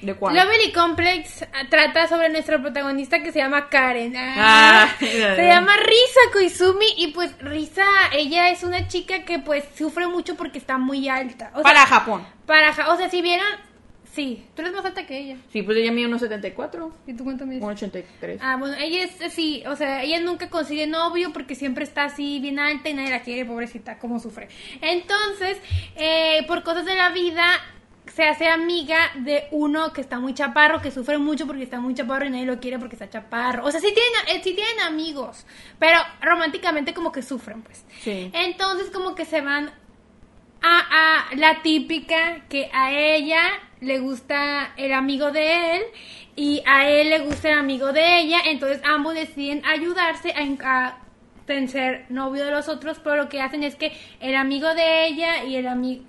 ¿De 0.00 0.14
cuál? 0.14 0.36
Lovely 0.36 0.70
Complex 0.72 1.42
ah, 1.42 1.64
trata 1.68 2.06
sobre 2.06 2.28
nuestra 2.28 2.60
protagonista 2.60 3.20
que 3.20 3.32
se 3.32 3.40
llama 3.40 3.68
Karen. 3.68 4.14
Ah, 4.16 4.88
se 5.00 5.44
llama 5.44 5.76
Risa 5.76 6.32
Koizumi 6.32 6.86
y 6.98 7.08
pues 7.08 7.36
Risa, 7.40 7.84
ella 8.12 8.50
es 8.50 8.62
una 8.62 8.86
chica 8.86 9.24
que 9.24 9.40
pues 9.40 9.64
sufre 9.76 10.06
mucho 10.06 10.36
porque 10.36 10.58
está 10.58 10.78
muy 10.78 11.08
alta. 11.08 11.50
O 11.52 11.56
sea, 11.56 11.62
Para 11.64 11.86
Japón. 11.86 12.24
para 12.46 12.70
o 12.92 12.96
sea, 12.96 13.10
si 13.10 13.22
vieran, 13.22 13.48
sí, 14.18 14.44
tú 14.56 14.62
eres 14.62 14.74
más 14.74 14.84
alta 14.84 15.06
que 15.06 15.16
ella. 15.16 15.36
Sí, 15.52 15.62
pues 15.62 15.78
ella 15.78 15.92
mide 15.92 16.06
unos 16.06 16.20
74, 16.20 16.92
¿Y 17.06 17.14
tú 17.14 17.22
cuánto 17.22 17.46
mides? 17.46 17.62
1,83. 17.62 18.38
Ah, 18.40 18.56
bueno, 18.56 18.74
ella 18.76 19.04
es 19.04 19.22
así, 19.22 19.62
o 19.64 19.76
sea, 19.76 20.02
ella 20.02 20.18
nunca 20.18 20.50
consigue 20.50 20.88
novio 20.88 21.32
porque 21.32 21.54
siempre 21.54 21.84
está 21.84 22.06
así 22.06 22.40
bien 22.40 22.58
alta 22.58 22.88
y 22.88 22.94
nadie 22.94 23.10
la 23.10 23.22
quiere, 23.22 23.44
pobrecita, 23.44 24.00
cómo 24.00 24.18
sufre. 24.18 24.48
Entonces, 24.80 25.58
eh, 25.94 26.44
por 26.48 26.64
cosas 26.64 26.84
de 26.84 26.96
la 26.96 27.10
vida, 27.10 27.44
se 28.12 28.24
hace 28.24 28.48
amiga 28.48 28.98
de 29.20 29.46
uno 29.52 29.92
que 29.92 30.00
está 30.00 30.18
muy 30.18 30.34
chaparro, 30.34 30.82
que 30.82 30.90
sufre 30.90 31.18
mucho 31.18 31.46
porque 31.46 31.62
está 31.62 31.78
muy 31.78 31.94
chaparro 31.94 32.26
y 32.26 32.30
nadie 32.30 32.46
lo 32.46 32.58
quiere 32.58 32.80
porque 32.80 32.96
está 32.96 33.08
chaparro. 33.08 33.64
O 33.64 33.70
sea, 33.70 33.80
sí 33.80 33.94
tienen, 33.94 34.36
eh, 34.36 34.42
sí 34.42 34.52
tienen 34.52 34.80
amigos, 34.80 35.46
pero 35.78 36.00
románticamente 36.20 36.92
como 36.92 37.12
que 37.12 37.22
sufren, 37.22 37.62
pues. 37.62 37.84
Sí. 38.00 38.32
Entonces, 38.34 38.90
como 38.90 39.14
que 39.14 39.24
se 39.24 39.42
van 39.42 39.70
a, 40.60 41.28
a 41.30 41.36
la 41.36 41.62
típica 41.62 42.46
que 42.48 42.68
a 42.72 42.90
ella 42.92 43.38
le 43.80 43.98
gusta 43.98 44.72
el 44.76 44.92
amigo 44.92 45.30
de 45.30 45.76
él 45.76 45.82
y 46.36 46.62
a 46.66 46.88
él 46.88 47.10
le 47.10 47.18
gusta 47.20 47.50
el 47.50 47.58
amigo 47.58 47.92
de 47.92 48.20
ella, 48.20 48.38
entonces 48.46 48.80
ambos 48.84 49.14
deciden 49.14 49.64
ayudarse 49.64 50.32
a, 50.32 50.86
a 50.86 50.98
ser 51.66 52.04
novio 52.10 52.44
de 52.44 52.50
los 52.50 52.68
otros, 52.68 53.00
pero 53.02 53.16
lo 53.16 53.28
que 53.28 53.40
hacen 53.40 53.62
es 53.62 53.74
que 53.74 53.92
el 54.20 54.36
amigo 54.36 54.74
de 54.74 55.06
ella 55.06 55.44
y 55.44 55.56
el 55.56 55.66
amigo, 55.66 56.04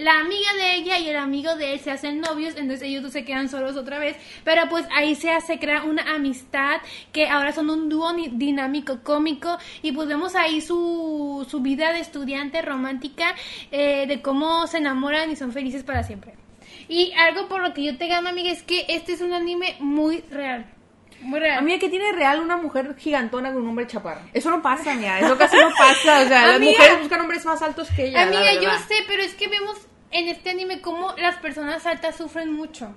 la 0.00 0.20
amiga 0.20 0.54
de 0.54 0.74
ella 0.76 0.98
y 0.98 1.08
el 1.10 1.16
amigo 1.16 1.54
de 1.56 1.74
él 1.74 1.80
se 1.80 1.90
hacen 1.90 2.20
novios, 2.20 2.54
entonces 2.56 2.88
ellos 2.88 3.02
dos 3.02 3.12
se 3.12 3.24
quedan 3.24 3.50
solos 3.50 3.76
otra 3.76 3.98
vez, 3.98 4.16
pero 4.42 4.62
pues 4.70 4.86
ahí 4.96 5.14
se 5.14 5.30
hace 5.30 5.58
crear 5.58 5.86
una 5.86 6.14
amistad 6.14 6.80
que 7.12 7.28
ahora 7.28 7.52
son 7.52 7.68
un 7.68 7.90
dúo 7.90 8.10
dinámico, 8.32 9.00
cómico, 9.02 9.58
y 9.82 9.92
pues 9.92 10.08
vemos 10.08 10.34
ahí 10.34 10.62
su, 10.62 11.46
su 11.48 11.60
vida 11.60 11.92
de 11.92 12.00
estudiante 12.00 12.62
romántica, 12.62 13.34
eh, 13.70 14.06
de 14.06 14.22
cómo 14.22 14.66
se 14.66 14.78
enamoran 14.78 15.30
y 15.30 15.36
son 15.36 15.52
felices 15.52 15.84
para 15.84 16.02
siempre. 16.02 16.39
Y 16.90 17.12
algo 17.12 17.46
por 17.46 17.62
lo 17.62 17.72
que 17.72 17.84
yo 17.84 17.96
te 17.96 18.08
gano, 18.08 18.28
amiga, 18.28 18.50
es 18.50 18.64
que 18.64 18.84
este 18.88 19.12
es 19.12 19.20
un 19.20 19.32
anime 19.32 19.76
muy 19.78 20.22
real. 20.22 20.66
Muy 21.20 21.38
real. 21.38 21.58
Amiga, 21.58 21.78
que 21.78 21.88
tiene 21.88 22.10
real 22.10 22.40
una 22.40 22.56
mujer 22.56 22.96
gigantona 22.98 23.52
con 23.52 23.62
un 23.62 23.68
hombre 23.68 23.86
chaparro. 23.86 24.22
Eso 24.32 24.50
no 24.50 24.60
pasa, 24.60 24.92
amiga. 24.92 25.20
Eso 25.20 25.38
casi 25.38 25.56
no 25.56 25.70
pasa. 25.78 26.22
O 26.22 26.26
sea, 26.26 26.48
las 26.48 26.60
mujeres 26.60 26.98
buscan 26.98 27.20
hombres 27.20 27.44
más 27.44 27.62
altos 27.62 27.88
que 27.94 28.06
ella. 28.06 28.24
la 28.24 28.26
Amiga, 28.26 28.54
yo 28.60 28.70
sé, 28.88 28.96
pero 29.06 29.22
es 29.22 29.34
que 29.34 29.46
vemos 29.46 29.76
en 30.10 30.26
este 30.26 30.50
anime 30.50 30.80
cómo 30.80 31.14
las 31.16 31.36
personas 31.36 31.86
altas 31.86 32.16
sufren 32.16 32.52
mucho. 32.52 32.92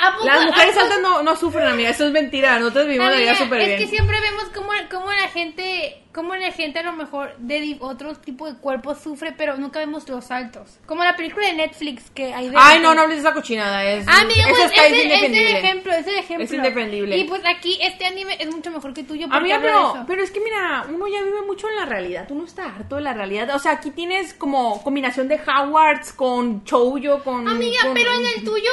¿A 0.00 0.12
poco- 0.14 0.26
Las 0.26 0.44
mujeres 0.46 0.76
altas 0.76 1.00
no, 1.00 1.22
no 1.22 1.34
sufren, 1.36 1.66
amiga. 1.66 1.90
Eso 1.90 2.06
es 2.06 2.12
mentira. 2.12 2.58
Nosotros 2.58 2.86
vivimos 2.86 3.10
la 3.10 3.16
vida 3.16 3.30
Amiga, 3.30 3.44
súper 3.44 3.60
es 3.62 3.66
bien. 3.66 3.78
que 3.80 3.86
siempre 3.88 4.20
vemos 4.20 4.44
cómo, 4.54 4.68
cómo 4.90 5.10
la 5.10 5.26
gente, 5.28 6.02
cómo 6.14 6.36
la 6.36 6.52
gente 6.52 6.78
a 6.78 6.82
lo 6.84 6.92
mejor 6.92 7.34
de 7.38 7.76
otro 7.80 8.14
tipo 8.14 8.46
de 8.50 8.56
cuerpos 8.58 8.98
sufre, 9.00 9.32
pero 9.36 9.56
nunca 9.56 9.80
vemos 9.80 10.08
los 10.08 10.30
altos. 10.30 10.78
Como 10.86 11.02
la 11.02 11.16
película 11.16 11.46
de 11.48 11.54
Netflix 11.54 12.10
que 12.10 12.32
hay 12.32 12.48
de 12.48 12.56
Ay, 12.56 12.78
no, 12.80 12.94
no 12.94 13.02
hables 13.02 13.16
de 13.22 13.28
esa 13.28 13.34
cochinada. 13.34 13.84
Es, 13.84 14.06
Ah, 14.06 14.20
amiga, 14.20 14.44
pues 14.48 14.64
es, 14.66 14.70
el, 14.72 14.78
es 14.78 14.92
el 14.92 15.02
indefendible. 15.04 15.58
ejemplo, 15.58 15.92
es 15.92 16.06
el 16.06 16.14
ejemplo. 16.16 16.44
Es 16.44 16.52
indefendible. 16.52 17.16
Y 17.16 17.24
pues 17.24 17.42
aquí 17.44 17.76
este 17.82 18.06
anime 18.06 18.36
es 18.38 18.54
mucho 18.54 18.70
mejor 18.70 18.94
que 18.94 19.02
tuyo. 19.02 19.26
Amiga, 19.30 19.58
pero, 19.60 20.04
pero 20.06 20.22
es 20.22 20.30
que 20.30 20.38
mira, 20.40 20.86
uno 20.88 21.08
ya 21.08 21.22
vive 21.22 21.42
mucho 21.44 21.68
en 21.68 21.74
la 21.76 21.86
realidad, 21.86 22.26
uno 22.30 22.44
está 22.44 22.66
harto 22.66 22.94
de 22.96 23.02
la 23.02 23.14
realidad. 23.14 23.54
O 23.54 23.58
sea, 23.58 23.72
aquí 23.72 23.90
tienes 23.90 24.32
como 24.32 24.80
combinación 24.84 25.26
de 25.26 25.40
Howards 25.44 26.12
con 26.12 26.62
Chouyo, 26.64 27.24
con... 27.24 27.48
Amiga, 27.48 27.78
con- 27.82 27.94
pero 27.94 28.12
en 28.12 28.26
el 28.36 28.44
tuyo, 28.44 28.70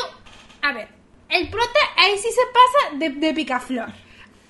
a 0.62 0.72
ver, 0.74 0.90
el 1.36 1.50
prota 1.50 1.80
ahí 1.98 2.18
sí 2.18 2.30
se 2.32 2.42
pasa 2.54 2.96
de, 2.98 3.10
de 3.10 3.34
picaflor. 3.34 4.05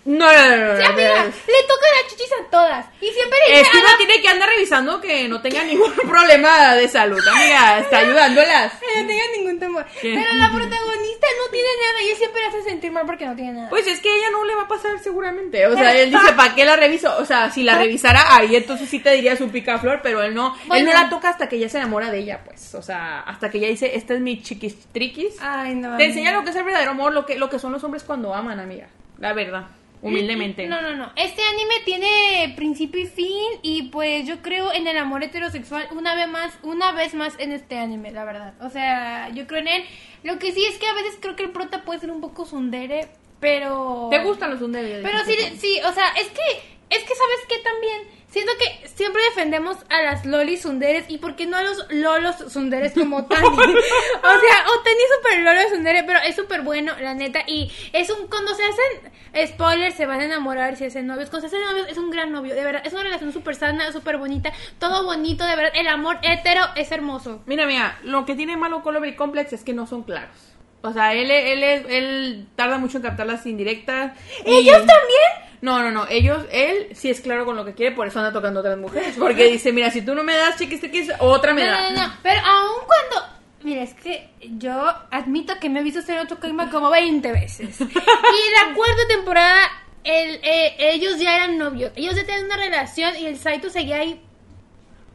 No, 0.06 0.26
no, 0.32 0.56
no, 0.57 0.73
no, 0.73 0.77
Sí, 0.77 0.84
amiga, 0.84 1.15
no. 1.18 1.23
le 1.26 1.64
toca 1.68 1.86
las 1.99 2.11
chichis 2.11 2.30
a 2.40 2.49
todas. 2.52 2.86
Y 3.02 3.07
siempre 3.07 3.40
le 3.48 3.53
Es 3.53 3.60
dice 3.61 3.72
que 3.72 3.77
a 3.77 3.82
uno 3.82 3.90
la- 3.91 3.98
tiene 3.98 4.22
que 4.22 4.27
andar 4.27 4.49
revisando 4.49 5.02
que 5.02 5.27
no 5.27 5.41
tenga 5.41 5.64
ningún 5.64 5.91
problema 6.07 6.76
de 6.76 6.88
salud, 6.88 7.27
amiga. 7.27 7.80
Está 7.80 7.98
ayudándolas. 8.06 8.73
que 8.73 9.02
no 9.02 9.07
tenga 9.07 9.23
ningún 9.36 9.60
temor. 9.60 9.84
¿Qué? 9.99 10.14
Pero 10.14 10.34
la 10.38 10.49
protagonista 10.52 11.27
no 11.44 11.52
tiene 11.52 11.68
nada 11.88 12.02
y 12.03 12.10
él 12.11 12.18
siempre 12.18 12.41
la 12.44 12.48
hace 12.49 12.61
sentir 12.64 12.91
mal 12.91 13.03
porque 13.07 13.26
no 13.26 13.36
tiene 13.36 13.53
nada. 13.53 13.69
Pues 13.69 13.88
es 13.88 13.99
que 13.99 14.10
a 14.11 14.15
ella 14.15 14.30
no 14.32 14.45
le 14.45 14.53
va 14.53 14.61
a 14.64 14.68
pasar 14.68 14.99
seguramente. 14.99 15.65
O 15.65 15.76
sea, 15.76 15.91
él 15.99 16.11
dice, 16.11 16.34
¿para 16.34 16.53
qué 16.53 16.65
la 16.65 16.76
reviso? 16.76 17.18
O 17.18 17.26
sea, 17.26 17.49
si 17.49 17.64
la 17.64 17.76
revisara 17.76 18.36
ahí, 18.36 18.56
entonces 18.56 18.88
sí 18.88 18.99
te 18.99 19.10
diría 19.11 19.36
su 19.36 19.49
picaflor, 19.49 20.02
pero 20.03 20.22
él 20.22 20.36
no. 20.36 20.56
Él 20.72 20.86
no 20.86 20.94
la 20.94 21.10
toca 21.10 21.30
hasta 21.30 21.49
que 21.49 21.56
ella 21.56 21.68
se 21.69 21.80
enamora 21.80 22.11
de 22.11 22.19
ella, 22.19 22.41
pues. 22.45 22.76
O 22.76 22.82
sea, 22.84 23.22
hasta 23.22 23.49
que 23.49 23.57
ella 23.57 23.69
dice, 23.69 23.95
esta 23.95 24.14
es 24.14 24.19
mi 24.19 24.40
chiquis 24.44 24.76
triquis. 24.91 25.36
Ay, 25.41 25.73
no. 25.73 25.90
Te 25.90 25.94
amiga. 25.95 26.06
enseña 26.10 26.32
lo 26.32 26.44
que 26.44 26.52
es 26.52 26.56
el 26.56 26.64
verdadero 26.64 26.91
amor, 26.91 27.11
lo 27.11 27.26
que, 27.26 27.40
lo 27.40 27.49
que 27.49 27.57
son 27.57 27.72
los 27.72 27.84
hombres 27.84 28.03
cuando 28.03 28.36
aman, 28.36 28.60
amiga. 28.60 28.88
La 29.18 29.34
verdad. 29.34 29.65
Humildemente. 30.06 30.68
No, 30.68 30.82
no, 30.82 30.95
no. 30.95 31.11
Este 31.15 31.41
anime 31.41 31.73
tiene 31.84 32.53
principio 32.56 33.02
y 33.02 33.07
fin 33.07 33.60
y 33.64 33.84
pues 33.90 34.27
yo 34.27 34.41
creo 34.41 34.72
en 34.72 34.88
el 34.88 34.98
amor 34.98 35.23
heterosexual 35.23 35.88
una 35.91 36.14
vez 36.15 36.27
más, 36.27 36.53
una 36.61 36.91
vez 36.91 37.15
más 37.15 37.34
en 37.40 37.52
este 37.52 37.77
anime, 37.80 38.11
la 38.11 38.23
verdad. 38.23 38.53
O 38.61 38.69
sea, 38.69 39.30
yo 39.30 39.48
creo 39.48 39.61
en 39.61 39.68
él. 39.68 39.84
Lo 40.23 40.38
que 40.38 40.52
sí 40.52 40.64
es 40.64 40.77
que 40.77 40.86
a 40.86 40.94
veces 40.94 41.18
creo 41.19 41.36
que 41.36 41.44
el 41.44 41.52
prota 41.52 41.84
puede 41.84 41.99
ser 41.99 42.11
un 42.11 42.22
poco 42.22 42.45
sundere, 42.45 43.10
pero 43.40 44.07
¿Te 44.11 44.23
gustan 44.23 44.52
los 44.52 44.61
hunderos? 44.61 45.02
Pero 45.03 45.26
sí, 45.26 45.57
sí, 45.57 45.80
o 45.86 45.91
sea, 45.91 46.07
es 46.19 46.27
que 46.27 46.75
es 46.90 46.99
que 46.99 47.16
sabes 47.16 47.40
que 47.49 47.57
también 47.60 48.02
siento 48.30 48.52
que 48.60 48.88
siempre 48.90 49.24
defendemos 49.24 49.78
a 49.90 50.02
las 50.03 50.26
lolis 50.26 50.62
sunderes 50.64 51.06
y 51.07 51.18
por 51.20 51.36
qué 51.36 51.45
no 51.45 51.56
a 51.57 51.64
los 51.64 51.86
lolos 51.90 52.36
sunderes 52.52 52.94
como 52.94 53.26
Tani. 53.28 53.48
o 53.48 53.49
sea, 53.56 53.64
o 53.64 54.80
Tani 54.84 54.98
es 55.02 55.16
súper 55.18 55.40
lolo 55.40 55.60
sundere, 55.70 56.03
pero 56.03 56.20
es 56.20 56.36
súper 56.36 56.62
bueno, 56.62 56.94
la 56.99 57.14
neta, 57.14 57.44
y 57.48 57.72
es 57.94 58.10
un 58.10 58.28
cuando 58.28 58.53
se 58.53 58.64
hacen 58.64 59.48
spoilers 59.48 59.95
se 59.95 60.06
van 60.06 60.20
a 60.22 60.26
enamorar, 60.26 60.76
se 60.78 60.86
hacen 60.88 61.07
novios, 61.07 61.30
cuando 61.30 61.48
se 61.49 61.56
hacen 61.56 61.68
novios 61.70 61.88
es 61.90 61.98
un 61.98 62.10
gran 62.12 62.32
novio, 62.32 62.53
de 62.56 62.64
verdad, 62.64 62.82
es 62.86 62.94
una 62.94 63.03
relación 63.03 63.32
súper 63.34 63.56
sana, 63.56 63.91
súper 63.91 64.18
bonita, 64.18 64.52
todo 64.80 65.03
bonito, 65.06 65.45
de 65.45 65.56
verdad, 65.56 65.72
el 65.76 65.88
amor 65.88 66.18
hetero 66.22 66.62
es 66.76 66.91
hermoso. 66.91 67.41
Mira, 67.45 67.66
mira, 67.66 67.98
lo 68.03 68.26
que 68.26 68.36
tiene 68.36 68.57
malo 68.57 68.84
Color 68.84 69.16
Complex 69.16 69.53
es 69.53 69.64
que 69.64 69.74
no 69.74 69.88
son 69.88 70.03
claros. 70.03 70.36
O 70.82 70.94
sea, 70.94 71.14
él, 71.14 71.32
él, 71.32 71.64
él, 71.64 71.86
él 71.90 72.48
tarda 72.56 72.78
mucho 72.78 72.98
en 72.98 73.03
captar 73.03 73.26
las 73.26 73.45
indirectas. 73.48 74.14
y- 74.45 74.52
¿Ellos 74.60 74.78
también? 74.78 75.45
No, 75.61 75.82
no, 75.82 75.91
no. 75.91 76.06
Ellos, 76.10 76.44
él 76.52 76.90
sí 76.94 77.10
es 77.10 77.22
claro 77.22 77.45
con 77.45 77.56
lo 77.56 77.65
que 77.65 77.73
quiere, 77.73 77.95
por 77.95 78.07
eso 78.07 78.19
anda 78.19 78.32
tocando 78.34 78.60
a 78.60 78.61
otras 78.61 78.77
mujeres. 78.77 79.15
Porque 79.18 79.45
dice, 79.52 79.72
mira, 79.72 79.90
si 79.91 80.02
tú 80.02 80.14
no 80.15 80.23
me 80.23 80.36
das 80.36 80.57
chiquis, 80.57 80.82
chiquis, 80.82 81.10
otra 81.19 81.53
me 81.53 81.64
No, 81.65 81.72
da. 81.72 81.91
no, 81.91 82.07
no, 82.07 82.14
pero 82.23 82.40
aún 82.41 82.82
cuando... 82.86 83.36
Mira, 83.64 83.82
es 83.82 83.94
que 83.95 84.30
yo 84.57 84.94
admito 85.10 85.56
que 85.60 85.69
me 85.69 85.80
he 85.80 85.84
visto 85.84 85.99
hacer 86.02 86.19
otro 86.19 86.40
clima 86.40 86.69
como 86.69 86.90
20 86.91 87.32
veces. 87.32 87.80
Y 87.82 87.86
la 87.86 88.76
cuarta 88.76 89.07
temporada, 89.07 89.60
el, 90.03 90.36
eh, 90.44 90.76
ellos 90.77 91.18
ya 91.19 91.36
eran 91.38 91.57
novios. 91.57 91.91
Ellos 91.95 92.15
ya 92.15 92.23
tenían 92.26 92.45
una 92.45 92.57
relación 92.57 93.15
y 93.18 93.26
el 93.26 93.38
Saito 93.40 93.69
seguía 93.72 93.98
ahí 93.98 94.22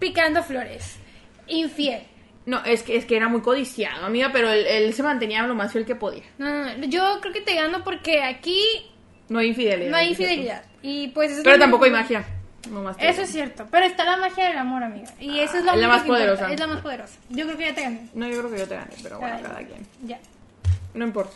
picando 0.01 0.43
flores. 0.43 0.99
Infiel. 1.47 2.03
No, 2.47 2.65
es 2.65 2.83
que, 2.83 2.97
es 2.97 3.05
que 3.05 3.17
era 3.17 3.29
muy 3.29 3.43
codiciado, 3.43 4.07
amiga, 4.07 4.31
pero 4.33 4.51
él, 4.51 4.67
él 4.67 4.95
se 4.95 5.03
mantenía 5.05 5.43
lo 5.45 5.55
más 5.55 5.73
fiel 5.73 5.85
que 5.85 5.95
podía. 5.95 6.25
No, 6.39 6.49
no, 6.49 6.77
no, 6.77 6.87
yo 6.87 7.19
creo 7.21 7.33
que 7.33 7.43
te 7.43 7.55
gano 7.55 7.85
porque 7.85 8.23
aquí 8.23 8.90
No 9.31 9.39
hay 9.39 9.49
infidelidad. 9.49 9.91
no 9.91 9.97
hay 9.97 10.09
infidelidad. 10.11 10.63
Y 10.83 11.09
pues 11.09 11.31
eso 11.31 11.41
Pero 11.43 11.59
tampoco 11.59 11.85
hay 11.87 11.91
magia. 11.93 12.25
No 12.71 12.83
más 12.83 12.97
Eso 13.01 13.23
es 13.23 13.31
cierto. 13.31 13.67
Pero 13.71 13.87
está 13.87 14.05
la 14.05 14.19
magia 14.19 14.49
del 14.49 14.59
amor, 14.59 14.83
amiga. 14.83 15.09
Y 15.19 15.39
eso 15.41 15.57
es 15.57 15.65
lo 15.65 15.73
es 15.73 15.79
la 15.81 15.89
más 15.89 16.03
que 16.03 16.09
importa. 16.09 16.25
poderosa. 16.25 16.53
Es 16.53 16.61
la 16.61 16.67
más 16.67 16.81
poderosa. 16.83 17.19
Yo 17.31 17.47
creo 17.47 17.57
que 17.57 17.65
ya 17.67 17.75
te 17.75 17.83
gané. 17.83 18.09
No, 18.13 18.29
yo 18.29 18.39
creo 18.41 18.51
que 18.51 18.59
yo 18.59 18.69
te 18.69 18.75
gané, 18.77 18.95
pero 19.03 19.19
bueno, 19.19 19.37
Ay, 19.37 19.43
cada 19.43 19.57
quien. 19.59 19.87
Ya. 20.05 20.19
No 20.93 21.05
importa. 21.07 21.33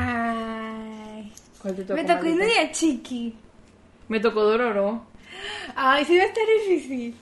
Ay. 0.00 1.32
¿Cuál 1.60 1.74
te 1.76 1.82
tocó? 1.84 1.94
Me 2.02 2.04
tocó? 2.08 2.26
Inuyasha 2.26 2.72
Chiqui. 2.72 3.34
Me 4.08 4.20
tocó 4.20 4.42
Dororo. 4.44 5.04
Ay, 5.76 6.04
sí 6.04 6.16
va 6.16 6.24
a 6.24 6.26
estar 6.26 6.44
difícil. 6.66 7.14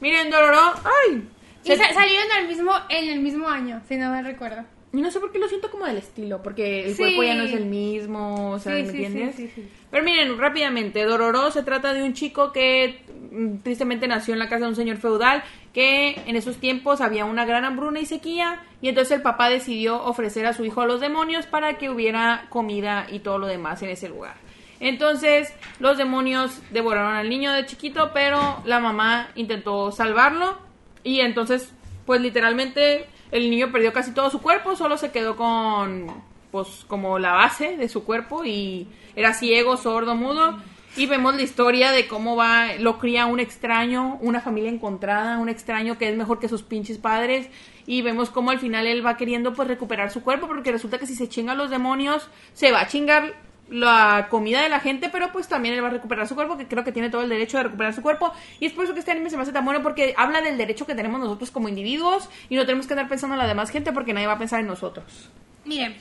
Miren, 0.00 0.30
Dororo. 0.30 0.60
¡Ay! 0.84 1.28
Y 1.64 1.68
Se- 1.68 1.76
sa- 1.76 1.92
salieron 1.92 2.30
al 2.32 2.48
mismo, 2.48 2.72
en 2.88 3.08
el 3.10 3.20
mismo 3.20 3.48
año, 3.48 3.82
si 3.88 3.96
no 3.96 4.10
me 4.10 4.22
recuerdo. 4.22 4.64
Y 4.94 5.00
no 5.02 5.10
sé 5.10 5.18
por 5.18 5.32
qué 5.32 5.40
lo 5.40 5.48
siento 5.48 5.72
como 5.72 5.86
del 5.86 5.96
estilo, 5.98 6.40
porque 6.40 6.84
el 6.84 6.92
Sí. 6.92 6.98
cuerpo 6.98 7.24
ya 7.24 7.34
no 7.34 7.42
es 7.42 7.52
el 7.52 7.64
mismo, 7.66 8.52
o 8.52 8.58
sea, 8.60 8.76
Sí, 8.76 8.82
¿me 8.84 8.88
sí, 8.92 9.04
entiendes? 9.04 9.50
Pero 9.90 10.04
miren, 10.04 10.38
rápidamente, 10.38 11.02
Dororo 11.04 11.50
se 11.50 11.64
trata 11.64 11.92
de 11.92 12.04
un 12.04 12.12
chico 12.12 12.52
que 12.52 13.02
mm, 13.32 13.56
tristemente 13.64 14.06
nació 14.06 14.34
en 14.34 14.38
la 14.38 14.48
casa 14.48 14.64
de 14.66 14.68
un 14.70 14.76
señor 14.76 14.98
feudal, 14.98 15.42
que 15.72 16.20
en 16.26 16.36
esos 16.36 16.58
tiempos 16.58 17.00
había 17.00 17.24
una 17.24 17.44
gran 17.44 17.64
hambruna 17.64 17.98
y 17.98 18.06
sequía, 18.06 18.62
y 18.80 18.88
entonces 18.88 19.16
el 19.16 19.22
papá 19.22 19.48
decidió 19.50 20.00
ofrecer 20.04 20.46
a 20.46 20.52
su 20.52 20.64
hijo 20.64 20.80
a 20.82 20.86
los 20.86 21.00
demonios 21.00 21.46
para 21.46 21.76
que 21.76 21.90
hubiera 21.90 22.46
comida 22.48 23.08
y 23.10 23.18
todo 23.18 23.38
lo 23.38 23.48
demás 23.48 23.82
en 23.82 23.90
ese 23.90 24.08
lugar. 24.08 24.34
Entonces 24.78 25.52
los 25.80 25.98
demonios 25.98 26.60
devoraron 26.70 27.14
al 27.14 27.28
niño 27.28 27.52
de 27.52 27.66
chiquito, 27.66 28.10
pero 28.14 28.62
la 28.64 28.78
mamá 28.78 29.30
intentó 29.34 29.90
salvarlo 29.90 30.56
y 31.02 31.18
entonces 31.20 31.72
pues 32.06 32.20
literalmente 32.20 33.06
el 33.34 33.50
niño 33.50 33.72
perdió 33.72 33.92
casi 33.92 34.12
todo 34.12 34.30
su 34.30 34.40
cuerpo, 34.40 34.76
solo 34.76 34.96
se 34.96 35.10
quedó 35.10 35.34
con 35.34 36.06
pues 36.52 36.84
como 36.86 37.18
la 37.18 37.32
base 37.32 37.76
de 37.76 37.88
su 37.88 38.04
cuerpo 38.04 38.44
y 38.44 38.86
era 39.16 39.34
ciego, 39.34 39.76
sordo, 39.76 40.14
mudo. 40.14 40.56
Y 40.96 41.06
vemos 41.06 41.34
la 41.34 41.42
historia 41.42 41.90
de 41.90 42.06
cómo 42.06 42.36
va, 42.36 42.74
lo 42.78 43.00
cría 43.00 43.26
un 43.26 43.40
extraño, 43.40 44.18
una 44.20 44.40
familia 44.40 44.70
encontrada, 44.70 45.38
un 45.38 45.48
extraño 45.48 45.98
que 45.98 46.08
es 46.08 46.16
mejor 46.16 46.38
que 46.38 46.48
sus 46.48 46.62
pinches 46.62 46.98
padres. 46.98 47.48
Y 47.86 48.02
vemos 48.02 48.30
cómo 48.30 48.52
al 48.52 48.60
final 48.60 48.86
él 48.86 49.04
va 49.04 49.16
queriendo 49.16 49.52
pues 49.52 49.66
recuperar 49.66 50.12
su 50.12 50.22
cuerpo, 50.22 50.46
porque 50.46 50.70
resulta 50.70 50.98
que 50.98 51.08
si 51.08 51.16
se 51.16 51.28
chingan 51.28 51.58
los 51.58 51.70
demonios, 51.70 52.28
se 52.52 52.70
va 52.70 52.82
a 52.82 52.86
chingar 52.86 53.34
la 53.68 54.26
comida 54.30 54.62
de 54.62 54.68
la 54.68 54.80
gente, 54.80 55.08
pero 55.08 55.32
pues 55.32 55.48
también 55.48 55.74
él 55.74 55.82
va 55.82 55.88
a 55.88 55.90
recuperar 55.90 56.28
su 56.28 56.34
cuerpo, 56.34 56.56
que 56.56 56.66
creo 56.66 56.84
que 56.84 56.92
tiene 56.92 57.10
todo 57.10 57.22
el 57.22 57.28
derecho 57.28 57.56
de 57.56 57.64
recuperar 57.64 57.94
su 57.94 58.02
cuerpo. 58.02 58.32
Y 58.60 58.66
es 58.66 58.72
por 58.72 58.84
eso 58.84 58.94
que 58.94 59.00
este 59.00 59.12
anime 59.12 59.30
se 59.30 59.36
me 59.36 59.42
hace 59.42 59.52
tan 59.52 59.64
bueno, 59.64 59.82
porque 59.82 60.14
habla 60.16 60.42
del 60.42 60.58
derecho 60.58 60.86
que 60.86 60.94
tenemos 60.94 61.20
nosotros 61.20 61.50
como 61.50 61.68
individuos 61.68 62.28
y 62.48 62.56
no 62.56 62.66
tenemos 62.66 62.86
que 62.86 62.92
andar 62.92 63.08
pensando 63.08 63.34
en 63.34 63.38
la 63.38 63.46
demás 63.46 63.70
gente 63.70 63.92
porque 63.92 64.12
nadie 64.12 64.26
va 64.26 64.34
a 64.34 64.38
pensar 64.38 64.60
en 64.60 64.66
nosotros. 64.66 65.30
Miren. 65.64 65.96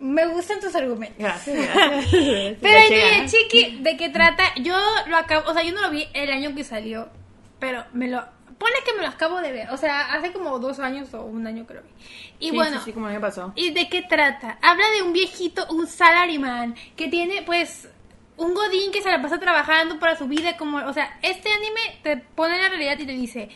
Me 0.00 0.26
gustan 0.26 0.60
tus 0.60 0.74
argumentos. 0.76 1.18
Gracias. 1.18 1.56
gracias. 1.74 2.56
Pero 2.60 2.86
oye. 2.86 3.26
Chiqui, 3.26 3.78
¿de 3.82 3.96
qué 3.96 4.08
trata? 4.10 4.44
Yo 4.56 4.76
lo 5.08 5.16
acabo, 5.16 5.50
o 5.50 5.54
sea, 5.54 5.62
yo 5.62 5.72
no 5.72 5.82
lo 5.82 5.90
vi 5.90 6.06
el 6.12 6.30
año 6.30 6.54
que 6.54 6.62
salió, 6.62 7.08
pero 7.58 7.84
me 7.92 8.08
lo, 8.08 8.24
pone 8.58 8.74
que 8.84 8.94
me 8.94 9.02
lo 9.02 9.08
acabo 9.08 9.40
de 9.40 9.52
ver, 9.52 9.70
o 9.70 9.76
sea, 9.76 10.12
hace 10.12 10.32
como 10.32 10.58
dos 10.58 10.78
años 10.80 11.12
o 11.14 11.22
un 11.24 11.46
año 11.46 11.66
creo. 11.66 11.82
Y 12.38 12.50
Sí, 12.50 12.56
bueno, 12.56 12.78
sí, 12.78 12.86
sí, 12.86 12.92
como 12.92 13.06
me 13.06 13.20
pasó. 13.20 13.52
¿y 13.56 13.70
de 13.70 13.88
qué 13.88 14.02
trata? 14.02 14.58
Habla 14.62 14.84
de 14.96 15.02
un 15.02 15.12
viejito, 15.12 15.66
un 15.70 15.86
salaryman, 15.86 16.74
que 16.96 17.08
tiene 17.08 17.42
pues 17.42 17.88
un 18.36 18.54
godín 18.54 18.92
que 18.92 19.02
se 19.02 19.10
la 19.10 19.20
pasa 19.20 19.38
trabajando 19.38 19.98
para 19.98 20.16
su 20.16 20.28
vida, 20.28 20.56
como, 20.56 20.78
o 20.78 20.92
sea, 20.92 21.18
este 21.22 21.50
anime 21.50 22.00
te 22.02 22.16
pone 22.16 22.56
en 22.56 22.62
la 22.62 22.68
realidad 22.68 22.98
y 22.98 23.06
te 23.06 23.12
dice, 23.12 23.48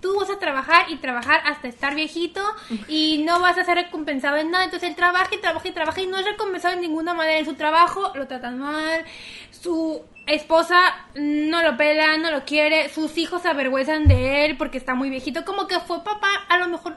tú 0.00 0.18
vas 0.18 0.30
a 0.30 0.38
trabajar 0.38 0.90
y 0.90 0.96
trabajar 0.96 1.40
hasta 1.44 1.68
estar 1.68 1.94
viejito 1.94 2.40
y 2.88 3.22
no 3.24 3.40
vas 3.40 3.58
a 3.58 3.64
ser 3.64 3.76
recompensado 3.76 4.36
en 4.36 4.50
nada, 4.50 4.64
entonces 4.64 4.88
él 4.88 4.96
trabaja 4.96 5.34
y 5.34 5.38
trabaja 5.38 5.68
y 5.68 5.72
trabaja 5.72 6.00
y 6.00 6.06
no 6.06 6.18
es 6.18 6.24
recompensado 6.24 6.74
en 6.74 6.80
ninguna 6.80 7.14
manera 7.14 7.38
en 7.38 7.44
su 7.44 7.54
trabajo, 7.54 8.12
lo 8.14 8.26
tratan 8.26 8.58
mal, 8.58 9.04
su 9.50 10.02
esposa 10.26 10.80
no 11.14 11.62
lo 11.62 11.76
pela, 11.76 12.16
no 12.16 12.30
lo 12.30 12.44
quiere, 12.44 12.88
sus 12.88 13.18
hijos 13.18 13.42
se 13.42 13.48
avergüenzan 13.48 14.06
de 14.06 14.46
él 14.46 14.56
porque 14.56 14.78
está 14.78 14.94
muy 14.94 15.10
viejito, 15.10 15.44
como 15.44 15.66
que 15.66 15.78
fue 15.80 16.02
papá, 16.02 16.30
a 16.48 16.58
lo 16.58 16.68
mejor 16.68 16.96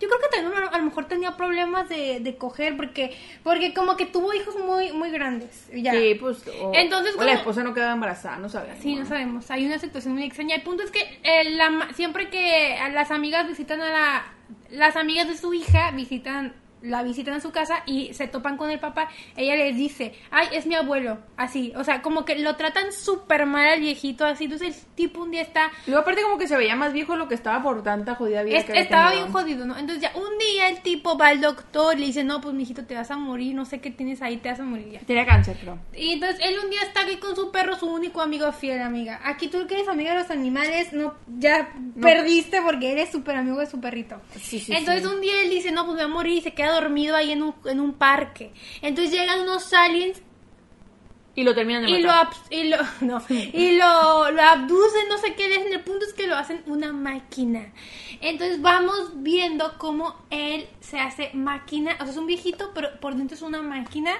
yo 0.00 0.08
creo 0.08 0.20
que 0.20 0.36
también 0.36 0.68
a 0.70 0.78
lo 0.78 0.84
mejor 0.84 1.06
tenía 1.06 1.36
problemas 1.36 1.88
de, 1.88 2.20
de 2.20 2.36
coger 2.36 2.76
porque 2.76 3.16
porque 3.42 3.72
como 3.74 3.96
que 3.96 4.06
tuvo 4.06 4.34
hijos 4.34 4.56
muy 4.56 4.92
muy 4.92 5.10
grandes 5.10 5.68
ya. 5.74 5.92
Sí, 5.92 6.14
pues. 6.14 6.44
O, 6.60 6.72
Entonces, 6.74 7.14
o 7.16 7.22
la 7.24 7.34
esposa 7.34 7.62
no 7.62 7.74
quedaba 7.74 7.92
embarazada, 7.92 8.36
no 8.38 8.48
sabía. 8.48 8.76
Sí, 8.80 8.94
no 8.94 9.06
sabemos. 9.06 9.50
Hay 9.50 9.66
una 9.66 9.78
situación 9.78 10.14
muy 10.14 10.24
extraña. 10.24 10.56
El 10.56 10.62
punto 10.62 10.82
es 10.82 10.90
que 10.90 11.20
eh, 11.22 11.50
la 11.50 11.88
siempre 11.94 12.28
que 12.28 12.76
las 12.92 13.10
amigas 13.10 13.46
visitan 13.48 13.80
a 13.80 13.90
la... 13.90 14.24
Las 14.70 14.96
amigas 14.96 15.28
de 15.28 15.36
su 15.36 15.54
hija 15.54 15.90
visitan 15.92 16.52
la 16.84 17.02
visitan 17.02 17.34
a 17.34 17.40
su 17.40 17.50
casa 17.50 17.82
y 17.86 18.12
se 18.14 18.28
topan 18.28 18.56
con 18.56 18.70
el 18.70 18.78
papá, 18.78 19.08
ella 19.36 19.56
les 19.56 19.76
dice, 19.76 20.14
ay, 20.30 20.48
es 20.52 20.66
mi 20.66 20.74
abuelo, 20.74 21.18
así, 21.36 21.72
o 21.76 21.82
sea, 21.82 22.02
como 22.02 22.24
que 22.24 22.36
lo 22.38 22.56
tratan 22.56 22.92
súper 22.92 23.46
mal 23.46 23.66
al 23.68 23.80
viejito, 23.80 24.24
así, 24.26 24.44
entonces 24.44 24.68
el 24.68 24.94
tipo 24.94 25.22
un 25.22 25.30
día 25.30 25.42
está, 25.42 25.70
Luego, 25.86 26.02
aparte, 26.02 26.22
como 26.22 26.38
que 26.38 26.46
se 26.46 26.56
veía 26.56 26.76
más 26.76 26.92
viejo 26.92 27.16
lo 27.16 27.26
que 27.26 27.34
estaba 27.34 27.62
por 27.62 27.82
tanta 27.82 28.14
jodida 28.14 28.42
vida 28.42 28.58
es- 28.58 28.64
que 28.66 28.78
estaba 28.78 29.10
bien 29.12 29.32
jodido, 29.32 29.64
¿no? 29.66 29.76
Entonces 29.78 30.02
ya 30.02 30.12
un 30.16 30.38
día 30.38 30.68
el 30.68 30.80
tipo 30.94 31.18
va 31.18 31.28
al 31.28 31.40
doctor 31.40 31.98
le 31.98 32.06
dice, 32.06 32.22
no, 32.24 32.40
pues 32.40 32.54
mijito, 32.54 32.84
te 32.84 32.94
vas 32.94 33.10
a 33.10 33.16
morir, 33.16 33.54
no 33.54 33.64
sé 33.64 33.80
qué 33.80 33.90
tienes 33.90 34.22
ahí, 34.22 34.36
te 34.36 34.48
vas 34.50 34.60
a 34.60 34.64
morir 34.64 34.90
ya. 34.92 35.00
Tenía 35.00 35.26
cáncer, 35.26 35.56
creo. 35.60 35.78
Y 35.96 36.12
entonces 36.12 36.38
él 36.44 36.54
un 36.62 36.70
día 36.70 36.82
está 36.82 37.00
aquí 37.02 37.16
con 37.16 37.34
su 37.34 37.50
perro, 37.50 37.76
su 37.76 37.86
único 37.86 38.20
amigo 38.22 38.50
fiel, 38.52 38.80
amiga. 38.82 39.20
Aquí 39.24 39.48
tú 39.48 39.66
que 39.66 39.74
eres 39.74 39.88
amiga 39.88 40.12
de 40.14 40.20
los 40.20 40.30
animales, 40.30 40.92
no 40.92 41.14
ya 41.38 41.72
No. 41.94 42.02
perdiste 42.02 42.60
porque 42.62 42.92
eres 42.92 43.10
súper 43.10 43.36
amigo 43.36 43.58
de 43.58 43.66
su 43.66 43.80
perrito. 43.80 44.20
Sí, 44.40 44.60
sí, 44.60 44.72
entonces 44.72 45.02
sí. 45.08 45.14
un 45.14 45.20
día 45.20 45.42
él 45.42 45.50
dice, 45.50 45.72
no, 45.72 45.84
pues 45.84 45.96
me 45.96 46.04
voy 46.04 46.12
a 46.12 46.14
morir 46.14 46.38
y 46.38 46.40
se 46.42 46.52
queda 46.54 46.72
dormido 46.80 47.16
ahí 47.16 47.32
en 47.32 47.42
un, 47.42 47.54
en 47.64 47.80
un 47.80 47.94
parque. 47.94 48.52
Entonces 48.82 49.12
llegan 49.12 49.40
unos 49.40 49.72
aliens 49.72 50.22
Y 51.36 51.42
lo 51.42 51.54
terminan 51.54 51.82
de 51.82 51.90
y 51.90 52.00
lo, 52.00 52.08
matar. 52.08 52.28
abs- 52.32 52.46
y 52.50 52.64
lo, 52.64 52.76
no, 53.00 53.22
y 53.28 53.72
lo, 53.76 54.30
lo 54.30 54.42
abducen, 54.42 55.08
no 55.08 55.18
sé 55.18 55.34
qué 55.34 55.46
hacen. 55.46 55.72
El 55.72 55.80
punto 55.80 56.04
es 56.06 56.12
que 56.14 56.26
lo 56.28 56.36
hacen 56.36 56.62
una 56.66 56.92
máquina. 56.92 57.72
Entonces 58.20 58.62
vamos 58.62 59.10
viendo 59.16 59.76
cómo 59.78 60.14
él 60.30 60.66
se 60.80 61.00
hace 61.00 61.30
máquina. 61.34 61.94
O 62.00 62.04
sea, 62.04 62.10
es 62.12 62.16
un 62.16 62.26
viejito, 62.26 62.70
pero 62.74 63.00
por 63.00 63.16
dentro 63.16 63.34
es 63.36 63.42
una 63.42 63.62
máquina. 63.62 64.12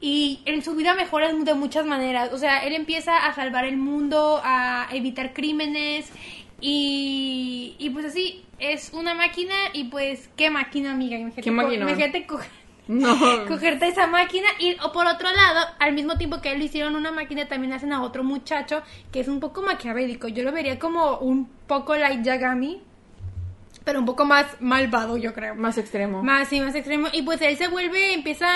Y 0.00 0.40
en 0.46 0.62
su 0.62 0.74
vida 0.74 0.94
mejora 0.94 1.32
de 1.32 1.54
muchas 1.54 1.84
maneras. 1.84 2.32
O 2.32 2.38
sea, 2.38 2.64
él 2.64 2.72
empieza 2.74 3.16
a 3.26 3.34
salvar 3.34 3.64
el 3.64 3.76
mundo, 3.76 4.40
a 4.42 4.88
evitar 4.92 5.34
crímenes. 5.34 6.10
Y, 6.60 7.74
y 7.78 7.90
pues 7.90 8.04
así, 8.06 8.44
es 8.58 8.90
una 8.92 9.14
máquina. 9.14 9.54
Y 9.72 9.84
pues, 9.84 10.28
¿qué 10.36 10.50
máquina, 10.50 10.92
amiga? 10.92 11.16
Imagínate, 11.16 11.42
¿Qué 11.42 11.50
maquinón? 11.50 11.88
imagínate 11.88 12.26
coger 12.26 12.50
No. 12.88 13.16
cogerte 13.46 13.86
esa 13.86 14.06
máquina 14.06 14.48
y 14.58 14.76
o 14.82 14.92
por 14.92 15.06
otro 15.06 15.30
lado, 15.30 15.66
al 15.78 15.92
mismo 15.92 16.16
tiempo 16.16 16.40
que 16.40 16.52
él 16.52 16.62
hicieron 16.62 16.96
una 16.96 17.12
máquina, 17.12 17.46
también 17.46 17.74
hacen 17.74 17.92
a 17.92 18.02
otro 18.02 18.24
muchacho 18.24 18.82
que 19.12 19.20
es 19.20 19.28
un 19.28 19.40
poco 19.40 19.62
maquiavélico. 19.62 20.28
Yo 20.28 20.42
lo 20.42 20.52
vería 20.52 20.78
como 20.78 21.18
un 21.18 21.46
poco 21.66 21.94
like 21.94 22.22
Yagami, 22.24 22.82
pero 23.84 24.00
un 24.00 24.06
poco 24.06 24.24
más 24.24 24.46
malvado, 24.60 25.16
yo 25.16 25.32
creo. 25.34 25.54
Más 25.54 25.78
extremo. 25.78 26.22
Más, 26.22 26.48
sí, 26.48 26.60
más 26.60 26.74
extremo. 26.74 27.08
Y 27.12 27.22
pues 27.22 27.40
él 27.42 27.56
se 27.56 27.68
vuelve, 27.68 28.14
empieza... 28.14 28.48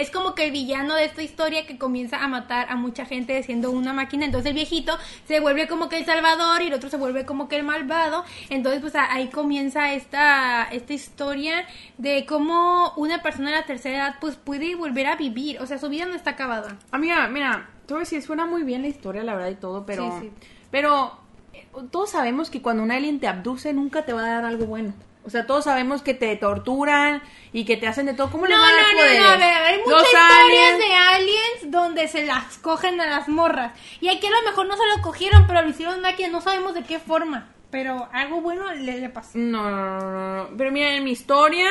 Es 0.00 0.10
como 0.10 0.34
que 0.34 0.46
el 0.46 0.50
villano 0.50 0.94
de 0.94 1.04
esta 1.04 1.22
historia 1.22 1.66
que 1.66 1.76
comienza 1.76 2.24
a 2.24 2.26
matar 2.26 2.66
a 2.70 2.76
mucha 2.76 3.04
gente 3.04 3.42
siendo 3.42 3.70
una 3.70 3.92
máquina. 3.92 4.24
Entonces 4.24 4.48
el 4.48 4.54
viejito 4.54 4.96
se 5.28 5.40
vuelve 5.40 5.68
como 5.68 5.90
que 5.90 5.98
el 5.98 6.06
salvador 6.06 6.62
y 6.62 6.68
el 6.68 6.72
otro 6.72 6.88
se 6.88 6.96
vuelve 6.96 7.26
como 7.26 7.48
que 7.48 7.56
el 7.56 7.64
malvado. 7.64 8.24
Entonces 8.48 8.80
pues 8.80 8.94
ahí 8.94 9.28
comienza 9.28 9.92
esta, 9.92 10.64
esta 10.64 10.94
historia 10.94 11.66
de 11.98 12.24
cómo 12.24 12.94
una 12.96 13.20
persona 13.20 13.50
de 13.50 13.56
la 13.56 13.66
tercera 13.66 13.96
edad 13.98 14.14
pues 14.22 14.36
puede 14.36 14.74
volver 14.74 15.06
a 15.06 15.16
vivir. 15.16 15.60
O 15.60 15.66
sea, 15.66 15.76
su 15.76 15.90
vida 15.90 16.06
no 16.06 16.14
está 16.14 16.30
acabada. 16.30 16.78
Amiga, 16.92 17.28
mira, 17.28 17.68
te 17.84 17.92
voy 17.92 18.00
a 18.00 18.04
decir, 18.04 18.22
suena 18.22 18.46
muy 18.46 18.62
bien 18.62 18.80
la 18.80 18.88
historia, 18.88 19.22
la 19.22 19.34
verdad, 19.34 19.50
y 19.50 19.56
todo, 19.56 19.84
pero... 19.84 20.18
Sí, 20.18 20.28
sí. 20.28 20.32
Pero 20.70 21.18
eh, 21.52 21.66
todos 21.90 22.08
sabemos 22.08 22.48
que 22.48 22.62
cuando 22.62 22.82
un 22.82 22.90
alien 22.90 23.20
te 23.20 23.28
abduce 23.28 23.74
nunca 23.74 24.06
te 24.06 24.14
va 24.14 24.24
a 24.24 24.28
dar 24.28 24.44
algo 24.46 24.64
bueno. 24.64 24.94
O 25.24 25.30
sea, 25.30 25.46
todos 25.46 25.64
sabemos 25.64 26.02
que 26.02 26.14
te 26.14 26.34
torturan 26.36 27.22
y 27.52 27.64
que 27.64 27.76
te 27.76 27.86
hacen 27.86 28.06
de 28.06 28.14
todo. 28.14 28.30
¿Cómo 28.30 28.46
le 28.46 28.54
No, 28.54 28.60
van 28.60 28.72
a 28.74 28.82
no, 28.82 28.88
no, 28.88 28.96
poderes? 28.96 29.20
no, 29.20 29.28
a 29.28 29.36
ver, 29.36 29.42
a 29.54 29.60
ver, 29.62 29.74
hay 29.74 29.78
muchas 29.84 30.02
historias 30.06 30.78
de 30.78 30.94
aliens 30.94 31.70
donde 31.72 32.08
se 32.08 32.24
las 32.24 32.58
cogen 32.58 33.00
a 33.00 33.06
las 33.06 33.28
morras. 33.28 33.72
Y 34.00 34.08
aquí 34.08 34.26
a 34.26 34.30
lo 34.30 34.42
mejor 34.42 34.66
no 34.66 34.76
se 34.76 34.86
lo 34.96 35.02
cogieron, 35.02 35.46
pero 35.46 35.60
lo 35.62 35.68
hicieron 35.68 36.00
máquina, 36.00 36.28
no 36.30 36.40
sabemos 36.40 36.74
de 36.74 36.84
qué 36.84 36.98
forma. 36.98 37.48
pero 37.70 38.08
algo 38.12 38.40
bueno 38.40 38.72
le, 38.74 38.98
le 38.98 39.08
pasó. 39.10 39.30
No, 39.38 39.70
no, 39.70 40.00
no, 40.00 40.00
no, 40.10 40.36
no. 40.50 40.56
Pero 40.56 40.72
mira, 40.72 40.94
en 40.94 41.04
mi 41.04 41.12
historia 41.12 41.70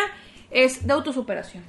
es 0.52 0.86
de 0.88 0.94
autosuperación. 0.94 1.66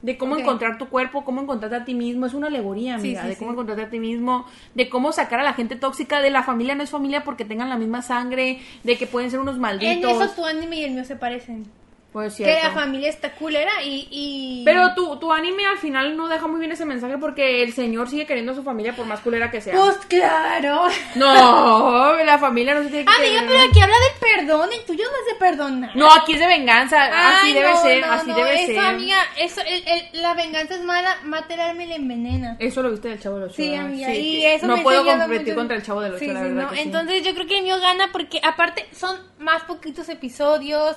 De 0.00 0.16
cómo 0.16 0.36
encontrar 0.36 0.78
tu 0.78 0.88
cuerpo, 0.88 1.24
cómo 1.24 1.40
encontrarte 1.42 1.76
a 1.76 1.84
ti 1.84 1.94
mismo. 1.94 2.24
Es 2.26 2.34
una 2.34 2.46
alegoría, 2.46 2.98
Sí, 3.00 3.08
amiga. 3.08 3.22
sí, 3.22 3.28
de 3.30 3.36
cómo 3.36 3.50
sí. 3.50 3.52
encontrarte 3.54 3.82
a 3.84 3.90
ti 3.90 3.98
mismo. 3.98 4.46
De 4.74 4.88
cómo 4.88 5.10
sacar 5.12 5.40
a 5.40 5.42
la 5.42 5.54
gente 5.54 5.74
tóxica 5.74 6.20
de 6.20 6.30
la 6.30 6.44
familia. 6.44 6.74
No 6.76 6.84
es 6.84 6.90
familia 6.90 7.24
porque 7.24 7.44
tengan 7.44 7.68
la 7.68 7.76
misma 7.76 8.02
sangre. 8.02 8.60
De 8.84 8.96
que 8.96 9.06
pueden 9.08 9.30
ser 9.30 9.40
unos 9.40 9.56
En 9.56 9.60
malditos. 9.60 10.12
eso 10.22 10.30
tu 10.36 10.44
anime 10.46 10.76
y 10.76 10.84
el 10.84 10.92
mío 10.92 11.04
se 11.04 11.16
parecen. 11.16 11.66
Pues 12.12 12.36
Que 12.36 12.46
la 12.62 12.70
familia 12.70 13.10
está 13.10 13.32
culera 13.34 13.70
y... 13.84 14.08
y... 14.10 14.62
Pero 14.64 14.94
tu, 14.94 15.16
tu 15.18 15.30
anime 15.30 15.66
al 15.66 15.76
final 15.76 16.16
no 16.16 16.26
deja 16.26 16.46
muy 16.46 16.58
bien 16.58 16.72
ese 16.72 16.86
mensaje 16.86 17.18
porque 17.18 17.62
el 17.62 17.74
señor 17.74 18.08
sigue 18.08 18.24
queriendo 18.26 18.52
a 18.52 18.54
su 18.54 18.62
familia 18.62 18.96
por 18.96 19.04
más 19.04 19.20
culera 19.20 19.50
que 19.50 19.60
sea. 19.60 19.74
Pues 19.76 19.96
claro. 20.08 20.86
No, 21.16 22.14
la 22.24 22.38
familia 22.38 22.74
no 22.74 22.82
se 22.82 22.88
tiene 22.88 23.04
que 23.04 23.10
Amiga, 23.12 23.40
querer. 23.42 23.48
pero 23.48 23.70
aquí 23.70 23.80
habla 23.80 23.96
de 23.96 24.26
perdón, 24.36 24.70
el 24.72 24.84
tuyo 24.86 25.04
no 25.04 25.18
es 25.18 25.26
de 25.34 25.38
perdonar. 25.38 25.96
No, 25.96 26.10
aquí 26.10 26.32
es 26.32 26.40
de 26.40 26.46
venganza. 26.46 27.38
así 27.38 27.52
debe 27.52 27.76
ser, 27.76 28.06
no, 28.06 28.12
así 28.12 28.30
no, 28.30 28.36
debe 28.36 28.54
eso, 28.64 28.72
ser. 28.72 28.78
amiga, 28.78 29.16
eso, 29.38 29.60
el, 29.66 29.84
el- 29.86 30.22
la 30.22 30.34
venganza 30.34 30.74
es 30.76 30.80
mala, 30.84 31.16
mata 31.24 31.54
el 31.54 31.60
alma 31.60 31.84
y 31.84 31.86
la 31.88 31.94
envenena. 31.96 32.56
Eso 32.58 32.82
lo 32.82 32.90
viste 32.90 33.08
del 33.08 33.20
chavo 33.20 33.36
del 33.36 33.44
8. 33.50 33.54
Sí, 33.54 33.74
amiga, 33.74 34.14
y 34.14 34.44
eso 34.44 34.66
no 34.66 34.76
me 34.78 34.82
puedo 34.82 35.04
competir 35.04 35.40
mucho. 35.48 35.54
contra 35.56 35.76
el 35.76 35.82
chavo 35.82 36.00
del 36.00 36.12
8, 36.14 36.20
Sí, 36.20 36.26
la 36.28 36.40
sí, 36.40 36.48
verdad. 36.48 36.62
no. 36.62 36.70
que 36.70 36.76
sí. 36.76 36.82
Entonces 36.82 37.22
yo 37.22 37.34
creo 37.34 37.46
que 37.46 37.58
el 37.58 37.64
mío 37.64 37.78
gana 37.80 38.08
porque 38.12 38.40
aparte 38.42 38.86
son 38.92 39.18
más 39.38 39.62
poquitos 39.64 40.08
episodios. 40.08 40.96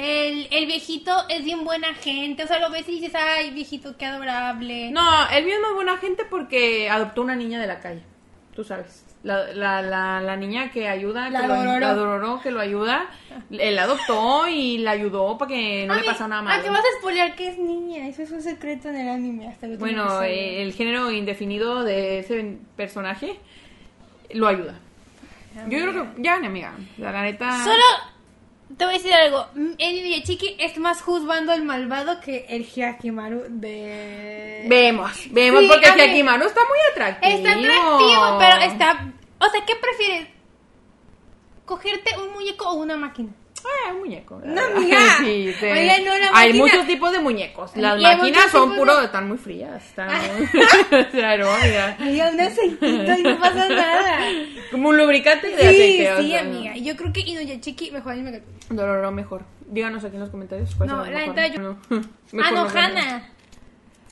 El, 0.00 0.46
el 0.52 0.66
viejito 0.66 1.10
es 1.28 1.42
bien 1.44 1.64
buena 1.64 1.92
gente. 1.92 2.44
O 2.44 2.46
sea, 2.46 2.60
lo 2.60 2.70
ves 2.70 2.88
y 2.88 3.00
dices, 3.00 3.16
ay, 3.16 3.50
viejito, 3.50 3.96
qué 3.96 4.06
adorable. 4.06 4.92
No, 4.92 5.28
él 5.30 5.44
mismo 5.44 5.66
es 5.70 5.74
buena 5.74 5.96
gente 5.98 6.24
porque 6.24 6.88
adoptó 6.88 7.22
una 7.22 7.34
niña 7.34 7.60
de 7.60 7.66
la 7.66 7.80
calle. 7.80 8.02
Tú 8.54 8.62
sabes. 8.62 9.04
La, 9.24 9.52
la, 9.52 9.82
la, 9.82 10.20
la 10.20 10.36
niña 10.36 10.70
que 10.70 10.86
ayuda, 10.88 11.28
La 11.30 11.40
que 11.40 11.48
lo, 11.48 11.80
la 11.80 11.94
Dororo, 11.94 12.40
que 12.40 12.52
lo 12.52 12.60
ayuda, 12.60 13.10
él 13.50 13.74
la 13.74 13.82
adoptó 13.82 14.46
y 14.46 14.78
la 14.78 14.92
ayudó 14.92 15.36
para 15.36 15.48
que 15.48 15.84
no 15.88 15.94
le 15.96 16.04
pasara 16.04 16.28
nada 16.28 16.40
¿A 16.42 16.44
malo. 16.44 16.62
qué 16.62 16.70
vas 16.70 16.78
a 16.78 16.98
spoilear 17.00 17.34
que 17.34 17.48
es 17.48 17.58
niña? 17.58 18.06
Eso 18.06 18.22
es 18.22 18.30
un 18.30 18.40
secreto 18.40 18.88
en 18.90 18.96
el 18.96 19.08
anime 19.08 19.48
hasta 19.48 19.66
el 19.66 19.76
Bueno, 19.78 20.22
eh, 20.22 20.62
el 20.62 20.72
género 20.72 21.10
indefinido 21.10 21.82
de 21.82 22.20
ese 22.20 22.58
personaje 22.76 23.40
lo 24.32 24.46
ayuda. 24.46 24.78
Yo 25.68 25.78
creo 25.80 25.92
que 26.14 26.22
ya, 26.22 26.38
mi 26.38 26.46
amiga. 26.46 26.72
La, 26.98 27.10
la 27.10 27.22
neta. 27.22 27.64
Solo 27.64 27.82
te 28.76 28.84
voy 28.84 28.94
a 28.94 28.98
decir 28.98 29.14
algo. 29.14 29.46
En 29.54 29.96
Inuyachiki 29.96 30.56
es 30.58 30.78
más 30.78 31.00
juzgando 31.02 31.52
al 31.52 31.64
malvado 31.64 32.20
que 32.20 32.46
el 32.48 32.64
Hyakimaru 32.64 33.44
de... 33.48 34.66
Vemos, 34.68 35.26
vemos, 35.30 35.62
Sí, 35.62 35.68
porque 35.68 35.90
ver. 35.90 36.08
Hyakimaru 36.08 36.46
está 36.46 36.60
muy 36.60 36.78
atractivo. 36.92 37.36
Está 37.36 37.50
atractivo, 37.50 38.38
pero 38.38 38.56
está... 38.72 39.12
O 39.40 39.48
sea, 39.50 39.64
¿qué 39.64 39.76
prefieres? 39.76 40.28
¿Cogerte 41.64 42.18
un 42.18 42.32
muñeco 42.32 42.68
o 42.68 42.74
una 42.74 42.96
máquina? 42.96 43.30
Ah, 43.70 43.92
un 43.92 43.98
muñeco. 44.00 44.40
No, 44.44 44.60
amiga. 44.62 44.98
Sí, 45.18 45.52
sí. 45.58 45.64
Oiga, 45.66 45.94
no, 46.04 46.18
la 46.18 46.30
Hay 46.34 46.48
máquina- 46.52 46.64
muchos 46.64 46.86
tipos 46.86 47.12
de 47.12 47.18
muñecos. 47.20 47.76
Las 47.76 48.00
Y 48.00 48.02
máquinas 48.02 48.50
son 48.50 48.74
puro, 48.76 48.96
de- 48.98 49.04
están 49.06 49.28
muy 49.28 49.36
frías. 49.38 49.84
Están 49.84 50.08
claro, 51.10 51.50
amiga. 51.52 51.96
Un 52.32 52.40
aceitito 52.40 53.12
y 53.18 53.22
no 53.22 53.38
pasa 53.38 53.68
nada. 53.68 54.20
Como 54.70 54.88
un 54.90 54.96
lubricante 54.96 55.48
de 55.48 55.56
Sí, 55.58 55.66
aceite. 55.66 56.12
o 56.12 56.18
sí, 56.22 56.28
sea, 56.30 56.40
amiga. 56.40 56.76
Yo 56.76 56.96
creo 56.96 57.12
que 57.12 57.20
Inuyachiki 57.20 57.90
mejor 57.90 58.12
anime 58.12 58.32
que 58.32 58.40
tuyo. 58.40 58.56
Dororo 58.70 59.10
mejor. 59.12 59.42
Díganos 59.66 60.02
aquí 60.04 60.14
en 60.16 60.20
los 60.20 60.30
comentarios. 60.30 60.74
cuál 60.76 60.88
No, 60.88 61.04
la 61.04 61.26
neta, 61.26 61.46
yo- 61.48 61.60
No. 61.60 61.78
Ah, 61.90 62.00
Mejor 62.32 62.52
no, 62.52 62.64
mejor. 62.64 62.78
Hana. 62.78 63.28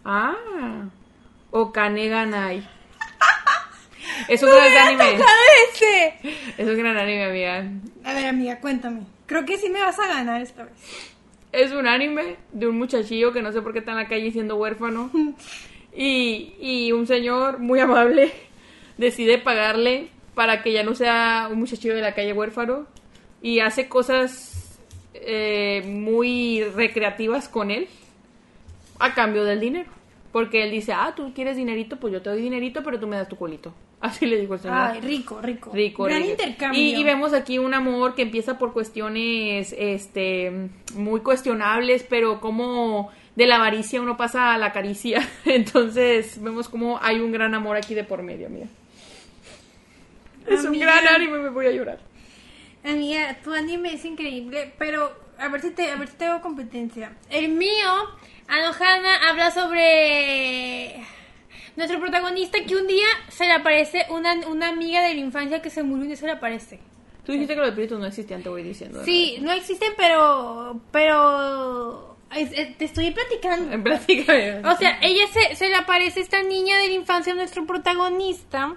Ah. 0.04 0.34
Okane 1.50 2.08
Ganai. 2.08 2.68
Es 4.28 4.42
un 4.42 4.50
gran 4.50 4.86
anime. 4.88 5.18
ese! 5.72 6.14
Es 6.58 6.66
un 6.66 6.78
gran 6.78 6.96
anime, 6.96 7.24
amiga. 7.24 7.64
A 8.04 8.12
ver, 8.14 8.26
amiga, 8.26 8.58
cuéntame. 8.60 9.00
Creo 9.26 9.44
que 9.44 9.58
sí 9.58 9.68
me 9.68 9.80
vas 9.80 9.98
a 9.98 10.06
ganar 10.06 10.40
esta 10.40 10.64
vez. 10.64 10.74
Es 11.52 11.72
un 11.72 11.86
anime 11.86 12.36
de 12.52 12.66
un 12.66 12.78
muchachillo 12.78 13.32
que 13.32 13.42
no 13.42 13.52
sé 13.52 13.62
por 13.62 13.72
qué 13.72 13.80
está 13.80 13.92
en 13.92 13.98
la 13.98 14.08
calle 14.08 14.30
siendo 14.30 14.56
huérfano. 14.56 15.10
Y, 15.98 16.52
y 16.60 16.92
un 16.92 17.06
señor 17.06 17.58
muy 17.58 17.80
amable 17.80 18.30
decide 18.98 19.38
pagarle 19.38 20.10
para 20.34 20.62
que 20.62 20.70
ya 20.70 20.82
no 20.82 20.94
sea 20.94 21.48
un 21.50 21.58
muchachillo 21.58 21.94
de 21.94 22.02
la 22.02 22.14
calle 22.14 22.34
huérfano. 22.34 22.86
Y 23.40 23.60
hace 23.60 23.88
cosas 23.88 24.78
eh, 25.14 25.82
muy 25.86 26.62
recreativas 26.64 27.48
con 27.48 27.70
él 27.70 27.88
a 28.98 29.14
cambio 29.14 29.44
del 29.44 29.60
dinero. 29.60 29.95
Porque 30.36 30.64
él 30.64 30.70
dice, 30.70 30.92
ah, 30.92 31.14
tú 31.16 31.32
quieres 31.32 31.56
dinerito, 31.56 31.96
pues 31.96 32.12
yo 32.12 32.20
te 32.20 32.28
doy 32.28 32.42
dinerito, 32.42 32.82
pero 32.82 33.00
tú 33.00 33.06
me 33.06 33.16
das 33.16 33.26
tu 33.26 33.36
colito. 33.36 33.72
Así 34.02 34.26
le 34.26 34.38
dijo 34.38 34.52
el 34.52 34.60
señor. 34.60 34.76
Ay, 34.76 35.00
rico, 35.00 35.40
rico. 35.40 35.70
Rico, 35.72 36.02
Gran 36.04 36.18
rico. 36.20 36.32
intercambio. 36.32 36.78
Y, 36.78 36.94
y 36.94 37.04
vemos 37.04 37.32
aquí 37.32 37.56
un 37.58 37.72
amor 37.72 38.14
que 38.14 38.20
empieza 38.20 38.58
por 38.58 38.74
cuestiones 38.74 39.74
este 39.78 40.68
muy 40.94 41.20
cuestionables, 41.22 42.02
pero 42.02 42.38
como 42.42 43.10
de 43.34 43.46
la 43.46 43.56
avaricia 43.56 44.02
uno 44.02 44.18
pasa 44.18 44.52
a 44.52 44.58
la 44.58 44.72
caricia. 44.72 45.26
Entonces 45.46 46.38
vemos 46.42 46.68
como 46.68 46.98
hay 47.00 47.18
un 47.18 47.32
gran 47.32 47.54
amor 47.54 47.78
aquí 47.78 47.94
de 47.94 48.04
por 48.04 48.22
medio, 48.22 48.48
amiga. 48.48 48.66
Es 50.46 50.64
un 50.66 50.78
gran 50.78 51.08
anime, 51.08 51.38
me 51.38 51.48
voy 51.48 51.64
a 51.64 51.70
llorar. 51.70 51.98
Amiga, 52.86 53.36
tu 53.42 53.52
anime 53.52 53.94
es 53.94 54.04
increíble, 54.04 54.72
pero 54.78 55.12
a 55.38 55.48
ver 55.48 55.60
si 55.60 55.70
te, 55.70 55.90
a 55.90 55.96
ver 55.96 56.08
si 56.08 56.16
te 56.16 56.24
hago 56.26 56.40
competencia. 56.40 57.12
El 57.30 57.48
mío, 57.50 57.90
Anohana, 58.48 59.28
habla 59.28 59.50
sobre 59.50 61.04
nuestro 61.76 62.00
protagonista 62.00 62.58
que 62.66 62.76
un 62.76 62.86
día 62.86 63.06
se 63.28 63.46
le 63.46 63.52
aparece 63.52 64.06
una, 64.10 64.34
una 64.48 64.68
amiga 64.68 65.02
de 65.02 65.14
la 65.14 65.20
infancia 65.20 65.60
que 65.60 65.70
se 65.70 65.82
murió 65.82 66.10
y 66.12 66.16
se 66.16 66.26
le 66.26 66.32
aparece. 66.32 66.78
Tú 67.24 67.32
dijiste 67.32 67.54
que 67.54 67.60
los 67.60 67.68
espíritus 67.70 67.98
no 67.98 68.06
existían, 68.06 68.42
te 68.42 68.48
voy 68.48 68.62
diciendo. 68.62 69.02
Sí, 69.04 69.38
no 69.40 69.50
existen, 69.50 69.92
pero, 69.96 70.80
pero 70.92 72.16
es- 72.34 72.52
es- 72.52 72.78
te 72.78 72.84
estoy 72.84 73.10
platicando. 73.10 73.72
En 73.74 73.82
práctica. 73.82 74.32
O 74.64 74.76
sea, 74.76 74.98
ella 75.02 75.24
se, 75.32 75.56
se 75.56 75.68
le 75.68 75.74
aparece 75.74 76.20
esta 76.20 76.40
niña 76.44 76.78
de 76.78 76.86
la 76.88 76.94
infancia 76.94 77.32
a 77.32 77.36
nuestro 77.36 77.66
protagonista. 77.66 78.76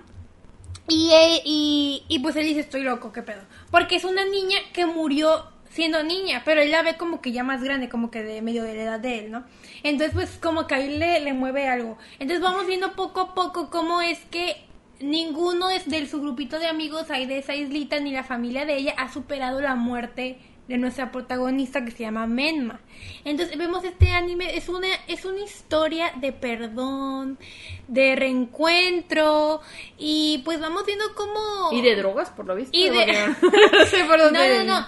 Y, 0.89 1.11
y, 1.45 2.03
y 2.07 2.19
pues 2.19 2.35
él 2.35 2.45
dice, 2.45 2.61
estoy 2.61 2.81
loco, 2.81 3.11
qué 3.11 3.21
pedo. 3.21 3.41
Porque 3.71 3.95
es 3.95 4.03
una 4.03 4.25
niña 4.25 4.57
que 4.73 4.85
murió 4.85 5.45
siendo 5.69 6.03
niña, 6.03 6.41
pero 6.45 6.61
él 6.61 6.71
la 6.71 6.81
ve 6.81 6.97
como 6.97 7.21
que 7.21 7.31
ya 7.31 7.43
más 7.43 7.63
grande, 7.63 7.89
como 7.89 8.11
que 8.11 8.23
de 8.23 8.41
medio 8.41 8.63
de 8.63 8.75
la 8.75 8.83
edad 8.83 8.99
de 8.99 9.19
él, 9.19 9.31
¿no? 9.31 9.45
Entonces 9.83 10.13
pues 10.13 10.37
como 10.41 10.67
que 10.67 10.75
ahí 10.75 10.97
le, 10.97 11.19
le 11.19 11.33
mueve 11.33 11.67
algo. 11.67 11.97
Entonces 12.13 12.41
vamos 12.41 12.65
viendo 12.67 12.93
poco 12.95 13.21
a 13.21 13.35
poco 13.35 13.69
cómo 13.69 14.01
es 14.01 14.19
que 14.31 14.65
ninguno 14.99 15.67
de, 15.69 15.79
de 15.85 16.07
su 16.07 16.21
grupito 16.21 16.59
de 16.59 16.67
amigos 16.67 17.09
ahí 17.11 17.25
de 17.25 17.37
esa 17.37 17.55
islita, 17.55 17.99
ni 17.99 18.11
la 18.11 18.23
familia 18.23 18.65
de 18.65 18.77
ella 18.77 18.95
ha 18.97 19.11
superado 19.13 19.61
la 19.61 19.75
muerte 19.75 20.39
de 20.69 20.77
nuestra 20.77 21.11
protagonista 21.11 21.83
que 21.83 21.91
se 21.91 22.03
llama 22.03 22.25
Menma. 22.27 22.79
Entonces 23.25 23.57
vemos 23.57 23.83
este 23.83 24.11
anime, 24.11 24.55
es 24.55 24.69
una, 24.69 24.87
es 25.07 25.25
una 25.25 25.41
historia 25.41 26.13
de 26.15 26.31
perdón, 26.31 27.37
de 27.87 28.15
reencuentro, 28.15 29.61
y 29.97 30.41
pues 30.45 30.59
vamos 30.61 30.85
viendo 30.85 31.03
cómo... 31.15 31.71
Y 31.71 31.81
de 31.81 31.95
drogas, 31.97 32.29
por 32.29 32.45
lo 32.45 32.55
visto. 32.55 32.69
Y 32.77 32.87
de- 32.89 33.33
porque 33.41 33.57
no 33.77 33.85
sé 33.85 34.03
por 34.05 34.17
No, 34.19 34.23
dónde. 34.25 34.63
no, 34.63 34.85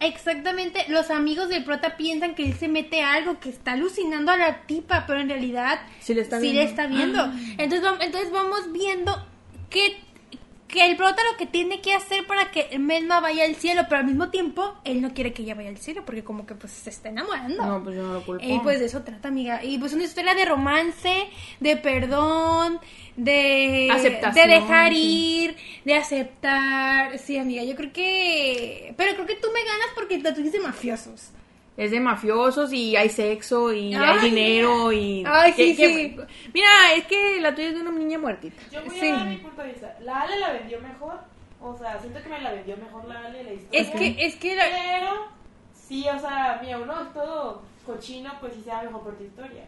Exactamente, 0.00 0.84
los 0.88 1.10
amigos 1.10 1.48
del 1.48 1.64
prota 1.64 1.96
piensan 1.96 2.36
que 2.36 2.44
él 2.44 2.54
se 2.54 2.68
mete 2.68 3.02
a 3.02 3.14
algo, 3.14 3.40
que 3.40 3.48
está 3.48 3.72
alucinando 3.72 4.30
a 4.30 4.36
la 4.36 4.62
tipa, 4.66 5.04
pero 5.08 5.18
en 5.20 5.28
realidad 5.28 5.80
Sí 5.98 6.14
le 6.14 6.20
está 6.20 6.36
sí 6.38 6.52
viendo. 6.52 6.60
le 6.62 6.68
está 6.68 6.86
viendo. 6.86 7.24
Entonces, 7.58 7.82
vam- 7.82 7.98
entonces 8.00 8.30
vamos 8.30 8.70
viendo 8.72 9.26
que, 9.70 10.00
que 10.68 10.86
el 10.86 10.96
prota 10.96 11.22
lo 11.32 11.38
que 11.38 11.46
tiene 11.46 11.80
que 11.80 11.94
hacer 11.94 12.26
para 12.26 12.50
que 12.50 12.78
Melma 12.78 13.20
vaya 13.20 13.44
al 13.44 13.56
cielo, 13.56 13.82
pero 13.88 14.00
al 14.00 14.06
mismo 14.06 14.28
tiempo 14.28 14.74
él 14.84 15.00
no 15.00 15.14
quiere 15.14 15.32
que 15.32 15.42
ella 15.42 15.54
vaya 15.54 15.70
al 15.70 15.78
cielo 15.78 16.04
porque 16.04 16.22
como 16.22 16.46
que 16.46 16.54
pues 16.54 16.72
se 16.72 16.90
está 16.90 17.08
enamorando. 17.08 17.64
No, 17.64 17.82
pues 17.82 17.96
yo 17.96 18.02
no 18.02 18.12
lo 18.12 18.24
culpo. 18.24 18.44
Y 18.44 18.58
pues 18.60 18.78
de 18.78 18.86
eso 18.86 19.02
trata, 19.02 19.28
amiga. 19.28 19.64
Y 19.64 19.78
pues 19.78 19.94
una 19.94 20.04
historia 20.04 20.34
de 20.34 20.44
romance, 20.44 21.28
de 21.60 21.76
perdón, 21.78 22.80
de 23.16 23.88
Aceptación, 23.90 24.48
de 24.48 24.54
dejar 24.54 24.92
sí. 24.92 25.44
ir, 25.44 25.56
de 25.84 25.94
aceptar. 25.96 27.18
Sí, 27.18 27.38
amiga, 27.38 27.64
yo 27.64 27.74
creo 27.74 27.92
que... 27.92 28.94
Pero 28.96 29.14
creo 29.14 29.26
que 29.26 29.36
tú 29.36 29.48
me 29.52 29.64
ganas 29.64 29.88
porque 29.94 30.18
la 30.18 30.32
de 30.32 30.60
mafiosos. 30.60 31.30
Es 31.78 31.92
de 31.92 32.00
mafiosos 32.00 32.72
y 32.72 32.96
hay 32.96 33.08
sexo 33.08 33.72
y 33.72 33.94
Ay, 33.94 34.02
hay 34.04 34.30
dinero 34.30 34.92
y... 34.92 35.22
Ay, 35.26 35.52
sí, 35.52 35.76
¿Qué- 35.76 35.86
sí. 35.88 36.16
qué- 36.16 36.26
Mira, 36.52 36.68
es 36.96 37.06
que 37.06 37.40
la 37.40 37.54
tuya 37.54 37.68
es 37.68 37.74
de 37.76 37.80
una 37.82 37.92
niña 37.92 38.18
muertita. 38.18 38.60
Yo 38.72 38.82
voy 38.84 38.98
Sí. 38.98 39.08
a 39.08 39.16
dar 39.16 39.26
mi 39.28 39.36
punto 39.36 39.62
de 39.62 39.68
vista. 39.68 39.96
La 40.02 40.22
Ale 40.22 40.40
la 40.40 40.52
vendió 40.54 40.80
mejor. 40.80 41.20
O 41.62 41.76
sea, 41.78 41.98
siento 42.00 42.20
que 42.22 42.28
me 42.28 42.40
la 42.40 42.50
vendió 42.52 42.76
mejor 42.76 43.04
la 43.06 43.20
Ale 43.26 43.44
la 43.44 43.52
historia. 43.52 43.80
Es 43.80 43.90
que, 43.90 44.16
es 44.26 44.34
que... 44.36 44.56
la- 44.56 44.64
Pero, 44.64 45.26
sí, 45.72 46.04
o 46.08 46.18
sea, 46.18 46.58
mira, 46.62 46.78
uno 46.78 47.00
es 47.00 47.12
todo 47.14 47.62
cochino, 47.86 48.32
pues 48.40 48.54
sí 48.54 48.62
se 48.64 48.70
va 48.70 48.82
mejor 48.82 49.02
por 49.04 49.16
tu 49.16 49.22
historia. 49.24 49.64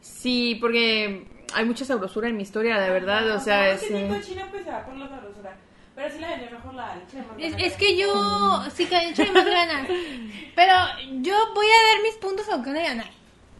Sí, 0.00 0.56
porque 0.60 1.26
hay 1.54 1.64
mucha 1.64 1.84
sabrosura 1.84 2.28
en 2.28 2.36
mi 2.36 2.44
historia, 2.44 2.78
de 2.78 2.90
verdad, 2.90 3.28
o 3.34 3.40
sea, 3.40 3.70
es 3.70 3.82
es... 3.82 3.88
que 3.88 3.94
si 3.98 4.04
eh, 4.04 4.08
cochino, 4.08 4.42
pues 4.50 4.62
se 4.64 4.70
va 4.70 4.84
por 4.86 4.96
la 4.96 5.08
sabrosura. 5.08 5.56
Pero 5.96 6.10
sí 6.12 6.18
la 6.20 6.28
vendió 6.28 6.50
mejor 6.50 6.74
la 6.74 6.98
Es, 7.38 7.54
es 7.58 7.72
que 7.78 7.96
yo... 7.96 8.62
Sí, 8.74 8.84
que 8.84 9.08
échale 9.08 9.32
más 9.32 9.46
ganas. 9.46 9.88
Pero 10.54 10.72
yo 11.22 11.34
voy 11.54 11.66
a 11.66 11.88
dar 11.94 12.02
mis 12.02 12.14
puntos 12.16 12.46
aunque 12.50 12.70
no 12.70 12.80
ganar. 12.80 13.10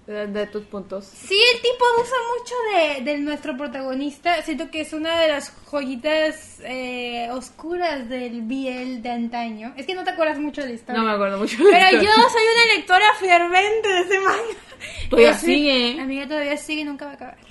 de, 0.06 0.26
de 0.26 0.46
tus 0.46 0.64
puntos. 0.66 1.06
Sí, 1.06 1.40
el 1.54 1.62
tipo 1.62 1.82
abusa 1.96 2.14
mucho 2.38 2.54
de, 2.74 3.10
de 3.10 3.18
nuestro 3.18 3.56
protagonista. 3.56 4.42
Siento 4.42 4.70
que 4.70 4.82
es 4.82 4.92
una 4.92 5.18
de 5.18 5.28
las 5.28 5.50
joyitas 5.70 6.60
eh, 6.62 7.28
oscuras 7.32 8.06
del 8.10 8.42
BL 8.42 9.00
de 9.00 9.10
antaño. 9.10 9.72
Es 9.78 9.86
que 9.86 9.94
no 9.94 10.04
te 10.04 10.10
acuerdas 10.10 10.38
mucho 10.38 10.60
de 10.60 10.68
la 10.68 10.74
historia. 10.74 11.00
No 11.00 11.08
me 11.08 11.14
acuerdo 11.14 11.38
mucho. 11.38 11.56
de 11.56 11.72
la 11.72 11.88
Pero 11.90 12.02
yo 12.02 12.10
soy 12.12 12.42
una 12.54 12.74
lectora 12.76 13.06
fervente 13.18 13.88
de 13.88 14.00
ese 14.00 14.20
manga. 14.20 14.60
Todavía 15.08 15.32
sigue. 15.34 15.98
Amiga, 15.98 16.28
todavía 16.28 16.56
sigue 16.58 16.82
y 16.82 16.84
nunca 16.84 17.06
va 17.06 17.12
a 17.12 17.14
acabar. 17.14 17.45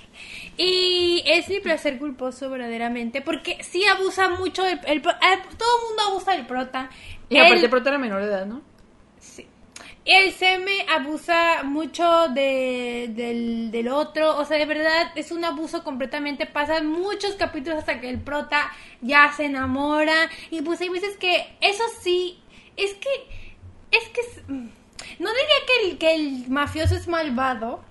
Y 0.56 1.22
es 1.26 1.48
mi 1.48 1.60
placer 1.60 1.98
culposo 1.98 2.48
verdaderamente, 2.48 3.20
porque 3.20 3.62
sí 3.62 3.84
abusa 3.84 4.30
mucho 4.30 4.62
del... 4.62 4.80
el 4.86 4.98
eh, 4.98 5.02
todo 5.02 5.78
el 5.78 5.88
mundo 5.88 6.02
abusa 6.08 6.32
del 6.32 6.46
prota. 6.46 6.88
Y 7.28 7.38
aparte, 7.38 7.64
el 7.64 7.70
prota 7.70 7.90
era 7.90 7.98
menor 7.98 8.22
de 8.22 8.28
edad, 8.28 8.46
¿no? 8.46 8.62
Sí. 9.18 9.46
El 10.06 10.32
Seme 10.32 10.86
abusa 10.88 11.64
mucho 11.64 12.28
de, 12.28 13.10
del, 13.10 13.70
del 13.72 13.88
otro. 13.88 14.38
O 14.38 14.44
sea, 14.44 14.56
de 14.56 14.64
verdad 14.64 15.10
es 15.16 15.32
un 15.32 15.44
abuso 15.44 15.82
completamente. 15.82 16.46
Pasan 16.46 16.86
muchos 16.86 17.34
capítulos 17.34 17.80
hasta 17.80 18.00
que 18.00 18.08
el 18.08 18.20
prota 18.20 18.70
ya 19.00 19.32
se 19.32 19.46
enamora. 19.46 20.30
Y 20.50 20.62
pues 20.62 20.80
hay 20.80 20.88
veces 20.88 21.16
que 21.16 21.56
eso 21.60 21.82
sí. 22.00 22.40
Es 22.76 22.94
que. 22.94 23.08
Es 23.90 24.08
que. 24.10 24.52
mm, 24.52 24.68
no 25.18 25.28
diría 25.28 25.56
que 25.66 25.90
el, 25.90 25.98
que 25.98 26.14
el 26.14 26.48
mafioso 26.50 26.94
es 26.94 27.08
malvado. 27.08 27.84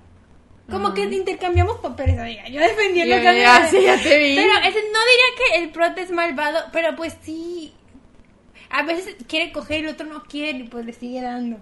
Como 0.70 0.94
que 0.96 1.04
intercambiamos 1.04 1.78
papeles, 1.78 2.18
amiga. 2.18 2.48
Yo 2.48 2.60
defendiendo 2.60 3.16
Ya, 3.16 3.22
que 3.22 3.40
ya, 3.40 3.68
sí, 3.68 3.82
ya 3.84 4.02
te 4.02 4.18
vi. 4.18 4.36
Pero 4.36 4.52
ese, 4.60 4.80
no 4.92 5.00
diría 5.00 5.30
que 5.38 5.64
el 5.64 5.70
prota 5.70 6.02
es 6.02 6.10
malvado, 6.12 6.60
pero 6.74 6.96
pues 6.96 7.16
sí. 7.22 7.74
A 8.72 8.82
veces 8.84 9.16
quiere 9.28 9.52
coger 9.52 9.82
y 9.82 9.84
el 9.84 9.90
otro 9.90 10.08
no 10.08 10.24
quiere 10.24 10.58
y 10.60 10.64
pues 10.64 10.86
le 10.86 10.94
sigue 10.94 11.22
dando. 11.22 11.58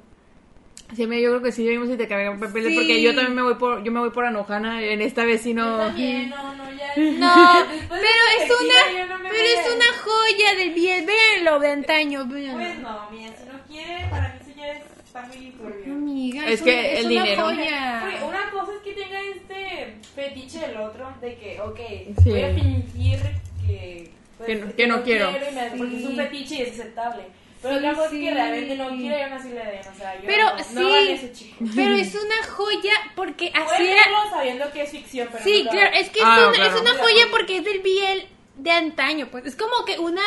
Sí, 0.95 1.05
mira, 1.07 1.21
yo 1.21 1.29
creo 1.31 1.41
que 1.41 1.51
sí 1.51 1.63
debimos 1.63 1.89
intercambiar 1.89 2.39
papeles 2.39 2.69
Sí. 2.69 2.75
porque 2.75 3.01
yo 3.01 3.13
también 3.15 3.35
me 3.35 3.41
voy 3.41 3.55
por 3.55 3.83
yo 3.83 3.91
me 3.91 3.99
voy 3.99 4.11
por 4.11 4.25
Anojana 4.25 4.81
en 4.81 5.01
esta 5.01 5.25
vez 5.25 5.41
si 5.41 5.53
no 5.53 5.77
También, 5.77 6.29
no, 6.29 6.55
no, 6.55 6.71
ya. 6.71 6.93
No, 6.95 7.67
Después 7.69 7.87
pero 7.89 8.01
de 8.01 8.43
es 8.45 8.51
una, 8.61 9.07
no 9.17 9.23
pero 9.29 9.43
es 9.43 9.67
a- 9.71 9.75
una 9.75 9.85
joya 10.03 10.55
del 10.57 10.73
bien, 10.73 11.05
véanlo 11.05 11.59
de 11.59 11.67
antaño, 11.71 12.25
véanlo. 12.27 12.57
Pues 12.63 12.79
no, 12.79 13.09
mira, 13.11 13.33
si 13.35 13.45
no 13.45 13.59
quiere, 13.67 14.05
para 14.09 14.29
mí 14.29 14.39
eso 14.41 14.59
ya 14.59 14.67
es- 14.71 14.83
está 15.13 15.21
muy 15.27 15.51
turbio. 15.51 15.93
Amiga, 15.93 16.45
Es 16.47 16.53
es, 16.53 16.61
que 16.63 16.93
es 16.93 16.99
el 16.99 17.11
una 17.11 17.23
dinero. 17.23 17.43
Joya. 17.45 18.19
una 18.27 18.49
cosa 18.51 18.71
es 18.75 18.81
que 18.83 19.01
tenga 19.01 19.21
este 19.21 19.95
fetiche 20.15 20.59
del 20.59 20.77
otro, 20.77 21.13
de 21.21 21.35
que, 21.35 21.59
ok, 21.61 21.79
Sí. 22.23 22.29
voy 22.29 22.41
a 22.41 22.53
fingir 22.53 23.19
que, 23.67 24.09
pues, 24.37 24.47
Que 24.47 24.55
no- 24.55 24.75
que 24.75 24.87
no 24.87 25.03
quiero. 25.03 25.29
y 25.29 25.53
me- 25.55 25.77
porque 25.77 25.97
es 25.97 26.03
un 26.05 26.11
Sí. 26.11 26.17
fetiche 26.17 26.55
y 26.55 26.61
es 26.63 26.79
aceptable. 26.79 27.23
Pero 27.61 27.75
Sí, 27.75 27.79
otra 27.79 27.93
cosa 27.93 28.05
es 28.07 28.11
sí. 28.11 28.19
que 28.25 28.33
realmente 28.33 28.75
no 28.75 28.89
quiere 28.89 29.19
y 29.19 29.21
aún 29.21 29.33
así 29.33 29.49
le 29.49 29.55
den, 29.55 29.79
o 29.87 29.97
sea, 29.97 30.15
yo 30.15 30.21
Pero 30.25 30.49
no, 30.57 30.63
sí, 30.63 30.73
no 30.75 30.89
vale 30.89 31.13
ese 31.13 31.31
chico. 31.31 31.55
pero 31.75 31.95
es 31.95 32.15
una 32.15 32.43
joya 32.51 32.93
porque 33.15 33.51
así 33.53 33.83
era. 33.87 34.03
sabiendo 34.31 34.71
que 34.73 34.81
es 34.81 34.89
ficción, 34.89 35.29
pero 35.31 35.43
Sí, 35.45 35.61
no 35.63 35.71
claro, 35.71 35.89
es 35.95 36.09
que 36.09 36.19
es, 36.19 36.25
Ah, 36.27 36.47
una, 36.49 36.51
claro. 36.57 36.75
es 36.75 36.81
una 36.81 36.93
joya 36.95 37.25
porque 37.31 37.57
es 37.57 37.63
del 37.63 37.79
BL 37.79 38.27
de 38.55 38.71
antaño, 38.71 39.27
pues 39.31 39.45
es 39.45 39.55
como 39.55 39.83
que 39.85 39.97
una, 39.99 40.21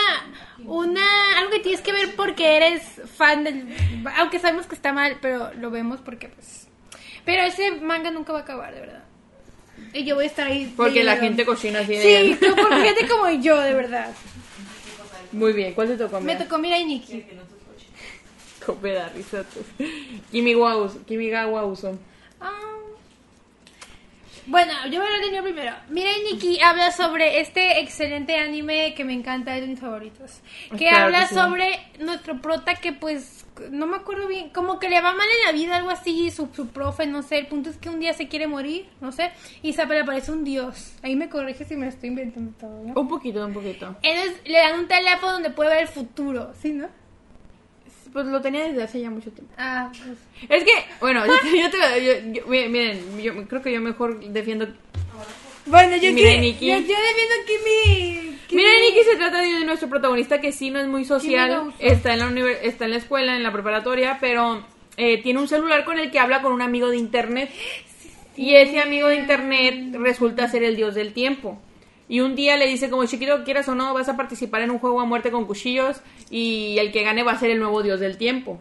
una, 0.65 1.39
algo 1.39 1.51
que 1.53 1.61
tienes 1.61 1.81
que 1.81 1.93
ver 1.93 2.17
porque 2.17 2.57
eres 2.57 2.83
fan 3.17 3.45
del, 3.45 3.67
aunque 4.17 4.39
sabemos 4.41 4.67
que 4.67 4.75
está 4.75 4.93
mal, 4.93 5.19
pero 5.23 5.53
lo 5.55 5.71
vemos 5.71 6.01
porque 6.01 6.29
pues, 6.29 6.67
pero 7.25 7.43
ese 7.43 7.71
manga 7.73 8.11
nunca 8.11 8.33
va 8.33 8.41
a 8.41 8.43
acabar, 8.43 8.75
de 8.75 8.81
verdad. 8.81 9.05
Y 9.93 10.05
yo 10.05 10.15
voy 10.17 10.25
a 10.25 10.27
estar 10.29 10.47
ahí. 10.49 10.73
porque 10.77 11.05
la 11.05 11.17
gente 11.17 11.45
cocina 11.47 11.81
así 11.81 11.95
de 11.97 12.03
Sí, 12.03 12.37
como- 12.41 12.57
por 12.57 12.81
gente 12.83 13.07
como 13.09 13.31
yo, 13.31 13.61
de 13.61 13.75
verdad. 13.75 14.13
Muy 15.33 15.53
bien, 15.53 15.75
¿cuál 15.75 15.89
te 15.89 15.97
tocó? 15.97 16.21
Me 16.21 16.33
amiga? 16.33 16.45
tocó 16.47 16.59
Mirai 16.59 16.85
Nikki. 16.85 17.25
Cope 18.67 18.93
da 18.93 19.09
risa 19.11 19.45
tú. 19.45 19.61
Kimi 20.33 20.55
Waus, 20.57 20.95
Kimi 21.07 21.29
ga 21.31 21.47
Wauso. 21.47 21.97
Ah. 22.41 22.51
Bueno, 24.47 24.73
yo 24.91 25.01
voy 25.01 25.09
a 25.11 25.15
hablar 25.15 25.31
de 25.31 25.43
primero. 25.43 25.73
Mirai 25.89 26.23
Nikki 26.23 26.61
habla 26.61 26.93
sobre 26.93 27.41
este 27.41 27.81
excelente 27.81 28.37
anime 28.37 28.95
que 28.95 29.05
me 29.05 29.13
encanta, 29.13 29.57
es 29.57 29.63
de 29.63 29.67
mis 29.67 29.81
favoritos. 29.81 30.41
Que 30.71 30.87
Claro 30.89 31.07
habla 31.07 31.21
que 31.23 31.27
sí. 31.29 31.35
sobre 31.35 31.81
nuestro 31.99 32.41
prota 32.41 32.77
que 32.77 32.93
pues, 32.93 33.45
no 33.71 33.87
me 33.87 33.97
acuerdo 33.97 34.29
bien, 34.29 34.51
como 34.51 34.79
que 34.79 34.89
le 34.89 35.01
va 35.01 35.13
mal 35.15 35.27
en 35.41 35.47
la 35.47 35.53
vida, 35.53 35.77
algo 35.77 35.91
así, 35.91 36.31
su, 36.31 36.49
su 36.55 36.69
profe, 36.69 37.07
no 37.07 37.23
sé. 37.23 37.39
El 37.39 37.49
punto 37.49 37.71
es 37.71 37.77
que 37.77 37.89
un 37.89 37.99
día 37.99 38.13
se 38.13 38.29
quiere 38.29 38.47
morir, 38.47 38.89
no 39.01 39.11
sé, 39.11 39.33
y 39.63 39.73
se 39.73 39.85
le 39.85 40.01
aparece 40.01 40.31
un 40.31 40.45
dios. 40.45 40.95
Ahí 41.03 41.17
me 41.17 41.29
corrige 41.29 41.65
si 41.65 41.75
me 41.75 41.87
lo 41.87 41.91
estoy 41.91 42.11
inventando 42.11 42.53
todo, 42.57 42.83
¿no? 42.85 43.01
Un 43.01 43.09
poquito, 43.09 43.45
un 43.45 43.53
poquito. 43.53 43.97
Entonces 44.03 44.41
le 44.45 44.59
dan 44.59 44.79
un 44.79 44.87
teléfono 44.87 45.33
donde 45.33 45.51
puede 45.51 45.71
ver 45.71 45.83
el 45.83 45.89
futuro, 45.89 46.53
¿sí, 46.61 46.73
no? 46.73 46.89
Pues 48.17 48.29
lo 48.29 48.41
tenía 48.41 48.65
desde 48.67 48.83
hace 48.83 48.99
ya 49.03 49.11
mucho 49.11 49.31
tiempo. 49.31 49.53
Ah, 49.59 49.91
pues. 49.93 50.19
Es 50.49 50.65
que, 50.65 50.73
bueno, 51.01 51.27
yo, 51.27 51.33
te- 51.71 52.03
yo 52.03 52.13
yo- 52.33 52.47
miren, 52.47 52.73
miren, 52.73 53.21
yo 53.23 53.47
creo 53.47 53.61
que 53.61 53.71
yo 53.75 53.81
mejor 53.83 54.21
defiendo 54.25 54.67
Bueno, 55.67 55.97
yo, 55.97 56.13
Mirai 56.15 56.37
que- 56.37 56.41
Nikki. 56.41 56.67
yo, 56.67 56.77
yo 56.77 56.81
defiendo 56.81 57.35
que 57.47 57.59
mi... 57.67 58.39
Mira, 58.57 58.71
Nikki 58.81 59.03
se 59.05 59.17
trata 59.17 59.43
de 59.43 59.65
nuestro 59.67 59.91
protagonista 59.91 60.41
que 60.41 60.51
sí 60.53 60.71
no 60.71 60.79
es 60.81 60.87
muy 60.87 61.03
Kimi 61.03 61.09
social, 61.09 61.75
está 61.79 62.15
en 62.15 62.21
la 62.21 62.31
univer- 62.31 62.59
está 62.63 62.87
en 62.87 62.93
la 62.93 62.97
escuela, 62.97 63.37
en 63.37 63.43
la 63.43 63.53
preparatoria, 63.53 64.17
pero 64.19 64.65
eh, 64.97 65.23
tiene 65.23 65.39
un 65.39 65.49
celular 65.49 65.85
con 65.85 65.99
el 65.99 66.11
que 66.11 66.19
habla 66.19 66.41
con 66.41 66.53
un 66.53 66.63
amigo 66.63 66.89
de 66.89 66.97
internet. 66.97 67.51
Y 68.39 68.55
ese 68.55 68.81
amigo 68.81 69.09
de 69.09 69.17
internet 69.17 69.95
resulta 69.99 70.47
ser 70.49 70.63
el 70.63 70.75
dios 70.77 70.95
del 70.95 71.13
tiempo. 71.15 71.61
Y 72.09 72.21
un 72.21 72.37
día 72.37 72.57
le 72.57 72.67
dice 72.67 72.89
como 72.89 73.05
chiquito, 73.07 73.43
quieras 73.45 73.69
o 73.69 73.75
no, 73.75 73.93
vas 73.93 74.09
a 74.09 74.17
participar 74.17 74.63
en 74.63 74.71
un 74.71 74.79
juego 74.79 75.01
a 75.01 75.05
muerte 75.05 75.31
con 75.31 75.45
cuchillos 75.45 76.01
y 76.31 76.79
el 76.79 76.93
que 76.93 77.03
gane 77.03 77.23
va 77.23 77.33
a 77.33 77.39
ser 77.39 77.51
el 77.51 77.59
nuevo 77.59 77.83
dios 77.83 78.01
del 78.01 78.17
tiempo. 78.17 78.61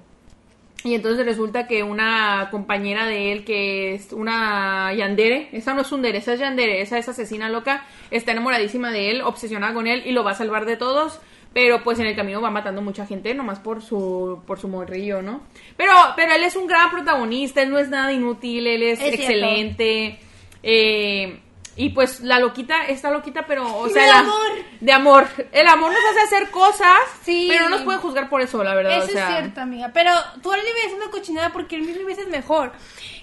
Y 0.83 0.93
entonces 0.93 1.25
resulta 1.25 1.65
que 1.65 1.81
una 1.81 2.49
compañera 2.51 3.07
de 3.07 3.31
él, 3.31 3.43
que 3.43 3.95
es 3.95 4.13
una 4.13 4.93
Yandere, 4.93 5.49
esa 5.51 5.73
no 5.73 5.81
es 5.81 5.87
Sundere, 5.87 6.19
esa 6.19 6.33
es 6.33 6.39
Yandere, 6.39 6.81
esa 6.81 6.99
es 6.99 7.09
asesina 7.09 7.49
loca, 7.49 7.83
está 8.11 8.33
enamoradísima 8.33 8.91
de 8.91 9.09
él, 9.09 9.21
obsesionada 9.21 9.73
con 9.73 9.87
él 9.87 10.03
y 10.05 10.11
lo 10.11 10.23
va 10.23 10.31
a 10.31 10.35
salvar 10.35 10.65
de 10.65 10.77
todos, 10.77 11.19
pero 11.53 11.83
pues 11.83 11.97
en 11.97 12.05
el 12.05 12.15
camino 12.15 12.39
va 12.39 12.51
matando 12.51 12.83
mucha 12.83 13.07
gente, 13.07 13.33
nomás 13.33 13.59
por 13.59 13.81
su, 13.81 14.43
por 14.45 14.59
su 14.59 14.67
morrillo, 14.67 15.23
¿no? 15.23 15.41
Pero, 15.75 15.91
pero 16.15 16.33
él 16.33 16.43
es 16.43 16.55
un 16.55 16.67
gran 16.67 16.91
protagonista, 16.91 17.63
él 17.63 17.71
no 17.71 17.79
es 17.79 17.89
nada 17.89 18.13
inútil, 18.13 18.67
él 18.67 18.83
es, 18.83 19.01
excelente. 19.01 20.19
eh, 20.61 21.39
y 21.77 21.89
pues 21.89 22.21
la 22.21 22.39
loquita, 22.39 22.85
está 22.87 23.11
loquita, 23.11 23.45
pero, 23.47 23.77
o 23.77 23.89
sea, 23.89 24.01
de 24.03 24.07
la- 24.09 24.19
amor. 24.19 24.51
de 24.79 24.91
amor. 24.91 25.27
El 25.51 25.67
amor 25.67 25.91
nos 25.91 26.01
hace 26.11 26.35
hacer 26.35 26.49
cosas, 26.51 26.97
Sí. 27.23 27.47
pero 27.49 27.65
no 27.65 27.69
nos 27.71 27.81
pueden 27.81 27.99
juzgar 28.01 28.29
por 28.29 28.41
eso, 28.41 28.63
la 28.63 28.73
verdad. 28.75 28.97
Eso 28.97 29.07
o 29.07 29.09
sea, 29.09 29.29
es 29.29 29.37
cierto, 29.41 29.61
amiga. 29.61 29.91
Pero 29.93 30.11
tú 30.41 30.51
ahora 30.51 30.63
le 30.63 30.73
ves 30.73 30.93
una 30.95 31.11
cochinada 31.11 31.51
porque 31.51 31.75
el 31.75 31.81
mismo 31.83 32.05
veces 32.05 32.25
es 32.25 32.29
mejor. 32.31 32.71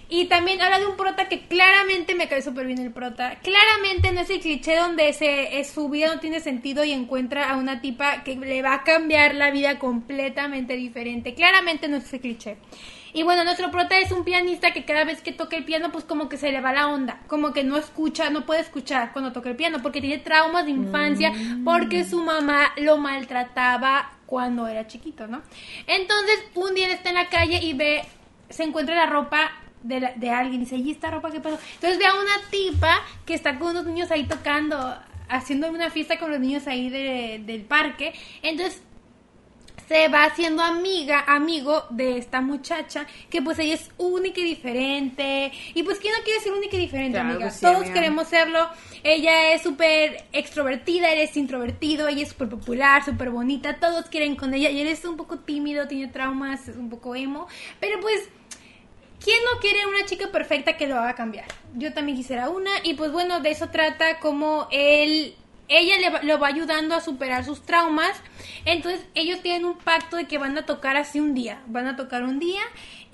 Y 0.09 0.27
también 0.27 0.61
habla 0.61 0.79
de 0.79 0.85
un 0.87 0.97
prota 0.97 1.27
que 1.27 1.47
claramente 1.47 2.15
me 2.15 2.29
cae 2.29 2.43
súper 2.43 2.67
bien 2.67 2.79
el 2.81 2.93
prota. 2.93 3.39
Claramente 3.43 4.13
no 4.13 4.21
es 4.21 4.29
el 4.29 4.41
cliché 4.41 4.77
donde 4.77 5.11
se, 5.15 5.59
es, 5.59 5.71
su 5.71 5.89
vida 5.89 6.13
no 6.15 6.21
tiene 6.21 6.41
sentido 6.41 6.85
y 6.85 6.93
encuentra 6.93 7.49
a 7.51 7.57
una 7.57 7.81
tipa 7.81 8.23
que 8.23 8.37
le 8.37 8.61
va 8.61 8.75
a 8.75 8.83
cambiar 8.83 9.35
la 9.35 9.51
vida 9.51 9.79
completamente 9.79 10.75
diferente. 10.77 11.33
Claramente 11.33 11.89
no 11.89 11.97
es 11.97 12.05
ese 12.05 12.21
cliché. 12.21 12.59
Y 13.15 13.23
bueno, 13.25 13.45
nuestro 13.45 13.71
prota 13.71 13.99
es 13.99 14.11
un 14.13 14.25
pianista 14.25 14.73
que 14.73 14.85
cada 14.85 15.05
vez 15.05 15.21
que 15.21 15.33
toca 15.33 15.57
el 15.57 15.65
piano, 15.65 15.93
pues 15.93 16.05
como 16.05 16.29
que 16.29 16.37
se 16.39 16.51
le 16.51 16.61
va 16.61 16.73
la 16.73 16.89
onda. 16.89 17.21
Como 17.27 17.53
que 17.53 17.63
no 17.65 17.77
escucha, 17.77 18.31
no 18.31 18.47
puede 18.47 18.61
escuchar 18.61 19.13
cuando 19.13 19.33
toca 19.33 19.51
el 19.51 19.57
piano 19.57 19.81
porque 19.83 20.01
tiene 20.01 20.19
traumas 20.19 20.65
de 20.65 20.71
infancia, 20.71 21.33
porque 21.65 22.05
su 22.05 22.23
mamá 22.23 22.73
lo 22.79 22.97
maltrataba 22.99 24.11
cuando 24.27 24.67
era 24.67 24.87
chiquito, 24.87 25.27
¿no? 25.27 25.43
Entonces, 25.87 26.43
un 26.55 26.75
día 26.75 26.87
él 26.87 26.93
está 26.93 27.11
en 27.11 27.17
la 27.17 27.29
calle 27.29 27.59
y 27.63 27.75
ve, 27.75 28.03
se 28.49 28.63
encuentra 28.65 28.95
la 28.95 29.07
ropa 29.07 29.51
de, 29.83 30.01
la- 30.01 30.13
de 30.15 30.31
alguien 30.31 30.63
y 30.63 30.65
dice, 30.65 30.77
¿y 30.77 30.91
esta 30.91 31.11
ropa 31.11 31.31
qué 31.31 31.41
pasó? 31.41 31.59
Entonces 31.75 31.99
ve 31.99 32.07
a 32.07 32.15
una 32.15 32.49
tipa 32.51 33.01
que 33.27 33.35
está 33.35 33.59
con 33.59 33.69
unos 33.73 33.85
niños 33.87 34.11
ahí 34.11 34.25
tocando, 34.25 34.97
haciendo 35.29 35.69
una 35.69 35.91
fiesta 35.91 36.19
con 36.19 36.31
los 36.31 36.41
niños 36.41 36.67
ahí 36.67 36.89
de- 36.89 37.43
del 37.45 37.63
parque. 37.63 38.15
Entonces 38.43 38.83
se 39.93 40.09
va 40.09 40.25
haciendo 40.25 40.63
amiga, 40.63 41.23
amigo 41.27 41.85
de 41.91 42.17
esta 42.17 42.41
muchacha, 42.41 43.07
que 43.29 43.43
pues 43.43 43.59
ella 43.59 43.75
es 43.75 43.91
única 43.99 44.41
y 44.41 44.45
diferente. 44.45 45.53
Y 45.75 45.83
pues, 45.83 45.99
¿quién 45.99 46.15
no 46.17 46.25
quiere 46.25 46.41
ser 46.41 46.53
única 46.53 46.77
y 46.77 46.81
diferente, 46.81 47.19
Claro 47.19 47.35
amiga? 47.35 47.51
sí, 47.51 47.61
Todos 47.61 47.77
amiga. 47.77 47.93
queremos 47.95 48.29
serlo. 48.29 48.69
Ella 49.03 49.53
es 49.53 49.63
súper 49.63 50.25
extrovertida, 50.33 51.13
él 51.13 51.21
es 51.21 51.37
introvertido, 51.37 52.09
ella 52.09 52.23
es 52.23 52.31
súper 52.31 52.49
popular, 52.49 53.05
súper 53.05 53.29
bonita, 53.29 53.79
todos 53.81 54.07
quieren 54.07 54.35
con 54.35 54.55
ella. 54.55 54.71
Y 54.71 54.81
él 54.81 54.89
es 54.89 55.05
un 55.05 55.19
poco 55.19 55.41
tímido, 55.41 55.87
tiene 55.89 56.09
traumas, 56.11 56.69
es 56.69 56.77
un 56.77 56.89
poco 56.89 57.15
emo. 57.15 57.47
Pero 57.79 58.01
pues... 58.01 58.29
¿Quién 59.25 59.39
no 59.55 59.61
quiere 59.61 59.87
una 59.87 60.05
chica 60.05 60.33
perfecta 60.33 60.77
que 60.77 60.89
lo 60.89 60.97
haga 60.99 61.15
cambiar? 61.15 61.45
Yo 61.77 61.93
también 61.93 62.17
quisiera 62.19 62.49
una 62.49 62.73
y 62.83 62.95
pues 62.95 63.13
bueno, 63.13 63.39
de 63.39 63.53
eso 63.53 63.69
trata 63.69 64.19
como 64.19 64.67
él, 64.73 65.37
ella 65.69 65.99
le 65.99 66.27
lo 66.27 66.39
va 66.39 66.49
ayudando 66.49 66.95
a 66.95 67.01
superar 67.01 67.45
sus 67.45 67.63
traumas. 67.63 68.21
Entonces 68.65 69.05
ellos 69.15 69.41
tienen 69.43 69.65
un 69.65 69.79
pacto 69.79 70.17
de 70.17 70.27
que 70.27 70.39
van 70.39 70.57
a 70.59 70.67
tocar 70.67 70.97
así 70.97 71.21
un 71.21 71.35
día, 71.35 71.63
van 71.67 71.87
a 71.87 71.97
tocar 71.97 72.23
un 72.25 72.39
día 72.39 72.63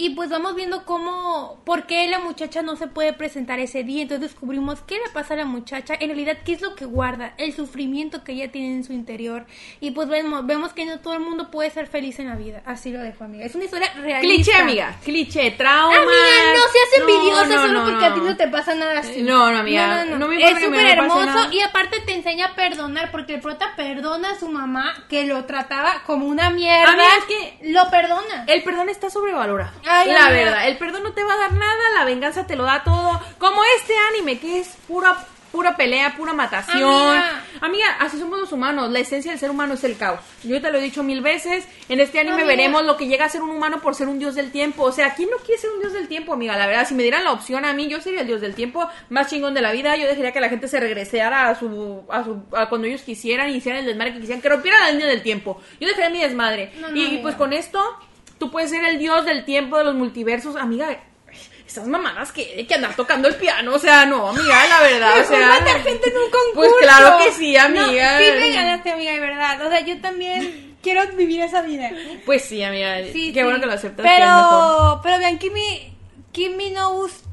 y 0.01 0.11
pues 0.11 0.31
vamos 0.31 0.55
viendo 0.55 0.85
cómo, 0.85 1.61
por 1.65 1.87
qué 1.87 2.07
la 2.07 2.21
muchacha 2.21 2.63
no 2.63 2.77
se 2.77 2.87
puede 2.87 3.13
presentar 3.13 3.59
ese 3.59 3.83
día. 3.83 4.03
Entonces 4.03 4.31
descubrimos 4.31 4.81
qué 4.83 4.95
le 4.95 5.11
pasa 5.13 5.35
a 5.35 5.39
la 5.39 5.45
muchacha, 5.45 5.95
en 5.99 6.09
realidad 6.09 6.39
qué 6.45 6.53
es 6.53 6.61
lo 6.63 6.77
que 6.77 6.85
guarda, 6.85 7.35
el 7.37 7.53
sufrimiento 7.53 8.23
que 8.23 8.33
ella 8.33 8.53
tiene 8.53 8.75
en 8.77 8.85
su 8.85 8.93
interior. 8.93 9.45
Y 9.81 9.91
pues 9.91 10.09
vemos, 10.09 10.47
vemos 10.47 10.73
que 10.73 10.85
no 10.87 11.01
todo 11.01 11.15
el 11.15 11.21
mundo 11.21 11.51
puede 11.51 11.71
ser 11.71 11.89
feliz 11.89 12.21
en 12.21 12.29
la 12.29 12.37
vida. 12.37 12.63
Así 12.65 12.93
lo 12.93 13.01
dejo, 13.01 13.25
amiga. 13.25 13.45
Es 13.45 13.57
una 13.57 13.65
historia 13.65 13.93
realista. 13.95 14.21
Cliché, 14.21 14.55
amiga. 14.55 14.97
Cliché, 15.05 15.51
trauma. 15.51 15.97
Amiga, 15.97 16.55
no 16.55 16.61
seas 16.73 17.01
envidiosa 17.01 17.47
No, 17.47 17.55
no, 17.57 17.61
solo 17.63 17.81
no, 17.85 17.91
porque 17.91 18.07
a 18.07 18.15
ti 18.15 18.21
no. 18.21 18.37
te 18.37 18.49
pasa 18.49 18.75
nada 18.77 19.01
así. 19.01 19.23
No, 19.23 19.51
no, 19.51 19.59
amiga, 19.59 20.05
no 20.05 20.29
me 20.29 20.37
es 20.49 20.63
súper 20.63 20.87
hermoso 20.87 21.27
nada. 21.27 21.53
y 21.53 21.61
aparte 21.61 22.01
te 22.07 22.15
enseña 22.15 22.47
a 22.47 22.55
perdonar 22.55 23.11
porque 23.11 23.35
el 23.35 23.41
prota 23.41 23.73
perdona 23.77 24.31
a 24.31 24.39
su 24.39 24.49
mamá 24.49 24.95
que 25.09 25.25
lo 25.27 25.45
trataba 25.45 26.03
como 26.07 26.27
una 26.27 26.51
mierda. 26.51 26.93
Amiga, 26.93 27.09
es 27.19 27.25
que- 27.25 27.73
lo 27.73 27.91
perdona. 27.91 28.45
El 28.47 28.63
perdón 28.63 28.89
está 28.89 29.11
sobrevalorado. 29.11 29.73
Ay, 29.89 30.11
la 30.11 30.27
amiga. 30.27 30.45
verdad, 30.45 30.69
el 30.69 30.79
perdón 30.79 31.03
no 31.03 31.13
te 31.13 31.25
va 31.25 31.35
a 31.35 31.39
dar 31.39 31.53
nada, 31.53 31.83
la 31.95 32.05
venganza 32.05 32.47
te 32.47 32.57
lo 32.57 32.65
da 32.65 32.83
todo. 32.85 33.21
Como 33.39 33.63
este 33.79 33.95
anime 34.11 34.39
que 34.39 34.61
es 34.61 34.69
pura 34.87 35.17
pura 35.53 35.77
pelea, 35.77 36.15
pura 36.17 36.33
matación. 36.33 36.83
Amiga. 36.83 37.45
Amiga, 37.61 37.87
así 38.01 38.19
somos 38.19 38.39
los 38.39 38.53
humanos. 38.53 38.91
La 38.91 39.01
esencia 39.01 39.31
del 39.31 39.41
ser 39.41 39.51
humano 39.51 39.75
es 39.75 39.85
el 39.85 39.97
caos. 39.97 40.21
Yo 40.45 40.61
te 40.61 40.71
lo 40.71 40.79
he 40.79 40.81
dicho 40.83 41.03
mil 41.03 41.21
veces. 41.21 41.67
En 41.89 42.01
este 42.01 42.21
anime 42.21 42.43
Amiga. 42.43 42.49
veremos 42.49 42.85
lo 42.85 42.97
que 42.97 43.07
llega 43.07 43.25
a 43.25 43.29
ser 43.29 43.43
un 43.43 43.51
humano 43.51 43.81
por 43.81 43.95
ser 43.95 44.09
un 44.09 44.19
dios 44.19 44.35
del 44.35 44.51
tiempo. 44.53 44.85
O 44.85 44.93
sea, 44.93 45.15
¿quién 45.15 45.31
no 45.31 45.39
quiere 45.39 45.61
ser 45.61 45.71
un 45.71 45.81
dios 45.81 45.93
del 45.93 46.09
tiempo, 46.09 46.33
amiga? 46.33 46.57
La 46.57 46.67
verdad, 46.67 46.87
si 46.87 46.95
me 46.95 47.03
dieran 47.03 47.25
la 47.25 47.33
opción 47.33 47.65
a 47.65 47.73
mí, 47.73 47.89
yo 47.89 48.01
sería 48.01 48.21
el 48.21 48.27
dios 48.27 48.41
del 48.41 48.55
tiempo 48.55 48.89
más 49.09 49.29
chingón 49.29 49.55
de 49.55 49.63
la 49.63 49.73
vida. 49.73 49.97
Yo 49.97 50.07
dejaría 50.07 50.33
que 50.33 50.41
la 50.41 50.49
gente 50.49 50.69
se 50.69 50.79
regresara 50.81 51.49
a 51.49 51.55
su, 51.55 52.05
a 52.11 52.25
su 52.25 52.43
a 52.53 52.69
cuando 52.69 52.87
ellos 52.87 53.03
quisieran 53.03 53.51
y 53.51 53.57
hicieran 53.57 53.81
el 53.81 53.87
desmadre 53.87 54.13
que 54.13 54.21
quisieran, 54.21 54.43
que 54.43 54.49
rompieran 54.49 54.81
la 54.81 54.91
línea 54.93 55.07
del 55.07 55.23
tiempo. 55.23 55.61
Yo 55.81 55.89
dejaría 55.89 56.11
mi 56.11 56.21
desmadre. 56.21 56.73
No, 56.79 56.91
no, 56.91 56.97
y 56.97 57.19
pues 57.19 57.35
con 57.35 57.53
esto, 57.53 57.83
tú 58.39 58.51
puedes 58.51 58.71
ser 58.71 58.85
el 58.85 58.99
dios 58.99 59.25
del 59.25 59.45
tiempo 59.45 59.77
de 59.79 59.85
los 59.85 59.95
multiversos, 59.95 60.57
amiga. 60.57 60.99
Esas 61.67 61.87
mamadas 61.87 62.33
que, 62.33 62.67
que 62.67 62.75
andar 62.75 62.97
tocando 62.97 63.29
el 63.29 63.35
piano, 63.35 63.75
o 63.75 63.79
sea, 63.79 64.07
no, 64.07 64.29
amiga, 64.29 64.67
la 64.69 64.81
verdad, 64.81 65.21
o 65.21 65.25
sea. 65.25 65.49
matar 65.49 65.83
gente 65.83 66.09
en 66.09 66.17
un 66.17 66.31
concurso. 66.31 66.55
Pues 66.55 66.73
claro 66.81 67.19
que 67.23 67.33
sí, 67.33 67.57
amiga. 67.59 67.83
No, 67.85 68.19
sí 68.25 68.31
me 68.39 68.53
ganaste, 68.53 68.91
amiga, 68.93 69.13
de 69.13 69.21
verdad. 69.21 69.67
O 69.67 69.69
sea, 69.69 69.81
yo 69.81 70.01
también 70.01 70.77
quiero 70.83 71.07
vivir 71.15 71.43
esa 71.43 71.61
vida. 71.61 71.91
Pues 72.25 72.43
sí, 72.47 72.63
amiga. 72.63 72.97
Sí, 73.13 73.33
qué 73.35 73.41
sí. 73.41 73.43
bueno 73.43 73.61
que 73.61 73.67
lo 73.67 73.73
aceptas. 73.75 74.07
que 74.07 74.13
es 74.15 74.19
mejor. 74.19 74.41
Pero, 74.49 75.01
pero 75.03 75.19
vean, 75.19 75.39
Kimi, 75.39 75.95
Kimi 76.33 76.71
no 76.71 76.93
us- 77.01 77.25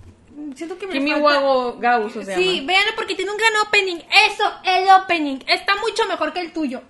Siento 0.53 0.77
que 0.77 0.85
me 0.87 0.93
Kimi 0.93 1.13
Wago 1.13 1.77
Gauss, 1.79 2.17
o 2.17 2.23
sea. 2.23 2.35
Sí, 2.35 2.61
véanlo 2.65 2.91
porque 2.97 3.15
tiene 3.15 3.31
un 3.31 3.37
gran 3.37 3.55
opening. 3.65 3.97
Eso, 4.29 4.43
el 4.65 4.89
opening. 5.01 5.39
Está 5.47 5.77
mucho 5.77 6.05
mejor 6.09 6.33
que 6.33 6.41
el 6.41 6.51
tuyo. 6.51 6.81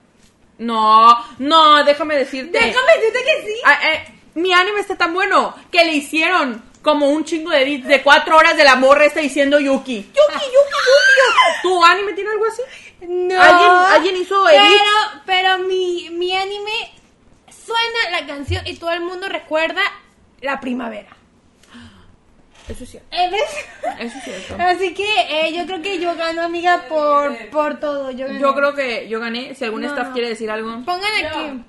No, 0.57 1.18
no, 1.40 1.84
déjame 1.84 2.15
decirte. 2.18 2.57
Déjame 2.60 2.94
decirte 2.98 3.19
que 3.23 3.48
sí. 3.48 3.56
Ah, 3.65 3.80
eh, 3.91 4.19
mi 4.36 4.53
anime 4.53 4.80
está 4.82 4.95
tan 4.98 5.14
bueno 5.14 5.53
que 5.72 5.84
le 5.86 5.91
hicieron 5.94 6.64
como 6.82 7.10
un 7.10 7.26
chingo 7.26 7.49
de 7.52 7.64
edits 7.64 7.88
de 7.88 8.02
cuatro 8.03 8.38
horas 8.38 8.56
de 8.56 8.64
la 8.64 8.76
morra 8.76 9.06
está 9.06 9.19
diciendo 9.19 9.60
Yuki. 9.60 9.95
Yuki, 9.98 10.14
Yuki, 10.14 10.44
Yuki. 10.45 11.61
¿Tu 11.64 11.84
anime 11.86 12.14
tiene 12.14 12.30
algo 12.32 12.45
así? 12.45 12.61
No. 13.07 13.41
¿Alguien- 13.41 13.72
alguien 13.94 14.18
hizo 14.18 14.48
edits? 14.48 14.61
Pero, 14.64 15.22
pero 15.26 15.57
mi, 15.60 16.10
mi 16.11 16.36
anime 16.36 16.94
suena 17.49 18.19
la 18.19 18.26
canción 18.27 18.65
y 18.68 18.76
todo 18.77 18.91
el 18.91 19.02
mundo 19.02 19.27
recuerda 19.27 19.82
la 20.41 20.60
primavera. 20.60 21.14
Eso 22.67 22.83
es 22.83 22.89
cierto. 22.89 23.07
¿Eh, 23.15 23.29
ves? 23.31 23.99
Eso 23.99 24.17
es 24.17 24.23
cierto. 24.23 24.55
Así 24.59 24.93
que 24.93 25.05
eh, 25.29 25.53
yo 25.55 25.65
creo 25.65 25.81
que 25.81 25.99
yo 25.99 26.15
gano, 26.15 26.41
amiga, 26.41 26.85
por, 26.89 27.37
por 27.49 27.79
todo. 27.79 28.09
Yo, 28.11 28.27
gané. 28.27 28.39
Yo 28.39 28.55
creo 28.55 28.73
que 28.73 29.07
yo 29.07 29.19
gané. 29.19 29.53
Si 29.55 29.63
algún 29.65 29.81
No, 29.81 29.87
staff 29.87 30.13
quiere 30.13 30.29
decir 30.29 30.49
algo. 30.49 30.69
Pongan 30.83 31.25
aquí. 31.25 31.63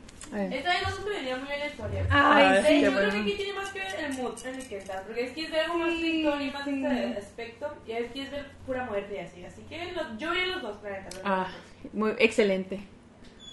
Esta 0.50 0.70
vez 0.70 0.82
no 0.82 0.90
se 0.96 1.02
me 1.02 1.10
venía 1.16 1.36
muy 1.36 1.46
bien 1.46 1.60
la 1.60 1.66
historia. 1.66 2.06
Ay, 2.10 2.44
Ay, 2.44 2.62
sí. 2.62 2.68
Sí, 2.68 2.80
yo 2.82 2.92
creo 2.92 3.10
que 3.10 3.18
aquí 3.18 3.32
tiene 3.34 3.52
más 3.52 3.70
que 3.70 3.78
ver 3.78 3.94
el 4.00 4.12
mood 4.14 4.34
en 4.44 4.54
el 4.56 4.68
que 4.68 4.76
estás, 4.78 5.00
porque 5.02 5.24
es 5.24 5.32
que 5.32 5.42
es 5.44 5.50
ver 5.50 5.60
algo 5.60 5.78
más 5.78 5.92
historia 5.92 6.46
y 6.46 6.50
más 6.50 6.64
sí. 6.64 6.82
de 6.82 7.04
este 7.06 7.18
aspecto, 7.20 7.74
y 7.86 7.92
es 7.92 8.12
que 8.12 8.22
es 8.22 8.30
ver 8.32 8.46
pura 8.66 8.84
muerte 8.86 9.14
y 9.14 9.18
así. 9.20 9.44
Así 9.44 9.62
que 9.68 9.92
lo- 9.92 10.18
yo 10.18 10.30
vi 10.32 10.44
los 10.46 10.62
dos 10.62 10.76
planetas. 10.78 11.20
Ah, 11.24 11.46
muy 11.92 12.12
excelente. 12.18 12.80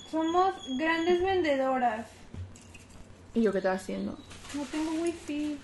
Somos 0.10 0.54
grandes 0.78 1.22
vendedoras. 1.24 2.08
¿Y 3.36 3.42
yo 3.44 3.52
qué 3.52 3.60
estaba 3.60 3.76
haciendo? 3.76 4.18
No 4.54 4.64
tengo 4.72 4.92
wifi. 4.94 5.58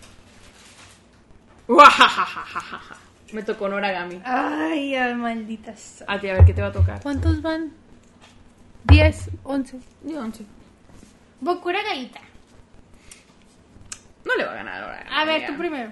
Me 3.33 3.43
tocó 3.43 3.69
Noragami. 3.69 4.21
Ay, 4.25 4.95
ay, 4.95 5.13
maldita 5.13 5.75
sea. 5.75 6.07
A 6.09 6.19
ti, 6.19 6.27
a 6.29 6.33
ver 6.33 6.45
qué 6.45 6.53
te 6.53 6.61
va 6.61 6.69
a 6.69 6.71
tocar. 6.71 7.01
¿Cuántos 7.01 7.41
van? 7.41 7.71
10, 8.85 9.29
11. 9.43 9.79
Ni 10.03 10.15
once. 10.15 10.45
Bokura 11.39 11.83
Gaita. 11.83 12.21
No 14.25 14.35
le 14.35 14.45
va 14.45 14.51
a 14.51 14.55
ganar 14.55 14.81
Noragami. 14.81 15.09
A 15.11 15.25
ver, 15.25 15.45
tú 15.47 15.57
primero. 15.57 15.91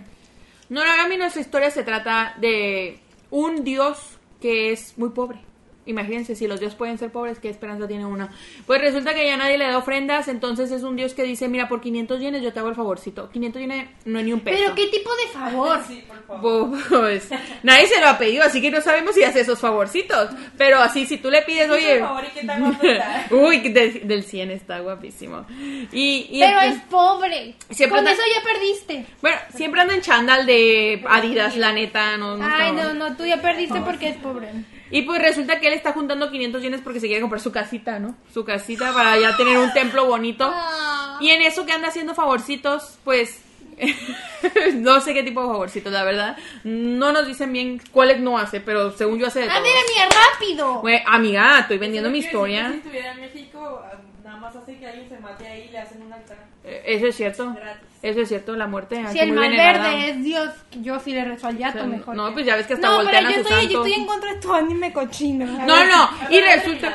Noragami, 0.70 1.18
nuestra 1.18 1.42
historia 1.42 1.70
se 1.70 1.84
trata 1.84 2.34
de 2.40 3.00
un 3.30 3.64
dios 3.64 4.18
que 4.42 4.72
es 4.72 4.98
muy 4.98 5.10
pobre. 5.10 5.47
Imagínense, 5.88 6.36
si 6.36 6.48
los 6.48 6.60
dioses 6.60 6.78
pueden 6.78 6.98
ser 6.98 7.12
pobres, 7.12 7.40
¿qué 7.40 7.50
esperanza 7.50 7.88
tiene 7.88 8.06
uno? 8.06 8.30
Pues 8.66 8.80
resulta 8.82 9.14
que 9.14 9.26
ya 9.26 9.38
nadie 9.38 9.58
le 9.58 9.66
da 9.66 9.78
ofrendas, 9.78 10.28
entonces 10.28 10.72
es 10.72 10.84
un 10.84 10.96
dios 10.96 11.14
que 11.14 11.24
dice, 11.24 11.48
mira, 11.48 11.68
por 11.68 11.82
500 11.82 12.20
yenes 12.20 12.42
yo 12.42 12.54
te 12.54 12.60
hago 12.60 12.70
el 12.70 12.76
favorcito. 12.76 13.30
500 13.30 13.62
yenes 13.62 13.90
no 14.06 14.20
es 14.20 14.26
ni 14.26 14.34
un 14.34 14.42
peso. 14.42 14.58
Pero 14.60 14.76
qué 14.76 14.88
tipo 14.88 15.10
de 15.16 15.28
favor. 15.34 15.80
Sí, 15.88 16.04
por 16.08 16.24
favor. 16.26 16.78
Pues 16.90 17.30
nadie 17.64 17.88
se 17.88 18.00
lo 18.02 18.08
ha 18.08 18.18
pedido, 18.18 18.44
así 18.44 18.62
que 18.62 18.70
no 18.70 18.82
sabemos 18.82 19.16
si 19.16 19.24
hace 19.24 19.42
esos 19.42 19.60
favorcitos. 19.60 20.30
Pero 20.58 20.78
así, 20.80 21.06
si 21.06 21.18
tú 21.18 21.30
le 21.32 21.42
pides, 21.44 21.70
oye... 21.70 22.00
favor, 22.00 22.24
¿y 22.26 22.40
qué 22.40 22.46
tan 22.46 22.60
guapo 22.62 22.86
está? 22.88 23.28
Uy, 23.32 23.60
del, 23.70 24.08
del 24.08 24.24
100 24.24 24.52
está 24.52 24.80
guapísimo. 24.80 25.46
Y, 25.92 26.28
y 26.32 26.40
Pero 26.42 26.60
el- 26.62 26.74
es 26.74 26.80
pobre. 26.90 27.56
Con 27.90 27.98
anda- 28.00 28.12
eso 28.12 28.22
ya 28.36 28.44
perdiste. 28.44 29.06
Bueno, 29.22 29.38
siempre 29.56 29.82
anda 29.82 29.94
en 29.96 30.02
chándal 30.02 30.46
de 30.46 31.04
Adidas, 31.08 31.56
la 31.58 31.72
neta. 31.72 32.18
No, 32.18 32.38
no 32.38 32.46
Ay, 32.46 32.72
no, 32.74 32.94
no, 32.94 33.16
tú 33.16 33.26
ya 33.26 33.42
perdiste 33.42 33.80
porque 33.82 34.10
es 34.10 34.18
pobre. 34.18 34.50
Y 34.92 35.02
pues 35.04 35.22
resulta 35.22 35.60
que 35.60 35.68
él 35.68 35.74
está 35.74 35.92
juntando 35.92 36.32
500 36.32 36.62
yenes 36.62 36.82
porque 36.82 37.00
se 37.00 37.08
quiere 37.08 37.22
comprar 37.22 37.42
su 37.42 37.52
casita, 37.52 38.00
¿no? 38.00 38.16
Su 38.34 38.46
casita 38.46 38.94
para 38.94 39.18
ya 39.18 39.36
tener 39.36 39.58
un 39.58 39.74
templo 39.74 40.06
bonito. 40.06 40.50
Ah. 40.52 41.18
Y 41.20 41.30
en 41.30 41.42
eso 41.42 41.66
que 41.66 41.74
anda 41.74 41.90
haciendo 41.90 42.14
favorcitos, 42.16 42.98
pues... 43.04 43.44
no 44.76 45.00
sé 45.02 45.14
qué 45.14 45.22
tipo 45.22 45.42
de 45.42 45.48
favorcitos, 45.50 45.94
la 45.94 46.04
verdad. 46.04 46.38
No 46.64 47.12
nos 47.12 47.28
dicen 47.28 47.54
bien 47.54 47.80
cuáles 47.92 48.20
no 48.20 48.38
hace, 48.38 48.60
pero 48.60 48.92
según 48.92 49.20
yo 49.20 49.28
hace 49.28 49.42
de 49.42 49.46
A 49.46 49.54
todo. 49.54 49.64
ver, 49.64 49.74
amiga, 49.78 50.18
rápido. 50.34 50.82
Güey, 50.82 51.02
amiga, 51.06 51.60
estoy 51.60 51.78
vendiendo 51.78 52.10
mi 52.10 52.20
historia. 52.20 52.70
Si 52.72 52.78
estuviera 52.78 53.12
en 53.12 53.22
México, 53.22 53.82
ah, 53.86 53.98
nada 54.28 54.40
más 54.40 54.56
hace 54.56 54.78
que 54.78 54.86
alguien 54.88 55.08
se 55.10 55.18
mate 55.20 55.48
ahí 55.48 55.66
y 55.70 55.72
le 55.72 55.80
hacen 55.80 56.02
un 56.02 56.12
altar. 56.14 56.38
Eh, 56.64 56.84
Eso 56.86 57.08
es 57.08 57.16
cierto. 57.16 57.54
Gratis. 57.54 57.82
Eso 58.04 58.22
es 58.22 58.28
cierto, 58.28 58.56
la 58.56 58.68
muerte. 58.68 58.98
Si 58.98 59.20
aquí 59.20 59.20
el 59.20 59.32
mal 59.34 59.50
verde 59.50 60.10
es 60.10 60.24
Dios, 60.24 60.50
yo 60.82 61.00
sí 61.00 61.14
le 61.14 61.24
rezo 61.26 61.48
al 61.48 61.58
yato 61.58 61.78
O 61.78 61.82
sea, 61.82 61.90
mejor. 61.90 62.16
no, 62.16 62.28
que- 62.28 62.34
pues 62.34 62.46
ya 62.46 62.56
ves 62.58 62.68
que 62.68 62.74
hasta 62.76 62.88
No, 62.90 62.98
voltean 62.98 63.26
pero 63.26 63.28
a 63.28 63.32
yo 63.32 63.48
su 63.48 63.54
estoy, 63.56 63.68
yo 63.74 63.84
estoy 63.86 64.02
en 64.02 64.06
contra 64.06 64.34
de 64.34 64.40
tu 64.40 64.54
anime 64.54 64.94
cochino. 64.94 65.46
A 65.46 65.66
No, 65.66 65.86
no, 65.86 66.10
y 66.30 66.40
resulta... 66.42 66.94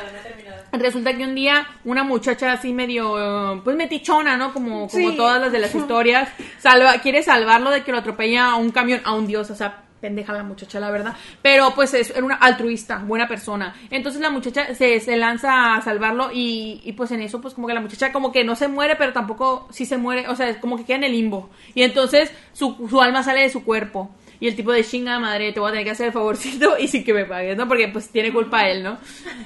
Resulta 0.71 1.15
que 1.15 1.23
un 1.23 1.35
día 1.35 1.67
una 1.85 2.03
muchacha 2.03 2.51
así 2.53 2.73
medio, 2.73 3.61
pues 3.63 3.75
metichona, 3.75 4.37
¿no? 4.37 4.53
Como, 4.53 4.87
como 4.87 5.11
Sí. 5.11 5.15
todas 5.17 5.39
las 5.39 5.51
de 5.51 5.59
las 5.59 5.75
historias, 5.75 6.29
salva, 6.59 6.97
quiere 6.99 7.21
salvarlo 7.21 7.69
de 7.69 7.83
que 7.83 7.91
lo 7.91 7.99
atropella 7.99 8.51
a 8.51 8.55
un 8.55 8.71
camión, 8.71 9.01
a 9.03 9.13
un 9.13 9.27
dios, 9.27 9.51
o 9.51 9.55
sea, 9.55 9.83
pendeja 10.03 10.33
la 10.33 10.43
muchacha, 10.43 10.81
la 10.81 10.91
verdad. 10.91 11.15
Pero 11.41 11.73
pues 11.73 11.93
es 11.93 12.09
era 12.09 12.25
una 12.25 12.35
altruista, 12.35 12.97
buena 12.97 13.25
persona. 13.25 13.73
Entonces 13.89 14.21
la 14.21 14.29
muchacha 14.29 14.75
se, 14.75 14.99
se 14.99 15.15
lanza 15.15 15.75
a 15.75 15.81
salvarlo 15.81 16.29
y, 16.33 16.81
y 16.83 16.91
pues 16.91 17.11
en 17.11 17.21
eso 17.21 17.39
pues 17.39 17.53
como 17.53 17.67
que 17.67 17.73
la 17.73 17.79
muchacha 17.79 18.11
como 18.11 18.33
que 18.33 18.43
no 18.43 18.57
se 18.57 18.67
muere, 18.67 18.97
pero 18.97 19.13
tampoco 19.13 19.65
sí 19.71 19.85
se 19.85 19.97
muere, 19.97 20.27
o 20.27 20.35
sea, 20.35 20.49
es 20.49 20.57
como 20.57 20.75
que 20.75 20.83
queda 20.83 20.97
en 20.97 21.05
el 21.05 21.13
limbo. 21.13 21.49
Y 21.73 21.83
entonces 21.83 22.33
su, 22.51 22.85
su 22.89 23.01
alma 23.01 23.23
sale 23.23 23.43
de 23.43 23.49
su 23.49 23.63
cuerpo. 23.63 24.11
Y 24.43 24.47
el 24.49 24.57
tipo 24.57 24.73
de 24.73 24.83
chinga 24.83 25.19
madre, 25.19 25.53
te 25.53 25.61
voy 25.61 25.69
a 25.69 25.71
tener 25.71 25.85
que 25.85 25.91
hacer 25.91 26.07
el 26.07 26.11
favorcito 26.11 26.75
y 26.79 26.89
sin 26.89 27.05
que 27.05 27.13
me 27.13 27.23
pagues, 27.23 27.55
¿no? 27.55 27.65
Porque 27.65 27.87
pues 27.87 28.09
tiene 28.09 28.33
culpa 28.33 28.67
él, 28.67 28.83
¿no? 28.83 28.97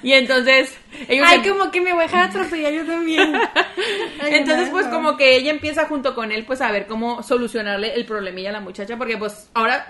Y 0.01 0.13
entonces 0.13 0.75
ellos 1.07 1.27
Ay, 1.29 1.43
se- 1.43 1.49
como 1.51 1.69
que 1.69 1.81
me 1.81 1.93
voy 1.93 1.99
a 2.01 2.07
dejar 2.07 2.29
atropellar 2.31 2.73
yo 2.73 2.83
también. 2.83 3.35
Ay, 4.19 4.33
entonces, 4.33 4.69
pues 4.69 4.87
como 4.87 5.15
que 5.15 5.35
ella 5.35 5.51
empieza 5.51 5.85
junto 5.85 6.15
con 6.15 6.31
él, 6.31 6.45
pues 6.45 6.61
a 6.61 6.71
ver 6.71 6.87
cómo 6.87 7.21
solucionarle 7.21 7.93
el 7.93 8.05
problemilla 8.07 8.49
a 8.49 8.53
la 8.53 8.59
muchacha, 8.59 8.97
porque 8.97 9.17
pues 9.17 9.51
ahora 9.53 9.85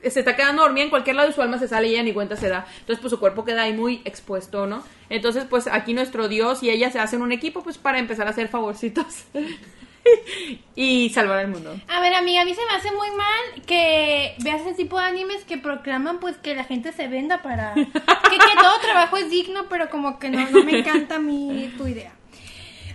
se 0.00 0.20
está 0.20 0.36
quedando 0.36 0.62
dormida 0.62 0.84
en 0.84 0.90
cualquier 0.90 1.16
lado 1.16 1.28
y 1.28 1.32
su 1.32 1.42
alma 1.42 1.58
se 1.58 1.66
sale 1.66 1.88
y 1.88 1.94
ella 1.94 2.04
ni 2.04 2.12
cuenta 2.12 2.36
se 2.36 2.48
da. 2.48 2.64
Entonces, 2.78 3.00
pues 3.00 3.10
su 3.10 3.18
cuerpo 3.18 3.44
queda 3.44 3.62
ahí 3.62 3.72
muy 3.72 4.00
expuesto, 4.04 4.68
¿no? 4.68 4.84
Entonces, 5.10 5.44
pues 5.50 5.66
aquí 5.66 5.92
nuestro 5.92 6.28
Dios 6.28 6.62
y 6.62 6.70
ella 6.70 6.88
se 6.92 7.00
hacen 7.00 7.20
un 7.22 7.32
equipo, 7.32 7.64
pues 7.64 7.78
para 7.78 7.98
empezar 7.98 8.28
a 8.28 8.30
hacer 8.30 8.46
favorcitos 8.46 9.24
y 10.74 11.10
salvar 11.10 11.38
al 11.38 11.48
mundo. 11.48 11.74
A 11.88 12.00
ver, 12.00 12.14
amiga, 12.14 12.42
a 12.42 12.44
mí 12.44 12.54
se 12.54 12.64
me 12.64 12.72
hace 12.72 12.90
muy 12.92 13.10
mal 13.10 13.62
que 13.66 14.34
veas 14.40 14.60
ese 14.62 14.74
tipo 14.74 14.98
de 14.98 15.06
animes 15.06 15.44
que 15.44 15.58
proclaman 15.58 16.18
pues 16.20 16.36
que 16.36 16.54
la 16.54 16.64
gente 16.64 16.92
se 16.92 17.08
venda 17.08 17.42
para... 17.42 17.74
Que, 18.32 18.38
que 18.38 18.56
todo 18.62 18.78
trabajo 18.80 19.18
es 19.18 19.28
digno, 19.30 19.66
pero 19.68 19.90
como 19.90 20.18
que 20.18 20.30
no, 20.30 20.48
no 20.48 20.64
me 20.64 20.78
encanta 20.78 21.16
a 21.16 21.18
mí 21.18 21.70
tu 21.76 21.86
idea. 21.86 22.12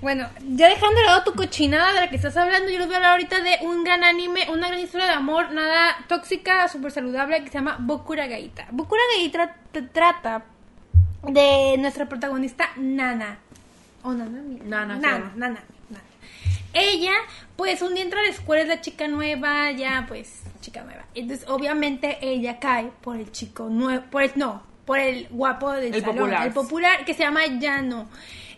Bueno, 0.02 0.28
ya 0.56 0.68
dejando 0.68 1.00
de 1.00 1.06
lado 1.06 1.24
tu 1.24 1.34
cochinada 1.34 1.94
de 1.94 2.00
la 2.00 2.10
que 2.10 2.16
estás 2.16 2.36
hablando, 2.38 2.70
yo 2.72 2.80
les 2.80 2.88
voy 2.88 2.96
a 2.96 2.98
hablar 2.98 3.12
ahorita 3.12 3.42
de 3.42 3.60
un 3.62 3.84
gran 3.84 4.04
anime, 4.04 4.48
una 4.50 4.68
gran 4.68 4.80
historia 4.80 5.06
de 5.06 5.14
amor, 5.14 5.52
nada 5.52 5.96
tóxica, 6.08 6.68
súper 6.68 6.92
saludable, 6.92 7.44
que 7.44 7.50
se 7.50 7.56
llama 7.60 7.78
Bokura 7.80 8.26
Gaita. 8.28 8.68
Bokura 8.72 9.02
Gaita 9.16 9.56
te 9.72 9.82
trata 9.84 10.46
de 11.24 11.76
nuestra 11.78 12.08
protagonista 12.08 12.70
Nana. 12.78 13.40
o 14.04 14.14
Nanami. 14.14 14.60
Nana. 14.64 14.96
Nana, 14.96 15.32
Nana. 15.36 15.64
Ella, 16.74 17.14
pues 17.56 17.82
un 17.82 17.94
día 17.94 18.04
entra 18.04 18.20
a 18.20 18.24
la 18.24 18.30
escuela, 18.30 18.62
es 18.62 18.68
la 18.68 18.82
chica 18.82 19.08
nueva, 19.08 19.72
ya 19.72 20.06
pues, 20.08 20.42
chica 20.62 20.84
nueva. 20.84 21.06
Entonces, 21.16 21.48
obviamente, 21.50 22.18
ella 22.22 22.60
cae 22.60 22.92
por 23.02 23.16
el 23.18 23.32
chico 23.32 23.70
nuevo, 23.70 24.04
por 24.12 24.24
el, 24.24 24.32
no, 24.36 24.64
por 24.86 25.00
el 25.00 25.28
guapo 25.30 25.72
del 25.72 25.94
El 25.94 26.02
salón, 26.02 26.18
popular. 26.18 26.48
el 26.48 26.54
popular, 26.54 27.06
que 27.06 27.14
se 27.14 27.24
llama 27.24 27.46
Yano. 27.60 28.08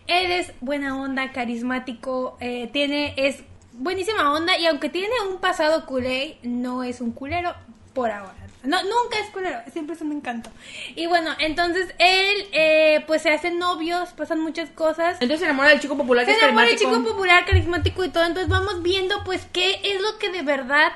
Él 0.07 0.31
es 0.31 0.51
buena 0.59 0.99
onda, 0.99 1.31
carismático, 1.31 2.37
eh, 2.39 2.69
tiene, 2.73 3.13
es 3.17 3.43
buenísima 3.73 4.33
onda, 4.33 4.57
y 4.57 4.65
aunque 4.65 4.89
tiene 4.89 5.13
un 5.29 5.37
pasado 5.39 5.85
culé, 5.85 6.37
no 6.43 6.83
es 6.83 6.99
un 7.01 7.11
culero 7.11 7.53
por 7.93 8.11
ahora. 8.11 8.38
No, 8.63 8.77
nunca 8.83 9.17
es 9.23 9.29
culero, 9.31 9.57
siempre 9.71 9.95
es 9.95 10.01
un 10.01 10.11
encanto. 10.11 10.49
Y 10.95 11.07
bueno, 11.07 11.31
entonces 11.39 11.93
él, 11.97 12.47
eh, 12.51 13.03
pues 13.07 13.21
se 13.21 13.29
hacen 13.31 13.57
novios, 13.57 14.09
pasan 14.09 14.41
muchas 14.41 14.69
cosas. 14.69 15.13
Entonces 15.21 15.39
se 15.39 15.45
enamora 15.45 15.69
del 15.69 15.79
chico 15.79 15.95
popular 15.95 16.25
que 16.25 16.33
Se 16.33 16.39
enamora 16.39 16.65
el 16.65 16.71
carismático. 16.71 16.99
chico 17.01 17.11
popular, 17.13 17.45
carismático 17.45 18.03
y 18.03 18.09
todo. 18.09 18.25
Entonces 18.25 18.49
vamos 18.49 18.83
viendo, 18.83 19.23
pues, 19.23 19.47
qué 19.53 19.79
es 19.83 20.01
lo 20.01 20.17
que 20.17 20.29
de 20.29 20.41
verdad 20.41 20.91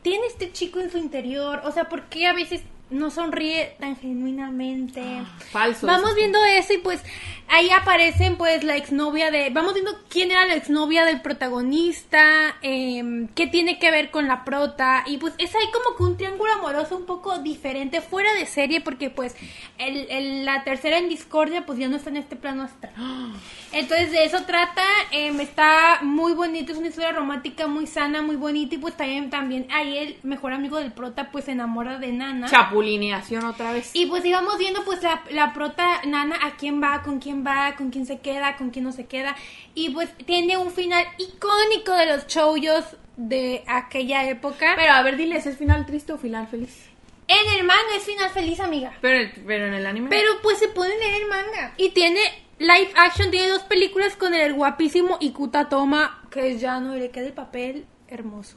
tiene 0.00 0.26
este 0.26 0.52
chico 0.52 0.80
en 0.80 0.90
su 0.90 0.96
interior. 0.98 1.60
O 1.64 1.72
sea, 1.72 1.88
por 1.90 2.04
qué 2.04 2.26
a 2.26 2.32
veces 2.32 2.62
no 2.92 3.10
sonríe 3.10 3.74
tan 3.80 3.96
genuinamente. 3.96 5.02
falso, 5.50 5.86
Vamos 5.86 6.10
eso. 6.10 6.16
viendo 6.16 6.38
eso 6.44 6.72
y 6.74 6.78
pues 6.78 7.02
ahí 7.48 7.68
aparecen 7.70 8.36
pues 8.36 8.64
la 8.64 8.76
exnovia 8.76 9.30
de... 9.30 9.50
Vamos 9.50 9.74
viendo 9.74 9.92
quién 10.08 10.30
era 10.30 10.46
la 10.46 10.54
exnovia 10.54 11.04
del 11.04 11.20
protagonista, 11.20 12.56
eh, 12.62 13.26
qué 13.34 13.46
tiene 13.46 13.78
que 13.78 13.90
ver 13.90 14.10
con 14.10 14.26
la 14.28 14.44
prota 14.44 15.02
y 15.06 15.18
pues 15.18 15.34
es 15.38 15.54
ahí 15.54 15.66
como 15.72 15.96
que 15.96 16.02
un 16.04 16.16
triángulo 16.16 16.52
amoroso 16.52 16.96
un 16.96 17.06
poco 17.06 17.38
diferente, 17.38 18.00
fuera 18.00 18.32
de 18.34 18.46
serie 18.46 18.80
porque 18.80 19.10
pues 19.10 19.34
el, 19.78 20.06
el- 20.10 20.44
la 20.44 20.64
tercera 20.64 20.98
en 20.98 21.08
discordia 21.08 21.66
pues 21.66 21.78
ya 21.78 21.88
no 21.88 21.96
está 21.96 22.10
en 22.10 22.16
este 22.18 22.36
plano 22.36 22.62
astral. 22.62 22.92
Entonces 23.72 24.12
de 24.12 24.24
eso 24.24 24.42
trata, 24.44 24.82
em, 25.12 25.40
está 25.40 25.98
muy 26.02 26.32
bonito, 26.34 26.72
es 26.72 26.78
una 26.78 26.88
historia 26.88 27.12
romántica 27.12 27.66
muy 27.66 27.86
sana, 27.86 28.20
muy 28.22 28.36
bonita 28.36 28.74
y 28.74 28.78
pues 28.78 28.96
también, 28.96 29.30
también 29.30 29.66
ahí 29.70 29.96
el 29.96 30.16
mejor 30.22 30.52
amigo 30.52 30.76
del 30.78 30.92
prota 30.92 31.30
pues 31.30 31.46
se 31.46 31.52
enamora 31.52 31.98
de 31.98 32.12
Nana. 32.12 32.48
Chapulineación 32.82 33.44
otra 33.44 33.72
vez. 33.72 33.90
Y 33.94 34.06
pues 34.06 34.24
íbamos 34.24 34.58
viendo 34.58 34.84
pues 34.84 35.02
la, 35.02 35.22
la 35.30 35.52
prota 35.54 36.02
Nana 36.06 36.36
a 36.42 36.56
quién 36.56 36.82
va, 36.82 37.02
con 37.02 37.18
quién 37.18 37.44
va, 37.46 37.74
con 37.76 37.90
quién 37.90 38.06
se 38.06 38.20
queda, 38.20 38.56
con 38.56 38.70
quién 38.70 38.84
no 38.84 38.92
se 38.92 39.06
queda. 39.06 39.36
Y 39.74 39.90
pues 39.90 40.10
tiene 40.26 40.56
un 40.56 40.70
final 40.70 41.04
icónico 41.18 41.94
de 41.94 42.06
los 42.06 42.26
chouyos 42.26 42.84
de 43.16 43.64
aquella 43.66 44.28
época. 44.28 44.74
Pero 44.76 44.92
a 44.92 45.02
ver, 45.02 45.16
diles, 45.16 45.46
¿es 45.46 45.56
final 45.56 45.86
triste 45.86 46.12
o 46.12 46.18
final 46.18 46.46
feliz? 46.48 46.92
en 47.32 47.58
el 47.58 47.64
manga 47.64 47.96
es 47.96 48.04
final 48.04 48.30
feliz, 48.30 48.60
amiga. 48.60 48.92
Pero, 49.00 49.30
pero 49.46 49.66
en 49.66 49.74
el 49.74 49.86
anime. 49.86 50.08
Pero 50.10 50.30
pues 50.42 50.58
se 50.58 50.68
puede 50.68 50.96
leer 50.98 51.22
el 51.22 51.28
manga. 51.28 51.74
Y 51.76 51.90
tiene 51.90 52.20
live 52.58 52.92
action, 52.96 53.30
tiene 53.30 53.48
dos 53.48 53.62
películas 53.62 54.16
con 54.16 54.34
el 54.34 54.52
guapísimo 54.54 55.18
Ikuta 55.20 55.68
Toma, 55.68 56.22
que 56.30 56.58
ya 56.58 56.80
no 56.80 56.94
le 56.94 57.10
queda 57.10 57.26
el 57.26 57.32
papel 57.32 57.86
hermoso. 58.08 58.56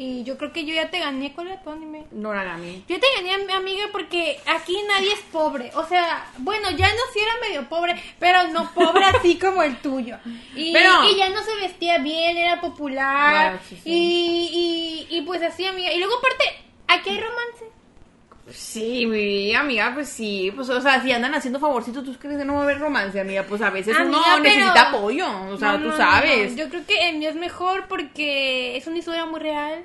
Y 0.00 0.22
yo 0.22 0.38
creo 0.38 0.52
que 0.52 0.64
yo 0.64 0.72
ya 0.74 0.90
te 0.90 1.00
gané 1.00 1.34
con 1.34 1.48
el 1.48 1.60
tu 1.60 1.70
anime. 1.70 2.06
Noragami. 2.12 2.84
Yo 2.88 3.00
te 3.00 3.06
gané, 3.16 3.44
mi 3.44 3.52
amiga, 3.52 3.86
porque 3.90 4.38
aquí 4.46 4.76
nadie 4.86 5.12
es 5.12 5.20
pobre. 5.32 5.72
O 5.74 5.84
sea, 5.86 6.30
bueno, 6.38 6.70
ya 6.70 6.86
no 6.88 7.00
sí 7.12 7.18
era 7.18 7.32
medio 7.48 7.68
pobre, 7.68 8.00
pero 8.20 8.46
no 8.48 8.72
pobre 8.74 9.04
así 9.14 9.36
como 9.38 9.62
el 9.64 9.76
tuyo. 9.82 10.16
Y, 10.54 10.72
Pero- 10.72 11.10
y 11.10 11.16
ya 11.16 11.28
no 11.30 11.42
se 11.42 11.54
vestía 11.56 11.98
bien, 11.98 12.36
era 12.36 12.60
popular. 12.60 13.50
Bueno, 13.54 13.58
sí, 13.68 13.74
sí. 13.82 13.90
Y, 13.90 15.06
y, 15.10 15.16
y 15.18 15.22
pues 15.22 15.42
así, 15.42 15.66
amiga. 15.66 15.92
Y 15.92 15.98
luego 15.98 16.14
aparte, 16.18 16.44
aquí 16.86 17.10
hay 17.10 17.20
romance. 17.20 17.64
Sí, 18.50 19.06
mi 19.06 19.54
amiga, 19.54 19.92
pues 19.94 20.08
sí. 20.08 20.50
Pues, 20.54 20.68
o 20.70 20.80
sea, 20.80 21.02
si 21.02 21.12
andan 21.12 21.34
haciendo 21.34 21.58
favorcitos, 21.60 22.04
¿tú 22.04 22.14
crees 22.18 22.38
que 22.38 22.44
no 22.44 22.54
va 22.54 22.60
a 22.60 22.62
haber 22.64 22.78
romance, 22.78 23.20
amiga? 23.20 23.42
Pues 23.44 23.60
a 23.62 23.70
veces 23.70 23.94
uno 23.94 24.06
Amiga, 24.16 24.22
pero- 24.42 24.42
necesita 24.42 24.88
apoyo. 24.88 25.26
O 25.50 25.56
sea, 25.56 25.72
No, 25.72 25.78
tú 25.78 25.84
no, 25.84 25.90
no, 25.90 25.96
sabes. 25.96 26.52
no. 26.52 26.58
Yo 26.58 26.68
creo 26.68 26.86
que 26.86 27.08
el 27.10 27.18
mío 27.18 27.30
es 27.30 27.36
mejor 27.36 27.86
porque 27.88 28.76
es 28.76 28.86
una 28.86 28.98
historia 28.98 29.26
muy 29.26 29.40
real. 29.40 29.84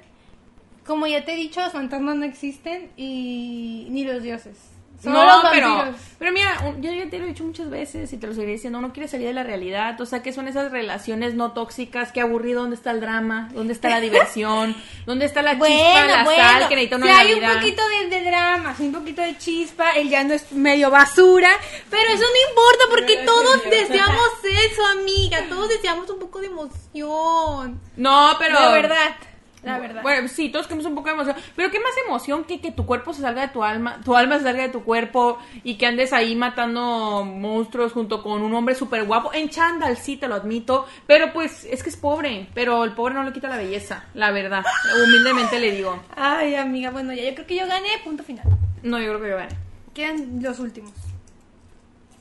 Como 0.85 1.07
ya 1.07 1.23
te 1.23 1.33
he 1.33 1.35
dicho, 1.37 1.61
los 1.61 1.71
fantasmas 1.71 2.15
no 2.17 2.25
existen 2.25 2.91
y 2.97 3.87
ni 3.89 4.03
los 4.03 4.21
dioses. 4.23 4.57
No, 5.03 5.25
los 5.25 5.51
pero, 5.51 5.93
pero 6.19 6.31
mira, 6.31 6.75
yo 6.79 6.91
ya 6.91 7.09
te 7.09 7.19
lo 7.19 7.25
he 7.25 7.29
dicho 7.29 7.43
muchas 7.43 7.69
veces 7.69 8.11
y 8.13 8.17
te 8.17 8.27
lo 8.27 8.33
seguiré 8.33 8.53
diciendo, 8.53 8.79
uno 8.79 8.93
quiere 8.93 9.09
salir 9.09 9.27
de 9.27 9.33
la 9.33 9.43
realidad, 9.43 9.99
o 9.99 10.05
sea, 10.05 10.23
que 10.23 10.31
son 10.31 10.47
esas 10.47 10.71
relaciones 10.71 11.33
no 11.33 11.51
tóxicas, 11.51 12.11
qué 12.11 12.21
aburrido, 12.21 12.61
¿dónde 12.61 12.75
está 12.75 12.91
el 12.91 13.01
drama? 13.01 13.49
¿Dónde 13.53 13.73
está 13.73 13.89
la 13.89 13.99
diversión? 13.99 14.75
¿Dónde 15.05 15.25
está 15.25 15.41
la 15.41 15.53
chispa, 15.59 16.05
la 16.05 16.25
sal 16.25 16.69
que 16.69 16.75
necesita 16.75 16.95
en 16.95 17.01
la 17.01 17.19
hay 17.19 17.33
un 17.33 17.53
poquito 17.53 17.81
de, 17.87 18.09
de 18.09 18.23
drama, 18.23 18.75
sí, 18.75 18.83
un 18.83 18.93
poquito 18.93 19.21
de 19.21 19.37
chispa, 19.37 19.91
él 19.91 20.09
ya 20.09 20.23
no 20.23 20.33
es 20.33 20.51
medio 20.51 20.89
basura, 20.89 21.51
pero 21.89 22.09
eso 22.11 22.23
no 22.23 22.49
importa 22.49 22.83
porque 22.89 23.17
todos 23.25 23.63
deseamos 23.69 24.29
eso, 24.43 24.85
amiga, 24.85 25.45
todos 25.49 25.69
deseamos 25.69 26.09
un 26.09 26.19
poco 26.19 26.39
de 26.39 26.47
emoción. 26.47 27.81
No, 27.97 28.35
pero... 28.39 28.59
La 28.59 28.71
verdad, 28.71 29.15
la 29.63 29.79
verdad. 29.79 30.01
Bueno, 30.01 30.27
sí, 30.27 30.49
todos 30.49 30.67
queremos 30.67 30.85
un 30.85 30.95
poco 30.95 31.07
de 31.07 31.15
emoción. 31.15 31.35
Pero 31.55 31.71
qué 31.71 31.79
más 31.79 31.93
emoción 32.05 32.43
que 32.43 32.59
que 32.59 32.71
tu 32.71 32.85
cuerpo 32.85 33.13
se 33.13 33.21
salga 33.21 33.43
de 33.43 33.47
tu 33.47 33.63
alma, 33.63 33.99
tu 34.03 34.15
alma 34.15 34.37
se 34.37 34.43
salga 34.43 34.63
de 34.63 34.69
tu 34.69 34.83
cuerpo 34.83 35.39
y 35.63 35.75
que 35.75 35.85
andes 35.85 36.13
ahí 36.13 36.35
matando 36.35 37.23
monstruos 37.25 37.93
junto 37.93 38.21
con 38.21 38.41
un 38.41 38.53
hombre 38.53 38.75
súper 38.75 39.05
guapo. 39.05 39.33
En 39.33 39.49
chándal, 39.49 39.97
sí, 39.97 40.17
te 40.17 40.27
lo 40.27 40.35
admito. 40.35 40.85
Pero 41.07 41.31
pues 41.33 41.65
es 41.65 41.81
que 41.81 41.89
es 41.89 41.97
pobre. 41.97 42.47
Pero 42.53 42.83
el 42.83 42.91
pobre 42.91 43.13
no 43.13 43.23
le 43.23 43.33
quita 43.33 43.47
la 43.47 43.57
belleza, 43.57 44.05
la 44.13 44.31
verdad. 44.31 44.63
Humildemente 45.03 45.59
le 45.59 45.71
digo. 45.71 46.01
Ay, 46.15 46.55
amiga, 46.55 46.91
bueno, 46.91 47.13
ya 47.13 47.23
yo 47.23 47.33
creo 47.33 47.47
que 47.47 47.55
yo 47.55 47.67
gané, 47.67 47.89
punto 48.03 48.23
final. 48.23 48.45
No, 48.83 48.99
yo 48.99 49.09
creo 49.09 49.21
que 49.21 49.29
yo 49.29 49.37
gané. 49.37 49.55
Quedan 49.93 50.43
los 50.43 50.59
últimos. 50.59 50.91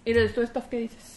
¿Y 0.05 0.12
de 0.12 0.28
tu 0.28 0.44
stuff 0.47 0.64
qué 0.70 0.78
dices? 0.78 1.11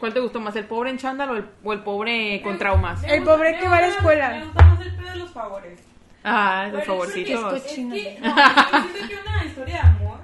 ¿Cuál 0.00 0.14
te 0.14 0.20
gustó 0.20 0.40
más, 0.40 0.56
el 0.56 0.64
pobre 0.64 0.88
en 0.88 0.96
chándal 0.96 1.30
o 1.30 1.36
el, 1.36 1.44
o 1.62 1.72
el 1.74 1.80
pobre 1.80 2.40
con 2.42 2.56
traumas? 2.58 3.04
El 3.04 3.22
pobre 3.22 3.58
que 3.58 3.68
va 3.68 3.76
a 3.76 3.80
la 3.82 3.88
escuela. 3.88 4.30
Me 4.30 4.44
gusta 4.46 4.64
más 4.64 4.80
el 4.80 4.96
pedo 4.96 5.10
de 5.10 5.16
los 5.16 5.30
favores. 5.30 5.80
Ah, 6.24 6.68
los 6.72 6.84
favorcitos. 6.84 7.54
Es 7.54 7.64
Es 7.66 7.74
que, 7.74 7.82
no, 7.82 7.94
yo 7.94 8.00
siento 8.00 9.08
que 9.08 9.28
una 9.28 9.44
historia 9.44 9.74
de 9.74 9.80
amor, 9.80 10.20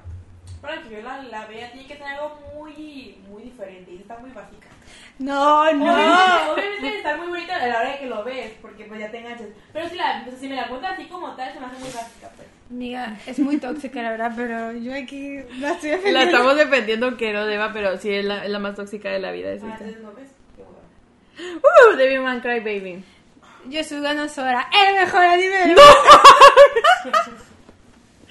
para 0.63 0.83
que 0.83 0.91
yo 0.91 1.03
la, 1.03 1.23
la 1.23 1.47
vea, 1.47 1.71
tiene 1.73 1.87
que 1.87 1.95
tener 1.95 2.15
algo 2.15 2.41
muy, 2.55 3.19
muy 3.29 3.43
diferente. 3.43 3.93
Y 3.93 3.97
está 3.99 4.17
muy 4.19 4.31
básica. 4.31 4.69
No, 5.19 5.63
Obviamente, 5.63 5.91
obviamente 6.53 6.83
debe 6.83 6.97
estar 6.99 7.19
muy 7.19 7.29
bonita 7.29 7.57
a 7.57 7.67
la 7.67 7.81
hora 7.81 7.93
de 7.93 7.99
que 7.99 8.07
lo 8.07 8.23
ves, 8.25 8.53
porque 8.61 8.85
pues 8.85 9.01
ya 9.01 9.11
te 9.11 9.19
enganchas. 9.19 9.47
Pero 9.73 9.89
si, 9.89 9.95
la, 9.97 10.23
pues, 10.25 10.39
si 10.39 10.49
me 10.49 10.57
la 10.57 10.69
cuentas 10.69 10.93
así 10.93 11.07
como 11.07 11.35
tal, 11.35 11.53
se 11.53 11.61
me 11.61 11.67
hace 11.67 11.77
muy 11.79 11.89
básica, 11.91 12.31
pues. 12.37 12.49
Amiga, 12.71 13.17
es 13.27 13.39
muy 13.39 13.59
tóxica, 13.59 14.03
la 14.03 14.11
verdad, 14.11 14.33
pero 14.37 14.73
yo 14.73 14.93
aquí 14.95 15.39
la 15.59 15.73
estoy 15.73 15.91
La 15.91 15.97
defendiendo. 15.97 16.21
estamos 16.21 16.57
defendiendo 16.57 17.17
que 17.17 17.33
no 17.33 17.47
deba, 17.47 17.73
pero 17.73 17.97
sí 17.97 18.13
es 18.13 18.25
la, 18.25 18.45
es 18.45 18.51
la 18.51 18.59
más 18.59 18.75
tóxica 18.75 19.09
de 19.11 19.21
la 19.21 19.31
vida. 19.31 19.53
Es 19.53 19.63
Ah, 19.63 19.69
esta. 19.73 19.85
entonces 19.85 20.03
no 20.03 20.13
ves. 20.15 20.29
Uh, 21.39 21.97
Devil 21.97 22.21
Man 22.21 22.41
Cry 22.41 22.61
Baby. 22.61 23.05
Yosuga 23.67 24.15
no 24.15 24.29
Sora, 24.29 24.69
el 24.89 24.95
mejor 24.95 25.23
anime 25.25 25.57
del 25.57 25.77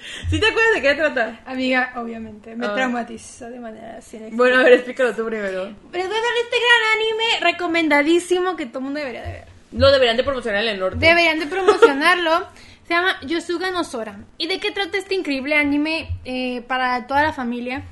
¿Sí 0.30 0.40
te 0.40 0.46
acuerdas 0.46 0.74
de 0.74 0.82
qué 0.82 0.94
trata? 0.94 1.40
Amiga, 1.46 1.92
obviamente, 1.96 2.54
me 2.56 2.66
Ah. 2.66 2.74
traumatizó 2.74 3.48
de 3.50 3.58
manera 3.60 4.00
sin 4.00 4.36
Bueno, 4.36 4.60
a 4.60 4.62
ver, 4.62 4.74
explícalo 4.74 5.14
tú 5.14 5.24
primero. 5.26 5.74
Pero 5.92 6.04
voy 6.08 6.16
a 6.16 6.20
darle 6.20 6.40
este 6.44 6.56
gran 6.56 6.92
anime 6.94 7.52
recomendadísimo 7.52 8.56
que 8.56 8.66
todo 8.66 8.78
el 8.80 8.84
mundo 8.84 9.00
debería 9.00 9.22
de 9.22 9.32
ver. 9.32 9.44
Lo 9.72 9.90
deberían 9.90 10.16
de 10.16 10.24
promocionar 10.24 10.62
en 10.62 10.68
el 10.68 10.80
norte. 10.80 10.98
Deberían 10.98 11.38
de 11.38 11.46
promocionarlo. 11.46 12.46
Se 12.86 12.94
llama 12.94 13.16
Yosuga 13.22 13.72
no 13.72 13.82
Sora. 13.82 14.16
¿Y 14.38 14.46
de 14.46 14.60
qué 14.60 14.70
trata 14.70 14.96
este 14.96 15.16
increíble 15.16 15.56
anime 15.56 16.08
eh, 16.24 16.62
para 16.68 17.08
toda 17.08 17.24
la 17.24 17.32
familia? 17.32 17.82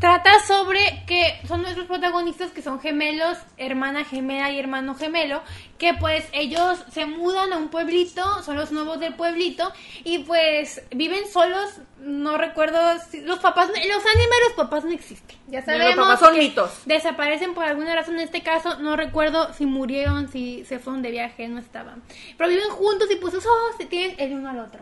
Trata 0.00 0.30
sobre 0.40 1.02
que 1.06 1.38
son 1.46 1.60
nuestros 1.60 1.86
protagonistas 1.86 2.50
que 2.50 2.62
son 2.62 2.80
gemelos, 2.80 3.36
hermana 3.58 4.02
gemela 4.06 4.50
y 4.50 4.58
hermano 4.58 4.94
gemelo, 4.94 5.42
que 5.80 5.94
pues 5.94 6.26
ellos 6.32 6.78
se 6.92 7.06
mudan 7.06 7.54
a 7.54 7.56
un 7.56 7.70
pueblito, 7.70 8.42
son 8.42 8.56
los 8.56 8.70
nuevos 8.70 9.00
del 9.00 9.14
pueblito 9.14 9.72
y 10.04 10.18
pues 10.20 10.82
viven 10.90 11.26
solos, 11.26 11.80
no 12.00 12.36
recuerdo, 12.36 12.78
si, 13.10 13.22
los 13.22 13.38
papás, 13.38 13.68
los 13.68 13.76
animes 13.78 14.38
los 14.46 14.52
papás 14.56 14.84
no 14.84 14.90
existen, 14.90 15.38
ya 15.48 15.60
Los 15.60 15.64
sabemos. 15.64 15.96
papás 15.96 16.20
son 16.20 16.34
que 16.34 16.40
mitos. 16.40 16.82
Desaparecen 16.84 17.54
por 17.54 17.64
alguna 17.64 17.94
razón 17.94 18.16
en 18.16 18.20
este 18.20 18.42
caso, 18.42 18.78
no 18.78 18.94
recuerdo 18.94 19.54
si 19.54 19.64
murieron, 19.64 20.30
si 20.30 20.66
se 20.66 20.78
fueron 20.78 21.00
de 21.00 21.12
viaje, 21.12 21.48
no 21.48 21.58
estaban. 21.58 22.02
Pero 22.36 22.50
viven 22.50 22.68
juntos 22.68 23.08
y 23.10 23.16
pues 23.16 23.34
oh, 23.34 23.76
se 23.78 23.86
tienen 23.86 24.16
el 24.18 24.34
uno 24.34 24.50
al 24.50 24.58
otro. 24.58 24.80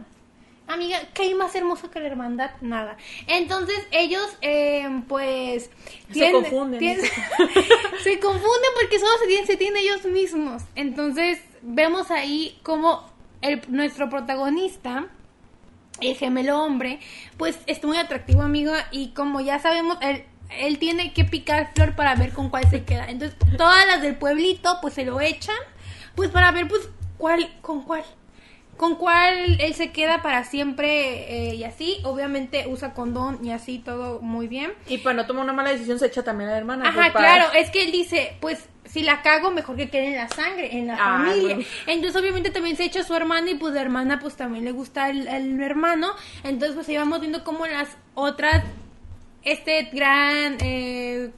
Amiga, 0.68 0.98
¿qué 1.14 1.22
hay 1.22 1.34
más 1.34 1.54
hermoso 1.54 1.90
que 1.90 1.98
la 1.98 2.08
hermandad? 2.08 2.50
Nada. 2.60 2.98
Entonces 3.26 3.86
ellos, 3.90 4.26
eh, 4.42 4.86
pues... 5.08 5.70
Se 6.12 6.30
confunden. 6.30 6.80
se 8.02 8.20
confunden 8.20 8.70
porque 8.78 8.98
solo 8.98 9.12
se 9.18 9.26
tienen, 9.26 9.46
se 9.46 9.56
tienen 9.56 9.82
ellos 9.82 10.04
mismos. 10.04 10.62
Entonces 10.74 11.40
vemos 11.62 12.10
ahí 12.10 12.58
como 12.62 13.10
el, 13.40 13.62
nuestro 13.68 14.10
protagonista, 14.10 15.06
el 16.00 16.16
gemelo 16.16 16.62
hombre, 16.62 17.00
pues 17.38 17.58
es 17.66 17.82
muy 17.82 17.96
atractivo, 17.96 18.42
amiga, 18.42 18.88
y 18.90 19.08
como 19.08 19.40
ya 19.40 19.58
sabemos, 19.58 19.96
él, 20.02 20.24
él 20.50 20.78
tiene 20.78 21.14
que 21.14 21.24
picar 21.24 21.72
flor 21.74 21.96
para 21.96 22.14
ver 22.14 22.32
con 22.32 22.50
cuál 22.50 22.68
se 22.68 22.84
queda. 22.84 23.06
Entonces, 23.08 23.38
todas 23.56 23.86
las 23.86 24.02
del 24.02 24.16
pueblito, 24.16 24.78
pues 24.82 24.94
se 24.94 25.04
lo 25.04 25.20
echan, 25.20 25.56
pues 26.14 26.30
para 26.30 26.52
ver, 26.52 26.68
pues, 26.68 26.88
cuál, 27.16 27.50
con 27.62 27.82
cuál. 27.82 28.04
Con 28.78 28.94
cuál 28.96 29.60
él 29.60 29.74
se 29.74 29.90
queda 29.92 30.22
para 30.22 30.44
siempre 30.44 31.50
eh, 31.50 31.54
y 31.56 31.64
así. 31.64 31.98
Obviamente 32.04 32.64
usa 32.68 32.94
condón 32.94 33.44
y 33.44 33.50
así 33.50 33.80
todo 33.80 34.20
muy 34.20 34.48
bien. 34.48 34.72
Y 34.86 34.98
para 34.98 35.14
no 35.16 35.26
tomar 35.26 35.44
una 35.44 35.52
mala 35.52 35.70
decisión 35.72 35.98
se 35.98 36.06
echa 36.06 36.22
también 36.22 36.48
a 36.48 36.52
la 36.52 36.58
hermana. 36.58 36.88
Ajá, 36.88 37.10
pues, 37.12 37.12
claro, 37.12 37.52
es 37.54 37.70
que 37.70 37.82
él 37.82 37.92
dice, 37.92 38.36
pues 38.40 38.68
si 38.86 39.02
la 39.02 39.20
cago, 39.20 39.50
mejor 39.50 39.76
que 39.76 39.90
quede 39.90 40.06
en 40.10 40.16
la 40.16 40.28
sangre, 40.28 40.74
en 40.78 40.86
la 40.86 40.94
Ah, 40.94 41.18
familia. 41.26 41.56
bueno. 41.56 41.70
Entonces, 41.88 42.22
obviamente, 42.22 42.50
también 42.50 42.76
se 42.76 42.84
echa 42.84 43.02
su 43.02 43.14
hermana 43.14 43.50
y 43.50 43.54
pues 43.56 43.74
la 43.74 43.82
hermana, 43.82 44.18
pues 44.20 44.36
también 44.36 44.64
le 44.64 44.72
gusta 44.72 45.10
el, 45.10 45.26
el 45.28 45.60
hermano. 45.60 46.12
Entonces, 46.44 46.74
pues 46.74 46.88
íbamos 46.88 47.20
viendo 47.20 47.44
cómo 47.44 47.66
las 47.66 47.88
otras, 48.14 48.62
este 49.42 49.90
gran, 49.92 50.56
eh, 50.62 51.30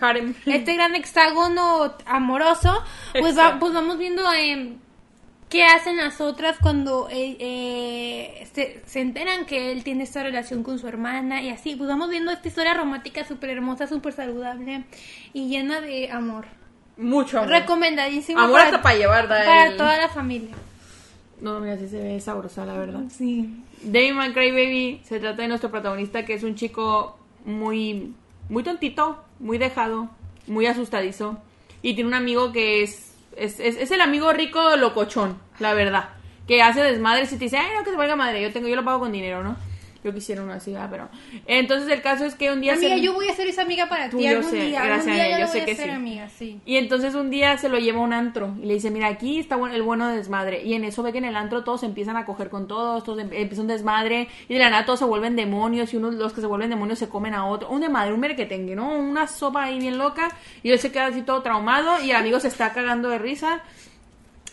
Harem. 0.00 0.34
este 0.46 0.74
gran 0.74 0.94
hexágono 0.94 1.94
amoroso, 2.06 2.82
pues, 3.18 3.36
va- 3.36 3.58
pues 3.58 3.72
vamos 3.74 3.98
viendo 3.98 4.22
eh, 4.32 4.72
qué 5.48 5.64
hacen 5.64 5.96
las 5.96 6.20
otras 6.20 6.58
cuando 6.58 7.08
eh, 7.10 7.36
eh, 7.40 8.48
se, 8.52 8.82
se 8.86 9.00
enteran 9.00 9.46
que 9.46 9.72
él 9.72 9.82
tiene 9.84 10.04
esta 10.04 10.22
relación 10.22 10.62
con 10.62 10.78
su 10.78 10.86
hermana 10.88 11.42
y 11.42 11.48
así. 11.50 11.74
Pues 11.76 11.88
vamos 11.88 12.10
viendo 12.10 12.30
esta 12.30 12.48
historia 12.48 12.74
romántica 12.74 13.24
súper 13.26 13.50
hermosa, 13.50 13.86
súper 13.86 14.12
saludable 14.12 14.84
y 15.32 15.48
llena 15.48 15.80
de 15.80 16.10
amor. 16.10 16.46
Mucho 16.96 17.38
amor. 17.38 17.50
Recomendadísimo 17.50 18.40
Amor 18.40 18.60
hasta 18.60 18.82
para 18.82 18.96
llevar, 18.96 19.28
da 19.28 19.38
para 19.44 19.66
el- 19.68 19.76
toda 19.76 19.96
la 19.98 20.08
familia. 20.08 20.54
No, 21.40 21.60
mira, 21.60 21.76
sí 21.78 21.86
se 21.88 22.00
ve 22.02 22.20
sabrosa, 22.20 22.66
la 22.66 22.74
verdad. 22.74 23.02
Sí. 23.16 23.48
May 23.84 24.32
Cry 24.32 24.50
Baby 24.50 25.00
se 25.04 25.20
trata 25.20 25.42
de 25.42 25.48
nuestro 25.48 25.70
protagonista 25.70 26.24
que 26.24 26.34
es 26.34 26.42
un 26.42 26.56
chico 26.56 27.16
muy 27.44 28.12
muy 28.48 28.64
tontito, 28.64 29.22
muy 29.38 29.56
dejado, 29.58 30.10
muy 30.48 30.66
asustadizo 30.66 31.38
y 31.82 31.94
tiene 31.94 32.08
un 32.08 32.14
amigo 32.14 32.50
que 32.50 32.82
es 32.82 33.07
es, 33.38 33.60
es, 33.60 33.76
es 33.76 33.90
el 33.90 34.00
amigo 34.00 34.32
rico 34.32 34.76
locochón, 34.76 35.38
la 35.58 35.74
verdad, 35.74 36.10
que 36.46 36.62
hace 36.62 36.82
desmadres 36.82 37.32
y 37.32 37.36
te 37.36 37.44
dice, 37.44 37.58
"Ay, 37.58 37.70
no 37.76 37.84
que 37.84 37.90
te 37.90 37.96
valga 37.96 38.16
madre, 38.16 38.42
yo 38.42 38.52
tengo 38.52 38.68
yo 38.68 38.76
lo 38.76 38.84
pago 38.84 39.00
con 39.00 39.12
dinero, 39.12 39.42
¿no?" 39.42 39.56
Yo 40.04 40.14
quisiera 40.14 40.44
uno 40.44 40.52
así, 40.52 40.74
ah, 40.76 40.86
pero 40.88 41.08
entonces 41.46 41.88
el 41.90 42.00
caso 42.02 42.24
es 42.24 42.36
que 42.36 42.52
un 42.52 42.60
día 42.60 42.74
Amiga, 42.74 42.94
se- 42.94 43.00
yo 43.02 43.14
voy 43.14 43.28
a 43.28 43.34
ser 43.34 43.48
esa 43.48 43.62
amiga 43.62 43.88
para 43.88 44.08
Tú, 44.08 44.18
ti 44.18 44.24
yo 44.24 44.30
algún 44.36 44.50
sé, 44.50 44.56
día. 44.66 44.84
gracias 44.84 45.06
algún 45.08 45.20
a 45.20 45.26
ella, 45.26 45.40
yo 45.40 45.46
sé 45.48 45.64
que 45.64 45.74
sí. 45.74 45.90
amiga, 45.90 46.28
sí. 46.28 46.60
Y 46.64 46.76
entonces 46.76 47.16
un 47.16 47.30
día 47.30 47.58
se 47.58 47.68
lo 47.68 47.78
lleva 47.78 47.98
a 47.98 48.02
un 48.02 48.12
antro 48.12 48.54
y 48.62 48.66
le 48.66 48.74
dice, 48.74 48.92
mira, 48.92 49.08
aquí 49.08 49.40
está 49.40 49.56
el 49.72 49.82
bueno 49.82 50.06
de 50.08 50.16
desmadre. 50.18 50.62
Y 50.62 50.74
en 50.74 50.84
eso 50.84 51.02
ve 51.02 51.10
que 51.10 51.18
en 51.18 51.24
el 51.24 51.34
antro 51.36 51.64
todos 51.64 51.80
se 51.80 51.86
empiezan 51.86 52.16
a 52.16 52.24
coger 52.24 52.48
con 52.48 52.68
todos, 52.68 53.02
todos 53.02 53.18
em- 53.18 53.32
empieza 53.32 53.60
un 53.60 53.66
desmadre 53.66 54.28
y 54.48 54.54
de 54.54 54.60
la 54.60 54.70
nada 54.70 54.84
todos 54.84 55.00
se 55.00 55.04
vuelven 55.04 55.34
demonios 55.34 55.92
y 55.92 55.96
unos 55.96 56.14
los 56.14 56.32
que 56.32 56.40
se 56.42 56.46
vuelven 56.46 56.70
demonios 56.70 57.00
se 57.00 57.08
comen 57.08 57.34
a 57.34 57.46
otro. 57.46 57.68
Un 57.68 57.80
desmadre, 57.80 58.12
un 58.14 58.20
merequetengue, 58.20 58.76
¿no? 58.76 58.96
Una 58.96 59.26
sopa 59.26 59.64
ahí 59.64 59.80
bien 59.80 59.98
loca 59.98 60.28
y 60.62 60.70
él 60.70 60.78
se 60.78 60.92
queda 60.92 61.06
así 61.06 61.22
todo 61.22 61.42
traumado 61.42 62.00
y 62.04 62.10
el 62.10 62.16
amigo 62.16 62.38
se 62.38 62.46
está 62.48 62.72
cagando 62.72 63.08
de 63.08 63.18
risa. 63.18 63.62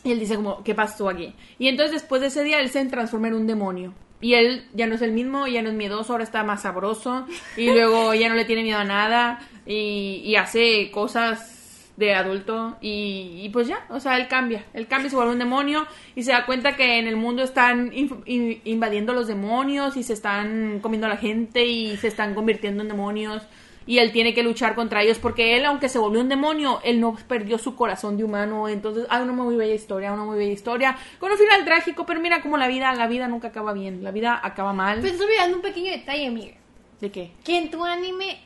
Y 0.03 0.11
él 0.11 0.19
dice 0.19 0.35
como, 0.35 0.63
¿qué 0.63 0.73
pasó 0.75 1.07
aquí? 1.09 1.33
Y 1.59 1.67
entonces 1.67 1.93
después 2.01 2.21
de 2.21 2.27
ese 2.27 2.43
día 2.43 2.59
él 2.59 2.69
se 2.69 2.83
transforma 2.85 3.27
en 3.27 3.35
un 3.35 3.47
demonio. 3.47 3.93
Y 4.21 4.33
él 4.33 4.65
ya 4.73 4.87
no 4.87 4.95
es 4.95 5.01
el 5.01 5.11
mismo, 5.11 5.45
ya 5.47 5.61
no 5.61 5.69
es 5.69 5.75
miedoso, 5.75 6.13
ahora 6.13 6.23
está 6.23 6.43
más 6.43 6.61
sabroso. 6.63 7.27
Y 7.57 7.67
luego 7.71 8.13
ya 8.15 8.29
no 8.29 8.35
le 8.35 8.45
tiene 8.45 8.63
miedo 8.63 8.79
a 8.79 8.83
nada. 8.83 9.39
Y, 9.65 10.21
y 10.25 10.35
hace 10.35 10.89
cosas 10.91 11.91
de 11.97 12.13
adulto. 12.13 12.77
Y, 12.81 13.41
y 13.43 13.49
pues 13.49 13.67
ya, 13.67 13.85
o 13.89 13.99
sea, 13.99 14.17
él 14.17 14.27
cambia. 14.27 14.65
Él 14.73 14.87
cambia, 14.87 15.09
se 15.09 15.15
vuelve 15.15 15.33
un 15.33 15.39
demonio. 15.39 15.85
Y 16.15 16.23
se 16.23 16.31
da 16.31 16.45
cuenta 16.45 16.75
que 16.75 16.97
en 16.99 17.07
el 17.07 17.17
mundo 17.17 17.43
están 17.43 17.91
in- 17.93 18.61
invadiendo 18.63 19.13
los 19.13 19.27
demonios. 19.27 19.95
Y 19.97 20.03
se 20.03 20.13
están 20.13 20.79
comiendo 20.81 21.07
a 21.07 21.09
la 21.11 21.17
gente. 21.17 21.65
Y 21.65 21.97
se 21.97 22.07
están 22.07 22.33
convirtiendo 22.35 22.81
en 22.83 22.89
demonios 22.89 23.43
y 23.87 23.99
él 23.99 24.11
tiene 24.11 24.33
que 24.33 24.43
luchar 24.43 24.75
contra 24.75 25.03
ellos 25.03 25.19
porque 25.19 25.57
él, 25.57 25.65
aunque 25.65 25.89
se 25.89 25.99
volvió 25.99 26.21
un 26.21 26.29
demonio, 26.29 26.79
él 26.83 26.99
no 26.99 27.15
perdió 27.27 27.57
su 27.57 27.75
corazón 27.75 28.17
de 28.17 28.23
humano. 28.23 28.67
Entonces, 28.67 29.05
hay 29.09 29.21
una 29.21 29.33
muy 29.33 29.55
bella 29.55 29.73
historia, 29.73 30.13
una 30.13 30.25
muy 30.25 30.37
bella 30.37 30.51
historia, 30.51 30.97
con 31.19 31.31
un 31.31 31.37
final 31.37 31.65
trágico, 31.65 32.05
pero 32.05 32.19
mira 32.19 32.41
como 32.41 32.57
la 32.57 32.67
vida, 32.67 32.93
la 32.93 33.07
vida 33.07 33.27
nunca 33.27 33.49
acaba 33.49 33.73
bien, 33.73 34.03
la 34.03 34.11
vida 34.11 34.39
acaba 34.41 34.73
mal. 34.73 34.99
Pues 34.99 35.13
estoy 35.13 35.27
olvidando 35.27 35.57
un 35.57 35.61
pequeño 35.61 35.91
detalle, 35.91 36.27
amiga. 36.27 36.55
¿De 36.99 37.11
qué? 37.11 37.31
Que 37.43 37.57
en 37.57 37.69
tu 37.69 37.83
anime 37.83 38.39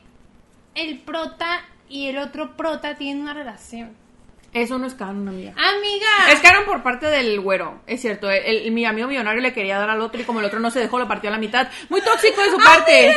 el 0.75 0.99
prota 0.99 1.61
y 1.87 2.07
el 2.07 2.17
otro 2.17 2.55
prota 2.55 2.95
tienen 2.95 3.23
una 3.23 3.33
relación. 3.33 3.98
Eso 4.53 4.77
no 4.79 4.87
es 4.87 4.95
canon, 4.95 5.27
amiga. 5.27 5.51
Amiga. 5.51 6.31
Es 6.33 6.39
canon 6.39 6.65
por 6.65 6.81
parte 6.83 7.05
del 7.07 7.39
güero, 7.39 7.81
es 7.85 8.01
cierto. 8.01 8.29
El, 8.31 8.43
el- 8.45 8.71
mi 8.71 8.83
amigo 8.85 9.07
millonario 9.07 9.41
le 9.41 9.53
quería 9.53 9.77
dar 9.77 9.89
al 9.89 10.01
otro 10.01 10.19
y 10.19 10.23
como 10.23 10.39
el 10.39 10.45
otro 10.45 10.59
no 10.59 10.71
se 10.71 10.79
dejó, 10.79 10.97
lo 10.99 11.07
partió 11.07 11.29
a 11.29 11.33
la 11.33 11.37
mitad. 11.39 11.67
Muy 11.89 12.01
tóxico 12.01 12.41
de 12.41 12.49
su 12.49 12.57
parte. 12.57 13.13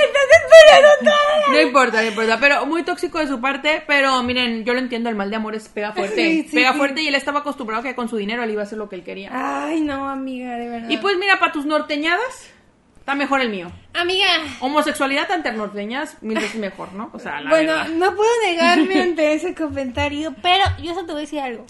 No 1.52 1.60
importa, 1.60 2.02
no 2.02 2.08
importa, 2.08 2.38
pero 2.40 2.66
muy 2.66 2.82
tóxico 2.82 3.18
de 3.18 3.26
su 3.26 3.40
parte, 3.40 3.82
pero 3.86 4.22
miren, 4.22 4.64
yo 4.64 4.72
lo 4.72 4.78
entiendo, 4.78 5.08
el 5.08 5.16
mal 5.16 5.28
de 5.30 5.36
amor 5.36 5.54
es 5.54 5.68
pega 5.68 5.92
fuerte, 5.94 6.14
Sí, 6.16 6.46
sí, 6.48 6.54
pega 6.56 6.72
sí. 6.72 6.78
fuerte 6.78 7.02
y 7.02 7.08
él 7.08 7.14
estaba 7.14 7.40
acostumbrado 7.40 7.82
que 7.82 7.94
con 7.94 8.08
su 8.08 8.16
dinero 8.16 8.42
él 8.42 8.50
iba 8.50 8.62
a 8.62 8.64
hacer 8.64 8.78
lo 8.78 8.88
que 8.88 8.96
él 8.96 9.02
quería. 9.04 9.30
Ay, 9.32 9.80
no, 9.80 10.08
amiga, 10.08 10.56
de 10.56 10.68
verdad. 10.68 10.88
Y 10.88 10.96
pues 10.98 11.16
mira, 11.18 11.38
para 11.38 11.52
tus 11.52 11.66
norteñadas, 11.66 12.50
está 13.02 13.14
mejor 13.16 13.40
el 13.40 13.50
mío. 13.50 13.70
Amiga. 13.94 14.26
Homosexualidad 14.60 15.30
ante 15.32 15.50
norteñas, 15.52 16.16
mil 16.22 16.38
veces 16.38 16.54
mejor, 16.54 16.92
¿no? 16.92 17.10
O 17.12 17.18
sea, 17.18 17.40
la 17.40 17.50
bueno, 17.50 17.72
verdad. 17.72 17.88
no 17.88 18.14
puedo 18.14 18.30
negarme 18.44 19.02
ante 19.02 19.34
ese 19.34 19.54
comentario, 19.54 20.34
pero 20.40 20.64
yo 20.80 20.94
solo 20.94 21.06
te 21.06 21.12
voy 21.12 21.20
a 21.22 21.24
decir 21.26 21.40
algo. 21.40 21.66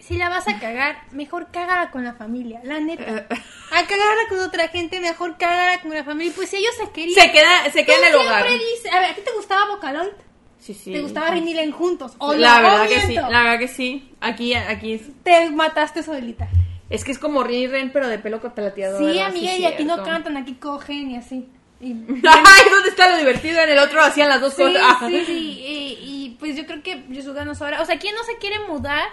Si 0.00 0.18
la 0.18 0.28
vas 0.28 0.48
a 0.48 0.58
cagar, 0.58 0.96
mejor 1.12 1.48
cágala 1.52 1.92
con 1.92 2.02
la 2.02 2.14
familia, 2.14 2.60
la 2.64 2.80
neta. 2.80 3.04
Eh. 3.04 3.26
A 3.70 3.86
cagarla 3.86 4.22
con 4.28 4.40
otra 4.40 4.66
gente, 4.66 4.98
mejor 4.98 5.36
cágala 5.38 5.80
con 5.80 5.94
la 5.94 6.02
familia. 6.02 6.32
Pues 6.34 6.50
si 6.50 6.56
ellos 6.56 6.74
se 6.76 6.90
querían. 6.90 7.14
Se 7.24 7.30
queda, 7.30 7.70
se 7.72 7.84
queda 7.84 7.98
en 7.98 8.04
el 8.06 8.14
hogar. 8.16 8.44
dices- 8.48 8.92
a 8.92 8.98
ver, 8.98 9.10
¿a 9.10 9.14
ti 9.14 9.20
te 9.24 9.30
gustaba 9.32 9.66
Vocaloid? 9.68 10.10
Sí, 10.58 10.74
sí. 10.74 10.92
¿Te 10.92 11.00
gustaba 11.02 11.30
Renilen 11.30 11.70
juntos? 11.70 12.14
¿O 12.18 12.34
La 12.34 12.56
no? 12.56 12.62
verdad 12.62 12.86
¿O 12.86 12.88
que 12.88 13.00
sí, 13.00 13.14
la 13.14 13.28
verdad 13.42 13.58
que 13.60 13.68
sí. 13.68 14.12
Aquí, 14.20 14.54
aquí 14.54 14.94
es, 14.94 15.02
Te 15.22 15.50
mataste 15.50 16.02
solita. 16.02 16.48
Es 16.94 17.04
que 17.04 17.12
es 17.12 17.18
como 17.18 17.42
Ren 17.42 17.54
y 17.58 17.66
Ren, 17.66 17.90
pero 17.92 18.08
de 18.08 18.18
pelo 18.18 18.40
plateado. 18.40 18.98
Sí, 18.98 19.04
¿verdad? 19.06 19.26
amiga, 19.26 19.52
Sí, 19.52 19.62
y 19.62 19.64
aquí 19.64 19.84
no 19.84 20.02
cantan, 20.02 20.36
aquí 20.36 20.54
cogen 20.54 21.10
y 21.10 21.16
así. 21.16 21.48
Y- 21.80 21.92
Ay, 22.08 22.70
¿dónde 22.70 22.88
está 22.90 23.10
lo 23.10 23.18
divertido? 23.18 23.60
En 23.60 23.70
el 23.70 23.78
otro 23.78 24.00
hacían 24.02 24.28
las 24.28 24.40
dos 24.40 24.54
Sí, 24.54 24.62
cosas. 24.62 24.98
Sí, 25.08 25.22
sí. 25.26 25.32
Y, 25.66 25.98
y, 26.00 26.36
pues 26.38 26.56
yo 26.56 26.64
creo 26.66 26.82
que 26.82 27.04
Yosuga 27.08 27.44
no 27.44 27.54
sabrá. 27.54 27.80
O 27.82 27.84
sea, 27.84 27.98
¿quién 27.98 28.14
no 28.14 28.22
se 28.24 28.36
quiere 28.38 28.56
mudar 28.68 29.04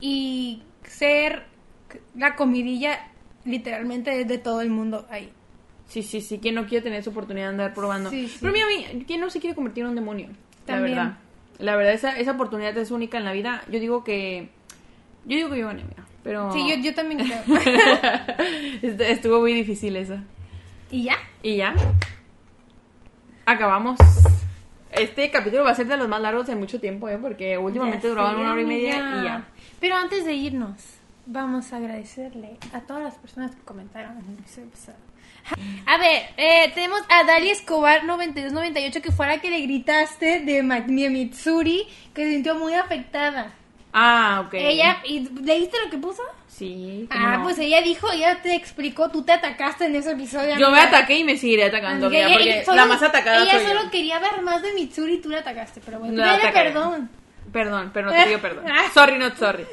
y 0.00 0.62
ser 0.84 1.44
la 2.16 2.34
comidilla 2.34 3.08
literalmente 3.44 4.10
de, 4.10 4.24
de 4.24 4.38
todo 4.38 4.60
el 4.62 4.70
mundo 4.70 5.06
ahí? 5.10 5.30
Sí, 5.86 6.02
sí, 6.02 6.20
sí. 6.20 6.38
¿Quién 6.38 6.54
no 6.54 6.66
quiere 6.66 6.82
tener 6.82 7.00
esa 7.00 7.10
oportunidad 7.10 7.46
de 7.46 7.50
andar 7.50 7.74
probando? 7.74 8.10
Sí, 8.10 8.28
sí. 8.28 8.38
Pero 8.40 8.52
mira, 8.52 8.66
a 8.66 8.92
mí, 8.94 9.04
¿quién 9.06 9.20
no 9.20 9.30
se 9.30 9.40
quiere 9.40 9.54
convertir 9.54 9.84
en 9.84 9.90
un 9.90 9.94
demonio? 9.94 10.28
También. 10.66 10.96
La 10.96 11.02
verdad. 11.04 11.18
La 11.58 11.76
verdad, 11.76 11.92
esa, 11.94 12.18
esa 12.18 12.32
oportunidad 12.32 12.76
es 12.76 12.90
única 12.90 13.16
en 13.18 13.24
la 13.24 13.32
vida. 13.32 13.62
Yo 13.70 13.80
digo 13.80 14.04
que... 14.04 14.48
Yo 15.24 15.36
digo 15.36 15.50
que 15.50 15.58
yo 15.58 15.66
gané, 15.66 15.84
mira. 15.84 16.04
Pero... 16.24 16.52
Sí, 16.52 16.68
yo, 16.68 16.76
yo 16.82 16.94
también 16.94 17.20
creo. 17.26 17.58
Est- 18.82 19.00
Estuvo 19.00 19.40
muy 19.40 19.54
difícil 19.54 19.96
esa. 19.96 20.22
¿Y 20.90 21.04
ya? 21.04 21.16
Y 21.42 21.56
ya. 21.56 21.74
Acabamos. 23.46 23.98
Este 24.92 25.30
capítulo 25.30 25.64
va 25.64 25.70
a 25.70 25.74
ser 25.74 25.86
de 25.86 25.96
los 25.96 26.08
más 26.08 26.20
largos 26.20 26.46
de 26.46 26.56
mucho 26.56 26.80
tiempo, 26.80 27.08
¿eh? 27.08 27.18
Porque 27.20 27.56
últimamente 27.58 28.08
duraban 28.08 28.36
una 28.36 28.52
hora 28.52 28.62
y 28.62 28.66
media 28.66 28.96
y 29.20 29.24
ya. 29.24 29.48
Pero 29.80 29.96
antes 29.96 30.24
de 30.24 30.34
irnos, 30.34 30.72
vamos 31.26 31.72
a 31.72 31.76
agradecerle 31.76 32.56
a 32.72 32.80
todas 32.80 33.02
las 33.02 33.14
personas 33.14 33.54
que 33.54 33.62
comentaron 33.62 34.18
en 34.18 34.24
el 34.32 34.38
episodio 34.40 34.68
pasado. 34.70 34.98
A 35.86 35.96
ver, 35.98 36.22
eh, 36.36 36.72
tenemos 36.74 37.00
a 37.08 37.24
Dalia 37.24 37.52
Escobar 37.52 38.04
9298 38.04 39.00
que 39.00 39.12
fue 39.12 39.26
la 39.26 39.40
que 39.40 39.50
le 39.50 39.60
gritaste 39.60 40.40
de 40.40 40.62
Mitsuri 40.62 41.86
que 42.12 42.24
se 42.24 42.32
sintió 42.32 42.54
muy 42.54 42.74
afectada. 42.74 43.54
Ah, 43.92 44.44
ok. 44.46 44.54
Ella, 44.54 44.98
¿y 45.04 45.20
¿leíste 45.42 45.76
lo 45.84 45.90
que 45.90 45.98
puso? 45.98 46.22
Sí. 46.46 47.06
Ah, 47.10 47.36
no. 47.38 47.44
pues 47.44 47.58
ella 47.58 47.80
dijo, 47.82 48.10
ella 48.12 48.42
te 48.42 48.54
explicó, 48.54 49.10
tú 49.10 49.22
te 49.22 49.32
atacaste 49.32 49.86
en 49.86 49.94
ese 49.96 50.12
episodio. 50.12 50.56
Yo 50.58 50.70
me 50.70 50.80
ataqué 50.80 51.18
y 51.18 51.24
me 51.24 51.36
seguiré 51.36 51.64
atacando, 51.64 52.06
Amiga, 52.08 52.28
porque 52.32 52.64
solo- 52.64 52.76
la 52.76 52.86
más 52.86 53.02
atacada 53.02 53.42
Ella 53.42 53.52
soy 53.52 53.66
solo 53.66 53.84
yo. 53.84 53.90
quería 53.90 54.18
ver 54.18 54.42
más 54.42 54.60
de 54.62 54.72
Mitsuri 54.74 55.14
y 55.14 55.18
tú 55.18 55.30
la 55.30 55.38
atacaste, 55.38 55.80
pero 55.84 56.00
bueno, 56.00 56.22
atacaré. 56.22 56.70
perdón. 56.70 57.10
Perdón, 57.52 57.90
pero 57.94 58.06
no 58.10 58.12
te 58.12 58.26
pido 58.26 58.40
perdón. 58.40 58.64
Sorry, 58.94 59.18
not 59.18 59.36
sorry. 59.36 59.66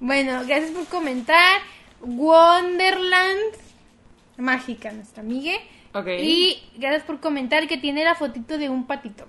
Bueno, 0.00 0.42
gracias 0.46 0.70
por 0.72 0.86
comentar. 0.86 1.60
Wonderland 2.02 3.38
Mágica, 4.36 4.90
nuestra 4.92 5.22
amiga. 5.22 5.52
Ok. 5.92 6.06
Y 6.20 6.62
gracias 6.76 7.02
por 7.04 7.20
comentar 7.20 7.66
que 7.68 7.76
tiene 7.76 8.04
la 8.04 8.14
fotito 8.14 8.58
de 8.58 8.68
un 8.68 8.86
patito. 8.86 9.26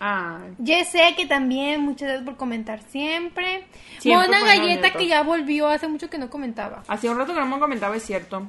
Ah, 0.00 0.40
Ya 0.58 0.84
sé 0.84 1.14
que 1.16 1.26
también, 1.26 1.80
muchas 1.80 2.08
gracias 2.08 2.24
por 2.24 2.36
comentar 2.36 2.82
siempre. 2.88 3.66
Siempre 3.98 4.26
Mona 4.26 4.44
Galleta 4.46 4.90
que 4.92 5.06
ya 5.06 5.22
volvió, 5.22 5.68
hace 5.68 5.88
mucho 5.88 6.10
que 6.10 6.18
no 6.18 6.28
comentaba. 6.30 6.82
hacía 6.88 7.10
un 7.10 7.18
rato 7.18 7.32
que 7.34 7.40
no 7.40 7.46
me 7.46 7.58
comentaba, 7.58 7.96
es 7.96 8.02
cierto. 8.02 8.46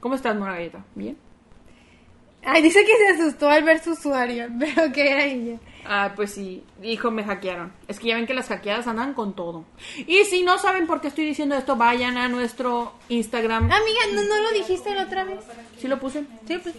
¿Cómo 0.00 0.14
estás, 0.14 0.36
Mona 0.36 0.52
Galleta? 0.52 0.84
¿Bien? 0.94 1.16
Ay, 2.46 2.62
dice 2.62 2.84
que 2.84 2.96
se 2.96 3.08
asustó 3.20 3.50
al 3.50 3.64
ver 3.64 3.82
su 3.82 3.90
usuario, 3.90 4.46
pero 4.58 4.92
que 4.92 5.10
era 5.10 5.24
ella. 5.24 5.58
Ah, 5.84 6.12
pues 6.14 6.32
sí, 6.32 6.64
hijo, 6.82 7.10
me 7.10 7.24
hackearon. 7.24 7.72
Es 7.88 7.98
que 7.98 8.08
ya 8.08 8.14
ven 8.16 8.26
que 8.26 8.34
las 8.34 8.48
hackeadas 8.48 8.86
andan 8.86 9.14
con 9.14 9.34
todo. 9.34 9.64
Y 10.06 10.24
si 10.24 10.42
no 10.42 10.58
saben 10.58 10.86
por 10.86 11.00
qué 11.00 11.08
estoy 11.08 11.24
diciendo 11.24 11.56
esto, 11.56 11.76
vayan 11.76 12.16
a 12.16 12.28
nuestro 12.28 12.92
Instagram. 13.08 13.64
Amiga, 13.64 14.00
¿no, 14.12 14.22
no 14.22 14.40
lo 14.40 14.50
dijiste 14.52 14.94
la 14.94 15.02
otra 15.02 15.24
vez? 15.24 15.40
¿Sí 15.78 15.88
lo 15.88 15.98
puse? 15.98 16.24
Sí, 16.46 16.58
pues. 16.58 16.74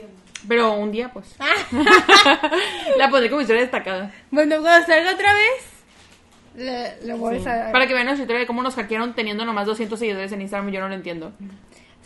Pero 0.48 0.74
un 0.74 0.92
día, 0.92 1.12
pues. 1.12 1.36
Ah. 1.40 1.56
La 2.98 3.10
pondré 3.10 3.30
como 3.30 3.42
historia 3.42 3.62
destacada. 3.62 4.14
bueno, 4.32 4.62
cuando 4.62 4.86
salga 4.86 5.14
otra 5.14 5.34
vez, 5.34 5.78
le, 6.56 7.06
le 7.06 7.14
voy 7.14 7.38
a... 7.46 7.72
Para 7.72 7.88
que 7.88 7.94
vean 7.94 8.06
nuestra 8.06 8.24
historia 8.24 8.42
de 8.42 8.48
cómo 8.48 8.62
nos 8.62 8.76
hackearon 8.76 9.14
teniendo 9.14 9.46
nomás 9.46 9.66
200 9.66 9.98
seguidores 9.98 10.32
en 10.32 10.42
Instagram, 10.42 10.72
yo 10.72 10.80
no 10.80 10.90
lo 10.90 10.96
entiendo. 10.96 11.34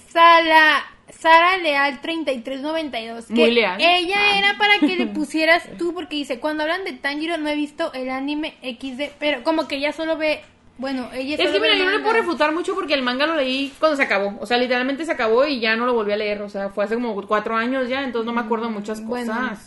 Sala, 0.09 0.83
Sara 1.17 1.57
Leal 1.57 2.01
3392. 2.01 3.25
Que 3.27 3.33
Muy 3.33 3.51
leal. 3.51 3.79
Ella 3.81 4.15
Ah. 4.17 4.37
era 4.37 4.57
para 4.57 4.79
que 4.79 4.95
le 4.95 5.05
pusieras 5.07 5.63
tú, 5.77 5.93
porque 5.93 6.15
dice, 6.15 6.39
cuando 6.39 6.63
hablan 6.63 6.83
de 6.83 6.93
Tanjiro 6.93 7.37
no 7.37 7.49
he 7.49 7.55
visto 7.55 7.91
el 7.93 8.09
anime 8.09 8.55
XD, 8.61 9.11
pero 9.19 9.43
como 9.43 9.67
que 9.67 9.75
ella 9.77 9.91
solo 9.93 10.17
ve, 10.17 10.41
bueno, 10.77 11.09
ella 11.13 11.35
Es 11.37 11.51
que 11.51 11.59
mira, 11.59 11.75
yo 11.75 11.85
no 11.85 11.91
le 11.91 11.99
puedo 11.99 12.13
refutar 12.13 12.53
mucho 12.53 12.73
porque 12.73 12.93
el 12.95 13.01
manga 13.03 13.27
lo 13.27 13.35
leí 13.35 13.71
cuando 13.79 13.95
se 13.97 14.03
acabó. 14.03 14.37
O 14.39 14.45
sea, 14.45 14.57
literalmente 14.57 15.05
se 15.05 15.11
acabó 15.11 15.45
y 15.45 15.59
ya 15.59 15.75
no 15.75 15.85
lo 15.85 15.93
volví 15.93 16.11
a 16.11 16.17
leer. 16.17 16.41
O 16.41 16.49
sea, 16.49 16.69
fue 16.69 16.85
hace 16.85 16.95
como 16.95 17.13
cuatro 17.27 17.55
años 17.55 17.87
ya, 17.87 18.03
entonces 18.03 18.25
no 18.25 18.33
me 18.33 18.41
acuerdo 18.41 18.69
muchas 18.69 18.99
cosas. 19.01 19.27
Bueno. 19.27 19.57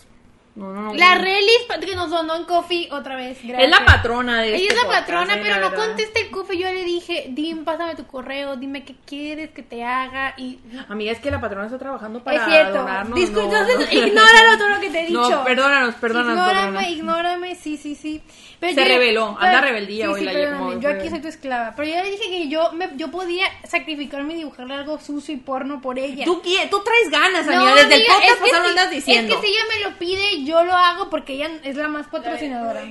No, 0.56 0.72
no, 0.72 0.82
no. 0.82 0.94
La 0.94 1.16
Relis 1.16 1.66
que 1.84 1.96
nos 1.96 2.10
donó 2.10 2.36
en 2.36 2.44
Coffee 2.44 2.88
otra 2.92 3.16
vez. 3.16 3.38
Es 3.42 3.68
la 3.70 3.84
patrona 3.84 4.40
de 4.40 4.54
Ella 4.54 4.56
este 4.68 4.74
es 4.74 4.82
la 4.82 4.88
patrona, 4.88 5.34
pero 5.34 5.48
la 5.48 5.58
no 5.58 5.70
verdad. 5.70 5.86
contesta 5.86 6.20
el 6.20 6.30
coffee. 6.30 6.58
Yo 6.58 6.68
le 6.72 6.84
dije, 6.84 7.26
Dim, 7.30 7.64
pásame 7.64 7.96
tu 7.96 8.06
correo, 8.06 8.54
dime 8.54 8.84
qué 8.84 8.94
quieres 9.04 9.50
que 9.50 9.64
te 9.64 9.82
haga. 9.82 10.34
Y 10.36 10.60
Amiga, 10.88 11.10
es 11.10 11.18
que 11.18 11.32
la 11.32 11.40
patrona 11.40 11.66
está 11.66 11.78
trabajando 11.78 12.22
para 12.22 12.36
es 12.38 12.44
cierto. 12.44 12.86
entonces, 12.88 13.92
ignóralo 13.92 14.58
todo 14.58 14.68
lo 14.68 14.80
que 14.80 14.90
te 14.90 15.00
he 15.00 15.06
dicho. 15.06 15.28
No, 15.28 15.44
perdónanos, 15.44 15.94
perdónanos, 15.96 16.32
Ignórame, 16.38 16.60
perdónanos. 16.62 16.90
ignórame, 16.90 17.54
sí, 17.56 17.76
sí, 17.76 17.96
sí. 17.96 18.22
Pero 18.60 18.74
Se 18.74 18.80
yo- 18.82 18.86
rebeló, 18.88 19.36
anda 19.40 19.60
rebeldía 19.60 20.06
sí, 20.06 20.12
hoy 20.12 20.20
sí, 20.20 20.24
la- 20.26 20.32
perdóname, 20.32 20.80
Yo 20.80 20.88
aquí 20.90 21.10
soy 21.10 21.20
tu 21.20 21.28
esclava. 21.28 21.74
Pero 21.76 21.88
yo 21.88 22.02
le 22.04 22.10
dije 22.12 22.28
que 22.30 22.48
yo, 22.48 22.70
me, 22.72 22.90
yo 22.96 23.10
podía 23.10 23.46
sacrificarme 23.68 24.34
y 24.34 24.36
dibujarle 24.36 24.74
algo 24.74 25.00
sucio 25.00 25.34
y 25.34 25.38
porno 25.38 25.80
por 25.80 25.98
ella. 25.98 26.24
Tú, 26.24 26.40
tú 26.70 26.82
traes 26.84 27.10
ganas, 27.10 27.48
amiga. 27.48 27.74
Desde 27.74 27.96
el 27.96 28.06
podcast 28.06 28.40
pasado 28.40 28.68
andas 28.68 28.90
diciendo. 28.90 29.34
Es 29.34 29.40
que 29.40 29.46
si 29.46 29.52
ella 29.52 29.62
me 29.76 29.90
lo 29.90 29.98
pide, 29.98 30.43
yo 30.44 30.62
lo 30.64 30.72
hago 30.72 31.10
porque 31.10 31.34
ella 31.34 31.50
es 31.62 31.76
la 31.76 31.88
más 31.88 32.06
patrocinadora. 32.08 32.82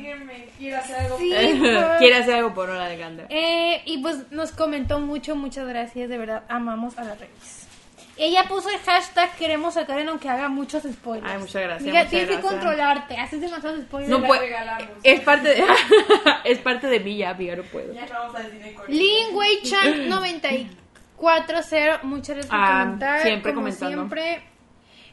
Quiero 0.57 0.77
hacer 0.77 0.95
algo. 0.98 1.17
Sí, 1.17 1.33
por- 1.59 1.98
Quiere 1.99 2.15
hacer 2.15 2.35
algo 2.35 2.53
por 2.53 2.69
hora, 2.69 2.85
Alejandra. 2.85 3.25
Eh, 3.30 3.82
y 3.85 3.99
pues 3.99 4.32
nos 4.32 4.51
comentó 4.51 4.99
mucho, 4.99 5.35
muchas 5.35 5.67
gracias, 5.67 6.09
de 6.09 6.17
verdad, 6.17 6.43
amamos 6.49 6.98
a 6.98 7.03
la 7.03 7.15
Revis. 7.15 7.67
Ella 8.15 8.43
puso 8.48 8.69
el 8.69 8.77
hashtag 8.77 9.35
queremos 9.38 9.73
sacar 9.73 9.98
en 9.99 10.07
aunque 10.07 10.30
haga 10.30 10.48
muchos 10.48 10.83
spoilers. 10.83 11.27
Ay, 11.32 11.40
muchas 11.40 11.64
gracias, 11.64 11.82
Mira, 11.82 11.99
muchas 12.03 12.09
tienes 12.11 12.35
que 12.35 12.41
controlarte, 12.43 13.17
haces 13.17 13.41
demasiados 13.41 13.82
spoilers. 13.82 14.11
No 14.11 14.23
puedo. 14.23 14.41
Es 15.03 15.19
parte 15.22 15.49
de. 15.49 15.64
es 16.43 16.59
parte 16.59 16.85
de 16.88 16.99
mí 16.99 17.17
ya, 17.17 17.32
amiga, 17.32 17.56
no 17.56 17.64
puedo. 17.64 17.91
Ya 17.91 18.06
vamos 18.11 18.35
a 18.35 18.40
decir. 18.43 18.75
Lin 18.88 19.35
Wei 19.35 19.64
Chan 19.64 20.09
940, 20.09 21.99
muchas 22.03 22.35
gracias 22.35 22.48
por 22.48 22.59
Ah, 22.59 22.83
comentar. 22.83 23.22
siempre 23.23 23.51
como 23.53 23.64
comentando. 23.65 23.95
siempre. 23.98 24.43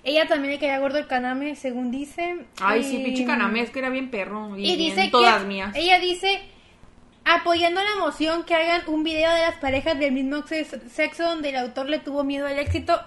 Ella 0.03 0.27
también 0.27 0.55
le 0.55 0.59
caía 0.59 0.79
gordo 0.79 0.99
el 0.99 1.07
kaname, 1.07 1.57
según 1.57 1.91
dice. 1.91 2.47
Ay, 2.61 2.83
sí, 2.85 3.03
pinche 3.05 3.25
caname, 3.27 3.61
es 3.61 3.70
que 3.70 3.81
era 3.81 3.91
bien 3.91 4.11
perro. 4.11 4.57
Y, 4.57 4.61
Y 4.73 4.77
bien 4.77 4.97
dice 4.97 5.09
todas 5.11 5.43
que 5.43 5.47
mías. 5.49 5.75
ella 5.77 5.99
dice 5.99 6.41
apoyando 7.25 7.83
la 7.83 7.97
moción 8.03 8.45
que 8.45 8.55
hagan 8.55 8.83
un 8.87 9.05
video 9.05 9.31
de 9.33 9.41
las 9.41 9.57
parejas 9.57 9.99
del 9.99 10.12
mismo 10.12 10.45
sex- 10.47 10.79
sexo 10.91 11.25
donde 11.25 11.51
el 11.51 11.57
autor 11.57 11.89
le 11.89 11.99
tuvo 11.99 12.25
miedo 12.25 12.47
al 12.47 12.59
éxito. 12.59 12.99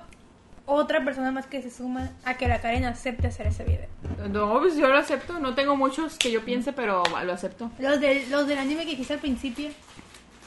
Otra 0.66 1.04
persona 1.04 1.30
más 1.32 1.46
que 1.46 1.62
se 1.62 1.70
suma 1.70 2.12
a 2.24 2.38
que 2.38 2.48
la 2.48 2.62
Karen 2.62 2.86
acepte 2.86 3.28
hacer 3.28 3.48
ese 3.48 3.66
video. 3.66 3.88
No, 4.30 4.60
pues 4.62 4.78
yo 4.78 4.88
lo 4.88 4.98
acepto. 4.98 5.38
No 5.40 5.56
tengo 5.56 5.76
muchos 5.76 6.18
que 6.18 6.32
yo 6.32 6.46
piense, 6.46 6.72
pero 6.72 7.04
lo 7.26 7.34
acepto. 7.34 7.70
Los 7.80 8.00
del, 8.00 8.30
los 8.32 8.48
del 8.48 8.58
anime 8.60 8.84
que 8.86 8.92
dijiste 8.92 9.14
al 9.16 9.20
principio. 9.20 9.70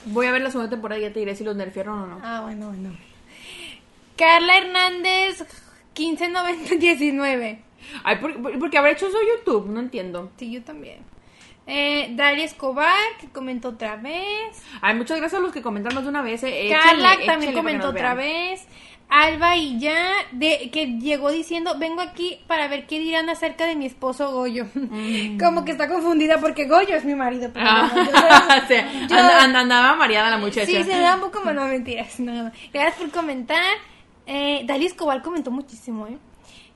Voy 0.06 0.26
a 0.26 0.32
ver 0.32 0.40
la 0.40 0.50
segunda 0.50 0.70
temporada 0.70 0.98
y 1.00 1.02
ya 1.02 1.12
te 1.12 1.18
diré 1.18 1.34
si 1.36 1.44
los 1.44 1.54
nerfearon 1.54 1.98
o 1.98 2.06
no. 2.06 2.20
Ah, 2.22 2.40
bueno, 2.42 2.68
bueno. 2.68 2.96
Carla 4.16 4.56
Hernández 4.56 5.44
159019. 5.96 7.58
Ay, 8.04 8.16
¿por, 8.16 8.42
por- 8.42 8.58
porque 8.58 8.78
habrá 8.78 8.90
hecho 8.92 9.06
eso 9.06 9.18
YouTube? 9.38 9.66
No 9.68 9.80
entiendo. 9.80 10.30
Sí, 10.38 10.50
yo 10.50 10.62
también. 10.62 10.98
Eh, 11.68 12.08
Daria 12.12 12.44
Escobar, 12.44 12.94
que 13.20 13.28
comentó 13.28 13.70
otra 13.70 13.96
vez. 13.96 14.62
Ay, 14.80 14.94
muchas 14.94 15.18
gracias 15.18 15.40
a 15.40 15.42
los 15.42 15.52
que 15.52 15.62
comentaron 15.62 15.96
más 15.96 16.04
de 16.04 16.10
una 16.10 16.22
vez. 16.22 16.42
eh. 16.44 16.68
Carla 16.70 17.10
Échenle, 17.14 17.26
también 17.26 17.52
comentó 17.54 17.88
otra 17.88 18.14
vez. 18.14 18.66
Alba 19.08 19.56
y 19.56 19.78
ya, 19.78 20.10
de, 20.32 20.68
que 20.72 20.98
llegó 20.98 21.30
diciendo, 21.30 21.76
vengo 21.78 22.00
aquí 22.00 22.40
para 22.48 22.66
ver 22.66 22.86
qué 22.88 22.98
dirán 22.98 23.28
acerca 23.30 23.64
de 23.66 23.76
mi 23.76 23.86
esposo 23.86 24.32
Goyo. 24.32 24.66
Como 25.40 25.64
que 25.64 25.70
está 25.72 25.88
confundida 25.88 26.38
porque 26.40 26.66
Goyo 26.66 26.96
es 26.96 27.04
mi 27.04 27.14
marido. 27.14 27.50
Pero 27.54 27.66
Mm. 27.66 27.68
Ah, 27.68 27.90
no, 27.94 28.04
yo 28.04 28.10
soy- 28.66 28.66
sí, 28.68 28.74
yo- 29.08 29.16
and- 29.16 29.30
and- 29.30 29.56
andaba 29.56 29.94
mareada 29.94 30.30
la 30.30 30.38
muchacha. 30.38 30.66
Sí, 30.66 30.82
se 30.82 30.98
da 30.98 31.14
un 31.14 31.20
poco 31.20 31.40
no 31.52 31.66
mentiras. 31.66 32.18
No. 32.18 32.50
Gracias 32.72 32.96
por 32.96 33.10
comentar. 33.10 33.62
Eh, 34.26 34.62
Dalia 34.66 34.86
Escobar 34.88 35.22
comentó 35.22 35.50
muchísimo, 35.50 36.06
¿eh? 36.06 36.18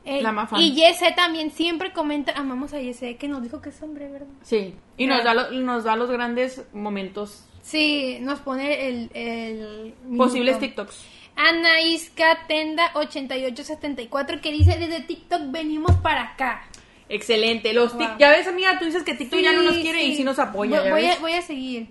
Eh, 0.04 0.22
La 0.22 0.32
más 0.32 0.48
fan. 0.48 0.60
y 0.60 0.72
Yese 0.74 1.12
también 1.12 1.50
siempre 1.50 1.92
comenta, 1.92 2.32
amamos 2.32 2.72
a 2.72 2.80
Yese, 2.80 3.16
que 3.16 3.28
nos 3.28 3.42
dijo 3.42 3.60
que 3.60 3.68
es 3.68 3.82
hombre, 3.82 4.08
¿verdad? 4.08 4.28
Sí, 4.42 4.74
y 4.96 5.06
nos 5.06 5.22
da, 5.24 5.34
lo- 5.34 5.50
nos 5.50 5.84
da 5.84 5.94
los 5.96 6.10
grandes 6.10 6.64
momentos, 6.72 7.44
Sí, 7.62 8.16
nos 8.22 8.40
pone 8.40 8.88
el... 8.88 9.10
el 9.12 9.94
posibles. 10.16 10.58
TikToks. 10.58 11.04
Anaísca 11.36 12.38
Tenda 12.48 12.90
8874 12.94 14.40
que 14.40 14.52
dice 14.52 14.78
desde 14.78 15.00
TikTok 15.02 15.50
venimos 15.50 15.94
para 15.96 16.22
acá. 16.32 16.66
Excelente. 17.08 17.72
Los 17.74 17.92
Wow. 17.94 18.16
ya 18.18 18.30
ves, 18.30 18.46
amiga, 18.46 18.78
tú 18.78 18.84
dices 18.86 19.02
que 19.02 19.14
TikTok 19.14 19.40
ya 19.40 19.52
no 19.52 19.62
nos 19.62 19.76
quiere 19.78 20.00
sí. 20.00 20.12
y 20.12 20.16
sí 20.16 20.24
nos 20.24 20.38
apoya. 20.38 20.80
Voy, 20.90 21.04
a, 21.06 21.18
voy 21.18 21.32
a 21.32 21.42
seguir. 21.42 21.88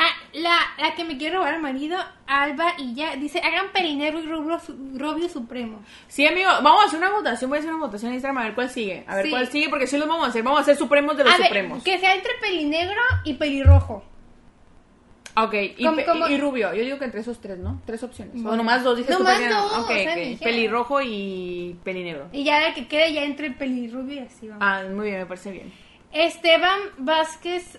Ah, 0.00 0.10
la, 0.32 0.56
la 0.78 0.94
que 0.94 1.04
me 1.04 1.18
quiere 1.18 1.34
robar 1.36 1.54
al 1.54 1.60
marido, 1.60 1.98
Alba 2.26 2.74
y 2.78 2.94
ya, 2.94 3.16
dice, 3.16 3.40
hagan 3.40 3.72
perinegro 3.72 4.20
y 4.20 4.26
rubio, 4.26 4.60
rubio 4.94 5.28
supremo. 5.28 5.80
Sí, 6.06 6.24
amigo, 6.26 6.48
vamos 6.62 6.84
a 6.84 6.86
hacer 6.86 7.00
una 7.00 7.10
votación. 7.10 7.50
Voy 7.50 7.56
a 7.56 7.60
hacer 7.60 7.74
una 7.74 7.84
votación 7.84 8.10
en 8.10 8.14
Instagram 8.14 8.38
a 8.38 8.44
ver 8.44 8.54
cuál 8.54 8.70
sigue. 8.70 9.04
A 9.08 9.16
ver 9.16 9.24
Sí. 9.24 9.30
cuál 9.30 9.48
sigue, 9.48 9.68
porque 9.68 9.86
sí 9.88 9.98
los 9.98 10.06
vamos 10.08 10.26
a 10.26 10.30
hacer. 10.30 10.42
Vamos 10.44 10.60
a 10.60 10.62
hacer 10.62 10.76
supremos 10.76 11.16
de 11.16 11.24
los 11.24 11.32
A 11.34 11.38
ver, 11.38 11.46
supremos. 11.48 11.82
que 11.82 11.98
sea 11.98 12.14
entre 12.14 12.30
pelinegro 12.40 13.00
y 13.24 13.34
pelirrojo. 13.34 14.04
Ok, 15.36 15.54
y, 15.54 15.86
y 16.32 16.38
rubio. 16.38 16.74
Yo 16.74 16.82
digo 16.84 16.98
que 16.98 17.04
entre 17.04 17.20
esos 17.20 17.40
tres, 17.40 17.58
¿no? 17.58 17.80
Tres 17.86 18.02
opciones. 18.02 18.34
O 18.36 18.38
Bueno. 18.42 18.56
nomás 18.58 18.82
dos, 18.82 18.96
dije 18.98 19.12
Nomás 19.12 19.38
tú, 19.38 19.48
dos, 19.48 19.72
Ok, 19.84 19.90
o 19.90 19.94
sea, 19.94 20.14
Pelirrojo 20.42 21.00
y 21.00 21.76
pelinegro. 21.84 22.28
Y 22.32 22.42
ya 22.44 22.60
la 22.60 22.74
que 22.74 22.88
quede 22.88 23.12
ya 23.12 23.22
entre 23.24 23.50
pelirrubio 23.52 24.16
y 24.16 24.18
así 24.20 24.48
vamos. 24.48 24.62
Ah, 24.66 24.82
muy 24.92 25.06
bien, 25.06 25.18
me 25.20 25.26
parece 25.26 25.52
bien. 25.52 25.72
Esteban 26.12 26.78
Vázquez 26.98 27.78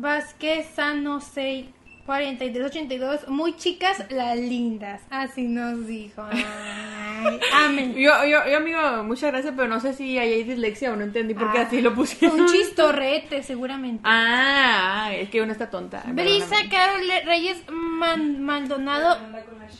Vázquez 0.00 0.66
Sano 0.74 1.20
6 1.20 1.66
4382 2.06 3.28
muy 3.28 3.54
chicas 3.56 4.02
las 4.10 4.38
lindas 4.38 5.02
así 5.10 5.42
nos 5.46 5.86
dijo 5.86 6.24
Ay, 6.30 7.38
amén 7.52 7.94
Yo, 7.96 8.24
yo, 8.24 8.46
yo, 8.48 8.56
amigo, 8.56 8.78
muchas 9.04 9.30
gracias, 9.30 9.52
pero 9.54 9.68
no 9.68 9.78
sé 9.80 9.92
si 9.92 10.16
hay 10.16 10.42
dislexia 10.44 10.92
o 10.92 10.96
no 10.96 11.04
entendí 11.04 11.34
por 11.34 11.52
qué 11.52 11.58
Ah, 11.58 11.62
así 11.62 11.82
lo 11.82 11.94
pusieron. 11.94 12.40
un 12.40 12.46
chistorrete 12.46 13.42
seguramente 13.42 14.00
Ah, 14.04 15.10
es 15.12 15.28
que 15.28 15.42
uno 15.42 15.52
está 15.52 15.68
tonta. 15.68 16.02
Brisa. 16.06 16.56
Carol 16.70 17.02
Reyes 17.26 17.62
Man- 17.70 18.40
Maldonado 18.42 19.18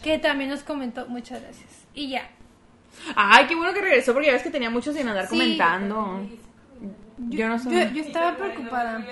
que 0.03 0.19
también 0.19 0.51
nos 0.51 0.63
comentó 0.65 1.07
muchas 1.09 1.41
gracias 1.41 1.87
y 1.95 2.11
ya 2.11 2.29
Ay, 3.17 3.47
qué 3.47 3.55
bueno 3.55 3.73
que 3.73 3.81
regresó 3.81 4.13
porque 4.13 4.27
ya 4.27 4.33
ves 4.35 4.43
que 4.43 4.51
tenía 4.51 4.69
muchos 4.69 4.95
sin 4.95 5.09
andar 5.09 5.25
Sí. 5.29 5.31
comentando. 5.31 6.27
Yo 7.31 7.49
no 7.49 7.59
sé. 7.59 7.71
yo, 7.71 7.95
yo 7.95 8.03
estaba 8.03 8.37
preocupada 8.37 9.05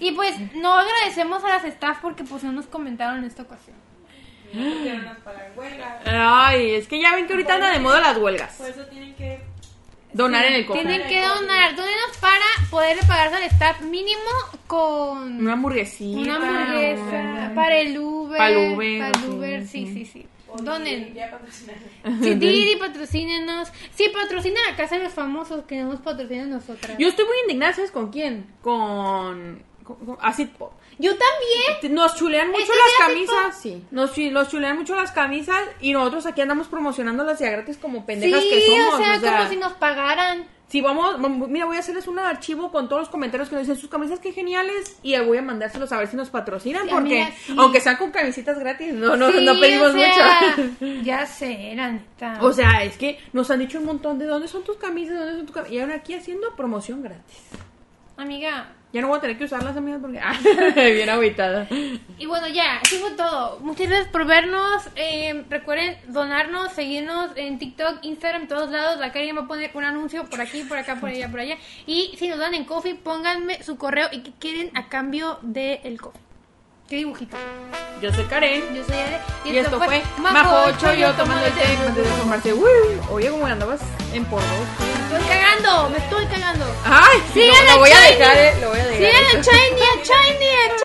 y 0.00 0.12
pues 0.12 0.34
no 0.54 0.74
agradecemos 0.74 1.44
a 1.44 1.48
las 1.48 1.64
staff 1.64 1.98
porque 2.02 2.24
pues 2.24 2.42
no 2.42 2.52
nos 2.52 2.66
comentaron 2.66 3.18
en 3.18 3.24
esta 3.24 3.42
ocasión. 3.42 3.76
Ay, 6.06 6.74
es 6.74 6.88
que 6.88 7.00
ya 7.00 7.14
ven 7.14 7.26
que 7.26 7.34
ahorita 7.34 7.54
anda 7.54 7.70
de 7.70 7.78
moda 7.78 8.00
las 8.00 8.16
huelgas. 8.18 8.54
Por 8.56 8.68
eso 8.68 8.84
tienen 8.86 9.14
que. 9.14 9.40
Donar 10.12 10.44
en 10.46 10.54
el 10.54 10.66
cofre. 10.66 10.82
Tienen 10.82 11.06
que 11.06 11.20
donar, 11.20 11.76
donenos 11.76 12.16
para 12.20 12.44
poder 12.68 12.98
pagarse 13.06 13.36
al 13.36 13.42
staff 13.44 13.80
mínimo 13.82 14.20
con 14.66 15.38
Una 15.40 15.52
hamburguesita. 15.52 16.18
una 16.18 16.34
hamburguesa, 16.36 17.52
para 17.54 17.76
el 17.78 17.96
Uber, 17.96 18.36
Para 18.38 18.50
el 18.50 18.72
Uber, 18.72 18.98
para 18.98 19.08
el 19.10 19.14
sí, 19.24 19.30
Uber, 19.30 19.66
sí, 19.68 19.86
sí. 19.86 19.94
sí, 19.94 20.04
sí. 20.06 20.26
Donen. 20.64 21.14
Ya 21.14 21.30
patrocinan. 21.30 21.76
Sí, 22.22 22.34
Didi, 22.34 22.74
patrocínenos. 22.76 23.68
Sí, 23.94 24.10
patrocinen 24.12 24.58
a 24.72 24.76
Casa 24.76 24.98
de 24.98 25.04
los 25.04 25.12
Famosos, 25.12 25.64
que 25.66 25.80
no 25.80 25.90
nos 25.92 26.00
patrocinan 26.00 26.50
nosotras. 26.50 26.98
Yo 26.98 27.06
estoy 27.06 27.24
muy 27.26 27.36
indignada, 27.42 27.72
¿sabes 27.74 27.92
con 27.92 28.10
quién? 28.10 28.46
Con. 28.62 29.62
Pop. 30.58 30.72
Yo 30.98 31.10
también. 31.12 31.94
Nos 31.94 32.14
chulean 32.16 32.48
mucho 32.50 32.60
¿Este 32.62 32.74
las 32.74 33.08
camisas, 33.08 33.60
sí. 33.60 33.84
Nos, 33.90 34.16
nos 34.18 34.48
chulean 34.48 34.76
mucho 34.76 34.94
las 34.94 35.12
camisas 35.12 35.60
y 35.80 35.92
nosotros 35.92 36.26
aquí 36.26 36.40
andamos 36.40 36.68
promocionándolas 36.68 37.38
ya 37.38 37.50
gratis 37.50 37.78
como 37.78 38.04
pendejas 38.06 38.42
sí, 38.42 38.50
que 38.50 38.66
somos. 38.66 38.94
o 38.94 39.20
sea, 39.20 39.36
como 39.38 39.48
si 39.50 39.56
nos 39.56 39.72
pagaran. 39.74 40.46
Si 40.68 40.80
vamos, 40.80 41.16
vam- 41.18 41.48
mira, 41.48 41.64
voy 41.66 41.76
a 41.78 41.80
hacerles 41.80 42.06
un 42.06 42.20
archivo 42.20 42.70
con 42.70 42.88
todos 42.88 43.02
los 43.02 43.08
comentarios 43.08 43.48
que 43.48 43.56
nos 43.56 43.66
dicen 43.66 43.76
sus 43.80 43.90
camisas 43.90 44.20
que 44.20 44.30
geniales 44.30 44.98
y 45.02 45.18
voy 45.18 45.38
a 45.38 45.42
mandárselos 45.42 45.90
a 45.90 45.98
ver 45.98 46.06
si 46.06 46.16
nos 46.16 46.30
patrocinan 46.30 46.84
Sí, 46.84 46.90
porque 46.92 47.32
sí. 47.44 47.54
aunque 47.58 47.80
sean 47.80 47.96
con 47.96 48.12
camisitas 48.12 48.56
gratis, 48.56 48.94
no 48.94 49.16
no 49.16 49.32
Sí, 49.32 49.44
no 49.44 49.58
pedimos 49.58 49.88
o 49.88 49.98
sea, 49.98 50.54
mucho. 50.56 50.70
Ya 51.02 51.26
sé, 51.26 51.72
la 51.74 51.90
neta. 51.90 52.38
O 52.42 52.52
sea, 52.52 52.84
es 52.84 52.96
que 52.96 53.18
nos 53.32 53.50
han 53.50 53.58
dicho 53.58 53.78
un 53.78 53.86
montón 53.86 54.20
de 54.20 54.26
dónde 54.26 54.46
son 54.46 54.62
tus 54.62 54.76
camisas, 54.76 55.18
dónde 55.18 55.34
son 55.38 55.46
tus 55.46 55.54
camisas. 55.56 55.74
Y 55.74 55.80
ahora 55.80 55.96
aquí 55.96 56.14
haciendo 56.14 56.54
promoción 56.54 57.02
gratis. 57.02 57.38
Amiga, 58.16 58.72
Ya 58.92 59.00
no 59.00 59.08
voy 59.08 59.18
a 59.18 59.20
tener 59.20 59.38
que 59.38 59.44
usarlas, 59.44 59.76
amigas, 59.76 60.00
porque. 60.00 60.18
Ah, 60.18 60.36
bien 60.74 61.08
agüitada. 61.08 61.68
Y 62.18 62.26
bueno, 62.26 62.48
ya, 62.48 62.80
eso 62.82 62.96
fue 62.96 63.12
todo. 63.12 63.60
Muchas 63.60 63.88
gracias 63.88 64.08
por 64.08 64.26
vernos. 64.26 64.82
Eh, 64.96 65.44
recuerden 65.48 65.96
donarnos, 66.08 66.72
seguirnos 66.72 67.30
en 67.36 67.58
TikTok, 67.58 67.98
Instagram, 68.02 68.48
todos 68.48 68.70
lados. 68.70 68.98
La 68.98 69.12
Karen 69.12 69.36
va 69.36 69.42
a 69.42 69.46
poner 69.46 69.70
un 69.74 69.84
anuncio 69.84 70.24
por 70.24 70.40
aquí, 70.40 70.64
por 70.64 70.76
acá, 70.76 70.96
por 70.96 71.10
allá, 71.10 71.30
por 71.30 71.38
allá. 71.38 71.56
Y 71.86 72.14
si 72.16 72.28
nos 72.28 72.38
dan 72.38 72.54
en 72.54 72.64
coffee, 72.64 72.96
pónganme 72.96 73.62
su 73.62 73.76
correo 73.76 74.08
y 74.10 74.22
qué 74.22 74.32
quieren 74.40 74.70
a 74.76 74.88
cambio 74.88 75.38
del 75.42 76.00
coffee. 76.00 76.29
¿Qué 76.90 76.96
dibujito? 76.96 77.36
Yo 78.02 78.12
soy 78.12 78.24
Karen. 78.24 78.74
Yo 78.74 78.84
soy 78.84 78.96
Ade. 78.96 79.20
Y, 79.44 79.56
esto 79.56 79.78
fue 79.78 80.02
Majo 80.18 80.70
yo 80.96 81.12
tomando 81.12 81.46
el 81.46 81.52
té 81.52 81.62
antes 81.86 82.04
de 82.04 82.10
formarse. 82.18 82.52
Uy, 82.52 83.00
oye, 83.12 83.30
como 83.30 83.46
andabas 83.46 83.80
en 84.12 84.24
por 84.24 84.40
dos. 84.40 84.50
Me 84.80 85.16
estoy 85.16 85.28
cagando, 85.28 85.88
me 85.90 85.98
estoy 85.98 86.26
cagando. 86.26 86.64
Ay, 86.84 87.22
Sigan 87.32 87.64
lo, 87.66 87.74
lo 87.74 87.78
voy 87.78 87.90
a 87.92 88.00
dejar, 88.00 88.36
eh, 88.36 88.54
lo 88.60 88.70
voy 88.70 88.80
a 88.80 88.86
dejar. 88.86 89.06
Sigan 89.06 89.24
a 89.24 89.40
Shiny, 89.40 89.82
a 89.82 89.94
Shiny, 90.02 90.48
a 90.48 90.76